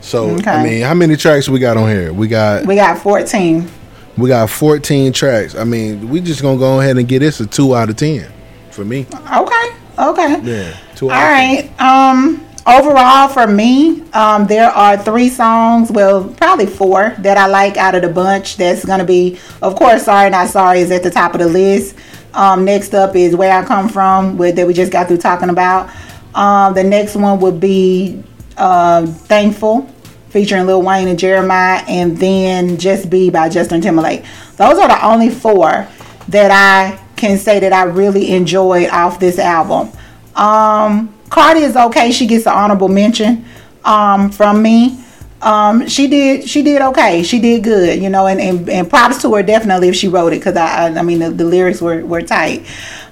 So 0.00 0.36
I 0.46 0.62
mean, 0.62 0.82
how 0.82 0.94
many 0.94 1.16
tracks 1.16 1.48
we 1.48 1.58
got 1.58 1.76
on 1.76 1.88
here? 1.88 2.12
We 2.12 2.28
got 2.28 2.66
We 2.66 2.74
got 2.76 2.98
14. 2.98 3.68
we 4.16 4.28
got 4.28 4.48
14 4.50 5.12
tracks. 5.12 5.54
I 5.54 5.64
mean, 5.64 6.08
we 6.08 6.20
just 6.20 6.42
gonna 6.42 6.58
go 6.58 6.80
ahead 6.80 6.96
and 6.98 7.08
get 7.08 7.20
this 7.20 7.40
a 7.40 7.46
two 7.46 7.74
out 7.74 7.90
of 7.90 7.96
ten 7.96 8.30
for 8.70 8.84
me. 8.84 9.06
Okay. 9.12 9.68
Okay. 9.98 10.40
Yeah, 10.42 10.76
two 10.94 11.06
All 11.10 11.12
out 11.12 11.60
of 11.60 11.76
10. 11.76 11.80
Um 11.80 12.46
overall 12.66 13.28
for 13.28 13.46
me, 13.46 14.02
um 14.12 14.46
there 14.46 14.68
are 14.68 14.96
three 14.96 15.28
songs, 15.28 15.90
well, 15.90 16.28
probably 16.34 16.66
four 16.66 17.14
that 17.18 17.36
I 17.36 17.46
like 17.46 17.76
out 17.76 17.94
of 17.94 18.02
the 18.02 18.08
bunch. 18.08 18.56
That's 18.56 18.84
going 18.84 19.00
to 19.00 19.04
be 19.04 19.38
of 19.60 19.74
course 19.76 20.04
Sorry 20.04 20.30
Not 20.30 20.48
Sorry 20.48 20.80
is 20.80 20.90
at 20.90 21.02
the 21.02 21.10
top 21.10 21.34
of 21.34 21.40
the 21.40 21.48
list. 21.48 21.96
Um 22.34 22.64
next 22.64 22.94
up 22.94 23.16
is 23.16 23.36
Where 23.36 23.52
I 23.52 23.64
Come 23.64 23.88
From 23.88 24.38
with 24.38 24.56
that 24.56 24.66
we 24.66 24.74
just 24.74 24.92
got 24.92 25.08
through 25.08 25.18
talking 25.18 25.48
about. 25.50 25.90
Um 26.34 26.74
the 26.74 26.84
next 26.84 27.16
one 27.16 27.40
would 27.40 27.60
be 27.60 28.22
uh, 28.56 29.06
Thankful 29.06 29.82
featuring 30.30 30.66
Lil 30.66 30.82
Wayne 30.82 31.08
and 31.08 31.18
Jeremih 31.18 31.88
and 31.88 32.16
then 32.16 32.78
Just 32.78 33.10
Be 33.10 33.28
by 33.30 33.48
Justin 33.48 33.80
Timberlake. 33.80 34.24
Those 34.56 34.78
are 34.78 34.88
the 34.88 35.04
only 35.06 35.28
four 35.28 35.86
that 36.28 36.50
I 36.50 36.98
can 37.16 37.38
say 37.38 37.60
that 37.60 37.72
I 37.72 37.84
really 37.84 38.30
enjoyed 38.30 38.88
off 38.88 39.20
this 39.20 39.38
album. 39.38 39.90
Um, 40.34 41.14
Cardi 41.32 41.60
is 41.60 41.76
okay. 41.76 42.12
She 42.12 42.26
gets 42.26 42.46
an 42.46 42.52
honorable 42.52 42.88
mention 42.88 43.46
um, 43.86 44.30
from 44.30 44.60
me. 44.60 45.02
Um, 45.40 45.88
she 45.88 46.06
did 46.06 46.46
she 46.46 46.62
did 46.62 46.82
okay. 46.82 47.22
She 47.22 47.40
did 47.40 47.64
good, 47.64 48.02
you 48.02 48.10
know, 48.10 48.26
and, 48.26 48.38
and, 48.38 48.68
and 48.68 48.88
props 48.88 49.22
to 49.22 49.34
her 49.34 49.42
definitely 49.42 49.88
if 49.88 49.96
she 49.96 50.08
wrote 50.08 50.34
it 50.34 50.40
because 50.40 50.56
I, 50.56 50.88
I 50.88 50.98
I 50.98 51.02
mean 51.02 51.20
the, 51.20 51.30
the 51.30 51.44
lyrics 51.44 51.80
were, 51.80 52.04
were 52.04 52.20
tight. 52.20 52.66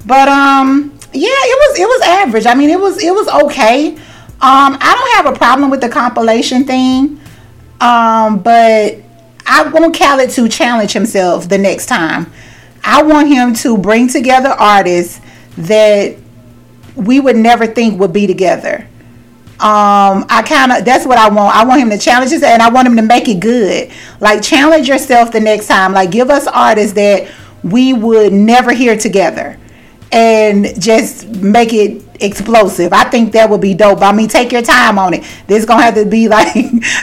But 0.05 0.28
um 0.28 0.92
yeah, 1.14 1.28
it 1.32 1.59
was 1.70 1.78
it 1.80 1.88
was 1.88 2.02
average. 2.02 2.44
I 2.44 2.55
mean 2.55 2.68
it 2.68 2.78
was 2.78 3.02
it 3.02 3.10
was 3.10 3.26
okay. 3.47 3.94
Um 3.94 4.76
I 4.78 4.94
don't 4.94 5.24
have 5.24 5.34
a 5.34 5.38
problem 5.38 5.70
with 5.70 5.80
the 5.80 5.88
compilation 5.88 6.64
thing. 6.64 7.18
Um, 7.80 8.40
but 8.42 8.98
I 9.47 9.66
want 9.72 9.98
Khaled 9.98 10.28
to 10.30 10.47
challenge 10.47 10.92
himself 10.92 11.48
the 11.48 11.56
next 11.56 11.86
time. 11.86 12.30
I 12.84 13.02
want 13.02 13.28
him 13.28 13.55
to 13.55 13.78
bring 13.78 14.09
together 14.09 14.51
artists 14.51 15.22
that 15.56 16.16
we 16.96 17.20
would 17.20 17.36
never 17.36 17.66
think 17.66 18.00
would 18.00 18.12
be 18.12 18.26
together. 18.26 18.86
Um, 19.60 20.24
I 20.30 20.42
kind 20.42 20.72
of 20.72 20.86
that's 20.86 21.04
what 21.04 21.18
I 21.18 21.28
want. 21.28 21.54
I 21.54 21.66
want 21.66 21.82
him 21.82 21.90
to 21.90 21.98
challenge 21.98 22.32
us, 22.32 22.42
and 22.42 22.62
I 22.62 22.70
want 22.70 22.88
him 22.88 22.96
to 22.96 23.02
make 23.02 23.28
it 23.28 23.40
good. 23.40 23.90
Like 24.18 24.42
challenge 24.42 24.88
yourself 24.88 25.32
the 25.32 25.40
next 25.40 25.66
time. 25.66 25.92
Like 25.92 26.10
give 26.10 26.30
us 26.30 26.46
artists 26.46 26.94
that 26.94 27.30
we 27.62 27.92
would 27.92 28.32
never 28.32 28.72
hear 28.72 28.96
together, 28.96 29.58
and 30.12 30.80
just 30.80 31.28
make 31.28 31.74
it 31.74 32.02
explosive. 32.20 32.94
I 32.94 33.04
think 33.04 33.32
that 33.32 33.50
would 33.50 33.60
be 33.60 33.74
dope. 33.74 34.00
I 34.00 34.12
mean, 34.12 34.28
take 34.28 34.50
your 34.50 34.62
time 34.62 34.98
on 34.98 35.12
it. 35.12 35.24
This 35.46 35.66
gonna 35.66 35.82
have 35.82 35.94
to 35.96 36.06
be 36.06 36.26
like 36.30 36.54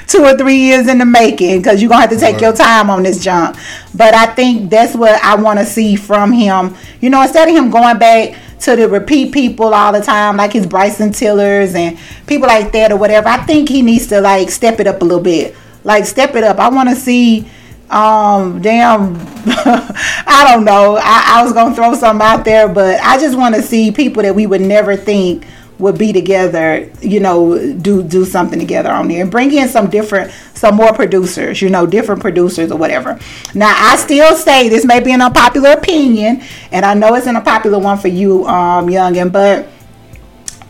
two 0.08 0.24
or 0.24 0.36
three 0.36 0.58
years 0.58 0.88
in 0.88 0.98
the 0.98 1.06
making 1.06 1.60
because 1.60 1.80
you're 1.80 1.90
gonna 1.90 2.02
have 2.02 2.10
to 2.10 2.20
take 2.20 2.42
your 2.42 2.54
time 2.54 2.90
on 2.90 3.04
this 3.04 3.24
jump. 3.24 3.56
But 3.94 4.16
I 4.16 4.28
think 4.34 4.72
that's 4.72 4.96
what 4.96 5.24
I 5.24 5.36
want 5.36 5.60
to 5.60 5.66
see 5.66 5.96
from 5.96 6.32
him. 6.32 6.76
You 7.02 7.12
know, 7.12 7.22
instead 7.22 7.48
of 7.48 7.56
him 7.56 7.70
going 7.70 8.00
back 8.00 8.36
to 8.60 8.76
the 8.76 8.90
repeat 8.90 9.34
people 9.34 9.74
all 9.74 9.92
the 9.92 10.02
time, 10.02 10.38
like 10.38 10.54
his 10.54 10.66
Bryson 10.66 11.12
Tillers 11.12 11.76
and 11.76 11.98
people 12.26 12.48
like 12.48 12.72
that 12.72 12.92
or 12.92 12.98
whatever. 12.98 13.28
I 13.28 13.38
think 13.46 13.70
he 13.70 13.82
needs 13.82 14.08
to 14.08 14.22
like 14.22 14.50
step 14.50 14.80
it 14.80 14.88
up 14.88 15.02
a 15.02 15.06
little 15.06 15.24
bit. 15.24 15.56
Like 15.84 16.06
step 16.06 16.36
it 16.36 16.44
up. 16.44 16.58
I 16.60 16.70
want 16.70 16.90
to 16.90 16.96
see. 16.96 17.50
Um, 17.90 18.62
damn, 18.62 19.16
I 19.46 20.52
don't 20.52 20.66
know. 20.66 20.98
I, 21.02 21.38
I 21.38 21.44
was 21.44 21.54
gonna 21.54 21.74
throw 21.74 21.94
something 21.94 22.26
out 22.26 22.44
there, 22.44 22.68
but 22.68 23.00
I 23.00 23.18
just 23.18 23.38
want 23.38 23.56
to 23.56 23.62
see 23.62 23.92
people 23.92 24.24
that 24.24 24.36
we 24.36 24.46
would 24.46 24.60
never 24.60 24.98
think 24.98 25.48
would 25.80 25.98
be 25.98 26.14
together. 26.14 26.90
You 27.02 27.20
know, 27.20 27.74
do 27.74 28.04
do 28.04 28.26
something 28.26 28.60
together 28.60 28.90
on 28.90 29.08
there 29.08 29.22
and 29.22 29.32
bring 29.32 29.54
in 29.54 29.68
some 29.68 29.90
different, 29.90 30.32
some 30.54 30.76
more 30.76 30.94
producers. 30.94 31.62
You 31.62 31.70
know, 31.70 31.86
different 31.86 32.22
producers 32.22 32.72
or 32.72 32.78
whatever. 32.78 33.20
Now, 33.54 33.74
I 33.76 33.96
still 33.98 34.36
say 34.36 34.70
this 34.70 34.86
may 34.86 35.00
be 35.00 35.12
an 35.12 35.22
unpopular 35.22 35.72
opinion, 35.72 36.42
and 36.72 36.86
I 36.86 36.94
know 36.94 37.16
it's 37.16 37.28
an 37.28 37.36
unpopular 37.36 37.80
one 37.80 37.98
for 37.98 38.08
you, 38.08 38.46
um, 38.46 38.88
Youngin, 38.88 39.32
but 39.32 39.68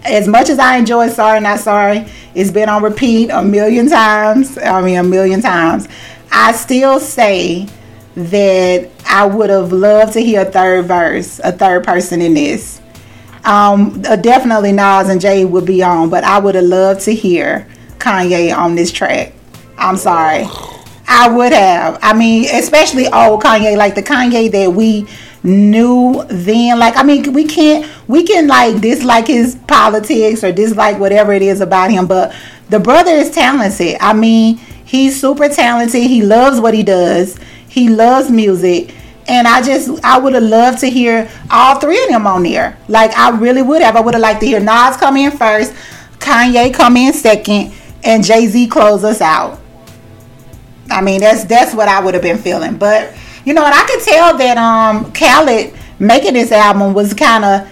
as 0.04 0.28
much 0.28 0.50
as 0.50 0.60
I 0.60 0.78
enjoy 0.78 1.10
Sorry 1.10 1.40
Not 1.40 1.60
Sorry, 1.60 2.06
it's 2.34 2.52
been 2.52 2.70
on 2.70 2.84
repeat 2.84 3.30
a 3.30 3.44
million 3.44 3.90
times. 3.90 4.58
I 4.58 4.82
mean, 4.82 4.98
a 4.98 5.04
million 5.04 5.42
times. 5.42 5.88
I 6.32 6.52
still 6.54 7.00
say 7.00 7.68
that 8.16 8.90
I 9.06 9.26
would 9.26 9.50
have 9.50 9.72
loved 9.72 10.14
to 10.14 10.20
hear 10.20 10.42
a 10.42 10.46
third 10.46 10.86
verse, 10.86 11.40
a 11.44 11.52
third 11.52 11.84
person 11.84 12.22
in 12.22 12.34
this. 12.34 12.82
Um, 13.48 14.04
uh, 14.06 14.18
definitely 14.18 14.74
Nas 14.74 15.08
and 15.08 15.22
Jay 15.22 15.46
would 15.46 15.66
be 15.66 15.82
on, 15.82 16.10
but 16.10 16.26
I 16.26 16.38
would 16.38 16.56
have 16.56 16.66
loved 16.66 17.02
to 17.06 17.16
hear 17.16 17.66
Kanye 17.98 18.56
on 18.56 18.76
this 18.76 18.92
track. 18.92 19.34
I'm 19.78 19.96
sorry. 19.96 20.46
I 21.08 21.30
would 21.30 21.54
have. 21.54 21.98
I 22.02 22.12
mean, 22.12 22.50
especially 22.54 23.08
old 23.08 23.42
Kanye, 23.42 23.78
like 23.78 23.96
the 23.96 24.04
Kanye 24.04 24.52
that 24.52 24.74
we 24.74 25.08
knew 25.44 26.26
then. 26.28 26.78
Like, 26.78 26.98
I 26.98 27.04
mean, 27.04 27.32
we 27.32 27.46
can't, 27.46 27.90
we 28.10 28.24
can 28.24 28.48
like 28.48 28.82
dislike 28.82 29.28
his 29.28 29.56
politics 29.66 30.44
or 30.44 30.52
dislike 30.52 31.00
whatever 31.00 31.32
it 31.32 31.42
is 31.42 31.62
about 31.62 31.90
him, 31.90 32.06
but 32.06 32.36
the 32.70 32.80
brother 32.82 33.12
is 33.12 33.32
talented. 33.32 33.96
I 34.02 34.12
mean, 34.12 34.58
he's 34.84 35.22
super 35.22 35.48
talented. 35.48 36.04
He 36.04 36.22
loves 36.22 36.60
what 36.60 36.74
he 36.74 36.84
does. 36.84 37.40
He 37.70 37.88
loves 37.88 38.30
music. 38.30 38.94
And 39.28 39.48
I 39.48 39.62
just, 39.62 39.90
I 40.04 40.18
would 40.18 40.34
have 40.34 40.44
loved 40.44 40.80
to 40.80 40.90
hear 40.90 41.30
all 41.52 41.80
three 41.80 42.02
of 42.04 42.10
them 42.10 42.26
on 42.26 42.44
there. 42.44 42.78
Like, 42.88 43.12
I 43.18 43.38
really 43.38 43.62
would 43.62 43.82
have. 43.82 43.96
I 43.96 44.02
would 44.02 44.14
have 44.14 44.22
liked 44.22 44.40
to 44.40 44.46
hear 44.46 44.60
Nas 44.60 44.96
come 44.96 45.18
in 45.18 45.32
first, 45.32 45.74
Kanye 46.20 46.74
come 46.74 46.96
in 46.96 47.14
second, 47.14 47.74
and 48.04 48.24
Jay 48.24 48.48
Z 48.48 48.68
close 48.68 49.04
us 49.04 49.20
out. 49.20 49.60
I 50.90 51.02
mean, 51.02 51.20
that's 51.20 51.44
that's 51.44 51.74
what 51.74 51.88
I 51.88 52.00
would 52.00 52.14
have 52.14 52.24
been 52.24 52.38
feeling. 52.38 52.78
But 52.78 53.14
you 53.46 53.54
know, 53.54 53.66
and 53.66 53.74
I 53.74 53.86
could 53.86 54.02
tell 54.02 54.38
that 54.38 54.58
um 54.58 55.12
Khaled 55.12 55.74
making 56.00 56.34
this 56.34 56.52
album 56.52 56.94
was 56.94 57.14
kind 57.14 57.44
of 57.44 57.70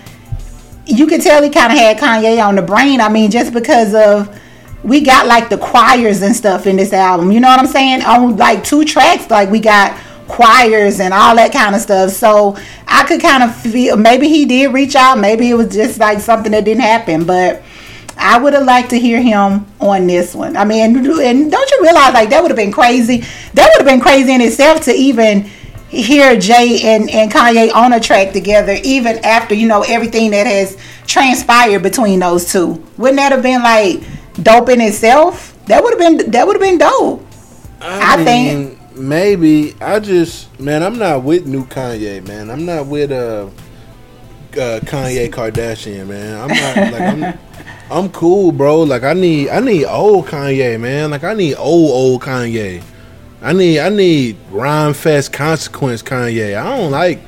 you 0.85 1.07
could 1.07 1.21
tell 1.21 1.41
he 1.41 1.49
kind 1.49 1.71
of 1.71 1.79
had 1.79 1.97
Kanye 1.97 2.45
on 2.45 2.55
the 2.55 2.61
brain. 2.61 3.01
I 3.01 3.09
mean, 3.09 3.31
just 3.31 3.53
because 3.53 3.93
of 3.95 4.39
we 4.83 5.01
got 5.01 5.25
like 5.27 5.49
the 5.49 5.57
choirs 5.57 6.21
and 6.21 6.35
stuff 6.35 6.67
in 6.67 6.75
this 6.75 6.93
album. 6.93 7.31
You 7.31 7.39
know 7.39 7.47
what 7.47 7.59
I'm 7.59 7.67
saying? 7.67 8.03
On 8.03 8.37
like 8.37 8.63
two 8.63 8.85
tracks, 8.85 9.29
like 9.29 9.49
we 9.49 9.59
got 9.59 9.99
choirs 10.27 10.99
and 10.99 11.13
all 11.13 11.35
that 11.35 11.53
kind 11.53 11.75
of 11.75 11.81
stuff. 11.81 12.11
So 12.11 12.57
I 12.87 13.05
could 13.05 13.21
kind 13.21 13.43
of 13.43 13.55
feel 13.55 13.97
maybe 13.97 14.27
he 14.27 14.45
did 14.45 14.73
reach 14.73 14.95
out. 14.95 15.19
Maybe 15.19 15.49
it 15.49 15.55
was 15.55 15.73
just 15.73 15.99
like 15.99 16.19
something 16.19 16.51
that 16.51 16.65
didn't 16.65 16.83
happen, 16.83 17.25
but. 17.25 17.63
I 18.17 18.39
would 18.39 18.53
have 18.53 18.63
liked 18.63 18.91
to 18.91 18.97
hear 18.97 19.21
him 19.21 19.65
on 19.81 20.07
this 20.07 20.33
one. 20.33 20.55
I 20.55 20.63
mean, 20.63 20.95
and 20.95 21.51
don't 21.51 21.71
you 21.71 21.79
realize 21.81 22.13
like 22.13 22.29
that 22.29 22.41
would 22.41 22.49
have 22.49 22.55
been 22.55 22.71
crazy? 22.71 23.25
That 23.55 23.69
would 23.69 23.85
have 23.85 23.85
been 23.85 23.99
crazy 23.99 24.33
in 24.33 24.39
itself 24.39 24.83
to 24.83 24.93
even 24.93 25.49
hear 25.89 26.39
Jay 26.39 26.81
and, 26.83 27.09
and 27.09 27.31
Kanye 27.31 27.73
on 27.73 27.93
a 27.93 27.99
track 27.99 28.33
together, 28.33 28.77
even 28.83 29.23
after 29.25 29.53
you 29.53 29.67
know 29.67 29.83
everything 29.83 30.31
that 30.31 30.47
has 30.47 30.77
transpired 31.07 31.83
between 31.83 32.19
those 32.19 32.51
two. 32.51 32.83
Wouldn't 32.97 33.17
that 33.17 33.31
have 33.31 33.43
been 33.43 33.61
like 33.61 34.01
dope 34.41 34.69
in 34.69 34.81
itself? 34.81 35.53
That 35.65 35.83
would 35.83 35.99
have 35.99 35.99
been 35.99 36.31
that 36.31 36.47
would 36.47 36.55
have 36.55 36.61
been 36.61 36.77
dope. 36.77 37.25
I 37.81 38.23
think- 38.23 38.69
mean, 38.69 38.74
maybe 38.97 39.75
I 39.81 39.99
just 39.99 40.59
man, 40.59 40.83
I'm 40.83 40.97
not 40.97 41.23
with 41.23 41.45
new 41.45 41.65
Kanye, 41.65 42.25
man. 42.27 42.49
I'm 42.49 42.65
not 42.65 42.87
with 42.87 43.11
uh, 43.11 43.49
uh 44.53 44.79
Kanye 44.81 45.29
Kardashian, 45.29 46.07
man. 46.07 46.41
I'm 46.41 46.47
not 46.47 46.91
like 46.93 47.01
I'm 47.01 47.39
I'm 47.91 48.09
cool, 48.09 48.51
bro. 48.51 48.81
Like 48.81 49.03
I 49.03 49.13
need 49.13 49.49
I 49.49 49.59
need 49.59 49.85
old 49.85 50.27
Kanye, 50.27 50.79
man. 50.79 51.11
Like 51.11 51.23
I 51.23 51.33
need 51.33 51.55
old 51.55 51.91
old 51.91 52.21
Kanye. 52.21 52.83
I 53.41 53.53
need 53.53 53.79
I 53.79 53.89
need 53.89 54.37
Rhymefest 54.49 55.31
consequence 55.31 56.01
Kanye. 56.01 56.57
I 56.59 56.77
don't 56.77 56.91
like 56.91 57.19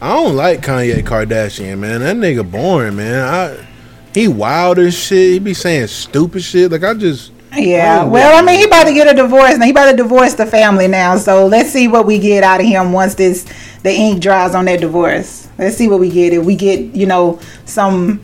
I 0.00 0.14
don't 0.14 0.36
like 0.36 0.60
Kanye 0.60 1.02
Kardashian, 1.02 1.78
man. 1.78 2.00
That 2.00 2.16
nigga 2.16 2.48
boring, 2.50 2.96
man. 2.96 3.22
I 3.22 3.66
he 4.12 4.28
wild 4.28 4.78
as 4.78 4.94
shit. 4.94 5.32
He 5.32 5.38
be 5.38 5.54
saying 5.54 5.88
stupid 5.88 6.42
shit. 6.42 6.70
Like 6.70 6.84
I 6.84 6.94
just 6.94 7.32
Yeah. 7.56 8.04
Well, 8.04 8.36
I 8.36 8.44
mean, 8.44 8.58
he 8.58 8.64
about 8.64 8.84
to 8.84 8.92
get 8.92 9.08
a 9.08 9.14
divorce. 9.14 9.56
Now 9.58 9.64
he 9.64 9.70
about 9.70 9.90
to 9.90 9.96
divorce 9.96 10.34
the 10.34 10.46
family 10.46 10.88
now. 10.88 11.16
So 11.16 11.46
let's 11.46 11.70
see 11.70 11.88
what 11.88 12.06
we 12.06 12.18
get 12.18 12.42
out 12.42 12.60
of 12.60 12.66
him 12.66 12.92
once 12.92 13.14
this 13.14 13.44
the 13.82 13.92
ink 13.92 14.22
dries 14.22 14.54
on 14.54 14.64
that 14.66 14.80
divorce. 14.80 15.48
Let's 15.58 15.76
see 15.76 15.88
what 15.88 16.00
we 16.00 16.10
get. 16.10 16.32
If 16.32 16.44
we 16.44 16.56
get, 16.56 16.80
you 16.94 17.06
know, 17.06 17.40
some, 17.64 18.22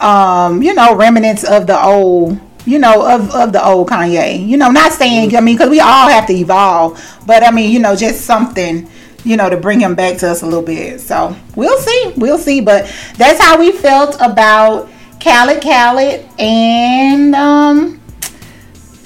um, 0.00 0.62
you 0.62 0.74
know, 0.74 0.94
remnants 0.94 1.44
of 1.44 1.66
the 1.66 1.80
old 1.82 2.40
you 2.66 2.80
know, 2.80 3.08
of, 3.08 3.30
of 3.30 3.52
the 3.52 3.64
old 3.64 3.88
Kanye. 3.88 4.44
You 4.46 4.56
know, 4.56 4.70
not 4.70 4.92
saying, 4.92 5.34
I 5.36 5.40
mean, 5.40 5.56
because 5.56 5.70
we 5.70 5.80
all 5.80 6.08
have 6.08 6.26
to 6.26 6.32
evolve, 6.34 7.00
but 7.24 7.42
I 7.42 7.50
mean, 7.50 7.70
you 7.70 7.78
know, 7.78 7.94
just 7.94 8.22
something, 8.22 8.90
you 9.24 9.36
know, 9.36 9.48
to 9.48 9.56
bring 9.56 9.80
him 9.80 9.94
back 9.94 10.18
to 10.18 10.28
us 10.28 10.42
a 10.42 10.44
little 10.44 10.62
bit. 10.62 11.00
So 11.00 11.34
we'll 11.54 11.78
see, 11.78 12.12
we'll 12.16 12.38
see. 12.38 12.60
But 12.60 12.92
that's 13.16 13.40
how 13.40 13.58
we 13.58 13.72
felt 13.72 14.16
about 14.16 14.90
Khaled 15.20 15.62
Khaled, 15.62 16.28
and 16.38 17.34
um, 17.34 18.00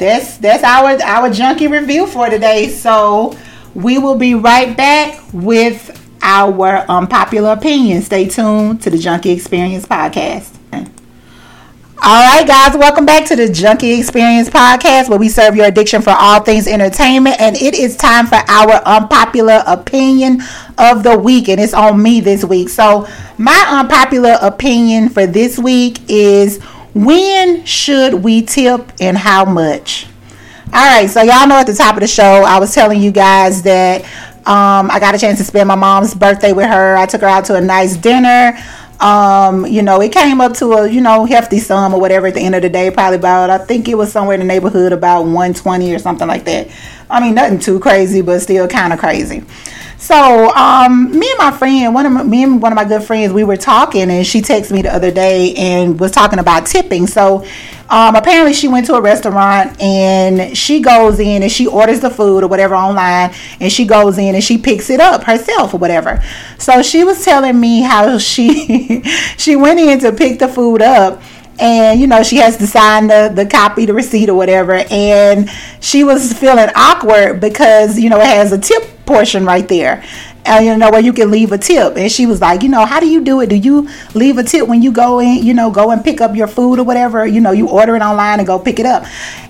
that's 0.01 0.39
that's 0.39 0.65
our 0.65 1.01
our 1.03 1.31
junkie 1.31 1.69
review 1.69 2.07
for 2.07 2.29
today. 2.31 2.71
So 2.71 3.37
we 3.75 3.99
will 3.99 4.17
be 4.17 4.35
right 4.35 4.77
back 4.77 5.23
with 5.33 5.97
our 6.23 6.79
um, 6.79 7.05
unpopular 7.05 7.53
opinion. 7.53 8.03
Stay 8.03 8.27
tuned 8.27 8.83
to 8.83 8.91
the 8.91 8.99
Junkie 8.99 9.31
Experience 9.31 9.87
podcast. 9.87 10.57
All 12.03 12.39
right, 12.39 12.47
guys, 12.47 12.75
welcome 12.79 13.05
back 13.05 13.27
to 13.29 13.37
the 13.37 13.47
Junkie 13.47 13.99
Experience 13.99 14.49
podcast 14.49 15.11
where 15.11 15.19
we 15.19 15.29
serve 15.29 15.55
your 15.55 15.67
addiction 15.67 16.01
for 16.01 16.15
all 16.17 16.41
things 16.41 16.67
entertainment. 16.67 17.39
And 17.39 17.55
it 17.57 17.75
is 17.75 17.95
time 17.95 18.27
for 18.27 18.39
our 18.49 18.81
unpopular 18.87 19.63
opinion 19.67 20.41
of 20.79 21.03
the 21.03 21.19
week, 21.19 21.51
and 21.51 21.61
it's 21.61 21.75
on 21.75 22.03
me 22.03 22.23
this 22.23 22.43
week. 22.43 22.71
So, 22.71 23.07
my 23.37 23.67
unpopular 23.69 24.39
opinion 24.41 25.11
for 25.11 25.27
this 25.27 25.59
week 25.59 25.99
is 26.09 26.59
when 26.95 27.65
should 27.65 28.15
we 28.15 28.43
tip 28.43 28.93
and 29.01 29.17
how 29.17 29.45
much? 29.45 30.07
All 30.73 30.87
right, 30.87 31.11
so 31.11 31.23
y'all 31.23 31.49
know 31.49 31.57
at 31.57 31.67
the 31.67 31.75
top 31.75 31.95
of 31.95 32.01
the 32.01 32.07
show, 32.07 32.23
I 32.23 32.61
was 32.61 32.73
telling 32.73 33.03
you 33.03 33.11
guys 33.11 33.63
that 33.63 34.05
um, 34.47 34.91
I 34.91 34.99
got 35.01 35.15
a 35.15 35.19
chance 35.19 35.39
to 35.39 35.45
spend 35.45 35.67
my 35.69 35.75
mom's 35.75 36.15
birthday 36.15 36.53
with 36.53 36.67
her. 36.67 36.97
I 36.97 37.07
took 37.07 37.23
her 37.23 37.27
out 37.27 37.45
to 37.47 37.57
a 37.57 37.61
nice 37.61 37.97
dinner. 37.97 38.57
Um, 39.01 39.67
you 39.67 39.83
know, 39.83 40.01
it 40.01 40.13
came 40.13 40.41
up 40.41 40.55
to 40.55 40.73
a, 40.73 40.89
you 40.89 41.01
know, 41.01 41.25
hefty 41.25 41.59
sum 41.59 41.95
or 41.95 42.01
whatever 42.01 42.27
at 42.27 42.35
the 42.35 42.41
end 42.41 42.55
of 42.55 42.63
the 42.63 42.69
day, 42.69 42.91
probably 42.91 43.17
about, 43.17 43.51
I 43.51 43.59
think 43.59 43.89
it 43.89 43.97
was 43.97 44.13
somewhere 44.13 44.35
in 44.35 44.41
the 44.41 44.47
neighborhood 44.47 44.93
about 44.93 45.23
120 45.23 45.95
or 45.95 45.99
something 45.99 46.29
like 46.29 46.45
that. 46.45 46.69
I 47.11 47.21
mean, 47.21 47.35
nothing 47.35 47.59
too 47.59 47.81
crazy, 47.81 48.21
but 48.21 48.41
still 48.41 48.69
kind 48.69 48.93
of 48.93 48.99
crazy. 48.99 49.45
So, 49.99 50.51
um, 50.55 51.11
me 51.11 51.29
and 51.31 51.39
my 51.39 51.51
friend, 51.51 51.93
one 51.95 52.07
of 52.07 52.13
my, 52.13 52.23
me 52.23 52.43
and 52.43 52.63
one 52.63 52.73
of 52.73 52.77
my 52.77 52.87
good 52.87 53.03
friends, 53.03 53.35
we 53.35 53.45
were 53.45 53.59
talking, 53.59 54.11
and 54.11 54.27
she 54.27 54.41
texted 54.41 54.73
me 54.73 54.81
the 54.81 54.95
other 54.95 55.11
day 55.11 55.55
and 55.57 56.01
was 56.01 56.11
talking 56.11 56.39
about 56.39 56.67
tipping. 56.67 57.07
So, 57.07 57.45
um, 57.91 58.17
apparently, 58.17 58.55
she 58.55 58.67
went 58.67 58.87
to 58.87 58.95
a 58.95 59.01
restaurant 59.01 59.79
and 59.83 60.57
she 60.57 60.81
goes 60.81 61.19
in 61.19 61.43
and 61.43 61.53
she 61.53 61.67
orders 61.67 62.01
the 62.01 62.09
food 62.09 62.45
or 62.45 62.49
whatever 62.49 62.77
online, 62.77 63.35
and 63.61 63.71
she 63.71 63.85
goes 63.85 64.17
in 64.17 64.35
and 64.35 64.43
she 64.43 64.57
picks 64.57 64.89
it 64.89 65.01
up 65.01 65.25
herself 65.25 65.75
or 65.75 65.79
whatever. 65.79 66.23
So 66.57 66.83
she 66.83 67.05
was 67.05 67.23
telling 67.23 67.61
me 67.61 67.83
how 67.83 68.17
she 68.17 69.03
she 69.37 69.55
went 69.55 69.81
in 69.81 69.99
to 70.01 70.13
pick 70.13 70.39
the 70.39 70.49
food 70.49 70.81
up 70.81 71.21
and 71.61 72.01
you 72.01 72.07
know 72.07 72.23
she 72.23 72.37
has 72.37 72.57
to 72.57 72.67
sign 72.67 73.07
the 73.07 73.31
the 73.35 73.45
copy 73.47 73.85
the 73.85 73.95
receipt 73.95 74.29
or 74.29 74.35
whatever. 74.35 74.85
And 74.91 75.49
she 75.81 76.03
was 76.03 76.33
feeling 76.33 76.69
awkward 76.75 77.41
because 77.41 77.99
you 77.99 78.09
know 78.09 78.19
it 78.19 78.27
has 78.27 78.53
a 78.53 78.59
tip 78.59 78.83
portion 79.05 79.45
right 79.45 79.69
there. 79.69 80.03
And 80.43 80.65
you 80.65 80.77
know 80.79 80.91
where 80.91 81.03
you 81.03 81.13
can 81.13 81.31
leave 81.31 81.53
a 81.53 81.59
tip. 81.59 81.97
And 81.97 82.11
she 82.11 82.25
was 82.25 82.41
like 82.41 82.63
you 82.63 82.71
know 82.71 82.87
how 82.87 82.99
do 82.99 83.09
you 83.09 83.23
do 83.23 83.41
it? 83.43 83.51
Do 83.51 83.57
you 83.57 83.89
leave 84.15 84.39
a 84.39 84.43
tip 84.43 84.67
when 84.67 84.81
you 84.83 84.91
go 84.91 85.21
in 85.21 85.45
you 85.45 85.53
know 85.53 85.71
go 85.71 85.91
and 85.91 86.03
pick 86.03 86.23
up 86.23 86.35
your 86.35 86.47
food 86.47 86.79
or 86.79 86.85
whatever? 86.85 87.27
You 87.27 87.41
know 87.41 87.53
you 87.53 87.69
order 87.69 87.95
it 87.95 88.03
online 88.03 88.41
and 88.41 88.47
go 88.47 88.59
pick 88.59 88.81
it 88.81 88.87
up. 88.87 89.05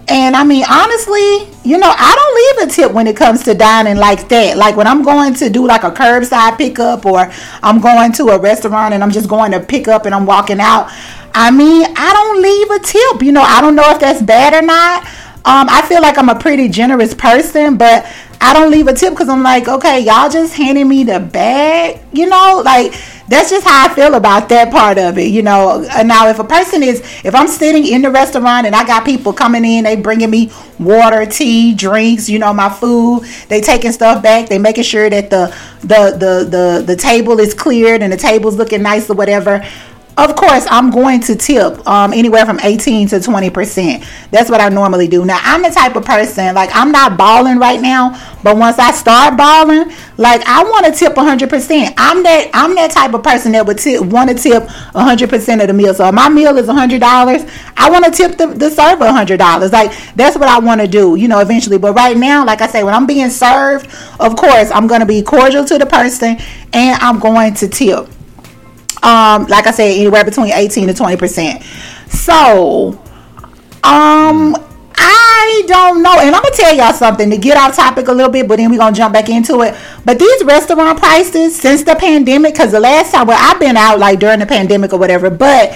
And 0.08 0.34
i 0.34 0.42
mean 0.42 0.64
honestly 0.68 1.46
you 1.62 1.78
know 1.78 1.92
i 1.96 2.14
don't 2.16 2.64
leave 2.64 2.68
a 2.68 2.74
tip 2.74 2.92
when 2.92 3.06
it 3.06 3.16
comes 3.16 3.44
to 3.44 3.54
dining 3.54 3.96
like 3.96 4.28
that. 4.30 4.56
Like 4.56 4.76
when 4.76 4.88
i'm 4.88 5.04
going 5.04 5.34
to 5.34 5.48
do 5.48 5.64
like 5.64 5.84
a 5.84 5.92
curbside 5.92 6.58
pickup 6.58 7.06
or 7.06 7.30
i'm 7.62 7.80
going 7.80 8.10
to 8.14 8.30
a 8.30 8.38
restaurant 8.40 8.92
and 8.92 9.04
i'm 9.04 9.12
just 9.12 9.28
going 9.28 9.52
to 9.52 9.60
pick 9.60 9.86
up 9.86 10.06
and 10.06 10.14
i'm 10.14 10.26
walking 10.26 10.58
out 10.58 10.90
I 11.34 11.50
mean, 11.50 11.86
I 11.96 12.12
don't 12.12 12.42
leave 12.42 12.70
a 12.70 12.78
tip. 12.80 13.22
You 13.22 13.32
know, 13.32 13.42
I 13.42 13.60
don't 13.60 13.74
know 13.74 13.90
if 13.90 14.00
that's 14.00 14.22
bad 14.22 14.54
or 14.54 14.66
not. 14.66 15.04
Um, 15.42 15.68
I 15.70 15.82
feel 15.88 16.02
like 16.02 16.18
I'm 16.18 16.28
a 16.28 16.38
pretty 16.38 16.68
generous 16.68 17.14
person, 17.14 17.78
but 17.78 18.06
I 18.42 18.54
don't 18.54 18.70
leave 18.70 18.86
a 18.88 18.94
tip 18.94 19.12
because 19.12 19.28
I'm 19.28 19.42
like, 19.42 19.68
okay, 19.68 20.00
y'all 20.00 20.30
just 20.30 20.54
handing 20.54 20.88
me 20.88 21.04
the 21.04 21.20
bag, 21.20 22.00
you 22.12 22.26
know, 22.26 22.62
like 22.64 22.92
that's 23.28 23.48
just 23.48 23.66
how 23.66 23.86
I 23.86 23.94
feel 23.94 24.14
about 24.14 24.48
that 24.48 24.70
part 24.70 24.98
of 24.98 25.18
it, 25.18 25.28
you 25.28 25.42
know. 25.42 25.86
Now, 26.04 26.28
if 26.28 26.38
a 26.38 26.44
person 26.44 26.82
is, 26.82 27.00
if 27.22 27.34
I'm 27.34 27.48
sitting 27.48 27.86
in 27.86 28.02
the 28.02 28.10
restaurant 28.10 28.66
and 28.66 28.74
I 28.74 28.84
got 28.86 29.04
people 29.04 29.32
coming 29.32 29.64
in, 29.64 29.84
they 29.84 29.94
bringing 29.94 30.30
me 30.30 30.50
water, 30.78 31.24
tea, 31.26 31.74
drinks, 31.74 32.28
you 32.28 32.38
know, 32.38 32.52
my 32.52 32.70
food, 32.70 33.24
they 33.48 33.60
taking 33.60 33.92
stuff 33.92 34.22
back, 34.22 34.48
they 34.48 34.58
making 34.58 34.84
sure 34.84 35.08
that 35.08 35.30
the 35.30 35.54
the 35.80 36.16
the 36.18 36.48
the 36.50 36.84
the 36.86 36.96
table 36.96 37.38
is 37.40 37.54
cleared 37.54 38.02
and 38.02 38.12
the 38.12 38.16
table's 38.16 38.56
looking 38.56 38.82
nice 38.82 39.08
or 39.08 39.14
whatever 39.14 39.64
of 40.18 40.36
course, 40.36 40.66
I'm 40.70 40.90
going 40.90 41.20
to 41.20 41.34
tip 41.34 41.86
um, 41.88 42.12
anywhere 42.12 42.44
from 42.44 42.60
18 42.60 43.08
to 43.08 43.16
20%. 43.16 44.30
That's 44.30 44.50
what 44.50 44.60
I 44.60 44.68
normally 44.68 45.08
do. 45.08 45.24
Now, 45.24 45.38
I'm 45.42 45.62
the 45.62 45.70
type 45.70 45.96
of 45.96 46.04
person, 46.04 46.54
like, 46.54 46.70
I'm 46.74 46.92
not 46.92 47.16
balling 47.16 47.58
right 47.58 47.80
now, 47.80 48.10
but 48.42 48.56
once 48.56 48.78
I 48.78 48.90
start 48.92 49.36
balling, 49.36 49.90
like, 50.18 50.42
I 50.46 50.62
want 50.64 50.86
to 50.86 50.92
tip 50.92 51.14
100%. 51.14 51.94
I'm 51.96 52.22
that 52.22 52.50
I'm 52.52 52.74
that 52.74 52.90
type 52.90 53.14
of 53.14 53.22
person 53.22 53.52
that 53.52 53.66
would 53.66 53.78
tip, 53.78 54.02
want 54.02 54.28
to 54.30 54.36
tip 54.36 54.64
100% 54.64 55.60
of 55.60 55.66
the 55.68 55.72
meal. 55.72 55.94
So, 55.94 56.06
if 56.06 56.14
my 56.14 56.28
meal 56.28 56.56
is 56.58 56.66
$100, 56.66 57.62
I 57.76 57.90
want 57.90 58.04
to 58.04 58.10
tip 58.10 58.36
the, 58.36 58.48
the 58.48 58.70
server 58.70 59.06
$100. 59.06 59.72
Like, 59.72 59.92
that's 60.14 60.36
what 60.36 60.48
I 60.48 60.58
want 60.58 60.80
to 60.80 60.88
do, 60.88 61.14
you 61.16 61.28
know, 61.28 61.38
eventually. 61.38 61.78
But 61.78 61.94
right 61.94 62.16
now, 62.16 62.44
like 62.44 62.60
I 62.60 62.66
say, 62.66 62.84
when 62.84 62.94
I'm 62.94 63.06
being 63.06 63.30
served, 63.30 63.86
of 64.18 64.36
course, 64.36 64.70
I'm 64.70 64.86
going 64.86 65.00
to 65.00 65.06
be 65.06 65.22
cordial 65.22 65.64
to 65.64 65.78
the 65.78 65.86
person 65.86 66.38
and 66.72 67.00
I'm 67.00 67.18
going 67.18 67.54
to 67.54 67.68
tip 67.68 68.08
um, 69.02 69.46
like 69.46 69.66
I 69.66 69.70
said, 69.70 69.90
anywhere 69.90 70.24
between 70.24 70.52
18 70.52 70.88
to 70.88 70.94
20 70.94 71.16
percent. 71.16 71.62
So, 72.08 73.00
um, 73.82 74.56
I 75.02 75.62
don't 75.66 76.02
know, 76.02 76.12
and 76.18 76.34
I'm 76.34 76.42
gonna 76.42 76.54
tell 76.54 76.74
y'all 76.74 76.92
something 76.92 77.30
to 77.30 77.38
get 77.38 77.56
off 77.56 77.74
topic 77.74 78.08
a 78.08 78.12
little 78.12 78.30
bit, 78.30 78.46
but 78.46 78.56
then 78.56 78.70
we're 78.70 78.78
gonna 78.78 78.94
jump 78.94 79.14
back 79.14 79.28
into 79.28 79.62
it. 79.62 79.74
But 80.04 80.18
these 80.18 80.44
restaurant 80.44 80.98
prices 80.98 81.58
since 81.58 81.82
the 81.82 81.96
pandemic, 81.96 82.54
because 82.54 82.72
the 82.72 82.80
last 82.80 83.12
time 83.12 83.26
well, 83.26 83.38
I've 83.40 83.58
been 83.58 83.76
out 83.76 83.98
like 83.98 84.18
during 84.18 84.40
the 84.40 84.46
pandemic 84.46 84.92
or 84.92 84.98
whatever, 84.98 85.30
but 85.30 85.72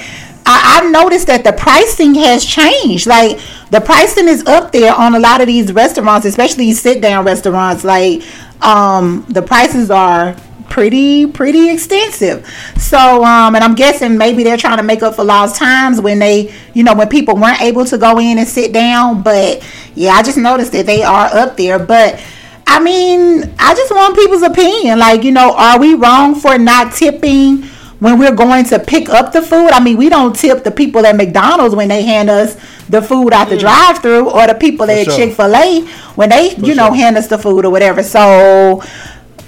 I, 0.47 0.81
have 0.83 0.91
noticed 0.91 1.27
that 1.29 1.45
the 1.45 1.53
pricing 1.53 2.15
has 2.17 2.45
changed. 2.45 3.07
Like 3.07 3.41
the 3.71 3.81
pricing 3.81 4.29
is 4.29 4.45
up 4.47 4.73
there 4.73 4.95
on 4.95 5.15
a 5.15 5.19
lot 5.19 5.41
of 5.41 5.47
these 5.47 5.73
restaurants, 5.73 6.27
especially 6.27 6.73
sit 6.73 7.01
down 7.01 7.25
restaurants. 7.25 7.85
Like 7.85 8.23
um, 8.63 9.25
the 9.29 9.43
prices 9.43 9.91
are 9.91 10.37
pretty 10.75 11.25
pretty 11.29 11.71
extensive. 11.71 12.45
So 12.77 13.25
um, 13.25 13.55
and 13.55 13.63
I'm 13.63 13.77
guessing 13.77 14.19
maybe 14.19 14.43
they're 14.43 14.57
trying 14.57 14.79
to 14.79 14.83
make 14.83 15.05
up 15.05 15.15
for 15.15 15.23
lost 15.23 15.55
times 15.55 16.01
when 16.01 16.19
they, 16.19 16.53
you 16.75 16.83
know, 16.83 16.95
when 16.97 17.09
people 17.09 17.37
weren't 17.37 17.61
able 17.61 17.85
to 17.85 17.97
go 17.97 18.19
in 18.19 18.39
and 18.39 18.49
sit 18.49 18.73
down. 18.73 19.23
But 19.23 19.65
yeah, 19.95 20.15
I 20.15 20.25
just 20.25 20.37
noticed 20.37 20.73
that 20.73 20.87
they 20.87 21.05
are 21.05 21.27
up 21.27 21.57
there. 21.57 21.79
But 21.79 22.21
I 22.67 22.83
mean, 22.83 23.55
I 23.57 23.75
just 23.75 23.95
want 23.95 24.17
people's 24.17 24.43
opinion. 24.43 24.99
Like, 24.99 25.23
you 25.23 25.31
know, 25.31 25.55
are 25.57 25.79
we 25.79 25.95
wrong 25.95 26.35
for 26.35 26.59
not 26.59 26.93
tipping? 26.93 27.71
when 28.01 28.19
we're 28.19 28.35
going 28.35 28.65
to 28.67 28.79
pick 28.79 29.09
up 29.09 29.33
the 29.33 29.41
food. 29.41 29.71
I 29.71 29.83
mean, 29.83 29.97
we 29.97 30.11
don't 30.11 30.37
tip 30.37 30.63
the 30.63 30.71
people 30.71 31.07
at 31.07 31.17
McDonald's 31.17 31.75
when 31.75 31.89
they 31.89 32.03
hand 32.03 32.29
us 32.29 32.55
the 32.91 33.01
food 33.01 33.33
out 33.33 33.49
the 33.49 33.57
mm. 33.57 33.61
drive-through, 33.61 34.29
or 34.29 34.47
the 34.47 34.55
people 34.55 34.87
For 34.87 34.93
at 34.93 35.05
sure. 35.07 35.17
Chick 35.17 35.35
Fil 35.35 35.55
A 35.55 35.87
when 36.15 36.29
they, 36.29 36.51
For 36.51 36.67
you 36.67 36.75
know, 36.75 36.89
sure. 36.89 36.97
hand 36.97 37.17
us 37.17 37.29
the 37.29 37.39
food 37.39 37.65
or 37.65 37.71
whatever. 37.71 38.03
So 38.03 38.83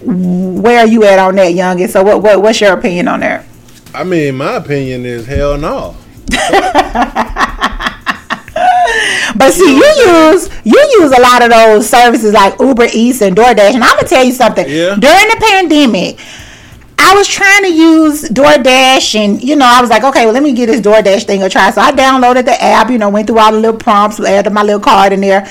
where 0.06 0.80
are 0.80 0.86
you 0.86 1.04
at 1.04 1.18
on 1.18 1.34
that, 1.36 1.54
youngest? 1.54 1.92
So 1.92 2.02
what, 2.02 2.22
what 2.22 2.40
what's 2.42 2.60
your 2.60 2.72
opinion 2.72 3.08
on 3.08 3.20
that? 3.20 3.44
I 3.94 4.04
mean, 4.04 4.36
my 4.36 4.56
opinion 4.56 5.04
is 5.04 5.26
hell 5.26 5.56
no. 5.58 5.96
but 9.36 9.52
see, 9.52 9.76
you 9.76 9.84
use 10.06 10.48
you 10.64 10.78
use 11.00 11.12
a 11.12 11.20
lot 11.20 11.42
of 11.42 11.50
those 11.50 11.88
services 11.88 12.32
like 12.32 12.58
Uber 12.60 12.88
Eats 12.92 13.22
and 13.22 13.36
DoorDash, 13.36 13.74
and 13.74 13.82
I'm 13.82 13.96
gonna 13.96 14.08
tell 14.08 14.24
you 14.24 14.32
something. 14.32 14.66
Yeah. 14.68 14.96
During 14.96 15.28
the 15.28 15.36
pandemic, 15.40 16.18
I 16.98 17.14
was 17.14 17.28
trying 17.28 17.62
to 17.62 17.72
use 17.72 18.24
DoorDash, 18.28 19.14
and 19.14 19.42
you 19.42 19.56
know, 19.56 19.66
I 19.66 19.80
was 19.80 19.90
like, 19.90 20.04
okay, 20.04 20.24
well, 20.24 20.34
let 20.34 20.42
me 20.42 20.52
get 20.52 20.66
this 20.66 20.80
DoorDash 20.80 21.24
thing 21.24 21.42
a 21.42 21.48
try. 21.48 21.70
So 21.70 21.80
I 21.80 21.92
downloaded 21.92 22.44
the 22.44 22.60
app, 22.62 22.90
you 22.90 22.98
know, 22.98 23.08
went 23.08 23.26
through 23.26 23.38
all 23.38 23.52
the 23.52 23.60
little 23.60 23.78
prompts, 23.78 24.20
added 24.20 24.52
my 24.52 24.62
little 24.62 24.80
card 24.80 25.12
in 25.12 25.20
there. 25.20 25.48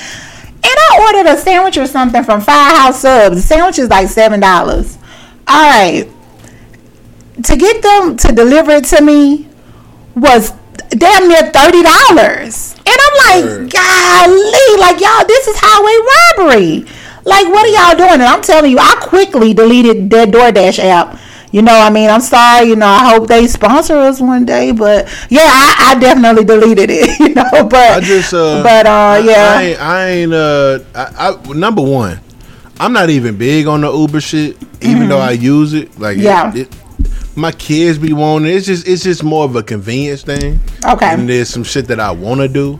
And 0.66 0.74
I 0.74 1.06
ordered 1.06 1.30
a 1.30 1.38
sandwich 1.38 1.78
or 1.78 1.86
something 1.86 2.24
from 2.24 2.42
Firehouse 2.42 3.02
Subs. 3.02 3.36
The 3.36 3.42
sandwich 3.42 3.78
is 3.78 3.90
like 3.90 4.08
seven 4.08 4.40
dollars. 4.40 4.98
All 5.48 5.62
right. 5.62 6.10
To 7.44 7.56
get 7.56 7.84
them 7.84 8.18
to 8.18 8.32
deliver 8.32 8.72
it 8.72 8.86
to 8.86 9.02
me 9.04 9.48
was 10.16 10.54
damn 10.90 11.28
near 11.28 11.52
thirty 11.52 11.84
dollars. 11.84 12.74
And 12.88 12.98
I'm 13.06 13.16
like, 13.30 13.72
golly, 13.72 14.80
like 14.80 15.00
y'all, 15.02 15.28
this 15.28 15.48
is 15.48 15.56
highway 15.60 16.48
robbery. 16.50 16.86
Like, 17.26 17.48
what 17.48 17.68
are 17.68 17.70
y'all 17.70 17.98
doing? 17.98 18.22
And 18.22 18.24
I'm 18.24 18.42
telling 18.42 18.72
you, 18.72 18.80
I 18.80 18.96
quickly 19.02 19.54
deleted 19.54 20.10
the 20.10 20.26
DoorDash 20.26 20.80
app 20.80 21.20
you 21.56 21.62
know, 21.62 21.72
I 21.74 21.90
mean, 21.90 22.10
I'm 22.10 22.20
sorry. 22.20 22.68
You 22.68 22.76
know, 22.76 22.86
I 22.86 23.10
hope 23.14 23.30
they 23.30 23.48
sponsor 23.48 23.94
us 23.96 24.20
one 24.20 24.44
day. 24.44 24.74
But 24.74 25.06
yeah, 25.30 25.40
I, 25.46 25.94
I 25.96 26.00
definitely 26.00 26.44
deleted 26.44 26.90
it. 26.92 27.06
You 27.26 27.34
know, 27.34 27.64
but 27.70 27.76
I 27.92 28.00
just, 28.02 28.34
uh, 28.34 28.62
but 28.62 28.86
uh, 28.86 28.90
I, 28.90 29.18
yeah, 29.20 29.54
I 29.56 29.62
ain't, 29.64 29.82
I 29.82 30.10
ain't 30.10 30.34
uh, 30.34 30.80
I, 30.94 31.30
I, 31.30 31.54
number 31.54 31.82
one, 31.82 32.20
I'm 32.78 32.92
not 32.92 33.10
even 33.10 33.38
big 33.38 33.68
on 33.68 33.82
the 33.82 33.92
Uber 33.92 34.20
shit, 34.20 34.58
even 34.82 35.08
though 35.08 35.20
I 35.20 35.32
use 35.32 35.74
it. 35.74 35.98
Like, 35.98 36.18
Mm-hmm. 36.18 36.26
Yeah. 36.26 36.54
it, 36.54 36.68
it, 36.74 37.38
my 37.38 37.54
kids 37.54 37.98
be 38.00 38.12
wanting. 38.12 38.52
it. 38.52 38.56
It's 38.56 38.66
just, 38.66 38.86
it's 38.88 39.04
just 39.04 39.24
more 39.24 39.46
of 39.46 39.56
a 39.56 39.64
convenience 39.64 40.24
thing. 40.24 40.60
Okay. 40.86 41.06
And 41.14 41.28
there's 41.30 41.50
some 41.50 41.64
shit 41.64 41.88
that 41.88 42.02
I 42.02 42.12
want 42.12 42.42
to 42.42 42.50
do. 42.50 42.80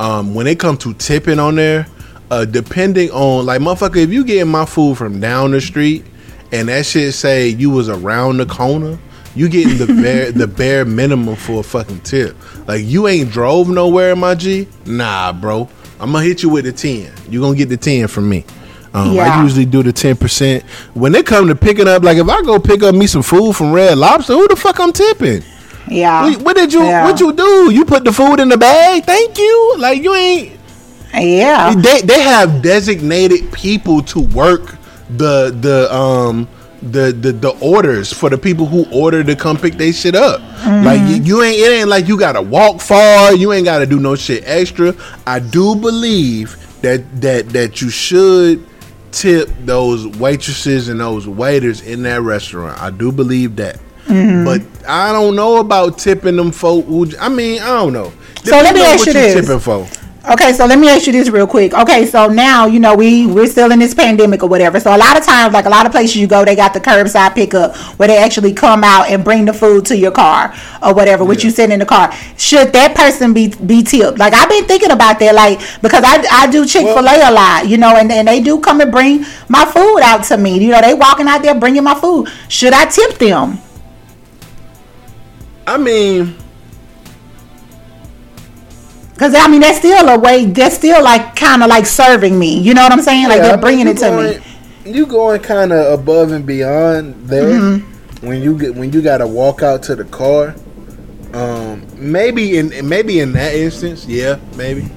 Um, 0.00 0.34
when 0.34 0.48
it 0.48 0.58
comes 0.58 0.80
to 0.80 0.94
tipping 0.94 1.38
on 1.38 1.54
there, 1.54 1.86
uh, 2.32 2.44
depending 2.44 3.10
on 3.12 3.46
like 3.46 3.60
motherfucker, 3.60 3.98
if 4.02 4.10
you 4.10 4.24
getting 4.24 4.50
my 4.50 4.64
food 4.64 4.98
from 4.98 5.20
down 5.20 5.52
the 5.52 5.60
street 5.60 6.04
and 6.52 6.68
that 6.68 6.86
shit 6.86 7.14
say 7.14 7.48
you 7.48 7.70
was 7.70 7.88
around 7.88 8.38
the 8.38 8.46
corner, 8.46 8.98
you 9.34 9.48
getting 9.48 9.78
the 9.78 9.86
bare 9.86 10.32
the 10.32 10.46
bare 10.46 10.84
minimum 10.84 11.36
for 11.36 11.60
a 11.60 11.62
fucking 11.62 12.00
tip. 12.00 12.36
Like 12.66 12.84
you 12.84 13.08
ain't 13.08 13.30
drove 13.30 13.68
nowhere, 13.68 14.12
in 14.12 14.18
my 14.18 14.34
G. 14.34 14.68
Nah, 14.86 15.32
bro. 15.32 15.68
I'm 15.98 16.12
gonna 16.12 16.24
hit 16.24 16.42
you 16.42 16.48
with 16.50 16.64
the 16.64 16.72
ten. 16.72 17.12
You 17.30 17.40
gonna 17.40 17.56
get 17.56 17.68
the 17.68 17.76
ten 17.76 18.06
from 18.08 18.28
me. 18.28 18.44
Um, 18.94 19.18
I 19.18 19.42
usually 19.42 19.66
do 19.66 19.82
the 19.82 19.92
ten 19.92 20.16
percent 20.16 20.62
when 20.94 21.14
it 21.14 21.26
come 21.26 21.48
to 21.48 21.54
picking 21.54 21.88
up. 21.88 22.02
Like 22.02 22.18
if 22.18 22.28
I 22.28 22.42
go 22.42 22.58
pick 22.58 22.82
up 22.82 22.94
me 22.94 23.06
some 23.06 23.22
food 23.22 23.54
from 23.54 23.72
Red 23.72 23.98
Lobster, 23.98 24.32
who 24.34 24.48
the 24.48 24.56
fuck 24.56 24.78
I'm 24.80 24.92
tipping? 24.92 25.42
yeah. 25.88 26.22
What, 26.24 26.42
what 26.42 26.56
did 26.56 26.72
you 26.72 26.82
Yeah. 26.82 27.04
What 27.04 27.20
you 27.20 27.32
do? 27.32 27.70
You 27.72 27.84
put 27.84 28.04
the 28.04 28.12
food 28.12 28.40
in 28.40 28.48
the 28.48 28.58
bag? 28.58 29.04
Thank 29.04 29.38
you. 29.38 29.74
Like 29.78 30.02
you 30.02 30.14
ain't. 30.14 30.58
yeah. 31.14 31.74
They 31.74 32.02
they 32.02 32.20
have 32.22 32.62
designated 32.62 33.52
people 33.52 34.02
to 34.02 34.20
work 34.20 34.75
the 35.10 35.50
the 35.60 35.94
um 35.94 36.48
the 36.82 37.12
the 37.12 37.32
the 37.32 37.56
orders 37.60 38.12
for 38.12 38.28
the 38.28 38.38
people 38.38 38.66
who 38.66 38.86
order 38.92 39.24
to 39.24 39.34
come 39.34 39.56
pick 39.56 39.74
they 39.74 39.92
shit 39.92 40.14
up. 40.14 40.40
Like 40.64 41.00
you, 41.08 41.22
you 41.22 41.42
ain't 41.42 41.58
it 41.58 41.72
ain't 41.72 41.88
like 41.88 42.08
you 42.08 42.18
gotta 42.18 42.42
walk 42.42 42.80
far. 42.80 43.34
You 43.34 43.52
ain't 43.52 43.64
gotta 43.64 43.86
do 43.86 43.98
no 43.98 44.14
shit 44.14 44.42
extra. 44.46 44.94
I 45.26 45.38
do 45.38 45.74
believe 45.76 46.56
that 46.82 47.20
that 47.20 47.48
that 47.50 47.80
you 47.80 47.90
should 47.90 48.66
tip 49.12 49.48
those 49.60 50.06
waitresses 50.06 50.88
and 50.88 51.00
those 51.00 51.26
waiters 51.26 51.80
in 51.80 52.02
that 52.02 52.20
restaurant. 52.22 52.80
I 52.80 52.90
do 52.90 53.10
believe 53.10 53.56
that. 53.56 53.80
But 54.44 54.62
I 54.86 55.12
don't 55.12 55.34
know 55.34 55.58
about 55.58 55.98
tipping 55.98 56.36
them 56.36 56.52
folk. 56.52 56.84
Who, 56.86 57.10
I 57.18 57.28
mean, 57.28 57.60
I 57.60 57.68
don't 57.68 57.92
know. 57.92 58.12
So 58.44 58.52
let 58.52 58.74
me 58.74 58.82
ask 58.82 58.98
what 58.98 59.06
you 59.08 59.12
this. 59.14 59.34
tipping 59.34 59.58
for. 59.58 59.88
Okay, 60.28 60.52
so 60.52 60.66
let 60.66 60.80
me 60.80 60.88
ask 60.88 61.06
you 61.06 61.12
this 61.12 61.28
real 61.28 61.46
quick. 61.46 61.72
Okay, 61.72 62.04
so 62.04 62.26
now 62.26 62.66
you 62.66 62.80
know 62.80 62.96
we 62.96 63.26
we're 63.26 63.46
still 63.46 63.70
in 63.70 63.78
this 63.78 63.94
pandemic 63.94 64.42
or 64.42 64.48
whatever. 64.48 64.80
So 64.80 64.90
a 64.90 64.98
lot 64.98 65.16
of 65.16 65.24
times, 65.24 65.54
like 65.54 65.66
a 65.66 65.68
lot 65.68 65.86
of 65.86 65.92
places 65.92 66.16
you 66.16 66.26
go, 66.26 66.44
they 66.44 66.56
got 66.56 66.74
the 66.74 66.80
curbside 66.80 67.36
pickup 67.36 67.76
where 67.96 68.08
they 68.08 68.18
actually 68.18 68.52
come 68.52 68.82
out 68.82 69.08
and 69.08 69.22
bring 69.22 69.44
the 69.44 69.52
food 69.52 69.86
to 69.86 69.96
your 69.96 70.10
car 70.10 70.52
or 70.82 70.94
whatever, 70.94 71.24
which 71.24 71.44
you 71.44 71.50
sit 71.50 71.70
in 71.70 71.78
the 71.78 71.86
car. 71.86 72.12
Should 72.36 72.72
that 72.72 72.96
person 72.96 73.34
be 73.34 73.54
be 73.54 73.84
tipped? 73.84 74.18
Like 74.18 74.34
I've 74.34 74.48
been 74.48 74.64
thinking 74.64 74.90
about 74.90 75.20
that, 75.20 75.32
like 75.32 75.60
because 75.80 76.02
I 76.04 76.26
I 76.28 76.50
do 76.50 76.66
Chick 76.66 76.86
Fil 76.86 77.06
A 77.06 77.30
a 77.30 77.32
lot, 77.32 77.68
you 77.68 77.78
know, 77.78 77.94
and 77.94 78.10
and 78.10 78.26
they 78.26 78.40
do 78.40 78.58
come 78.58 78.80
and 78.80 78.90
bring 78.90 79.24
my 79.48 79.64
food 79.64 80.00
out 80.00 80.24
to 80.24 80.36
me. 80.36 80.58
You 80.58 80.72
know, 80.72 80.80
they 80.80 80.94
walking 80.94 81.28
out 81.28 81.42
there 81.42 81.54
bringing 81.54 81.84
my 81.84 81.94
food. 81.94 82.28
Should 82.48 82.72
I 82.72 82.86
tip 82.86 83.18
them? 83.18 83.60
I 85.68 85.78
mean, 85.78 86.36
Because 89.16 89.34
I 89.34 89.48
mean, 89.48 89.62
that's 89.62 89.78
still 89.78 90.08
a 90.08 90.18
way. 90.18 90.44
That's 90.44 90.76
still 90.76 91.02
like 91.02 91.34
kind 91.36 91.62
of 91.62 91.70
like 91.70 91.86
serving 91.86 92.38
me. 92.38 92.58
You 92.60 92.74
know 92.74 92.82
what 92.82 92.92
I'm 92.92 93.00
saying? 93.02 93.28
Like 93.28 93.38
yeah, 93.38 93.48
they're 93.48 93.56
bringing 93.58 93.88
it 93.88 93.94
to 93.98 94.10
going, 94.10 94.40
me. 94.84 94.92
You 94.92 95.06
going 95.06 95.40
kind 95.40 95.72
of 95.72 95.98
above 95.98 96.32
and 96.32 96.44
beyond 96.46 97.26
there 97.28 97.58
Mm-hmm. 97.58 98.26
when 98.26 98.42
you 98.42 98.58
get 98.58 98.74
when 98.74 98.92
you 98.92 99.00
got 99.02 99.18
to 99.18 99.26
walk 99.26 99.62
out 99.62 99.82
to 99.84 99.96
the 99.96 100.04
car. 100.04 100.54
Um, 101.32 101.86
maybe 101.96 102.58
in 102.58 102.88
maybe 102.88 103.20
in 103.20 103.32
that 103.32 103.54
instance, 103.54 104.06
yeah, 104.06 104.38
maybe. 104.56 104.88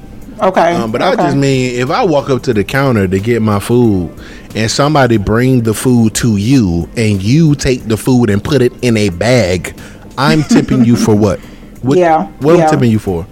Okay. 0.42 0.74
Um, 0.76 0.92
but 0.92 1.02
I 1.02 1.16
just 1.16 1.38
mean 1.38 1.80
if 1.80 1.90
I 1.90 2.04
walk 2.06 2.30
up 2.30 2.44
to 2.44 2.54
the 2.54 2.64
counter 2.64 3.08
to 3.08 3.20
get 3.20 3.42
my 3.42 3.60
food 3.60 4.12
and 4.56 4.70
somebody 4.72 5.18
bring 5.18 5.64
the 5.64 5.74
food 5.74 6.16
to 6.16 6.38
you 6.38 6.90
and 6.98 7.22
you 7.22 7.56
take 7.56 7.86
the 7.86 7.98
food 7.98 8.30
and 8.30 8.44
put 8.44 8.62
it 8.62 8.74
in 8.84 8.96
a 8.98 9.10
bag, 9.10 9.78
I'm 10.18 10.44
tipping 10.44 10.86
you 10.86 10.96
for 10.98 11.16
what? 11.16 11.40
what 11.82 11.98
Yeah, 11.98 12.28
What 12.40 12.58
yeah. 12.58 12.66
I'm 12.66 12.72
tipping 12.72 12.92
you 12.92 13.00
for? 13.00 13.26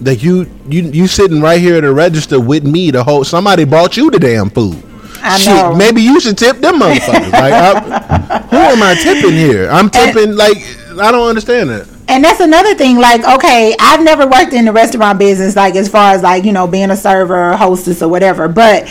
Like 0.00 0.22
you 0.22 0.50
you 0.68 0.82
you 0.82 1.06
sitting 1.06 1.40
right 1.40 1.60
here 1.60 1.76
at 1.76 1.82
the 1.82 1.92
register 1.92 2.40
with 2.40 2.64
me 2.64 2.90
the 2.90 3.04
whole 3.04 3.24
somebody 3.24 3.64
bought 3.64 3.96
you 3.96 4.10
the 4.10 4.18
damn 4.18 4.48
food. 4.50 4.82
I 5.22 5.38
Shit, 5.38 5.54
know. 5.54 5.74
maybe 5.74 6.00
you 6.00 6.18
should 6.20 6.38
tip 6.38 6.58
them 6.58 6.80
motherfuckers. 6.80 7.32
like 7.32 7.52
I, 7.52 8.38
who 8.50 8.56
am 8.56 8.82
I 8.82 8.94
tipping 8.94 9.32
here? 9.32 9.68
I'm 9.68 9.90
tipping 9.90 10.34
like 10.36 10.56
I 10.98 11.12
don't 11.12 11.28
understand 11.28 11.70
that. 11.70 11.86
And 12.08 12.24
that's 12.24 12.40
another 12.40 12.74
thing. 12.74 12.98
Like, 12.98 13.24
okay, 13.24 13.76
I've 13.78 14.02
never 14.02 14.26
worked 14.26 14.52
in 14.52 14.64
the 14.64 14.72
restaurant 14.72 15.18
business, 15.20 15.54
like 15.54 15.76
as 15.76 15.88
far 15.88 16.12
as 16.14 16.22
like 16.22 16.44
you 16.44 16.52
know 16.52 16.66
being 16.66 16.90
a 16.90 16.96
server, 16.96 17.50
or 17.52 17.56
hostess, 17.56 18.02
or 18.02 18.08
whatever. 18.08 18.48
But 18.48 18.84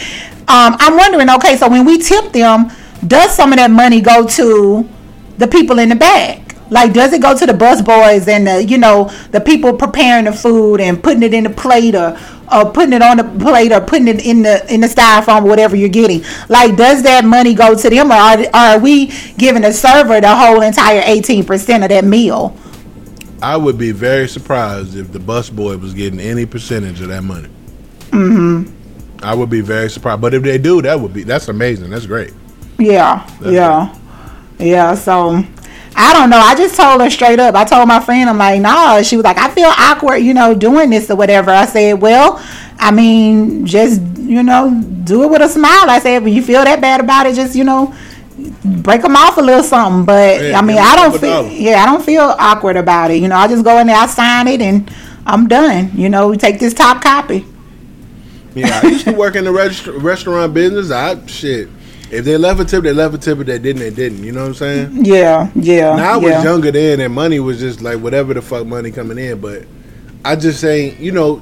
um, 0.48 0.76
I'm 0.80 0.95
wondering, 0.95 1.30
okay, 1.31 1.57
so 1.57 1.68
when 1.69 1.86
we 1.86 1.98
tip 1.98 2.31
them, 2.31 2.72
does 3.06 3.36
some 3.36 3.52
of 3.52 3.57
that 3.57 3.72
money 3.72 3.99
go 3.99 4.26
to 4.26 4.88
the 5.38 5.48
people 5.48 5.80
in 5.80 5.90
the 5.90 5.95
back? 5.95 6.49
Like, 6.70 6.94
does 6.94 7.14
it 7.14 7.22
go 7.22 7.38
to 7.38 7.46
the 7.46 7.54
bus 7.54 7.82
boys 7.82 8.28
and 8.28 8.48
the 8.48 8.64
you 8.64 8.78
know 8.78 9.06
the 9.32 9.41
people 9.41 9.74
preparing 9.74 10.26
the 10.26 10.34
food 10.34 10.82
and 10.82 11.02
putting 11.02 11.24
it 11.24 11.34
in 11.34 11.46
the 11.46 11.50
plate 11.50 11.96
or 11.96 12.18
or 12.52 12.72
putting 12.72 12.94
it 12.94 13.02
on 13.02 13.18
the 13.18 13.24
plate 13.24 13.72
or 13.72 13.82
putting 13.82 14.08
it 14.08 14.26
in 14.26 14.44
the 14.44 14.72
in 14.74 14.82
the 14.82 14.88
styrofoam, 14.88 15.44
whatever 15.44 15.76
you're 15.76 15.90
getting? 15.90 16.24
Like, 16.48 16.76
does 16.76 17.04
that 17.04 17.26
money 17.26 17.54
go 17.54 17.76
to 17.76 17.90
them, 17.90 18.12
or 18.12 18.16
are, 18.16 18.38
are 18.54 18.80
we 18.80 19.08
giving 19.38 19.62
the 19.64 19.74
server 19.74 20.20
the 20.22 20.36
whole 20.36 20.62
entire 20.62 21.02
18% 21.02 21.84
of 21.84 21.90
that 21.90 22.04
meal? 22.06 22.56
I 23.41 23.56
would 23.56 23.78
be 23.78 23.91
very 23.91 24.28
surprised 24.28 24.96
if 24.98 25.12
the 25.12 25.20
bus 25.20 25.50
boy 25.50 25.78
was 25.78 25.94
getting 25.94 26.20
any 26.20 26.46
percentage 26.46 27.00
of 27.02 27.08
that 27.08 27.24
money. 27.24 27.50
Mm-hmm. 28.12 28.76
I 29.24 29.34
would 29.34 29.50
be 29.50 29.62
very 29.62 29.90
surprised. 29.90 30.22
But 30.22 30.34
if 30.34 30.44
they 30.44 30.58
do, 30.58 30.82
that 30.82 31.00
would 31.00 31.14
be 31.14 31.24
that's 31.24 31.48
amazing. 31.48 31.90
That's 31.90 32.06
great. 32.06 32.34
Yeah, 32.78 33.28
That's 33.41 33.54
yeah, 33.54 33.98
yeah. 34.58 34.96
So 34.96 35.44
I 36.02 36.14
don't 36.14 36.30
know. 36.30 36.38
I 36.40 36.56
just 36.56 36.76
told 36.78 37.02
her 37.02 37.10
straight 37.10 37.40
up. 37.40 37.56
I 37.56 37.66
told 37.66 37.88
my 37.88 38.00
friend, 38.00 38.30
I'm 38.30 38.38
like, 38.38 38.62
nah. 38.62 39.02
She 39.02 39.18
was 39.18 39.26
like, 39.26 39.38
I 39.38 39.50
feel 39.50 39.68
awkward, 39.78 40.18
you 40.18 40.34
know, 40.34 40.56
doing 40.56 40.90
this 40.92 41.10
or 41.12 41.18
whatever. 41.18 41.52
I 41.52 41.66
said, 41.66 42.02
well, 42.02 42.42
I 42.80 42.92
mean, 42.92 43.66
just 43.66 44.02
you 44.18 44.42
know, 44.44 44.82
do 45.04 45.24
it 45.24 45.30
with 45.30 45.42
a 45.42 45.50
smile. 45.50 45.90
I 45.90 46.00
said, 46.00 46.24
when 46.24 46.34
you 46.34 46.42
feel 46.42 46.64
that 46.64 46.80
bad 46.80 47.02
about 47.02 47.26
it, 47.26 47.36
just 47.36 47.54
you 47.56 47.64
know, 47.66 47.94
break 48.64 49.02
them 49.02 49.16
off 49.18 49.38
a 49.38 49.42
little 49.42 49.62
something. 49.64 50.06
But 50.06 50.42
Yeah, 50.42 50.58
I 50.58 50.62
mean, 50.62 50.78
I 50.80 50.96
don't 50.96 51.20
feel, 51.20 51.44
dollars. 51.44 51.54
yeah, 51.60 51.84
I 51.84 51.86
don't 51.88 52.04
feel 52.04 52.22
awkward 52.40 52.78
about 52.78 53.12
it. 53.12 53.22
You 53.22 53.28
know, 53.28 53.36
I 53.36 53.48
just 53.48 53.64
go 53.66 53.78
in 53.80 53.88
there, 53.88 53.98
I 53.98 54.06
sign 54.08 54.48
it, 54.48 54.62
and 54.62 54.90
I'm 55.26 55.48
done. 55.48 55.92
You 55.96 56.08
know, 56.10 56.30
we 56.30 56.38
take 56.38 56.60
this 56.60 56.74
top 56.74 57.02
copy. 57.04 57.46
Yeah, 58.56 58.80
I 58.84 58.88
used 58.88 59.06
to 59.06 59.12
work 59.14 59.36
in 59.36 59.44
the 59.44 59.52
regist- 59.52 60.02
restaurant 60.02 60.54
business. 60.54 60.92
I 60.92 61.26
shit. 61.28 61.70
If 62.11 62.26
they 62.26 62.38
left 62.38 62.60
a 62.60 62.65
tip, 62.65 62.84
they 62.84 62.94
left 62.94 63.14
a 63.14 63.18
tip. 63.19 63.40
If 63.40 63.45
they 63.45 63.60
didn't, 63.60 63.81
they 63.81 63.91
didn't. 63.91 64.23
You 64.23 64.31
know 64.31 64.41
what 64.41 64.48
I'm 64.48 64.53
saying? 64.56 65.06
Yeah, 65.06 65.52
yeah. 65.56 65.95
Now 65.95 66.14
I 66.14 66.18
was 66.18 66.31
yeah. 66.31 66.44
younger 66.44 66.72
then, 66.72 66.99
and 67.02 67.14
money 67.14 67.40
was 67.40 67.60
just 67.60 67.81
like 67.81 67.99
whatever 67.99 68.34
the 68.34 68.41
fuck 68.41 68.65
money 68.65 68.91
coming 68.91 69.19
in. 69.19 69.40
But 69.40 69.65
I 70.26 70.36
just 70.36 70.60
saying, 70.60 70.98
you 70.99 71.11
know, 71.11 71.41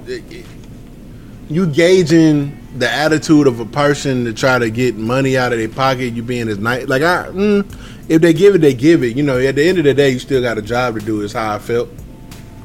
you 1.49 1.67
gauging 1.67 2.57
the 2.77 2.91
attitude 2.91 3.47
of 3.47 3.59
a 3.59 3.65
person 3.65 4.25
to 4.25 4.33
try 4.33 4.59
to 4.59 4.69
get 4.69 4.95
money 4.95 5.37
out 5.37 5.53
of 5.53 5.59
their 5.59 5.69
pocket. 5.69 6.13
You 6.13 6.23
being 6.23 6.49
as 6.49 6.59
nice, 6.59 6.87
like 6.87 7.01
I, 7.01 7.27
mm, 7.29 7.65
if 8.09 8.21
they 8.21 8.33
give 8.33 8.55
it, 8.55 8.59
they 8.59 8.73
give 8.73 9.03
it. 9.03 9.15
You 9.15 9.23
know, 9.23 9.39
at 9.39 9.55
the 9.55 9.67
end 9.67 9.77
of 9.77 9.85
the 9.85 9.93
day, 9.93 10.09
you 10.09 10.19
still 10.19 10.41
got 10.41 10.57
a 10.57 10.61
job 10.61 10.99
to 10.99 11.05
do. 11.05 11.21
Is 11.21 11.31
how 11.31 11.55
I 11.55 11.59
felt. 11.59 11.89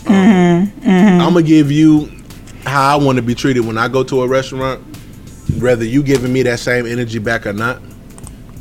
I'm 0.06 1.34
gonna 1.34 1.42
give 1.42 1.70
you 1.70 2.10
how 2.64 2.98
I 2.98 3.02
want 3.02 3.16
to 3.16 3.22
be 3.22 3.34
treated 3.34 3.60
when 3.60 3.78
I 3.78 3.86
go 3.86 4.02
to 4.02 4.22
a 4.22 4.28
restaurant. 4.28 4.82
Whether 5.60 5.84
you 5.84 6.02
giving 6.02 6.32
me 6.32 6.42
that 6.44 6.58
same 6.58 6.86
energy 6.86 7.18
back 7.18 7.46
or 7.46 7.52
not. 7.52 7.80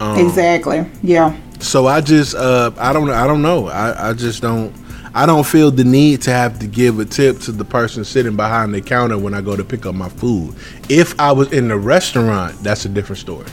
Um, 0.01 0.17
Exactly. 0.17 0.85
Yeah. 1.03 1.37
so 1.59 1.85
I 1.85 2.01
just 2.01 2.33
uh 2.35 2.71
I 2.77 2.91
don't 2.91 3.09
I 3.11 3.27
don't 3.27 3.41
know. 3.43 3.67
I, 3.67 4.09
I 4.09 4.13
just 4.13 4.41
don't 4.41 4.73
I 5.13 5.25
don't 5.25 5.45
feel 5.45 5.69
the 5.71 5.83
need 5.83 6.21
to 6.23 6.31
have 6.31 6.57
to 6.59 6.67
give 6.67 6.97
a 6.99 7.05
tip 7.05 7.39
to 7.41 7.51
the 7.51 7.65
person 7.65 8.03
sitting 8.03 8.35
behind 8.35 8.73
the 8.73 8.81
counter 8.81 9.17
when 9.17 9.33
I 9.33 9.41
go 9.41 9.55
to 9.55 9.63
pick 9.63 9.85
up 9.85 9.93
my 9.93 10.09
food. 10.09 10.55
If 10.89 11.19
I 11.19 11.31
was 11.33 11.51
in 11.53 11.67
the 11.67 11.77
restaurant, 11.77 12.57
that's 12.63 12.85
a 12.85 12.89
different 12.89 13.19
story. 13.19 13.45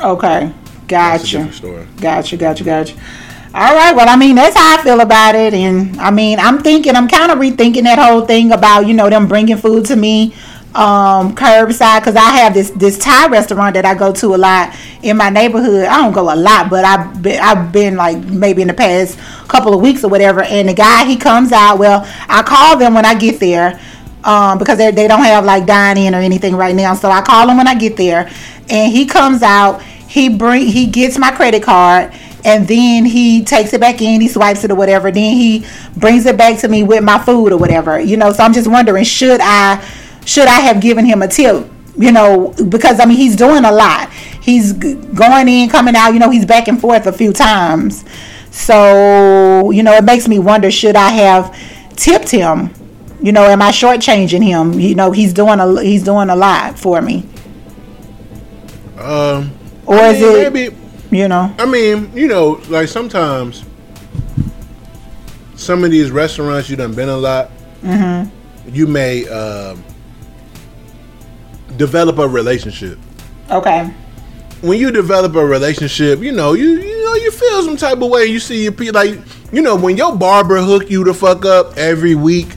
Okay. 0.00 0.52
Gotcha. 0.88 1.52
story. 1.52 1.86
Gotcha, 2.00 2.36
gotcha, 2.36 2.64
gotcha. 2.64 2.94
All 3.54 3.74
right. 3.74 3.94
Well, 3.94 4.08
I 4.08 4.16
mean, 4.16 4.36
that's 4.36 4.56
how 4.56 4.78
I 4.78 4.82
feel 4.82 5.00
about 5.00 5.34
it. 5.34 5.54
And 5.54 5.98
I 6.00 6.10
mean, 6.10 6.38
I'm 6.38 6.58
thinking, 6.62 6.94
I'm 6.96 7.08
kind 7.08 7.32
of 7.32 7.38
rethinking 7.38 7.84
that 7.84 7.98
whole 7.98 8.26
thing 8.26 8.52
about, 8.52 8.86
you 8.86 8.94
know, 8.94 9.08
them 9.08 9.26
bringing 9.26 9.56
food 9.56 9.86
to 9.86 9.96
me 9.96 10.34
um 10.74 11.34
curbside 11.34 12.00
because 12.00 12.14
I 12.14 12.30
have 12.38 12.54
this 12.54 12.70
this 12.70 12.98
Thai 12.98 13.28
restaurant 13.28 13.74
that 13.74 13.86
I 13.86 13.94
go 13.94 14.12
to 14.12 14.34
a 14.34 14.36
lot 14.36 14.76
in 15.02 15.16
my 15.16 15.30
neighborhood. 15.30 15.86
I 15.86 15.96
don't 15.96 16.12
go 16.12 16.32
a 16.32 16.36
lot, 16.36 16.68
but 16.68 16.84
I've 16.84 17.22
been 17.22 17.40
I've 17.40 17.72
been 17.72 17.96
like 17.96 18.18
maybe 18.18 18.62
in 18.62 18.68
the 18.68 18.74
past 18.74 19.18
couple 19.48 19.74
of 19.74 19.80
weeks 19.80 20.04
or 20.04 20.10
whatever. 20.10 20.42
And 20.42 20.68
the 20.68 20.74
guy 20.74 21.04
he 21.06 21.16
comes 21.16 21.52
out. 21.52 21.78
Well, 21.78 22.02
I 22.28 22.42
call 22.42 22.76
them 22.76 22.94
when 22.94 23.06
I 23.06 23.14
get 23.14 23.40
there 23.40 23.80
um, 24.24 24.58
because 24.58 24.78
they 24.78 24.90
they 24.90 25.08
don't 25.08 25.24
have 25.24 25.44
like 25.44 25.66
dine 25.66 25.96
in 25.96 26.14
or 26.14 26.18
anything 26.18 26.54
right 26.54 26.74
now. 26.74 26.94
So 26.94 27.10
I 27.10 27.22
call 27.22 27.48
him 27.48 27.56
when 27.56 27.68
I 27.68 27.74
get 27.74 27.96
there, 27.96 28.30
and 28.68 28.92
he 28.92 29.06
comes 29.06 29.42
out. 29.42 29.82
He 29.82 30.28
bring 30.28 30.66
he 30.66 30.86
gets 30.86 31.18
my 31.18 31.30
credit 31.30 31.62
card 31.62 32.12
and 32.44 32.66
then 32.66 33.04
he 33.04 33.44
takes 33.44 33.72
it 33.72 33.80
back 33.80 34.00
in, 34.00 34.20
he 34.20 34.28
swipes 34.28 34.64
it 34.64 34.70
or 34.70 34.74
whatever. 34.74 35.10
Then 35.10 35.34
he 35.34 35.66
brings 35.96 36.24
it 36.24 36.36
back 36.36 36.58
to 36.60 36.68
me 36.68 36.82
with 36.82 37.02
my 37.02 37.18
food 37.18 37.52
or 37.52 37.58
whatever. 37.58 38.00
You 38.00 38.16
know, 38.16 38.32
so 38.32 38.42
I'm 38.42 38.52
just 38.52 38.68
wondering, 38.68 39.04
should 39.04 39.40
I 39.42 39.84
should 40.24 40.46
I 40.46 40.60
have 40.60 40.80
given 40.80 41.04
him 41.04 41.22
a 41.22 41.28
tip? 41.28 41.66
You 41.96 42.12
know, 42.12 42.54
because 42.68 43.00
I 43.00 43.06
mean 43.06 43.16
he's 43.16 43.36
doing 43.36 43.64
a 43.64 43.72
lot. 43.72 44.10
He's 44.40 44.72
going 44.72 45.48
in, 45.48 45.68
coming 45.68 45.96
out. 45.96 46.10
You 46.12 46.20
know, 46.20 46.30
he's 46.30 46.46
back 46.46 46.68
and 46.68 46.80
forth 46.80 47.06
a 47.06 47.12
few 47.12 47.32
times. 47.32 48.04
So 48.50 49.70
you 49.70 49.82
know, 49.82 49.92
it 49.94 50.04
makes 50.04 50.28
me 50.28 50.38
wonder: 50.38 50.70
should 50.70 50.96
I 50.96 51.08
have 51.10 51.56
tipped 51.96 52.30
him? 52.30 52.70
You 53.20 53.32
know, 53.32 53.44
am 53.44 53.60
I 53.62 53.70
shortchanging 53.70 54.44
him? 54.44 54.78
You 54.78 54.94
know, 54.94 55.10
he's 55.10 55.32
doing 55.32 55.58
a 55.58 55.82
he's 55.82 56.04
doing 56.04 56.30
a 56.30 56.36
lot 56.36 56.78
for 56.78 57.02
me. 57.02 57.26
Um, 58.96 59.52
Or 59.86 59.96
I 59.96 60.08
is 60.12 60.20
mean, 60.20 60.36
it 60.36 60.52
maybe? 60.52 60.76
you 61.10 61.28
know? 61.28 61.54
I 61.58 61.66
mean, 61.66 62.10
you 62.14 62.28
know, 62.28 62.60
like 62.68 62.88
sometimes 62.88 63.64
some 65.56 65.84
of 65.84 65.90
these 65.90 66.10
restaurants 66.10 66.68
you 66.70 66.76
done 66.76 66.94
been 66.94 67.08
a 67.08 67.16
lot. 67.16 67.50
Mm-hmm. 67.82 68.74
You 68.74 68.86
may 68.86 69.26
um, 69.28 69.82
develop 71.78 72.18
a 72.18 72.28
relationship. 72.28 72.98
Okay. 73.50 73.90
when 74.60 74.78
you 74.78 74.90
develop 74.90 75.34
a 75.36 75.44
relationship, 75.44 76.20
you 76.20 76.32
know, 76.32 76.52
you 76.52 76.68
you 76.80 77.04
know, 77.04 77.14
you 77.14 77.30
feel 77.30 77.62
some 77.62 77.76
type 77.76 78.00
of 78.02 78.10
way. 78.10 78.26
You 78.26 78.38
see 78.40 78.64
your 78.64 78.72
people 78.72 78.94
like, 79.00 79.18
you 79.52 79.62
know, 79.62 79.74
when 79.76 79.96
your 79.96 80.14
barber 80.16 80.58
hook 80.60 80.90
you 80.90 81.04
the 81.04 81.14
fuck 81.14 81.44
up 81.46 81.76
every 81.78 82.14
week, 82.14 82.48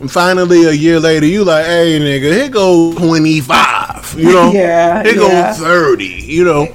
and 0.00 0.10
finally 0.10 0.64
a 0.64 0.72
year 0.72 0.98
later, 0.98 1.26
you 1.26 1.44
like, 1.44 1.66
hey 1.66 2.00
nigga, 2.00 2.32
here 2.32 2.48
go 2.48 2.92
twenty 2.94 3.40
five, 3.40 4.12
you 4.18 4.32
know, 4.36 4.50
Yeah, 4.50 5.02
here 5.04 5.12
yeah. 5.14 5.52
go 5.56 5.62
thirty, 5.64 6.06
you 6.36 6.44
know. 6.44 6.66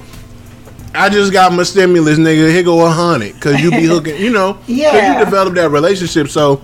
I 0.94 1.10
just 1.10 1.32
got 1.34 1.52
my 1.52 1.64
stimulus, 1.64 2.18
nigga. 2.18 2.50
Here 2.50 2.62
go 2.62 2.86
a 2.86 2.90
hundred, 2.90 3.38
cause 3.42 3.60
you 3.60 3.70
be 3.70 3.84
hooking, 3.92 4.16
you 4.16 4.30
know, 4.30 4.54
cause 4.54 4.68
Yeah. 4.68 5.18
you 5.18 5.24
develop 5.24 5.54
that 5.54 5.68
relationship. 5.70 6.28
So 6.28 6.62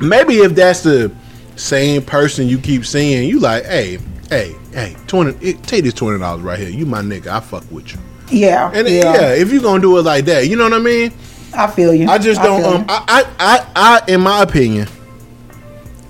maybe 0.00 0.36
if 0.38 0.54
that's 0.54 0.80
the 0.82 1.12
same 1.60 2.02
person 2.02 2.48
you 2.48 2.58
keep 2.58 2.84
seeing, 2.84 3.28
you 3.28 3.38
like, 3.38 3.64
hey, 3.64 3.98
hey, 4.28 4.56
hey, 4.72 4.96
twenty, 5.06 5.32
it, 5.46 5.62
take 5.62 5.84
this 5.84 5.94
twenty 5.94 6.18
dollars 6.18 6.42
right 6.42 6.58
here. 6.58 6.70
You 6.70 6.86
my 6.86 7.02
nigga, 7.02 7.28
I 7.28 7.40
fuck 7.40 7.70
with 7.70 7.92
you. 7.92 8.00
Yeah. 8.28 8.70
And 8.72 8.88
yeah. 8.88 9.14
yeah. 9.14 9.34
if 9.34 9.52
you 9.52 9.60
gonna 9.60 9.80
do 9.80 9.98
it 9.98 10.02
like 10.02 10.24
that, 10.26 10.48
you 10.48 10.56
know 10.56 10.64
what 10.64 10.72
I 10.74 10.78
mean. 10.78 11.12
I 11.52 11.66
feel 11.66 11.92
you. 11.92 12.08
I 12.08 12.18
just 12.18 12.40
don't. 12.40 12.62
feel 12.62 12.74
Um. 12.74 12.86
I, 12.88 13.04
I, 13.08 13.66
I, 13.74 14.00
I, 14.06 14.12
in 14.12 14.20
my 14.20 14.42
opinion, 14.42 14.88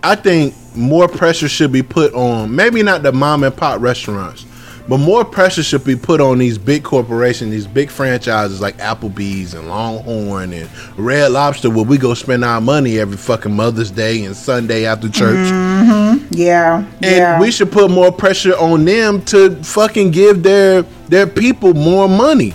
I 0.03 0.15
think 0.15 0.55
more 0.77 1.09
pressure 1.09 1.49
should 1.49 1.73
be 1.73 1.83
put 1.83 2.13
on 2.15 2.55
maybe 2.55 2.83
not 2.83 3.03
the 3.03 3.13
mom 3.13 3.43
and 3.43 3.57
pop 3.57 3.81
restaurants, 3.81 4.45
but 4.91 4.99
more 4.99 5.25
pressure 5.25 5.63
should 5.63 5.85
be 5.85 5.95
put 5.95 6.21
on 6.21 6.39
these 6.39 6.59
big 6.59 6.83
corporations, 6.83 7.53
these 7.53 7.69
big 7.69 7.91
franchises 7.91 8.61
like 8.61 8.77
Applebee's 8.79 9.55
and 9.55 9.69
Longhorn 9.69 10.53
and 10.53 10.69
Red 10.99 11.31
Lobster, 11.31 11.71
where 11.71 11.85
we 11.85 11.97
go 11.97 12.13
spend 12.13 12.45
our 12.45 12.61
money 12.61 12.99
every 12.99 13.17
fucking 13.17 13.55
Mother's 13.55 13.93
Day 13.93 14.25
and 14.25 14.35
Sunday 14.35 14.87
after 14.87 15.09
church. 15.09 15.37
Mm-hmm. 15.37 16.27
yeah. 16.33 16.79
And 16.95 17.05
yeah. 17.05 17.41
we 17.41 17.53
should 17.53 17.71
put 17.71 17.89
more 17.89 18.11
pressure 18.11 18.55
on 18.55 18.85
them 18.85 19.23
to 19.27 19.55
fucking 19.63 20.11
give 20.11 20.43
their 20.43 20.83
their 21.07 21.29
people 21.29 21.73
more 21.73 22.09
money. 22.09 22.53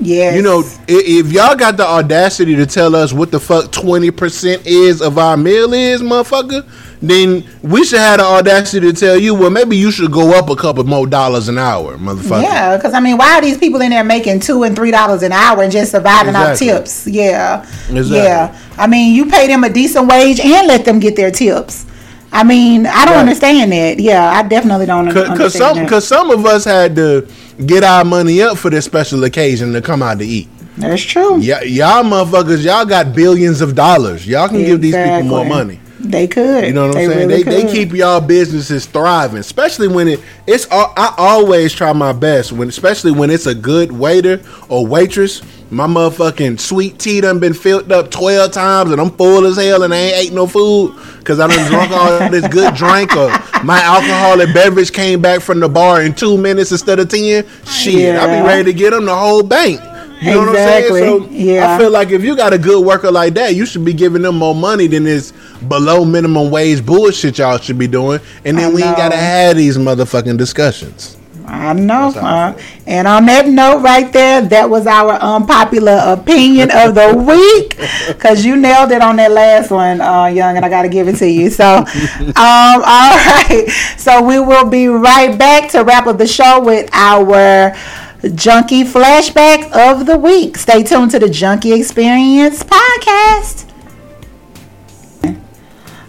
Yes. 0.00 0.34
You 0.36 0.42
know, 0.42 0.62
if 0.88 1.32
y'all 1.32 1.56
got 1.56 1.76
the 1.76 1.86
audacity 1.86 2.54
to 2.56 2.66
tell 2.66 2.94
us 2.94 3.12
what 3.12 3.30
the 3.30 3.40
fuck 3.40 3.70
twenty 3.72 4.10
percent 4.10 4.66
is 4.66 5.00
of 5.02 5.18
our 5.18 5.36
meal 5.36 5.72
is, 5.72 6.02
motherfucker, 6.02 6.66
then 7.02 7.44
we 7.62 7.84
should 7.84 7.98
have 7.98 8.18
the 8.18 8.24
audacity 8.24 8.90
to 8.90 8.98
tell 8.98 9.16
you, 9.16 9.34
well, 9.34 9.50
maybe 9.50 9.76
you 9.76 9.90
should 9.90 10.10
go 10.12 10.36
up 10.38 10.48
a 10.48 10.56
couple 10.56 10.82
more 10.84 11.06
dollars 11.06 11.48
an 11.48 11.58
hour, 11.58 11.96
motherfucker. 11.98 12.42
Yeah, 12.42 12.76
because 12.76 12.94
I 12.94 13.00
mean, 13.00 13.16
why 13.16 13.34
are 13.34 13.40
these 13.40 13.58
people 13.58 13.80
in 13.80 13.90
there 13.90 14.04
making 14.04 14.40
two 14.40 14.62
and 14.62 14.74
three 14.74 14.90
dollars 14.90 15.22
an 15.22 15.32
hour 15.32 15.62
and 15.62 15.70
just 15.72 15.92
surviving 15.92 16.34
Exactly. 16.34 16.70
off 16.70 16.78
tips? 16.78 17.06
Yeah, 17.06 17.62
Exactly. 17.90 18.16
yeah. 18.18 18.58
I 18.78 18.86
mean, 18.86 19.14
you 19.14 19.26
pay 19.26 19.46
them 19.46 19.64
a 19.64 19.68
decent 19.70 20.06
wage 20.08 20.40
and 20.40 20.66
let 20.68 20.84
them 20.84 20.98
get 21.00 21.16
their 21.16 21.30
tips. 21.30 21.86
I 22.32 22.42
mean, 22.44 22.86
I 22.86 23.04
don't 23.04 23.14
Right. 23.14 23.20
understand 23.20 23.72
that. 23.72 23.98
Yeah, 24.00 24.28
I 24.30 24.42
definitely 24.42 24.84
don't 24.86 25.06
Cause, 25.06 25.16
understand 25.28 25.38
cause 25.38 25.54
some, 25.54 25.76
that. 25.78 25.88
cause 25.88 26.06
some 26.08 26.30
of 26.30 26.44
us 26.44 26.64
had 26.64 26.94
to 26.96 27.26
get 27.64 27.84
our 27.84 28.04
money 28.04 28.42
up 28.42 28.58
for 28.58 28.70
this 28.70 28.84
special 28.84 29.24
occasion 29.24 29.72
to 29.72 29.80
come 29.82 30.02
out 30.02 30.18
to 30.18 30.26
eat. 30.26 30.48
That's 30.76 31.02
true. 31.02 31.38
Yeah, 31.38 31.62
y'all 31.62 32.04
motherfuckers, 32.04 32.62
y'all 32.64 32.84
got 32.84 33.14
billions 33.14 33.60
of 33.60 33.74
dollars. 33.74 34.26
Y'all 34.26 34.48
can 34.48 34.58
give 34.64 34.80
these 34.80 34.94
people 34.94 35.22
more 35.22 35.44
money. 35.44 35.80
They 35.98 36.28
could. 36.28 36.66
You 36.66 36.72
know 36.74 36.88
what 36.88 36.96
I'm 36.98 37.06
saying? 37.06 37.28
Really 37.28 37.42
they, 37.42 37.62
they 37.62 37.72
keep 37.72 37.92
y'all 37.92 38.20
businesses 38.20 38.84
thriving, 38.86 39.38
especially 39.38 39.88
when 39.88 40.08
it 40.08 40.20
it's. 40.46 40.70
al- 40.70 40.92
I 40.96 41.14
always 41.16 41.72
try 41.72 41.92
my 41.94 42.12
best 42.12 42.52
when, 42.52 42.68
especially 42.68 43.12
when 43.12 43.30
it's 43.30 43.46
a 43.46 43.54
good 43.54 43.90
waiter 43.90 44.42
or 44.68 44.86
waitress. 44.86 45.42
My 45.70 45.86
motherfucking 45.86 46.60
sweet 46.60 46.98
tea 46.98 47.22
done 47.22 47.40
been 47.40 47.54
filled 47.54 47.90
up 47.90 48.10
twelve 48.10 48.52
times, 48.52 48.92
and 48.92 49.00
I'm 49.00 49.10
full 49.10 49.46
as 49.46 49.56
hell, 49.56 49.82
and 49.82 49.92
I 49.92 49.96
ain't 49.96 50.16
ate 50.16 50.32
no 50.32 50.46
food 50.46 50.94
because 51.26 51.40
I 51.40 51.48
done 51.48 51.68
drunk 51.68 51.90
all 51.90 52.30
this 52.30 52.46
good 52.46 52.74
drink, 52.76 53.16
or 53.16 53.28
my 53.64 53.80
alcoholic 53.82 54.54
beverage 54.54 54.92
came 54.92 55.20
back 55.20 55.40
from 55.40 55.58
the 55.58 55.68
bar 55.68 56.00
in 56.02 56.14
two 56.14 56.38
minutes 56.38 56.70
instead 56.70 57.00
of 57.00 57.08
ten. 57.08 57.44
Shit, 57.66 58.14
I 58.16 58.26
Yeah. 58.26 58.40
be 58.42 58.46
ready 58.46 58.64
to 58.64 58.72
get 58.72 58.90
them 58.90 59.06
the 59.06 59.14
whole 59.14 59.42
bank. 59.42 59.80
You 60.22 60.30
know 60.32 60.50
Exactly. 60.50 61.00
what 61.02 61.08
I'm 61.08 61.28
saying? 61.28 61.44
So 61.44 61.52
Yeah. 61.52 61.74
I 61.74 61.78
feel 61.78 61.90
like 61.90 62.10
if 62.10 62.22
you 62.22 62.36
got 62.36 62.52
a 62.52 62.58
good 62.58 62.82
worker 62.84 63.10
like 63.10 63.34
that, 63.34 63.54
you 63.56 63.66
should 63.66 63.84
be 63.84 63.92
giving 63.92 64.22
them 64.22 64.36
more 64.36 64.54
money 64.54 64.86
than 64.86 65.02
this 65.04 65.32
below 65.68 66.04
minimum 66.04 66.50
wage 66.50 66.86
bullshit 66.86 67.38
y'all 67.38 67.58
should 67.58 67.78
be 67.78 67.88
doing. 67.88 68.20
And 68.44 68.56
then 68.56 68.70
I 68.70 68.74
we 68.74 68.82
ain't 68.84 68.96
gotta 68.96 69.16
have 69.16 69.56
these 69.56 69.76
motherfucking 69.76 70.38
discussions. 70.38 71.15
I 71.46 71.72
know. 71.72 72.10
That's 72.10 72.16
how 72.16 72.26
I 72.26 72.48
Uh, 72.50 72.58
and 72.86 73.08
on 73.08 73.26
that 73.26 73.48
note, 73.48 73.82
right 73.82 74.12
there, 74.12 74.42
that 74.42 74.68
was 74.70 74.86
our 74.86 75.12
unpopular 75.14 75.98
opinion 76.04 76.70
of 76.72 76.94
the 76.94 77.14
week. 77.28 77.76
Because 78.08 78.44
you 78.44 78.56
nailed 78.56 78.90
it 78.92 79.02
on 79.02 79.16
that 79.16 79.30
last 79.32 79.70
one, 79.70 80.00
uh, 80.00 80.26
Young, 80.26 80.56
and 80.56 80.64
I 80.64 80.68
got 80.68 80.82
to 80.82 80.88
give 80.88 81.08
it 81.08 81.16
to 81.16 81.28
you. 81.28 81.50
So, 81.50 81.64
um, 81.78 81.84
all 82.36 83.16
right. 83.16 83.66
So, 83.96 84.22
we 84.22 84.38
will 84.40 84.68
be 84.68 84.88
right 84.88 85.36
back 85.38 85.70
to 85.72 85.82
wrap 85.84 86.06
up 86.06 86.18
the 86.18 86.26
show 86.26 86.60
with 86.60 86.88
our 86.92 87.74
junkie 88.34 88.84
flashback 88.84 89.70
of 89.72 90.06
the 90.06 90.16
week. 90.16 90.56
Stay 90.56 90.82
tuned 90.82 91.10
to 91.12 91.18
the 91.18 91.28
Junkie 91.28 91.72
Experience 91.72 92.62
podcast. 92.62 93.65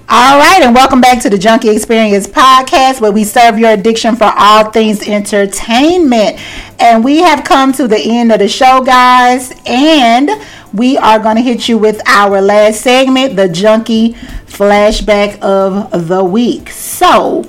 All 0.09 0.37
right, 0.39 0.61
and 0.63 0.73
welcome 0.73 1.01
back 1.01 1.21
to 1.23 1.29
the 1.29 1.37
Junkie 1.37 1.67
Experience 1.67 2.27
podcast, 2.27 3.01
where 3.01 3.11
we 3.11 3.25
serve 3.25 3.59
your 3.59 3.71
addiction 3.71 4.15
for 4.15 4.31
all 4.37 4.71
things 4.71 5.05
entertainment. 5.05 6.39
And 6.79 7.03
we 7.03 7.17
have 7.17 7.43
come 7.43 7.73
to 7.73 7.89
the 7.89 7.99
end 7.99 8.31
of 8.31 8.39
the 8.39 8.47
show, 8.47 8.81
guys, 8.81 9.51
and 9.65 10.29
we 10.73 10.97
are 10.97 11.19
going 11.19 11.35
to 11.35 11.41
hit 11.41 11.67
you 11.67 11.77
with 11.77 12.01
our 12.07 12.39
last 12.39 12.79
segment, 12.79 13.35
the 13.35 13.49
Junkie 13.49 14.13
Flashback 14.45 15.41
of 15.41 16.07
the 16.07 16.23
Week. 16.23 16.69
So, 16.69 17.43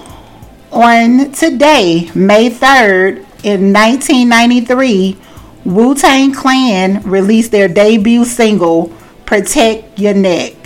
on 0.72 1.30
today, 1.30 2.10
May 2.12 2.50
3rd, 2.50 3.18
in 3.44 3.72
1993, 3.72 5.16
Wu 5.64 5.94
Tang 5.94 6.34
Clan 6.34 7.08
released 7.08 7.52
their 7.52 7.68
debut 7.68 8.24
single, 8.24 8.92
Protect 9.26 9.96
Your 9.96 10.14
Neck. 10.14 10.57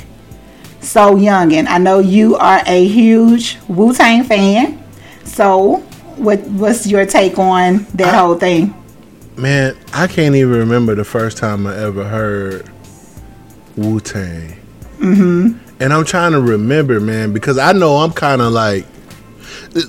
So, 0.82 1.14
Youngin, 1.14 1.66
I 1.68 1.78
know 1.78 2.00
you 2.00 2.36
are 2.36 2.60
a 2.66 2.84
huge 2.86 3.58
Wu 3.68 3.94
Tang 3.94 4.24
fan. 4.24 4.82
So, 5.24 5.76
what 6.16 6.40
what's 6.40 6.86
your 6.86 7.06
take 7.06 7.38
on 7.38 7.86
that 7.94 8.12
I- 8.14 8.18
whole 8.18 8.34
thing? 8.34 8.74
Man, 9.36 9.74
I 9.94 10.08
can't 10.08 10.34
even 10.34 10.52
remember 10.52 10.94
the 10.94 11.04
first 11.04 11.38
time 11.38 11.66
I 11.66 11.74
ever 11.76 12.04
heard 12.04 12.68
Wu 13.76 13.98
Tang. 14.00 14.58
Mm-hmm. 14.98 15.58
And 15.80 15.92
I'm 15.92 16.04
trying 16.04 16.32
to 16.32 16.40
remember, 16.40 17.00
man, 17.00 17.32
because 17.32 17.56
I 17.56 17.72
know 17.72 17.96
I'm 17.96 18.12
kind 18.12 18.42
of 18.42 18.52
like, 18.52 18.84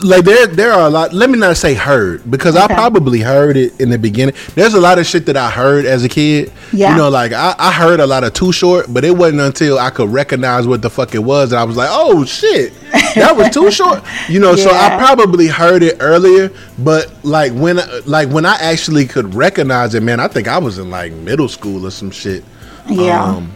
like 0.04 0.24
there 0.24 0.48
there 0.48 0.72
are 0.72 0.88
a 0.88 0.90
lot. 0.90 1.14
Let 1.14 1.30
me 1.30 1.38
not 1.38 1.58
say 1.58 1.74
heard 1.74 2.30
because 2.32 2.56
Okay. 2.56 2.64
I 2.74 2.76
probably 2.76 3.20
heard 3.20 3.58
it 3.58 3.80
in 3.82 3.90
the 3.90 3.98
beginning. 3.98 4.34
There's 4.56 4.74
a 4.74 4.80
lot 4.80 4.98
of 4.98 5.06
shit 5.06 5.26
that 5.26 5.36
I 5.36 5.50
heard 5.50 5.86
as 5.86 6.04
a 6.04 6.10
kid. 6.10 6.52
Yeah. 6.72 6.92
You 6.92 6.98
know, 6.98 7.10
like 7.10 7.34
I, 7.34 7.54
I 7.60 7.72
heard 7.72 8.00
a 8.00 8.08
lot 8.08 8.24
of 8.24 8.34
Too 8.34 8.52
Short, 8.54 8.86
but 8.94 9.04
it 9.04 9.12
wasn't 9.12 9.42
until 9.42 9.78
I 9.80 9.90
could 9.90 10.10
recognize 10.10 10.68
what 10.68 10.82
the 10.82 10.90
fuck 10.90 11.14
it 11.16 11.20
was 11.20 11.50
that 11.50 11.60
I 11.60 11.64
was 11.66 11.76
like, 11.76 11.90
oh 11.92 12.24
shit, 12.24 12.74
that 13.16 13.36
was 13.36 13.50
Too 13.50 13.70
Short. 13.80 14.02
You 14.30 14.40
know, 14.40 14.56
so 14.56 14.70
I 14.72 14.98
probably 14.98 15.48
heard 15.48 15.84
it 15.84 15.98
earlier, 16.00 16.50
but 16.80 17.12
like 17.26 17.52
when 17.54 17.80
like 18.06 18.30
when 18.30 18.46
I 18.46 18.56
actually 18.62 19.06
could 19.06 19.36
recognize 19.36 19.96
it, 19.96 20.04
man, 20.04 20.20
I 20.22 20.28
think 20.30 20.48
I 20.48 20.60
was 20.60 20.78
in 20.78 20.90
like 20.90 21.12
middle 21.12 21.50
school 21.50 21.86
or 21.86 21.92
some 21.92 22.10
shit. 22.12 22.46
Yeah. 22.90 23.22
Um, 23.22 23.52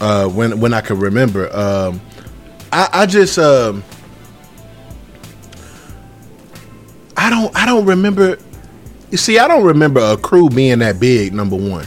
uh, 0.00 0.28
when 0.28 0.60
when 0.60 0.72
I 0.72 0.80
could 0.80 0.98
remember, 0.98 1.54
um, 1.54 2.00
I, 2.72 2.88
I 2.92 3.06
just 3.06 3.38
um, 3.38 3.84
I 7.16 7.30
don't 7.30 7.54
I 7.56 7.66
don't 7.66 7.86
remember. 7.86 8.38
You 9.10 9.18
see, 9.18 9.38
I 9.38 9.46
don't 9.46 9.64
remember 9.64 10.00
a 10.00 10.16
crew 10.16 10.48
being 10.48 10.78
that 10.78 10.98
big. 10.98 11.34
Number 11.34 11.56
one, 11.56 11.86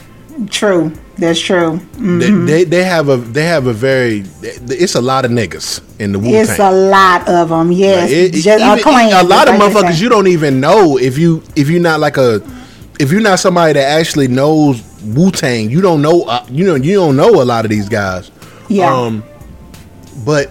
True. 0.50 0.92
That's 1.18 1.40
true. 1.40 1.80
Mm. 1.94 2.20
they, 2.20 2.54
they 2.54 2.64
they 2.66 2.84
have 2.84 3.08
a 3.08 3.16
they 3.16 3.46
have 3.46 3.68
a 3.68 3.74
very 3.74 4.26
it's 4.42 4.96
a 4.96 5.02
lot 5.02 5.24
of 5.24 5.32
niggas 5.32 5.82
in 5.98 6.12
the 6.12 6.20
Wu 6.20 6.28
It's 6.28 6.60
a 6.60 6.70
lot 6.72 7.28
of 7.30 7.50
them. 7.50 7.72
Yes. 7.72 8.12
It- 8.12 8.34
Just 8.34 8.64
even- 8.64 8.80
a 8.80 8.82
clan. 8.82 9.14
a 9.14 9.24
lot 9.24 9.48
of 9.48 9.58
like 9.58 9.72
motherfuckers 9.72 10.02
you 10.02 10.10
don't 10.10 10.28
even 10.28 10.60
know 10.60 10.98
if 10.98 11.18
you 11.18 11.42
if 11.56 11.70
you're 11.70 11.82
not 11.82 12.02
like 12.02 12.18
a 12.18 12.42
if 13.00 13.12
you're 13.12 13.22
not 13.22 13.40
somebody 13.40 13.74
that 13.74 13.98
actually 13.98 14.28
knows 14.28 14.82
Wu 15.04 15.32
Tang, 15.32 15.70
you 15.70 15.82
don't 15.82 16.02
know. 16.02 16.24
Uh, 16.24 16.46
you 16.50 16.66
know, 16.66 16.76
you 16.76 16.96
don't 16.96 17.16
know 17.16 17.42
a 17.42 17.46
lot 17.46 17.66
of 17.66 17.70
these 17.72 17.88
guys. 17.88 18.32
Yeah. 18.70 18.94
Um, 18.94 19.24
but 20.26 20.50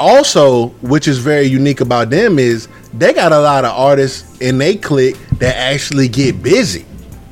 also, 0.00 0.68
which 0.82 1.06
is 1.06 1.18
very 1.18 1.46
unique 1.46 1.80
about 1.80 2.10
them 2.10 2.38
is 2.38 2.68
they 2.98 3.12
got 3.12 3.32
a 3.32 3.38
lot 3.38 3.64
of 3.64 3.72
artists 3.72 4.40
in 4.40 4.58
they 4.58 4.76
clique 4.76 5.16
that 5.38 5.56
actually 5.56 6.08
get 6.08 6.42
busy. 6.42 6.84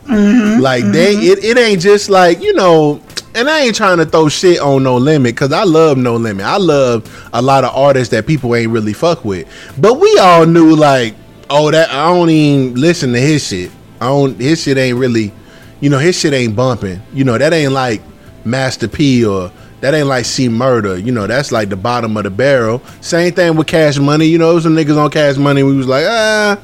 Mm-hmm. 0.05 0.61
like 0.61 0.85
they, 0.85 1.15
mm-hmm. 1.15 1.23
it, 1.23 1.45
it 1.45 1.59
ain't 1.59 1.81
just 1.81 2.11
like 2.11 2.43
you 2.43 2.53
know. 2.55 3.01
And 3.36 3.49
I 3.49 3.62
ain't 3.62 3.74
trying 3.74 3.99
to 3.99 4.05
throw 4.05 4.28
shit 4.28 4.61
on 4.61 4.85
No 4.85 4.97
Limit 4.97 5.35
because 5.35 5.51
I 5.51 5.65
love 5.65 5.99
No 5.99 6.15
Limit. 6.15 6.47
I 6.47 6.57
love 6.57 7.28
a 7.32 7.43
lot 7.43 7.65
of 7.65 7.74
artists 7.74 8.12
that 8.12 8.28
people 8.28 8.55
ain't 8.55 8.70
really 8.70 8.93
fuck 8.93 9.24
with. 9.24 9.49
But 9.77 9.99
we 9.99 10.19
all 10.19 10.47
knew 10.47 10.77
like, 10.77 11.16
oh, 11.51 11.70
that 11.73 11.91
I 11.91 12.15
don't 12.15 12.31
even 12.31 12.81
listen 12.81 13.12
to 13.12 13.19
his 13.19 13.45
shit. 13.45 13.73
I 14.01 14.07
don't. 14.07 14.39
His 14.39 14.62
shit 14.62 14.77
ain't 14.77 14.99
really, 14.99 15.32
you 15.81 15.89
know, 15.89 15.99
his 15.99 16.19
shit 16.19 16.32
ain't 16.32 16.55
bumping. 16.55 17.03
You 17.12 17.24
know, 17.24 17.39
that 17.39 17.53
ain't 17.53 17.73
like 17.73 18.03
Master 18.45 18.86
P 18.86 19.24
or 19.24 19.51
that 19.80 19.94
ain't 19.94 20.06
like 20.06 20.24
C-Murder. 20.24 20.98
You 20.98 21.12
know, 21.12 21.26
that's 21.26 21.52
like 21.52 21.68
the 21.68 21.76
bottom 21.76 22.16
of 22.16 22.24
the 22.24 22.30
barrel. 22.30 22.80
Same 23.01 23.32
thing 23.34 23.56
with 23.56 23.66
Cash 23.66 23.98
Money. 23.98 24.26
You 24.26 24.38
know, 24.38 24.55
was 24.55 24.64
some 24.64 24.74
niggas 24.74 24.96
on 24.96 25.10
Cash 25.10 25.36
Money. 25.36 25.62
We 25.62 25.76
was 25.76 25.86
like, 25.86 26.05
ah, 26.09 26.59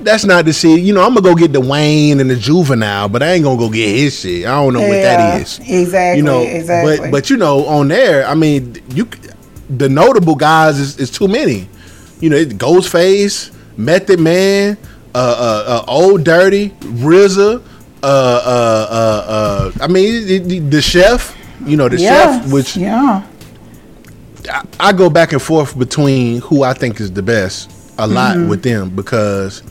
that's 0.00 0.24
not 0.24 0.44
the 0.44 0.52
shit. 0.52 0.80
You 0.80 0.92
know, 0.94 1.02
I'm 1.02 1.14
gonna 1.14 1.22
go 1.22 1.34
get 1.34 1.52
the 1.52 1.60
Wayne 1.60 2.20
and 2.20 2.30
the 2.30 2.36
Juvenile, 2.36 3.08
but 3.08 3.22
I 3.22 3.32
ain't 3.32 3.44
gonna 3.44 3.58
go 3.58 3.68
get 3.70 3.88
his 3.88 4.20
shit. 4.20 4.44
I 4.46 4.50
don't 4.62 4.72
know 4.74 4.80
what 4.80 4.90
that 5.02 5.40
is. 5.40 5.58
exactly, 5.58 6.18
You 6.18 6.22
know, 6.24 6.42
exactly. 6.42 6.98
but 6.98 7.10
but 7.10 7.30
you 7.30 7.36
know, 7.36 7.66
on 7.66 7.88
there, 7.88 8.26
I 8.26 8.34
mean, 8.34 8.80
you 8.90 9.08
the 9.70 9.88
notable 9.88 10.34
guys 10.34 10.78
is, 10.78 10.98
is 10.98 11.10
too 11.10 11.28
many. 11.28 11.68
You 12.20 12.30
know, 12.30 12.36
it- 12.36 12.58
Ghostface, 12.58 13.50
Method 13.76 14.20
Man, 14.20 14.76
uh, 15.14 15.18
uh, 15.18 15.82
uh, 15.82 15.90
Old 15.90 16.22
Dirty, 16.24 16.70
RZA, 16.80 17.62
uh, 18.02 18.06
uh, 18.06 18.06
uh, 18.06 19.30
uh, 19.30 19.72
I 19.80 19.86
mean, 19.88 20.26
the, 20.26 20.58
the 20.60 20.82
chef. 20.82 21.36
You 21.64 21.76
know, 21.76 21.88
the 21.88 21.98
yeah. 21.98 22.40
chef, 22.40 22.52
which 22.52 22.76
yeah. 22.76 23.26
I, 24.50 24.64
I 24.80 24.92
go 24.92 25.10
back 25.10 25.32
and 25.32 25.42
forth 25.42 25.78
between 25.78 26.40
who 26.40 26.62
I 26.62 26.72
think 26.72 27.00
is 27.00 27.12
the 27.12 27.22
best 27.22 27.70
a 27.98 28.06
lot 28.06 28.36
Mm-hmm. 28.36 28.48
with 28.48 28.62
them 28.62 28.90
because 28.94 29.62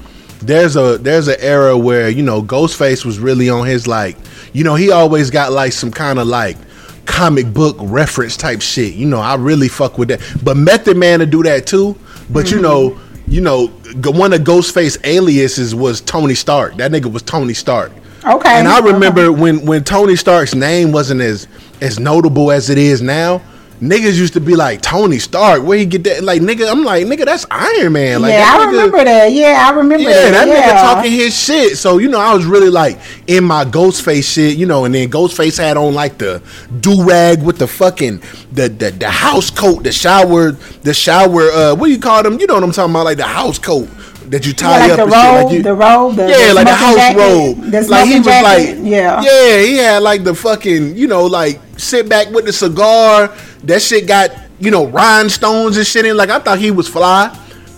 there's 0.42 0.76
a 0.76 0.98
there's 1.00 1.28
an 1.28 1.38
era 1.40 1.78
where 1.78 2.10
you 2.10 2.22
know 2.22 2.42
Ghostface 2.42 3.06
was 3.06 3.20
really 3.20 3.50
on 3.50 3.66
his 3.66 3.88
like 3.88 4.18
you 4.54 4.64
know 4.64 4.76
he 4.76 4.92
always 4.92 5.30
got 5.32 5.52
like 5.52 5.72
some 5.72 5.92
kind 5.92 6.20
of 6.20 6.28
like 6.28 6.58
comic 7.06 7.52
book 7.54 7.78
reference 7.80 8.36
type 8.36 8.62
shit. 8.62 8.94
You 8.94 9.08
know 9.08 9.20
I 9.20 9.36
really 9.36 9.70
fuck 9.70 9.98
with 9.98 10.10
that. 10.10 10.22
But 10.44 10.58
Method 10.58 10.98
Man 10.98 11.20
to 11.20 11.26
do 11.26 11.42
that 11.44 11.66
too. 11.66 11.96
But 12.30 12.52
you 12.52 12.60
know 12.62 12.92
Mm-hmm. 12.92 13.32
you 13.32 13.42
know 13.42 13.68
one 14.12 14.34
of 14.34 14.42
Ghostface 14.42 14.98
aliases 15.06 15.74
was 15.74 16.02
Tony 16.02 16.36
Stark. 16.36 16.76
That 16.76 16.92
nigga 16.92 17.12
was 17.12 17.24
Tony 17.24 17.54
Stark. 17.54 17.92
Okay. 18.26 18.50
And 18.60 18.68
I 18.68 18.80
remember 18.80 19.32
when 19.32 19.66
when 19.66 19.84
Tony 19.84 20.16
Stark's 20.16 20.56
name 20.56 20.92
wasn't 20.92 21.22
as 21.22 21.48
as 21.82 22.00
notable 22.00 22.52
as 22.52 22.70
it 22.70 22.78
is 22.78 23.02
now. 23.02 23.42
Niggas 23.80 24.18
used 24.18 24.34
to 24.34 24.40
be 24.42 24.56
like 24.56 24.82
Tony 24.82 25.20
Stark. 25.20 25.62
Where 25.62 25.78
he 25.78 25.86
get 25.86 26.04
that? 26.06 26.24
Like 26.24 26.42
nigga, 26.42 26.68
I'm 26.68 26.84
like 26.84 27.06
nigga, 27.06 27.26
that's 27.26 27.46
Iron 27.52 27.94
Man. 27.94 28.24
Like 28.24 28.32
yeah, 28.34 28.56
I 28.56 28.58
nigga- 28.66 28.72
remember 28.72 29.04
that. 29.04 29.32
Yeah, 29.32 29.68
I 29.70 29.70
remember 29.70 30.10
Yeah, 30.10 30.32
that. 30.32 30.32
that 30.32 30.48
yeah. 30.48 30.72
nigga 30.72 30.82
talking 30.96 31.12
his 31.12 31.40
shit. 31.40 31.78
So 31.78 32.00
you 32.00 32.08
know, 32.10 32.20
I 32.20 32.34
was 32.34 32.44
really 32.46 32.72
like 32.72 32.98
in 33.28 33.44
my 33.44 33.66
Ghostface 33.66 34.34
shit. 34.34 34.58
You 34.58 34.66
know, 34.66 34.86
and 34.86 34.96
then 34.96 35.12
Ghostface 35.12 35.60
had 35.60 35.78
on 35.78 35.94
like 35.94 36.18
the 36.18 36.42
do 36.80 37.04
rag 37.08 37.44
with 37.44 37.60
the 37.60 37.68
fucking 37.68 38.24
the, 38.52 38.68
the 38.68 38.90
the 38.90 39.12
house 39.12 39.52
coat, 39.52 39.84
the 39.84 39.92
shower, 39.92 40.54
the 40.82 40.96
shower. 40.96 41.44
Uh, 41.52 41.76
what 41.76 41.86
do 41.86 41.92
you 41.94 42.00
call 42.00 42.24
them? 42.24 42.40
You 42.40 42.48
know 42.48 42.56
what 42.56 42.64
I'm 42.64 42.72
talking 42.72 42.92
about? 42.92 43.06
Like 43.06 43.18
the 43.18 43.26
house 43.26 43.60
coat 43.60 43.88
that 44.30 44.46
you 44.46 44.54
tie 44.54 44.88
Yeah, 44.88 44.94
like 44.94 45.00
up 45.00 45.10
the 45.10 45.16
shit. 45.16 45.22
Like 45.24 45.44
robe, 45.44 45.52
you, 45.54 45.64
the 45.64 45.74
robe, 45.74 46.16
the- 46.16 46.30
yeah, 46.30 46.48
the 46.48 46.54
like 46.54 46.68
the 46.68 46.78
smoking 46.78 46.86
house 46.88 46.96
jacket, 46.96 47.20
robe. 47.20 47.72
the 47.72 47.88
like 47.88 48.08
he 48.08 48.18
was 48.18 48.26
jacket, 48.26 48.78
like, 48.78 48.92
yeah. 48.92 49.22
yeah, 49.22 49.60
he 49.62 49.78
had 49.78 50.04
like 50.04 50.24
the 50.24 50.36
fucking, 50.36 50.96
you 50.96 51.08
know, 51.08 51.26
like 51.26 51.60
sit 51.78 52.10
back 52.10 52.30
with 52.32 52.46
the 52.46 52.54
cigar. 52.54 53.36
That 53.64 53.82
shit 53.82 54.08
got 54.08 54.32
you 54.60 54.72
know 54.72 54.88
rhinestones 54.88 55.78
and 55.78 55.86
shit 55.86 56.06
in. 56.06 56.18
Like 56.18 56.30
I 56.30 56.40
thought 56.40 56.60
he 56.60 56.72
was 56.72 56.88
fly. 56.88 57.36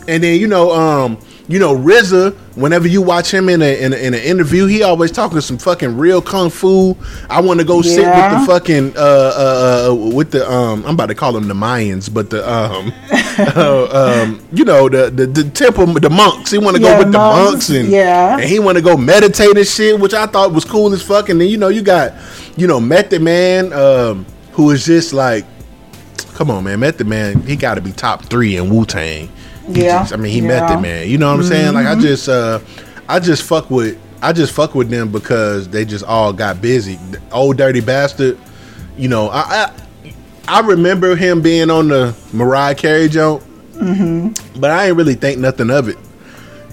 And 0.07 0.23
then 0.23 0.39
you 0.39 0.47
know, 0.47 0.71
um, 0.71 1.19
you 1.47 1.59
know, 1.59 1.75
RZA. 1.75 2.35
Whenever 2.55 2.87
you 2.87 3.01
watch 3.01 3.33
him 3.33 3.47
in 3.47 3.61
a 3.61 3.81
in, 3.81 3.93
a, 3.93 3.95
in 3.95 4.13
an 4.13 4.21
interview, 4.21 4.65
he 4.65 4.83
always 4.83 5.11
talking 5.11 5.39
some 5.39 5.57
fucking 5.57 5.97
real 5.97 6.21
kung 6.21 6.49
fu. 6.49 6.95
I 7.29 7.41
want 7.41 7.59
to 7.59 7.65
go 7.65 7.81
sit 7.81 8.05
with 8.05 8.31
the 8.39 8.43
fucking 8.45 8.97
uh, 8.97 8.99
uh 8.99 9.89
uh 9.91 9.95
with 10.13 10.31
the 10.31 10.49
um. 10.49 10.83
I'm 10.85 10.95
about 10.95 11.07
to 11.07 11.15
call 11.15 11.31
them 11.31 11.47
the 11.47 11.53
Mayans, 11.53 12.11
but 12.13 12.29
the 12.29 12.47
um, 12.49 12.91
uh, 13.55 14.21
um, 14.23 14.45
you 14.51 14.65
know 14.65 14.89
the 14.89 15.09
the, 15.09 15.25
the 15.25 15.49
temple 15.49 15.85
the 15.87 16.09
monks. 16.09 16.51
He 16.51 16.57
want 16.57 16.75
to 16.77 16.81
Yeah, 16.81 16.93
go 16.93 16.99
with 17.03 17.11
the 17.11 17.17
monks, 17.17 17.51
monks 17.51 17.69
and 17.69 17.89
yeah. 17.89 18.35
and 18.37 18.43
he 18.43 18.59
want 18.59 18.77
to 18.77 18.83
go 18.83 18.97
meditate 18.97 19.55
and 19.57 19.65
shit, 19.67 19.99
which 19.99 20.13
I 20.13 20.25
thought 20.25 20.51
was 20.53 20.65
cool 20.65 20.93
as 20.93 21.01
fuck. 21.01 21.29
And 21.29 21.39
then 21.39 21.47
you 21.47 21.57
know 21.57 21.69
you 21.69 21.81
got 21.81 22.13
you 22.57 22.67
know 22.67 22.79
Method 22.79 23.21
Man, 23.21 23.71
um, 23.73 24.25
who 24.53 24.71
is 24.71 24.85
just 24.85 25.13
like, 25.13 25.45
come 26.33 26.51
on 26.51 26.63
man, 26.63 26.79
Method 26.79 27.07
Man, 27.07 27.41
he 27.43 27.55
got 27.55 27.75
to 27.75 27.81
be 27.81 27.91
top 27.91 28.25
three 28.25 28.57
in 28.57 28.69
Wu 28.69 28.85
Tang. 28.85 29.29
Yeah, 29.67 30.07
I 30.11 30.15
mean 30.17 30.31
he 30.31 30.41
yeah. 30.41 30.47
Method 30.47 30.81
Man. 30.81 31.07
You 31.07 31.17
know 31.17 31.31
what 31.31 31.39
I'm 31.41 31.43
saying? 31.45 31.73
Like 31.73 31.85
I 31.87 31.95
just 31.99 32.27
uh, 32.27 32.59
I 33.07 33.19
just 33.19 33.43
fuck 33.43 33.69
with 33.69 33.97
I 34.21 34.33
just 34.33 34.51
fuck 34.53 34.75
with 34.75 34.89
them 34.89 35.11
because 35.11 35.67
they 35.69 35.85
just 35.85 36.03
all 36.03 36.33
got 36.33 36.61
busy. 36.61 36.99
Old 37.31 37.57
dirty 37.57 37.81
bastard. 37.81 38.37
You 38.97 39.07
know 39.07 39.29
I. 39.29 39.41
I 39.65 39.71
I 40.49 40.61
remember 40.61 41.15
him 41.15 41.41
being 41.41 41.69
on 41.69 41.87
the 41.87 42.15
Mariah 42.33 42.75
Carey 42.75 43.07
joint, 43.09 43.43
Mm-hmm. 43.73 44.59
but 44.59 44.71
I 44.71 44.87
ain't 44.87 44.97
really 44.97 45.15
think 45.15 45.39
nothing 45.39 45.69
of 45.71 45.87
it 45.87 45.97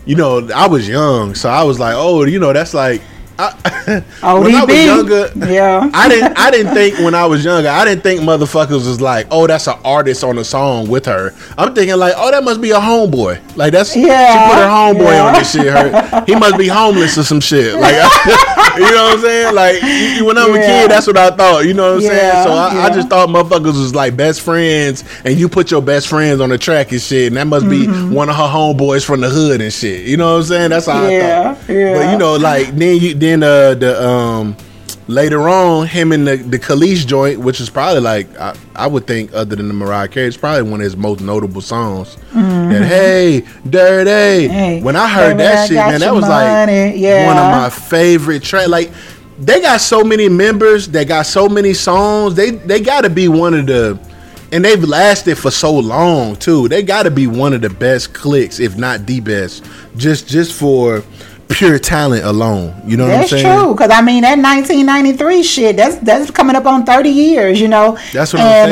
you 0.07 0.15
know, 0.15 0.49
I 0.55 0.69
was 0.69 0.89
young, 0.89 1.35
so 1.35 1.49
I 1.51 1.65
was 1.65 1.79
like, 1.81 1.95
oh, 1.97 2.25
you 2.25 2.39
know, 2.39 2.53
that's 2.53 2.73
like. 2.73 3.03
I, 3.39 4.03
when 4.41 4.55
I 4.55 4.65
was 4.65 4.85
younger, 4.85 5.31
Yeah. 5.53 5.91
I 5.93 6.09
didn't. 6.09 6.39
I 6.39 6.51
didn't 6.51 6.75
think 6.75 6.99
when 6.99 7.15
I 7.15 7.27
was 7.27 7.45
younger. 7.45 7.69
I 7.69 7.85
didn't 7.85 8.03
think 8.03 8.21
motherfuckers 8.23 8.87
was 8.87 9.01
like, 9.01 9.27
oh, 9.31 9.47
that's 9.47 9.67
an 9.67 9.79
artist 9.85 10.25
on 10.25 10.39
a 10.39 10.45
song 10.45 10.89
with 10.89 11.07
her. 11.07 11.33
I'm 11.59 11.75
thinking 11.75 11.97
like, 11.99 12.15
oh, 12.17 12.31
that 12.31 12.43
must 12.45 12.61
be 12.61 12.71
a 12.71 12.77
homeboy. 12.79 13.57
Like 13.57 13.73
that's 13.73 13.95
Yeah, 13.97 14.33
she 14.33 14.55
put 14.55 14.59
her 14.63 14.69
homeboy 14.69 15.13
yeah. 15.13 15.27
on 15.27 15.33
this 15.35 15.53
shit. 15.53 15.67
Her, 15.67 16.25
he 16.27 16.35
must 16.35 16.57
be 16.59 16.67
homeless 16.69 17.17
or 17.19 17.25
some 17.25 17.41
shit. 17.41 17.75
Like, 17.75 17.95
you 18.77 18.83
know 18.91 19.05
what 19.05 19.15
I'm 19.15 19.21
saying? 19.21 19.55
Like 19.55 19.83
you- 19.83 19.89
you- 19.89 20.25
when 20.27 20.39
I'm 20.39 20.51
a 20.51 20.59
kid, 20.59 20.91
that's 20.91 21.07
what 21.07 21.17
I 21.17 21.31
thought. 21.31 21.65
You 21.67 21.75
know 21.75 21.95
what 21.95 22.03
I'm 22.05 22.09
saying? 22.09 22.45
So 22.45 22.51
I, 22.53 22.87
I 22.87 22.91
just 22.95 23.09
thought 23.09 23.29
motherfuckers 23.29 23.79
was 23.79 23.95
like 23.95 24.17
best 24.17 24.41
friends, 24.41 25.05
and 25.25 25.39
you 25.39 25.49
put 25.49 25.71
your 25.71 25.83
best 25.83 26.09
friends 26.09 26.41
on 26.41 26.49
the 26.49 26.59
track 26.59 26.91
and 26.93 27.01
shit, 27.01 27.29
and 27.29 27.37
that 27.37 27.47
must 27.47 27.69
be 27.69 27.87
one 27.87 28.29
of 28.29 28.35
her 28.37 28.43
homeboys 28.49 29.05
from 29.05 29.21
the 29.21 29.29
hood 29.31 29.61
and 29.61 29.73
shit. 29.73 30.07
You 30.07 30.17
know 30.17 30.33
what 30.33 30.39
I'm 30.39 30.45
saying? 30.45 30.71
That's 30.71 30.87
how 30.87 30.97
Mm-hmm. 30.97 31.11
Yeah, 31.13 31.51
I 31.51 31.55
thought. 31.55 31.73
yeah. 31.73 31.95
But 31.95 32.13
you 32.13 32.19
know, 32.19 32.37
like 32.37 32.69
then 32.69 32.97
you 33.01 33.15
then 33.15 33.26
uh, 33.35 33.75
the 33.75 34.03
um 34.07 34.57
later 35.09 35.49
on 35.49 35.87
him 35.87 36.13
and 36.13 36.27
the 36.27 36.37
the 36.37 36.59
Kelis 36.59 37.07
joint, 37.07 37.41
which 37.41 37.61
is 37.61 37.71
probably 37.71 38.01
like 38.01 38.29
I, 38.39 38.57
I 38.75 38.87
would 38.87 39.07
think 39.07 39.33
other 39.33 39.57
than 39.57 39.69
the 39.69 39.75
Mariah 39.75 40.09
Carey, 40.09 40.29
it's 40.29 40.37
probably 40.37 40.63
one 40.63 40.81
of 40.81 40.85
his 40.85 40.97
most 40.97 41.21
notable 41.21 41.61
songs. 41.61 42.17
That 42.33 42.87
hey, 42.87 43.47
dirty. 43.69 44.49
Mm-hmm. 44.49 44.53
Hey, 44.53 44.83
when 44.83 44.97
I 44.97 45.09
heard 45.09 45.37
baby, 45.37 45.43
that 45.45 45.59
I 45.59 45.67
shit, 45.67 45.77
man, 45.77 46.01
that 46.01 46.15
was 46.15 46.23
like. 46.23 46.97
Yeah. 46.97 47.27
one 47.27 47.37
of 47.37 47.51
my 47.51 47.71
favorite 47.71 48.43
tracks. 48.43 48.69
Like 48.69 48.91
they 49.39 49.61
got 49.61 49.81
so 49.81 50.03
many 50.03 50.29
members, 50.29 50.89
they 50.89 51.05
got 51.05 51.27
so 51.27 51.49
many 51.49 51.75
songs. 51.75 52.35
They 52.35 52.51
they 52.51 52.81
got 52.81 53.03
to 53.03 53.11
be 53.11 53.29
one 53.29 53.55
of 53.55 53.67
the, 53.67 53.99
and 54.51 54.65
they've 54.65 54.83
lasted 54.83 55.37
for 55.37 55.51
so 55.51 55.73
long 55.73 56.37
too. 56.37 56.69
They 56.69 56.83
got 56.83 57.05
to 57.05 57.11
be 57.11 57.27
one 57.27 57.53
of 57.53 57.61
the 57.61 57.71
best 57.71 58.15
clicks, 58.15 58.61
if 58.61 58.77
not 58.77 59.07
the 59.07 59.21
best, 59.21 59.65
just 59.97 60.27
just 60.27 60.53
for 60.59 61.05
pure 61.49 61.79
talent 61.79 62.25
alone. 62.25 62.75
You 62.85 62.97
know 62.97 63.07
That's 63.07 63.31
what 63.33 63.39
I'm 63.39 63.45
saying? 63.45 63.59
true, 63.65 63.75
because 63.75 63.91
I 63.91 64.03
mean 64.03 64.23
that 64.23 64.39
1993 64.39 65.43
shit. 65.43 65.77
That's 65.77 65.97
that's 65.97 66.31
coming 66.31 66.57
up 66.57 66.67
on 66.67 66.85
30 66.85 67.09
years, 67.11 67.61
you 67.61 67.69
know. 67.69 67.99
That's 68.13 68.33
what 68.33 68.43
I'm 68.43 68.69
saying, 68.69 68.71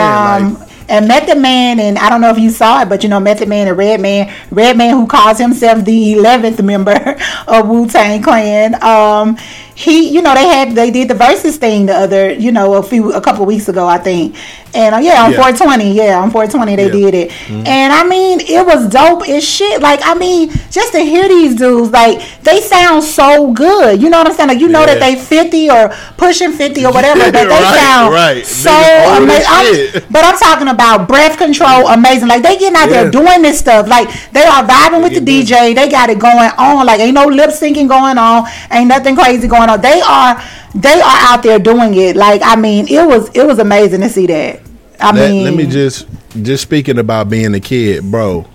like- 0.59 0.69
and 0.87 1.09
Method 1.09 1.39
Man, 1.39 1.81
and 1.81 1.97
I 1.97 2.11
don't 2.11 2.21
know 2.21 2.29
if 2.31 2.39
you 2.39 2.51
saw 2.51 2.83
it, 2.83 2.91
but 2.91 3.03
you 3.03 3.09
know 3.09 3.19
Method 3.19 3.49
Man 3.49 3.69
and 3.69 3.77
Redman, 3.79 4.31
Red 4.51 4.77
Man 4.77 4.91
who 4.95 5.07
calls 5.07 5.39
himself 5.39 5.83
the 5.85 6.13
11th 6.15 6.63
member 6.63 7.17
of 7.49 7.69
Wu 7.69 7.89
Tang 7.89 8.21
Clan. 8.23 8.75
Um, 8.83 9.39
he, 9.75 10.09
you 10.15 10.23
know, 10.23 10.35
they 10.35 10.47
had 10.47 10.73
they 10.73 10.91
did 10.91 11.09
the 11.09 11.15
Verzuz 11.15 11.57
thing 11.57 11.87
the 11.87 11.95
other, 11.95 12.33
you 12.33 12.53
know, 12.53 12.75
a 12.75 12.83
few 12.83 13.13
a 13.13 13.21
couple 13.21 13.45
weeks 13.47 13.69
ago, 13.69 13.87
I 13.87 13.99
think. 13.99 14.37
And 14.75 14.95
uh, 14.95 14.99
yeah, 14.99 15.23
on 15.25 15.31
Yeah. 15.33 15.37
420, 15.43 15.93
yeah, 15.93 16.19
on 16.21 16.31
420 16.31 16.77
they 16.77 16.87
Yeah. 16.87 16.91
did 17.11 17.15
it, 17.15 17.33
and 17.51 17.93
I 17.93 18.03
mean 18.05 18.41
it 18.41 18.65
was 18.67 18.89
dope 18.89 19.29
as 19.29 19.45
shit. 19.47 19.81
Like 19.81 20.01
I 20.05 20.15
mean, 20.15 20.51
just 20.71 20.93
to 20.93 21.01
hear 21.01 21.29
these 21.29 21.55
dudes, 21.57 21.91
like 21.93 22.21
they 22.43 22.61
sound 22.61 23.03
so 23.05 23.53
good. 23.53 24.01
You 24.03 24.11
know 24.11 24.19
what 24.19 24.29
I'm 24.29 24.35
saying? 24.35 24.49
Like 24.49 24.61
you 24.61 24.69
know 24.69 24.85
that 24.87 24.99
they 25.01 25.15
50 25.17 25.71
or 25.71 25.89
pushing 26.17 26.53
50 26.53 26.87
or 26.87 26.93
whatever, 26.93 27.31
but 27.31 27.33
they 27.49 27.61
Right, 27.65 27.79
sound 27.79 28.13
right. 28.15 28.45
so 28.47 28.71
Niggas 28.71 29.21
old 29.21 29.31
as 29.31 29.47
amazing. 29.47 30.03
But 30.11 30.25
I'm 30.25 30.37
talking 30.39 30.69
about 30.69 31.07
breath 31.09 31.37
control, 31.39 31.89
amazing. 31.89 32.29
Like 32.29 32.43
they 32.43 32.57
getting 32.57 32.77
out 32.77 32.89
there 32.89 33.11
doing 33.11 33.43
this 33.43 33.59
stuff. 33.59 33.87
Like 33.89 34.09
they 34.33 34.45
are 34.45 34.63
vibing 34.65 35.03
with 35.03 35.15
the 35.15 35.21
DJ. 35.21 35.75
They 35.75 35.89
got 35.89 36.11
it 36.11 36.19
going 36.19 36.51
on. 36.59 36.87
Like 36.87 37.01
ain't 37.01 37.15
no 37.15 37.27
lip 37.27 37.51
syncing 37.51 37.89
going 37.89 38.19
on. 38.19 38.47
Ain't 38.73 38.89
nothing 38.89 39.15
crazy 39.17 39.47
going 39.47 39.64
on. 39.71 39.81
They 39.81 40.01
are 40.01 40.43
they 40.75 41.01
are 41.01 41.19
out 41.33 41.43
there 41.43 41.59
doing 41.59 41.95
it. 41.95 42.17
Like 42.17 42.41
I 42.45 42.57
mean, 42.57 42.87
it 42.89 43.07
was 43.07 43.31
it 43.35 43.47
was 43.47 43.59
amazing 43.59 44.01
to 44.01 44.09
see 44.09 44.27
that. 44.27 44.61
I 45.01 45.13
mean, 45.13 45.45
let 45.45 45.55
me 45.55 45.67
just 45.67 46.07
just 46.43 46.63
speaking 46.63 46.99
about 46.99 47.29
being 47.29 47.55
a 47.55 47.61
kid, 47.61 48.11
bro. 48.11 48.47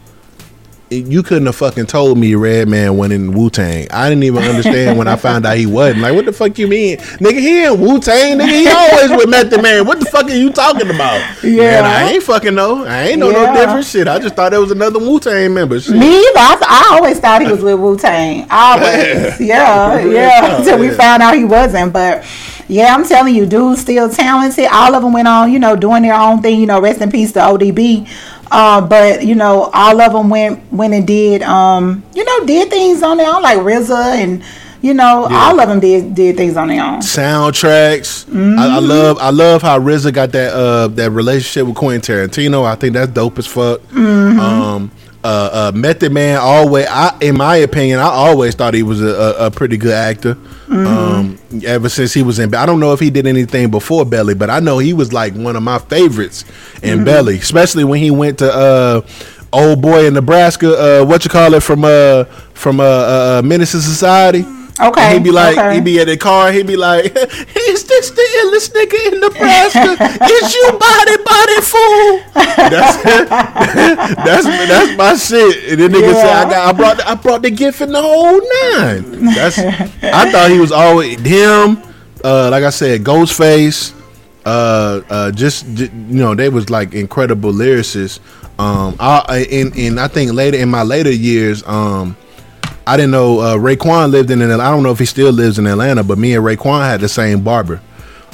You 0.89 1.21
couldn't 1.23 1.45
have 1.45 1.55
fucking 1.55 1.85
told 1.85 2.17
me 2.17 2.35
Redman 2.35 2.97
went 2.97 3.13
in 3.13 3.31
Wu 3.33 3.49
Tang. 3.49 3.87
I 3.91 4.09
didn't 4.09 4.23
even 4.23 4.43
understand 4.43 4.97
when 4.97 5.07
I 5.07 5.15
found 5.15 5.45
out 5.45 5.57
he 5.57 5.65
wasn't. 5.65 6.01
Like, 6.01 6.15
what 6.15 6.25
the 6.25 6.33
fuck 6.33 6.57
you 6.57 6.67
mean, 6.67 6.97
nigga? 6.97 7.39
He 7.39 7.63
in 7.63 7.79
Wu 7.79 7.99
Tang, 7.99 8.39
nigga. 8.39 8.49
He 8.49 8.67
always 8.67 9.09
with 9.11 9.29
Method 9.29 9.61
Man. 9.61 9.85
What 9.85 9.99
the 9.99 10.05
fuck 10.05 10.25
are 10.25 10.35
you 10.35 10.51
talking 10.51 10.89
about? 10.89 11.19
Yeah. 11.43 11.81
Man, 11.81 11.85
I 11.85 12.11
ain't 12.11 12.23
fucking 12.23 12.55
know. 12.55 12.85
I 12.85 13.09
ain't 13.09 13.19
know 13.19 13.29
Yeah. 13.29 13.53
no 13.53 13.61
different 13.61 13.85
shit. 13.85 14.07
I 14.07 14.19
just 14.19 14.35
thought 14.35 14.53
it 14.53 14.57
was 14.57 14.71
another 14.71 14.99
Wu 14.99 15.19
Tang 15.19 15.53
member. 15.53 15.79
Shit. 15.79 15.95
Me 15.95 16.07
either. 16.07 16.39
I, 16.39 16.57
I 16.91 16.95
always 16.97 17.19
thought 17.19 17.41
he 17.41 17.51
was 17.51 17.61
with 17.61 17.79
Wu 17.79 17.97
Tang. 17.97 18.47
Always. 18.49 19.39
Yeah, 19.39 19.99
yeah. 19.99 20.55
Until 20.59 20.79
we 20.79 20.87
Yeah. 20.89 20.95
found 20.97 21.23
out 21.23 21.35
he 21.35 21.43
wasn't. 21.45 21.93
But 21.93 22.23
yeah, 22.69 22.93
I'm 22.93 23.03
telling 23.03 23.33
you, 23.35 23.47
dude's 23.47 23.81
still 23.81 24.09
talented. 24.09 24.67
All 24.71 24.93
of 24.93 25.01
them 25.01 25.11
went 25.11 25.27
on, 25.27 25.51
you 25.51 25.57
know, 25.57 25.75
doing 25.75 26.03
their 26.03 26.13
own 26.13 26.41
thing. 26.41 26.59
You 26.59 26.67
know, 26.67 26.79
rest 26.79 27.01
in 27.01 27.11
peace 27.11 27.31
to 27.33 27.39
ODB. 27.39 28.07
Uh, 28.51 28.79
but 28.79 29.25
you 29.25 29.35
know, 29.35 29.69
all 29.73 29.99
of 29.99 30.13
them 30.13 30.29
went 30.29 30.71
went 30.71 30.93
and 30.93 31.05
did, 31.05 31.41
um, 31.41 32.03
you 32.13 32.23
know, 32.23 32.45
did 32.45 32.69
things 32.69 33.01
on 33.03 33.17
their 33.17 33.29
own, 33.33 33.41
like 33.41 33.57
RZA 33.57 34.15
and. 34.23 34.43
You 34.81 34.93
know, 34.93 35.27
all 35.29 35.59
of 35.59 35.67
them 35.67 35.81
did 35.81 36.15
did 36.15 36.37
things 36.37 36.55
on 36.55 36.69
their 36.69 36.81
own. 36.81 37.01
soundtracks. 37.01 38.25
I, 38.29 38.31
Mm-hmm. 38.31 38.59
I 38.59 38.79
love 38.79 39.17
I 39.19 39.29
love 39.29 39.61
how 39.61 39.77
RZA 39.77 40.13
got 40.13 40.31
that 40.31 40.53
uh 40.53 40.87
that 40.87 41.11
relationship 41.11 41.67
with 41.67 41.75
Quentin 41.75 41.99
Tarantino. 42.15 42.63
I 42.63 42.75
think 42.75 42.93
that's 42.93 43.11
dope 43.11 43.37
as 43.39 43.45
fuck. 43.45 43.81
Mm-hmm. 43.81 44.39
Um 44.39 44.91
uh, 45.21 45.49
uh 45.51 45.71
Method 45.75 46.13
Man 46.13 46.37
always 46.41 46.85
I 46.87 47.13
in 47.19 47.35
my 47.35 47.57
opinion 47.57 47.99
I 47.99 48.03
always 48.05 48.55
thought 48.55 48.73
he 48.73 48.83
was 48.83 49.01
a, 49.01 49.07
a, 49.07 49.47
a 49.47 49.51
pretty 49.51 49.75
good 49.75 49.91
actor. 49.91 50.37
Mm-hmm. 50.69 50.87
Um 50.87 51.39
ever 51.65 51.89
since 51.89 52.13
he 52.13 52.21
was 52.21 52.37
in 52.39 52.53
I 52.53 52.65
don't 52.65 52.79
know 52.79 52.93
if 52.93 52.99
he 52.99 53.09
did 53.09 53.25
anything 53.25 53.71
before 53.71 54.05
Belly, 54.05 54.35
but 54.35 54.49
I 54.51 54.59
know 54.59 54.77
he 54.77 54.93
was 54.93 55.11
like 55.11 55.33
one 55.33 55.55
of 55.55 55.63
my 55.63 55.79
favorites 55.79 56.45
in 56.83 56.97
Mm-hmm. 56.99 57.05
Belly, 57.05 57.37
especially 57.37 57.83
when 57.83 57.99
he 57.99 58.11
went 58.11 58.37
to 58.39 58.53
uh 58.53 59.01
old 59.51 59.81
boy 59.81 60.05
in 60.05 60.13
Nebraska 60.13 61.01
uh 61.01 61.05
what 61.05 61.23
you 61.23 61.29
call 61.31 61.53
it 61.55 61.63
from 61.63 61.83
uh 61.83 62.25
from 62.53 62.79
uh, 62.79 62.83
uh 62.83 63.39
uh, 63.39 63.41
Menace 63.43 63.71
Society. 63.71 64.45
Okay, 64.81 65.01
And 65.01 65.13
he'd 65.13 65.23
be 65.23 65.31
like, 65.31 65.57
okay. 65.57 65.75
he'd 65.75 65.83
be 65.83 65.99
at 65.99 66.07
the 66.07 66.15
car, 66.15 66.51
he'd 66.51 66.65
be 66.65 66.77
like, 66.77 67.05
"Is 67.15 67.83
this 67.83 68.11
the 68.11 68.25
illest 68.39 68.71
nigga 68.71 69.13
in 69.13 69.19
Nebraska? 69.19 69.97
Is 70.23 70.55
you 70.55 70.71
body 70.71 71.17
body 71.23 71.61
fool?" 71.61 72.21
That's 72.33 73.03
that's 74.23 74.45
that's 74.45 74.97
my 74.97 75.15
shit. 75.15 75.71
And 75.71 75.81
then 75.81 75.91
nigga 75.91 76.13
said, 76.13 76.47
"I 76.47 76.49
got, 76.49 76.75
I 76.75 76.77
brought, 76.77 76.97
the, 76.97 77.09
I 77.09 77.15
brought 77.15 77.41
the 77.41 77.51
gift 77.51 77.81
in 77.81 77.91
the 77.91 78.01
whole 78.01 78.39
nine. 78.71 79.25
That's, 79.35 79.57
I 79.59 80.31
thought 80.31 80.49
he 80.49 80.59
was 80.59 80.71
always 80.71 81.19
him. 81.19 81.83
Uh, 82.23 82.49
like 82.49 82.63
I 82.63 82.69
said, 82.69 83.03
Ghostface. 83.03 83.93
Uh, 84.45 85.01
uh, 85.09 85.31
just 85.31 85.67
you 85.67 85.89
know, 85.91 86.33
they 86.35 86.47
was 86.47 86.69
like 86.69 86.93
incredible 86.93 87.51
lyricists. 87.51 88.19
Um, 88.57 88.95
I 88.99 89.45
in 89.49 89.73
in 89.73 89.99
I 89.99 90.07
think 90.07 90.31
later 90.33 90.57
in 90.57 90.69
my 90.69 90.83
later 90.83 91.11
years, 91.11 91.63
um. 91.67 92.15
I 92.89 92.97
didn't 92.97 93.11
know 93.11 93.39
uh, 93.39 93.55
Raekwon 93.55 94.09
lived 94.11 94.31
in 94.31 94.41
Atlanta. 94.41 94.63
I 94.63 94.71
don't 94.71 94.81
know 94.83 94.91
if 94.91 94.99
he 94.99 95.05
still 95.05 95.31
lives 95.31 95.59
in 95.59 95.67
Atlanta, 95.67 96.03
but 96.03 96.17
me 96.17 96.33
and 96.33 96.43
Raekwon 96.43 96.81
had 96.81 97.01
the 97.01 97.09
same 97.09 97.41
barber. 97.43 97.81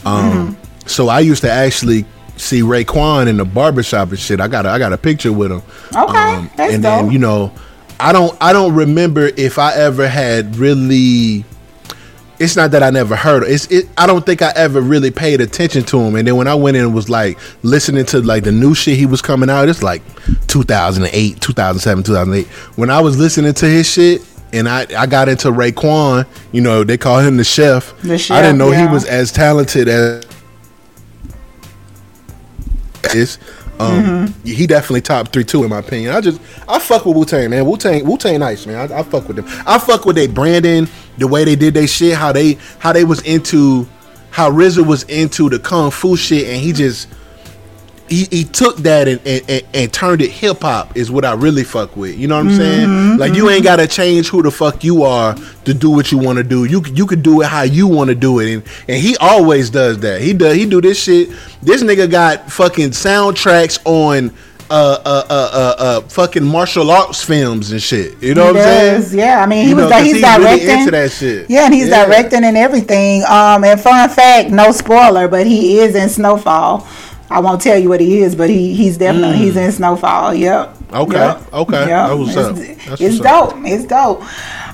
Um, 0.06 0.58
So 0.88 1.10
I 1.10 1.20
used 1.20 1.42
to 1.42 1.52
actually 1.52 2.06
see 2.38 2.62
Raekwon 2.62 3.28
in 3.28 3.38
the 3.38 3.46
barbershop 3.46 4.10
and 4.10 4.20
shit. 4.20 4.40
I 4.40 4.48
got 4.48 4.66
a, 4.66 4.70
I 4.70 4.78
got 4.80 4.94
a 4.94 4.98
picture 4.98 5.34
with 5.34 5.52
him. 5.52 5.62
Okay, 5.96 6.48
that's 6.56 6.74
and 6.76 6.84
dope. 6.84 7.02
then 7.06 7.12
you 7.12 7.20
know, 7.20 7.52
I 8.00 8.14
don't 8.14 8.38
I 8.40 8.54
don't 8.54 8.74
remember 8.76 9.32
if 9.36 9.58
I 9.60 9.74
ever 9.76 10.08
had 10.08 10.56
really. 10.58 11.44
It's 12.38 12.58
not 12.58 12.72
that 12.72 12.84
I 12.84 12.90
never 12.90 13.16
heard. 13.16 13.44
It. 13.44 13.52
It's 13.52 13.68
it. 13.72 13.90
I 13.98 14.06
don't 14.08 14.26
think 14.26 14.42
I 14.42 14.52
ever 14.56 14.82
really 14.82 15.10
paid 15.10 15.40
attention 15.42 15.84
to 15.86 16.00
him. 16.00 16.16
And 16.16 16.28
then 16.28 16.36
when 16.36 16.48
I 16.48 16.54
went 16.56 16.76
in 16.78 16.84
and 16.84 16.94
was 16.94 17.10
like 17.10 17.40
listening 17.64 18.06
to 18.08 18.22
like 18.22 18.44
the 18.44 18.52
new 18.52 18.76
shit 18.76 18.98
he 18.98 19.06
was 19.06 19.22
coming 19.22 19.50
out, 19.50 19.70
it's 19.70 19.82
like 19.82 20.02
2008, 20.48 21.40
2007, 21.42 22.04
2008. 22.04 22.46
When 22.78 22.90
I 22.90 23.00
was 23.02 23.18
listening 23.18 23.54
to 23.54 23.66
his 23.66 23.90
shit. 23.90 24.22
And 24.54 24.70
I, 24.70 24.86
I 24.98 25.06
got 25.06 25.28
into 25.28 25.50
Raekwon, 25.50 26.26
you 26.52 26.62
know, 26.62 26.84
they 26.84 26.98
call 26.98 27.20
him 27.20 27.36
the 27.38 27.44
chef. 27.44 27.94
The 28.02 28.14
I 28.32 28.42
didn't 28.42 28.58
know 28.58 28.72
yeah. 28.72 28.88
he 28.88 28.94
was 28.94 29.06
as 29.06 29.32
talented 29.32 29.88
as 29.88 30.26
is. 33.16 33.40
Um, 33.78 34.34
he 34.46 34.68
definitely 34.68 35.02
top 35.02 35.34
three 35.34 35.44
too 35.44 35.64
in 35.64 35.70
my 35.70 35.80
opinion. 35.80 36.16
I 36.16 36.22
just 36.22 36.40
I 36.68 36.80
fuck 36.80 37.06
with 37.06 37.18
Wu 37.18 37.26
Tang 37.26 37.50
man. 37.50 37.66
Wu 37.66 37.76
Tang 37.76 38.06
Wu 38.06 38.18
Tang 38.18 38.40
nice 38.40 38.66
man. 38.66 38.92
I, 38.92 39.00
I 39.00 39.04
fuck 39.04 39.28
with 39.28 39.36
them. 39.36 39.46
I 39.68 39.78
fuck 39.80 40.06
with 40.06 40.16
their 40.16 40.30
branding, 40.30 40.88
the 41.18 41.28
way 41.28 41.44
they 41.44 41.56
did 41.56 41.74
their 41.74 41.88
shit, 41.88 42.16
how 42.16 42.32
they 42.32 42.58
how 42.80 42.94
they 42.94 43.04
was 43.04 43.22
into 43.22 43.88
how 44.32 44.50
RZA 44.50 44.86
was 44.86 45.04
into 45.04 45.50
the 45.50 45.60
kung 45.60 45.92
fu 45.92 46.16
shit, 46.16 46.48
and 46.48 46.62
he 46.62 46.72
just 46.72 47.10
he, 48.08 48.26
he 48.26 48.44
took 48.44 48.78
that 48.78 49.08
and, 49.08 49.20
and, 49.26 49.42
and, 49.50 49.64
and 49.74 49.94
turned 49.94 50.22
it 50.22 50.30
hip 50.30 50.62
hop 50.62 50.96
is 50.96 51.10
what 51.10 51.26
I 51.26 51.34
really 51.34 51.64
fuck 51.64 51.96
with. 51.98 52.18
You 52.18 52.28
know 52.28 52.36
what 52.38 52.46
I'm 52.48 52.56
saying? 52.56 53.18
Like 53.18 53.34
you 53.34 53.50
ain't 53.50 53.64
gotta 53.64 53.88
change 53.88 54.28
who 54.30 54.44
the 54.44 54.52
fuck 54.52 54.84
you 54.84 55.04
are 55.04 55.36
to 55.66 55.74
do 55.74 55.90
what 55.90 56.12
you 56.12 56.18
want 56.18 56.38
to 56.38 56.44
do. 56.44 56.66
You 56.66 56.84
you 56.94 57.06
could 57.08 57.24
do 57.24 57.42
it 57.42 57.48
how 57.48 57.64
you 57.64 57.88
want 57.88 58.10
to 58.10 58.16
do 58.16 58.40
it, 58.40 58.54
and 58.54 58.64
and 58.88 58.98
he 59.02 59.18
always 59.18 59.70
does 59.70 60.00
that. 60.00 60.22
He 60.22 60.34
does 60.34 60.56
he 60.56 60.66
do 60.66 60.82
this 60.82 61.02
shit. 61.02 61.30
This 61.64 61.82
nigga 61.84 62.10
got 62.10 62.52
fucking 62.52 62.90
soundtracks 62.92 63.80
on. 63.86 64.32
Uh, 64.68 64.98
uh, 65.06 65.24
uh, 65.30 65.50
uh, 65.54 65.76
uh, 65.78 66.02
fucking 66.10 66.44
martial 66.44 66.90
arts 66.90 67.24
films 67.24 67.70
and 67.72 67.80
shit. 67.80 68.20
You 68.20 68.34
know 68.34 68.48
He 68.48 68.54
what 68.54 68.68
I'm 68.68 69.02
saying? 69.04 69.20
Yeah, 69.20 69.44
I 69.44 69.46
mean, 69.46 69.66
he 69.66 69.70
You 69.70 69.76
was 69.76 69.92
know, 69.92 69.98
he's 70.02 70.14
he's 70.14 70.22
directing. 70.24 70.68
really 70.68 70.80
into 70.80 70.90
that 70.92 71.12
shit. 71.12 71.50
Yeah, 71.52 71.66
and 71.66 71.74
he's 71.76 71.88
Yeah. 71.88 72.06
directing 72.08 72.44
and 72.44 72.58
everything. 72.58 73.24
Um, 73.26 73.64
and 73.64 73.80
fun 73.80 74.10
fact, 74.10 74.50
no 74.50 74.72
spoiler, 74.72 75.28
but 75.28 75.46
he 75.46 75.78
is 75.78 75.94
in 75.94 76.10
Snowfall. 76.10 76.88
I 77.30 77.40
won't 77.40 77.62
tell 77.62 77.78
you 77.78 77.90
what 77.90 78.00
he 78.00 78.20
is, 78.22 78.36
but 78.36 78.50
he 78.50 78.74
he's 78.76 78.98
definitely 78.98 79.38
he's 79.38 79.56
in 79.56 79.72
Snowfall. 79.72 80.34
Yep. 80.36 80.78
Mm. 80.78 81.02
Okay, 81.04 81.14
Yep. 81.18 81.54
okay. 81.54 81.88
Yep. 81.88 82.08
That 82.10 82.18
was 82.18 82.36
it's, 82.36 82.90
up. 82.90 83.00
It's 83.02 83.20
up. 83.20 83.50
dope. 83.52 83.66
It's 83.66 83.86
dope. 83.86 84.22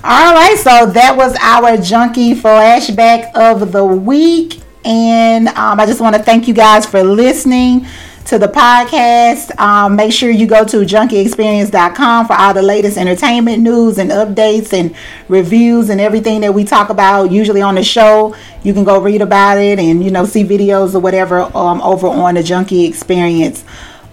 All 0.04 0.34
right, 0.34 0.58
so 0.58 0.88
that 0.88 1.16
was 1.16 1.36
our 1.42 1.78
junkie 1.78 2.34
flashback 2.34 3.32
of 3.36 3.72
the 3.72 3.86
week, 3.86 4.60
and 4.84 5.48
um, 5.50 5.80
I 5.80 5.86
just 5.86 6.02
want 6.02 6.16
to 6.16 6.24
thank 6.24 6.48
you 6.48 6.54
guys 6.54 6.86
for 6.86 7.04
listening 7.04 7.86
to 8.26 8.38
the 8.38 8.48
podcast. 8.48 9.58
Um, 9.60 9.96
make 9.96 10.14
sure 10.14 10.30
you 10.30 10.48
go 10.48 10.64
to 10.66 10.78
junkieexperience.com 10.78 12.28
for 12.28 12.34
all 12.34 12.54
the 12.54 12.62
latest 12.62 12.98
entertainment 12.98 13.62
news 13.62 13.98
and 13.98 14.12
updates 14.12 14.74
and 14.74 14.96
reviews 15.28 15.90
and 15.90 16.00
everything 16.00 16.42
that 16.42 16.54
we 16.54 16.64
talk 16.64 16.90
about 16.90 17.32
usually 17.32 17.62
on 17.62 17.76
the 17.76 17.84
show. 17.84 18.36
You 18.64 18.74
can 18.74 18.84
go 18.84 19.00
read 19.00 19.22
about 19.22 19.58
it 19.58 19.80
and 19.80 20.04
you 20.04 20.12
know 20.12 20.26
see 20.26 20.44
videos 20.44 20.96
or 20.96 21.00
whatever 21.00 21.40
um, 21.56 21.82
over 21.82 22.08
on 22.08 22.36
the 22.36 22.44
Junkie 22.44 22.86
Experience 22.86 23.64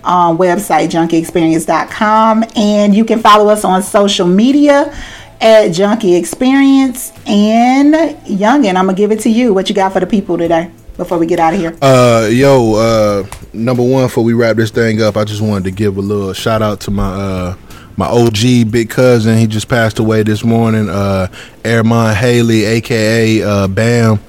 um, 0.04 0.38
website, 0.38 0.88
junkieexperience.com. 0.88 2.44
And 2.56 2.94
you 2.94 3.04
can 3.04 3.20
follow 3.20 3.48
us 3.48 3.64
on 3.64 3.82
social 3.82 4.26
media 4.26 4.94
at 5.40 5.68
Junkie 5.68 6.16
Experience. 6.16 7.12
And 7.26 7.94
Youngin, 8.24 8.76
I'm 8.76 8.86
to 8.88 8.94
give 8.94 9.12
it 9.12 9.20
to 9.20 9.30
you. 9.30 9.52
What 9.52 9.68
you 9.68 9.74
got 9.74 9.92
for 9.92 10.00
the 10.00 10.06
people 10.06 10.38
today 10.38 10.70
before 10.98 11.16
we 11.16 11.26
get 11.26 11.40
out 11.40 11.54
of 11.54 11.60
here? 11.60 11.74
Uh, 11.80 12.28
yo, 12.30 12.74
uh, 12.74 13.26
number 13.54 13.82
one, 13.82 14.04
before 14.04 14.24
we 14.24 14.34
wrap 14.34 14.56
this 14.56 14.70
thing 14.70 15.00
up, 15.00 15.16
I 15.16 15.24
just 15.24 15.40
wanted 15.40 15.64
to 15.64 15.70
give 15.70 15.96
a 15.96 16.02
little 16.02 16.34
shout 16.34 16.60
out 16.60 16.80
to 16.80 16.90
my 16.90 17.08
uh 17.08 17.56
my 17.96 18.06
OG 18.06 18.70
big 18.70 18.90
cousin. 18.90 19.38
He 19.38 19.48
just 19.48 19.68
passed 19.68 19.98
away 19.98 20.22
this 20.22 20.44
morning. 20.44 20.88
Uh, 20.88 21.28
Airmon 21.62 22.14
Haley, 22.14 22.64
aka 22.64 23.42
uh, 23.42 23.68
Bam. 23.68 24.20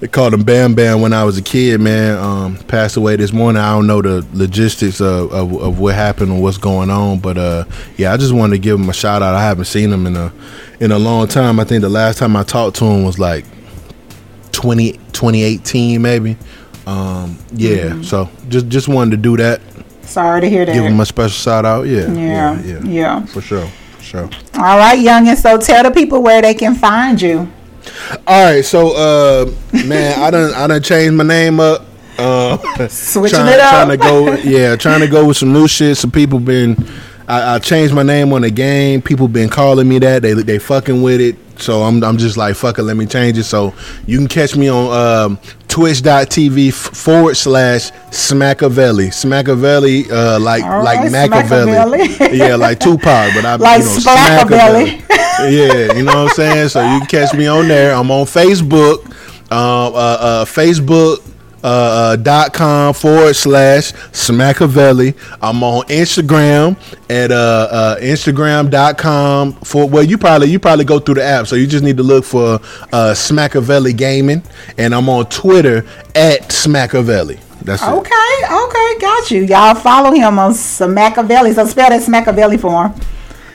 They 0.00 0.06
called 0.06 0.32
him 0.32 0.44
Bam 0.44 0.74
Bam 0.74 1.00
when 1.02 1.12
I 1.12 1.24
was 1.24 1.36
a 1.36 1.42
kid, 1.42 1.80
man. 1.80 2.16
Um, 2.18 2.56
passed 2.56 2.96
away 2.96 3.16
this 3.16 3.32
morning. 3.32 3.60
I 3.60 3.74
don't 3.74 3.86
know 3.86 4.00
the 4.00 4.26
logistics 4.32 5.00
of, 5.00 5.32
of, 5.32 5.60
of 5.60 5.78
what 5.80 5.94
happened 5.94 6.30
and 6.30 6.40
what's 6.40 6.56
going 6.56 6.88
on, 6.88 7.18
but 7.18 7.36
uh, 7.36 7.64
yeah, 7.96 8.12
I 8.12 8.16
just 8.16 8.32
wanted 8.32 8.56
to 8.56 8.60
give 8.60 8.78
him 8.78 8.88
a 8.88 8.94
shout 8.94 9.22
out. 9.22 9.34
I 9.34 9.42
haven't 9.42 9.64
seen 9.64 9.92
him 9.92 10.06
in 10.06 10.16
a 10.16 10.32
in 10.80 10.92
a 10.92 10.98
long 10.98 11.26
time. 11.26 11.60
I 11.60 11.64
think 11.64 11.82
the 11.82 11.88
last 11.88 12.18
time 12.18 12.36
I 12.36 12.44
talked 12.44 12.76
to 12.76 12.84
him 12.84 13.04
was 13.04 13.18
like 13.18 13.44
20, 14.58 14.92
2018 15.12 16.02
maybe. 16.02 16.36
Um, 16.86 17.38
yeah, 17.52 17.90
Mm-hmm. 17.90 18.02
so 18.02 18.28
just 18.48 18.68
just 18.68 18.88
wanted 18.88 19.12
to 19.12 19.16
do 19.18 19.36
that. 19.36 19.60
Sorry 20.02 20.40
to 20.40 20.48
hear 20.48 20.64
that. 20.66 20.72
Give 20.72 20.84
him 20.84 20.98
a 21.00 21.06
special 21.06 21.30
shout 21.30 21.64
out. 21.64 21.82
Yeah, 21.86 22.10
Yeah, 22.12 22.60
yeah, 22.62 22.80
yeah. 22.84 23.26
for 23.26 23.40
sure, 23.40 23.66
for 23.66 24.02
sure. 24.02 24.24
All 24.54 24.78
right, 24.78 24.98
Youngin. 24.98 25.36
So 25.36 25.58
tell 25.58 25.82
the 25.84 25.90
people 25.90 26.22
where 26.22 26.42
they 26.42 26.54
can 26.54 26.74
find 26.74 27.20
you. 27.22 27.46
All 28.26 28.44
right, 28.52 28.64
so 28.64 28.96
uh, 28.96 29.50
man, 29.86 30.18
I 30.18 30.30
don't 30.30 30.54
I 30.54 30.66
don't 30.66 30.84
change 30.84 31.12
my 31.12 31.24
name 31.24 31.60
up. 31.60 31.84
Uh, 32.18 32.56
Switching 32.88 33.38
trying, 33.38 33.52
it 33.52 33.60
up. 33.60 33.70
trying 33.70 33.88
to 33.90 33.96
go, 33.96 34.34
yeah, 34.42 34.74
trying 34.74 35.00
to 35.00 35.06
go 35.08 35.26
with 35.28 35.36
some 35.36 35.52
new 35.52 35.68
shit. 35.68 35.96
Some 35.96 36.10
people 36.10 36.40
been, 36.40 36.74
I, 37.28 37.56
I 37.56 37.58
changed 37.58 37.94
my 37.94 38.02
name 38.02 38.32
on 38.32 38.42
the 38.42 38.50
game. 38.50 39.02
People 39.02 39.28
been 39.28 39.48
calling 39.50 39.88
me 39.88 39.98
that. 39.98 40.22
They 40.22 40.32
they 40.34 40.58
fucking 40.58 41.02
with 41.02 41.20
it. 41.20 41.36
So 41.60 41.82
I'm 41.82 42.02
I'm 42.02 42.16
just 42.16 42.36
like 42.36 42.56
fuck 42.56 42.78
it. 42.78 42.82
Let 42.84 42.96
me 42.96 43.04
change 43.06 43.36
it. 43.36 43.44
So 43.44 43.74
you 44.06 44.18
can 44.18 44.28
catch 44.28 44.56
me 44.56 44.68
on 44.68 44.92
um, 44.92 45.38
Twitch.tv 45.68 46.72
forward 46.72 47.36
slash 47.36 47.90
Smakaveli. 48.10 49.08
Smakaveli, 49.08 50.10
uh, 50.10 50.40
like 50.40 50.64
All 50.64 50.82
like 50.82 51.00
right, 51.00 51.28
Machiavelli. 51.28 52.36
Yeah, 52.36 52.56
like 52.56 52.80
Tupac, 52.80 53.34
but 53.34 53.44
I 53.44 53.56
Like 53.56 53.80
you 53.82 53.86
know, 53.86 53.98
Smakaveli. 53.98 55.08
yeah, 55.50 55.92
you 55.94 56.04
know 56.04 56.24
what 56.24 56.30
I'm 56.30 56.34
saying. 56.34 56.68
So 56.70 56.80
you 56.80 57.00
can 57.00 57.06
catch 57.08 57.34
me 57.36 57.46
on 57.46 57.68
there. 57.68 57.94
I'm 57.94 58.10
on 58.10 58.24
Facebook. 58.26 59.04
Um, 59.50 59.94
uh, 59.94 59.96
uh, 59.96 60.44
Facebook. 60.44 61.22
Uh, 61.60 62.14
dot 62.14 62.52
com 62.52 62.94
forward 62.94 63.34
slash 63.34 63.92
Smakaveli. 64.12 65.16
I'm 65.42 65.62
on 65.64 65.84
Instagram 65.86 66.76
at 67.10 67.32
uh, 67.32 67.34
uh, 67.70 67.96
Instagram.com 68.00 69.54
for 69.64 69.88
well 69.88 70.04
you 70.04 70.18
probably 70.18 70.50
you 70.50 70.60
probably 70.60 70.84
go 70.84 71.00
through 71.00 71.16
the 71.16 71.24
app, 71.24 71.48
so 71.48 71.56
you 71.56 71.66
just 71.66 71.82
need 71.82 71.96
to 71.96 72.04
look 72.04 72.24
for 72.24 72.54
uh 72.92 73.12
Smakaveli 73.12 73.96
Gaming 73.96 74.42
and 74.76 74.94
I'm 74.94 75.08
on 75.08 75.26
Twitter 75.26 75.78
at 76.14 76.42
Smakaveli. 76.48 77.40
That's 77.62 77.82
it. 77.82 77.88
Okay, 77.88 78.36
okay, 78.50 78.98
got 79.00 79.30
you. 79.30 79.42
Y'all 79.44 79.74
follow 79.74 80.12
him 80.12 80.38
on 80.38 80.52
Smakaveli. 80.52 81.54
So 81.54 81.66
spell 81.66 81.90
that 81.90 82.02
Smakaveli 82.02 82.60
for 82.60 82.86
him. 82.88 83.00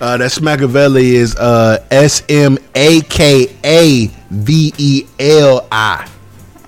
Uh, 0.02 0.18
that 0.18 0.32
Smakaveli 0.32 1.14
is 1.14 1.36
uh, 1.38 1.78
S 1.90 2.22
M 2.28 2.58
A 2.76 3.00
K 3.02 3.48
A 3.64 4.08
V 4.30 4.74
E 4.78 5.06
L 5.20 5.66
I. 5.72 6.10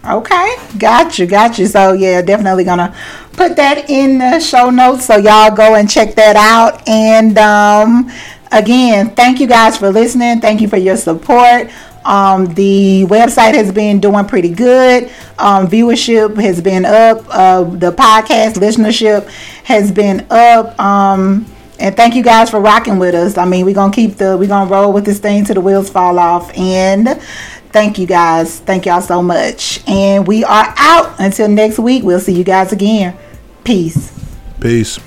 Okay, 0.08 0.56
got 0.77 1.17
you, 1.17 1.25
got 1.25 1.58
you. 1.58 1.66
So 1.66 1.93
yeah, 1.93 2.22
definitely 2.22 2.64
gonna 2.64 2.95
put 3.34 3.56
that 3.56 3.90
in 3.90 4.19
the 4.19 4.40
show 4.40 4.69
notes 4.69 5.06
so 5.06 5.17
y'all 5.17 5.56
go 5.56 5.74
and 5.75 5.90
check 5.90 6.14
that 6.16 6.35
out. 6.35 6.88
And 6.88 7.38
um, 7.40 8.11
again, 8.51 9.09
thank 9.16 9.40
you 9.40 9.48
guys 9.48 9.77
for 9.77 9.90
listening. 9.90 10.42
Thank 10.42 10.61
you 10.61 10.67
for 10.67 10.77
your 10.77 10.95
support. 10.95 11.72
Um, 12.06 12.53
the 12.53 13.06
website 13.09 13.56
has 13.56 13.72
been 13.72 14.00
doing 14.00 14.25
pretty 14.25 14.50
good. 14.50 15.06
Um, 15.40 15.67
viewership 15.67 16.40
has 16.40 16.61
been 16.61 16.85
up. 16.85 17.25
Uh, 17.27 17.64
the 17.64 17.92
podcast 17.92 18.53
listenership 18.53 19.27
has 19.64 19.92
been 19.92 20.27
up. 20.30 20.80
Um, 20.80 21.48
and 21.80 21.95
thank 21.95 22.14
you 22.14 22.22
guys 22.24 22.51
for 22.51 22.59
rocking 22.59 23.00
with 23.00 23.16
us. 23.16 23.38
I 23.38 23.45
mean, 23.45 23.66
we're 23.66 23.74
gonna 23.74 23.92
keep 23.92 24.17
the 24.17 24.38
we're 24.38 24.48
gonna 24.48 24.69
roll 24.69 24.93
with 24.93 25.03
this 25.03 25.19
thing 25.19 25.43
till 25.45 25.56
the 25.56 25.61
wheels 25.61 25.90
fall 25.90 26.19
off. 26.19 26.56
And 26.56 27.19
thank 27.76 28.00
you 28.00 28.08
guys. 28.08 28.62
Thank 28.62 28.86
y'all 28.86 29.02
so 29.02 29.22
much. 29.22 29.84
And 29.86 30.26
we 30.26 30.45
are 30.45 30.74
out 30.78 31.14
until 31.20 31.50
next 31.50 31.78
week. 31.78 32.04
We'll 32.04 32.22
see 32.22 32.32
you 32.32 32.45
guys 32.45 32.72
again. 32.72 33.18
Peace. 33.66 34.14
Peace. 34.62 34.98